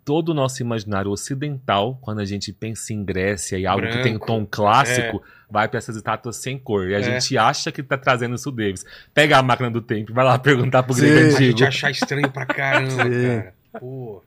todo 0.05 0.31
o 0.31 0.35
nosso 0.35 0.61
imaginário 0.61 1.11
ocidental, 1.11 1.97
quando 2.03 2.19
a 2.21 2.25
gente 2.25 2.53
pensa 2.53 2.93
em 2.93 3.03
Grécia 3.05 3.57
e 3.57 3.65
algo 3.67 3.87
que 3.87 4.03
tem 4.03 4.15
Branco, 4.15 4.27
tom 4.27 4.45
clássico, 4.45 5.23
vai 5.49 5.67
pra 5.69 5.79
essas 5.79 5.97
estátuas 5.97 6.37
sem 6.37 6.59
cor. 6.59 6.89
E 6.91 6.95
a 6.95 6.99
É. 6.99 7.03
gente 7.03 7.39
acha 7.39 7.71
que 7.73 7.83
tá 7.83 7.97
trazendo 7.97 8.35
isso 8.35 8.51
deles. 8.51 8.85
Pega 9.15 9.39
a 9.39 9.43
máquina 9.43 9.71
do 9.71 9.81
tempo, 9.81 10.13
vai 10.13 10.25
lá 10.25 10.37
perguntar 10.39 10.83
pro 10.83 10.93
Sim. 10.95 11.03
grego 11.03 11.21
A 11.21 11.25
antigo. 11.31 11.43
gente 11.43 11.65
achar 11.65 11.91
estranho 11.91 12.29
pra 12.31 12.45
caramba, 12.45 12.91
Sim. 12.91 13.27
cara. 13.39 13.55
Pô. 13.81 14.23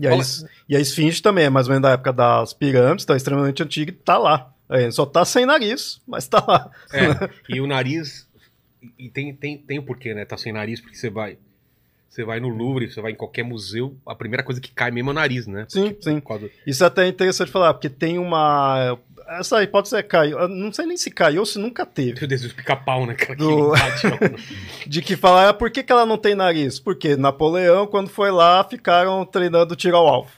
E 0.00 0.06
a, 0.06 0.16
es- 0.16 0.44
e 0.68 0.76
a 0.76 0.80
esfinge 0.80 1.22
também 1.22 1.44
é 1.44 1.50
mais 1.50 1.66
ou 1.66 1.72
menos 1.72 1.82
da 1.82 1.92
época 1.94 2.12
das 2.12 2.52
pirâmides, 2.52 3.04
tá 3.04 3.16
extremamente 3.16 3.62
antiga 3.62 3.90
e 3.90 3.94
tá 3.94 4.16
lá. 4.18 4.52
É, 4.68 4.90
só 4.90 5.04
tá 5.04 5.24
sem 5.24 5.44
nariz, 5.44 6.00
mas 6.06 6.28
tá 6.28 6.44
lá. 6.46 6.70
É, 6.92 7.28
e 7.48 7.60
o 7.60 7.66
nariz 7.66 8.28
E 8.98 9.08
tem, 9.10 9.34
tem, 9.34 9.58
tem 9.58 9.78
o 9.78 9.82
porquê, 9.82 10.14
né? 10.14 10.24
Tá 10.24 10.36
sem 10.36 10.52
nariz, 10.52 10.80
porque 10.80 10.96
você 10.96 11.10
vai. 11.10 11.38
Você 12.08 12.24
vai 12.24 12.40
no 12.40 12.48
Louvre, 12.48 12.90
você 12.90 13.00
vai 13.00 13.12
em 13.12 13.14
qualquer 13.14 13.44
museu, 13.44 13.96
a 14.04 14.16
primeira 14.16 14.42
coisa 14.42 14.60
que 14.60 14.72
cai 14.72 14.90
mesmo 14.90 15.10
é 15.10 15.12
o 15.12 15.14
nariz, 15.14 15.46
né? 15.46 15.64
Sim, 15.68 15.96
sim. 16.00 16.18
Por 16.20 16.28
causa 16.28 16.50
Isso 16.66 16.82
é 16.82 16.86
até 16.88 17.06
interessante 17.06 17.52
falar, 17.52 17.72
porque 17.74 17.88
tem 17.88 18.18
uma. 18.18 18.98
Essa 19.38 19.62
hipótese 19.62 19.96
é 19.96 20.02
caiu. 20.02 20.48
Não 20.48 20.72
sei 20.72 20.86
nem 20.86 20.96
se 20.96 21.10
caiu 21.10 21.40
ou 21.40 21.46
se 21.46 21.58
nunca 21.58 21.86
teve. 21.86 22.18
Meu 22.18 22.28
Deus, 22.28 22.44
o 22.44 22.54
pica-pau, 22.54 23.06
né? 23.06 23.14
Cara, 23.14 23.36
Do-. 23.36 23.72
De 24.86 25.00
que 25.02 25.16
falar, 25.16 25.50
ah, 25.50 25.54
por 25.54 25.70
que, 25.70 25.82
que 25.82 25.92
ela 25.92 26.04
não 26.04 26.18
tem 26.18 26.34
nariz? 26.34 26.78
Porque 26.80 27.16
Napoleão, 27.16 27.86
quando 27.86 28.08
foi 28.08 28.30
lá, 28.30 28.64
ficaram 28.64 29.24
treinando 29.24 29.76
tiro 29.76 29.96
ao 29.96 30.08
alvo. 30.08 30.30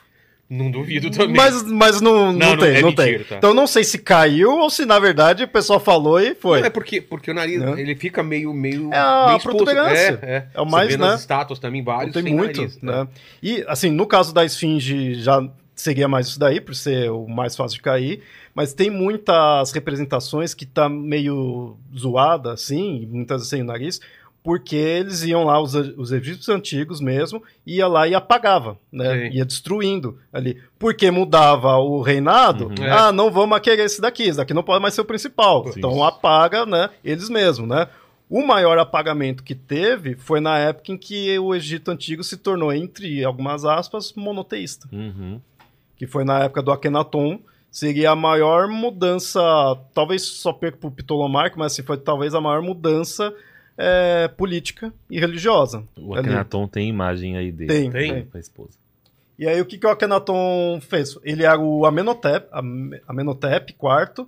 Não 0.51 0.71
duvido 0.71 1.11
também. 1.11 1.35
Mas, 1.35 1.63
mas 1.63 2.01
não, 2.03 2.27
não, 2.31 2.33
Não, 2.35 2.51
não, 2.51 2.59
tem, 2.59 2.77
é 2.77 2.81
não 2.83 2.89
mentira, 2.91 3.19
tem. 3.19 3.25
tá. 3.25 3.37
Então 3.37 3.55
não 3.55 3.67
sei 3.67 3.83
se 3.85 3.97
caiu 3.97 4.51
ou 4.59 4.69
se 4.69 4.85
na 4.85 4.99
verdade 4.99 5.45
o 5.45 5.49
pessoal 5.49 5.81
falou 5.81 6.21
e 6.21 6.35
foi. 6.35 6.61
Não, 6.61 6.67
é 6.67 6.71
porque, 6.71 7.01
porque 7.01 7.31
o 7.31 7.35
nariz, 7.35 7.59
Né? 7.59 7.81
ele 7.81 7.95
fica 7.95 8.23
meio, 8.23 8.53
meio, 8.53 8.93
É 8.93 8.99
a 8.99 9.25
meio 9.29 9.39
exposto. 9.39 9.57
protuberância. 9.65 10.19
É, 10.21 10.31
é. 10.35 10.47
É 10.53 10.61
o 10.61 10.65
Você 10.67 10.71
mais, 10.71 10.89
vê 10.91 10.97
né? 10.99 11.15
estátuas 11.15 11.59
também, 11.59 11.83
vários 11.83 12.13
tem 12.13 12.23
muito, 12.35 12.59
nariz, 12.61 12.79
né? 12.83 13.09
E, 13.43 13.65
assim, 13.67 13.89
no 13.91 14.07
caso 14.07 14.35
da 14.35 14.45
esfinge, 14.45 15.15
já 15.15 15.43
seria 15.75 16.07
mais 16.07 16.27
isso 16.27 16.39
daí, 16.39 16.61
por 16.61 16.75
ser 16.75 17.11
o 17.11 17.27
mais 17.27 17.57
fácil 17.57 17.77
de 17.77 17.83
cair, 17.83 18.23
mas 18.55 18.73
tem 18.75 18.91
muitas 18.91 19.73
representações 19.73 20.55
que 20.55 20.67
tá 20.67 20.89
meio 20.89 21.77
zoada, 21.97 22.53
assim, 22.53 23.07
muitas 23.11 23.47
sem 23.49 23.63
o 23.63 23.65
nariz, 23.65 24.01
porque 24.43 24.75
eles 24.75 25.23
iam 25.23 25.45
lá, 25.45 25.61
os, 25.61 25.75
os 25.75 26.11
egípcios 26.11 26.49
antigos 26.49 27.01
mesmo, 27.01 27.43
ia 27.65 27.87
lá 27.87 28.09
e 28.09 28.15
apagava, 28.15 28.77
né? 28.91 29.31
Sim. 29.31 29.37
Ia 29.37 29.45
destruindo 29.45 30.19
ali. 30.33 30.61
Porque 30.79 31.11
mudava 31.13 31.77
o 31.77 32.03
reinado, 32.03 32.67
Uhum. 32.67 32.75
ah, 32.93 33.13
não 33.13 33.31
vamos 33.31 33.61
querer 33.61 33.85
esse 33.85 34.01
daqui, 34.01 34.25
esse 34.25 34.39
daqui 34.39 34.53
não 34.53 34.65
pode 34.65 34.83
mais 34.83 34.95
ser 34.95 35.01
o 35.01 35.05
principal. 35.05 35.65
Sim. 35.69 35.75
Então 35.79 36.03
apaga, 36.03 36.67
né, 36.67 36.91
eles 37.05 37.29
mesmos, 37.29 37.69
né? 37.69 37.87
O 38.29 38.45
maior 38.45 38.79
apagamento 38.79 39.45
que 39.45 39.55
teve 39.55 40.17
foi 40.17 40.41
na 40.41 40.59
época 40.59 40.91
em 40.91 40.97
que 40.97 41.39
o 41.39 41.55
Egito 41.55 41.91
Antigo 41.91 42.25
se 42.25 42.37
tornou, 42.39 42.73
entre 42.73 43.23
algumas 43.23 43.65
aspas, 43.65 44.13
monoteísta. 44.15 44.89
Uhum. 44.91 45.39
Que 45.97 46.07
foi 46.07 46.25
na 46.25 46.41
época 46.45 46.63
do 46.63 46.73
Akhenaton. 46.73 47.39
Seria 47.73 48.11
a 48.11 48.15
maior 48.17 48.69
mudança, 48.69 49.41
talvez 49.95 50.21
só 50.23 50.53
perca 50.53 50.77
pro 50.77 50.91
Ptolomarco, 50.91 51.59
mas 51.59 51.73
assim, 51.73 51.83
foi 51.83 51.97
talvez 51.97 52.35
a 52.35 52.41
maior 52.41 52.61
mudança 52.61 53.35
é, 53.79 54.29
política 54.29 54.93
e 55.11 55.19
religiosa. 55.19 55.83
O 55.97 56.13
ali. 56.15 56.29
Akhenaton 56.29 56.69
tem 56.69 56.87
imagem 56.87 57.35
aí 57.39 57.51
dele. 57.51 57.69
Tem, 57.73 57.91
Tem? 57.91 58.13
tem. 58.13 58.25
Com 58.27 58.37
a 58.37 58.41
esposa. 58.41 58.73
E 59.39 59.49
aí 59.49 59.59
o 59.59 59.65
que, 59.65 59.79
que 59.79 59.87
o 59.87 59.91
Akhenaton 59.91 60.79
fez? 60.83 61.17
Ele 61.25 61.45
era 61.45 61.59
o 61.59 61.87
Amenhotep, 61.87 62.47
Am- 62.53 63.01
Amenhotep 63.09 63.73
IV, 63.73 64.27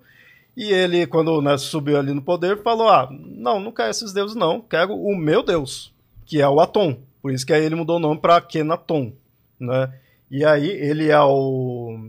e 0.56 0.72
ele, 0.72 1.06
quando 1.06 1.42
né, 1.42 1.58
subiu 1.58 1.98
ali 1.98 2.14
no 2.14 2.22
poder, 2.22 2.62
falou, 2.62 2.88
ah, 2.88 3.08
não, 3.10 3.60
não 3.60 3.70
quero 3.70 3.90
esses 3.90 4.12
deuses 4.14 4.34
não, 4.34 4.62
quero 4.62 4.94
o 4.96 5.14
meu 5.14 5.42
deus, 5.42 5.92
que 6.24 6.40
é 6.40 6.48
o 6.48 6.60
Atom. 6.60 6.96
Por 7.20 7.30
isso 7.30 7.44
que 7.44 7.52
aí 7.52 7.62
ele 7.62 7.74
mudou 7.74 7.96
o 7.96 8.00
nome 8.00 8.18
para 8.18 8.36
Akhenaton, 8.36 9.12
né? 9.60 9.92
E 10.30 10.44
aí 10.44 10.66
ele 10.68 11.10
é 11.10 11.20
o 11.20 12.08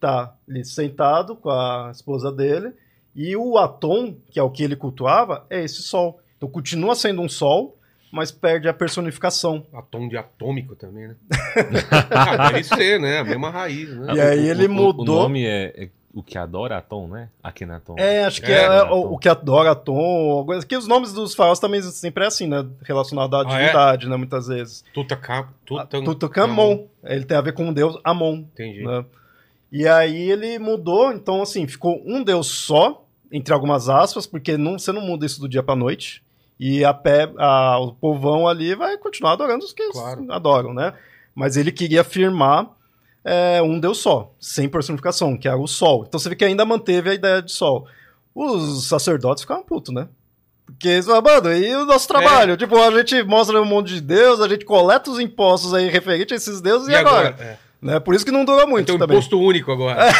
que 0.00 0.06
tá 0.06 0.34
ali 0.48 0.64
sentado 0.64 1.36
com 1.36 1.50
a 1.50 1.90
esposa 1.92 2.32
dele, 2.32 2.72
e 3.14 3.36
o 3.36 3.58
Atom, 3.58 4.14
que 4.30 4.38
é 4.38 4.42
o 4.42 4.50
que 4.50 4.62
ele 4.62 4.74
cultuava, 4.76 5.44
é 5.50 5.62
esse 5.62 5.82
sol. 5.82 6.18
Então 6.38 6.48
continua 6.48 6.94
sendo 6.94 7.20
um 7.20 7.28
sol, 7.28 7.76
mas 8.10 8.32
perde 8.32 8.66
a 8.68 8.72
personificação. 8.72 9.66
Atom 9.74 10.08
de 10.08 10.16
atômico 10.16 10.74
também, 10.74 11.08
né? 11.08 11.16
ah, 12.10 12.48
deve 12.50 12.64
ser, 12.64 12.98
né? 12.98 13.18
A 13.18 13.24
mesma 13.24 13.50
raiz, 13.50 13.88
né? 13.94 14.14
E 14.14 14.20
aí 14.20 14.48
ele 14.48 14.66
o, 14.66 14.72
mudou- 14.72 15.18
O 15.18 15.22
nome 15.22 15.44
é, 15.44 15.72
é 15.84 15.88
o 16.14 16.22
que 16.22 16.38
adora 16.38 16.78
Atom, 16.78 17.06
né? 17.08 17.28
Akhenaton. 17.42 17.94
É, 17.98 18.24
acho 18.24 18.40
que 18.40 18.50
É, 18.50 18.62
é, 18.62 18.66
Atom. 18.66 18.94
o, 18.94 19.14
o 19.14 19.18
que 19.18 19.28
adora 19.28 19.74
Tom, 19.76 20.44
coisa 20.46 20.64
que 20.66 20.76
os 20.76 20.88
nomes 20.88 21.12
dos 21.12 21.34
faraós 21.34 21.60
também 21.60 21.82
sempre 21.82 22.24
é 22.24 22.26
assim, 22.28 22.46
né? 22.48 22.66
Relacionado 22.82 23.34
à 23.36 23.40
Ah, 23.46 23.58
é? 23.60 23.60
divindade, 23.66 24.08
né? 24.08 24.16
Muitas 24.16 24.46
vezes. 24.48 24.82
Tutankhamon. 24.94 25.46
Tutan... 25.64 26.02
Tutankhamon, 26.04 26.86
ele 27.04 27.24
tem 27.24 27.36
a 27.36 27.40
ver 27.42 27.52
com 27.52 27.68
o 27.68 27.74
deus 27.74 27.96
Amon, 28.02 28.36
Entendi. 28.38 28.82
né? 28.84 29.04
E 29.72 29.86
aí 29.86 30.30
ele 30.30 30.58
mudou, 30.58 31.12
então 31.12 31.42
assim, 31.42 31.66
ficou 31.66 32.02
um 32.04 32.22
deus 32.22 32.46
só, 32.48 33.04
entre 33.30 33.54
algumas 33.54 33.88
aspas, 33.88 34.26
porque 34.26 34.56
não, 34.56 34.78
você 34.78 34.90
não 34.92 35.00
muda 35.02 35.24
isso 35.26 35.40
do 35.40 35.48
dia 35.48 35.62
pra 35.62 35.76
noite. 35.76 36.22
E 36.58 36.84
a 36.84 36.92
pé, 36.92 37.30
a- 37.38 37.78
o 37.78 37.92
povão 37.92 38.46
ali 38.48 38.74
vai 38.74 38.98
continuar 38.98 39.32
adorando 39.32 39.64
os 39.64 39.72
que 39.72 39.88
Claro. 39.92 40.26
adoram, 40.30 40.74
né? 40.74 40.92
Mas 41.34 41.56
ele 41.56 41.70
queria 41.72 42.00
afirmar 42.02 42.68
é, 43.24 43.60
um 43.62 43.78
deus 43.78 43.98
só, 43.98 44.32
sem 44.40 44.66
personificação, 44.68 45.36
que 45.36 45.46
era 45.46 45.58
o 45.58 45.66
sol. 45.68 46.04
Então 46.08 46.18
você 46.18 46.30
vê 46.30 46.34
que 46.36 46.44
ainda 46.44 46.64
manteve 46.64 47.10
a 47.10 47.14
ideia 47.14 47.42
de 47.42 47.52
sol. 47.52 47.86
Os 48.34 48.86
sacerdotes 48.88 49.42
ficaram 49.42 49.62
putos, 49.62 49.92
né? 49.94 50.08
Porque 50.64 50.88
eles 50.88 51.04
falam, 51.04 51.20
mano, 51.22 51.52
e 51.54 51.74
o 51.76 51.84
nosso 51.84 52.08
trabalho? 52.08 52.56
Tipo, 52.56 52.78
a 52.78 52.90
gente 52.90 53.22
mostra 53.24 53.60
um 53.60 53.64
monte 53.66 53.88
de 53.94 54.00
deus, 54.00 54.40
a 54.40 54.48
gente 54.48 54.64
coleta 54.64 55.10
os 55.10 55.18
impostos 55.20 55.74
aí 55.74 55.88
referente 55.90 56.32
a 56.32 56.36
esses 56.36 56.60
deuses, 56.62 56.88
e, 56.88 56.94
agora? 56.94 57.36
É. 57.38 57.58
Né? 57.82 57.98
Por 57.98 58.14
isso 58.14 58.24
que 58.24 58.30
não 58.30 58.44
dura 58.44 58.66
muito 58.66 58.84
Então, 58.84 58.98
também. 58.98 59.16
imposto 59.16 59.40
único 59.40 59.72
agora. 59.72 60.00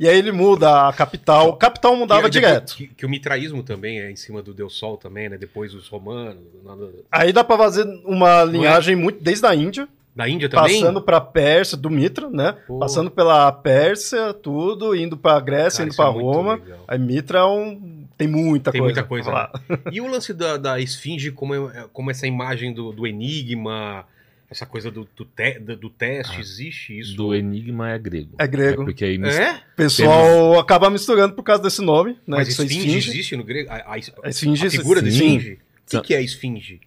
E 0.00 0.08
aí 0.08 0.16
ele 0.16 0.30
muda 0.30 0.88
a 0.88 0.92
capital. 0.92 1.56
Capital 1.56 1.96
mudava 1.96 2.30
direto. 2.30 2.76
Que, 2.76 2.86
que 2.86 3.04
o 3.04 3.08
mitraísmo 3.08 3.64
também 3.64 3.98
é 4.00 4.08
em 4.08 4.14
cima 4.14 4.40
do 4.40 4.54
Deus 4.54 4.78
Sol 4.78 4.96
também, 4.96 5.28
né? 5.28 5.36
Depois 5.36 5.74
os 5.74 5.88
romanos. 5.88 6.36
nada- 6.64 6.88
Aí 7.10 7.32
dá 7.32 7.42
pra 7.42 7.56
fazer 7.56 7.84
uma 8.04 8.44
linhagem 8.44 8.94
muito 8.94 9.20
desde 9.20 9.44
a 9.44 9.52
Índia, 9.56 9.88
Da 10.14 10.28
Índia 10.28 10.48
também? 10.48 10.80
passando 10.80 11.02
pra 11.02 11.20
Pérsia, 11.20 11.76
do 11.76 11.90
Mitra, 11.90 12.30
né? 12.30 12.54
Pô. 12.68 12.78
Passando 12.78 13.10
pela 13.10 13.50
Pérsia, 13.50 14.32
tudo, 14.34 14.94
indo 14.94 15.16
pra 15.16 15.40
Grécia, 15.40 15.78
Cara, 15.78 15.84
indo 15.86 15.92
isso 15.92 16.02
é 16.02 16.04
Roma. 16.22 16.60
Aí 16.86 16.96
Mitra 16.98 17.40
é 17.40 17.44
um... 17.44 18.06
tem 18.16 18.28
muita 18.28 18.70
Tem 18.70 18.80
coisa. 18.80 18.94
muita 18.94 19.08
coisa, 19.08 19.30
falar. 19.30 19.50
E 19.90 20.00
o 20.00 20.06
lance 20.06 20.32
da, 20.32 20.56
da 20.56 20.78
esfinge, 20.78 21.32
como, 21.32 21.54
é- 21.56 21.86
como 21.92 22.08
essa 22.12 22.24
imagem 22.24 22.72
do, 22.72 22.92
do 22.92 23.04
enigma, 23.04 24.04
essa 24.50 24.64
coisa 24.64 24.90
do, 24.90 25.06
do, 25.16 25.24
te- 25.24 25.58
do- 25.58 25.76
do 25.76 25.90
teste, 25.90 26.36
Ah, 26.36 26.40
existe 26.40 26.98
isso? 26.98 27.14
Do 27.16 27.34
Enigma 27.34 27.90
é 27.90 27.98
grego. 27.98 28.34
É 28.38 28.46
grego. 28.46 28.84
porque 28.84 29.04
aí 29.04 29.16
É? 29.22 29.52
O 29.72 29.76
pessoal 29.76 30.58
acaba 30.58 30.88
misturando 30.90 31.34
por 31.34 31.42
causa 31.42 31.62
desse 31.62 31.82
nome, 31.82 32.12
né? 32.26 32.38
Mas 32.38 32.54
são 32.54 32.64
esfinge, 32.64 32.96
existe 33.10 33.36
no 33.36 33.44
grego? 33.44 33.70
A, 33.70 33.76
a- 33.76 33.94
A 34.24 34.28
esfinge, 34.30 34.66
a 34.66 34.70
figura 34.70 35.02
da 35.02 35.10
sim. 35.10 35.16
esfinge? 35.36 35.52
O 35.52 35.90
que, 35.90 35.96
Sim. 35.96 36.02
que 36.02 36.14
é 36.14 36.22
esfinge? 36.22 36.80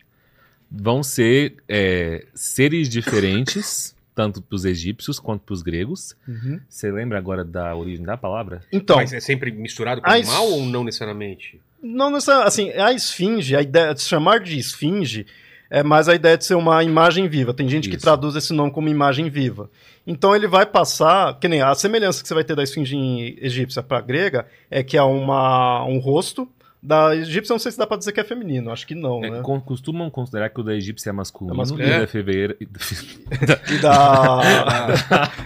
vão 0.73 1.03
ser 1.03 1.55
é, 1.67 2.25
seres 2.33 2.87
diferentes, 2.87 3.93
tanto 4.15 4.41
para 4.41 4.55
os 4.55 4.63
egípcios 4.65 5.19
quanto 5.19 5.41
para 5.43 5.53
os 5.53 5.61
gregos. 5.61 6.15
Uhum. 6.27 6.59
Você 6.69 6.91
lembra 6.91 7.17
agora 7.17 7.43
da 7.43 7.75
origem 7.75 8.05
da 8.05 8.15
palavra? 8.17 8.61
Então, 8.71 8.95
Mas 8.97 9.11
é 9.13 9.19
sempre 9.19 9.51
misturado 9.51 10.01
com 10.01 10.09
a 10.09 10.13
animal 10.13 10.45
es- 10.47 10.51
ou 10.53 10.65
não 10.65 10.83
necessariamente? 10.83 11.59
Não 11.83 12.09
necessariamente, 12.11 12.47
assim, 12.47 12.69
a 12.79 12.93
esfinge, 12.93 13.55
a 13.55 13.61
ideia 13.61 13.93
de 13.93 14.01
se 14.01 14.07
chamar 14.07 14.39
de 14.39 14.57
esfinge 14.57 15.25
é 15.71 15.81
mais 15.81 16.07
a 16.07 16.13
ideia 16.13 16.37
de 16.37 16.45
ser 16.45 16.53
uma 16.55 16.83
imagem 16.83 17.27
viva. 17.27 17.53
Tem 17.53 17.67
gente 17.67 17.89
que 17.89 17.95
Isso. 17.95 18.03
traduz 18.05 18.35
esse 18.35 18.53
nome 18.53 18.69
como 18.71 18.89
imagem 18.89 19.29
viva. 19.29 19.69
Então 20.05 20.35
ele 20.35 20.47
vai 20.47 20.65
passar, 20.65 21.39
que 21.39 21.47
nem 21.47 21.61
a 21.61 21.73
semelhança 21.73 22.21
que 22.21 22.27
você 22.27 22.33
vai 22.35 22.43
ter 22.43 22.55
da 22.55 22.61
esfinge 22.63 23.37
egípcia 23.41 23.81
para 23.81 24.01
grega 24.01 24.45
é 24.69 24.83
que 24.83 24.97
é 24.97 25.01
uma, 25.03 25.83
um 25.85 25.97
rosto. 25.97 26.47
Da 26.83 27.15
egípcia, 27.15 27.53
não 27.53 27.59
sei 27.59 27.71
se 27.71 27.77
dá 27.77 27.85
pra 27.85 27.95
dizer 27.95 28.11
que 28.11 28.19
é 28.19 28.23
feminino, 28.23 28.71
acho 28.71 28.87
que 28.87 28.95
não, 28.95 29.23
É, 29.23 29.29
né? 29.29 29.41
costumam 29.63 30.09
considerar 30.09 30.49
que 30.49 30.59
o 30.59 30.63
da 30.63 30.73
egípcia 30.73 31.11
é 31.11 31.13
masculino, 31.13 31.53
É 31.53 31.57
masculino. 31.59 31.87
e 31.87 31.93
É. 31.93 31.99
da 31.99 32.07
fevereira... 32.07 32.57
E 32.59 33.77
da, 33.77 34.41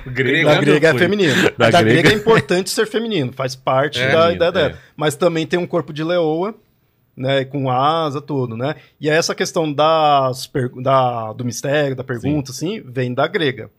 Grego. 0.07 0.47
da 0.49 0.61
grega 0.61 0.87
é 0.89 0.93
feminino. 0.97 1.33
Da 1.57 1.69
Da, 1.69 1.81
grega... 1.81 2.01
grega- 2.01 2.09
é 2.15 2.17
importante 2.17 2.69
ser 2.69 2.87
feminino, 2.87 3.33
faz 3.33 3.53
parte 3.53 3.99
É, 3.99 4.11
da 4.13 4.31
ideia 4.33 4.51
dela. 4.51 4.69
é. 4.69 4.75
Mas 4.95 5.15
também 5.17 5.45
tem 5.45 5.59
um 5.59 5.67
corpo 5.67 5.91
de 5.91 6.05
leoa, 6.05 6.55
né, 7.15 7.45
com 7.45 7.69
asa, 7.69 8.19
tudo, 8.21 8.57
né? 8.57 8.75
E 8.99 9.09
essa 9.09 9.33
questão 9.35 9.71
das 9.71 10.51
da, 10.81 11.31
do 11.33 11.45
mistério, 11.45 11.95
da 11.95 12.03
pergunta, 12.03 12.51
assim, 12.51 12.81
vem 12.81 13.13
da 13.13 13.27
grega. 13.27 13.69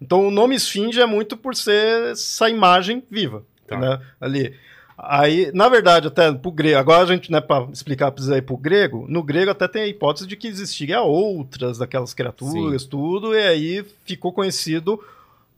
Então 0.00 0.26
o 0.26 0.30
nome 0.30 0.54
esfinge 0.54 1.00
é 1.00 1.06
muito 1.06 1.36
por 1.36 1.54
ser 1.54 2.12
essa 2.12 2.48
imagem 2.48 3.02
viva, 3.10 3.42
Tá. 3.66 3.78
né? 3.78 4.00
Ali. 4.20 4.54
Aí, 4.96 5.50
na 5.52 5.68
verdade, 5.68 6.06
até 6.06 6.30
pro 6.32 6.52
grego, 6.52 6.78
agora 6.78 7.02
a 7.02 7.06
gente, 7.06 7.32
né, 7.32 7.40
para 7.40 7.64
explicar 7.72 8.12
precisa 8.12 8.38
ir 8.38 8.42
pro 8.42 8.56
grego, 8.56 9.06
no 9.08 9.24
grego 9.24 9.50
até 9.50 9.66
tem 9.66 9.82
a 9.82 9.86
hipótese 9.88 10.24
de 10.24 10.36
que 10.36 10.46
existiria 10.46 11.00
outras 11.00 11.78
daquelas 11.78 12.14
criaturas, 12.14 12.84
tudo, 12.84 13.34
e 13.34 13.42
aí 13.42 13.84
ficou 14.04 14.32
conhecido 14.32 15.00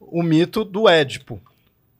o 0.00 0.22
mito 0.22 0.64
do 0.64 0.88
Édipo, 0.88 1.38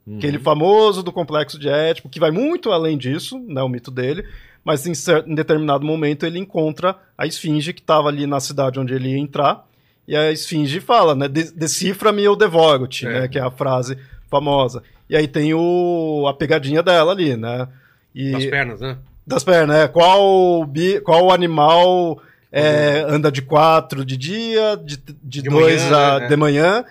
Uhum. 0.07 0.17
aquele 0.17 0.39
famoso 0.39 1.03
do 1.03 1.11
complexo 1.11 1.59
de 1.59 1.67
Édipo, 1.69 2.07
que 2.09 2.19
vai 2.19 2.31
muito 2.31 2.71
além 2.71 2.97
disso, 2.97 3.37
né, 3.45 3.61
o 3.61 3.69
mito 3.69 3.91
dele, 3.91 4.25
mas 4.67 4.85
em, 4.85 4.93
cer- 4.93 5.23
em 5.25 5.33
determinado 5.33 5.85
momento 5.85 6.25
ele 6.25 6.37
encontra 6.37 6.93
a 7.17 7.25
esfinge 7.25 7.71
que 7.71 7.79
estava 7.79 8.09
ali 8.09 8.27
na 8.27 8.41
cidade 8.41 8.77
onde 8.81 8.93
ele 8.93 9.11
ia 9.11 9.17
entrar, 9.17 9.65
e 10.05 10.13
a 10.13 10.29
esfinge 10.29 10.81
fala, 10.81 11.15
né, 11.15 11.29
"De- 11.29 11.53
decifra-me 11.53 12.21
eu 12.21 12.35
devoro-te, 12.35 13.07
É. 13.07 13.21
né, 13.21 13.27
que 13.29 13.39
é 13.39 13.41
a 13.41 13.49
frase 13.49 13.97
famosa. 14.29 14.83
E 15.09 15.15
aí 15.15 15.25
tem 15.25 15.53
o, 15.53 16.25
a 16.27 16.33
pegadinha 16.33 16.83
dela 16.83 17.13
ali, 17.13 17.37
né, 17.37 17.65
e, 18.13 18.31
Das 18.33 18.45
pernas, 18.45 18.81
né? 18.81 18.97
das 19.25 19.43
pernas, 19.45 19.77
né, 19.77 19.87
qual, 19.87 20.65
bi, 20.65 20.99
qual 20.99 21.31
animal 21.31 22.21
é, 22.51 23.05
anda 23.07 23.31
de 23.31 23.41
quatro 23.41 24.03
de 24.03 24.17
dia, 24.17 24.75
de, 24.83 24.97
de, 25.23 25.41
De 25.43 25.49
dois 25.49 25.81
manhã, 25.83 25.97
a- 25.97 26.19
né? 26.19 26.27
de 26.27 26.35
manhã, 26.35 26.85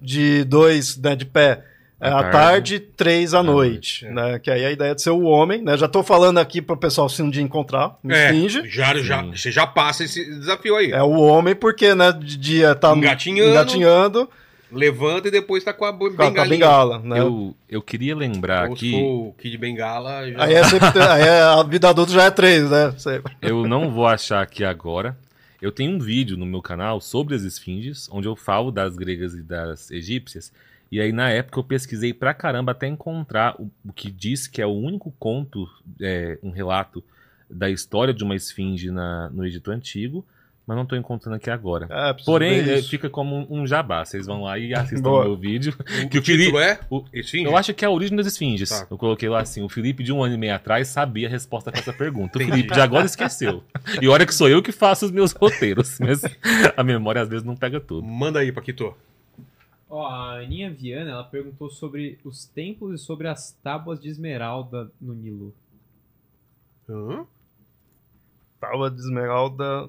de 0.00 0.44
dois 0.44 0.96
né, 0.96 1.14
de 1.16 1.24
pé 1.24 1.50
É 1.50 1.62
À 2.00 2.08
à 2.18 2.22
tarde. 2.22 2.30
tarde, 2.32 2.80
três 2.96 3.34
à 3.34 3.40
À 3.40 3.42
noite, 3.42 4.04
noite, 4.04 4.14
né? 4.14 4.38
Que 4.38 4.50
aí 4.50 4.64
a 4.64 4.70
ideia 4.70 4.94
de 4.94 5.02
ser 5.02 5.10
o 5.10 5.22
homem, 5.22 5.60
né? 5.62 5.76
Já 5.76 5.88
tô 5.88 6.02
falando 6.02 6.38
aqui 6.38 6.62
pro 6.62 6.76
pessoal 6.76 7.08
se 7.08 7.20
um 7.22 7.28
dia 7.30 7.42
encontrar, 7.42 7.96
me 8.04 8.14
É, 8.14 8.30
finge. 8.30 8.62
já, 8.68 8.94
já, 8.98 9.22
Sim. 9.22 9.32
você 9.34 9.50
já 9.50 9.66
passa 9.66 10.04
esse 10.04 10.24
desafio 10.24 10.76
aí. 10.76 10.92
É 10.92 11.02
o 11.02 11.10
homem 11.12 11.54
porque, 11.56 11.94
né, 11.94 12.12
de 12.12 12.36
dia 12.36 12.74
tá 12.74 12.94
Engatinhando. 12.96 13.50
engatinhando 13.50 14.28
Levanta 14.70 15.28
e 15.28 15.30
depois 15.30 15.64
tá 15.64 15.72
com 15.72 15.86
a 15.86 15.92
com 15.94 16.04
a, 16.22 16.44
bengala, 16.46 16.98
né? 16.98 17.18
Eu, 17.20 17.56
eu 17.68 17.80
queria 17.80 18.14
lembrar 18.14 18.68
Ou 18.68 18.76
se 18.76 18.86
aqui, 18.88 18.94
o 19.02 19.34
Kid 19.38 19.56
Bengala, 19.56 20.30
já... 20.30 20.44
Aí, 20.44 20.52
é 20.54 20.62
sempre, 20.64 20.88
aí 21.00 21.22
é- 21.22 21.40
a 21.40 21.62
vida 21.62 21.88
adulta 21.88 22.12
já 22.12 22.24
é 22.24 22.30
três, 22.30 22.70
né? 22.70 22.90
Você- 22.90 23.22
eu 23.40 23.66
não 23.66 23.90
vou 23.90 24.06
achar 24.06 24.42
aqui 24.42 24.62
agora. 24.64 25.16
Eu 25.60 25.72
tenho 25.72 25.92
um 25.92 25.98
vídeo 25.98 26.36
no 26.36 26.44
meu 26.44 26.60
canal 26.60 27.00
sobre 27.00 27.34
as 27.34 27.42
esfinges, 27.42 28.08
onde 28.12 28.28
eu 28.28 28.36
falo 28.36 28.70
das 28.70 28.94
gregas 28.94 29.32
e 29.34 29.42
das 29.42 29.90
egípcias. 29.90 30.52
E 30.90 31.00
aí, 31.00 31.12
na 31.12 31.28
época, 31.30 31.58
eu 31.58 31.64
pesquisei 31.64 32.14
pra 32.14 32.32
caramba 32.32 32.72
até 32.72 32.86
encontrar 32.86 33.54
o, 33.60 33.70
o 33.84 33.92
que 33.92 34.10
diz 34.10 34.46
que 34.46 34.62
é 34.62 34.66
o 34.66 34.70
único 34.72 35.12
conto, 35.18 35.68
é, 36.00 36.38
um 36.42 36.50
relato 36.50 37.04
da 37.50 37.68
história 37.70 38.12
de 38.14 38.24
uma 38.24 38.34
esfinge 38.34 38.90
na, 38.90 39.28
no 39.30 39.44
Egito 39.46 39.70
Antigo, 39.70 40.24
mas 40.66 40.76
não 40.76 40.84
tô 40.84 40.94
encontrando 40.96 41.36
aqui 41.36 41.48
agora. 41.48 41.86
Preciso 41.86 42.26
Porém, 42.26 42.58
é, 42.60 42.82
fica 42.82 43.08
como 43.08 43.34
um, 43.50 43.60
um 43.62 43.66
jabá. 43.66 44.04
Vocês 44.04 44.26
vão 44.26 44.42
lá 44.42 44.58
e 44.58 44.74
assistam 44.74 45.02
Boa. 45.10 45.22
o 45.22 45.24
meu 45.28 45.36
vídeo. 45.36 45.74
O, 45.78 45.84
que 46.10 46.18
o 46.18 46.20
o 46.20 46.24
Felipe- 46.24 46.44
título 46.44 46.58
é? 46.60 46.78
o- 46.90 47.04
Esfinge? 47.10 47.44
Eu 47.46 47.56
acho 47.56 47.72
que 47.72 47.86
é 47.86 47.88
a 47.88 47.90
origem 47.90 48.14
das 48.14 48.26
esfinges. 48.26 48.68
Tá. 48.68 48.86
Eu 48.90 48.98
coloquei 48.98 49.30
lá 49.30 49.40
assim: 49.40 49.62
o 49.62 49.68
Felipe, 49.70 50.02
de 50.04 50.12
um 50.12 50.22
ano 50.22 50.34
e 50.34 50.38
meio 50.38 50.54
atrás, 50.54 50.88
sabia 50.88 51.26
a 51.26 51.30
resposta 51.30 51.70
para 51.72 51.80
essa 51.80 51.92
pergunta. 51.92 52.38
O. 52.38 52.42
Felipe 52.44 52.74
de 52.74 52.80
agora 52.82 53.06
esqueceu. 53.06 53.64
E 54.00 54.06
olha 54.08 54.26
que 54.26 54.34
sou 54.34 54.46
eu 54.46 54.62
que 54.62 54.70
faço 54.70 55.06
os 55.06 55.10
meus 55.10 55.32
roteiros. 55.32 55.96
Mas 56.00 56.20
a 56.76 56.84
memória 56.84 57.22
às 57.22 57.28
vezes 57.30 57.44
não 57.44 57.56
pega 57.56 57.80
tudo. 57.80 58.06
Manda 58.06 58.40
aí, 58.40 58.52
Paquito. 58.52 58.94
Ó, 59.90 60.06
a 60.06 60.40
Aninha 60.40 60.70
Viana, 60.70 61.10
ela 61.12 61.24
perguntou 61.24 61.70
sobre 61.70 62.18
os 62.24 62.44
templos 62.44 63.00
e 63.00 63.04
sobre 63.04 63.26
as 63.28 63.52
tábuas 63.62 63.98
de 64.00 64.08
esmeralda 64.08 64.90
no 65.00 65.14
Nilo. 65.14 65.54
Hã? 66.88 67.26
Tábua 68.60 68.90
de 68.90 69.00
esmeralda. 69.00 69.88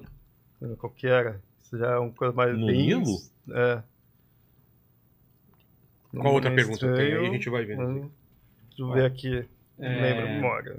Qual 0.78 0.92
que 0.92 1.06
era? 1.06 1.40
Isso 1.58 1.76
já 1.78 1.90
é 1.92 1.98
uma 1.98 2.12
coisa 2.12 2.32
mais. 2.34 2.56
No 2.58 2.66
bem- 2.66 2.86
Nilo? 2.86 3.16
É. 3.50 3.82
Qual 6.12 6.34
outra 6.34 6.50
Não 6.50 6.56
pergunta 6.56 6.94
tem? 6.94 7.14
Aí 7.14 7.26
a 7.26 7.30
gente 7.30 7.48
vai 7.50 7.64
vendo. 7.64 7.82
Hum, 7.82 8.10
Deixa 8.68 8.82
eu 8.82 8.92
ver 8.92 9.04
aqui. 9.04 9.44
Não 9.78 9.86
É, 9.88 10.00
lembro 10.02 10.24
a 10.24 10.28
memória. 10.34 10.76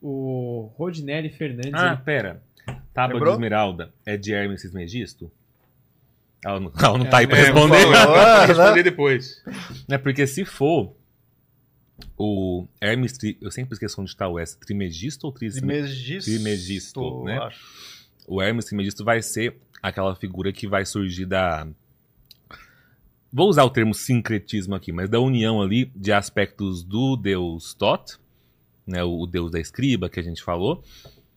O 0.00 0.70
Rodinelli 0.76 1.30
Fernandes. 1.30 1.74
Ah, 1.74 1.92
ele- 1.94 2.02
pera. 2.02 2.42
Tábua 2.92 3.14
Lembrou? 3.14 3.32
de 3.32 3.36
esmeralda 3.36 3.92
é 4.04 4.16
de 4.16 4.32
Hermes 4.32 4.60
Trismegisto? 4.60 5.30
Ela 6.44 6.58
não, 6.60 6.72
ela 6.76 6.98
não 6.98 7.06
tá 7.06 7.18
aí 7.18 7.26
pra 7.26 7.38
É, 7.38 7.42
responder. 7.44 7.84
vou 7.84 7.94
falar, 7.94 8.34
Ah, 8.34 8.38
vou 8.38 8.46
responder 8.56 8.82
depois. 8.82 9.42
É 9.88 9.96
porque 9.98 10.26
se 10.26 10.44
for 10.44 10.94
o 12.18 12.66
Hermes, 12.80 13.12
tri- 13.16 13.38
eu 13.40 13.50
sempre 13.50 13.74
esqueço 13.74 14.00
onde 14.00 14.16
tá 14.16 14.28
o 14.28 14.38
S, 14.38 14.58
Trimegisto 14.58 15.26
ou 15.26 15.32
Trismegisto? 15.32 16.24
Trimegisto. 16.24 16.30
Trimegisto, 16.30 17.24
né? 17.24 17.38
acho. 17.38 17.60
o 18.26 18.42
Hermes 18.42 18.64
Trismegisto 18.64 19.04
vai 19.04 19.22
ser 19.22 19.56
aquela 19.82 20.14
figura 20.16 20.52
que 20.52 20.66
vai 20.66 20.84
surgir 20.84 21.26
da. 21.26 21.66
Vou 23.32 23.48
usar 23.48 23.64
o 23.64 23.70
termo 23.70 23.94
sincretismo 23.94 24.74
aqui, 24.74 24.92
mas 24.92 25.08
da 25.08 25.18
união 25.20 25.62
ali 25.62 25.90
de 25.96 26.12
aspectos 26.12 26.82
do 26.82 27.16
deus 27.16 27.72
Tot, 27.72 28.18
né, 28.86 29.02
o, 29.02 29.20
o 29.22 29.26
deus 29.26 29.50
da 29.50 29.58
escriba 29.58 30.08
que 30.10 30.20
a 30.20 30.22
gente 30.22 30.42
falou, 30.42 30.84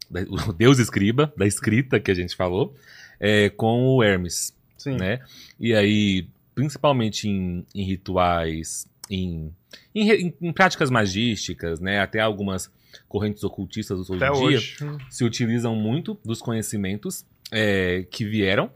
da- 0.09 0.21
o 0.49 0.51
deus 0.51 0.77
escriba, 0.79 1.31
da 1.37 1.45
escrita 1.47 1.99
que 1.99 2.11
a 2.11 2.15
gente 2.15 2.35
falou, 2.35 2.75
é, 3.19 3.49
com 3.49 3.95
o 3.95 4.03
Hermes 4.03 4.53
Sim. 4.85 4.97
né? 4.97 5.19
E 5.59 5.73
aí, 5.73 6.27
principalmente 6.53 7.27
em, 7.27 7.65
em 7.73 7.83
rituais, 7.83 8.87
em, 9.09 9.51
em, 9.93 10.33
em 10.41 10.53
práticas 10.53 10.89
magísticas, 10.89 11.79
né? 11.79 11.99
Até 11.99 12.19
algumas 12.19 12.71
correntes 13.07 13.43
ocultistas 13.43 14.09
hoje 14.09 14.23
Até 14.23 14.27
em 14.27 14.47
dia 14.47 14.57
hoje. 14.57 14.77
se 15.09 15.23
utilizam 15.23 15.75
muito 15.75 16.17
dos 16.23 16.41
conhecimentos 16.41 17.25
é, 17.51 18.05
que 18.09 18.23
vieram 18.23 18.71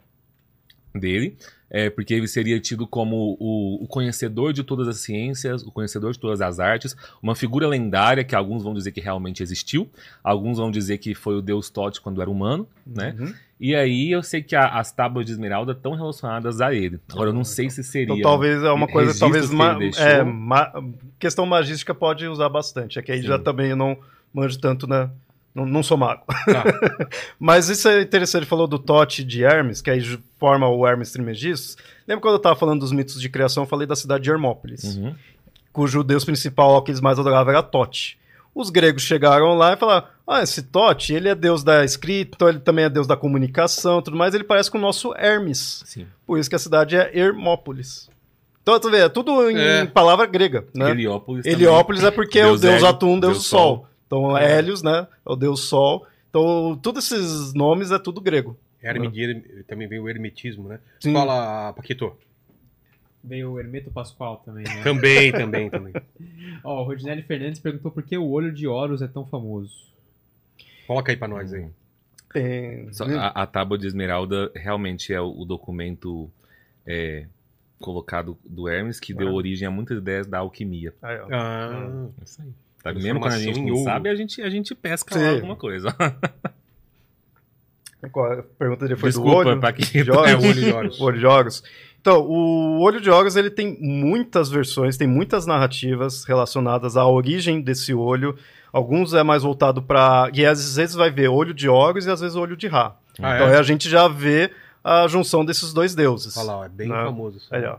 dele, 0.94 1.38
é, 1.70 1.90
porque 1.90 2.14
ele 2.14 2.28
seria 2.28 2.60
tido 2.60 2.88
como 2.88 3.38
o, 3.40 3.84
o 3.84 3.88
conhecedor 3.88 4.52
de 4.54 4.64
todas 4.64 4.88
as 4.88 4.98
ciências, 5.02 5.62
o 5.64 5.72
conhecedor 5.72 6.12
de 6.12 6.20
todas 6.20 6.42
as 6.42 6.60
artes, 6.60 6.96
uma 7.22 7.36
figura 7.36 7.68
lendária 7.68 8.24
que 8.24 8.36
alguns 8.36 8.64
vão 8.64 8.74
dizer 8.74 8.92
que 8.92 9.00
realmente 9.00 9.44
existiu, 9.44 9.88
alguns 10.24 10.58
vão 10.58 10.72
dizer 10.72 10.98
que 10.98 11.14
foi 11.14 11.36
o 11.36 11.42
deus 11.42 11.70
Tote 11.70 12.02
quando 12.02 12.22
era 12.22 12.30
humano, 12.30 12.68
né? 12.86 13.16
Uhum. 13.20 13.34
E 13.62 13.76
aí 13.76 14.10
eu 14.10 14.24
sei 14.24 14.42
que 14.42 14.56
a- 14.56 14.80
as 14.80 14.90
tábuas 14.92 15.26
de 15.26 15.34
esmeralda 15.34 15.74
estão 15.74 15.94
relacionadas 15.94 16.62
a 16.62 16.74
ele. 16.74 16.98
Agora 17.12 17.30
eu 17.30 17.34
não 17.34 17.44
sei 17.44 17.70
se 17.70 17.84
seria. 17.84 18.06
Então 18.06 18.22
talvez 18.22 18.64
é 18.64 18.72
uma 18.72 18.88
coisa, 18.88 19.18
talvez 19.20 19.52
ma- 19.52 19.78
é, 19.98 20.24
ma- 20.24 20.72
questão 21.20 21.46
magística 21.46 21.94
pode 21.94 22.26
usar 22.26 22.48
bastante. 22.48 22.98
É 22.98 23.02
que 23.02 23.12
aí 23.12 23.22
Sim. 23.22 23.28
já 23.28 23.38
também 23.38 23.72
eu 23.72 23.76
não 23.76 23.98
manjo 24.34 24.58
tanto, 24.60 24.88
né? 24.88 25.10
Não, 25.54 25.66
não 25.66 25.82
sou 25.84 25.98
mago. 25.98 26.24
Tá. 26.46 26.64
Mas 27.40 27.70
isso 27.70 27.88
é 27.90 28.02
interessante, 28.02 28.42
ele 28.42 28.46
falou 28.50 28.68
do 28.68 28.78
Tote 28.80 29.24
de 29.24 29.44
Hermes, 29.44 29.82
que 29.82 29.90
aí 29.90 30.02
forma 30.38 30.68
o 30.68 30.86
Hermes 30.88 31.12
Trimegistus. 31.12 31.76
Lembra 32.08 32.22
quando 32.22 32.34
eu 32.36 32.38
estava 32.38 32.56
falando 32.56 32.80
dos 32.82 32.92
mitos 32.92 33.20
de 33.20 33.30
criação, 33.30 33.64
eu 33.64 33.68
falei 33.68 33.88
da 33.88 33.96
cidade 33.96 34.24
de 34.24 34.30
Hermópolis, 34.30 34.96
Uhum. 34.96 35.16
cujo 35.74 36.04
deus 36.04 36.24
principal 36.24 36.82
que 36.84 36.92
eles 36.92 37.02
mais 37.02 37.18
adoravam 37.20 37.52
era 37.52 37.64
Tote. 37.64 38.18
Os 38.54 38.70
gregos 38.70 39.04
chegaram 39.04 39.56
lá 39.56 39.74
e 39.74 39.78
falaram: 39.78 40.08
Ah, 40.28 40.42
esse 40.42 40.62
Tote, 40.64 41.14
ele 41.14 41.30
é 41.30 41.36
deus 41.36 41.64
da 41.64 41.84
escrita, 41.86 42.32
então 42.36 42.50
ele 42.50 42.60
também 42.60 42.86
é 42.86 42.90
deus 42.90 43.06
da 43.08 43.16
comunicação 43.16 44.02
tudo 44.02 44.18
mais, 44.18 44.34
ele 44.34 44.44
parece 44.44 44.70
com 44.72 44.78
o 44.78 44.82
nosso 44.82 45.14
Hermes. 45.16 45.84
Sim. 45.86 46.06
Por 46.26 46.38
isso 46.40 46.50
que 46.50 46.56
a 46.56 46.60
cidade 46.60 46.96
é 46.96 47.12
Hermópolis. 47.18 48.10
Então, 48.62 48.80
tu 48.80 48.92
vê, 48.92 49.00
é 49.00 49.10
tudo 49.10 49.50
em 49.50 49.58
É. 49.58 49.86
palavra 49.86 50.26
grega, 50.28 50.66
né? 50.76 50.92
Heliópolis. 50.92 51.46
Heliópolis 51.46 52.04
é 52.04 52.12
porque 52.12 52.38
é 52.40 52.46
o 52.46 52.50
Deus 52.58 52.62
deus 52.62 52.84
Atum, 52.84 53.20
deus, 53.20 53.34
Deus 53.34 53.38
do 53.38 53.44
sol. 53.44 53.60
Sol. 53.78 53.89
Então, 54.10 54.36
É. 54.36 54.58
Hélios, 54.58 54.82
né? 54.82 55.08
É 55.26 55.32
o 55.32 55.36
deus 55.36 55.68
Sol. 55.70 56.06
Então, 56.32 56.80
todos 56.82 57.12
esses 57.12 57.54
nomes 57.54 57.92
é 57.92 58.00
tudo 58.00 58.20
grego. 58.20 58.58
Herme- 58.82 59.64
também 59.68 59.88
vem 59.88 60.00
o 60.00 60.10
hermetismo, 60.10 60.68
né? 60.68 60.80
Sim. 61.00 61.14
Fala, 61.14 61.72
Paquito. 61.74 62.16
Veio 63.24 63.52
o 63.52 63.60
Hermeto 63.60 63.92
Pascoal 63.92 64.38
também, 64.38 64.64
né? 64.64 64.82
Também, 64.82 65.32
também, 65.32 65.70
também. 65.70 65.94
Ó, 66.64 66.82
o 66.82 66.86
Rodinelli 66.86 67.22
Fernandes 67.22 67.60
perguntou 67.60 67.92
por 67.92 68.02
que 68.02 68.18
o 68.18 68.26
olho 68.30 68.52
de 68.52 68.66
Horus 68.66 69.02
é 69.02 69.08
tão 69.08 69.26
famoso. 69.26 69.76
Coloca 70.88 71.12
aí 71.12 71.18
pra 71.18 71.28
nós 71.28 71.54
aí. 71.54 71.68
A, 73.20 73.44
a 73.44 73.46
tábua 73.46 73.78
de 73.78 73.86
esmeralda 73.88 74.50
realmente 74.56 75.14
é 75.14 75.20
o, 75.20 75.42
o 75.42 75.46
documento 75.46 76.32
é, 76.86 77.26
colocado 77.80 78.38
do 78.46 78.70
Hermes 78.70 79.00
que 79.00 79.14
deu 79.14 79.28
Ah. 79.28 79.34
origem 79.34 79.68
a 79.68 79.72
muitas 79.72 79.98
ideias 79.98 80.26
da 80.26 80.40
alquimia. 80.40 80.94
Ah, 81.02 82.08
É 82.20 82.24
isso 82.24 82.42
aí. 82.42 82.54
Tá? 82.84 82.94
Mesmo 82.94 83.20
quando 83.20 83.34
a 83.34 83.40
gente 83.40 83.62
não 83.62 83.78
sabe, 83.84 84.10
a 84.10 84.16
gente, 84.16 84.42
a 84.42 84.50
gente 84.50 84.74
pesca 84.74 85.14
Sim. 85.18 85.24
lá 85.24 85.30
alguma 85.32 85.56
coisa. 85.56 85.94
Qual 88.12 88.32
a 88.32 88.44
pergunta 88.58 88.88
foi 88.96 89.10
Desculpa, 89.10 89.44
do 89.44 89.50
olho? 89.50 89.60
De 90.04 90.12
Horus? 90.12 90.30
É, 90.30 90.36
o 90.38 90.42
olho 90.42 90.54
de. 90.54 91.02
O 91.02 91.04
olho 91.06 91.20
de 91.20 91.26
Horus. 91.26 91.64
Então, 92.00 92.22
o 92.22 92.80
olho 92.80 93.02
de 93.02 93.10
Horus 93.10 93.36
ele 93.36 93.50
tem 93.50 93.78
muitas 93.82 94.50
versões, 94.50 94.96
tem 94.96 95.06
muitas 95.08 95.46
narrativas 95.46 96.24
relacionadas 96.24 96.96
à 96.96 97.06
origem 97.06 97.60
desse 97.62 97.94
olho. 97.94 98.38
Alguns 98.72 99.14
é 99.14 99.22
mais 99.22 99.44
voltado 99.44 99.82
para 99.82 100.30
e 100.34 100.46
às 100.46 100.76
vezes 100.78 100.96
vai 100.96 101.12
ver 101.12 101.28
olho 101.28 101.54
de 101.54 101.68
Horus 101.68 102.06
e 102.06 102.10
às 102.12 102.22
vezes 102.22 102.38
olho 102.38 102.56
de 102.56 102.68
Ra. 102.68 102.96
Ah, 103.22 103.36
Então 103.36 103.48
é? 103.48 103.52
aí 103.52 103.58
a 103.58 103.64
gente 103.64 103.90
já 103.90 104.08
vê 104.08 104.50
a 104.82 105.06
junção 105.10 105.44
desses 105.44 105.74
dois 105.74 105.94
deuses. 105.94 106.38
Olha 106.38 106.52
lá, 106.54 106.66
é 106.66 106.70
bem 106.70 106.88
Não. 106.88 107.06
famoso. 107.08 107.38
isso. 107.38 107.54
Aí, 107.54 107.66
ó. 107.66 107.78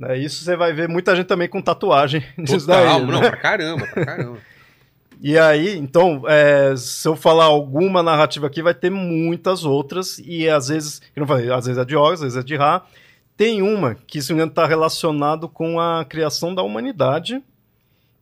Né, 0.00 0.16
Isso 0.16 0.42
você 0.42 0.56
vai 0.56 0.72
ver 0.72 0.88
muita 0.88 1.14
gente 1.14 1.26
também 1.26 1.46
com 1.46 1.60
tatuagem 1.60 2.24
disso 2.42 2.66
daí. 2.66 3.00
Né? 3.02 3.12
não, 3.12 3.20
pra 3.20 3.36
caramba, 3.36 3.86
pra 3.86 4.06
caramba. 4.06 4.38
E 5.22 5.36
aí, 5.36 5.76
então, 5.76 6.22
é, 6.26 6.74
se 6.78 7.06
eu 7.06 7.14
falar 7.14 7.44
alguma 7.44 8.02
narrativa 8.02 8.46
aqui, 8.46 8.62
vai 8.62 8.72
ter 8.72 8.88
muitas 8.88 9.66
outras, 9.66 10.18
e 10.18 10.48
às 10.48 10.68
vezes, 10.68 10.98
que 10.98 11.20
não 11.20 11.26
falei, 11.26 11.52
às 11.52 11.66
vezes 11.66 11.78
é 11.78 11.84
de 11.84 11.94
Horus, 11.94 12.22
às 12.22 12.32
vezes 12.32 12.38
é 12.38 12.42
de 12.42 12.56
Ra. 12.56 12.86
Tem 13.36 13.60
uma 13.60 13.94
que, 13.94 14.22
se 14.22 14.30
não 14.30 14.36
me 14.36 14.38
engano, 14.40 14.52
está 14.52 14.66
relacionado 14.66 15.46
com 15.46 15.78
a 15.78 16.06
criação 16.06 16.54
da 16.54 16.62
humanidade, 16.62 17.42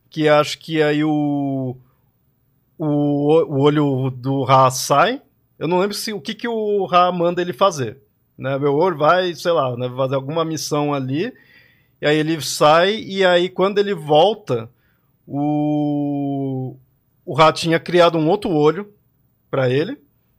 que 0.09 0.27
acho 0.27 0.59
que 0.59 0.83
aí 0.83 1.01
o, 1.01 1.77
o, 2.77 3.43
o 3.45 3.61
olho 3.61 4.09
do 4.09 4.43
Ra 4.43 4.69
sai. 4.69 5.21
Eu 5.57 5.69
não 5.69 5.79
lembro 5.79 5.95
se 5.95 6.11
o 6.11 6.19
que, 6.19 6.33
que 6.33 6.49
o 6.49 6.83
Ra 6.83 7.13
manda 7.13 7.41
ele 7.41 7.53
fazer. 7.53 7.97
Né? 8.37 8.59
Meu 8.59 8.75
olho 8.75 8.97
vai, 8.97 9.33
sei 9.35 9.53
lá, 9.53 9.73
né, 9.77 9.89
fazer 9.95 10.15
alguma 10.15 10.43
missão 10.43 10.93
ali, 10.93 11.33
e 12.01 12.07
aí 12.07 12.17
ele 12.17 12.41
sai, 12.41 12.95
e 12.95 13.25
aí 13.25 13.49
quando 13.49 13.77
ele 13.77 13.93
volta, 13.93 14.69
o, 15.27 16.75
o 17.25 17.33
Ra 17.33 17.51
tinha 17.53 17.79
criado 17.79 18.17
um 18.17 18.27
outro 18.27 18.49
olho 18.49 18.91
para 19.49 19.69
ele, 19.69 19.97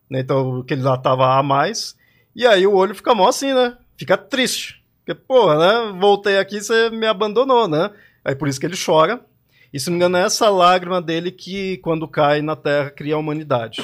né? 0.09 0.20
Então, 0.20 0.62
que 0.65 0.74
ele 0.74 0.82
já 0.82 0.97
tava 0.97 1.39
a 1.39 1.43
mais. 1.43 1.97
E 2.35 2.47
aí 2.47 2.66
o 2.66 2.74
olho 2.74 2.95
fica 2.95 3.15
mó 3.15 3.28
assim, 3.28 3.53
né? 3.53 3.77
Fica 3.97 4.16
triste. 4.16 4.82
Porque, 4.99 5.15
porra, 5.15 5.59
né? 5.59 5.99
Voltei 5.99 6.39
aqui, 6.39 6.61
você 6.61 6.91
me 6.91 7.07
abandonou, 7.07 7.69
né? 7.69 7.91
Aí 8.24 8.35
por 8.35 8.49
isso 8.49 8.59
que 8.59 8.66
ele 8.66 8.77
chora. 8.77 9.24
E 9.73 9.78
se 9.78 9.89
não 9.89 9.93
me 9.93 9.99
engano, 9.99 10.16
é 10.16 10.23
essa 10.23 10.51
lágrima 10.51 11.01
dele 11.01 11.31
que, 11.31 11.77
quando 11.78 12.09
cai 12.09 12.43
na 12.43 12.57
Terra, 12.57 12.91
cria 12.91 13.15
a 13.15 13.19
humanidade. 13.19 13.81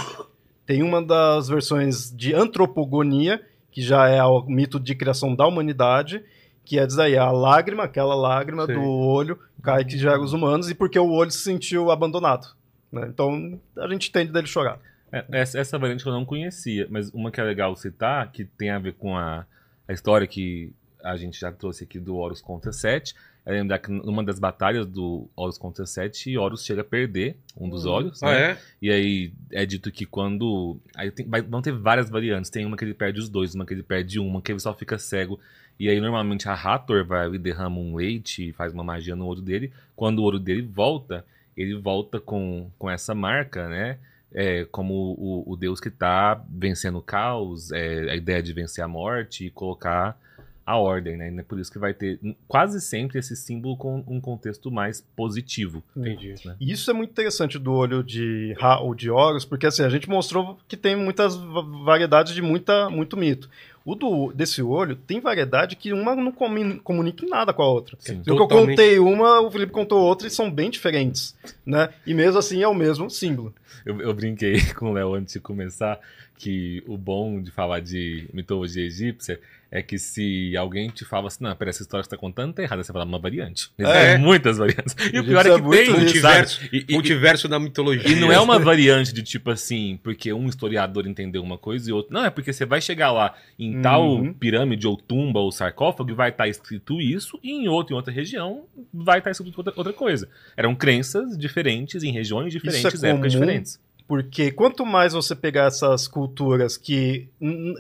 Tem 0.67 0.83
uma 0.83 1.01
das 1.01 1.49
versões 1.49 2.11
de 2.11 2.35
antropogonia, 2.35 3.41
que 3.71 3.81
já 3.81 4.09
é 4.09 4.23
o 4.25 4.43
mito 4.43 4.81
de 4.81 4.95
criação 4.97 5.35
da 5.35 5.47
humanidade, 5.47 6.25
que 6.67 6.79
é 6.79 6.87
dizer 6.87 7.03
aí, 7.03 7.17
a 7.17 7.31
lágrima, 7.31 7.85
aquela 7.85 8.15
lágrima 8.15 8.67
Sim. 8.67 8.75
do 8.75 8.83
olho 8.83 9.39
cai 9.63 9.85
que 9.85 9.97
gera 9.97 10.21
os 10.21 10.33
humanos, 10.33 10.69
e 10.69 10.75
porque 10.75 10.99
o 10.99 11.11
olho 11.11 11.31
se 11.31 11.39
sentiu 11.39 11.91
abandonado. 11.91 12.49
né? 12.93 13.07
Então 13.09 13.59
a 13.79 13.89
gente 13.89 14.09
entende 14.11 14.33
dele 14.33 14.47
chorar. 14.47 14.79
É, 15.13 15.25
essa, 15.31 15.59
essa 15.59 15.79
variante 15.79 16.05
eu 16.05 16.13
não 16.13 16.25
conhecia, 16.25 16.87
mas 16.91 17.09
uma 17.11 17.31
que 17.31 17.41
é 17.41 17.45
legal 17.45 17.75
citar, 17.77 18.31
que 18.33 18.45
tem 18.45 18.71
a 18.71 18.79
ver 18.79 18.95
com 18.95 19.17
a, 19.17 19.47
a 19.89 19.93
história 19.93 20.27
que 20.27 20.73
a 21.03 21.17
gente 21.17 21.39
já 21.39 21.53
trouxe 21.53 21.85
aqui 21.85 21.99
do 22.01 22.17
Horus 22.17 22.41
contra 22.43 22.73
Sete, 22.73 23.15
é 23.45 23.53
lembrar 23.53 23.79
que 23.79 23.93
numa 23.93 24.25
das 24.25 24.41
batalhas 24.41 24.85
do 24.87 25.29
Horus 25.37 25.57
contra 25.57 25.87
Sete, 25.87 26.37
Horus 26.37 26.65
chega 26.65 26.81
a 26.81 26.85
perder 26.85 27.37
um 27.57 27.69
dos 27.69 27.87
olhos, 27.87 28.21
Ah, 28.21 28.27
né? 28.33 28.51
é? 28.53 28.59
E 28.83 28.91
aí 28.91 29.33
é 29.53 29.65
dito 29.65 29.93
que 29.93 30.05
quando. 30.05 30.77
Aí 30.97 31.13
tem, 31.13 31.25
vai- 31.29 31.43
vão 31.43 31.63
ter 31.63 31.71
várias 31.73 32.11
variantes. 32.11 32.51
Tem 32.51 32.67
uma 32.67 32.77
que 32.77 32.85
ele 32.85 32.93
perde 32.95 33.21
os 33.21 33.29
dois, 33.29 33.55
uma 33.55 33.65
que 33.65 33.73
ele 33.73 33.85
perde 33.85 34.19
uma, 34.19 34.43
que 34.43 34.51
ele 34.51 34.59
só 34.59 34.75
fica 34.75 34.99
cego. 34.99 35.39
E 35.79 35.89
aí 35.89 36.01
normalmente 36.01 36.49
a 36.49 36.55
Hathor 36.55 37.05
vai 37.05 37.25
ali, 37.27 37.39
derrama 37.39 37.79
um 37.79 37.95
leite 37.97 38.49
e 38.49 38.53
faz 38.53 38.73
uma 38.73 38.83
magia 38.85 39.15
no 39.15 39.27
olho 39.27 39.43
dele. 39.43 39.73
Quando 39.95 40.21
o 40.21 40.23
olho 40.25 40.39
dele 40.39 40.63
volta, 40.63 41.25
ele 41.57 41.75
volta 41.75 42.19
com, 42.21 42.71
com 42.79 42.91
essa 42.91 43.15
marca, 43.15 43.69
né? 43.69 43.99
É, 44.33 44.65
como 44.71 45.15
o, 45.19 45.45
o 45.53 45.57
deus 45.57 45.81
que 45.81 45.89
tá 45.91 46.43
vencendo 46.51 46.99
o 46.99 47.03
caos, 47.03 47.71
é, 47.73 48.11
a 48.11 48.17
ideia 48.17 48.43
de 48.43 48.53
vencer 48.53 48.83
a 48.85 48.89
morte 48.89 49.47
e 49.47 49.51
colocar 49.51 50.19
a 50.65 50.77
ordem, 50.77 51.17
né? 51.17 51.31
E 51.33 51.39
é 51.39 51.43
por 51.45 51.61
isso 51.61 51.71
que 51.71 51.79
vai 51.79 51.95
ter 51.95 52.19
quase 52.49 52.81
sempre 52.81 53.21
esse 53.21 53.37
símbolo 53.37 53.77
com 53.77 54.03
um 54.07 54.21
contexto 54.21 54.69
mais 54.71 55.01
positivo. 55.15 55.83
Entendi. 55.97 56.35
E 56.61 56.73
Isso 56.73 56.91
é 56.91 56.95
muito 56.95 57.11
interessante 57.11 57.57
do 57.57 57.73
olho 57.73 58.03
de 58.03 58.53
Ra 58.59 58.81
ou 58.81 58.93
de 58.95 59.09
Horus, 59.09 59.45
porque 59.45 59.67
assim, 59.67 59.85
a 59.85 59.89
gente 59.89 60.09
mostrou 60.09 60.59
que 60.67 60.77
tem 60.77 60.97
muitas 60.97 61.37
va- 61.37 61.63
variedades 61.85 62.35
de 62.35 62.43
muita, 62.43 62.91
muito 62.91 63.17
mito. 63.17 63.49
O 63.87 63.95
do, 63.95 64.33
desse 64.33 64.61
olho 64.61 64.97
tem 64.97 65.21
variedade 65.21 65.77
que 65.77 65.93
uma 65.93 66.17
não 66.17 66.33
comunica 66.33 67.25
nada 67.25 67.53
com 67.53 67.63
a 67.63 67.69
outra. 67.69 67.97
Sim. 68.01 68.19
O 68.19 68.25
que 68.25 68.31
eu 68.31 68.37
Totalmente. 68.37 68.71
contei 68.71 68.99
uma, 68.99 69.41
o 69.41 69.49
Felipe 69.49 69.71
contou 69.71 70.03
outra 70.03 70.27
e 70.27 70.31
são 70.31 70.51
bem 70.51 70.69
diferentes, 70.69 71.37
né? 71.65 71.91
E 72.05 72.13
mesmo 72.13 72.37
assim 72.37 72.61
é 72.65 72.67
o 72.67 72.75
mesmo 72.75 73.09
símbolo. 73.09 73.55
Eu, 73.85 74.01
eu 74.01 74.13
brinquei 74.13 74.61
com 74.75 74.91
o 74.91 74.93
Léo 74.93 75.15
antes 75.15 75.35
de 75.35 75.41
começar 75.41 76.01
que 76.37 76.83
o 76.85 76.99
bom 76.99 77.41
de 77.41 77.53
falar 77.53 77.79
de 77.79 78.29
mitologia 78.33 78.85
egípcia 78.85 79.39
é 79.71 79.83
que 79.83 79.99
se 79.99 80.57
alguém 80.57 80.89
te 80.89 81.05
fala 81.05 81.27
assim, 81.29 81.43
não, 81.43 81.55
pera, 81.57 81.71
essa 81.71 81.83
história 81.83 82.03
que 82.03 82.09
você 82.09 82.17
tá 82.17 82.21
contando 82.21 82.53
tá 82.55 82.63
errada, 82.63 82.83
você 82.83 82.93
fala 82.93 83.05
uma 83.05 83.19
variante. 83.19 83.71
É. 83.79 83.83
Existem 83.83 84.19
muitas 84.19 84.59
variantes. 84.59 84.95
E 85.13 85.19
o 85.19 85.25
pior 85.25 85.41
é 85.47 85.49
que 85.51 85.55
é 85.55 85.59
muito 85.59 85.77
tem. 85.85 85.91
Multiverso, 86.01 86.61
sabe? 86.61 86.85
E- 86.89 86.93
multiverso 86.93 87.49
da 87.49 87.59
mitologia. 87.59 88.09
E 88.11 88.15
não 88.17 88.31
é 88.31 88.39
uma 88.41 88.59
variante 88.59 89.13
de 89.13 89.23
tipo 89.23 89.51
assim, 89.51 89.99
porque 90.03 90.33
um 90.33 90.47
historiador 90.49 91.07
entendeu 91.07 91.43
uma 91.43 91.59
coisa 91.59 91.91
e 91.91 91.93
outro. 91.93 92.13
Não, 92.13 92.25
é 92.25 92.31
porque 92.31 92.53
você 92.53 92.65
vai 92.65 92.81
chegar 92.81 93.11
lá 93.13 93.35
em 93.59 93.81
tal 93.83 94.07
Uhum. 94.07 94.33
pirâmide 94.33 94.87
ou 94.87 94.97
tumba 94.97 95.41
ou 95.41 95.51
sarcófago 95.51 96.11
e 96.11 96.15
vai 96.15 96.31
estar 96.31 96.49
escrito 96.49 97.01
isso, 97.01 97.39
e 97.43 97.51
em 97.51 97.69
outra, 97.69 97.93
em 97.95 97.97
outra 97.97 98.13
região 98.13 98.65
vai 98.95 99.19
estar 99.19 99.31
escrito 99.31 99.57
outra, 99.59 99.73
outra 99.77 99.93
coisa. 99.93 100.29
Eram 100.57 100.75
crenças 100.75 101.37
diferentes 101.37 102.03
em 102.03 102.13
regiões 102.13 102.53
diferentes, 102.53 103.03
é 103.03 103.11
épocas 103.11 103.33
diferentes. 103.33 103.81
Porque 104.09 104.53
quanto 104.53 104.87
mais 104.87 105.13
você 105.15 105.35
pegar 105.35 105.65
essas 105.67 106.07
culturas 106.07 106.77
que 106.77 107.29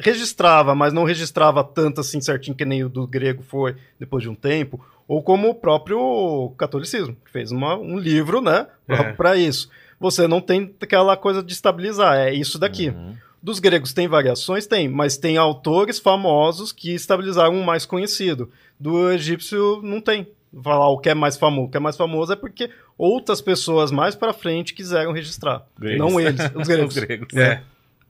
registrava, 0.00 0.74
mas 0.74 0.92
não 0.92 1.04
registrava 1.04 1.62
tanto 1.62 2.00
assim 2.00 2.20
certinho 2.20 2.56
que 2.56 2.64
nem 2.64 2.82
o 2.84 2.88
do 2.88 3.06
grego 3.06 3.42
foi 3.42 3.76
depois 3.98 4.22
de 4.22 4.28
um 4.28 4.34
tempo, 4.34 4.84
ou 5.06 5.22
como 5.22 5.48
o 5.48 5.54
próprio 5.54 6.52
catolicismo, 6.58 7.16
que 7.24 7.30
fez 7.30 7.52
uma- 7.52 7.76
um 7.76 7.96
livro, 7.98 8.40
né, 8.40 8.66
É. 8.88 9.12
para 9.12 9.36
isso. 9.36 9.68
Você 10.00 10.26
não 10.26 10.40
tem 10.40 10.74
aquela 10.80 11.16
coisa 11.16 11.42
de 11.42 11.52
estabilizar, 11.52 12.16
é 12.16 12.34
isso 12.34 12.58
daqui. 12.58 12.88
Uhum. 12.88 13.14
Dos 13.42 13.60
gregos 13.60 13.92
tem 13.92 14.08
variações? 14.08 14.66
Tem, 14.66 14.88
mas 14.88 15.16
tem 15.16 15.36
autores 15.36 16.00
famosos 16.00 16.72
que 16.72 16.92
estabilizaram 16.92 17.54
um 17.54 17.62
mais 17.62 17.86
conhecido. 17.86 18.50
Do 18.80 19.10
egípcio 19.12 19.80
não 19.82 20.00
tem. 20.00 20.26
Falar 20.62 20.88
o 20.88 20.98
que 20.98 21.10
é 21.10 21.14
mais 21.14 21.36
famoso. 21.36 21.68
O 21.68 21.70
que 21.70 21.76
é 21.76 21.80
mais 21.80 21.96
famoso 21.96 22.32
é 22.32 22.36
porque 22.36 22.70
outras 22.96 23.40
pessoas 23.42 23.90
mais 23.90 24.14
pra 24.14 24.32
frente 24.32 24.72
quiseram 24.74 25.12
registrar. 25.12 25.66
Gregos. 25.78 25.98
Não 25.98 26.18
eles, 26.20 26.40
os 26.54 26.66
gregos. 26.68 26.96
Os 26.96 27.02
gregos. 27.02 27.34
É. 27.36 27.62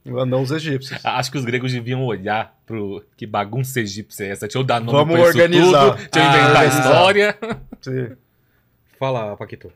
Não 0.05 0.41
os 0.41 0.51
egípcios. 0.51 1.03
Acho 1.03 1.29
que 1.29 1.37
os 1.37 1.43
gregos 1.43 1.73
deviam 1.73 2.05
olhar 2.05 2.57
pro 2.65 3.03
que 3.17 3.27
bagunça 3.27 3.81
egípcia 3.81 4.23
é 4.23 4.29
essa. 4.29 4.45
Deixa 4.47 4.57
eu 4.57 4.63
dar 4.63 4.79
nome 4.79 4.97
Vamos 4.97 5.13
pra 5.15 5.21
isso 5.29 5.37
organizar. 5.37 5.85
tudo, 5.91 5.97
deixa 5.97 6.09
eu 6.15 6.21
Ah, 6.23 6.27
inventar 6.37 6.61
a 6.61 6.65
história. 6.65 7.37
Sim. 7.81 8.15
Fala, 8.97 9.35
Paquito. 9.35 9.69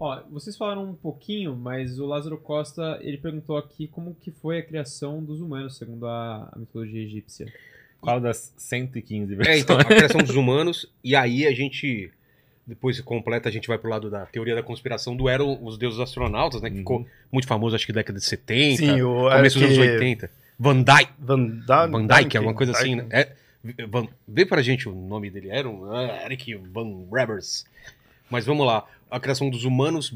Ó, 0.00 0.20
vocês 0.32 0.56
falaram 0.56 0.82
um 0.84 0.94
pouquinho, 0.94 1.54
mas 1.54 2.00
o 2.00 2.06
Lázaro 2.06 2.36
Costa, 2.36 2.98
ele 3.00 3.16
perguntou 3.16 3.56
aqui 3.56 3.86
como 3.86 4.16
que 4.20 4.32
foi 4.32 4.58
a 4.58 4.62
criação 4.62 5.22
dos 5.22 5.40
humanos, 5.40 5.76
segundo 5.76 6.08
a, 6.08 6.48
a 6.52 6.58
mitologia 6.58 7.00
egípcia. 7.04 7.46
Qual 8.04 8.20
das 8.20 8.52
115 8.56 9.32
É, 9.32 9.36
versões? 9.36 9.60
então, 9.62 9.76
a 9.78 9.84
criação 9.84 10.20
dos 10.20 10.36
humanos, 10.36 10.86
e 11.02 11.14
aí 11.16 11.46
a 11.46 11.52
gente, 11.52 12.10
depois 12.66 13.00
completa, 13.00 13.48
a 13.48 13.52
gente 13.52 13.66
vai 13.68 13.78
pro 13.78 13.88
lado 13.90 14.10
da 14.10 14.26
teoria 14.26 14.54
da 14.54 14.62
conspiração 14.62 15.16
do 15.16 15.28
eram 15.28 15.58
os 15.64 15.76
deuses 15.78 15.98
astronautas, 16.00 16.60
né? 16.62 16.68
Que 16.70 16.76
Uhum. 16.76 16.80
ficou 16.82 17.06
muito 17.32 17.46
famoso, 17.48 17.74
acho 17.76 17.86
que 17.86 17.92
década 17.92 18.18
de 18.18 18.24
70, 18.24 18.76
Sim, 18.76 19.02
o 19.02 19.28
começo 19.30 19.58
dos 19.58 19.66
anos 19.68 19.78
Eric 19.78 19.92
80. 19.94 20.30
Van 20.58 20.82
Dyke, 20.82 21.12
Van, 21.18 21.46
da, 21.66 21.86
Van 21.86 22.06
Dyke, 22.06 22.36
alguma 22.36 22.54
coisa 22.54 22.72
assim, 22.72 22.94
né? 22.96 23.06
É, 23.10 23.32
Van, 23.88 24.06
vê 24.28 24.44
pra 24.44 24.60
gente 24.62 24.88
o 24.88 24.92
nome 24.94 25.30
dele, 25.30 25.48
era 25.50 25.68
um 25.68 25.90
ah, 25.92 26.22
Eric 26.26 26.54
Van 26.54 27.06
Rebers. 27.12 27.64
Mas 28.30 28.44
vamos 28.44 28.66
lá, 28.66 28.86
a 29.10 29.18
criação 29.18 29.48
dos 29.50 29.64
humanos... 29.64 30.14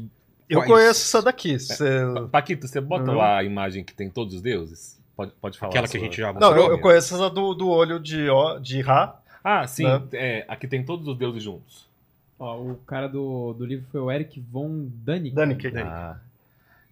Eu 0.49 0.59
quais- 0.61 0.71
conheço 0.71 1.01
essa 1.01 1.21
daqui. 1.21 1.59
cê- 1.59 1.83
Paquito, 2.31 2.67
você 2.67 2.79
bota 2.81 3.11
Uhum. 3.11 3.17
lá 3.17 3.37
a 3.39 3.43
imagem 3.43 3.83
que 3.83 3.93
tem 3.93 4.09
todos 4.09 4.33
os 4.35 4.41
deuses? 4.41 4.98
Pode, 5.19 5.33
pode 5.41 5.59
falar. 5.59 5.71
Aquela 5.71 5.87
que 5.89 5.97
a 5.97 5.99
gente 5.99 6.15
já 6.15 6.27
Não, 6.31 6.39
mostrou. 6.39 6.67
eu, 6.67 6.71
eu 6.71 6.79
conheço 6.79 7.13
essa 7.13 7.29
do, 7.29 7.53
do 7.53 7.67
olho 7.67 7.99
de, 7.99 8.29
ó, 8.29 8.57
de 8.57 8.79
Ra. 8.79 9.19
Ah, 9.43 9.67
sim. 9.67 9.83
Né? 9.83 10.01
É, 10.13 10.45
aqui 10.47 10.65
tem 10.65 10.81
todos 10.81 11.05
os 11.09 11.17
deuses 11.17 11.43
juntos. 11.43 11.89
Ó, 12.39 12.57
o 12.57 12.75
cara 12.87 13.09
do, 13.09 13.51
do 13.51 13.65
livro 13.65 13.85
foi 13.91 13.99
o 13.99 14.09
Eric 14.09 14.39
von 14.39 14.87
Däniken. 15.03 15.35
Daniken. 15.35 15.73
Ah. 15.79 16.17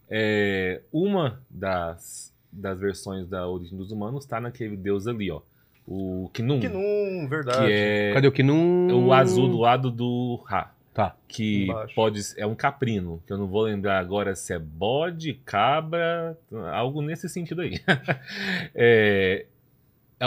É, 0.09 0.81
uma 0.91 1.39
das, 1.49 2.33
das 2.51 2.77
versões 2.77 3.29
da 3.29 3.47
origem 3.47 3.77
dos 3.77 3.93
humanos 3.93 4.25
tá 4.25 4.41
naquele 4.41 4.75
deus 4.75 5.07
ali, 5.07 5.31
ó. 5.31 5.39
O 5.87 6.29
Kinum. 6.33 6.59
Que 6.59 6.67
não, 6.67 7.29
verdade. 7.29 7.65
que 7.65 7.71
é 7.71 8.11
Cadê 8.13 8.27
o 8.27 8.31
que 8.33 8.43
não... 8.43 9.05
o 9.05 9.13
azul 9.13 9.47
do 9.47 9.57
lado 9.57 9.89
do 9.89 10.43
Ra. 10.45 10.73
Tá. 10.97 11.15
Que 11.27 11.65
Embaixo. 11.65 11.93
pode 11.93 12.19
é 12.37 12.45
um 12.47 12.55
caprino, 12.55 13.21
que 13.27 13.31
eu 13.31 13.37
não 13.37 13.45
vou 13.45 13.61
lembrar 13.61 13.99
agora 13.99 14.33
se 14.33 14.51
é 14.51 14.57
bode, 14.57 15.35
cabra, 15.45 16.35
algo 16.73 17.03
nesse 17.03 17.29
sentido 17.29 17.61
aí. 17.61 17.79
é, 18.73 19.45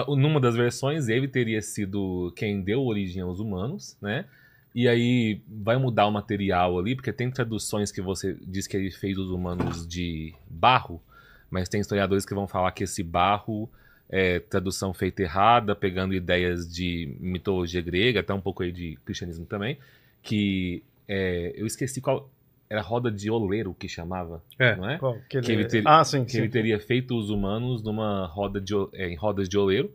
numa 0.07 0.39
das 0.39 0.55
versões, 0.55 1.09
ele 1.09 1.27
teria 1.27 1.61
sido 1.61 2.33
quem 2.37 2.63
deu 2.63 2.85
origem 2.85 3.21
aos 3.21 3.41
humanos, 3.41 3.97
né? 4.01 4.27
E 4.73 4.87
aí 4.87 5.43
vai 5.49 5.77
mudar 5.77 6.07
o 6.07 6.13
material 6.13 6.79
ali, 6.79 6.95
porque 6.95 7.13
tem 7.13 7.29
traduções 7.33 7.91
que 7.91 8.01
você 8.01 8.39
diz 8.41 8.69
que 8.69 8.77
ele 8.77 8.93
fez 8.93 9.19
os 9.19 9.29
humanos 9.29 9.85
de 9.85 10.33
barro, 10.49 11.03
mas 11.51 11.69
tem 11.69 11.81
historiadores 11.81 12.25
que 12.25 12.33
vão 12.33 12.47
falar 12.47 12.71
que 12.71 12.85
esse 12.85 13.03
barro 13.03 13.69
é 14.09 14.39
tradução 14.39 14.95
feita 14.95 15.21
errada, 15.21 15.75
pegando 15.75 16.15
ideias 16.15 16.73
de 16.73 17.13
mitologia 17.19 17.81
grega, 17.81 18.21
até 18.21 18.33
um 18.33 18.41
pouco 18.41 18.63
aí 18.63 18.71
de 18.71 18.97
cristianismo 19.05 19.47
também, 19.47 19.77
que 20.23 20.83
é, 21.09 21.53
eu 21.57 21.67
esqueci 21.67 22.01
qual 22.01 22.29
era 22.69 22.81
roda 22.83 23.11
de 23.11 23.31
oleiro 23.31 23.75
que 23.77 23.89
chamava, 23.89 24.43
É. 24.59 24.77
não 24.77 24.89
é? 24.89 24.99
Qual? 24.99 25.19
Que 25.29 25.41
Que 25.41 25.53
ele 25.53 25.65
ter- 25.65 25.83
Ah, 25.87 26.05
sim, 26.05 26.25
Que 26.25 26.33
sim. 26.33 26.39
ele 26.39 26.49
teria 26.49 26.79
feito 26.79 27.17
os 27.19 27.29
humanos 27.31 27.83
numa 27.83 28.27
roda 28.27 28.61
de, 28.61 28.73
é, 28.93 29.09
em 29.09 29.17
rodas 29.17 29.49
de 29.49 29.59
oleiro. 29.59 29.89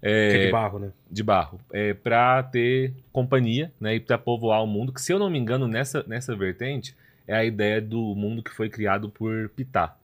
Que 0.00 0.08
é 0.08 0.36
É, 0.42 0.46
de 0.46 0.52
barro, 0.52 0.78
né? 0.78 0.92
de 1.10 1.22
barro, 1.22 1.60
é, 1.72 1.94
para 1.94 2.42
ter 2.42 2.92
companhia, 3.12 3.72
né, 3.80 3.94
e 3.96 4.00
para 4.00 4.18
povoar 4.18 4.62
o 4.62 4.66
mundo. 4.66 4.92
Que 4.92 5.00
se 5.00 5.12
eu 5.12 5.18
não 5.18 5.30
me 5.30 5.38
engano 5.38 5.66
nessa 5.66 6.04
nessa 6.06 6.36
vertente 6.36 6.94
é 7.26 7.34
a 7.34 7.44
ideia 7.44 7.80
do 7.80 8.14
mundo 8.14 8.42
que 8.42 8.50
foi 8.52 8.68
criado 8.68 9.08
por 9.08 9.48
Pitá, 9.56 9.96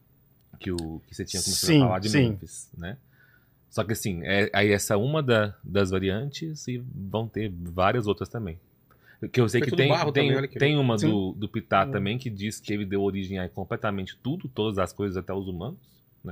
que 0.59 0.73
o 0.73 1.01
que 1.07 1.15
você 1.15 1.25
tinha 1.25 1.43
começado 1.43 1.67
Sim, 1.69 1.83
a 1.83 1.87
falar 1.87 1.99
de 1.99 2.09
sim. 2.09 2.29
Memphis, 2.31 2.71
né? 2.77 2.97
Só 3.69 3.85
que 3.85 3.93
assim, 3.93 4.23
é, 4.25 4.49
aí 4.53 4.73
essa 4.73 4.95
é 4.95 4.97
uma 4.97 5.23
da- 5.23 5.55
das 5.63 5.91
variantes 5.91 6.67
e 6.69 6.79
vão 6.95 7.29
ter 7.29 7.51
várias 7.53 8.07
outras 8.07 8.29
também. 8.29 8.59
Que 9.31 9.41
eu 9.41 9.49
sei 9.49 9.61
Foi 9.61 9.71
que 9.71 9.77
tem, 9.77 9.89
tem, 9.89 10.13
também, 10.13 10.49
tem 10.49 10.77
uma 10.77 10.99
Sim. 10.99 11.09
do, 11.09 11.33
do 11.33 11.49
Pitá 11.49 11.85
Hum. 11.87 11.91
também 11.93 12.19
que 12.19 12.29
diz 12.29 12.59
que 12.59 12.73
ele 12.73 12.85
deu 12.85 13.03
origem 13.03 13.39
a 13.39 13.49
completamente 13.49 14.17
tudo, 14.23 14.49
todas 14.49 14.79
as 14.79 14.93
coisas 14.93 15.17
até 15.17 15.33
os 15.33 15.47
humanos. 15.47 15.79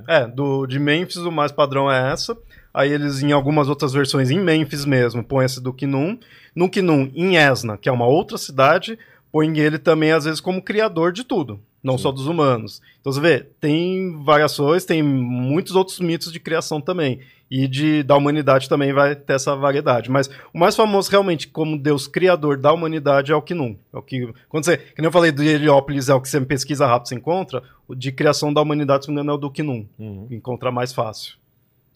É, 0.06 0.26
do, 0.26 0.66
de 0.66 0.78
Memphis 0.78 1.16
o 1.16 1.32
mais 1.32 1.50
padrão 1.50 1.90
é 1.90 2.12
essa. 2.12 2.36
Aí 2.72 2.92
eles, 2.92 3.22
em 3.22 3.32
algumas 3.32 3.68
outras 3.68 3.92
versões, 3.92 4.30
em 4.30 4.38
Memphis 4.38 4.84
mesmo, 4.84 5.24
põem 5.24 5.46
esse 5.46 5.60
do 5.60 5.72
Kinum. 5.72 6.18
No 6.54 6.68
Kinum, 6.68 7.10
em 7.14 7.36
Esna, 7.36 7.76
que 7.76 7.88
é 7.88 7.92
uma 7.92 8.06
outra 8.06 8.38
cidade, 8.38 8.96
põem 9.32 9.58
ele 9.58 9.78
também, 9.78 10.12
às 10.12 10.24
vezes, 10.24 10.40
como 10.40 10.62
criador 10.62 11.12
de 11.12 11.24
tudo. 11.24 11.60
Não 11.82 11.96
Sim. 11.96 12.02
só 12.02 12.12
dos 12.12 12.26
humanos. 12.26 12.82
Então 13.00 13.10
você 13.10 13.20
vê, 13.20 13.40
tem 13.58 14.22
variações, 14.22 14.84
tem 14.84 15.02
muitos 15.02 15.74
outros 15.74 15.98
mitos 15.98 16.30
de 16.30 16.38
criação 16.38 16.78
também. 16.80 17.20
E 17.50 17.66
de, 17.66 18.02
da 18.02 18.16
humanidade 18.16 18.68
também 18.68 18.92
vai 18.92 19.16
ter 19.16 19.32
essa 19.32 19.56
variedade. 19.56 20.10
Mas 20.10 20.28
o 20.52 20.58
mais 20.58 20.76
famoso 20.76 21.10
realmente 21.10 21.48
como 21.48 21.78
Deus 21.78 22.06
criador 22.06 22.58
da 22.58 22.70
humanidade 22.72 23.32
é 23.32 23.34
o 23.34 23.40
Kinum. 23.42 23.76
É 23.92 23.96
o 23.98 24.02
que, 24.02 24.30
quando 24.48 24.64
você, 24.64 24.76
que 24.76 24.98
nem 25.00 25.06
eu 25.06 25.12
falei 25.12 25.32
do 25.32 25.42
Heliópolis, 25.42 26.08
é 26.10 26.14
o 26.14 26.20
que 26.20 26.28
você 26.28 26.40
pesquisa 26.42 26.86
rápido, 26.86 27.08
você 27.08 27.14
encontra. 27.14 27.62
O 27.88 27.94
de 27.94 28.12
criação 28.12 28.52
da 28.52 28.60
humanidade, 28.60 29.06
se 29.06 29.10
não 29.10 29.14
me 29.16 29.20
engano, 29.22 29.32
é 29.32 29.34
o 29.34 29.40
do 29.40 29.50
Kinum. 29.50 29.86
Encontrar 30.30 30.70
mais 30.70 30.92
fácil. 30.92 31.38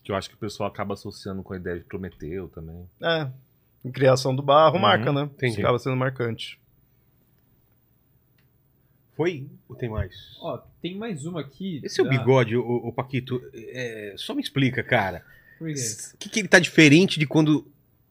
Que 0.03 0.11
eu 0.11 0.17
acho 0.17 0.29
que 0.31 0.35
o 0.35 0.39
pessoal 0.39 0.69
acaba 0.69 0.95
associando 0.95 1.43
com 1.43 1.53
a 1.53 1.57
ideia 1.57 1.77
de 1.79 1.85
Prometeu 1.85 2.49
também. 2.49 2.89
É. 3.03 3.29
em 3.85 3.91
criação 3.93 4.35
do 4.35 4.43
barro, 4.43 4.75
Uhum, 4.77 4.81
marca, 4.83 5.13
né? 5.13 5.29
entendi. 5.35 5.61
Acaba 5.61 5.79
sendo 5.79 5.95
marcante. 5.97 6.59
Foi? 9.17 9.47
Ou 9.69 9.77
tem 9.77 9.89
mais? 9.89 10.13
Ó, 10.41 10.59
tem 10.83 10.97
mais 10.97 11.25
uma 11.25 11.41
aqui. 11.41 11.81
Esse 11.85 12.01
é 12.01 12.03
o 12.03 12.07
da- 12.07 12.11
bigode, 12.11 12.57
o, 12.57 12.93
Paquito. 12.93 13.41
é, 13.55 14.15
só 14.17 14.35
me 14.35 14.43
explica, 14.43 14.83
cara. 14.83 15.23
Por 15.59 15.69
quê? 15.69 15.75
O 16.15 16.17
que, 16.19 16.29
que 16.29 16.41
ele 16.41 16.49
tá 16.49 16.59
diferente 16.59 17.19
de 17.19 17.27
quando 17.27 17.65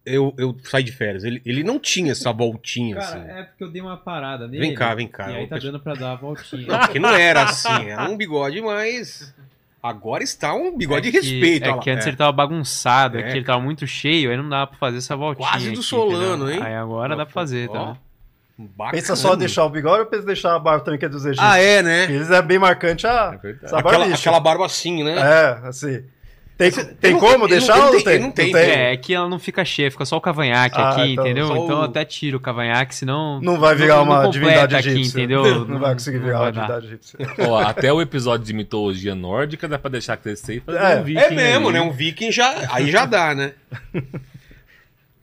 eu, 0.05 0.33
eu 0.37 0.55
saí 0.63 0.81
de 0.83 0.93
férias? 0.93 1.25
Ele, 1.25 1.41
ele 1.45 1.61
não 1.63 1.77
tinha 1.77 2.13
essa 2.13 2.31
voltinha 2.31 2.95
Cara, 2.95 3.19
assim. 3.21 3.29
é 3.31 3.43
porque 3.43 3.63
eu 3.65 3.69
dei 3.69 3.81
uma 3.81 3.97
parada 3.97 4.47
nele. 4.47 4.61
Vem 4.65 4.73
cá, 4.73 4.95
vem 4.95 5.07
cá. 5.07 5.29
E 5.29 5.35
aí 5.35 5.45
O 5.45 5.49
tá 5.49 5.57
dando 5.57 5.79
pra 5.79 5.93
dar 5.93 6.13
a 6.13 6.15
voltinha. 6.15 6.65
Não, 6.67 6.79
porque 6.79 6.99
não 6.99 7.09
era 7.13 7.43
assim. 7.43 7.89
Era 7.89 8.09
um 8.09 8.15
bigode 8.15 8.61
mais. 8.61 9.33
Agora 9.81 10.23
está 10.23 10.53
um 10.55 10.77
bigode 10.77 11.11
de 11.11 11.17
É 11.17 11.19
que- 11.19 11.27
respeito. 11.29 11.65
É 11.69 11.77
que 11.79 11.89
antes 11.89 12.05
É. 12.05 12.09
ele 12.09 12.15
tava 12.15 12.31
bagunçado, 12.31 13.17
É. 13.17 13.23
aqui 13.27 13.37
ele 13.37 13.45
tava 13.45 13.61
muito 13.61 13.85
cheio, 13.85 14.31
aí 14.31 14.37
não 14.37 14.47
dava 14.47 14.67
pra 14.67 14.77
fazer 14.77 14.99
essa 14.99 15.17
voltinha. 15.17 15.49
Quase 15.49 15.65
do 15.71 15.73
aqui, 15.79 15.83
Solano, 15.83 16.45
entendeu? 16.45 16.61
hein? 16.63 16.67
Aí 16.71 16.75
agora 16.75 17.13
dá 17.17 17.25
pra 17.25 17.33
fazer, 17.33 17.69
Ó, 17.69 17.73
tá? 17.73 17.97
Bacana. 18.57 18.91
Pensa 18.97 19.15
só 19.15 19.35
deixar 19.35 19.65
o 19.65 19.69
bigode 19.69 20.01
ou 20.01 20.05
pensa 20.05 20.25
deixar 20.25 20.55
a 20.55 20.59
barba 20.59 20.83
também, 20.85 20.99
que 20.99 21.05
é 21.05 21.09
dos 21.09 21.25
egípcios? 21.25 21.47
Ah, 21.51 21.57
é, 21.59 21.81
né? 21.81 22.03
Eles 22.05 22.29
é 22.31 22.41
bem 22.41 22.59
marcante 22.59 23.05
a, 23.07 23.31
É 23.33 23.37
verdade. 23.37 23.65
essa 23.65 23.77
Aquela, 23.79 23.97
barbicha. 23.99 24.19
aquela 24.19 24.39
barba 24.39 24.65
assim, 24.65 25.03
né? 25.03 25.15
É, 25.17 25.67
assim. 25.67 26.03
Tem, 26.55 26.69
tem 26.71 27.13
não 27.13 27.19
como 27.19 27.47
deixar 27.47 27.77
não 27.77 27.87
ou 27.87 28.03
tem- 28.03 28.19
não 28.19 28.31
tem? 28.31 28.51
não 28.51 28.53
tem, 28.53 28.55
É, 28.55 28.93
é 28.93 28.97
que 28.97 29.11
ela 29.11 29.27
não 29.27 29.39
fica 29.39 29.65
cheia, 29.65 29.89
fica 29.89 30.05
só 30.05 30.17
o 30.17 30.21
cavanhaque 30.21 30.79
Ah, 30.79 30.91
aqui, 30.91 31.13
então, 31.13 31.25
entendeu? 31.25 31.45
Então 31.47 31.65
o- 31.65 31.71
eu 31.71 31.81
até 31.81 32.05
tiro 32.05 32.37
o 32.37 32.39
cavanhaque, 32.39 32.93
senão. 32.93 33.41
Não 33.41 33.59
vai 33.59 33.73
virar 33.75 33.95
não- 33.97 34.05
não 34.05 34.13
uma 34.21 34.29
divindade 34.29 34.75
aqui, 34.75 34.89
egípcia. 34.89 35.17
entendeu? 35.17 35.43
Não 35.67 35.79
vai 35.79 35.93
conseguir 35.93 36.19
virar 36.19 36.41
uma 36.41 36.51
divindade 36.51 36.85
egípcia. 36.85 37.17
Ó, 37.49 37.57
até 37.59 37.91
o 37.91 37.99
episódio 37.99 38.45
de 38.45 38.53
mitologia 38.53 39.15
nórdica 39.15 39.67
dá 39.67 39.79
pra 39.79 39.89
deixar 39.89 40.15
crescer 40.15 40.57
e 40.57 40.59
fazer 40.59 40.77
É. 40.77 40.99
um 40.99 41.03
viking 41.03 41.19
É 41.19 41.29
mesmo, 41.31 41.67
aí. 41.69 41.73
né? 41.73 41.81
Um 41.81 41.91
viking 41.91 42.31
já. 42.31 42.53
Aí 42.71 42.91
já 42.91 43.05
dá, 43.07 43.33
né? 43.33 43.53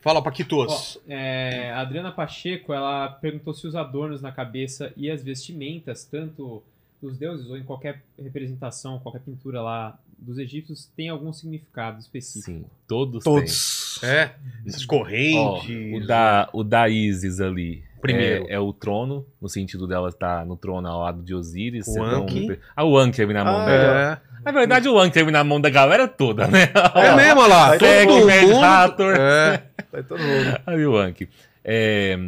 Fala, 0.01 0.23
Paquitos. 0.23 0.97
Ó, 0.97 1.01
é, 1.13 1.71
a 1.73 1.81
Adriana 1.81 2.11
Pacheco, 2.11 2.73
ela 2.73 3.09
perguntou 3.09 3.53
se 3.53 3.67
os 3.67 3.75
adornos 3.77 4.23
na 4.23 4.33
cabeça 4.33 4.93
e 4.97 5.11
as 5.11 5.23
vestimentas, 5.23 6.05
tanto 6.05 6.63
dos 7.03 7.17
deuses 7.19 7.49
ou 7.49 7.57
em 7.57 7.63
qualquer 7.63 8.03
representação, 8.19 8.99
qualquer 8.99 9.21
pintura 9.21 9.61
lá 9.63 9.99
dos 10.19 10.39
egípcios, 10.39 10.89
tem 10.97 11.09
algum 11.09 11.33
significado 11.33 11.99
específico. 11.99 12.45
Sim, 12.45 12.65
todos, 12.87 13.25
Todos. 13.25 14.03
É, 14.03 14.33
essas 14.67 14.87
têm. 14.87 15.39
Ó, 15.39 15.59
correntes. 15.59 16.03
o, 16.03 16.07
da, 16.07 16.49
o 16.53 16.65
da 16.65 16.89
Isis 16.89 17.41
ali. 17.41 17.83
Primeiro. 18.01 18.47
É, 18.49 18.55
é 18.55 18.59
o 18.61 18.73
trono, 18.73 19.27
no 19.41 19.49
sentido 19.49 19.87
dela 19.87 20.09
estar 20.09 20.47
no 20.47 20.57
trono 20.57 20.89
ao 20.89 21.01
lado 21.01 21.23
de 21.23 21.35
Osíris. 21.35 21.87
O 21.89 22.03
Anki. 22.03 22.59
Ah, 22.75 22.85
o 22.85 22.97
Anki 22.97 23.17
teve 23.19 23.33
na 23.35 23.45
mão 23.45 23.61
Ah, 23.61 23.67
dela. 23.67 24.23
É. 24.27 24.31
Na 24.43 24.53
verdade, 24.53 24.89
o 24.89 24.99
Anki 24.99 25.13
teve 25.13 25.31
na 25.31 25.45
mão 25.45 25.61
da 25.61 25.69
galera 25.69 26.09
toda, 26.09 26.47
né? 26.49 26.71
É 26.95 27.15
mesmo, 27.15 27.41
olha 27.43 27.49
lá. 27.55 27.71
Aí 27.73 27.79
Todo 27.79 28.49
mundo. 28.49 28.65
Hathor. 28.65 29.15
É. 29.19 29.63
Vai 29.93 30.03
todo 30.03 30.21
mundo. 30.21 30.61
Aí 30.67 30.87
o 30.87 30.97
Anki. 30.97 31.29
É, 31.65 32.19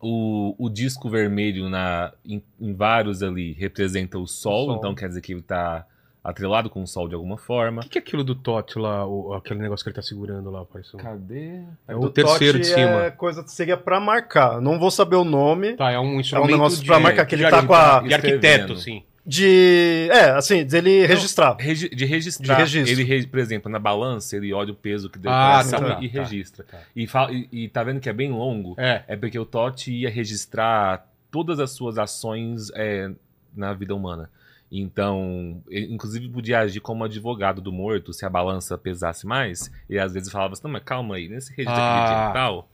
o, 0.00 0.54
o 0.58 0.68
disco 0.70 1.08
vermelho 1.10 1.68
na, 1.68 2.12
em, 2.24 2.42
em 2.60 2.72
vários 2.74 3.22
ali 3.22 3.52
representa 3.52 4.18
o 4.18 4.26
sol, 4.26 4.66
sol. 4.66 4.76
então 4.76 4.94
quer 4.94 5.08
dizer 5.08 5.20
que 5.20 5.32
ele 5.32 5.42
tá 5.42 5.84
atrelado 6.22 6.68
com 6.68 6.82
o 6.82 6.86
sol 6.86 7.08
de 7.08 7.14
alguma 7.14 7.38
forma. 7.38 7.80
O 7.80 7.84
que, 7.84 7.88
que 7.90 7.98
é 7.98 8.00
aquilo 8.02 8.22
do 8.22 8.34
Totti 8.34 8.78
lá, 8.78 9.06
o- 9.06 9.32
aquele 9.34 9.60
negócio 9.60 9.82
que 9.84 9.88
ele 9.90 9.96
tá 9.96 10.02
segurando 10.02 10.50
lá, 10.50 10.64
parece 10.64 10.94
um... 10.94 10.98
Cadê? 10.98 11.62
É 11.86 11.92
Do 11.94 12.00
o 12.02 12.10
terceiro 12.10 12.58
de 12.58 12.66
cima. 12.66 13.04
É 13.06 13.10
coisa 13.10 13.42
que 13.42 13.50
seria 13.50 13.76
pra 13.76 13.98
marcar. 13.98 14.60
Não 14.60 14.78
vou 14.78 14.90
saber 14.90 15.16
o 15.16 15.24
nome. 15.24 15.74
Tá, 15.74 15.90
é 15.90 15.98
um 15.98 16.20
instrumento 16.20 16.50
negócio 16.50 16.80
de, 16.82 16.86
pra 16.86 17.00
marcar 17.00 17.24
que 17.24 17.34
ele 17.34 17.48
tá 17.48 17.64
com 17.64 17.72
a- 17.74 18.00
de 18.00 18.12
arquiteto, 18.14 18.76
sim. 18.76 19.02
De. 19.28 20.08
É, 20.10 20.30
assim, 20.30 20.64
dele 20.64 21.04
registrar. 21.06 21.54
Regi- 21.60 21.90
de 21.90 22.04
registrar. 22.06 22.54
De 22.56 22.62
registro. 22.62 23.00
Ele, 23.02 23.26
por 23.26 23.38
exemplo, 23.38 23.70
na 23.70 23.78
balança, 23.78 24.34
ele 24.36 24.54
olha 24.54 24.72
o 24.72 24.74
peso 24.74 25.10
que 25.10 25.18
deu 25.18 25.30
Ah, 25.30 25.62
pra 25.68 25.78
tá, 25.78 25.98
e 26.02 26.08
tá, 26.08 26.22
registra. 26.22 26.64
tá. 26.64 26.78
E, 26.96 27.06
fala- 27.06 27.30
e, 27.32 27.46
e 27.52 27.68
tá 27.68 27.84
vendo 27.84 28.00
que 28.00 28.08
é 28.08 28.12
bem 28.12 28.30
longo? 28.32 28.74
É. 28.78 29.04
É 29.06 29.16
porque 29.16 29.38
o 29.38 29.44
Totti 29.44 29.92
ia 29.92 30.08
registrar 30.08 31.06
todas 31.30 31.60
as 31.60 31.72
suas 31.72 31.98
ações 31.98 32.70
é, 32.74 33.10
na 33.54 33.74
vida 33.74 33.94
humana. 33.94 34.30
Então, 34.72 35.62
ele 35.68 35.92
inclusive 35.92 36.28
podia 36.28 36.60
agir 36.60 36.80
como 36.80 37.04
advogado 37.04 37.60
do 37.60 37.72
morto, 37.72 38.12
se 38.12 38.24
a 38.24 38.30
balança 38.30 38.76
pesasse 38.78 39.26
mais. 39.26 39.70
E 39.90 39.98
às 39.98 40.12
vezes 40.14 40.30
falava 40.32 40.54
assim, 40.54 40.62
não, 40.64 40.70
mas 40.70 40.82
calma 40.84 41.16
aí, 41.16 41.28
nesse 41.28 41.50
registro 41.50 41.74
Ah. 41.74 42.04
aqui 42.04 42.22
digital, 42.22 42.68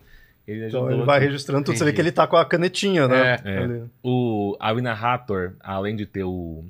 ele 0.47 0.69
Então 0.69 0.91
ele 0.91 1.03
vai 1.05 1.19
aqui." 1.19 1.27
registrando 1.27 1.65
tudo. 1.65 1.77
Você 1.77 1.85
vê 1.85 1.91
Entendi. 1.91 1.97
que 1.97 2.09
ele 2.09 2.12
tá 2.12 2.27
com 2.27 2.37
a 2.37 2.45
canetinha, 2.45 3.09
né? 3.09 3.37
É. 3.45 3.59
Ali. 3.59 3.85
O 4.03 4.57
Awina 4.61 4.93
Hathor, 4.93 5.55
além 5.61 5.97
de 5.97 6.07
ter 6.07 6.25
o, 6.25 6.65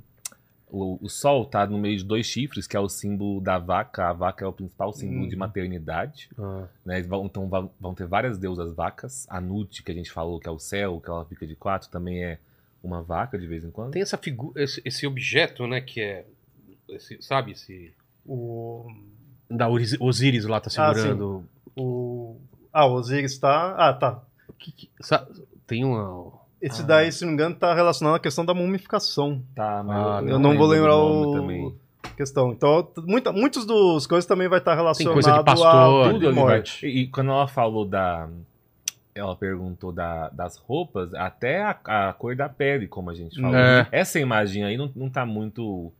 o, 0.70 0.98
o 1.04 1.08
sol, 1.08 1.44
tá 1.44 1.66
no 1.66 1.78
meio 1.78 1.96
de 1.96 2.04
dois 2.04 2.26
chifres, 2.26 2.66
que 2.66 2.76
é 2.76 2.80
o 2.80 2.88
símbolo 2.88 3.40
da 3.40 3.58
vaca. 3.58 4.08
A 4.08 4.12
vaca 4.12 4.44
é 4.44 4.48
o 4.48 4.52
principal 4.52 4.92
símbolo 4.92 5.24
Hum. 5.24 5.28
de 5.28 5.36
maternidade. 5.36 6.28
Ah. 6.38 6.64
né? 6.84 7.00
Então 7.00 7.48
vão, 7.48 7.70
vão 7.80 7.94
ter 7.94 8.06
várias 8.06 8.38
deusas 8.38 8.72
vacas. 8.74 9.26
A 9.30 9.40
Nut, 9.40 9.82
que 9.82 9.90
a 9.90 9.94
gente 9.94 10.10
falou, 10.10 10.38
que 10.40 10.48
é 10.48 10.52
o 10.52 10.58
céu, 10.58 11.00
que 11.00 11.10
ela 11.10 11.24
fica 11.24 11.46
de 11.46 11.54
quatro, 11.56 11.88
também 11.90 12.22
é 12.24 12.38
uma 12.82 13.02
vaca 13.02 13.38
de 13.38 13.46
vez 13.46 13.64
em 13.64 13.70
quando. 13.70 13.92
Tem 13.92 14.02
essa 14.02 14.18
figura, 14.18 14.62
esse, 14.62 14.80
esse 14.84 15.06
objeto, 15.06 15.66
né, 15.66 15.80
que 15.80 16.00
é, 16.00 16.24
esse- 16.88 17.16
sabe, 17.22 17.52
esse... 17.52 17.92
O. 18.26 18.86
Da 19.50 19.68
Osiris, 19.68 19.96
Osiris 20.00 20.44
lá 20.44 20.60
tá 20.60 20.68
Ah, 20.78 20.94
segurando... 20.94 21.44
O. 21.76 22.36
Ah, 22.74 22.86
o 22.86 22.94
Osiris 22.94 23.38
tá. 23.38 23.74
Ah, 23.78 23.92
tá. 23.94 24.20
Que- 24.58 24.72
que- 24.72 24.90
tem 25.66 25.84
uma... 25.84 26.32
Esse 26.60 26.82
Ah. 26.82 26.86
daí, 26.86 27.12
se 27.12 27.22
não 27.22 27.28
me 27.28 27.34
engano, 27.34 27.54
tá 27.54 27.72
relacionado 27.74 28.16
à 28.16 28.18
questão 28.18 28.44
da 28.44 28.52
mumificação. 28.54 29.40
Tá, 29.54 29.82
mas 29.84 29.96
Ah, 30.06 30.22
Eu 30.26 30.38
não 30.38 30.56
vou 30.56 30.66
lembrar 30.66 30.96
o. 30.96 31.32
também. 31.32 31.74
Questão. 32.16 32.52
Então, 32.52 32.88
muita, 33.06 33.32
muitos 33.32 33.64
dos 33.66 34.06
coisas 34.06 34.26
também 34.26 34.48
vai 34.48 34.58
estar 34.58 34.72
Tem 34.72 34.80
relacionado 34.80 35.12
coisa 35.14 35.32
de 35.32 35.38
a 35.38 35.42
pastor, 35.44 36.12
vida 36.12 36.26
Tudo 36.26 36.34
morte. 36.34 36.86
E, 36.86 37.02
e 37.02 37.06
quando 37.08 37.30
ela 37.30 37.46
falou 37.46 37.84
da. 37.84 38.28
Ela 39.14 39.36
perguntou 39.36 39.92
da- 39.92 40.28
das 40.30 40.56
roupas, 40.56 41.12
até 41.14 41.62
a, 41.62 42.08
a 42.08 42.12
cor 42.12 42.34
da 42.34 42.48
pele, 42.48 42.86
como 42.88 43.10
a 43.10 43.14
gente 43.14 43.40
falou. 43.40 43.56
É. 43.56 43.86
Essa 43.92 44.18
imagem 44.18 44.64
aí 44.64 44.76
não, 44.76 44.90
não 44.96 45.08
tá 45.08 45.24
muito 45.24 45.92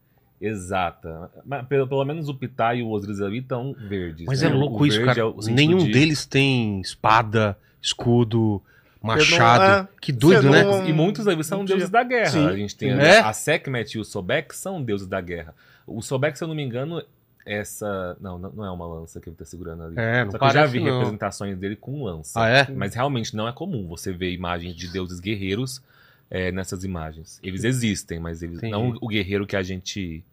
exata. 0.47 1.31
Mas 1.45 1.67
pelo, 1.67 1.87
pelo 1.87 2.05
menos 2.05 2.29
o 2.29 2.35
Pitá 2.35 2.75
e 2.75 2.83
o 2.83 2.89
Osiris 2.91 3.21
ali 3.21 3.39
estão 3.39 3.75
verdes. 3.89 4.27
Mas 4.27 4.43
né? 4.43 4.49
é 4.51 4.53
O 4.53 4.57
louco 4.59 4.87
isso, 4.87 4.97
verde 4.99 5.15
cara. 5.15 5.21
é 5.21 5.25
o 5.25 5.37
Nenhum 5.53 5.79
de- 5.79 5.93
deles 5.93 6.27
tem 6.27 6.81
espada, 6.81 7.57
escudo, 7.81 8.63
machado. 9.03 9.89
é, 9.89 9.89
que 10.01 10.13
doido, 10.13 10.51
né? 10.51 10.63
não- 10.65 10.87
E 10.87 10.93
muitos 10.93 11.25
deles 11.25 11.47
são 11.47 11.61
Um 11.61 11.65
deuses 11.65 11.91
dia. 11.91 11.93
da 11.93 12.03
guerra. 12.05 12.31
Sim. 12.31 12.47
A 12.47 12.57
gente 12.57 12.77
tem 12.77 12.91
É? 12.91 13.19
a 13.21 13.33
Sekhmet 13.33 13.97
e 13.97 14.01
o 14.01 14.05
Sobek 14.05 14.55
são 14.55 14.83
deuses 14.83 15.07
da 15.07 15.21
guerra. 15.21 15.55
O 15.87 16.01
Sobek, 16.03 16.37
se 16.39 16.45
eu 16.45 16.49
não 16.49 16.55
me 16.55 16.63
engano, 16.63 17.03
essa. 17.47 18.17
Não, 18.21 18.39
não 18.39 18.65
é 18.65 18.71
uma 18.71 18.87
lança 18.87 19.21
que 19.21 19.29
ele 19.29 19.37
tá 19.37 19.45
segurando 19.45 19.83
ali. 19.85 19.95
É, 19.99 20.25
não 20.25 20.33
Só 20.33 20.39
que 20.39 20.45
eu 20.45 20.51
já 20.51 20.65
vi 20.67 20.81
não. 20.81 20.99
representações 20.99 21.59
dele 21.59 21.77
com 21.77 22.03
lança. 22.05 22.41
Ah, 22.41 22.49
é? 22.49 22.71
Mas 22.71 22.95
realmente 22.95 23.37
não 23.37 23.47
é 23.47 23.53
comum 23.53 23.87
você 23.87 24.13
ver 24.13 24.33
imagens 24.33 24.75
de 24.75 24.91
deuses 24.91 25.21
guerreiros 25.21 25.83
é, 26.31 26.51
nessas 26.51 26.85
imagens. 26.85 27.39
Eles 27.43 27.63
existem, 27.65 28.19
mas 28.19 28.43
eles 28.43 28.63
não 28.63 28.97
o 28.99 29.07
guerreiro 29.09 29.47
que 29.47 29.55
a 29.57 29.63
gente 29.63 30.25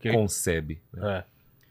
Que- 0.00 0.12
concebe. 0.12 0.80
né? 0.92 1.18
É. 1.18 1.24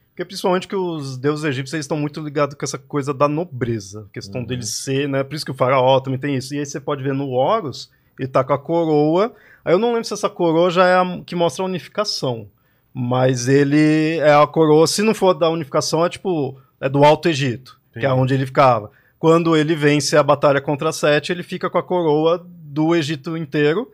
Porque 0.10 0.26
principalmente 0.26 0.68
que 0.68 0.76
os 0.76 1.16
deuses 1.16 1.46
egípcios 1.46 1.80
estão 1.80 1.96
muito 1.96 2.20
ligados 2.22 2.56
com 2.58 2.66
essa 2.66 2.78
coisa 2.80 3.14
da 3.14 3.28
nobreza. 3.28 4.08
Questão 4.12 4.42
Uhum. 4.42 4.48
dele 4.48 4.64
ser, 4.64 5.08
né? 5.08 5.24
Por 5.24 5.36
isso 5.36 5.46
que 5.46 5.52
o 5.52 5.56
faraó 5.56 6.00
também 6.00 6.20
tem 6.20 6.36
isso. 6.36 6.56
E 6.56 6.60
aí 6.60 6.66
você 6.66 6.80
pode 6.80 7.04
ver 7.04 7.14
no 7.14 7.30
Horus, 7.30 7.92
ele 8.20 8.28
tá 8.28 8.44
com 8.44 8.52
a 8.54 8.58
coroa. 8.58 9.32
Aí 9.64 9.74
eu 9.74 9.78
não 9.80 9.90
lembro 9.90 10.06
se 10.06 10.14
essa 10.16 10.28
coroa 10.30 10.72
já 10.72 10.88
é 10.88 10.96
a 10.96 11.22
que 11.24 11.36
mostra 11.36 11.64
a 11.64 11.68
unificação. 11.68 12.48
Mas 12.92 13.48
ele 13.48 14.18
é 14.18 14.34
a 14.34 14.48
coroa, 14.48 14.88
se 14.88 15.04
não 15.04 15.14
for 15.14 15.36
da 15.36 15.52
unificação, 15.52 16.04
é 16.04 16.10
tipo, 16.10 16.60
é 16.82 16.90
do 16.90 17.04
Alto 17.04 17.30
Egito, 17.30 17.80
que 17.94 18.04
é 18.04 18.12
onde 18.12 18.34
ele 18.34 18.48
ficava. 18.48 18.90
Quando 19.20 19.56
ele 19.56 19.76
vence 19.76 20.18
a 20.18 20.24
batalha 20.24 20.60
contra 20.60 20.92
Sete, 20.92 21.32
ele 21.32 21.44
fica 21.44 21.70
com 21.70 21.78
a 21.78 21.84
coroa 21.84 22.44
do 22.44 22.96
Egito 22.96 23.38
inteiro, 23.38 23.92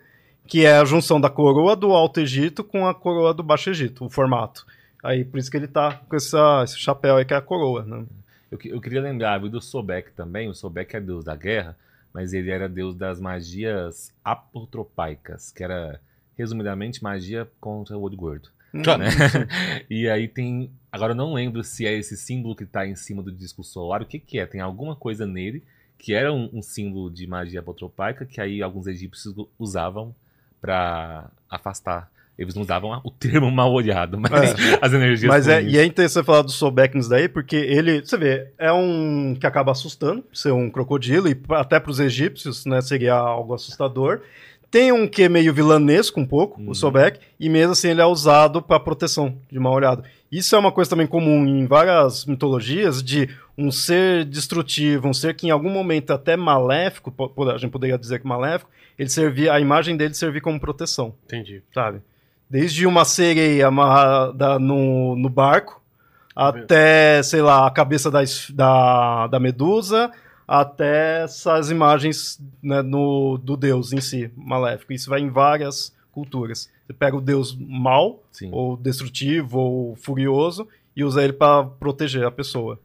que 0.48 0.66
é 0.66 0.78
a 0.78 0.86
junção 0.86 1.20
da 1.20 1.30
coroa 1.30 1.76
do 1.76 1.92
Alto 1.92 2.20
Egito 2.20 2.64
com 2.64 2.88
a 2.88 2.94
coroa 2.94 3.34
do 3.34 3.44
Baixo 3.44 3.70
Egito, 3.70 4.06
o 4.06 4.10
formato. 4.10 4.66
Aí 5.04 5.26
por 5.26 5.38
isso 5.38 5.52
que 5.52 5.58
ele 5.58 5.68
tá 5.68 6.02
com 6.08 6.16
essa, 6.16 6.62
esse 6.64 6.78
chapéu 6.78 7.18
aí 7.18 7.26
que 7.26 7.34
é 7.34 7.38
a 7.38 7.42
coroa, 7.42 7.84
né? 7.84 8.06
Eu, 8.54 8.60
eu 8.66 8.80
queria 8.80 9.02
lembrar 9.02 9.40
do 9.40 9.60
Sobek 9.60 10.12
também. 10.12 10.48
O 10.48 10.54
Sobek 10.54 10.96
é 10.96 11.02
deus 11.02 11.26
da 11.26 11.36
guerra, 11.36 11.76
mas 12.14 12.34
ele 12.34 12.52
era 12.52 12.70
deus 12.70 12.96
das 12.96 13.20
magias 13.20 14.14
apotropaicas, 14.24 15.52
que 15.52 15.64
era, 15.64 16.00
resumidamente, 16.38 17.04
magia 17.04 17.50
contra 17.60 17.98
o 17.98 18.02
olho 18.02 18.16
gordo. 18.16 18.50
Tá. 18.84 18.98
né? 18.98 19.08
e 19.90 20.08
aí 20.08 20.28
tem. 20.28 20.72
Agora 20.92 21.14
eu 21.14 21.18
não 21.18 21.34
lembro 21.34 21.64
se 21.64 21.86
é 21.86 21.94
esse 21.94 22.16
símbolo 22.16 22.56
que 22.56 22.66
tá 22.66 22.88
em 22.88 22.96
cima 22.96 23.22
do 23.24 23.32
disco 23.32 23.64
solar. 23.64 24.02
O 24.02 24.06
que, 24.06 24.20
que 24.20 24.40
é? 24.40 24.46
Tem 24.46 24.62
alguma 24.62 24.96
coisa 24.96 25.26
nele 25.26 25.64
que 25.98 26.14
era 26.14 26.34
um, 26.34 26.50
um 26.54 26.62
símbolo 26.62 27.10
de 27.10 27.26
magia 27.26 27.60
apotropaica 27.60 28.26
que 28.26 28.42
aí 28.42 28.62
alguns 28.62 28.88
egípcios 28.88 29.34
usavam 29.58 30.14
pra 30.64 31.26
afastar. 31.50 32.10
Eles 32.40 32.56
não 32.56 32.64
usavam 32.64 33.00
o 33.04 33.12
termo 33.12 33.52
mal 33.52 33.72
olhado, 33.72 34.18
mas 34.18 34.56
as 34.82 34.94
energias. 34.94 35.30
Mas 35.30 35.48
é, 35.48 35.62
e 35.62 35.78
é 35.78 35.86
interessante 35.86 36.26
falar 36.26 36.42
do 36.42 36.52
nisso 36.96 37.10
daí, 37.10 37.28
porque 37.28 37.56
ele, 37.56 38.00
você 38.00 38.18
vê, 38.18 38.48
é 38.58 38.72
um 38.72 39.36
que 39.40 39.46
acaba 39.46 39.74
assustando, 39.74 40.24
ser 40.34 40.52
um 40.52 40.70
crocodilo, 40.70 41.28
e 41.28 41.40
até 41.50 41.80
para 41.80 41.92
os 41.92 42.00
egípcios, 42.00 42.66
né, 42.66 42.82
seria 42.82 43.14
algo 43.14 43.54
assustador. 43.54 44.22
Tem 44.74 44.92
um 44.92 45.08
que 45.08 45.30
meio 45.30 45.54
vilanesco 45.54 46.20
um 46.20 46.26
pouco, 46.26 46.60
Uhum. 46.60 46.72
o 46.72 46.74
Sobek, 46.74 47.20
e 47.40 47.48
mesmo 47.48 47.74
assim 47.74 47.90
ele 47.90 48.02
é 48.02 48.06
usado 48.08 48.60
para 48.60 48.80
proteção 48.80 49.38
de 49.52 49.60
mal 49.60 49.72
olhado. 49.72 50.04
Isso 50.32 50.56
é 50.56 50.58
uma 50.58 50.72
coisa 50.72 50.90
também 50.90 51.06
comum 51.06 51.46
em 51.46 51.68
várias 51.68 52.26
mitologias 52.26 53.04
de 53.04 53.30
um 53.56 53.70
ser 53.70 54.26
destrutivo, 54.26 55.08
um 55.08 55.14
ser 55.14 55.36
que 55.36 55.46
em 55.46 55.52
algum 55.52 55.70
momento 55.70 56.10
até 56.12 56.36
maléfico, 56.36 57.14
a 57.54 57.58
gente 57.60 57.70
poderia 57.70 58.00
dizer 58.00 58.20
que 58.20 58.26
maléfico, 58.26 58.72
ele 58.98 59.10
servia, 59.10 59.54
a 59.54 59.60
imagem 59.60 59.96
dele 59.96 60.16
servia 60.16 60.42
como 60.42 60.60
proteção, 60.60 61.14
Entendi. 61.26 61.62
sabe? 61.72 62.02
Desde 62.50 62.88
uma 62.88 63.06
sereia 63.06 63.68
amarrada 63.68 64.58
no, 64.58 65.16
no 65.16 65.30
barco, 65.30 65.84
até, 66.36 67.22
sei 67.22 67.44
lá, 67.44 67.68
a 67.68 67.72
cabeça 67.72 68.10
da, 68.10 68.22
da, 68.56 69.28
da 69.28 69.40
medusa, 69.40 70.10
até 70.48 71.24
essas 71.24 71.70
imagens 71.70 72.40
né, 72.62 72.82
no, 72.82 73.38
do 73.38 73.56
deus 73.56 73.94
em 73.94 74.02
si, 74.02 74.32
maléfico. 74.36 74.94
Isso 74.94 75.10
vai 75.10 75.22
em 75.22 75.30
várias 75.30 75.94
culturas. 76.12 76.70
Você 76.86 76.94
pega 76.94 77.16
o 77.16 77.22
deus 77.22 77.56
mal, 77.56 78.22
Sim. 78.32 78.50
ou 78.52 78.78
destrutivo, 78.78 79.60
ou 79.60 79.96
furioso, 79.96 80.68
e 80.96 81.04
usa 81.04 81.24
ele 81.24 81.34
para 81.34 81.66
proteger 81.66 82.26
a 82.26 82.32
pessoa. 82.32 82.80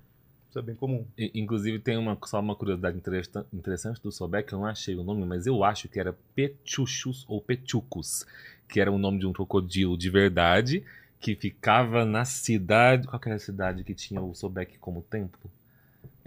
Isso 0.49 0.59
é 0.59 0.63
bem 0.63 0.75
comum. 0.75 1.05
Inclusive, 1.35 1.79
tem 1.79 1.99
uma, 1.99 2.17
só 2.25 2.41
uma 2.41 2.55
curiosidade 2.55 2.97
interessa- 2.97 3.45
interessante 3.53 4.01
do 4.03 4.11
Sobek, 4.11 4.51
eu 4.53 4.59
não 4.59 4.67
achei 4.67 4.95
o 4.97 5.05
nome, 5.05 5.27
mas 5.27 5.47
eu 5.47 5.63
acho 5.63 5.89
que 5.89 6.01
era 6.01 6.17
Pechuchus 6.35 7.27
ou 7.29 7.41
Pechucus, 7.41 8.25
que 8.67 8.81
era 8.81 8.91
o 8.91 8.99
nome 8.99 9.19
de 9.19 9.27
um 9.27 9.33
crocodilo 9.33 9.97
de 9.99 10.09
verdade, 10.09 10.83
que 11.21 11.35
ficava 11.35 12.05
na 12.05 12.25
cidade. 12.25 13.07
Qual 13.07 13.21
que 13.21 13.29
era 13.29 13.37
a 13.37 13.41
cidade 13.41 13.85
que 13.85 13.93
tinha 13.95 14.23
o 14.23 14.35
Sobek 14.35 14.79
como 14.79 15.03
templo? 15.03 15.51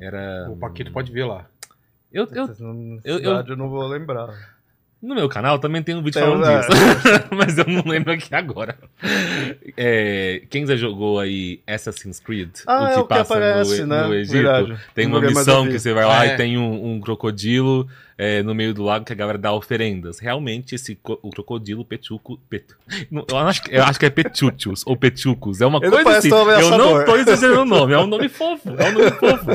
Era. 0.02 0.48
O 0.50 0.58
Paquito 0.58 0.92
pode 0.92 1.12
ver 1.12 1.26
lá. 1.26 1.46
Eu, 2.12 2.28
eu- 2.32 2.48
eu- 3.06 3.18
cidade 3.20 3.50
eu 3.52 3.56
não 3.58 3.70
vou 3.70 3.88
lembrar. 3.88 4.30
no 5.02 5.16
meu 5.16 5.30
canal 5.30 5.58
também 5.60 5.82
tem 5.82 5.96
um 5.96 6.00
vídeo 6.04 6.20
Tem, 6.20 6.24
falando 6.24 6.46
é. 6.46 6.60
disso, 6.60 6.70
mas 7.32 7.58
eu 7.58 7.66
não 7.66 7.84
lembro 7.86 8.12
aqui 8.12 8.34
agora. 8.36 8.76
É, 9.78 10.42
quem 10.50 10.66
já 10.66 10.76
jogou 10.76 11.20
aí 11.20 11.62
Assassin's 11.66 12.20
Creed? 12.20 12.50
Ah, 12.68 12.92
é 12.92 12.98
o 12.98 13.06
que 13.08 13.14
aparece, 13.14 13.82
no, 13.82 13.88
né? 13.88 14.08
no 14.08 14.14
Egito? 14.14 14.34
Verdade. 14.34 14.78
Tem 14.94 15.08
uma 15.08 15.22
missão 15.22 15.66
eu 15.66 15.72
que 15.72 15.80
você 15.80 15.94
vai 15.94 16.06
lá 16.06 16.26
É. 16.26 16.34
e 16.34 16.38
tem 16.38 16.58
um, 16.58 16.94
um 16.96 17.00
crocodilo 17.00 17.88
é, 18.24 18.44
no 18.44 18.54
meio 18.54 18.72
do 18.72 18.84
lago 18.84 19.04
que 19.04 19.12
a 19.12 19.16
galera 19.16 19.38
dá 19.40 19.52
oferendas. 19.52 20.20
Realmente, 20.20 20.76
esse 20.76 20.96
o 21.24 21.30
crocodilo 21.32 21.84
petuco. 21.84 22.38
Pet, 22.48 22.66
eu, 23.12 23.38
acho, 23.38 23.64
que- 23.64 23.76
eu 23.76 23.84
acho 23.84 24.00
que 24.00 24.06
é 24.06 24.10
Pechuchus 24.12 24.84
ou 24.86 24.96
Pechucus. 24.96 25.60
É 25.60 25.66
uma 25.66 25.80
Ele 25.82 25.90
coisa 25.90 26.18
assim. 26.20 26.30
Eu 26.30 26.78
não 26.78 27.04
tô 27.04 27.16
exagerando 27.16 27.62
o 27.62 27.66
nome. 27.66 27.94
É 27.94 27.98
um 27.98 28.06
nome 28.06 28.30
fofo. 28.30 28.70
É 28.70 28.90
um 28.90 28.92
nome 28.94 29.12
fofo. 29.12 29.48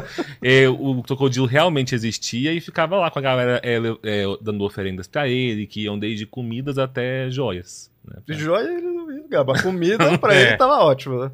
É, 0.42 0.68
o 0.68 1.00
crocodilo 1.04 1.46
realmente 1.46 1.94
existia 1.94 2.52
e 2.52 2.60
ficava 2.60 2.96
lá 2.96 3.08
com 3.10 3.20
a 3.20 3.22
galera 3.22 3.60
é, 3.62 3.76
é, 4.02 4.24
dando 4.40 4.64
oferendas 4.64 5.06
pra 5.06 5.28
ele, 5.28 5.66
que 5.66 5.82
iam 5.82 5.96
desde 5.96 6.26
comidas 6.26 6.76
até 6.76 7.30
joias. 7.30 7.88
né? 8.04 8.16
De 8.26 8.34
joia 8.34 8.66
ele 8.68 8.80
não 8.82 9.12
ia 9.12 9.44
mas 9.44 9.62
comida 9.62 10.18
pra 10.18 10.34
É. 10.34 10.42
ele 10.48 10.56
tava 10.56 10.78
ótimo, 10.84 11.20
né? 11.22 11.30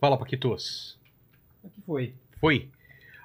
Fala, 0.00 0.16
Paquitos. 0.18 0.98
O 1.62 1.68
que 1.70 1.80
foi? 1.86 2.14
Foi. 2.40 2.68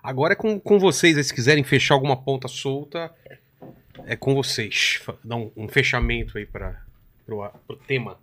Agora 0.03 0.33
é 0.33 0.35
com, 0.35 0.59
com 0.59 0.79
vocês. 0.79 1.17
aí, 1.17 1.23
Se 1.23 1.33
quiserem 1.33 1.63
fechar 1.63 1.95
alguma 1.95 2.17
ponta 2.17 2.47
solta, 2.47 3.13
é 4.05 4.15
com 4.15 4.33
vocês. 4.33 5.01
Dá 5.23 5.35
um, 5.35 5.51
um 5.55 5.67
fechamento 5.67 6.37
aí 6.37 6.45
para 6.45 6.81
pro 7.25 7.75
tema. 7.87 8.19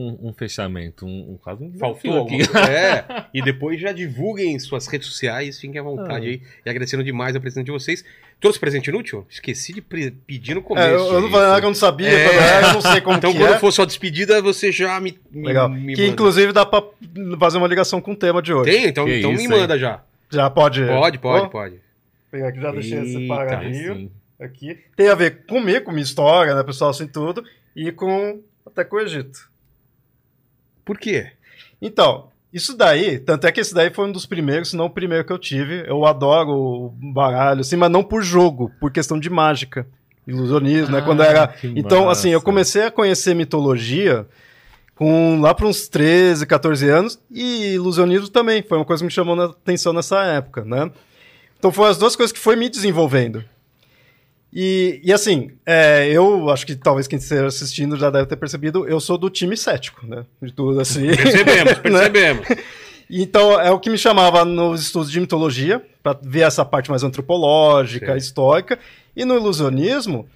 Um, 0.00 0.28
um 0.28 0.32
fechamento, 0.32 1.04
um, 1.04 1.32
um 1.32 1.36
quase 1.42 1.64
um 1.64 1.72
Faltou 1.76 2.26
coisa? 2.26 2.50
É. 2.70 3.24
E 3.34 3.42
depois 3.42 3.80
já 3.80 3.90
divulguem 3.90 4.56
suas 4.60 4.86
redes 4.86 5.08
sociais, 5.08 5.58
fiquem 5.58 5.80
à 5.80 5.82
vontade 5.82 6.26
Ah. 6.26 6.30
aí. 6.30 6.42
E 6.64 6.70
agradecendo 6.70 7.02
demais 7.02 7.34
a 7.34 7.40
presença 7.40 7.64
de 7.64 7.72
vocês. 7.72 8.04
Trouxe 8.40 8.60
presente 8.60 8.90
inútil? 8.90 9.26
Esqueci 9.28 9.72
de 9.72 9.80
pre- 9.82 10.12
pedir 10.12 10.54
no 10.54 10.62
começo. 10.62 10.86
É, 10.86 10.92
eu, 10.94 11.14
eu 11.14 11.20
não 11.20 11.28
falei 11.28 11.48
nada 11.48 11.58
que 11.60 11.66
eu 11.66 11.70
não 11.70 11.74
sabia, 11.74 12.08
É. 12.08 12.58
eu 12.62 12.74
não 12.74 12.80
sei 12.80 13.00
como 13.00 13.16
Então, 13.16 13.32
que 13.32 13.38
quando 13.38 13.54
é. 13.54 13.58
for 13.58 13.72
sua 13.72 13.84
despedida, 13.84 14.40
você 14.40 14.70
já 14.70 15.00
me. 15.00 15.18
me 15.32 15.48
Legal. 15.48 15.68
me 15.68 15.94
que 15.96 16.02
manda. 16.02 16.12
inclusive 16.12 16.52
dá 16.52 16.64
pra 16.64 16.80
fazer 17.40 17.58
uma 17.58 17.66
ligação 17.66 18.00
com 18.00 18.12
o 18.12 18.16
tema 18.16 18.40
de 18.40 18.52
hoje. 18.54 18.70
Tem? 18.70 18.86
Então, 18.86 19.04
Que 19.06 19.18
então 19.18 19.32
isso, 19.32 19.42
me 19.42 19.48
manda 19.48 19.76
já. 19.76 20.04
Já 20.30 20.48
pode. 20.48 20.86
Pode, 20.86 21.18
pode, 21.18 21.50
pode. 21.50 21.80
pegar 22.30 22.48
aqui, 22.50 22.60
já 22.60 22.70
deixei 22.70 22.98
Eita, 22.98 23.18
separadinho 23.18 23.94
Sim. 23.96 24.10
aqui. 24.40 24.78
Tem 24.96 25.08
a 25.08 25.14
ver 25.16 25.44
comigo, 25.46 25.86
com 25.86 25.90
minha 25.90 26.04
história, 26.04 26.54
né, 26.54 26.62
pessoal, 26.62 26.90
assim 26.90 27.08
tudo, 27.08 27.42
e 27.74 27.90
com 27.90 28.40
até 28.64 28.84
com 28.84 28.94
o 28.96 29.00
Egito. 29.00 29.48
Por 30.88 30.96
quê? 30.96 31.32
Então, 31.82 32.28
isso 32.50 32.74
daí, 32.74 33.18
tanto 33.18 33.46
é 33.46 33.52
que 33.52 33.60
esse 33.60 33.74
daí 33.74 33.90
foi 33.92 34.06
um 34.06 34.10
dos 34.12 34.24
primeiros, 34.24 34.70
se 34.70 34.76
não 34.76 34.86
o 34.86 34.90
primeiro 34.90 35.22
que 35.22 35.30
eu 35.30 35.38
tive. 35.38 35.84
Eu 35.86 36.06
adoro 36.06 36.50
o 36.50 36.88
baralho, 37.12 37.60
assim, 37.60 37.76
mas 37.76 37.90
não 37.90 38.02
por 38.02 38.22
jogo, 38.22 38.72
por 38.80 38.90
questão 38.90 39.20
de 39.20 39.28
mágica, 39.28 39.86
ilusionismo, 40.26 40.96
né? 40.96 41.02
Quando 41.02 41.20
Ah, 41.20 41.26
era. 41.26 41.54
Então, 41.62 42.08
assim, 42.08 42.30
eu 42.30 42.38
massa. 42.38 42.44
comecei 42.46 42.82
a 42.84 42.90
conhecer 42.90 43.34
mitologia 43.34 44.26
com 44.94 45.42
lá 45.42 45.52
para 45.52 45.66
uns 45.66 45.88
13, 45.88 46.46
14 46.46 46.88
anos 46.88 47.20
e 47.30 47.74
ilusionismo 47.74 48.30
também. 48.30 48.62
Foi 48.62 48.78
uma 48.78 48.84
coisa 48.86 49.02
que 49.02 49.06
me 49.06 49.12
chamou 49.12 49.38
a 49.38 49.44
atenção 49.44 49.92
nessa 49.92 50.24
época, 50.24 50.64
né? 50.64 50.90
Então, 51.58 51.70
foram 51.70 51.90
as 51.90 51.98
duas 51.98 52.16
coisas 52.16 52.32
que 52.32 52.38
foi 52.38 52.56
me 52.56 52.70
desenvolvendo. 52.70 53.44
E, 54.60 55.00
e 55.04 55.12
assim, 55.12 55.52
é, 55.64 56.10
eu 56.10 56.50
acho 56.50 56.66
que 56.66 56.74
talvez 56.74 57.06
quem 57.06 57.16
esteja 57.16 57.46
assistindo 57.46 57.96
já 57.96 58.10
deve 58.10 58.26
ter 58.26 58.34
percebido, 58.34 58.88
eu 58.88 58.98
sou 58.98 59.16
do 59.16 59.30
time 59.30 59.56
cético, 59.56 60.04
né? 60.04 60.24
De 60.42 60.52
tudo 60.52 60.80
assim. 60.80 61.06
Percebemos, 61.14 61.74
Né? 61.78 61.80
percebemos. 61.80 62.48
Então, 63.08 63.60
é 63.60 63.70
o 63.70 63.78
que 63.78 63.88
me 63.88 63.96
chamava 63.96 64.44
nos 64.44 64.82
estudos 64.82 65.12
de 65.12 65.20
mitologia, 65.20 65.80
para 66.02 66.18
ver 66.20 66.40
essa 66.40 66.64
parte 66.64 66.90
mais 66.90 67.04
antropológica, 67.04 68.10
Sim. 68.14 68.18
histórica, 68.18 68.80
e 69.14 69.24
no 69.24 69.36
ilusionismo, 69.36 70.28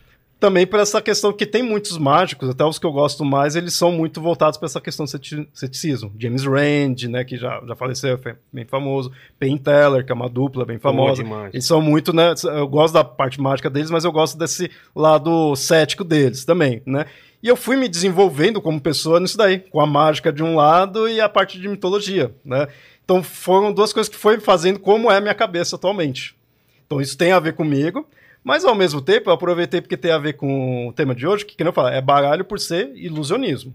também 0.43 0.67
por 0.67 0.81
essa 0.81 1.01
questão 1.01 1.33
que 1.33 1.47
tem 1.47 1.63
muitos 1.63 1.97
mágicos, 1.97 2.51
até 2.51 2.65
os 2.65 2.77
que 2.77 2.85
eu 2.85 2.91
gosto 2.91 3.25
mais, 3.25 3.55
eles 3.55 3.75
são 3.75 3.93
muito 3.93 4.21
voltados 4.21 4.59
para 4.59 4.67
essa 4.67 4.81
questão 4.81 5.05
do 5.07 5.09
ceti- 5.09 5.49
ceticismo. 5.55 6.13
James 6.19 6.45
Rand, 6.45 7.09
né, 7.09 7.23
que 7.23 7.37
já, 7.37 7.63
já 7.65 7.77
faleceu, 7.77 8.19
foi 8.19 8.35
bem 8.53 8.65
famoso, 8.65 9.13
Penn 9.39 9.57
Teller, 9.57 10.05
que 10.05 10.11
é 10.11 10.15
uma 10.15 10.29
dupla 10.29 10.65
bem 10.65 10.79
famosa. 10.81 11.23
Eles 11.55 11.65
são 11.65 11.81
muito, 11.81 12.13
né? 12.13 12.35
Eu 12.57 12.67
gosto 12.67 12.93
da 12.95 13.05
parte 13.05 13.41
mágica 13.41 13.71
deles, 13.71 13.89
mas 13.89 14.05
eu 14.05 14.11
gosto 14.11 14.37
desse 14.37 14.69
lado 14.97 15.55
cético 15.55 16.03
deles 16.03 16.45
também, 16.45 16.83
né? 16.85 17.07
E 17.41 17.47
eu 17.47 17.57
fui 17.57 17.77
me 17.77 17.89
desenvolvendo 17.89 18.61
como 18.61 18.81
pessoa 18.81 19.21
nisso 19.21 19.39
daí, 19.39 19.61
com 19.61 19.81
a 19.81 19.87
mágica 19.87 20.33
de 20.33 20.43
um 20.43 20.57
lado 20.57 21.09
e 21.09 21.21
a 21.21 21.29
parte 21.29 21.61
de 21.61 21.69
mitologia, 21.69 22.35
né? 22.45 22.67
Então 23.05 23.23
foram 23.23 23.73
duas 23.73 23.93
coisas 23.93 24.09
que 24.09 24.19
foi 24.19 24.41
fazendo 24.41 24.81
como 24.81 25.09
é 25.11 25.17
a 25.19 25.21
minha 25.21 25.35
cabeça 25.35 25.77
atualmente. 25.77 26.35
Então 26.85 27.01
isso 27.01 27.17
tem 27.17 27.31
a 27.31 27.39
ver 27.41 27.55
comigo, 27.55 28.05
mas 28.45 28.65
ao 28.65 28.75
mesmo 28.75 29.01
tempo 29.01 29.31
eu 29.31 29.35
aproveitei 29.35 29.81
porque 29.81 29.97
tem 29.97 30.11
a 30.11 30.19
ver 30.19 30.35
com 30.35 30.89
o 30.89 30.93
tema 30.93 31.15
de 31.15 31.27
hoje, 31.27 31.45
que, 31.45 31.57
que 31.57 31.63
eu 31.63 31.73
falo, 31.73 31.89
é 31.89 32.01
baralho 32.01 32.45
por 32.45 32.59
ser 32.59 32.93
ilusionismo. 32.95 33.75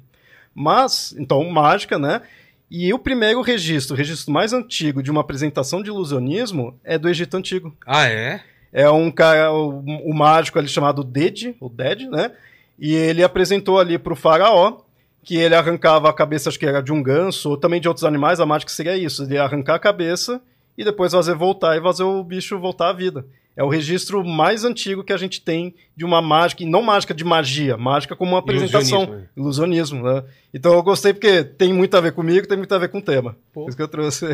Mas, 0.54 1.16
então, 1.18 1.44
mágica, 1.50 2.00
né? 2.00 2.22
E 2.70 2.94
o 2.94 3.00
primeiro 3.00 3.42
registro, 3.42 3.94
o 3.94 3.98
registro 3.98 4.34
mais 4.34 4.52
antigo 4.52 5.02
de 5.02 5.10
uma 5.10 5.22
apresentação 5.22 5.82
de 5.82 5.90
ilusionismo 5.90 6.78
é 6.84 6.98
do 6.98 7.08
Egito 7.08 7.38
Antigo. 7.38 7.74
Ah, 7.86 8.08
é? 8.08 8.42
É 8.74 8.90
um 8.90 9.10
cara, 9.10 9.54
o, 9.54 9.80
o 9.80 10.14
mágico 10.14 10.60
ali 10.60 10.68
chamado 10.68 11.04
Ded, 11.04 11.56
o 11.62 11.70
Ded, 11.70 12.10
né? 12.10 12.32
E 12.78 12.94
ele 12.94 13.24
apresentou 13.24 13.80
ali 13.80 13.98
pro 13.98 14.16
faraó 14.16 14.82
que 15.24 15.38
ele 15.38 15.56
arrancava 15.56 16.10
a 16.10 16.14
cabeça, 16.14 16.50
acho 16.50 16.60
que 16.60 16.66
era 16.66 16.82
de 16.82 16.92
um 16.92 17.04
ganso, 17.04 17.50
ou 17.50 17.58
também 17.58 17.82
de 17.82 17.88
outros 17.88 18.06
animais, 18.06 18.40
a 18.40 18.46
mágica 18.46 18.72
seria 18.72 18.96
isso, 18.96 19.24
ele 19.24 19.38
arrancar 19.38 19.76
a 19.76 19.80
cabeça 19.80 20.42
e 20.78 20.84
depois 20.86 21.12
fazer 21.12 21.36
voltar 21.36 21.78
e 21.78 21.82
fazer 21.82 22.04
o 22.04 22.24
bicho 22.24 22.58
voltar 22.60 22.90
à 22.90 22.94
vida. 22.94 23.26
É 23.58 23.64
o 23.64 23.68
registro 23.70 24.24
mais 24.24 24.64
antigo 24.64 25.04
que 25.04 25.12
a 25.12 25.18
gente 25.18 25.42
tem 25.42 25.74
de 25.96 26.06
uma 26.06 26.22
mágica, 26.22 26.62
e 26.62 26.66
não 26.66 26.82
mágica 26.84 27.12
de 27.14 27.24
magia, 27.24 27.76
mágica 27.76 28.16
como 28.16 28.32
uma 28.34 28.40
apresentação, 28.40 29.02
Ilusionismo, 29.02 29.30
ilusionismo, 29.36 30.04
né? 30.04 30.24
Então 30.54 30.74
eu 30.74 30.84
gostei 30.84 31.12
porque 31.12 31.44
tem 31.44 31.74
muito 31.74 31.98
a 31.98 32.02
ver 32.02 32.12
comigo, 32.12 32.48
tem 32.48 32.56
muito 32.58 32.74
a 32.76 32.78
ver 32.78 32.90
com 32.90 33.00
o 33.00 33.02
tema. 33.02 33.36
Pô. 33.52 33.64
Por 33.64 33.70
isso 33.70 33.76
que 33.76 33.82
eu 33.84 33.88
trouxe. 33.88 34.26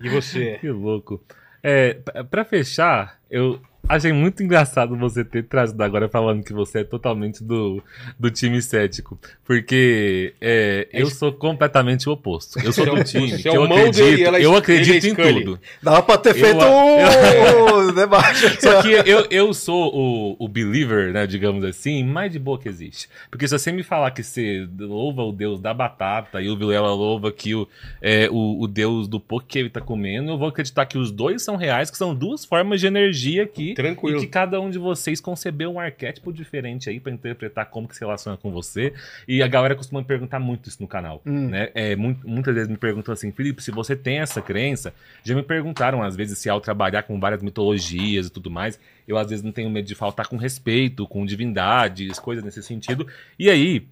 E 0.00 0.08
você? 0.08 0.58
Que 0.62 0.70
louco. 0.70 1.20
É, 1.62 1.94
p- 1.94 2.24
pra 2.24 2.44
fechar, 2.44 3.18
eu 3.30 3.60
achei 3.88 4.12
muito 4.12 4.42
engraçado 4.42 4.96
você 4.96 5.24
ter 5.24 5.42
trazido 5.44 5.82
agora 5.82 6.08
falando 6.08 6.42
que 6.44 6.52
você 6.52 6.80
é 6.80 6.84
totalmente 6.84 7.42
do, 7.42 7.82
do 8.18 8.30
time 8.30 8.60
cético. 8.62 9.18
Porque 9.44 10.34
é, 10.40 10.88
eu 10.92 11.08
sou 11.10 11.32
completamente 11.32 12.08
o 12.08 12.12
oposto. 12.12 12.58
Eu 12.60 12.72
sou 12.72 12.84
é 12.86 12.90
do 12.90 13.00
o- 13.00 13.04
time. 13.04 13.28
você 13.30 13.42
que 13.42 13.48
é 13.48 13.56
eu 13.56 13.64
acredito, 13.64 14.34
é- 14.36 14.44
eu 14.44 14.54
é 14.54 14.58
acredito 14.58 15.04
em 15.06 15.10
Scully. 15.10 15.44
tudo. 15.44 15.60
Dava 15.82 16.02
pra 16.02 16.18
ter 16.18 16.30
Eu- 16.30 16.34
feito 16.34 16.64
um 16.64 17.92
debate. 17.94 18.60
Só 18.62 18.82
que 18.82 18.88
eu, 18.90 19.26
eu 19.30 19.52
sou 19.54 19.94
o, 19.94 20.36
o 20.38 20.48
believer, 20.48 21.12
né, 21.12 21.26
digamos 21.26 21.64
assim, 21.64 22.04
mais 22.04 22.32
de 22.32 22.38
boa 22.38 22.58
que 22.58 22.68
existe. 22.68 23.08
Porque 23.30 23.46
se 23.46 23.58
você 23.58 23.72
me 23.72 23.82
falar 23.82 24.10
que 24.12 24.22
você 24.22 24.66
louva 24.78 25.22
o 25.22 25.32
deus 25.32 25.60
da 25.60 25.74
batata 25.74 26.40
e 26.40 26.48
o 26.48 26.56
Vilela 26.56 26.94
louva 26.94 27.30
que 27.32 27.54
o, 27.54 27.68
é, 28.00 28.28
o, 28.30 28.62
o 28.62 28.66
deus 28.68 29.08
do 29.08 29.18
pão 29.20 29.40
que 29.40 29.58
ele 29.58 29.70
tá 29.70 29.80
comendo, 29.80 30.30
eu 30.32 30.38
vou 30.38 30.48
acreditar 30.48 30.86
que 30.86 30.96
os 30.96 31.10
dois 31.10 31.42
são 31.42 31.56
reais, 31.56 31.90
que 31.90 31.96
são 31.96 32.14
duas 32.14 32.44
formas 32.44 32.80
de 32.80 32.86
energia 32.86 33.46
que 33.46 33.74
Tranquilo. 33.82 34.18
E 34.18 34.20
que 34.20 34.26
cada 34.26 34.60
um 34.60 34.70
de 34.70 34.78
vocês 34.78 35.20
concebeu 35.20 35.72
um 35.72 35.80
arquétipo 35.80 36.32
diferente 36.32 36.88
aí 36.88 36.98
pra 36.98 37.12
interpretar 37.12 37.66
como 37.66 37.86
que 37.88 37.94
se 37.94 38.00
relaciona 38.00 38.36
com 38.36 38.50
você. 38.50 38.92
E 39.26 39.42
a 39.42 39.46
galera 39.48 39.74
costuma 39.74 40.00
me 40.00 40.06
perguntar 40.06 40.38
muito 40.38 40.68
isso 40.68 40.80
no 40.80 40.88
canal. 40.88 41.20
Hum. 41.26 41.48
Né? 41.48 41.70
É, 41.74 41.94
mu- 41.96 42.16
muitas 42.24 42.54
vezes 42.54 42.68
me 42.68 42.76
perguntam 42.76 43.12
assim, 43.12 43.30
Felipe, 43.32 43.62
se 43.62 43.70
você 43.70 43.94
tem 43.94 44.18
essa 44.18 44.40
crença, 44.40 44.94
já 45.24 45.34
me 45.34 45.42
perguntaram 45.42 46.02
às 46.02 46.16
vezes 46.16 46.38
se 46.38 46.48
ao 46.48 46.60
trabalhar 46.60 47.02
com 47.02 47.18
várias 47.20 47.42
mitologias 47.42 48.26
e 48.26 48.30
tudo 48.30 48.50
mais, 48.50 48.78
eu 49.06 49.16
às 49.18 49.28
vezes 49.28 49.44
não 49.44 49.52
tenho 49.52 49.68
medo 49.70 49.86
de 49.86 49.94
faltar 49.94 50.26
com 50.28 50.36
respeito, 50.36 51.06
com 51.06 51.24
divindades, 51.26 52.18
coisas 52.18 52.44
nesse 52.44 52.62
sentido. 52.62 53.06
E 53.38 53.50
aí, 53.50 53.86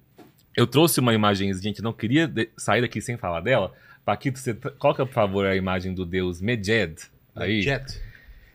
eu 0.55 0.67
trouxe 0.67 0.99
uma 0.99 1.13
imagenzinha 1.13 1.73
que 1.73 1.81
não 1.81 1.93
queria 1.93 2.31
sair 2.57 2.81
daqui 2.81 3.01
sem 3.01 3.17
falar 3.17 3.41
dela. 3.41 3.73
Paquito, 4.03 4.39
você 4.39 4.53
coloca, 4.79 5.05
por 5.05 5.13
favor, 5.13 5.45
a 5.45 5.55
imagem 5.55 5.93
do 5.93 6.05
deus 6.05 6.41
Medjed 6.41 6.95
aí. 7.35 7.61
Jet. 7.61 8.01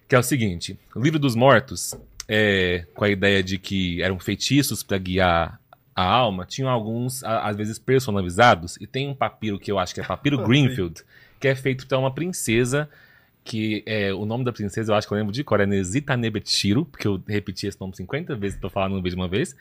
Que 0.09 0.15
é 0.15 0.19
o 0.19 0.23
seguinte: 0.23 0.79
o 0.95 1.01
livro 1.01 1.19
dos 1.19 1.35
mortos, 1.35 1.95
é, 2.29 2.85
com 2.95 3.05
a 3.05 3.09
ideia 3.09 3.43
de 3.43 3.59
que 3.59 4.03
eram 4.03 4.19
feitiços 4.19 4.83
para 4.83 4.99
guiar 4.99 5.61
a 5.95 6.03
alma, 6.05 6.45
tinham 6.45 6.69
alguns, 6.69 7.25
a- 7.25 7.49
às 7.49 7.57
vezes, 7.57 7.79
personalizados. 7.79 8.77
E 8.81 8.87
tem 8.87 9.09
um 9.09 9.15
papiro 9.15 9.59
que 9.59 9.71
eu 9.73 9.79
acho 9.79 9.95
que 9.95 10.01
é 10.01 10.05
papiro 10.05 10.39
Greenfield, 10.47 11.03
que 11.41 11.49
é 11.49 11.55
feito 11.55 11.87
para 11.87 11.99
uma 11.99 12.13
princesa. 12.15 12.89
Que 13.49 13.85
é 13.87 14.13
o 14.13 14.27
nome 14.27 14.45
da 14.45 14.53
princesa, 14.53 14.91
eu 14.91 14.97
acho 14.97 15.07
que 15.07 15.15
eu 15.15 15.17
lembro 15.19 15.33
de 15.33 15.45
cor, 15.45 15.61
é 15.61 15.67
Nesita 15.67 16.17
Nebetiro, 16.17 16.85
porque 16.85 17.07
eu 17.07 17.23
repeti 17.29 17.69
esse 17.69 17.81
nome 17.81 17.95
50 17.95 18.35
vezes 18.35 18.59
pra 18.59 18.69
falar 18.69 18.89
no 18.89 19.01
vídeo 19.01 19.15
uma 19.17 19.29
vez. 19.29 19.55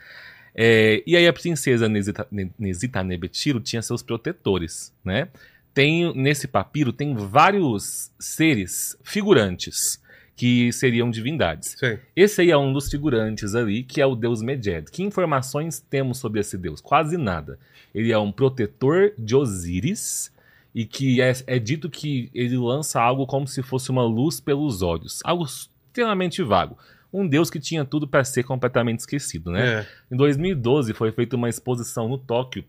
É, 0.56 1.04
e 1.06 1.16
aí 1.16 1.24
a 1.28 1.32
princesa 1.32 1.88
Nesita, 1.88 2.26
Ne- 2.28 2.50
Nesita 2.58 3.04
Nebetiro 3.04 3.60
tinha 3.60 3.80
seus 3.80 4.02
protetores, 4.02 4.92
né? 5.04 5.28
Tem, 5.72 6.12
nesse 6.16 6.48
papiro 6.48 6.92
tem 6.92 7.14
vários 7.14 8.10
seres 8.18 8.98
figurantes 9.04 10.02
que 10.36 10.70
seriam 10.70 11.10
divindades. 11.10 11.74
Sei. 11.78 11.98
Esse 12.14 12.42
aí 12.42 12.50
é 12.50 12.58
um 12.58 12.72
dos 12.72 12.90
figurantes 12.90 13.54
ali, 13.54 13.82
que 13.82 14.02
é 14.02 14.06
o 14.06 14.14
deus 14.14 14.42
Medjed. 14.42 14.90
Que 14.90 15.02
informações 15.02 15.80
temos 15.80 16.18
sobre 16.18 16.40
esse 16.40 16.58
deus? 16.58 16.80
Quase 16.80 17.16
nada. 17.16 17.58
Ele 17.94 18.12
é 18.12 18.18
um 18.18 18.30
protetor 18.30 19.12
de 19.18 19.34
Osíris 19.34 20.30
e 20.74 20.84
que 20.84 21.22
é, 21.22 21.32
é 21.46 21.58
dito 21.58 21.88
que 21.88 22.30
ele 22.34 22.58
lança 22.58 23.00
algo 23.00 23.26
como 23.26 23.48
se 23.48 23.62
fosse 23.62 23.90
uma 23.90 24.04
luz 24.04 24.38
pelos 24.38 24.82
olhos. 24.82 25.20
Algo 25.24 25.46
extremamente 25.46 26.42
vago. 26.42 26.76
Um 27.10 27.26
deus 27.26 27.48
que 27.48 27.58
tinha 27.58 27.82
tudo 27.82 28.06
para 28.06 28.22
ser 28.22 28.42
completamente 28.42 29.00
esquecido, 29.00 29.50
né? 29.50 29.80
É. 29.80 29.86
Em 30.12 30.16
2012 30.16 30.92
foi 30.92 31.10
feita 31.12 31.34
uma 31.34 31.48
exposição 31.48 32.08
no 32.08 32.18
Tóquio, 32.18 32.62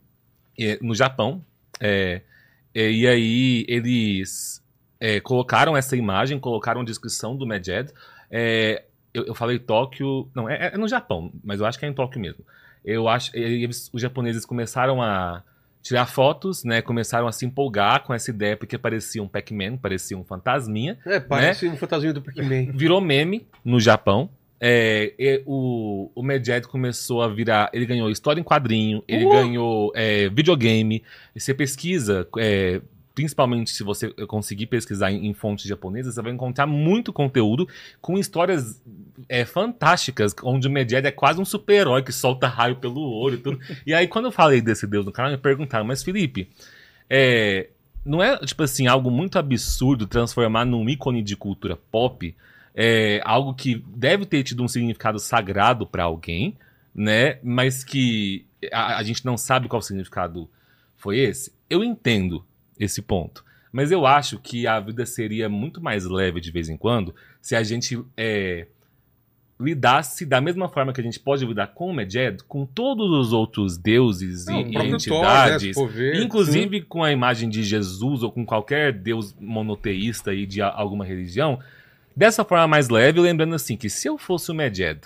eh, 0.57 0.79
no 0.81 0.95
Japão. 0.95 1.43
é, 1.81 2.21
é, 2.73 2.91
e 2.91 3.07
aí 3.07 3.65
eles 3.67 4.63
é, 4.99 5.19
colocaram 5.19 5.75
essa 5.77 5.95
imagem, 5.95 6.39
colocaram 6.39 6.81
a 6.81 6.85
descrição 6.85 7.35
do 7.35 7.45
Medjed. 7.45 7.91
É, 8.31 8.83
eu, 9.13 9.25
eu 9.27 9.35
falei 9.35 9.59
Tóquio. 9.59 10.29
Não, 10.35 10.49
é, 10.49 10.71
é 10.73 10.77
no 10.77 10.87
Japão, 10.87 11.31
mas 11.43 11.59
eu 11.59 11.65
acho 11.65 11.77
que 11.79 11.85
é 11.85 11.89
em 11.89 11.93
Tóquio 11.93 12.19
mesmo. 12.21 12.43
Eu 12.83 13.07
acho. 13.07 13.35
eles- 13.35 13.89
os 13.93 14.01
japoneses 14.01 14.45
começaram 14.45 15.01
a 15.01 15.43
tirar 15.81 16.05
fotos, 16.05 16.63
né? 16.63 16.81
Começaram 16.81 17.27
a 17.27 17.31
se 17.31 17.45
empolgar 17.45 18.03
com 18.03 18.13
essa 18.13 18.29
ideia, 18.29 18.57
porque 18.57 18.77
parecia 18.77 19.21
um 19.23 19.27
Pac-Man, 19.27 19.77
parecia 19.77 20.17
um 20.17 20.23
fantasminha 20.23 20.97
É, 21.05 21.19
parece 21.19 21.67
um 21.67 21.77
fantasminha 21.77 22.13
do 22.13 22.21
Pac-Man. 22.21 22.71
virou 22.75 22.99
meme 22.99 23.47
no 23.63 23.79
Japão. 23.79 24.29
É, 24.59 25.43
o, 25.45 26.09
o 26.15 26.23
Medjed 26.23 26.67
começou 26.67 27.21
a 27.21 27.27
virar. 27.27 27.69
Ele 27.73 27.85
ganhou 27.85 28.09
história 28.09 28.39
em 28.41 28.43
quadrinho, 28.43 29.03
ele 29.07 29.25
Uh! 29.25 29.29
ganhou 29.29 29.91
é, 29.95 30.27
videogame. 30.29 31.03
E 31.35 31.39
você 31.39 31.53
pesquisa, 31.53 32.27
é, 32.39 32.81
principalmente 33.17 33.71
se 33.71 33.81
você 33.81 34.11
conseguir 34.27 34.67
pesquisar 34.67 35.11
em, 35.11 35.25
em 35.25 35.33
fontes 35.33 35.65
japonesas, 35.65 36.13
você 36.13 36.21
vai 36.21 36.31
encontrar 36.31 36.67
muito 36.67 37.11
conteúdo 37.11 37.67
com 37.99 38.15
histórias 38.15 38.79
é, 39.27 39.43
fantásticas, 39.43 40.35
onde 40.43 40.67
o 40.67 40.69
Medjed 40.69 41.07
é 41.07 41.09
quase 41.09 41.41
um 41.41 41.45
super-herói 41.45 42.03
que 42.03 42.11
solta 42.11 42.47
raio 42.47 42.75
pelo 42.75 43.01
olho 43.01 43.33
e 43.33 43.37
tudo. 43.39 43.59
e 43.87 43.91
aí, 43.91 44.07
quando 44.07 44.25
eu 44.25 44.31
falei 44.31 44.61
desse 44.61 44.85
deus 44.85 45.03
no 45.03 45.11
canal, 45.11 45.31
me 45.31 45.37
perguntaram, 45.39 45.83
mas 45.83 46.03
Felipe, 46.03 46.47
é, 47.09 47.69
não 48.05 48.21
é, 48.21 48.37
tipo 48.37 48.61
assim, 48.61 48.85
algo 48.85 49.09
muito 49.09 49.39
absurdo 49.39 50.05
transformar 50.05 50.63
num 50.63 50.87
ícone 50.87 51.23
de 51.23 51.35
cultura 51.35 51.75
pop 51.75 52.35
é, 52.75 53.19
algo 53.25 53.55
que 53.55 53.83
deve 53.87 54.27
ter 54.27 54.43
tido 54.43 54.63
um 54.63 54.67
significado 54.67 55.17
sagrado 55.17 55.87
para 55.87 56.03
alguém, 56.03 56.55
né? 56.93 57.39
Mas 57.41 57.83
que 57.83 58.45
a, 58.71 58.97
a 58.97 59.03
gente 59.03 59.25
não 59.25 59.37
sabe 59.37 59.67
qual 59.67 59.81
significado 59.81 60.47
foi 60.95 61.17
esse. 61.17 61.51
Eu 61.67 61.83
entendo 61.83 62.45
esse 62.79 63.01
ponto. 63.01 63.43
Mas 63.71 63.91
eu 63.91 64.05
acho 64.05 64.39
que 64.39 64.65
a 64.65 64.79
vida 64.79 65.05
seria 65.05 65.49
muito 65.49 65.81
mais 65.81 66.05
leve 66.05 66.39
de 66.39 66.51
vez 66.51 66.69
em 66.69 66.77
quando 66.77 67.13
se 67.41 67.55
a 67.55 67.63
gente 67.63 68.01
é, 68.15 68.67
lidasse 69.59 70.25
da 70.25 70.39
mesma 70.39 70.69
forma 70.69 70.93
que 70.93 71.01
a 71.01 71.03
gente 71.03 71.19
pode 71.19 71.45
lidar 71.45 71.67
com 71.67 71.89
o 71.89 71.93
Medjed, 71.93 72.43
com 72.47 72.65
todos 72.65 73.09
os 73.09 73.33
outros 73.33 73.77
deuses 73.77 74.45
Não, 74.45 74.61
e, 74.61 74.69
e 74.69 74.71
próprio 74.71 74.97
Thor, 74.99 75.21
né, 75.23 75.55
entidades. 75.55 75.77
ver. 75.93 76.15
Inclusive 76.21 76.81
com 76.83 77.03
a 77.03 77.11
imagem 77.11 77.49
de 77.49 77.63
Jesus 77.63 78.23
ou 78.23 78.31
com 78.31 78.45
qualquer 78.45 78.93
deus 78.93 79.35
monoteísta 79.39 80.31
aí 80.31 80.45
de 80.45 80.61
alguma 80.61 81.03
religião, 81.03 81.59
dessa 82.15 82.45
forma 82.45 82.67
mais 82.67 82.89
leve, 82.89 83.19
lembrando 83.19 83.55
assim 83.55 83.75
que 83.75 83.89
se 83.89 84.07
eu 84.07 84.17
fosse 84.17 84.51
o 84.51 84.55
Medjed, 84.55 85.01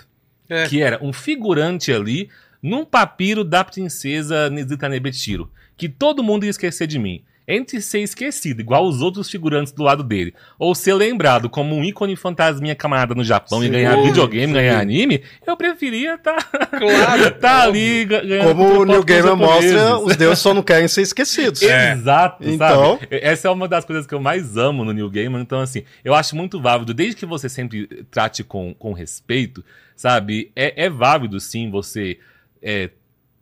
É. 0.48 0.66
que 0.68 0.82
era 0.82 1.02
um 1.02 1.12
figurante 1.12 1.90
ali 1.92 2.28
num 2.62 2.84
papiro 2.84 3.42
da 3.42 3.64
princesa 3.64 4.50
Nesita 4.50 4.88
Nebetiro, 4.88 5.50
que 5.76 5.88
todo 5.88 6.22
mundo 6.22 6.44
ia 6.44 6.50
esquecer 6.50 6.86
de 6.86 6.98
mim. 6.98 7.24
Entre 7.46 7.80
ser 7.80 8.00
esquecido, 8.00 8.60
igual 8.60 8.86
os 8.86 9.00
outros 9.00 9.28
figurantes 9.28 9.72
do 9.72 9.82
lado 9.82 10.04
dele, 10.04 10.32
ou 10.58 10.74
ser 10.74 10.94
lembrado 10.94 11.50
como 11.50 11.74
um 11.74 11.82
ícone 11.82 12.14
fantasminha 12.14 12.74
camarada 12.74 13.14
no 13.16 13.24
Japão 13.24 13.62
e 13.62 13.66
Sim, 13.66 13.72
ganhar 13.72 13.96
videogame, 14.00 14.46
sim. 14.46 14.52
ganhar 14.52 14.78
anime, 14.80 15.22
eu 15.46 15.56
preferia 15.56 16.14
estar 16.14 16.36
Claro. 16.70 17.30
tá 17.40 17.62
ali 17.64 18.04
ga- 18.04 18.20
ganhando 18.22 18.46
Como 18.48 18.80
o 18.80 18.84
New 18.84 19.02
Gamer 19.02 19.34
mostra, 19.36 19.98
os 19.98 20.14
deuses 20.16 20.38
só 20.38 20.54
não 20.54 20.62
querem 20.62 20.86
ser 20.86 21.02
esquecidos. 21.02 21.60
Exato, 21.62 22.48
Então- 22.48 22.98
sabe? 23.00 23.08
Essa 23.10 23.48
é 23.48 23.50
uma 23.50 23.66
das 23.66 23.84
coisas 23.84 24.06
que 24.06 24.14
eu 24.14 24.20
mais 24.20 24.56
amo 24.56 24.84
no 24.84 24.92
New 24.92 25.10
Gamer. 25.10 25.40
Então, 25.40 25.60
assim, 25.60 25.82
eu 26.04 26.14
acho 26.14 26.36
muito 26.36 26.60
válido, 26.60 26.94
desde 26.94 27.16
que 27.16 27.26
você 27.26 27.48
sempre 27.48 27.86
trate 28.10 28.44
com, 28.44 28.72
com 28.74 28.92
respeito, 28.92 29.64
sabe? 29.96 30.52
É, 30.54 30.84
é 30.84 30.88
válido, 30.90 31.40
sim, 31.40 31.70
você 31.70 32.18
é, 32.62 32.90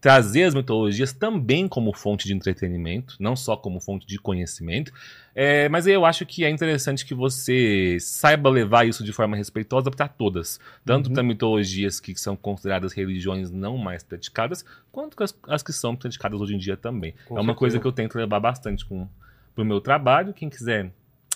trazer 0.01 0.45
as 0.45 0.55
mitologias 0.55 1.13
também 1.13 1.69
como 1.69 1.93
fonte 1.93 2.27
de 2.27 2.33
entretenimento, 2.33 3.17
não 3.21 3.37
só 3.37 3.55
como 3.57 3.81
fonte 3.81 4.07
de 4.07 4.19
conhecimento. 4.19 4.93
É, 5.35 5.69
mas 5.69 5.87
eu 5.87 6.07
acho 6.07 6.25
que 6.25 6.45
é 6.45 6.49
interessante 6.49 7.05
que 7.05 7.15
você 7.15 7.99
saiba 8.01 8.49
levar 8.49 8.87
isso 8.87 9.05
de 9.05 9.13
forma 9.13 9.37
respeitosa 9.37 9.91
para 9.91 10.09
todas, 10.09 10.59
tanto 10.85 11.09
Uhum. 11.09 11.15
para 11.15 11.23
mitologias 11.23 12.01
que 12.01 12.15
são 12.19 12.35
consideradas 12.35 12.93
religiões 12.95 13.51
não 13.51 13.77
mais 13.77 14.03
praticadas, 14.03 14.65
quanto 14.91 15.23
as, 15.23 15.39
as 15.47 15.63
que 15.63 15.73
são 15.73 15.95
praticadas 15.95 16.41
hoje 16.41 16.55
em 16.55 16.59
dia 16.59 16.77
também. 16.77 17.13
Com 17.29 17.37
é 17.37 17.41
uma 17.41 17.49
certeza. 17.49 17.59
coisa 17.59 17.79
que 17.79 17.87
eu 17.87 17.93
tento 17.93 18.17
levar 18.17 18.41
bastante 18.41 18.87
com 18.87 19.07
pro 19.55 19.65
meu 19.65 19.81
trabalho. 19.81 20.33
Quem 20.33 20.49
quiser 20.49 20.91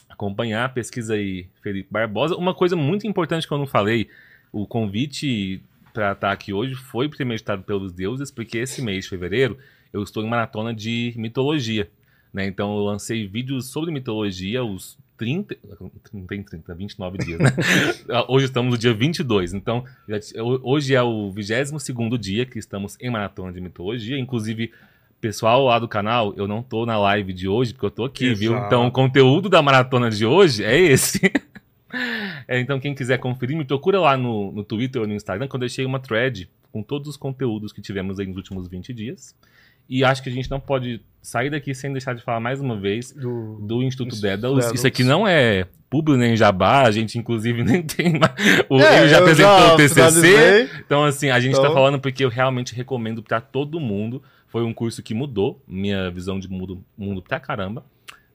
acompanhar, 0.08 0.72
pesquisa 0.72 1.14
aí 1.14 1.48
Felipe 1.62 1.88
Barbosa. 1.90 2.36
Uma 2.36 2.54
coisa 2.54 2.76
muito 2.76 3.06
importante 3.06 3.46
que 3.46 3.52
eu 3.52 3.58
não 3.58 3.66
falei, 3.66 4.08
o 4.52 4.66
convite 4.66 5.62
para 5.94 6.12
estar 6.12 6.32
aqui 6.32 6.52
hoje 6.52 6.74
foi 6.74 7.08
premeditado 7.08 7.62
pelos 7.62 7.92
deuses, 7.92 8.30
porque 8.30 8.58
esse 8.58 8.82
mês 8.82 9.04
de 9.04 9.10
fevereiro 9.10 9.56
eu 9.92 10.02
estou 10.02 10.24
em 10.24 10.28
maratona 10.28 10.74
de 10.74 11.14
mitologia. 11.16 11.88
Né? 12.32 12.46
Então 12.46 12.76
eu 12.76 12.82
lancei 12.82 13.28
vídeos 13.28 13.70
sobre 13.70 13.92
mitologia, 13.92 14.64
os 14.64 14.98
30. 15.16 15.56
Não 16.12 16.26
tem 16.26 16.42
30, 16.42 16.74
29 16.74 17.18
dias, 17.18 17.38
né? 17.38 17.50
hoje 18.26 18.46
estamos 18.46 18.72
no 18.72 18.76
dia 18.76 18.92
22. 18.92 19.54
Então, 19.54 19.84
hoje 20.62 20.96
é 20.96 21.02
o 21.02 21.30
22 21.30 22.20
dia 22.20 22.44
que 22.44 22.58
estamos 22.58 22.96
em 23.00 23.08
maratona 23.08 23.52
de 23.52 23.60
mitologia. 23.60 24.18
Inclusive, 24.18 24.72
pessoal 25.20 25.64
lá 25.66 25.78
do 25.78 25.86
canal, 25.86 26.34
eu 26.36 26.48
não 26.48 26.60
tô 26.60 26.84
na 26.84 26.98
live 26.98 27.32
de 27.32 27.48
hoje, 27.48 27.72
porque 27.72 27.86
eu 27.86 27.90
tô 27.92 28.04
aqui, 28.04 28.34
viu? 28.34 28.52
Exato. 28.52 28.66
Então, 28.66 28.86
o 28.88 28.90
conteúdo 28.90 29.48
da 29.48 29.62
maratona 29.62 30.10
de 30.10 30.26
hoje 30.26 30.64
é 30.64 30.76
esse. 30.76 31.20
É, 32.48 32.60
então, 32.60 32.78
quem 32.78 32.94
quiser 32.94 33.18
conferir, 33.18 33.56
me 33.56 33.64
procura 33.64 33.98
lá 34.00 34.16
no, 34.16 34.52
no 34.52 34.62
Twitter 34.64 35.00
ou 35.02 35.08
no 35.08 35.14
Instagram, 35.14 35.48
que 35.48 35.54
eu 35.56 35.60
deixei 35.60 35.84
uma 35.86 35.98
thread 35.98 36.48
com 36.70 36.82
todos 36.82 37.08
os 37.08 37.16
conteúdos 37.16 37.72
que 37.72 37.80
tivemos 37.80 38.18
aí 38.20 38.26
nos 38.26 38.36
últimos 38.36 38.68
20 38.68 38.92
dias. 38.92 39.34
E 39.88 40.02
acho 40.04 40.22
que 40.22 40.28
a 40.28 40.32
gente 40.32 40.50
não 40.50 40.58
pode 40.58 41.00
sair 41.22 41.50
daqui 41.50 41.74
sem 41.74 41.92
deixar 41.92 42.14
de 42.14 42.22
falar 42.22 42.40
mais 42.40 42.60
uma 42.60 42.76
vez 42.78 43.12
Do... 43.12 43.58
do 43.62 43.82
Instituto. 43.82 44.20
Dédalus. 44.20 44.70
Isso 44.72 44.86
aqui 44.86 45.04
não 45.04 45.26
é 45.28 45.66
público 45.90 46.18
nem 46.18 46.34
jabá, 46.36 46.82
a 46.82 46.90
gente 46.90 47.18
inclusive 47.18 47.62
nem 47.64 47.82
tem. 47.82 48.18
mais- 48.18 48.32
O, 48.68 48.78
É, 48.80 49.00
ele 49.00 49.08
já 49.08 49.18
apresentou 49.18 49.74
o 49.74 49.76
TCC. 49.76 50.70
Então, 50.84 51.04
assim, 51.04 51.28
a 51.30 51.38
gente 51.38 51.52
tá 51.54 51.60
Então- 51.60 51.74
falando 51.74 52.00
porque 52.00 52.24
eu 52.24 52.28
realmente 52.30 52.74
recomendo 52.74 53.22
pra 53.22 53.40
todo 53.40 53.78
mundo. 53.78 54.22
Foi 54.48 54.62
um 54.62 54.72
curso 54.72 55.02
que 55.02 55.12
mudou 55.14 55.62
minha 55.68 56.10
visão 56.10 56.38
de 56.38 56.48
mundo, 56.48 56.82
mundo 56.96 57.20
pra 57.22 57.38
caramba. 57.40 57.84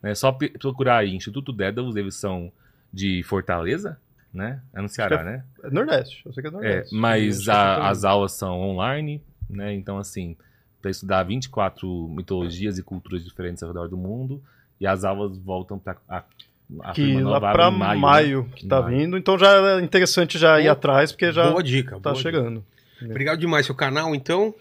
É 0.03 0.13
só 0.15 0.31
procurar 0.31 0.97
aí 0.99 1.13
Instituto 1.15 1.51
Dédalus, 1.51 1.95
eles 1.95 2.15
são 2.15 2.51
de 2.91 3.23
Fortaleza, 3.23 3.97
né? 4.33 4.61
É 4.73 4.81
no 4.81 4.89
Ceará, 4.89 5.17
Acho 5.17 5.25
né? 5.25 5.43
É 5.63 5.69
Nordeste, 5.69 6.21
eu 6.25 6.33
sei 6.33 6.41
que 6.43 6.47
é 6.47 6.49
É, 6.49 6.53
Nordeste. 6.53 6.95
mas 6.95 7.43
que 7.45 7.51
a- 7.51 7.79
é 7.81 7.87
as 7.87 8.03
aulas 8.03 8.31
são 8.33 8.59
online, 8.59 9.21
né? 9.49 9.73
Então, 9.73 9.97
assim, 9.97 10.35
para 10.81 10.91
estudar 10.91 11.23
24 11.23 12.07
mitologias 12.09 12.77
e 12.77 12.83
culturas 12.83 13.23
diferentes 13.23 13.61
ao 13.63 13.69
redor 13.69 13.87
do 13.89 13.97
mundo. 13.97 14.41
E 14.79 14.87
as 14.87 15.03
aulas 15.03 15.37
voltam 15.37 15.77
para 15.77 15.97
A 16.09 16.93
que 16.93 17.03
firma 17.03 17.37
lá 17.39 17.51
em 17.69 17.77
maio, 17.77 17.99
maio, 17.99 18.43
né? 18.43 18.49
que 18.55 18.65
tá 18.67 18.81
Maio. 18.81 18.97
vindo. 18.97 19.17
Então 19.17 19.37
já 19.37 19.77
é 19.77 19.81
interessante 19.81 20.37
já 20.37 20.57
ir 20.59 20.63
Boa- 20.63 20.73
atrás, 20.73 21.11
porque 21.11 21.31
já 21.33 21.49
boa 21.49 21.61
dica. 21.63 21.91
tá 21.95 21.99
boa 21.99 22.15
dica. 22.15 22.21
chegando. 22.31 22.63
Obrigado 23.03 23.39
demais. 23.39 23.65
Seu 23.65 23.75
canal, 23.75 24.13
então. 24.15 24.53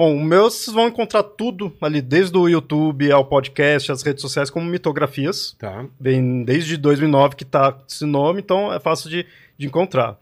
Bom, 0.00 0.16
o 0.16 0.24
meu 0.24 0.44
vocês 0.44 0.74
vão 0.74 0.88
encontrar 0.88 1.22
tudo 1.22 1.76
ali, 1.78 2.00
desde 2.00 2.34
o 2.34 2.48
YouTube 2.48 3.12
ao 3.12 3.22
podcast, 3.22 3.92
as 3.92 4.02
redes 4.02 4.22
sociais, 4.22 4.48
como 4.48 4.64
mitografias. 4.64 5.54
Tá. 5.58 5.84
Vem 6.00 6.42
desde 6.42 6.78
2009 6.78 7.36
que 7.36 7.44
tá 7.44 7.76
esse 7.86 8.06
nome, 8.06 8.40
então 8.40 8.72
é 8.72 8.80
fácil 8.80 9.10
de, 9.10 9.26
de 9.58 9.66
encontrar. 9.66 10.18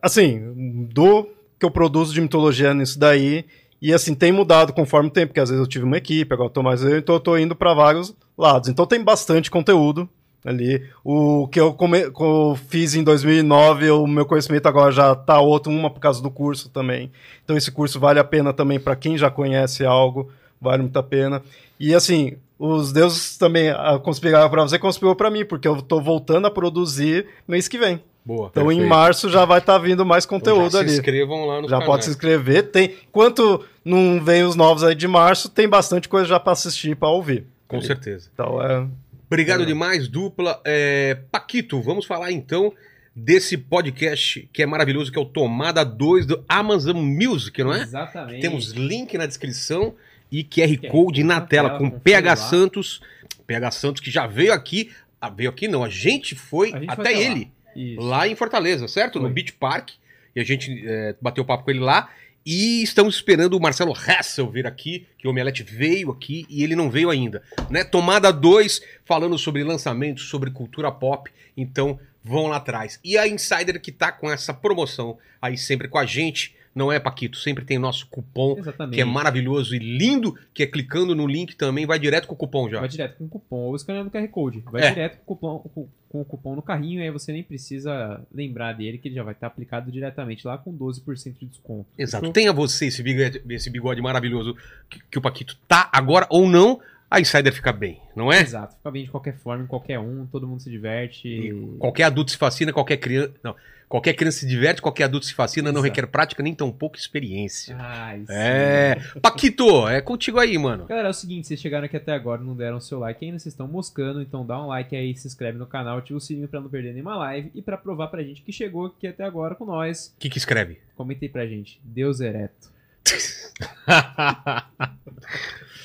Assim, 0.00 0.86
do 0.92 1.26
que 1.58 1.66
eu 1.66 1.72
produzo 1.72 2.14
de 2.14 2.20
mitologia 2.20 2.72
nisso 2.72 3.00
daí, 3.00 3.46
e 3.82 3.92
assim, 3.92 4.14
tem 4.14 4.30
mudado 4.30 4.72
conforme 4.72 5.08
o 5.08 5.12
tempo, 5.12 5.30
porque 5.30 5.40
às 5.40 5.50
vezes 5.50 5.60
eu 5.60 5.68
tive 5.68 5.84
uma 5.84 5.96
equipe, 5.96 6.32
agora 6.32 6.46
eu 6.46 6.52
tô 6.52 6.62
mais 6.62 6.84
eu, 6.84 6.98
então 6.98 7.16
eu 7.16 7.20
tô 7.20 7.36
indo 7.36 7.56
para 7.56 7.74
vários 7.74 8.14
lados. 8.38 8.68
Então 8.68 8.86
tem 8.86 9.02
bastante 9.02 9.50
conteúdo 9.50 10.08
ali. 10.44 10.82
O 11.04 11.46
que 11.48 11.60
eu, 11.60 11.72
come, 11.74 12.10
que 12.10 12.22
eu 12.22 12.58
fiz 12.68 12.94
em 12.94 13.02
2009, 13.04 13.90
o 13.90 14.06
meu 14.06 14.24
conhecimento 14.26 14.66
agora 14.66 14.90
já 14.92 15.14
tá 15.14 15.40
outro, 15.40 15.70
uma 15.70 15.90
por 15.90 16.00
causa 16.00 16.22
do 16.22 16.30
curso 16.30 16.68
também. 16.68 17.10
Então 17.44 17.56
esse 17.56 17.70
curso 17.70 18.00
vale 18.00 18.18
a 18.18 18.24
pena 18.24 18.52
também 18.52 18.80
para 18.80 18.96
quem 18.96 19.18
já 19.18 19.30
conhece 19.30 19.84
algo, 19.84 20.30
vale 20.60 20.82
muito 20.82 20.98
a 20.98 21.02
pena. 21.02 21.42
E 21.78 21.94
assim, 21.94 22.36
os 22.58 22.92
deuses 22.92 23.36
também 23.38 23.72
conspiraram 24.02 24.50
para 24.50 24.62
você, 24.62 24.78
conspirou 24.78 25.14
para 25.14 25.30
mim, 25.30 25.44
porque 25.44 25.66
eu 25.66 25.80
tô 25.80 26.00
voltando 26.00 26.46
a 26.46 26.50
produzir 26.50 27.26
mês 27.48 27.68
que 27.68 27.78
vem. 27.78 28.00
Boa. 28.22 28.48
Então 28.50 28.64
em 28.64 28.76
Perfeito. 28.76 28.88
março 28.88 29.28
já 29.30 29.46
vai 29.46 29.58
estar 29.60 29.78
vindo 29.78 30.04
mais 30.04 30.24
Então 30.24 30.38
conteúdo 30.38 30.72
já 30.72 30.80
ali. 30.80 30.90
Se 30.90 30.96
inscrevam 30.96 31.46
lá 31.46 31.62
no 31.62 31.68
Já 31.68 31.76
canal. 31.76 31.86
pode 31.86 32.04
se 32.04 32.10
inscrever. 32.10 32.70
Tem, 32.70 32.94
enquanto 33.08 33.64
não 33.82 34.22
vem 34.22 34.44
os 34.44 34.54
novos 34.54 34.84
aí 34.84 34.94
de 34.94 35.08
março, 35.08 35.48
tem 35.48 35.66
bastante 35.66 36.06
coisa 36.08 36.26
já 36.26 36.38
para 36.38 36.52
assistir, 36.52 36.94
para 36.94 37.08
ouvir. 37.08 37.46
Com 37.66 37.80
certeza. 37.80 38.28
Então 38.34 38.62
é. 38.62 38.86
Obrigado 39.30 39.64
demais, 39.64 40.08
dupla. 40.08 40.60
É, 40.64 41.16
Paquito, 41.30 41.80
vamos 41.80 42.04
falar 42.04 42.32
então 42.32 42.74
desse 43.14 43.56
podcast 43.56 44.50
que 44.52 44.60
é 44.60 44.66
maravilhoso, 44.66 45.12
que 45.12 45.16
é 45.16 45.22
o 45.22 45.24
Tomada 45.24 45.84
2 45.84 46.26
do 46.26 46.44
Amazon 46.48 46.96
Music, 46.96 47.62
não 47.62 47.72
é? 47.72 47.82
Exatamente. 47.82 48.40
Temos 48.40 48.72
link 48.72 49.16
na 49.16 49.26
descrição 49.26 49.94
e 50.32 50.42
QR 50.42 50.76
QR 50.76 50.90
Code 50.90 51.22
na, 51.22 51.36
na 51.36 51.40
tela, 51.42 51.68
tela, 51.68 51.78
com 51.78 51.90
PH 51.90 52.28
lá. 52.28 52.36
Santos. 52.36 53.00
PH 53.46 53.70
Santos 53.70 54.02
que 54.02 54.10
já 54.10 54.26
veio 54.26 54.52
aqui. 54.52 54.90
Ah, 55.20 55.30
veio 55.30 55.50
aqui 55.50 55.68
não, 55.68 55.84
a 55.84 55.88
gente 55.88 56.34
foi 56.34 56.74
A 56.74 56.80
gente 56.80 56.90
até 56.90 57.12
foi 57.14 57.22
ele, 57.22 57.52
Isso. 57.76 58.00
lá. 58.00 58.26
em 58.26 58.34
Fortaleza, 58.34 58.88
certo? 58.88 59.20
No 59.20 59.26
Foi. 59.26 59.32
Beach 59.32 59.52
Park. 59.52 59.90
E 60.34 60.40
a 60.40 60.44
gente 60.44 60.82
é, 60.84 61.14
bateu 61.22 61.44
papo 61.44 61.62
com 61.62 61.70
ele 61.70 61.78
lá. 61.78 62.10
E 62.44 62.82
estamos 62.82 63.16
esperando 63.16 63.54
o 63.54 63.60
Marcelo 63.60 63.92
Hessel 63.92 64.50
vir 64.50 64.66
aqui, 64.66 65.06
que 65.18 65.26
o 65.26 65.30
Omelete 65.30 65.62
veio 65.62 66.10
aqui 66.10 66.46
e 66.48 66.64
ele 66.64 66.74
não 66.74 66.90
veio 66.90 67.10
ainda. 67.10 67.42
Né? 67.68 67.84
Tomada 67.84 68.32
2, 68.32 68.80
falando 69.04 69.38
sobre 69.38 69.62
lançamentos, 69.62 70.28
sobre 70.28 70.50
cultura 70.50 70.90
pop. 70.90 71.30
Então 71.54 72.00
vão 72.24 72.46
lá 72.46 72.56
atrás. 72.56 72.98
E 73.04 73.18
a 73.18 73.28
Insider 73.28 73.80
que 73.80 73.92
tá 73.92 74.10
com 74.10 74.30
essa 74.30 74.54
promoção 74.54 75.18
aí 75.40 75.58
sempre 75.58 75.86
com 75.86 75.98
a 75.98 76.06
gente, 76.06 76.56
não 76.74 76.92
é, 76.92 77.00
Paquito? 77.00 77.36
Sempre 77.36 77.64
tem 77.64 77.78
nosso 77.78 78.06
cupom, 78.06 78.56
Exatamente. 78.58 78.94
que 78.94 79.00
é 79.00 79.04
maravilhoso 79.04 79.74
e 79.74 79.78
lindo, 79.78 80.36
que 80.54 80.62
é 80.62 80.66
clicando 80.66 81.14
no 81.14 81.26
link 81.26 81.56
também, 81.56 81.84
vai 81.86 81.98
direto 81.98 82.26
com 82.28 82.34
o 82.34 82.36
cupom 82.36 82.68
já. 82.68 82.80
Vai 82.80 82.88
direto 82.88 83.16
com 83.18 83.24
o 83.24 83.28
cupom 83.28 83.56
ou 83.56 83.76
escaneando 83.76 84.08
o 84.08 84.12
QR 84.12 84.28
Code. 84.28 84.62
Vai 84.70 84.82
É. 84.82 84.90
direto 84.90 85.18
com 85.24 85.32
o, 85.34 85.36
cupom, 85.36 85.88
com, 86.08 86.20
o 86.20 86.24
cupom 86.24 86.54
no 86.56 86.62
carrinho 86.62 87.00
e 87.00 87.02
aí 87.02 87.10
você 87.10 87.32
nem 87.32 87.42
precisa 87.42 88.24
lembrar 88.32 88.72
dele, 88.72 88.98
que 88.98 89.08
ele 89.08 89.16
já 89.16 89.22
vai 89.22 89.34
estar 89.34 89.48
aplicado 89.48 89.90
diretamente 89.90 90.46
lá 90.46 90.56
com 90.58 90.72
12% 90.72 91.38
de 91.38 91.46
desconto. 91.46 91.86
Exato. 91.98 92.22
Fechou? 92.22 92.32
Tenha 92.32 92.52
você 92.52 92.86
esse 92.86 93.02
bigode, 93.02 93.42
esse 93.50 93.68
bigode 93.70 94.00
maravilhoso 94.00 94.56
que, 94.88 95.00
que 95.10 95.18
o 95.18 95.22
Paquito 95.22 95.56
tá 95.66 95.88
agora 95.92 96.26
ou 96.30 96.48
não, 96.48 96.80
a 97.10 97.20
Insider 97.20 97.52
fica 97.52 97.72
bem, 97.72 98.00
não 98.14 98.32
é? 98.32 98.40
Exato. 98.40 98.76
Fica 98.76 98.90
bem 98.92 99.04
de 99.04 99.10
qualquer 99.10 99.36
forma, 99.36 99.64
em 99.64 99.66
qualquer 99.66 99.98
um, 99.98 100.26
todo 100.26 100.46
mundo 100.46 100.60
se 100.62 100.70
diverte. 100.70 101.26
E 101.26 101.76
Qualquer 101.78 102.04
adulto 102.04 102.30
se 102.30 102.36
fascina, 102.36 102.72
qualquer 102.72 102.98
criança. 102.98 103.34
Não, 103.42 103.56
qualquer 103.90 104.14
criança 104.14 104.38
se 104.38 104.46
diverte, 104.46 104.80
qualquer 104.80 105.04
adulto 105.04 105.26
se 105.26 105.34
fascina, 105.34 105.72
não 105.72 105.80
Exato. 105.80 105.94
requer 105.96 106.06
prática 106.06 106.42
nem 106.44 106.54
tão 106.54 106.70
pouca 106.70 106.96
experiência. 106.98 107.76
Ai, 107.78 108.20
sim. 108.20 108.26
É. 108.30 108.96
Paquito, 109.20 109.88
é 109.88 110.00
contigo 110.00 110.38
aí, 110.38 110.56
mano. 110.56 110.86
Galera, 110.86 111.08
é 111.08 111.10
o 111.10 111.14
seguinte, 111.14 111.48
vocês 111.48 111.60
chegaram 111.60 111.86
aqui 111.86 111.96
até 111.96 112.12
agora, 112.12 112.40
não 112.40 112.54
deram 112.54 112.78
seu 112.80 113.00
like 113.00 113.22
ainda, 113.24 113.38
vocês 113.40 113.52
estão 113.52 113.66
moscando, 113.66 114.22
então 114.22 114.46
dá 114.46 114.62
um 114.62 114.68
like 114.68 114.94
aí, 114.94 115.14
se 115.16 115.26
inscreve 115.26 115.58
no 115.58 115.66
canal, 115.66 115.98
ativa 115.98 116.16
o 116.16 116.20
sininho 116.20 116.46
pra 116.46 116.60
não 116.60 116.68
perder 116.68 116.92
nenhuma 116.92 117.16
live 117.16 117.50
e 117.52 117.60
pra 117.60 117.76
provar 117.76 118.06
pra 118.08 118.22
gente 118.22 118.42
que 118.42 118.52
chegou 118.52 118.86
aqui 118.86 119.08
até 119.08 119.24
agora 119.24 119.56
com 119.56 119.64
nós, 119.64 120.14
O 120.16 120.20
que, 120.20 120.30
que 120.30 120.38
escreve? 120.38 120.78
comentei 120.96 121.28
pra 121.28 121.44
gente, 121.46 121.80
Deus 121.82 122.20
ereto. 122.20 122.70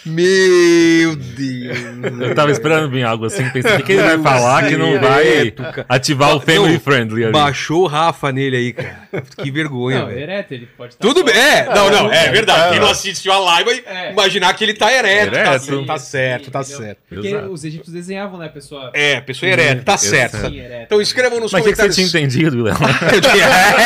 Meu 0.05 1.15
Deus. 1.15 1.77
Eu 2.21 2.35
tava 2.35 2.51
esperando 2.51 2.89
vir 2.89 3.03
algo 3.03 3.25
assim, 3.25 3.49
pensei, 3.49 3.75
o 3.77 3.83
que, 3.83 3.93
ele 3.93 4.03
vai 4.03 4.17
falar 4.19 4.67
que 4.67 4.77
não 4.77 4.99
vai 4.99 5.53
ativar 5.89 6.35
o 6.35 6.39
family 6.39 6.73
Não, 6.73 6.79
friendly 6.79 7.23
ali? 7.23 7.31
Baixou 7.33 7.83
o 7.83 7.87
Rafa 7.87 8.31
nele 8.31 8.55
aí, 8.57 8.73
cara. 8.73 8.99
Que 9.41 9.49
vergonha, 9.49 9.99
Não, 9.99 10.07
velho. 10.07 10.19
ereto, 10.19 10.53
ele 10.53 10.67
pode 10.77 10.93
estar 10.93 11.07
Tudo 11.07 11.23
bem, 11.23 11.35
é, 11.35 11.65
não, 11.73 11.89
não, 11.89 12.11
é 12.11 12.29
verdade. 12.29 12.67
é. 12.67 12.69
Quem 12.71 12.79
não 12.79 12.89
assistiu 12.89 13.31
a 13.33 13.39
live 13.39 13.63
vai 13.83 13.83
É. 14.07 14.11
imaginar 14.11 14.53
que 14.53 14.63
ele 14.63 14.73
tá 14.73 14.91
ereto. 14.93 15.31
Tá, 15.31 15.37
Ereto. 15.55 15.85
tá 15.85 15.97
certo, 15.97 16.51
tá 16.51 16.59
Entendeu? 16.61 16.77
certo. 16.77 16.99
Porque 17.09 17.27
Exato. 17.27 17.51
os 17.51 17.63
egípcios 17.63 17.93
desenhavam, 17.93 18.39
né, 18.39 18.47
pessoa? 18.49 18.91
É, 18.93 19.19
pessoa 19.21 19.49
ereta, 19.51 19.81
tá 19.83 19.97
certo. 19.97 20.37
Sim, 20.37 20.59
ereto. 20.59 20.83
Então 20.85 21.01
escrevam 21.01 21.39
nos 21.39 21.51
Mas 21.51 21.61
o 21.61 21.65
que, 21.65 21.71
que 21.71 21.75
você 21.77 21.81
comentários. 21.83 21.95
tinha 22.11 22.21
entendido, 22.21 22.63
Léo? 22.63 22.75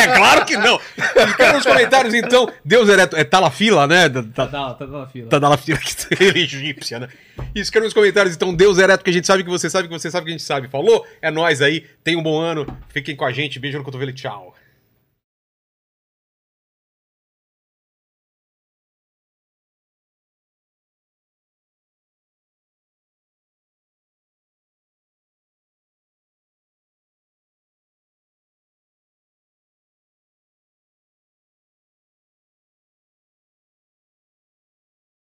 É, 0.00 0.06
claro 0.16 0.44
que 0.44 0.56
não. 0.56 0.78
Escreva 1.26 1.52
nos 1.54 1.64
comentários, 1.64 2.14
então. 2.14 2.50
Deus 2.64 2.88
ereto. 2.88 3.16
É 3.16 3.24
Talafila, 3.24 3.86
né? 3.86 4.08
Tá, 4.08 4.20
da- 4.20 4.46
tá, 4.46 4.74
tá 4.74 4.86
na 4.86 5.06
fila. 5.06 5.28
Tá 5.28 5.38
da 5.38 5.56
fila 5.56 5.78
é 6.18 6.38
egípcia, 6.38 6.98
né? 6.98 7.08
Escreva 7.54 7.84
nos 7.84 7.94
comentários, 7.94 8.34
então, 8.34 8.54
Deus 8.54 8.78
ereto, 8.78 9.04
que 9.04 9.10
a 9.10 9.12
gente 9.12 9.26
sabe 9.26 9.44
que 9.44 9.50
você 9.50 9.70
sabe, 9.70 9.88
que 9.88 9.94
você 9.94 10.10
sabe 10.10 10.26
que 10.26 10.30
a 10.30 10.36
gente 10.36 10.44
sabe. 10.44 10.68
Falou? 10.68 11.06
É 11.22 11.30
nóis 11.30 11.62
aí. 11.62 11.86
Tenha 12.02 12.18
um 12.18 12.22
bom 12.22 12.40
ano. 12.40 12.66
Fiquem 12.88 13.14
com 13.14 13.24
a 13.24 13.32
gente. 13.32 13.58
Beijo 13.58 13.78
no 13.78 13.84
cotovelo 13.84 14.10
e 14.10 14.14
tchau. 14.14 14.54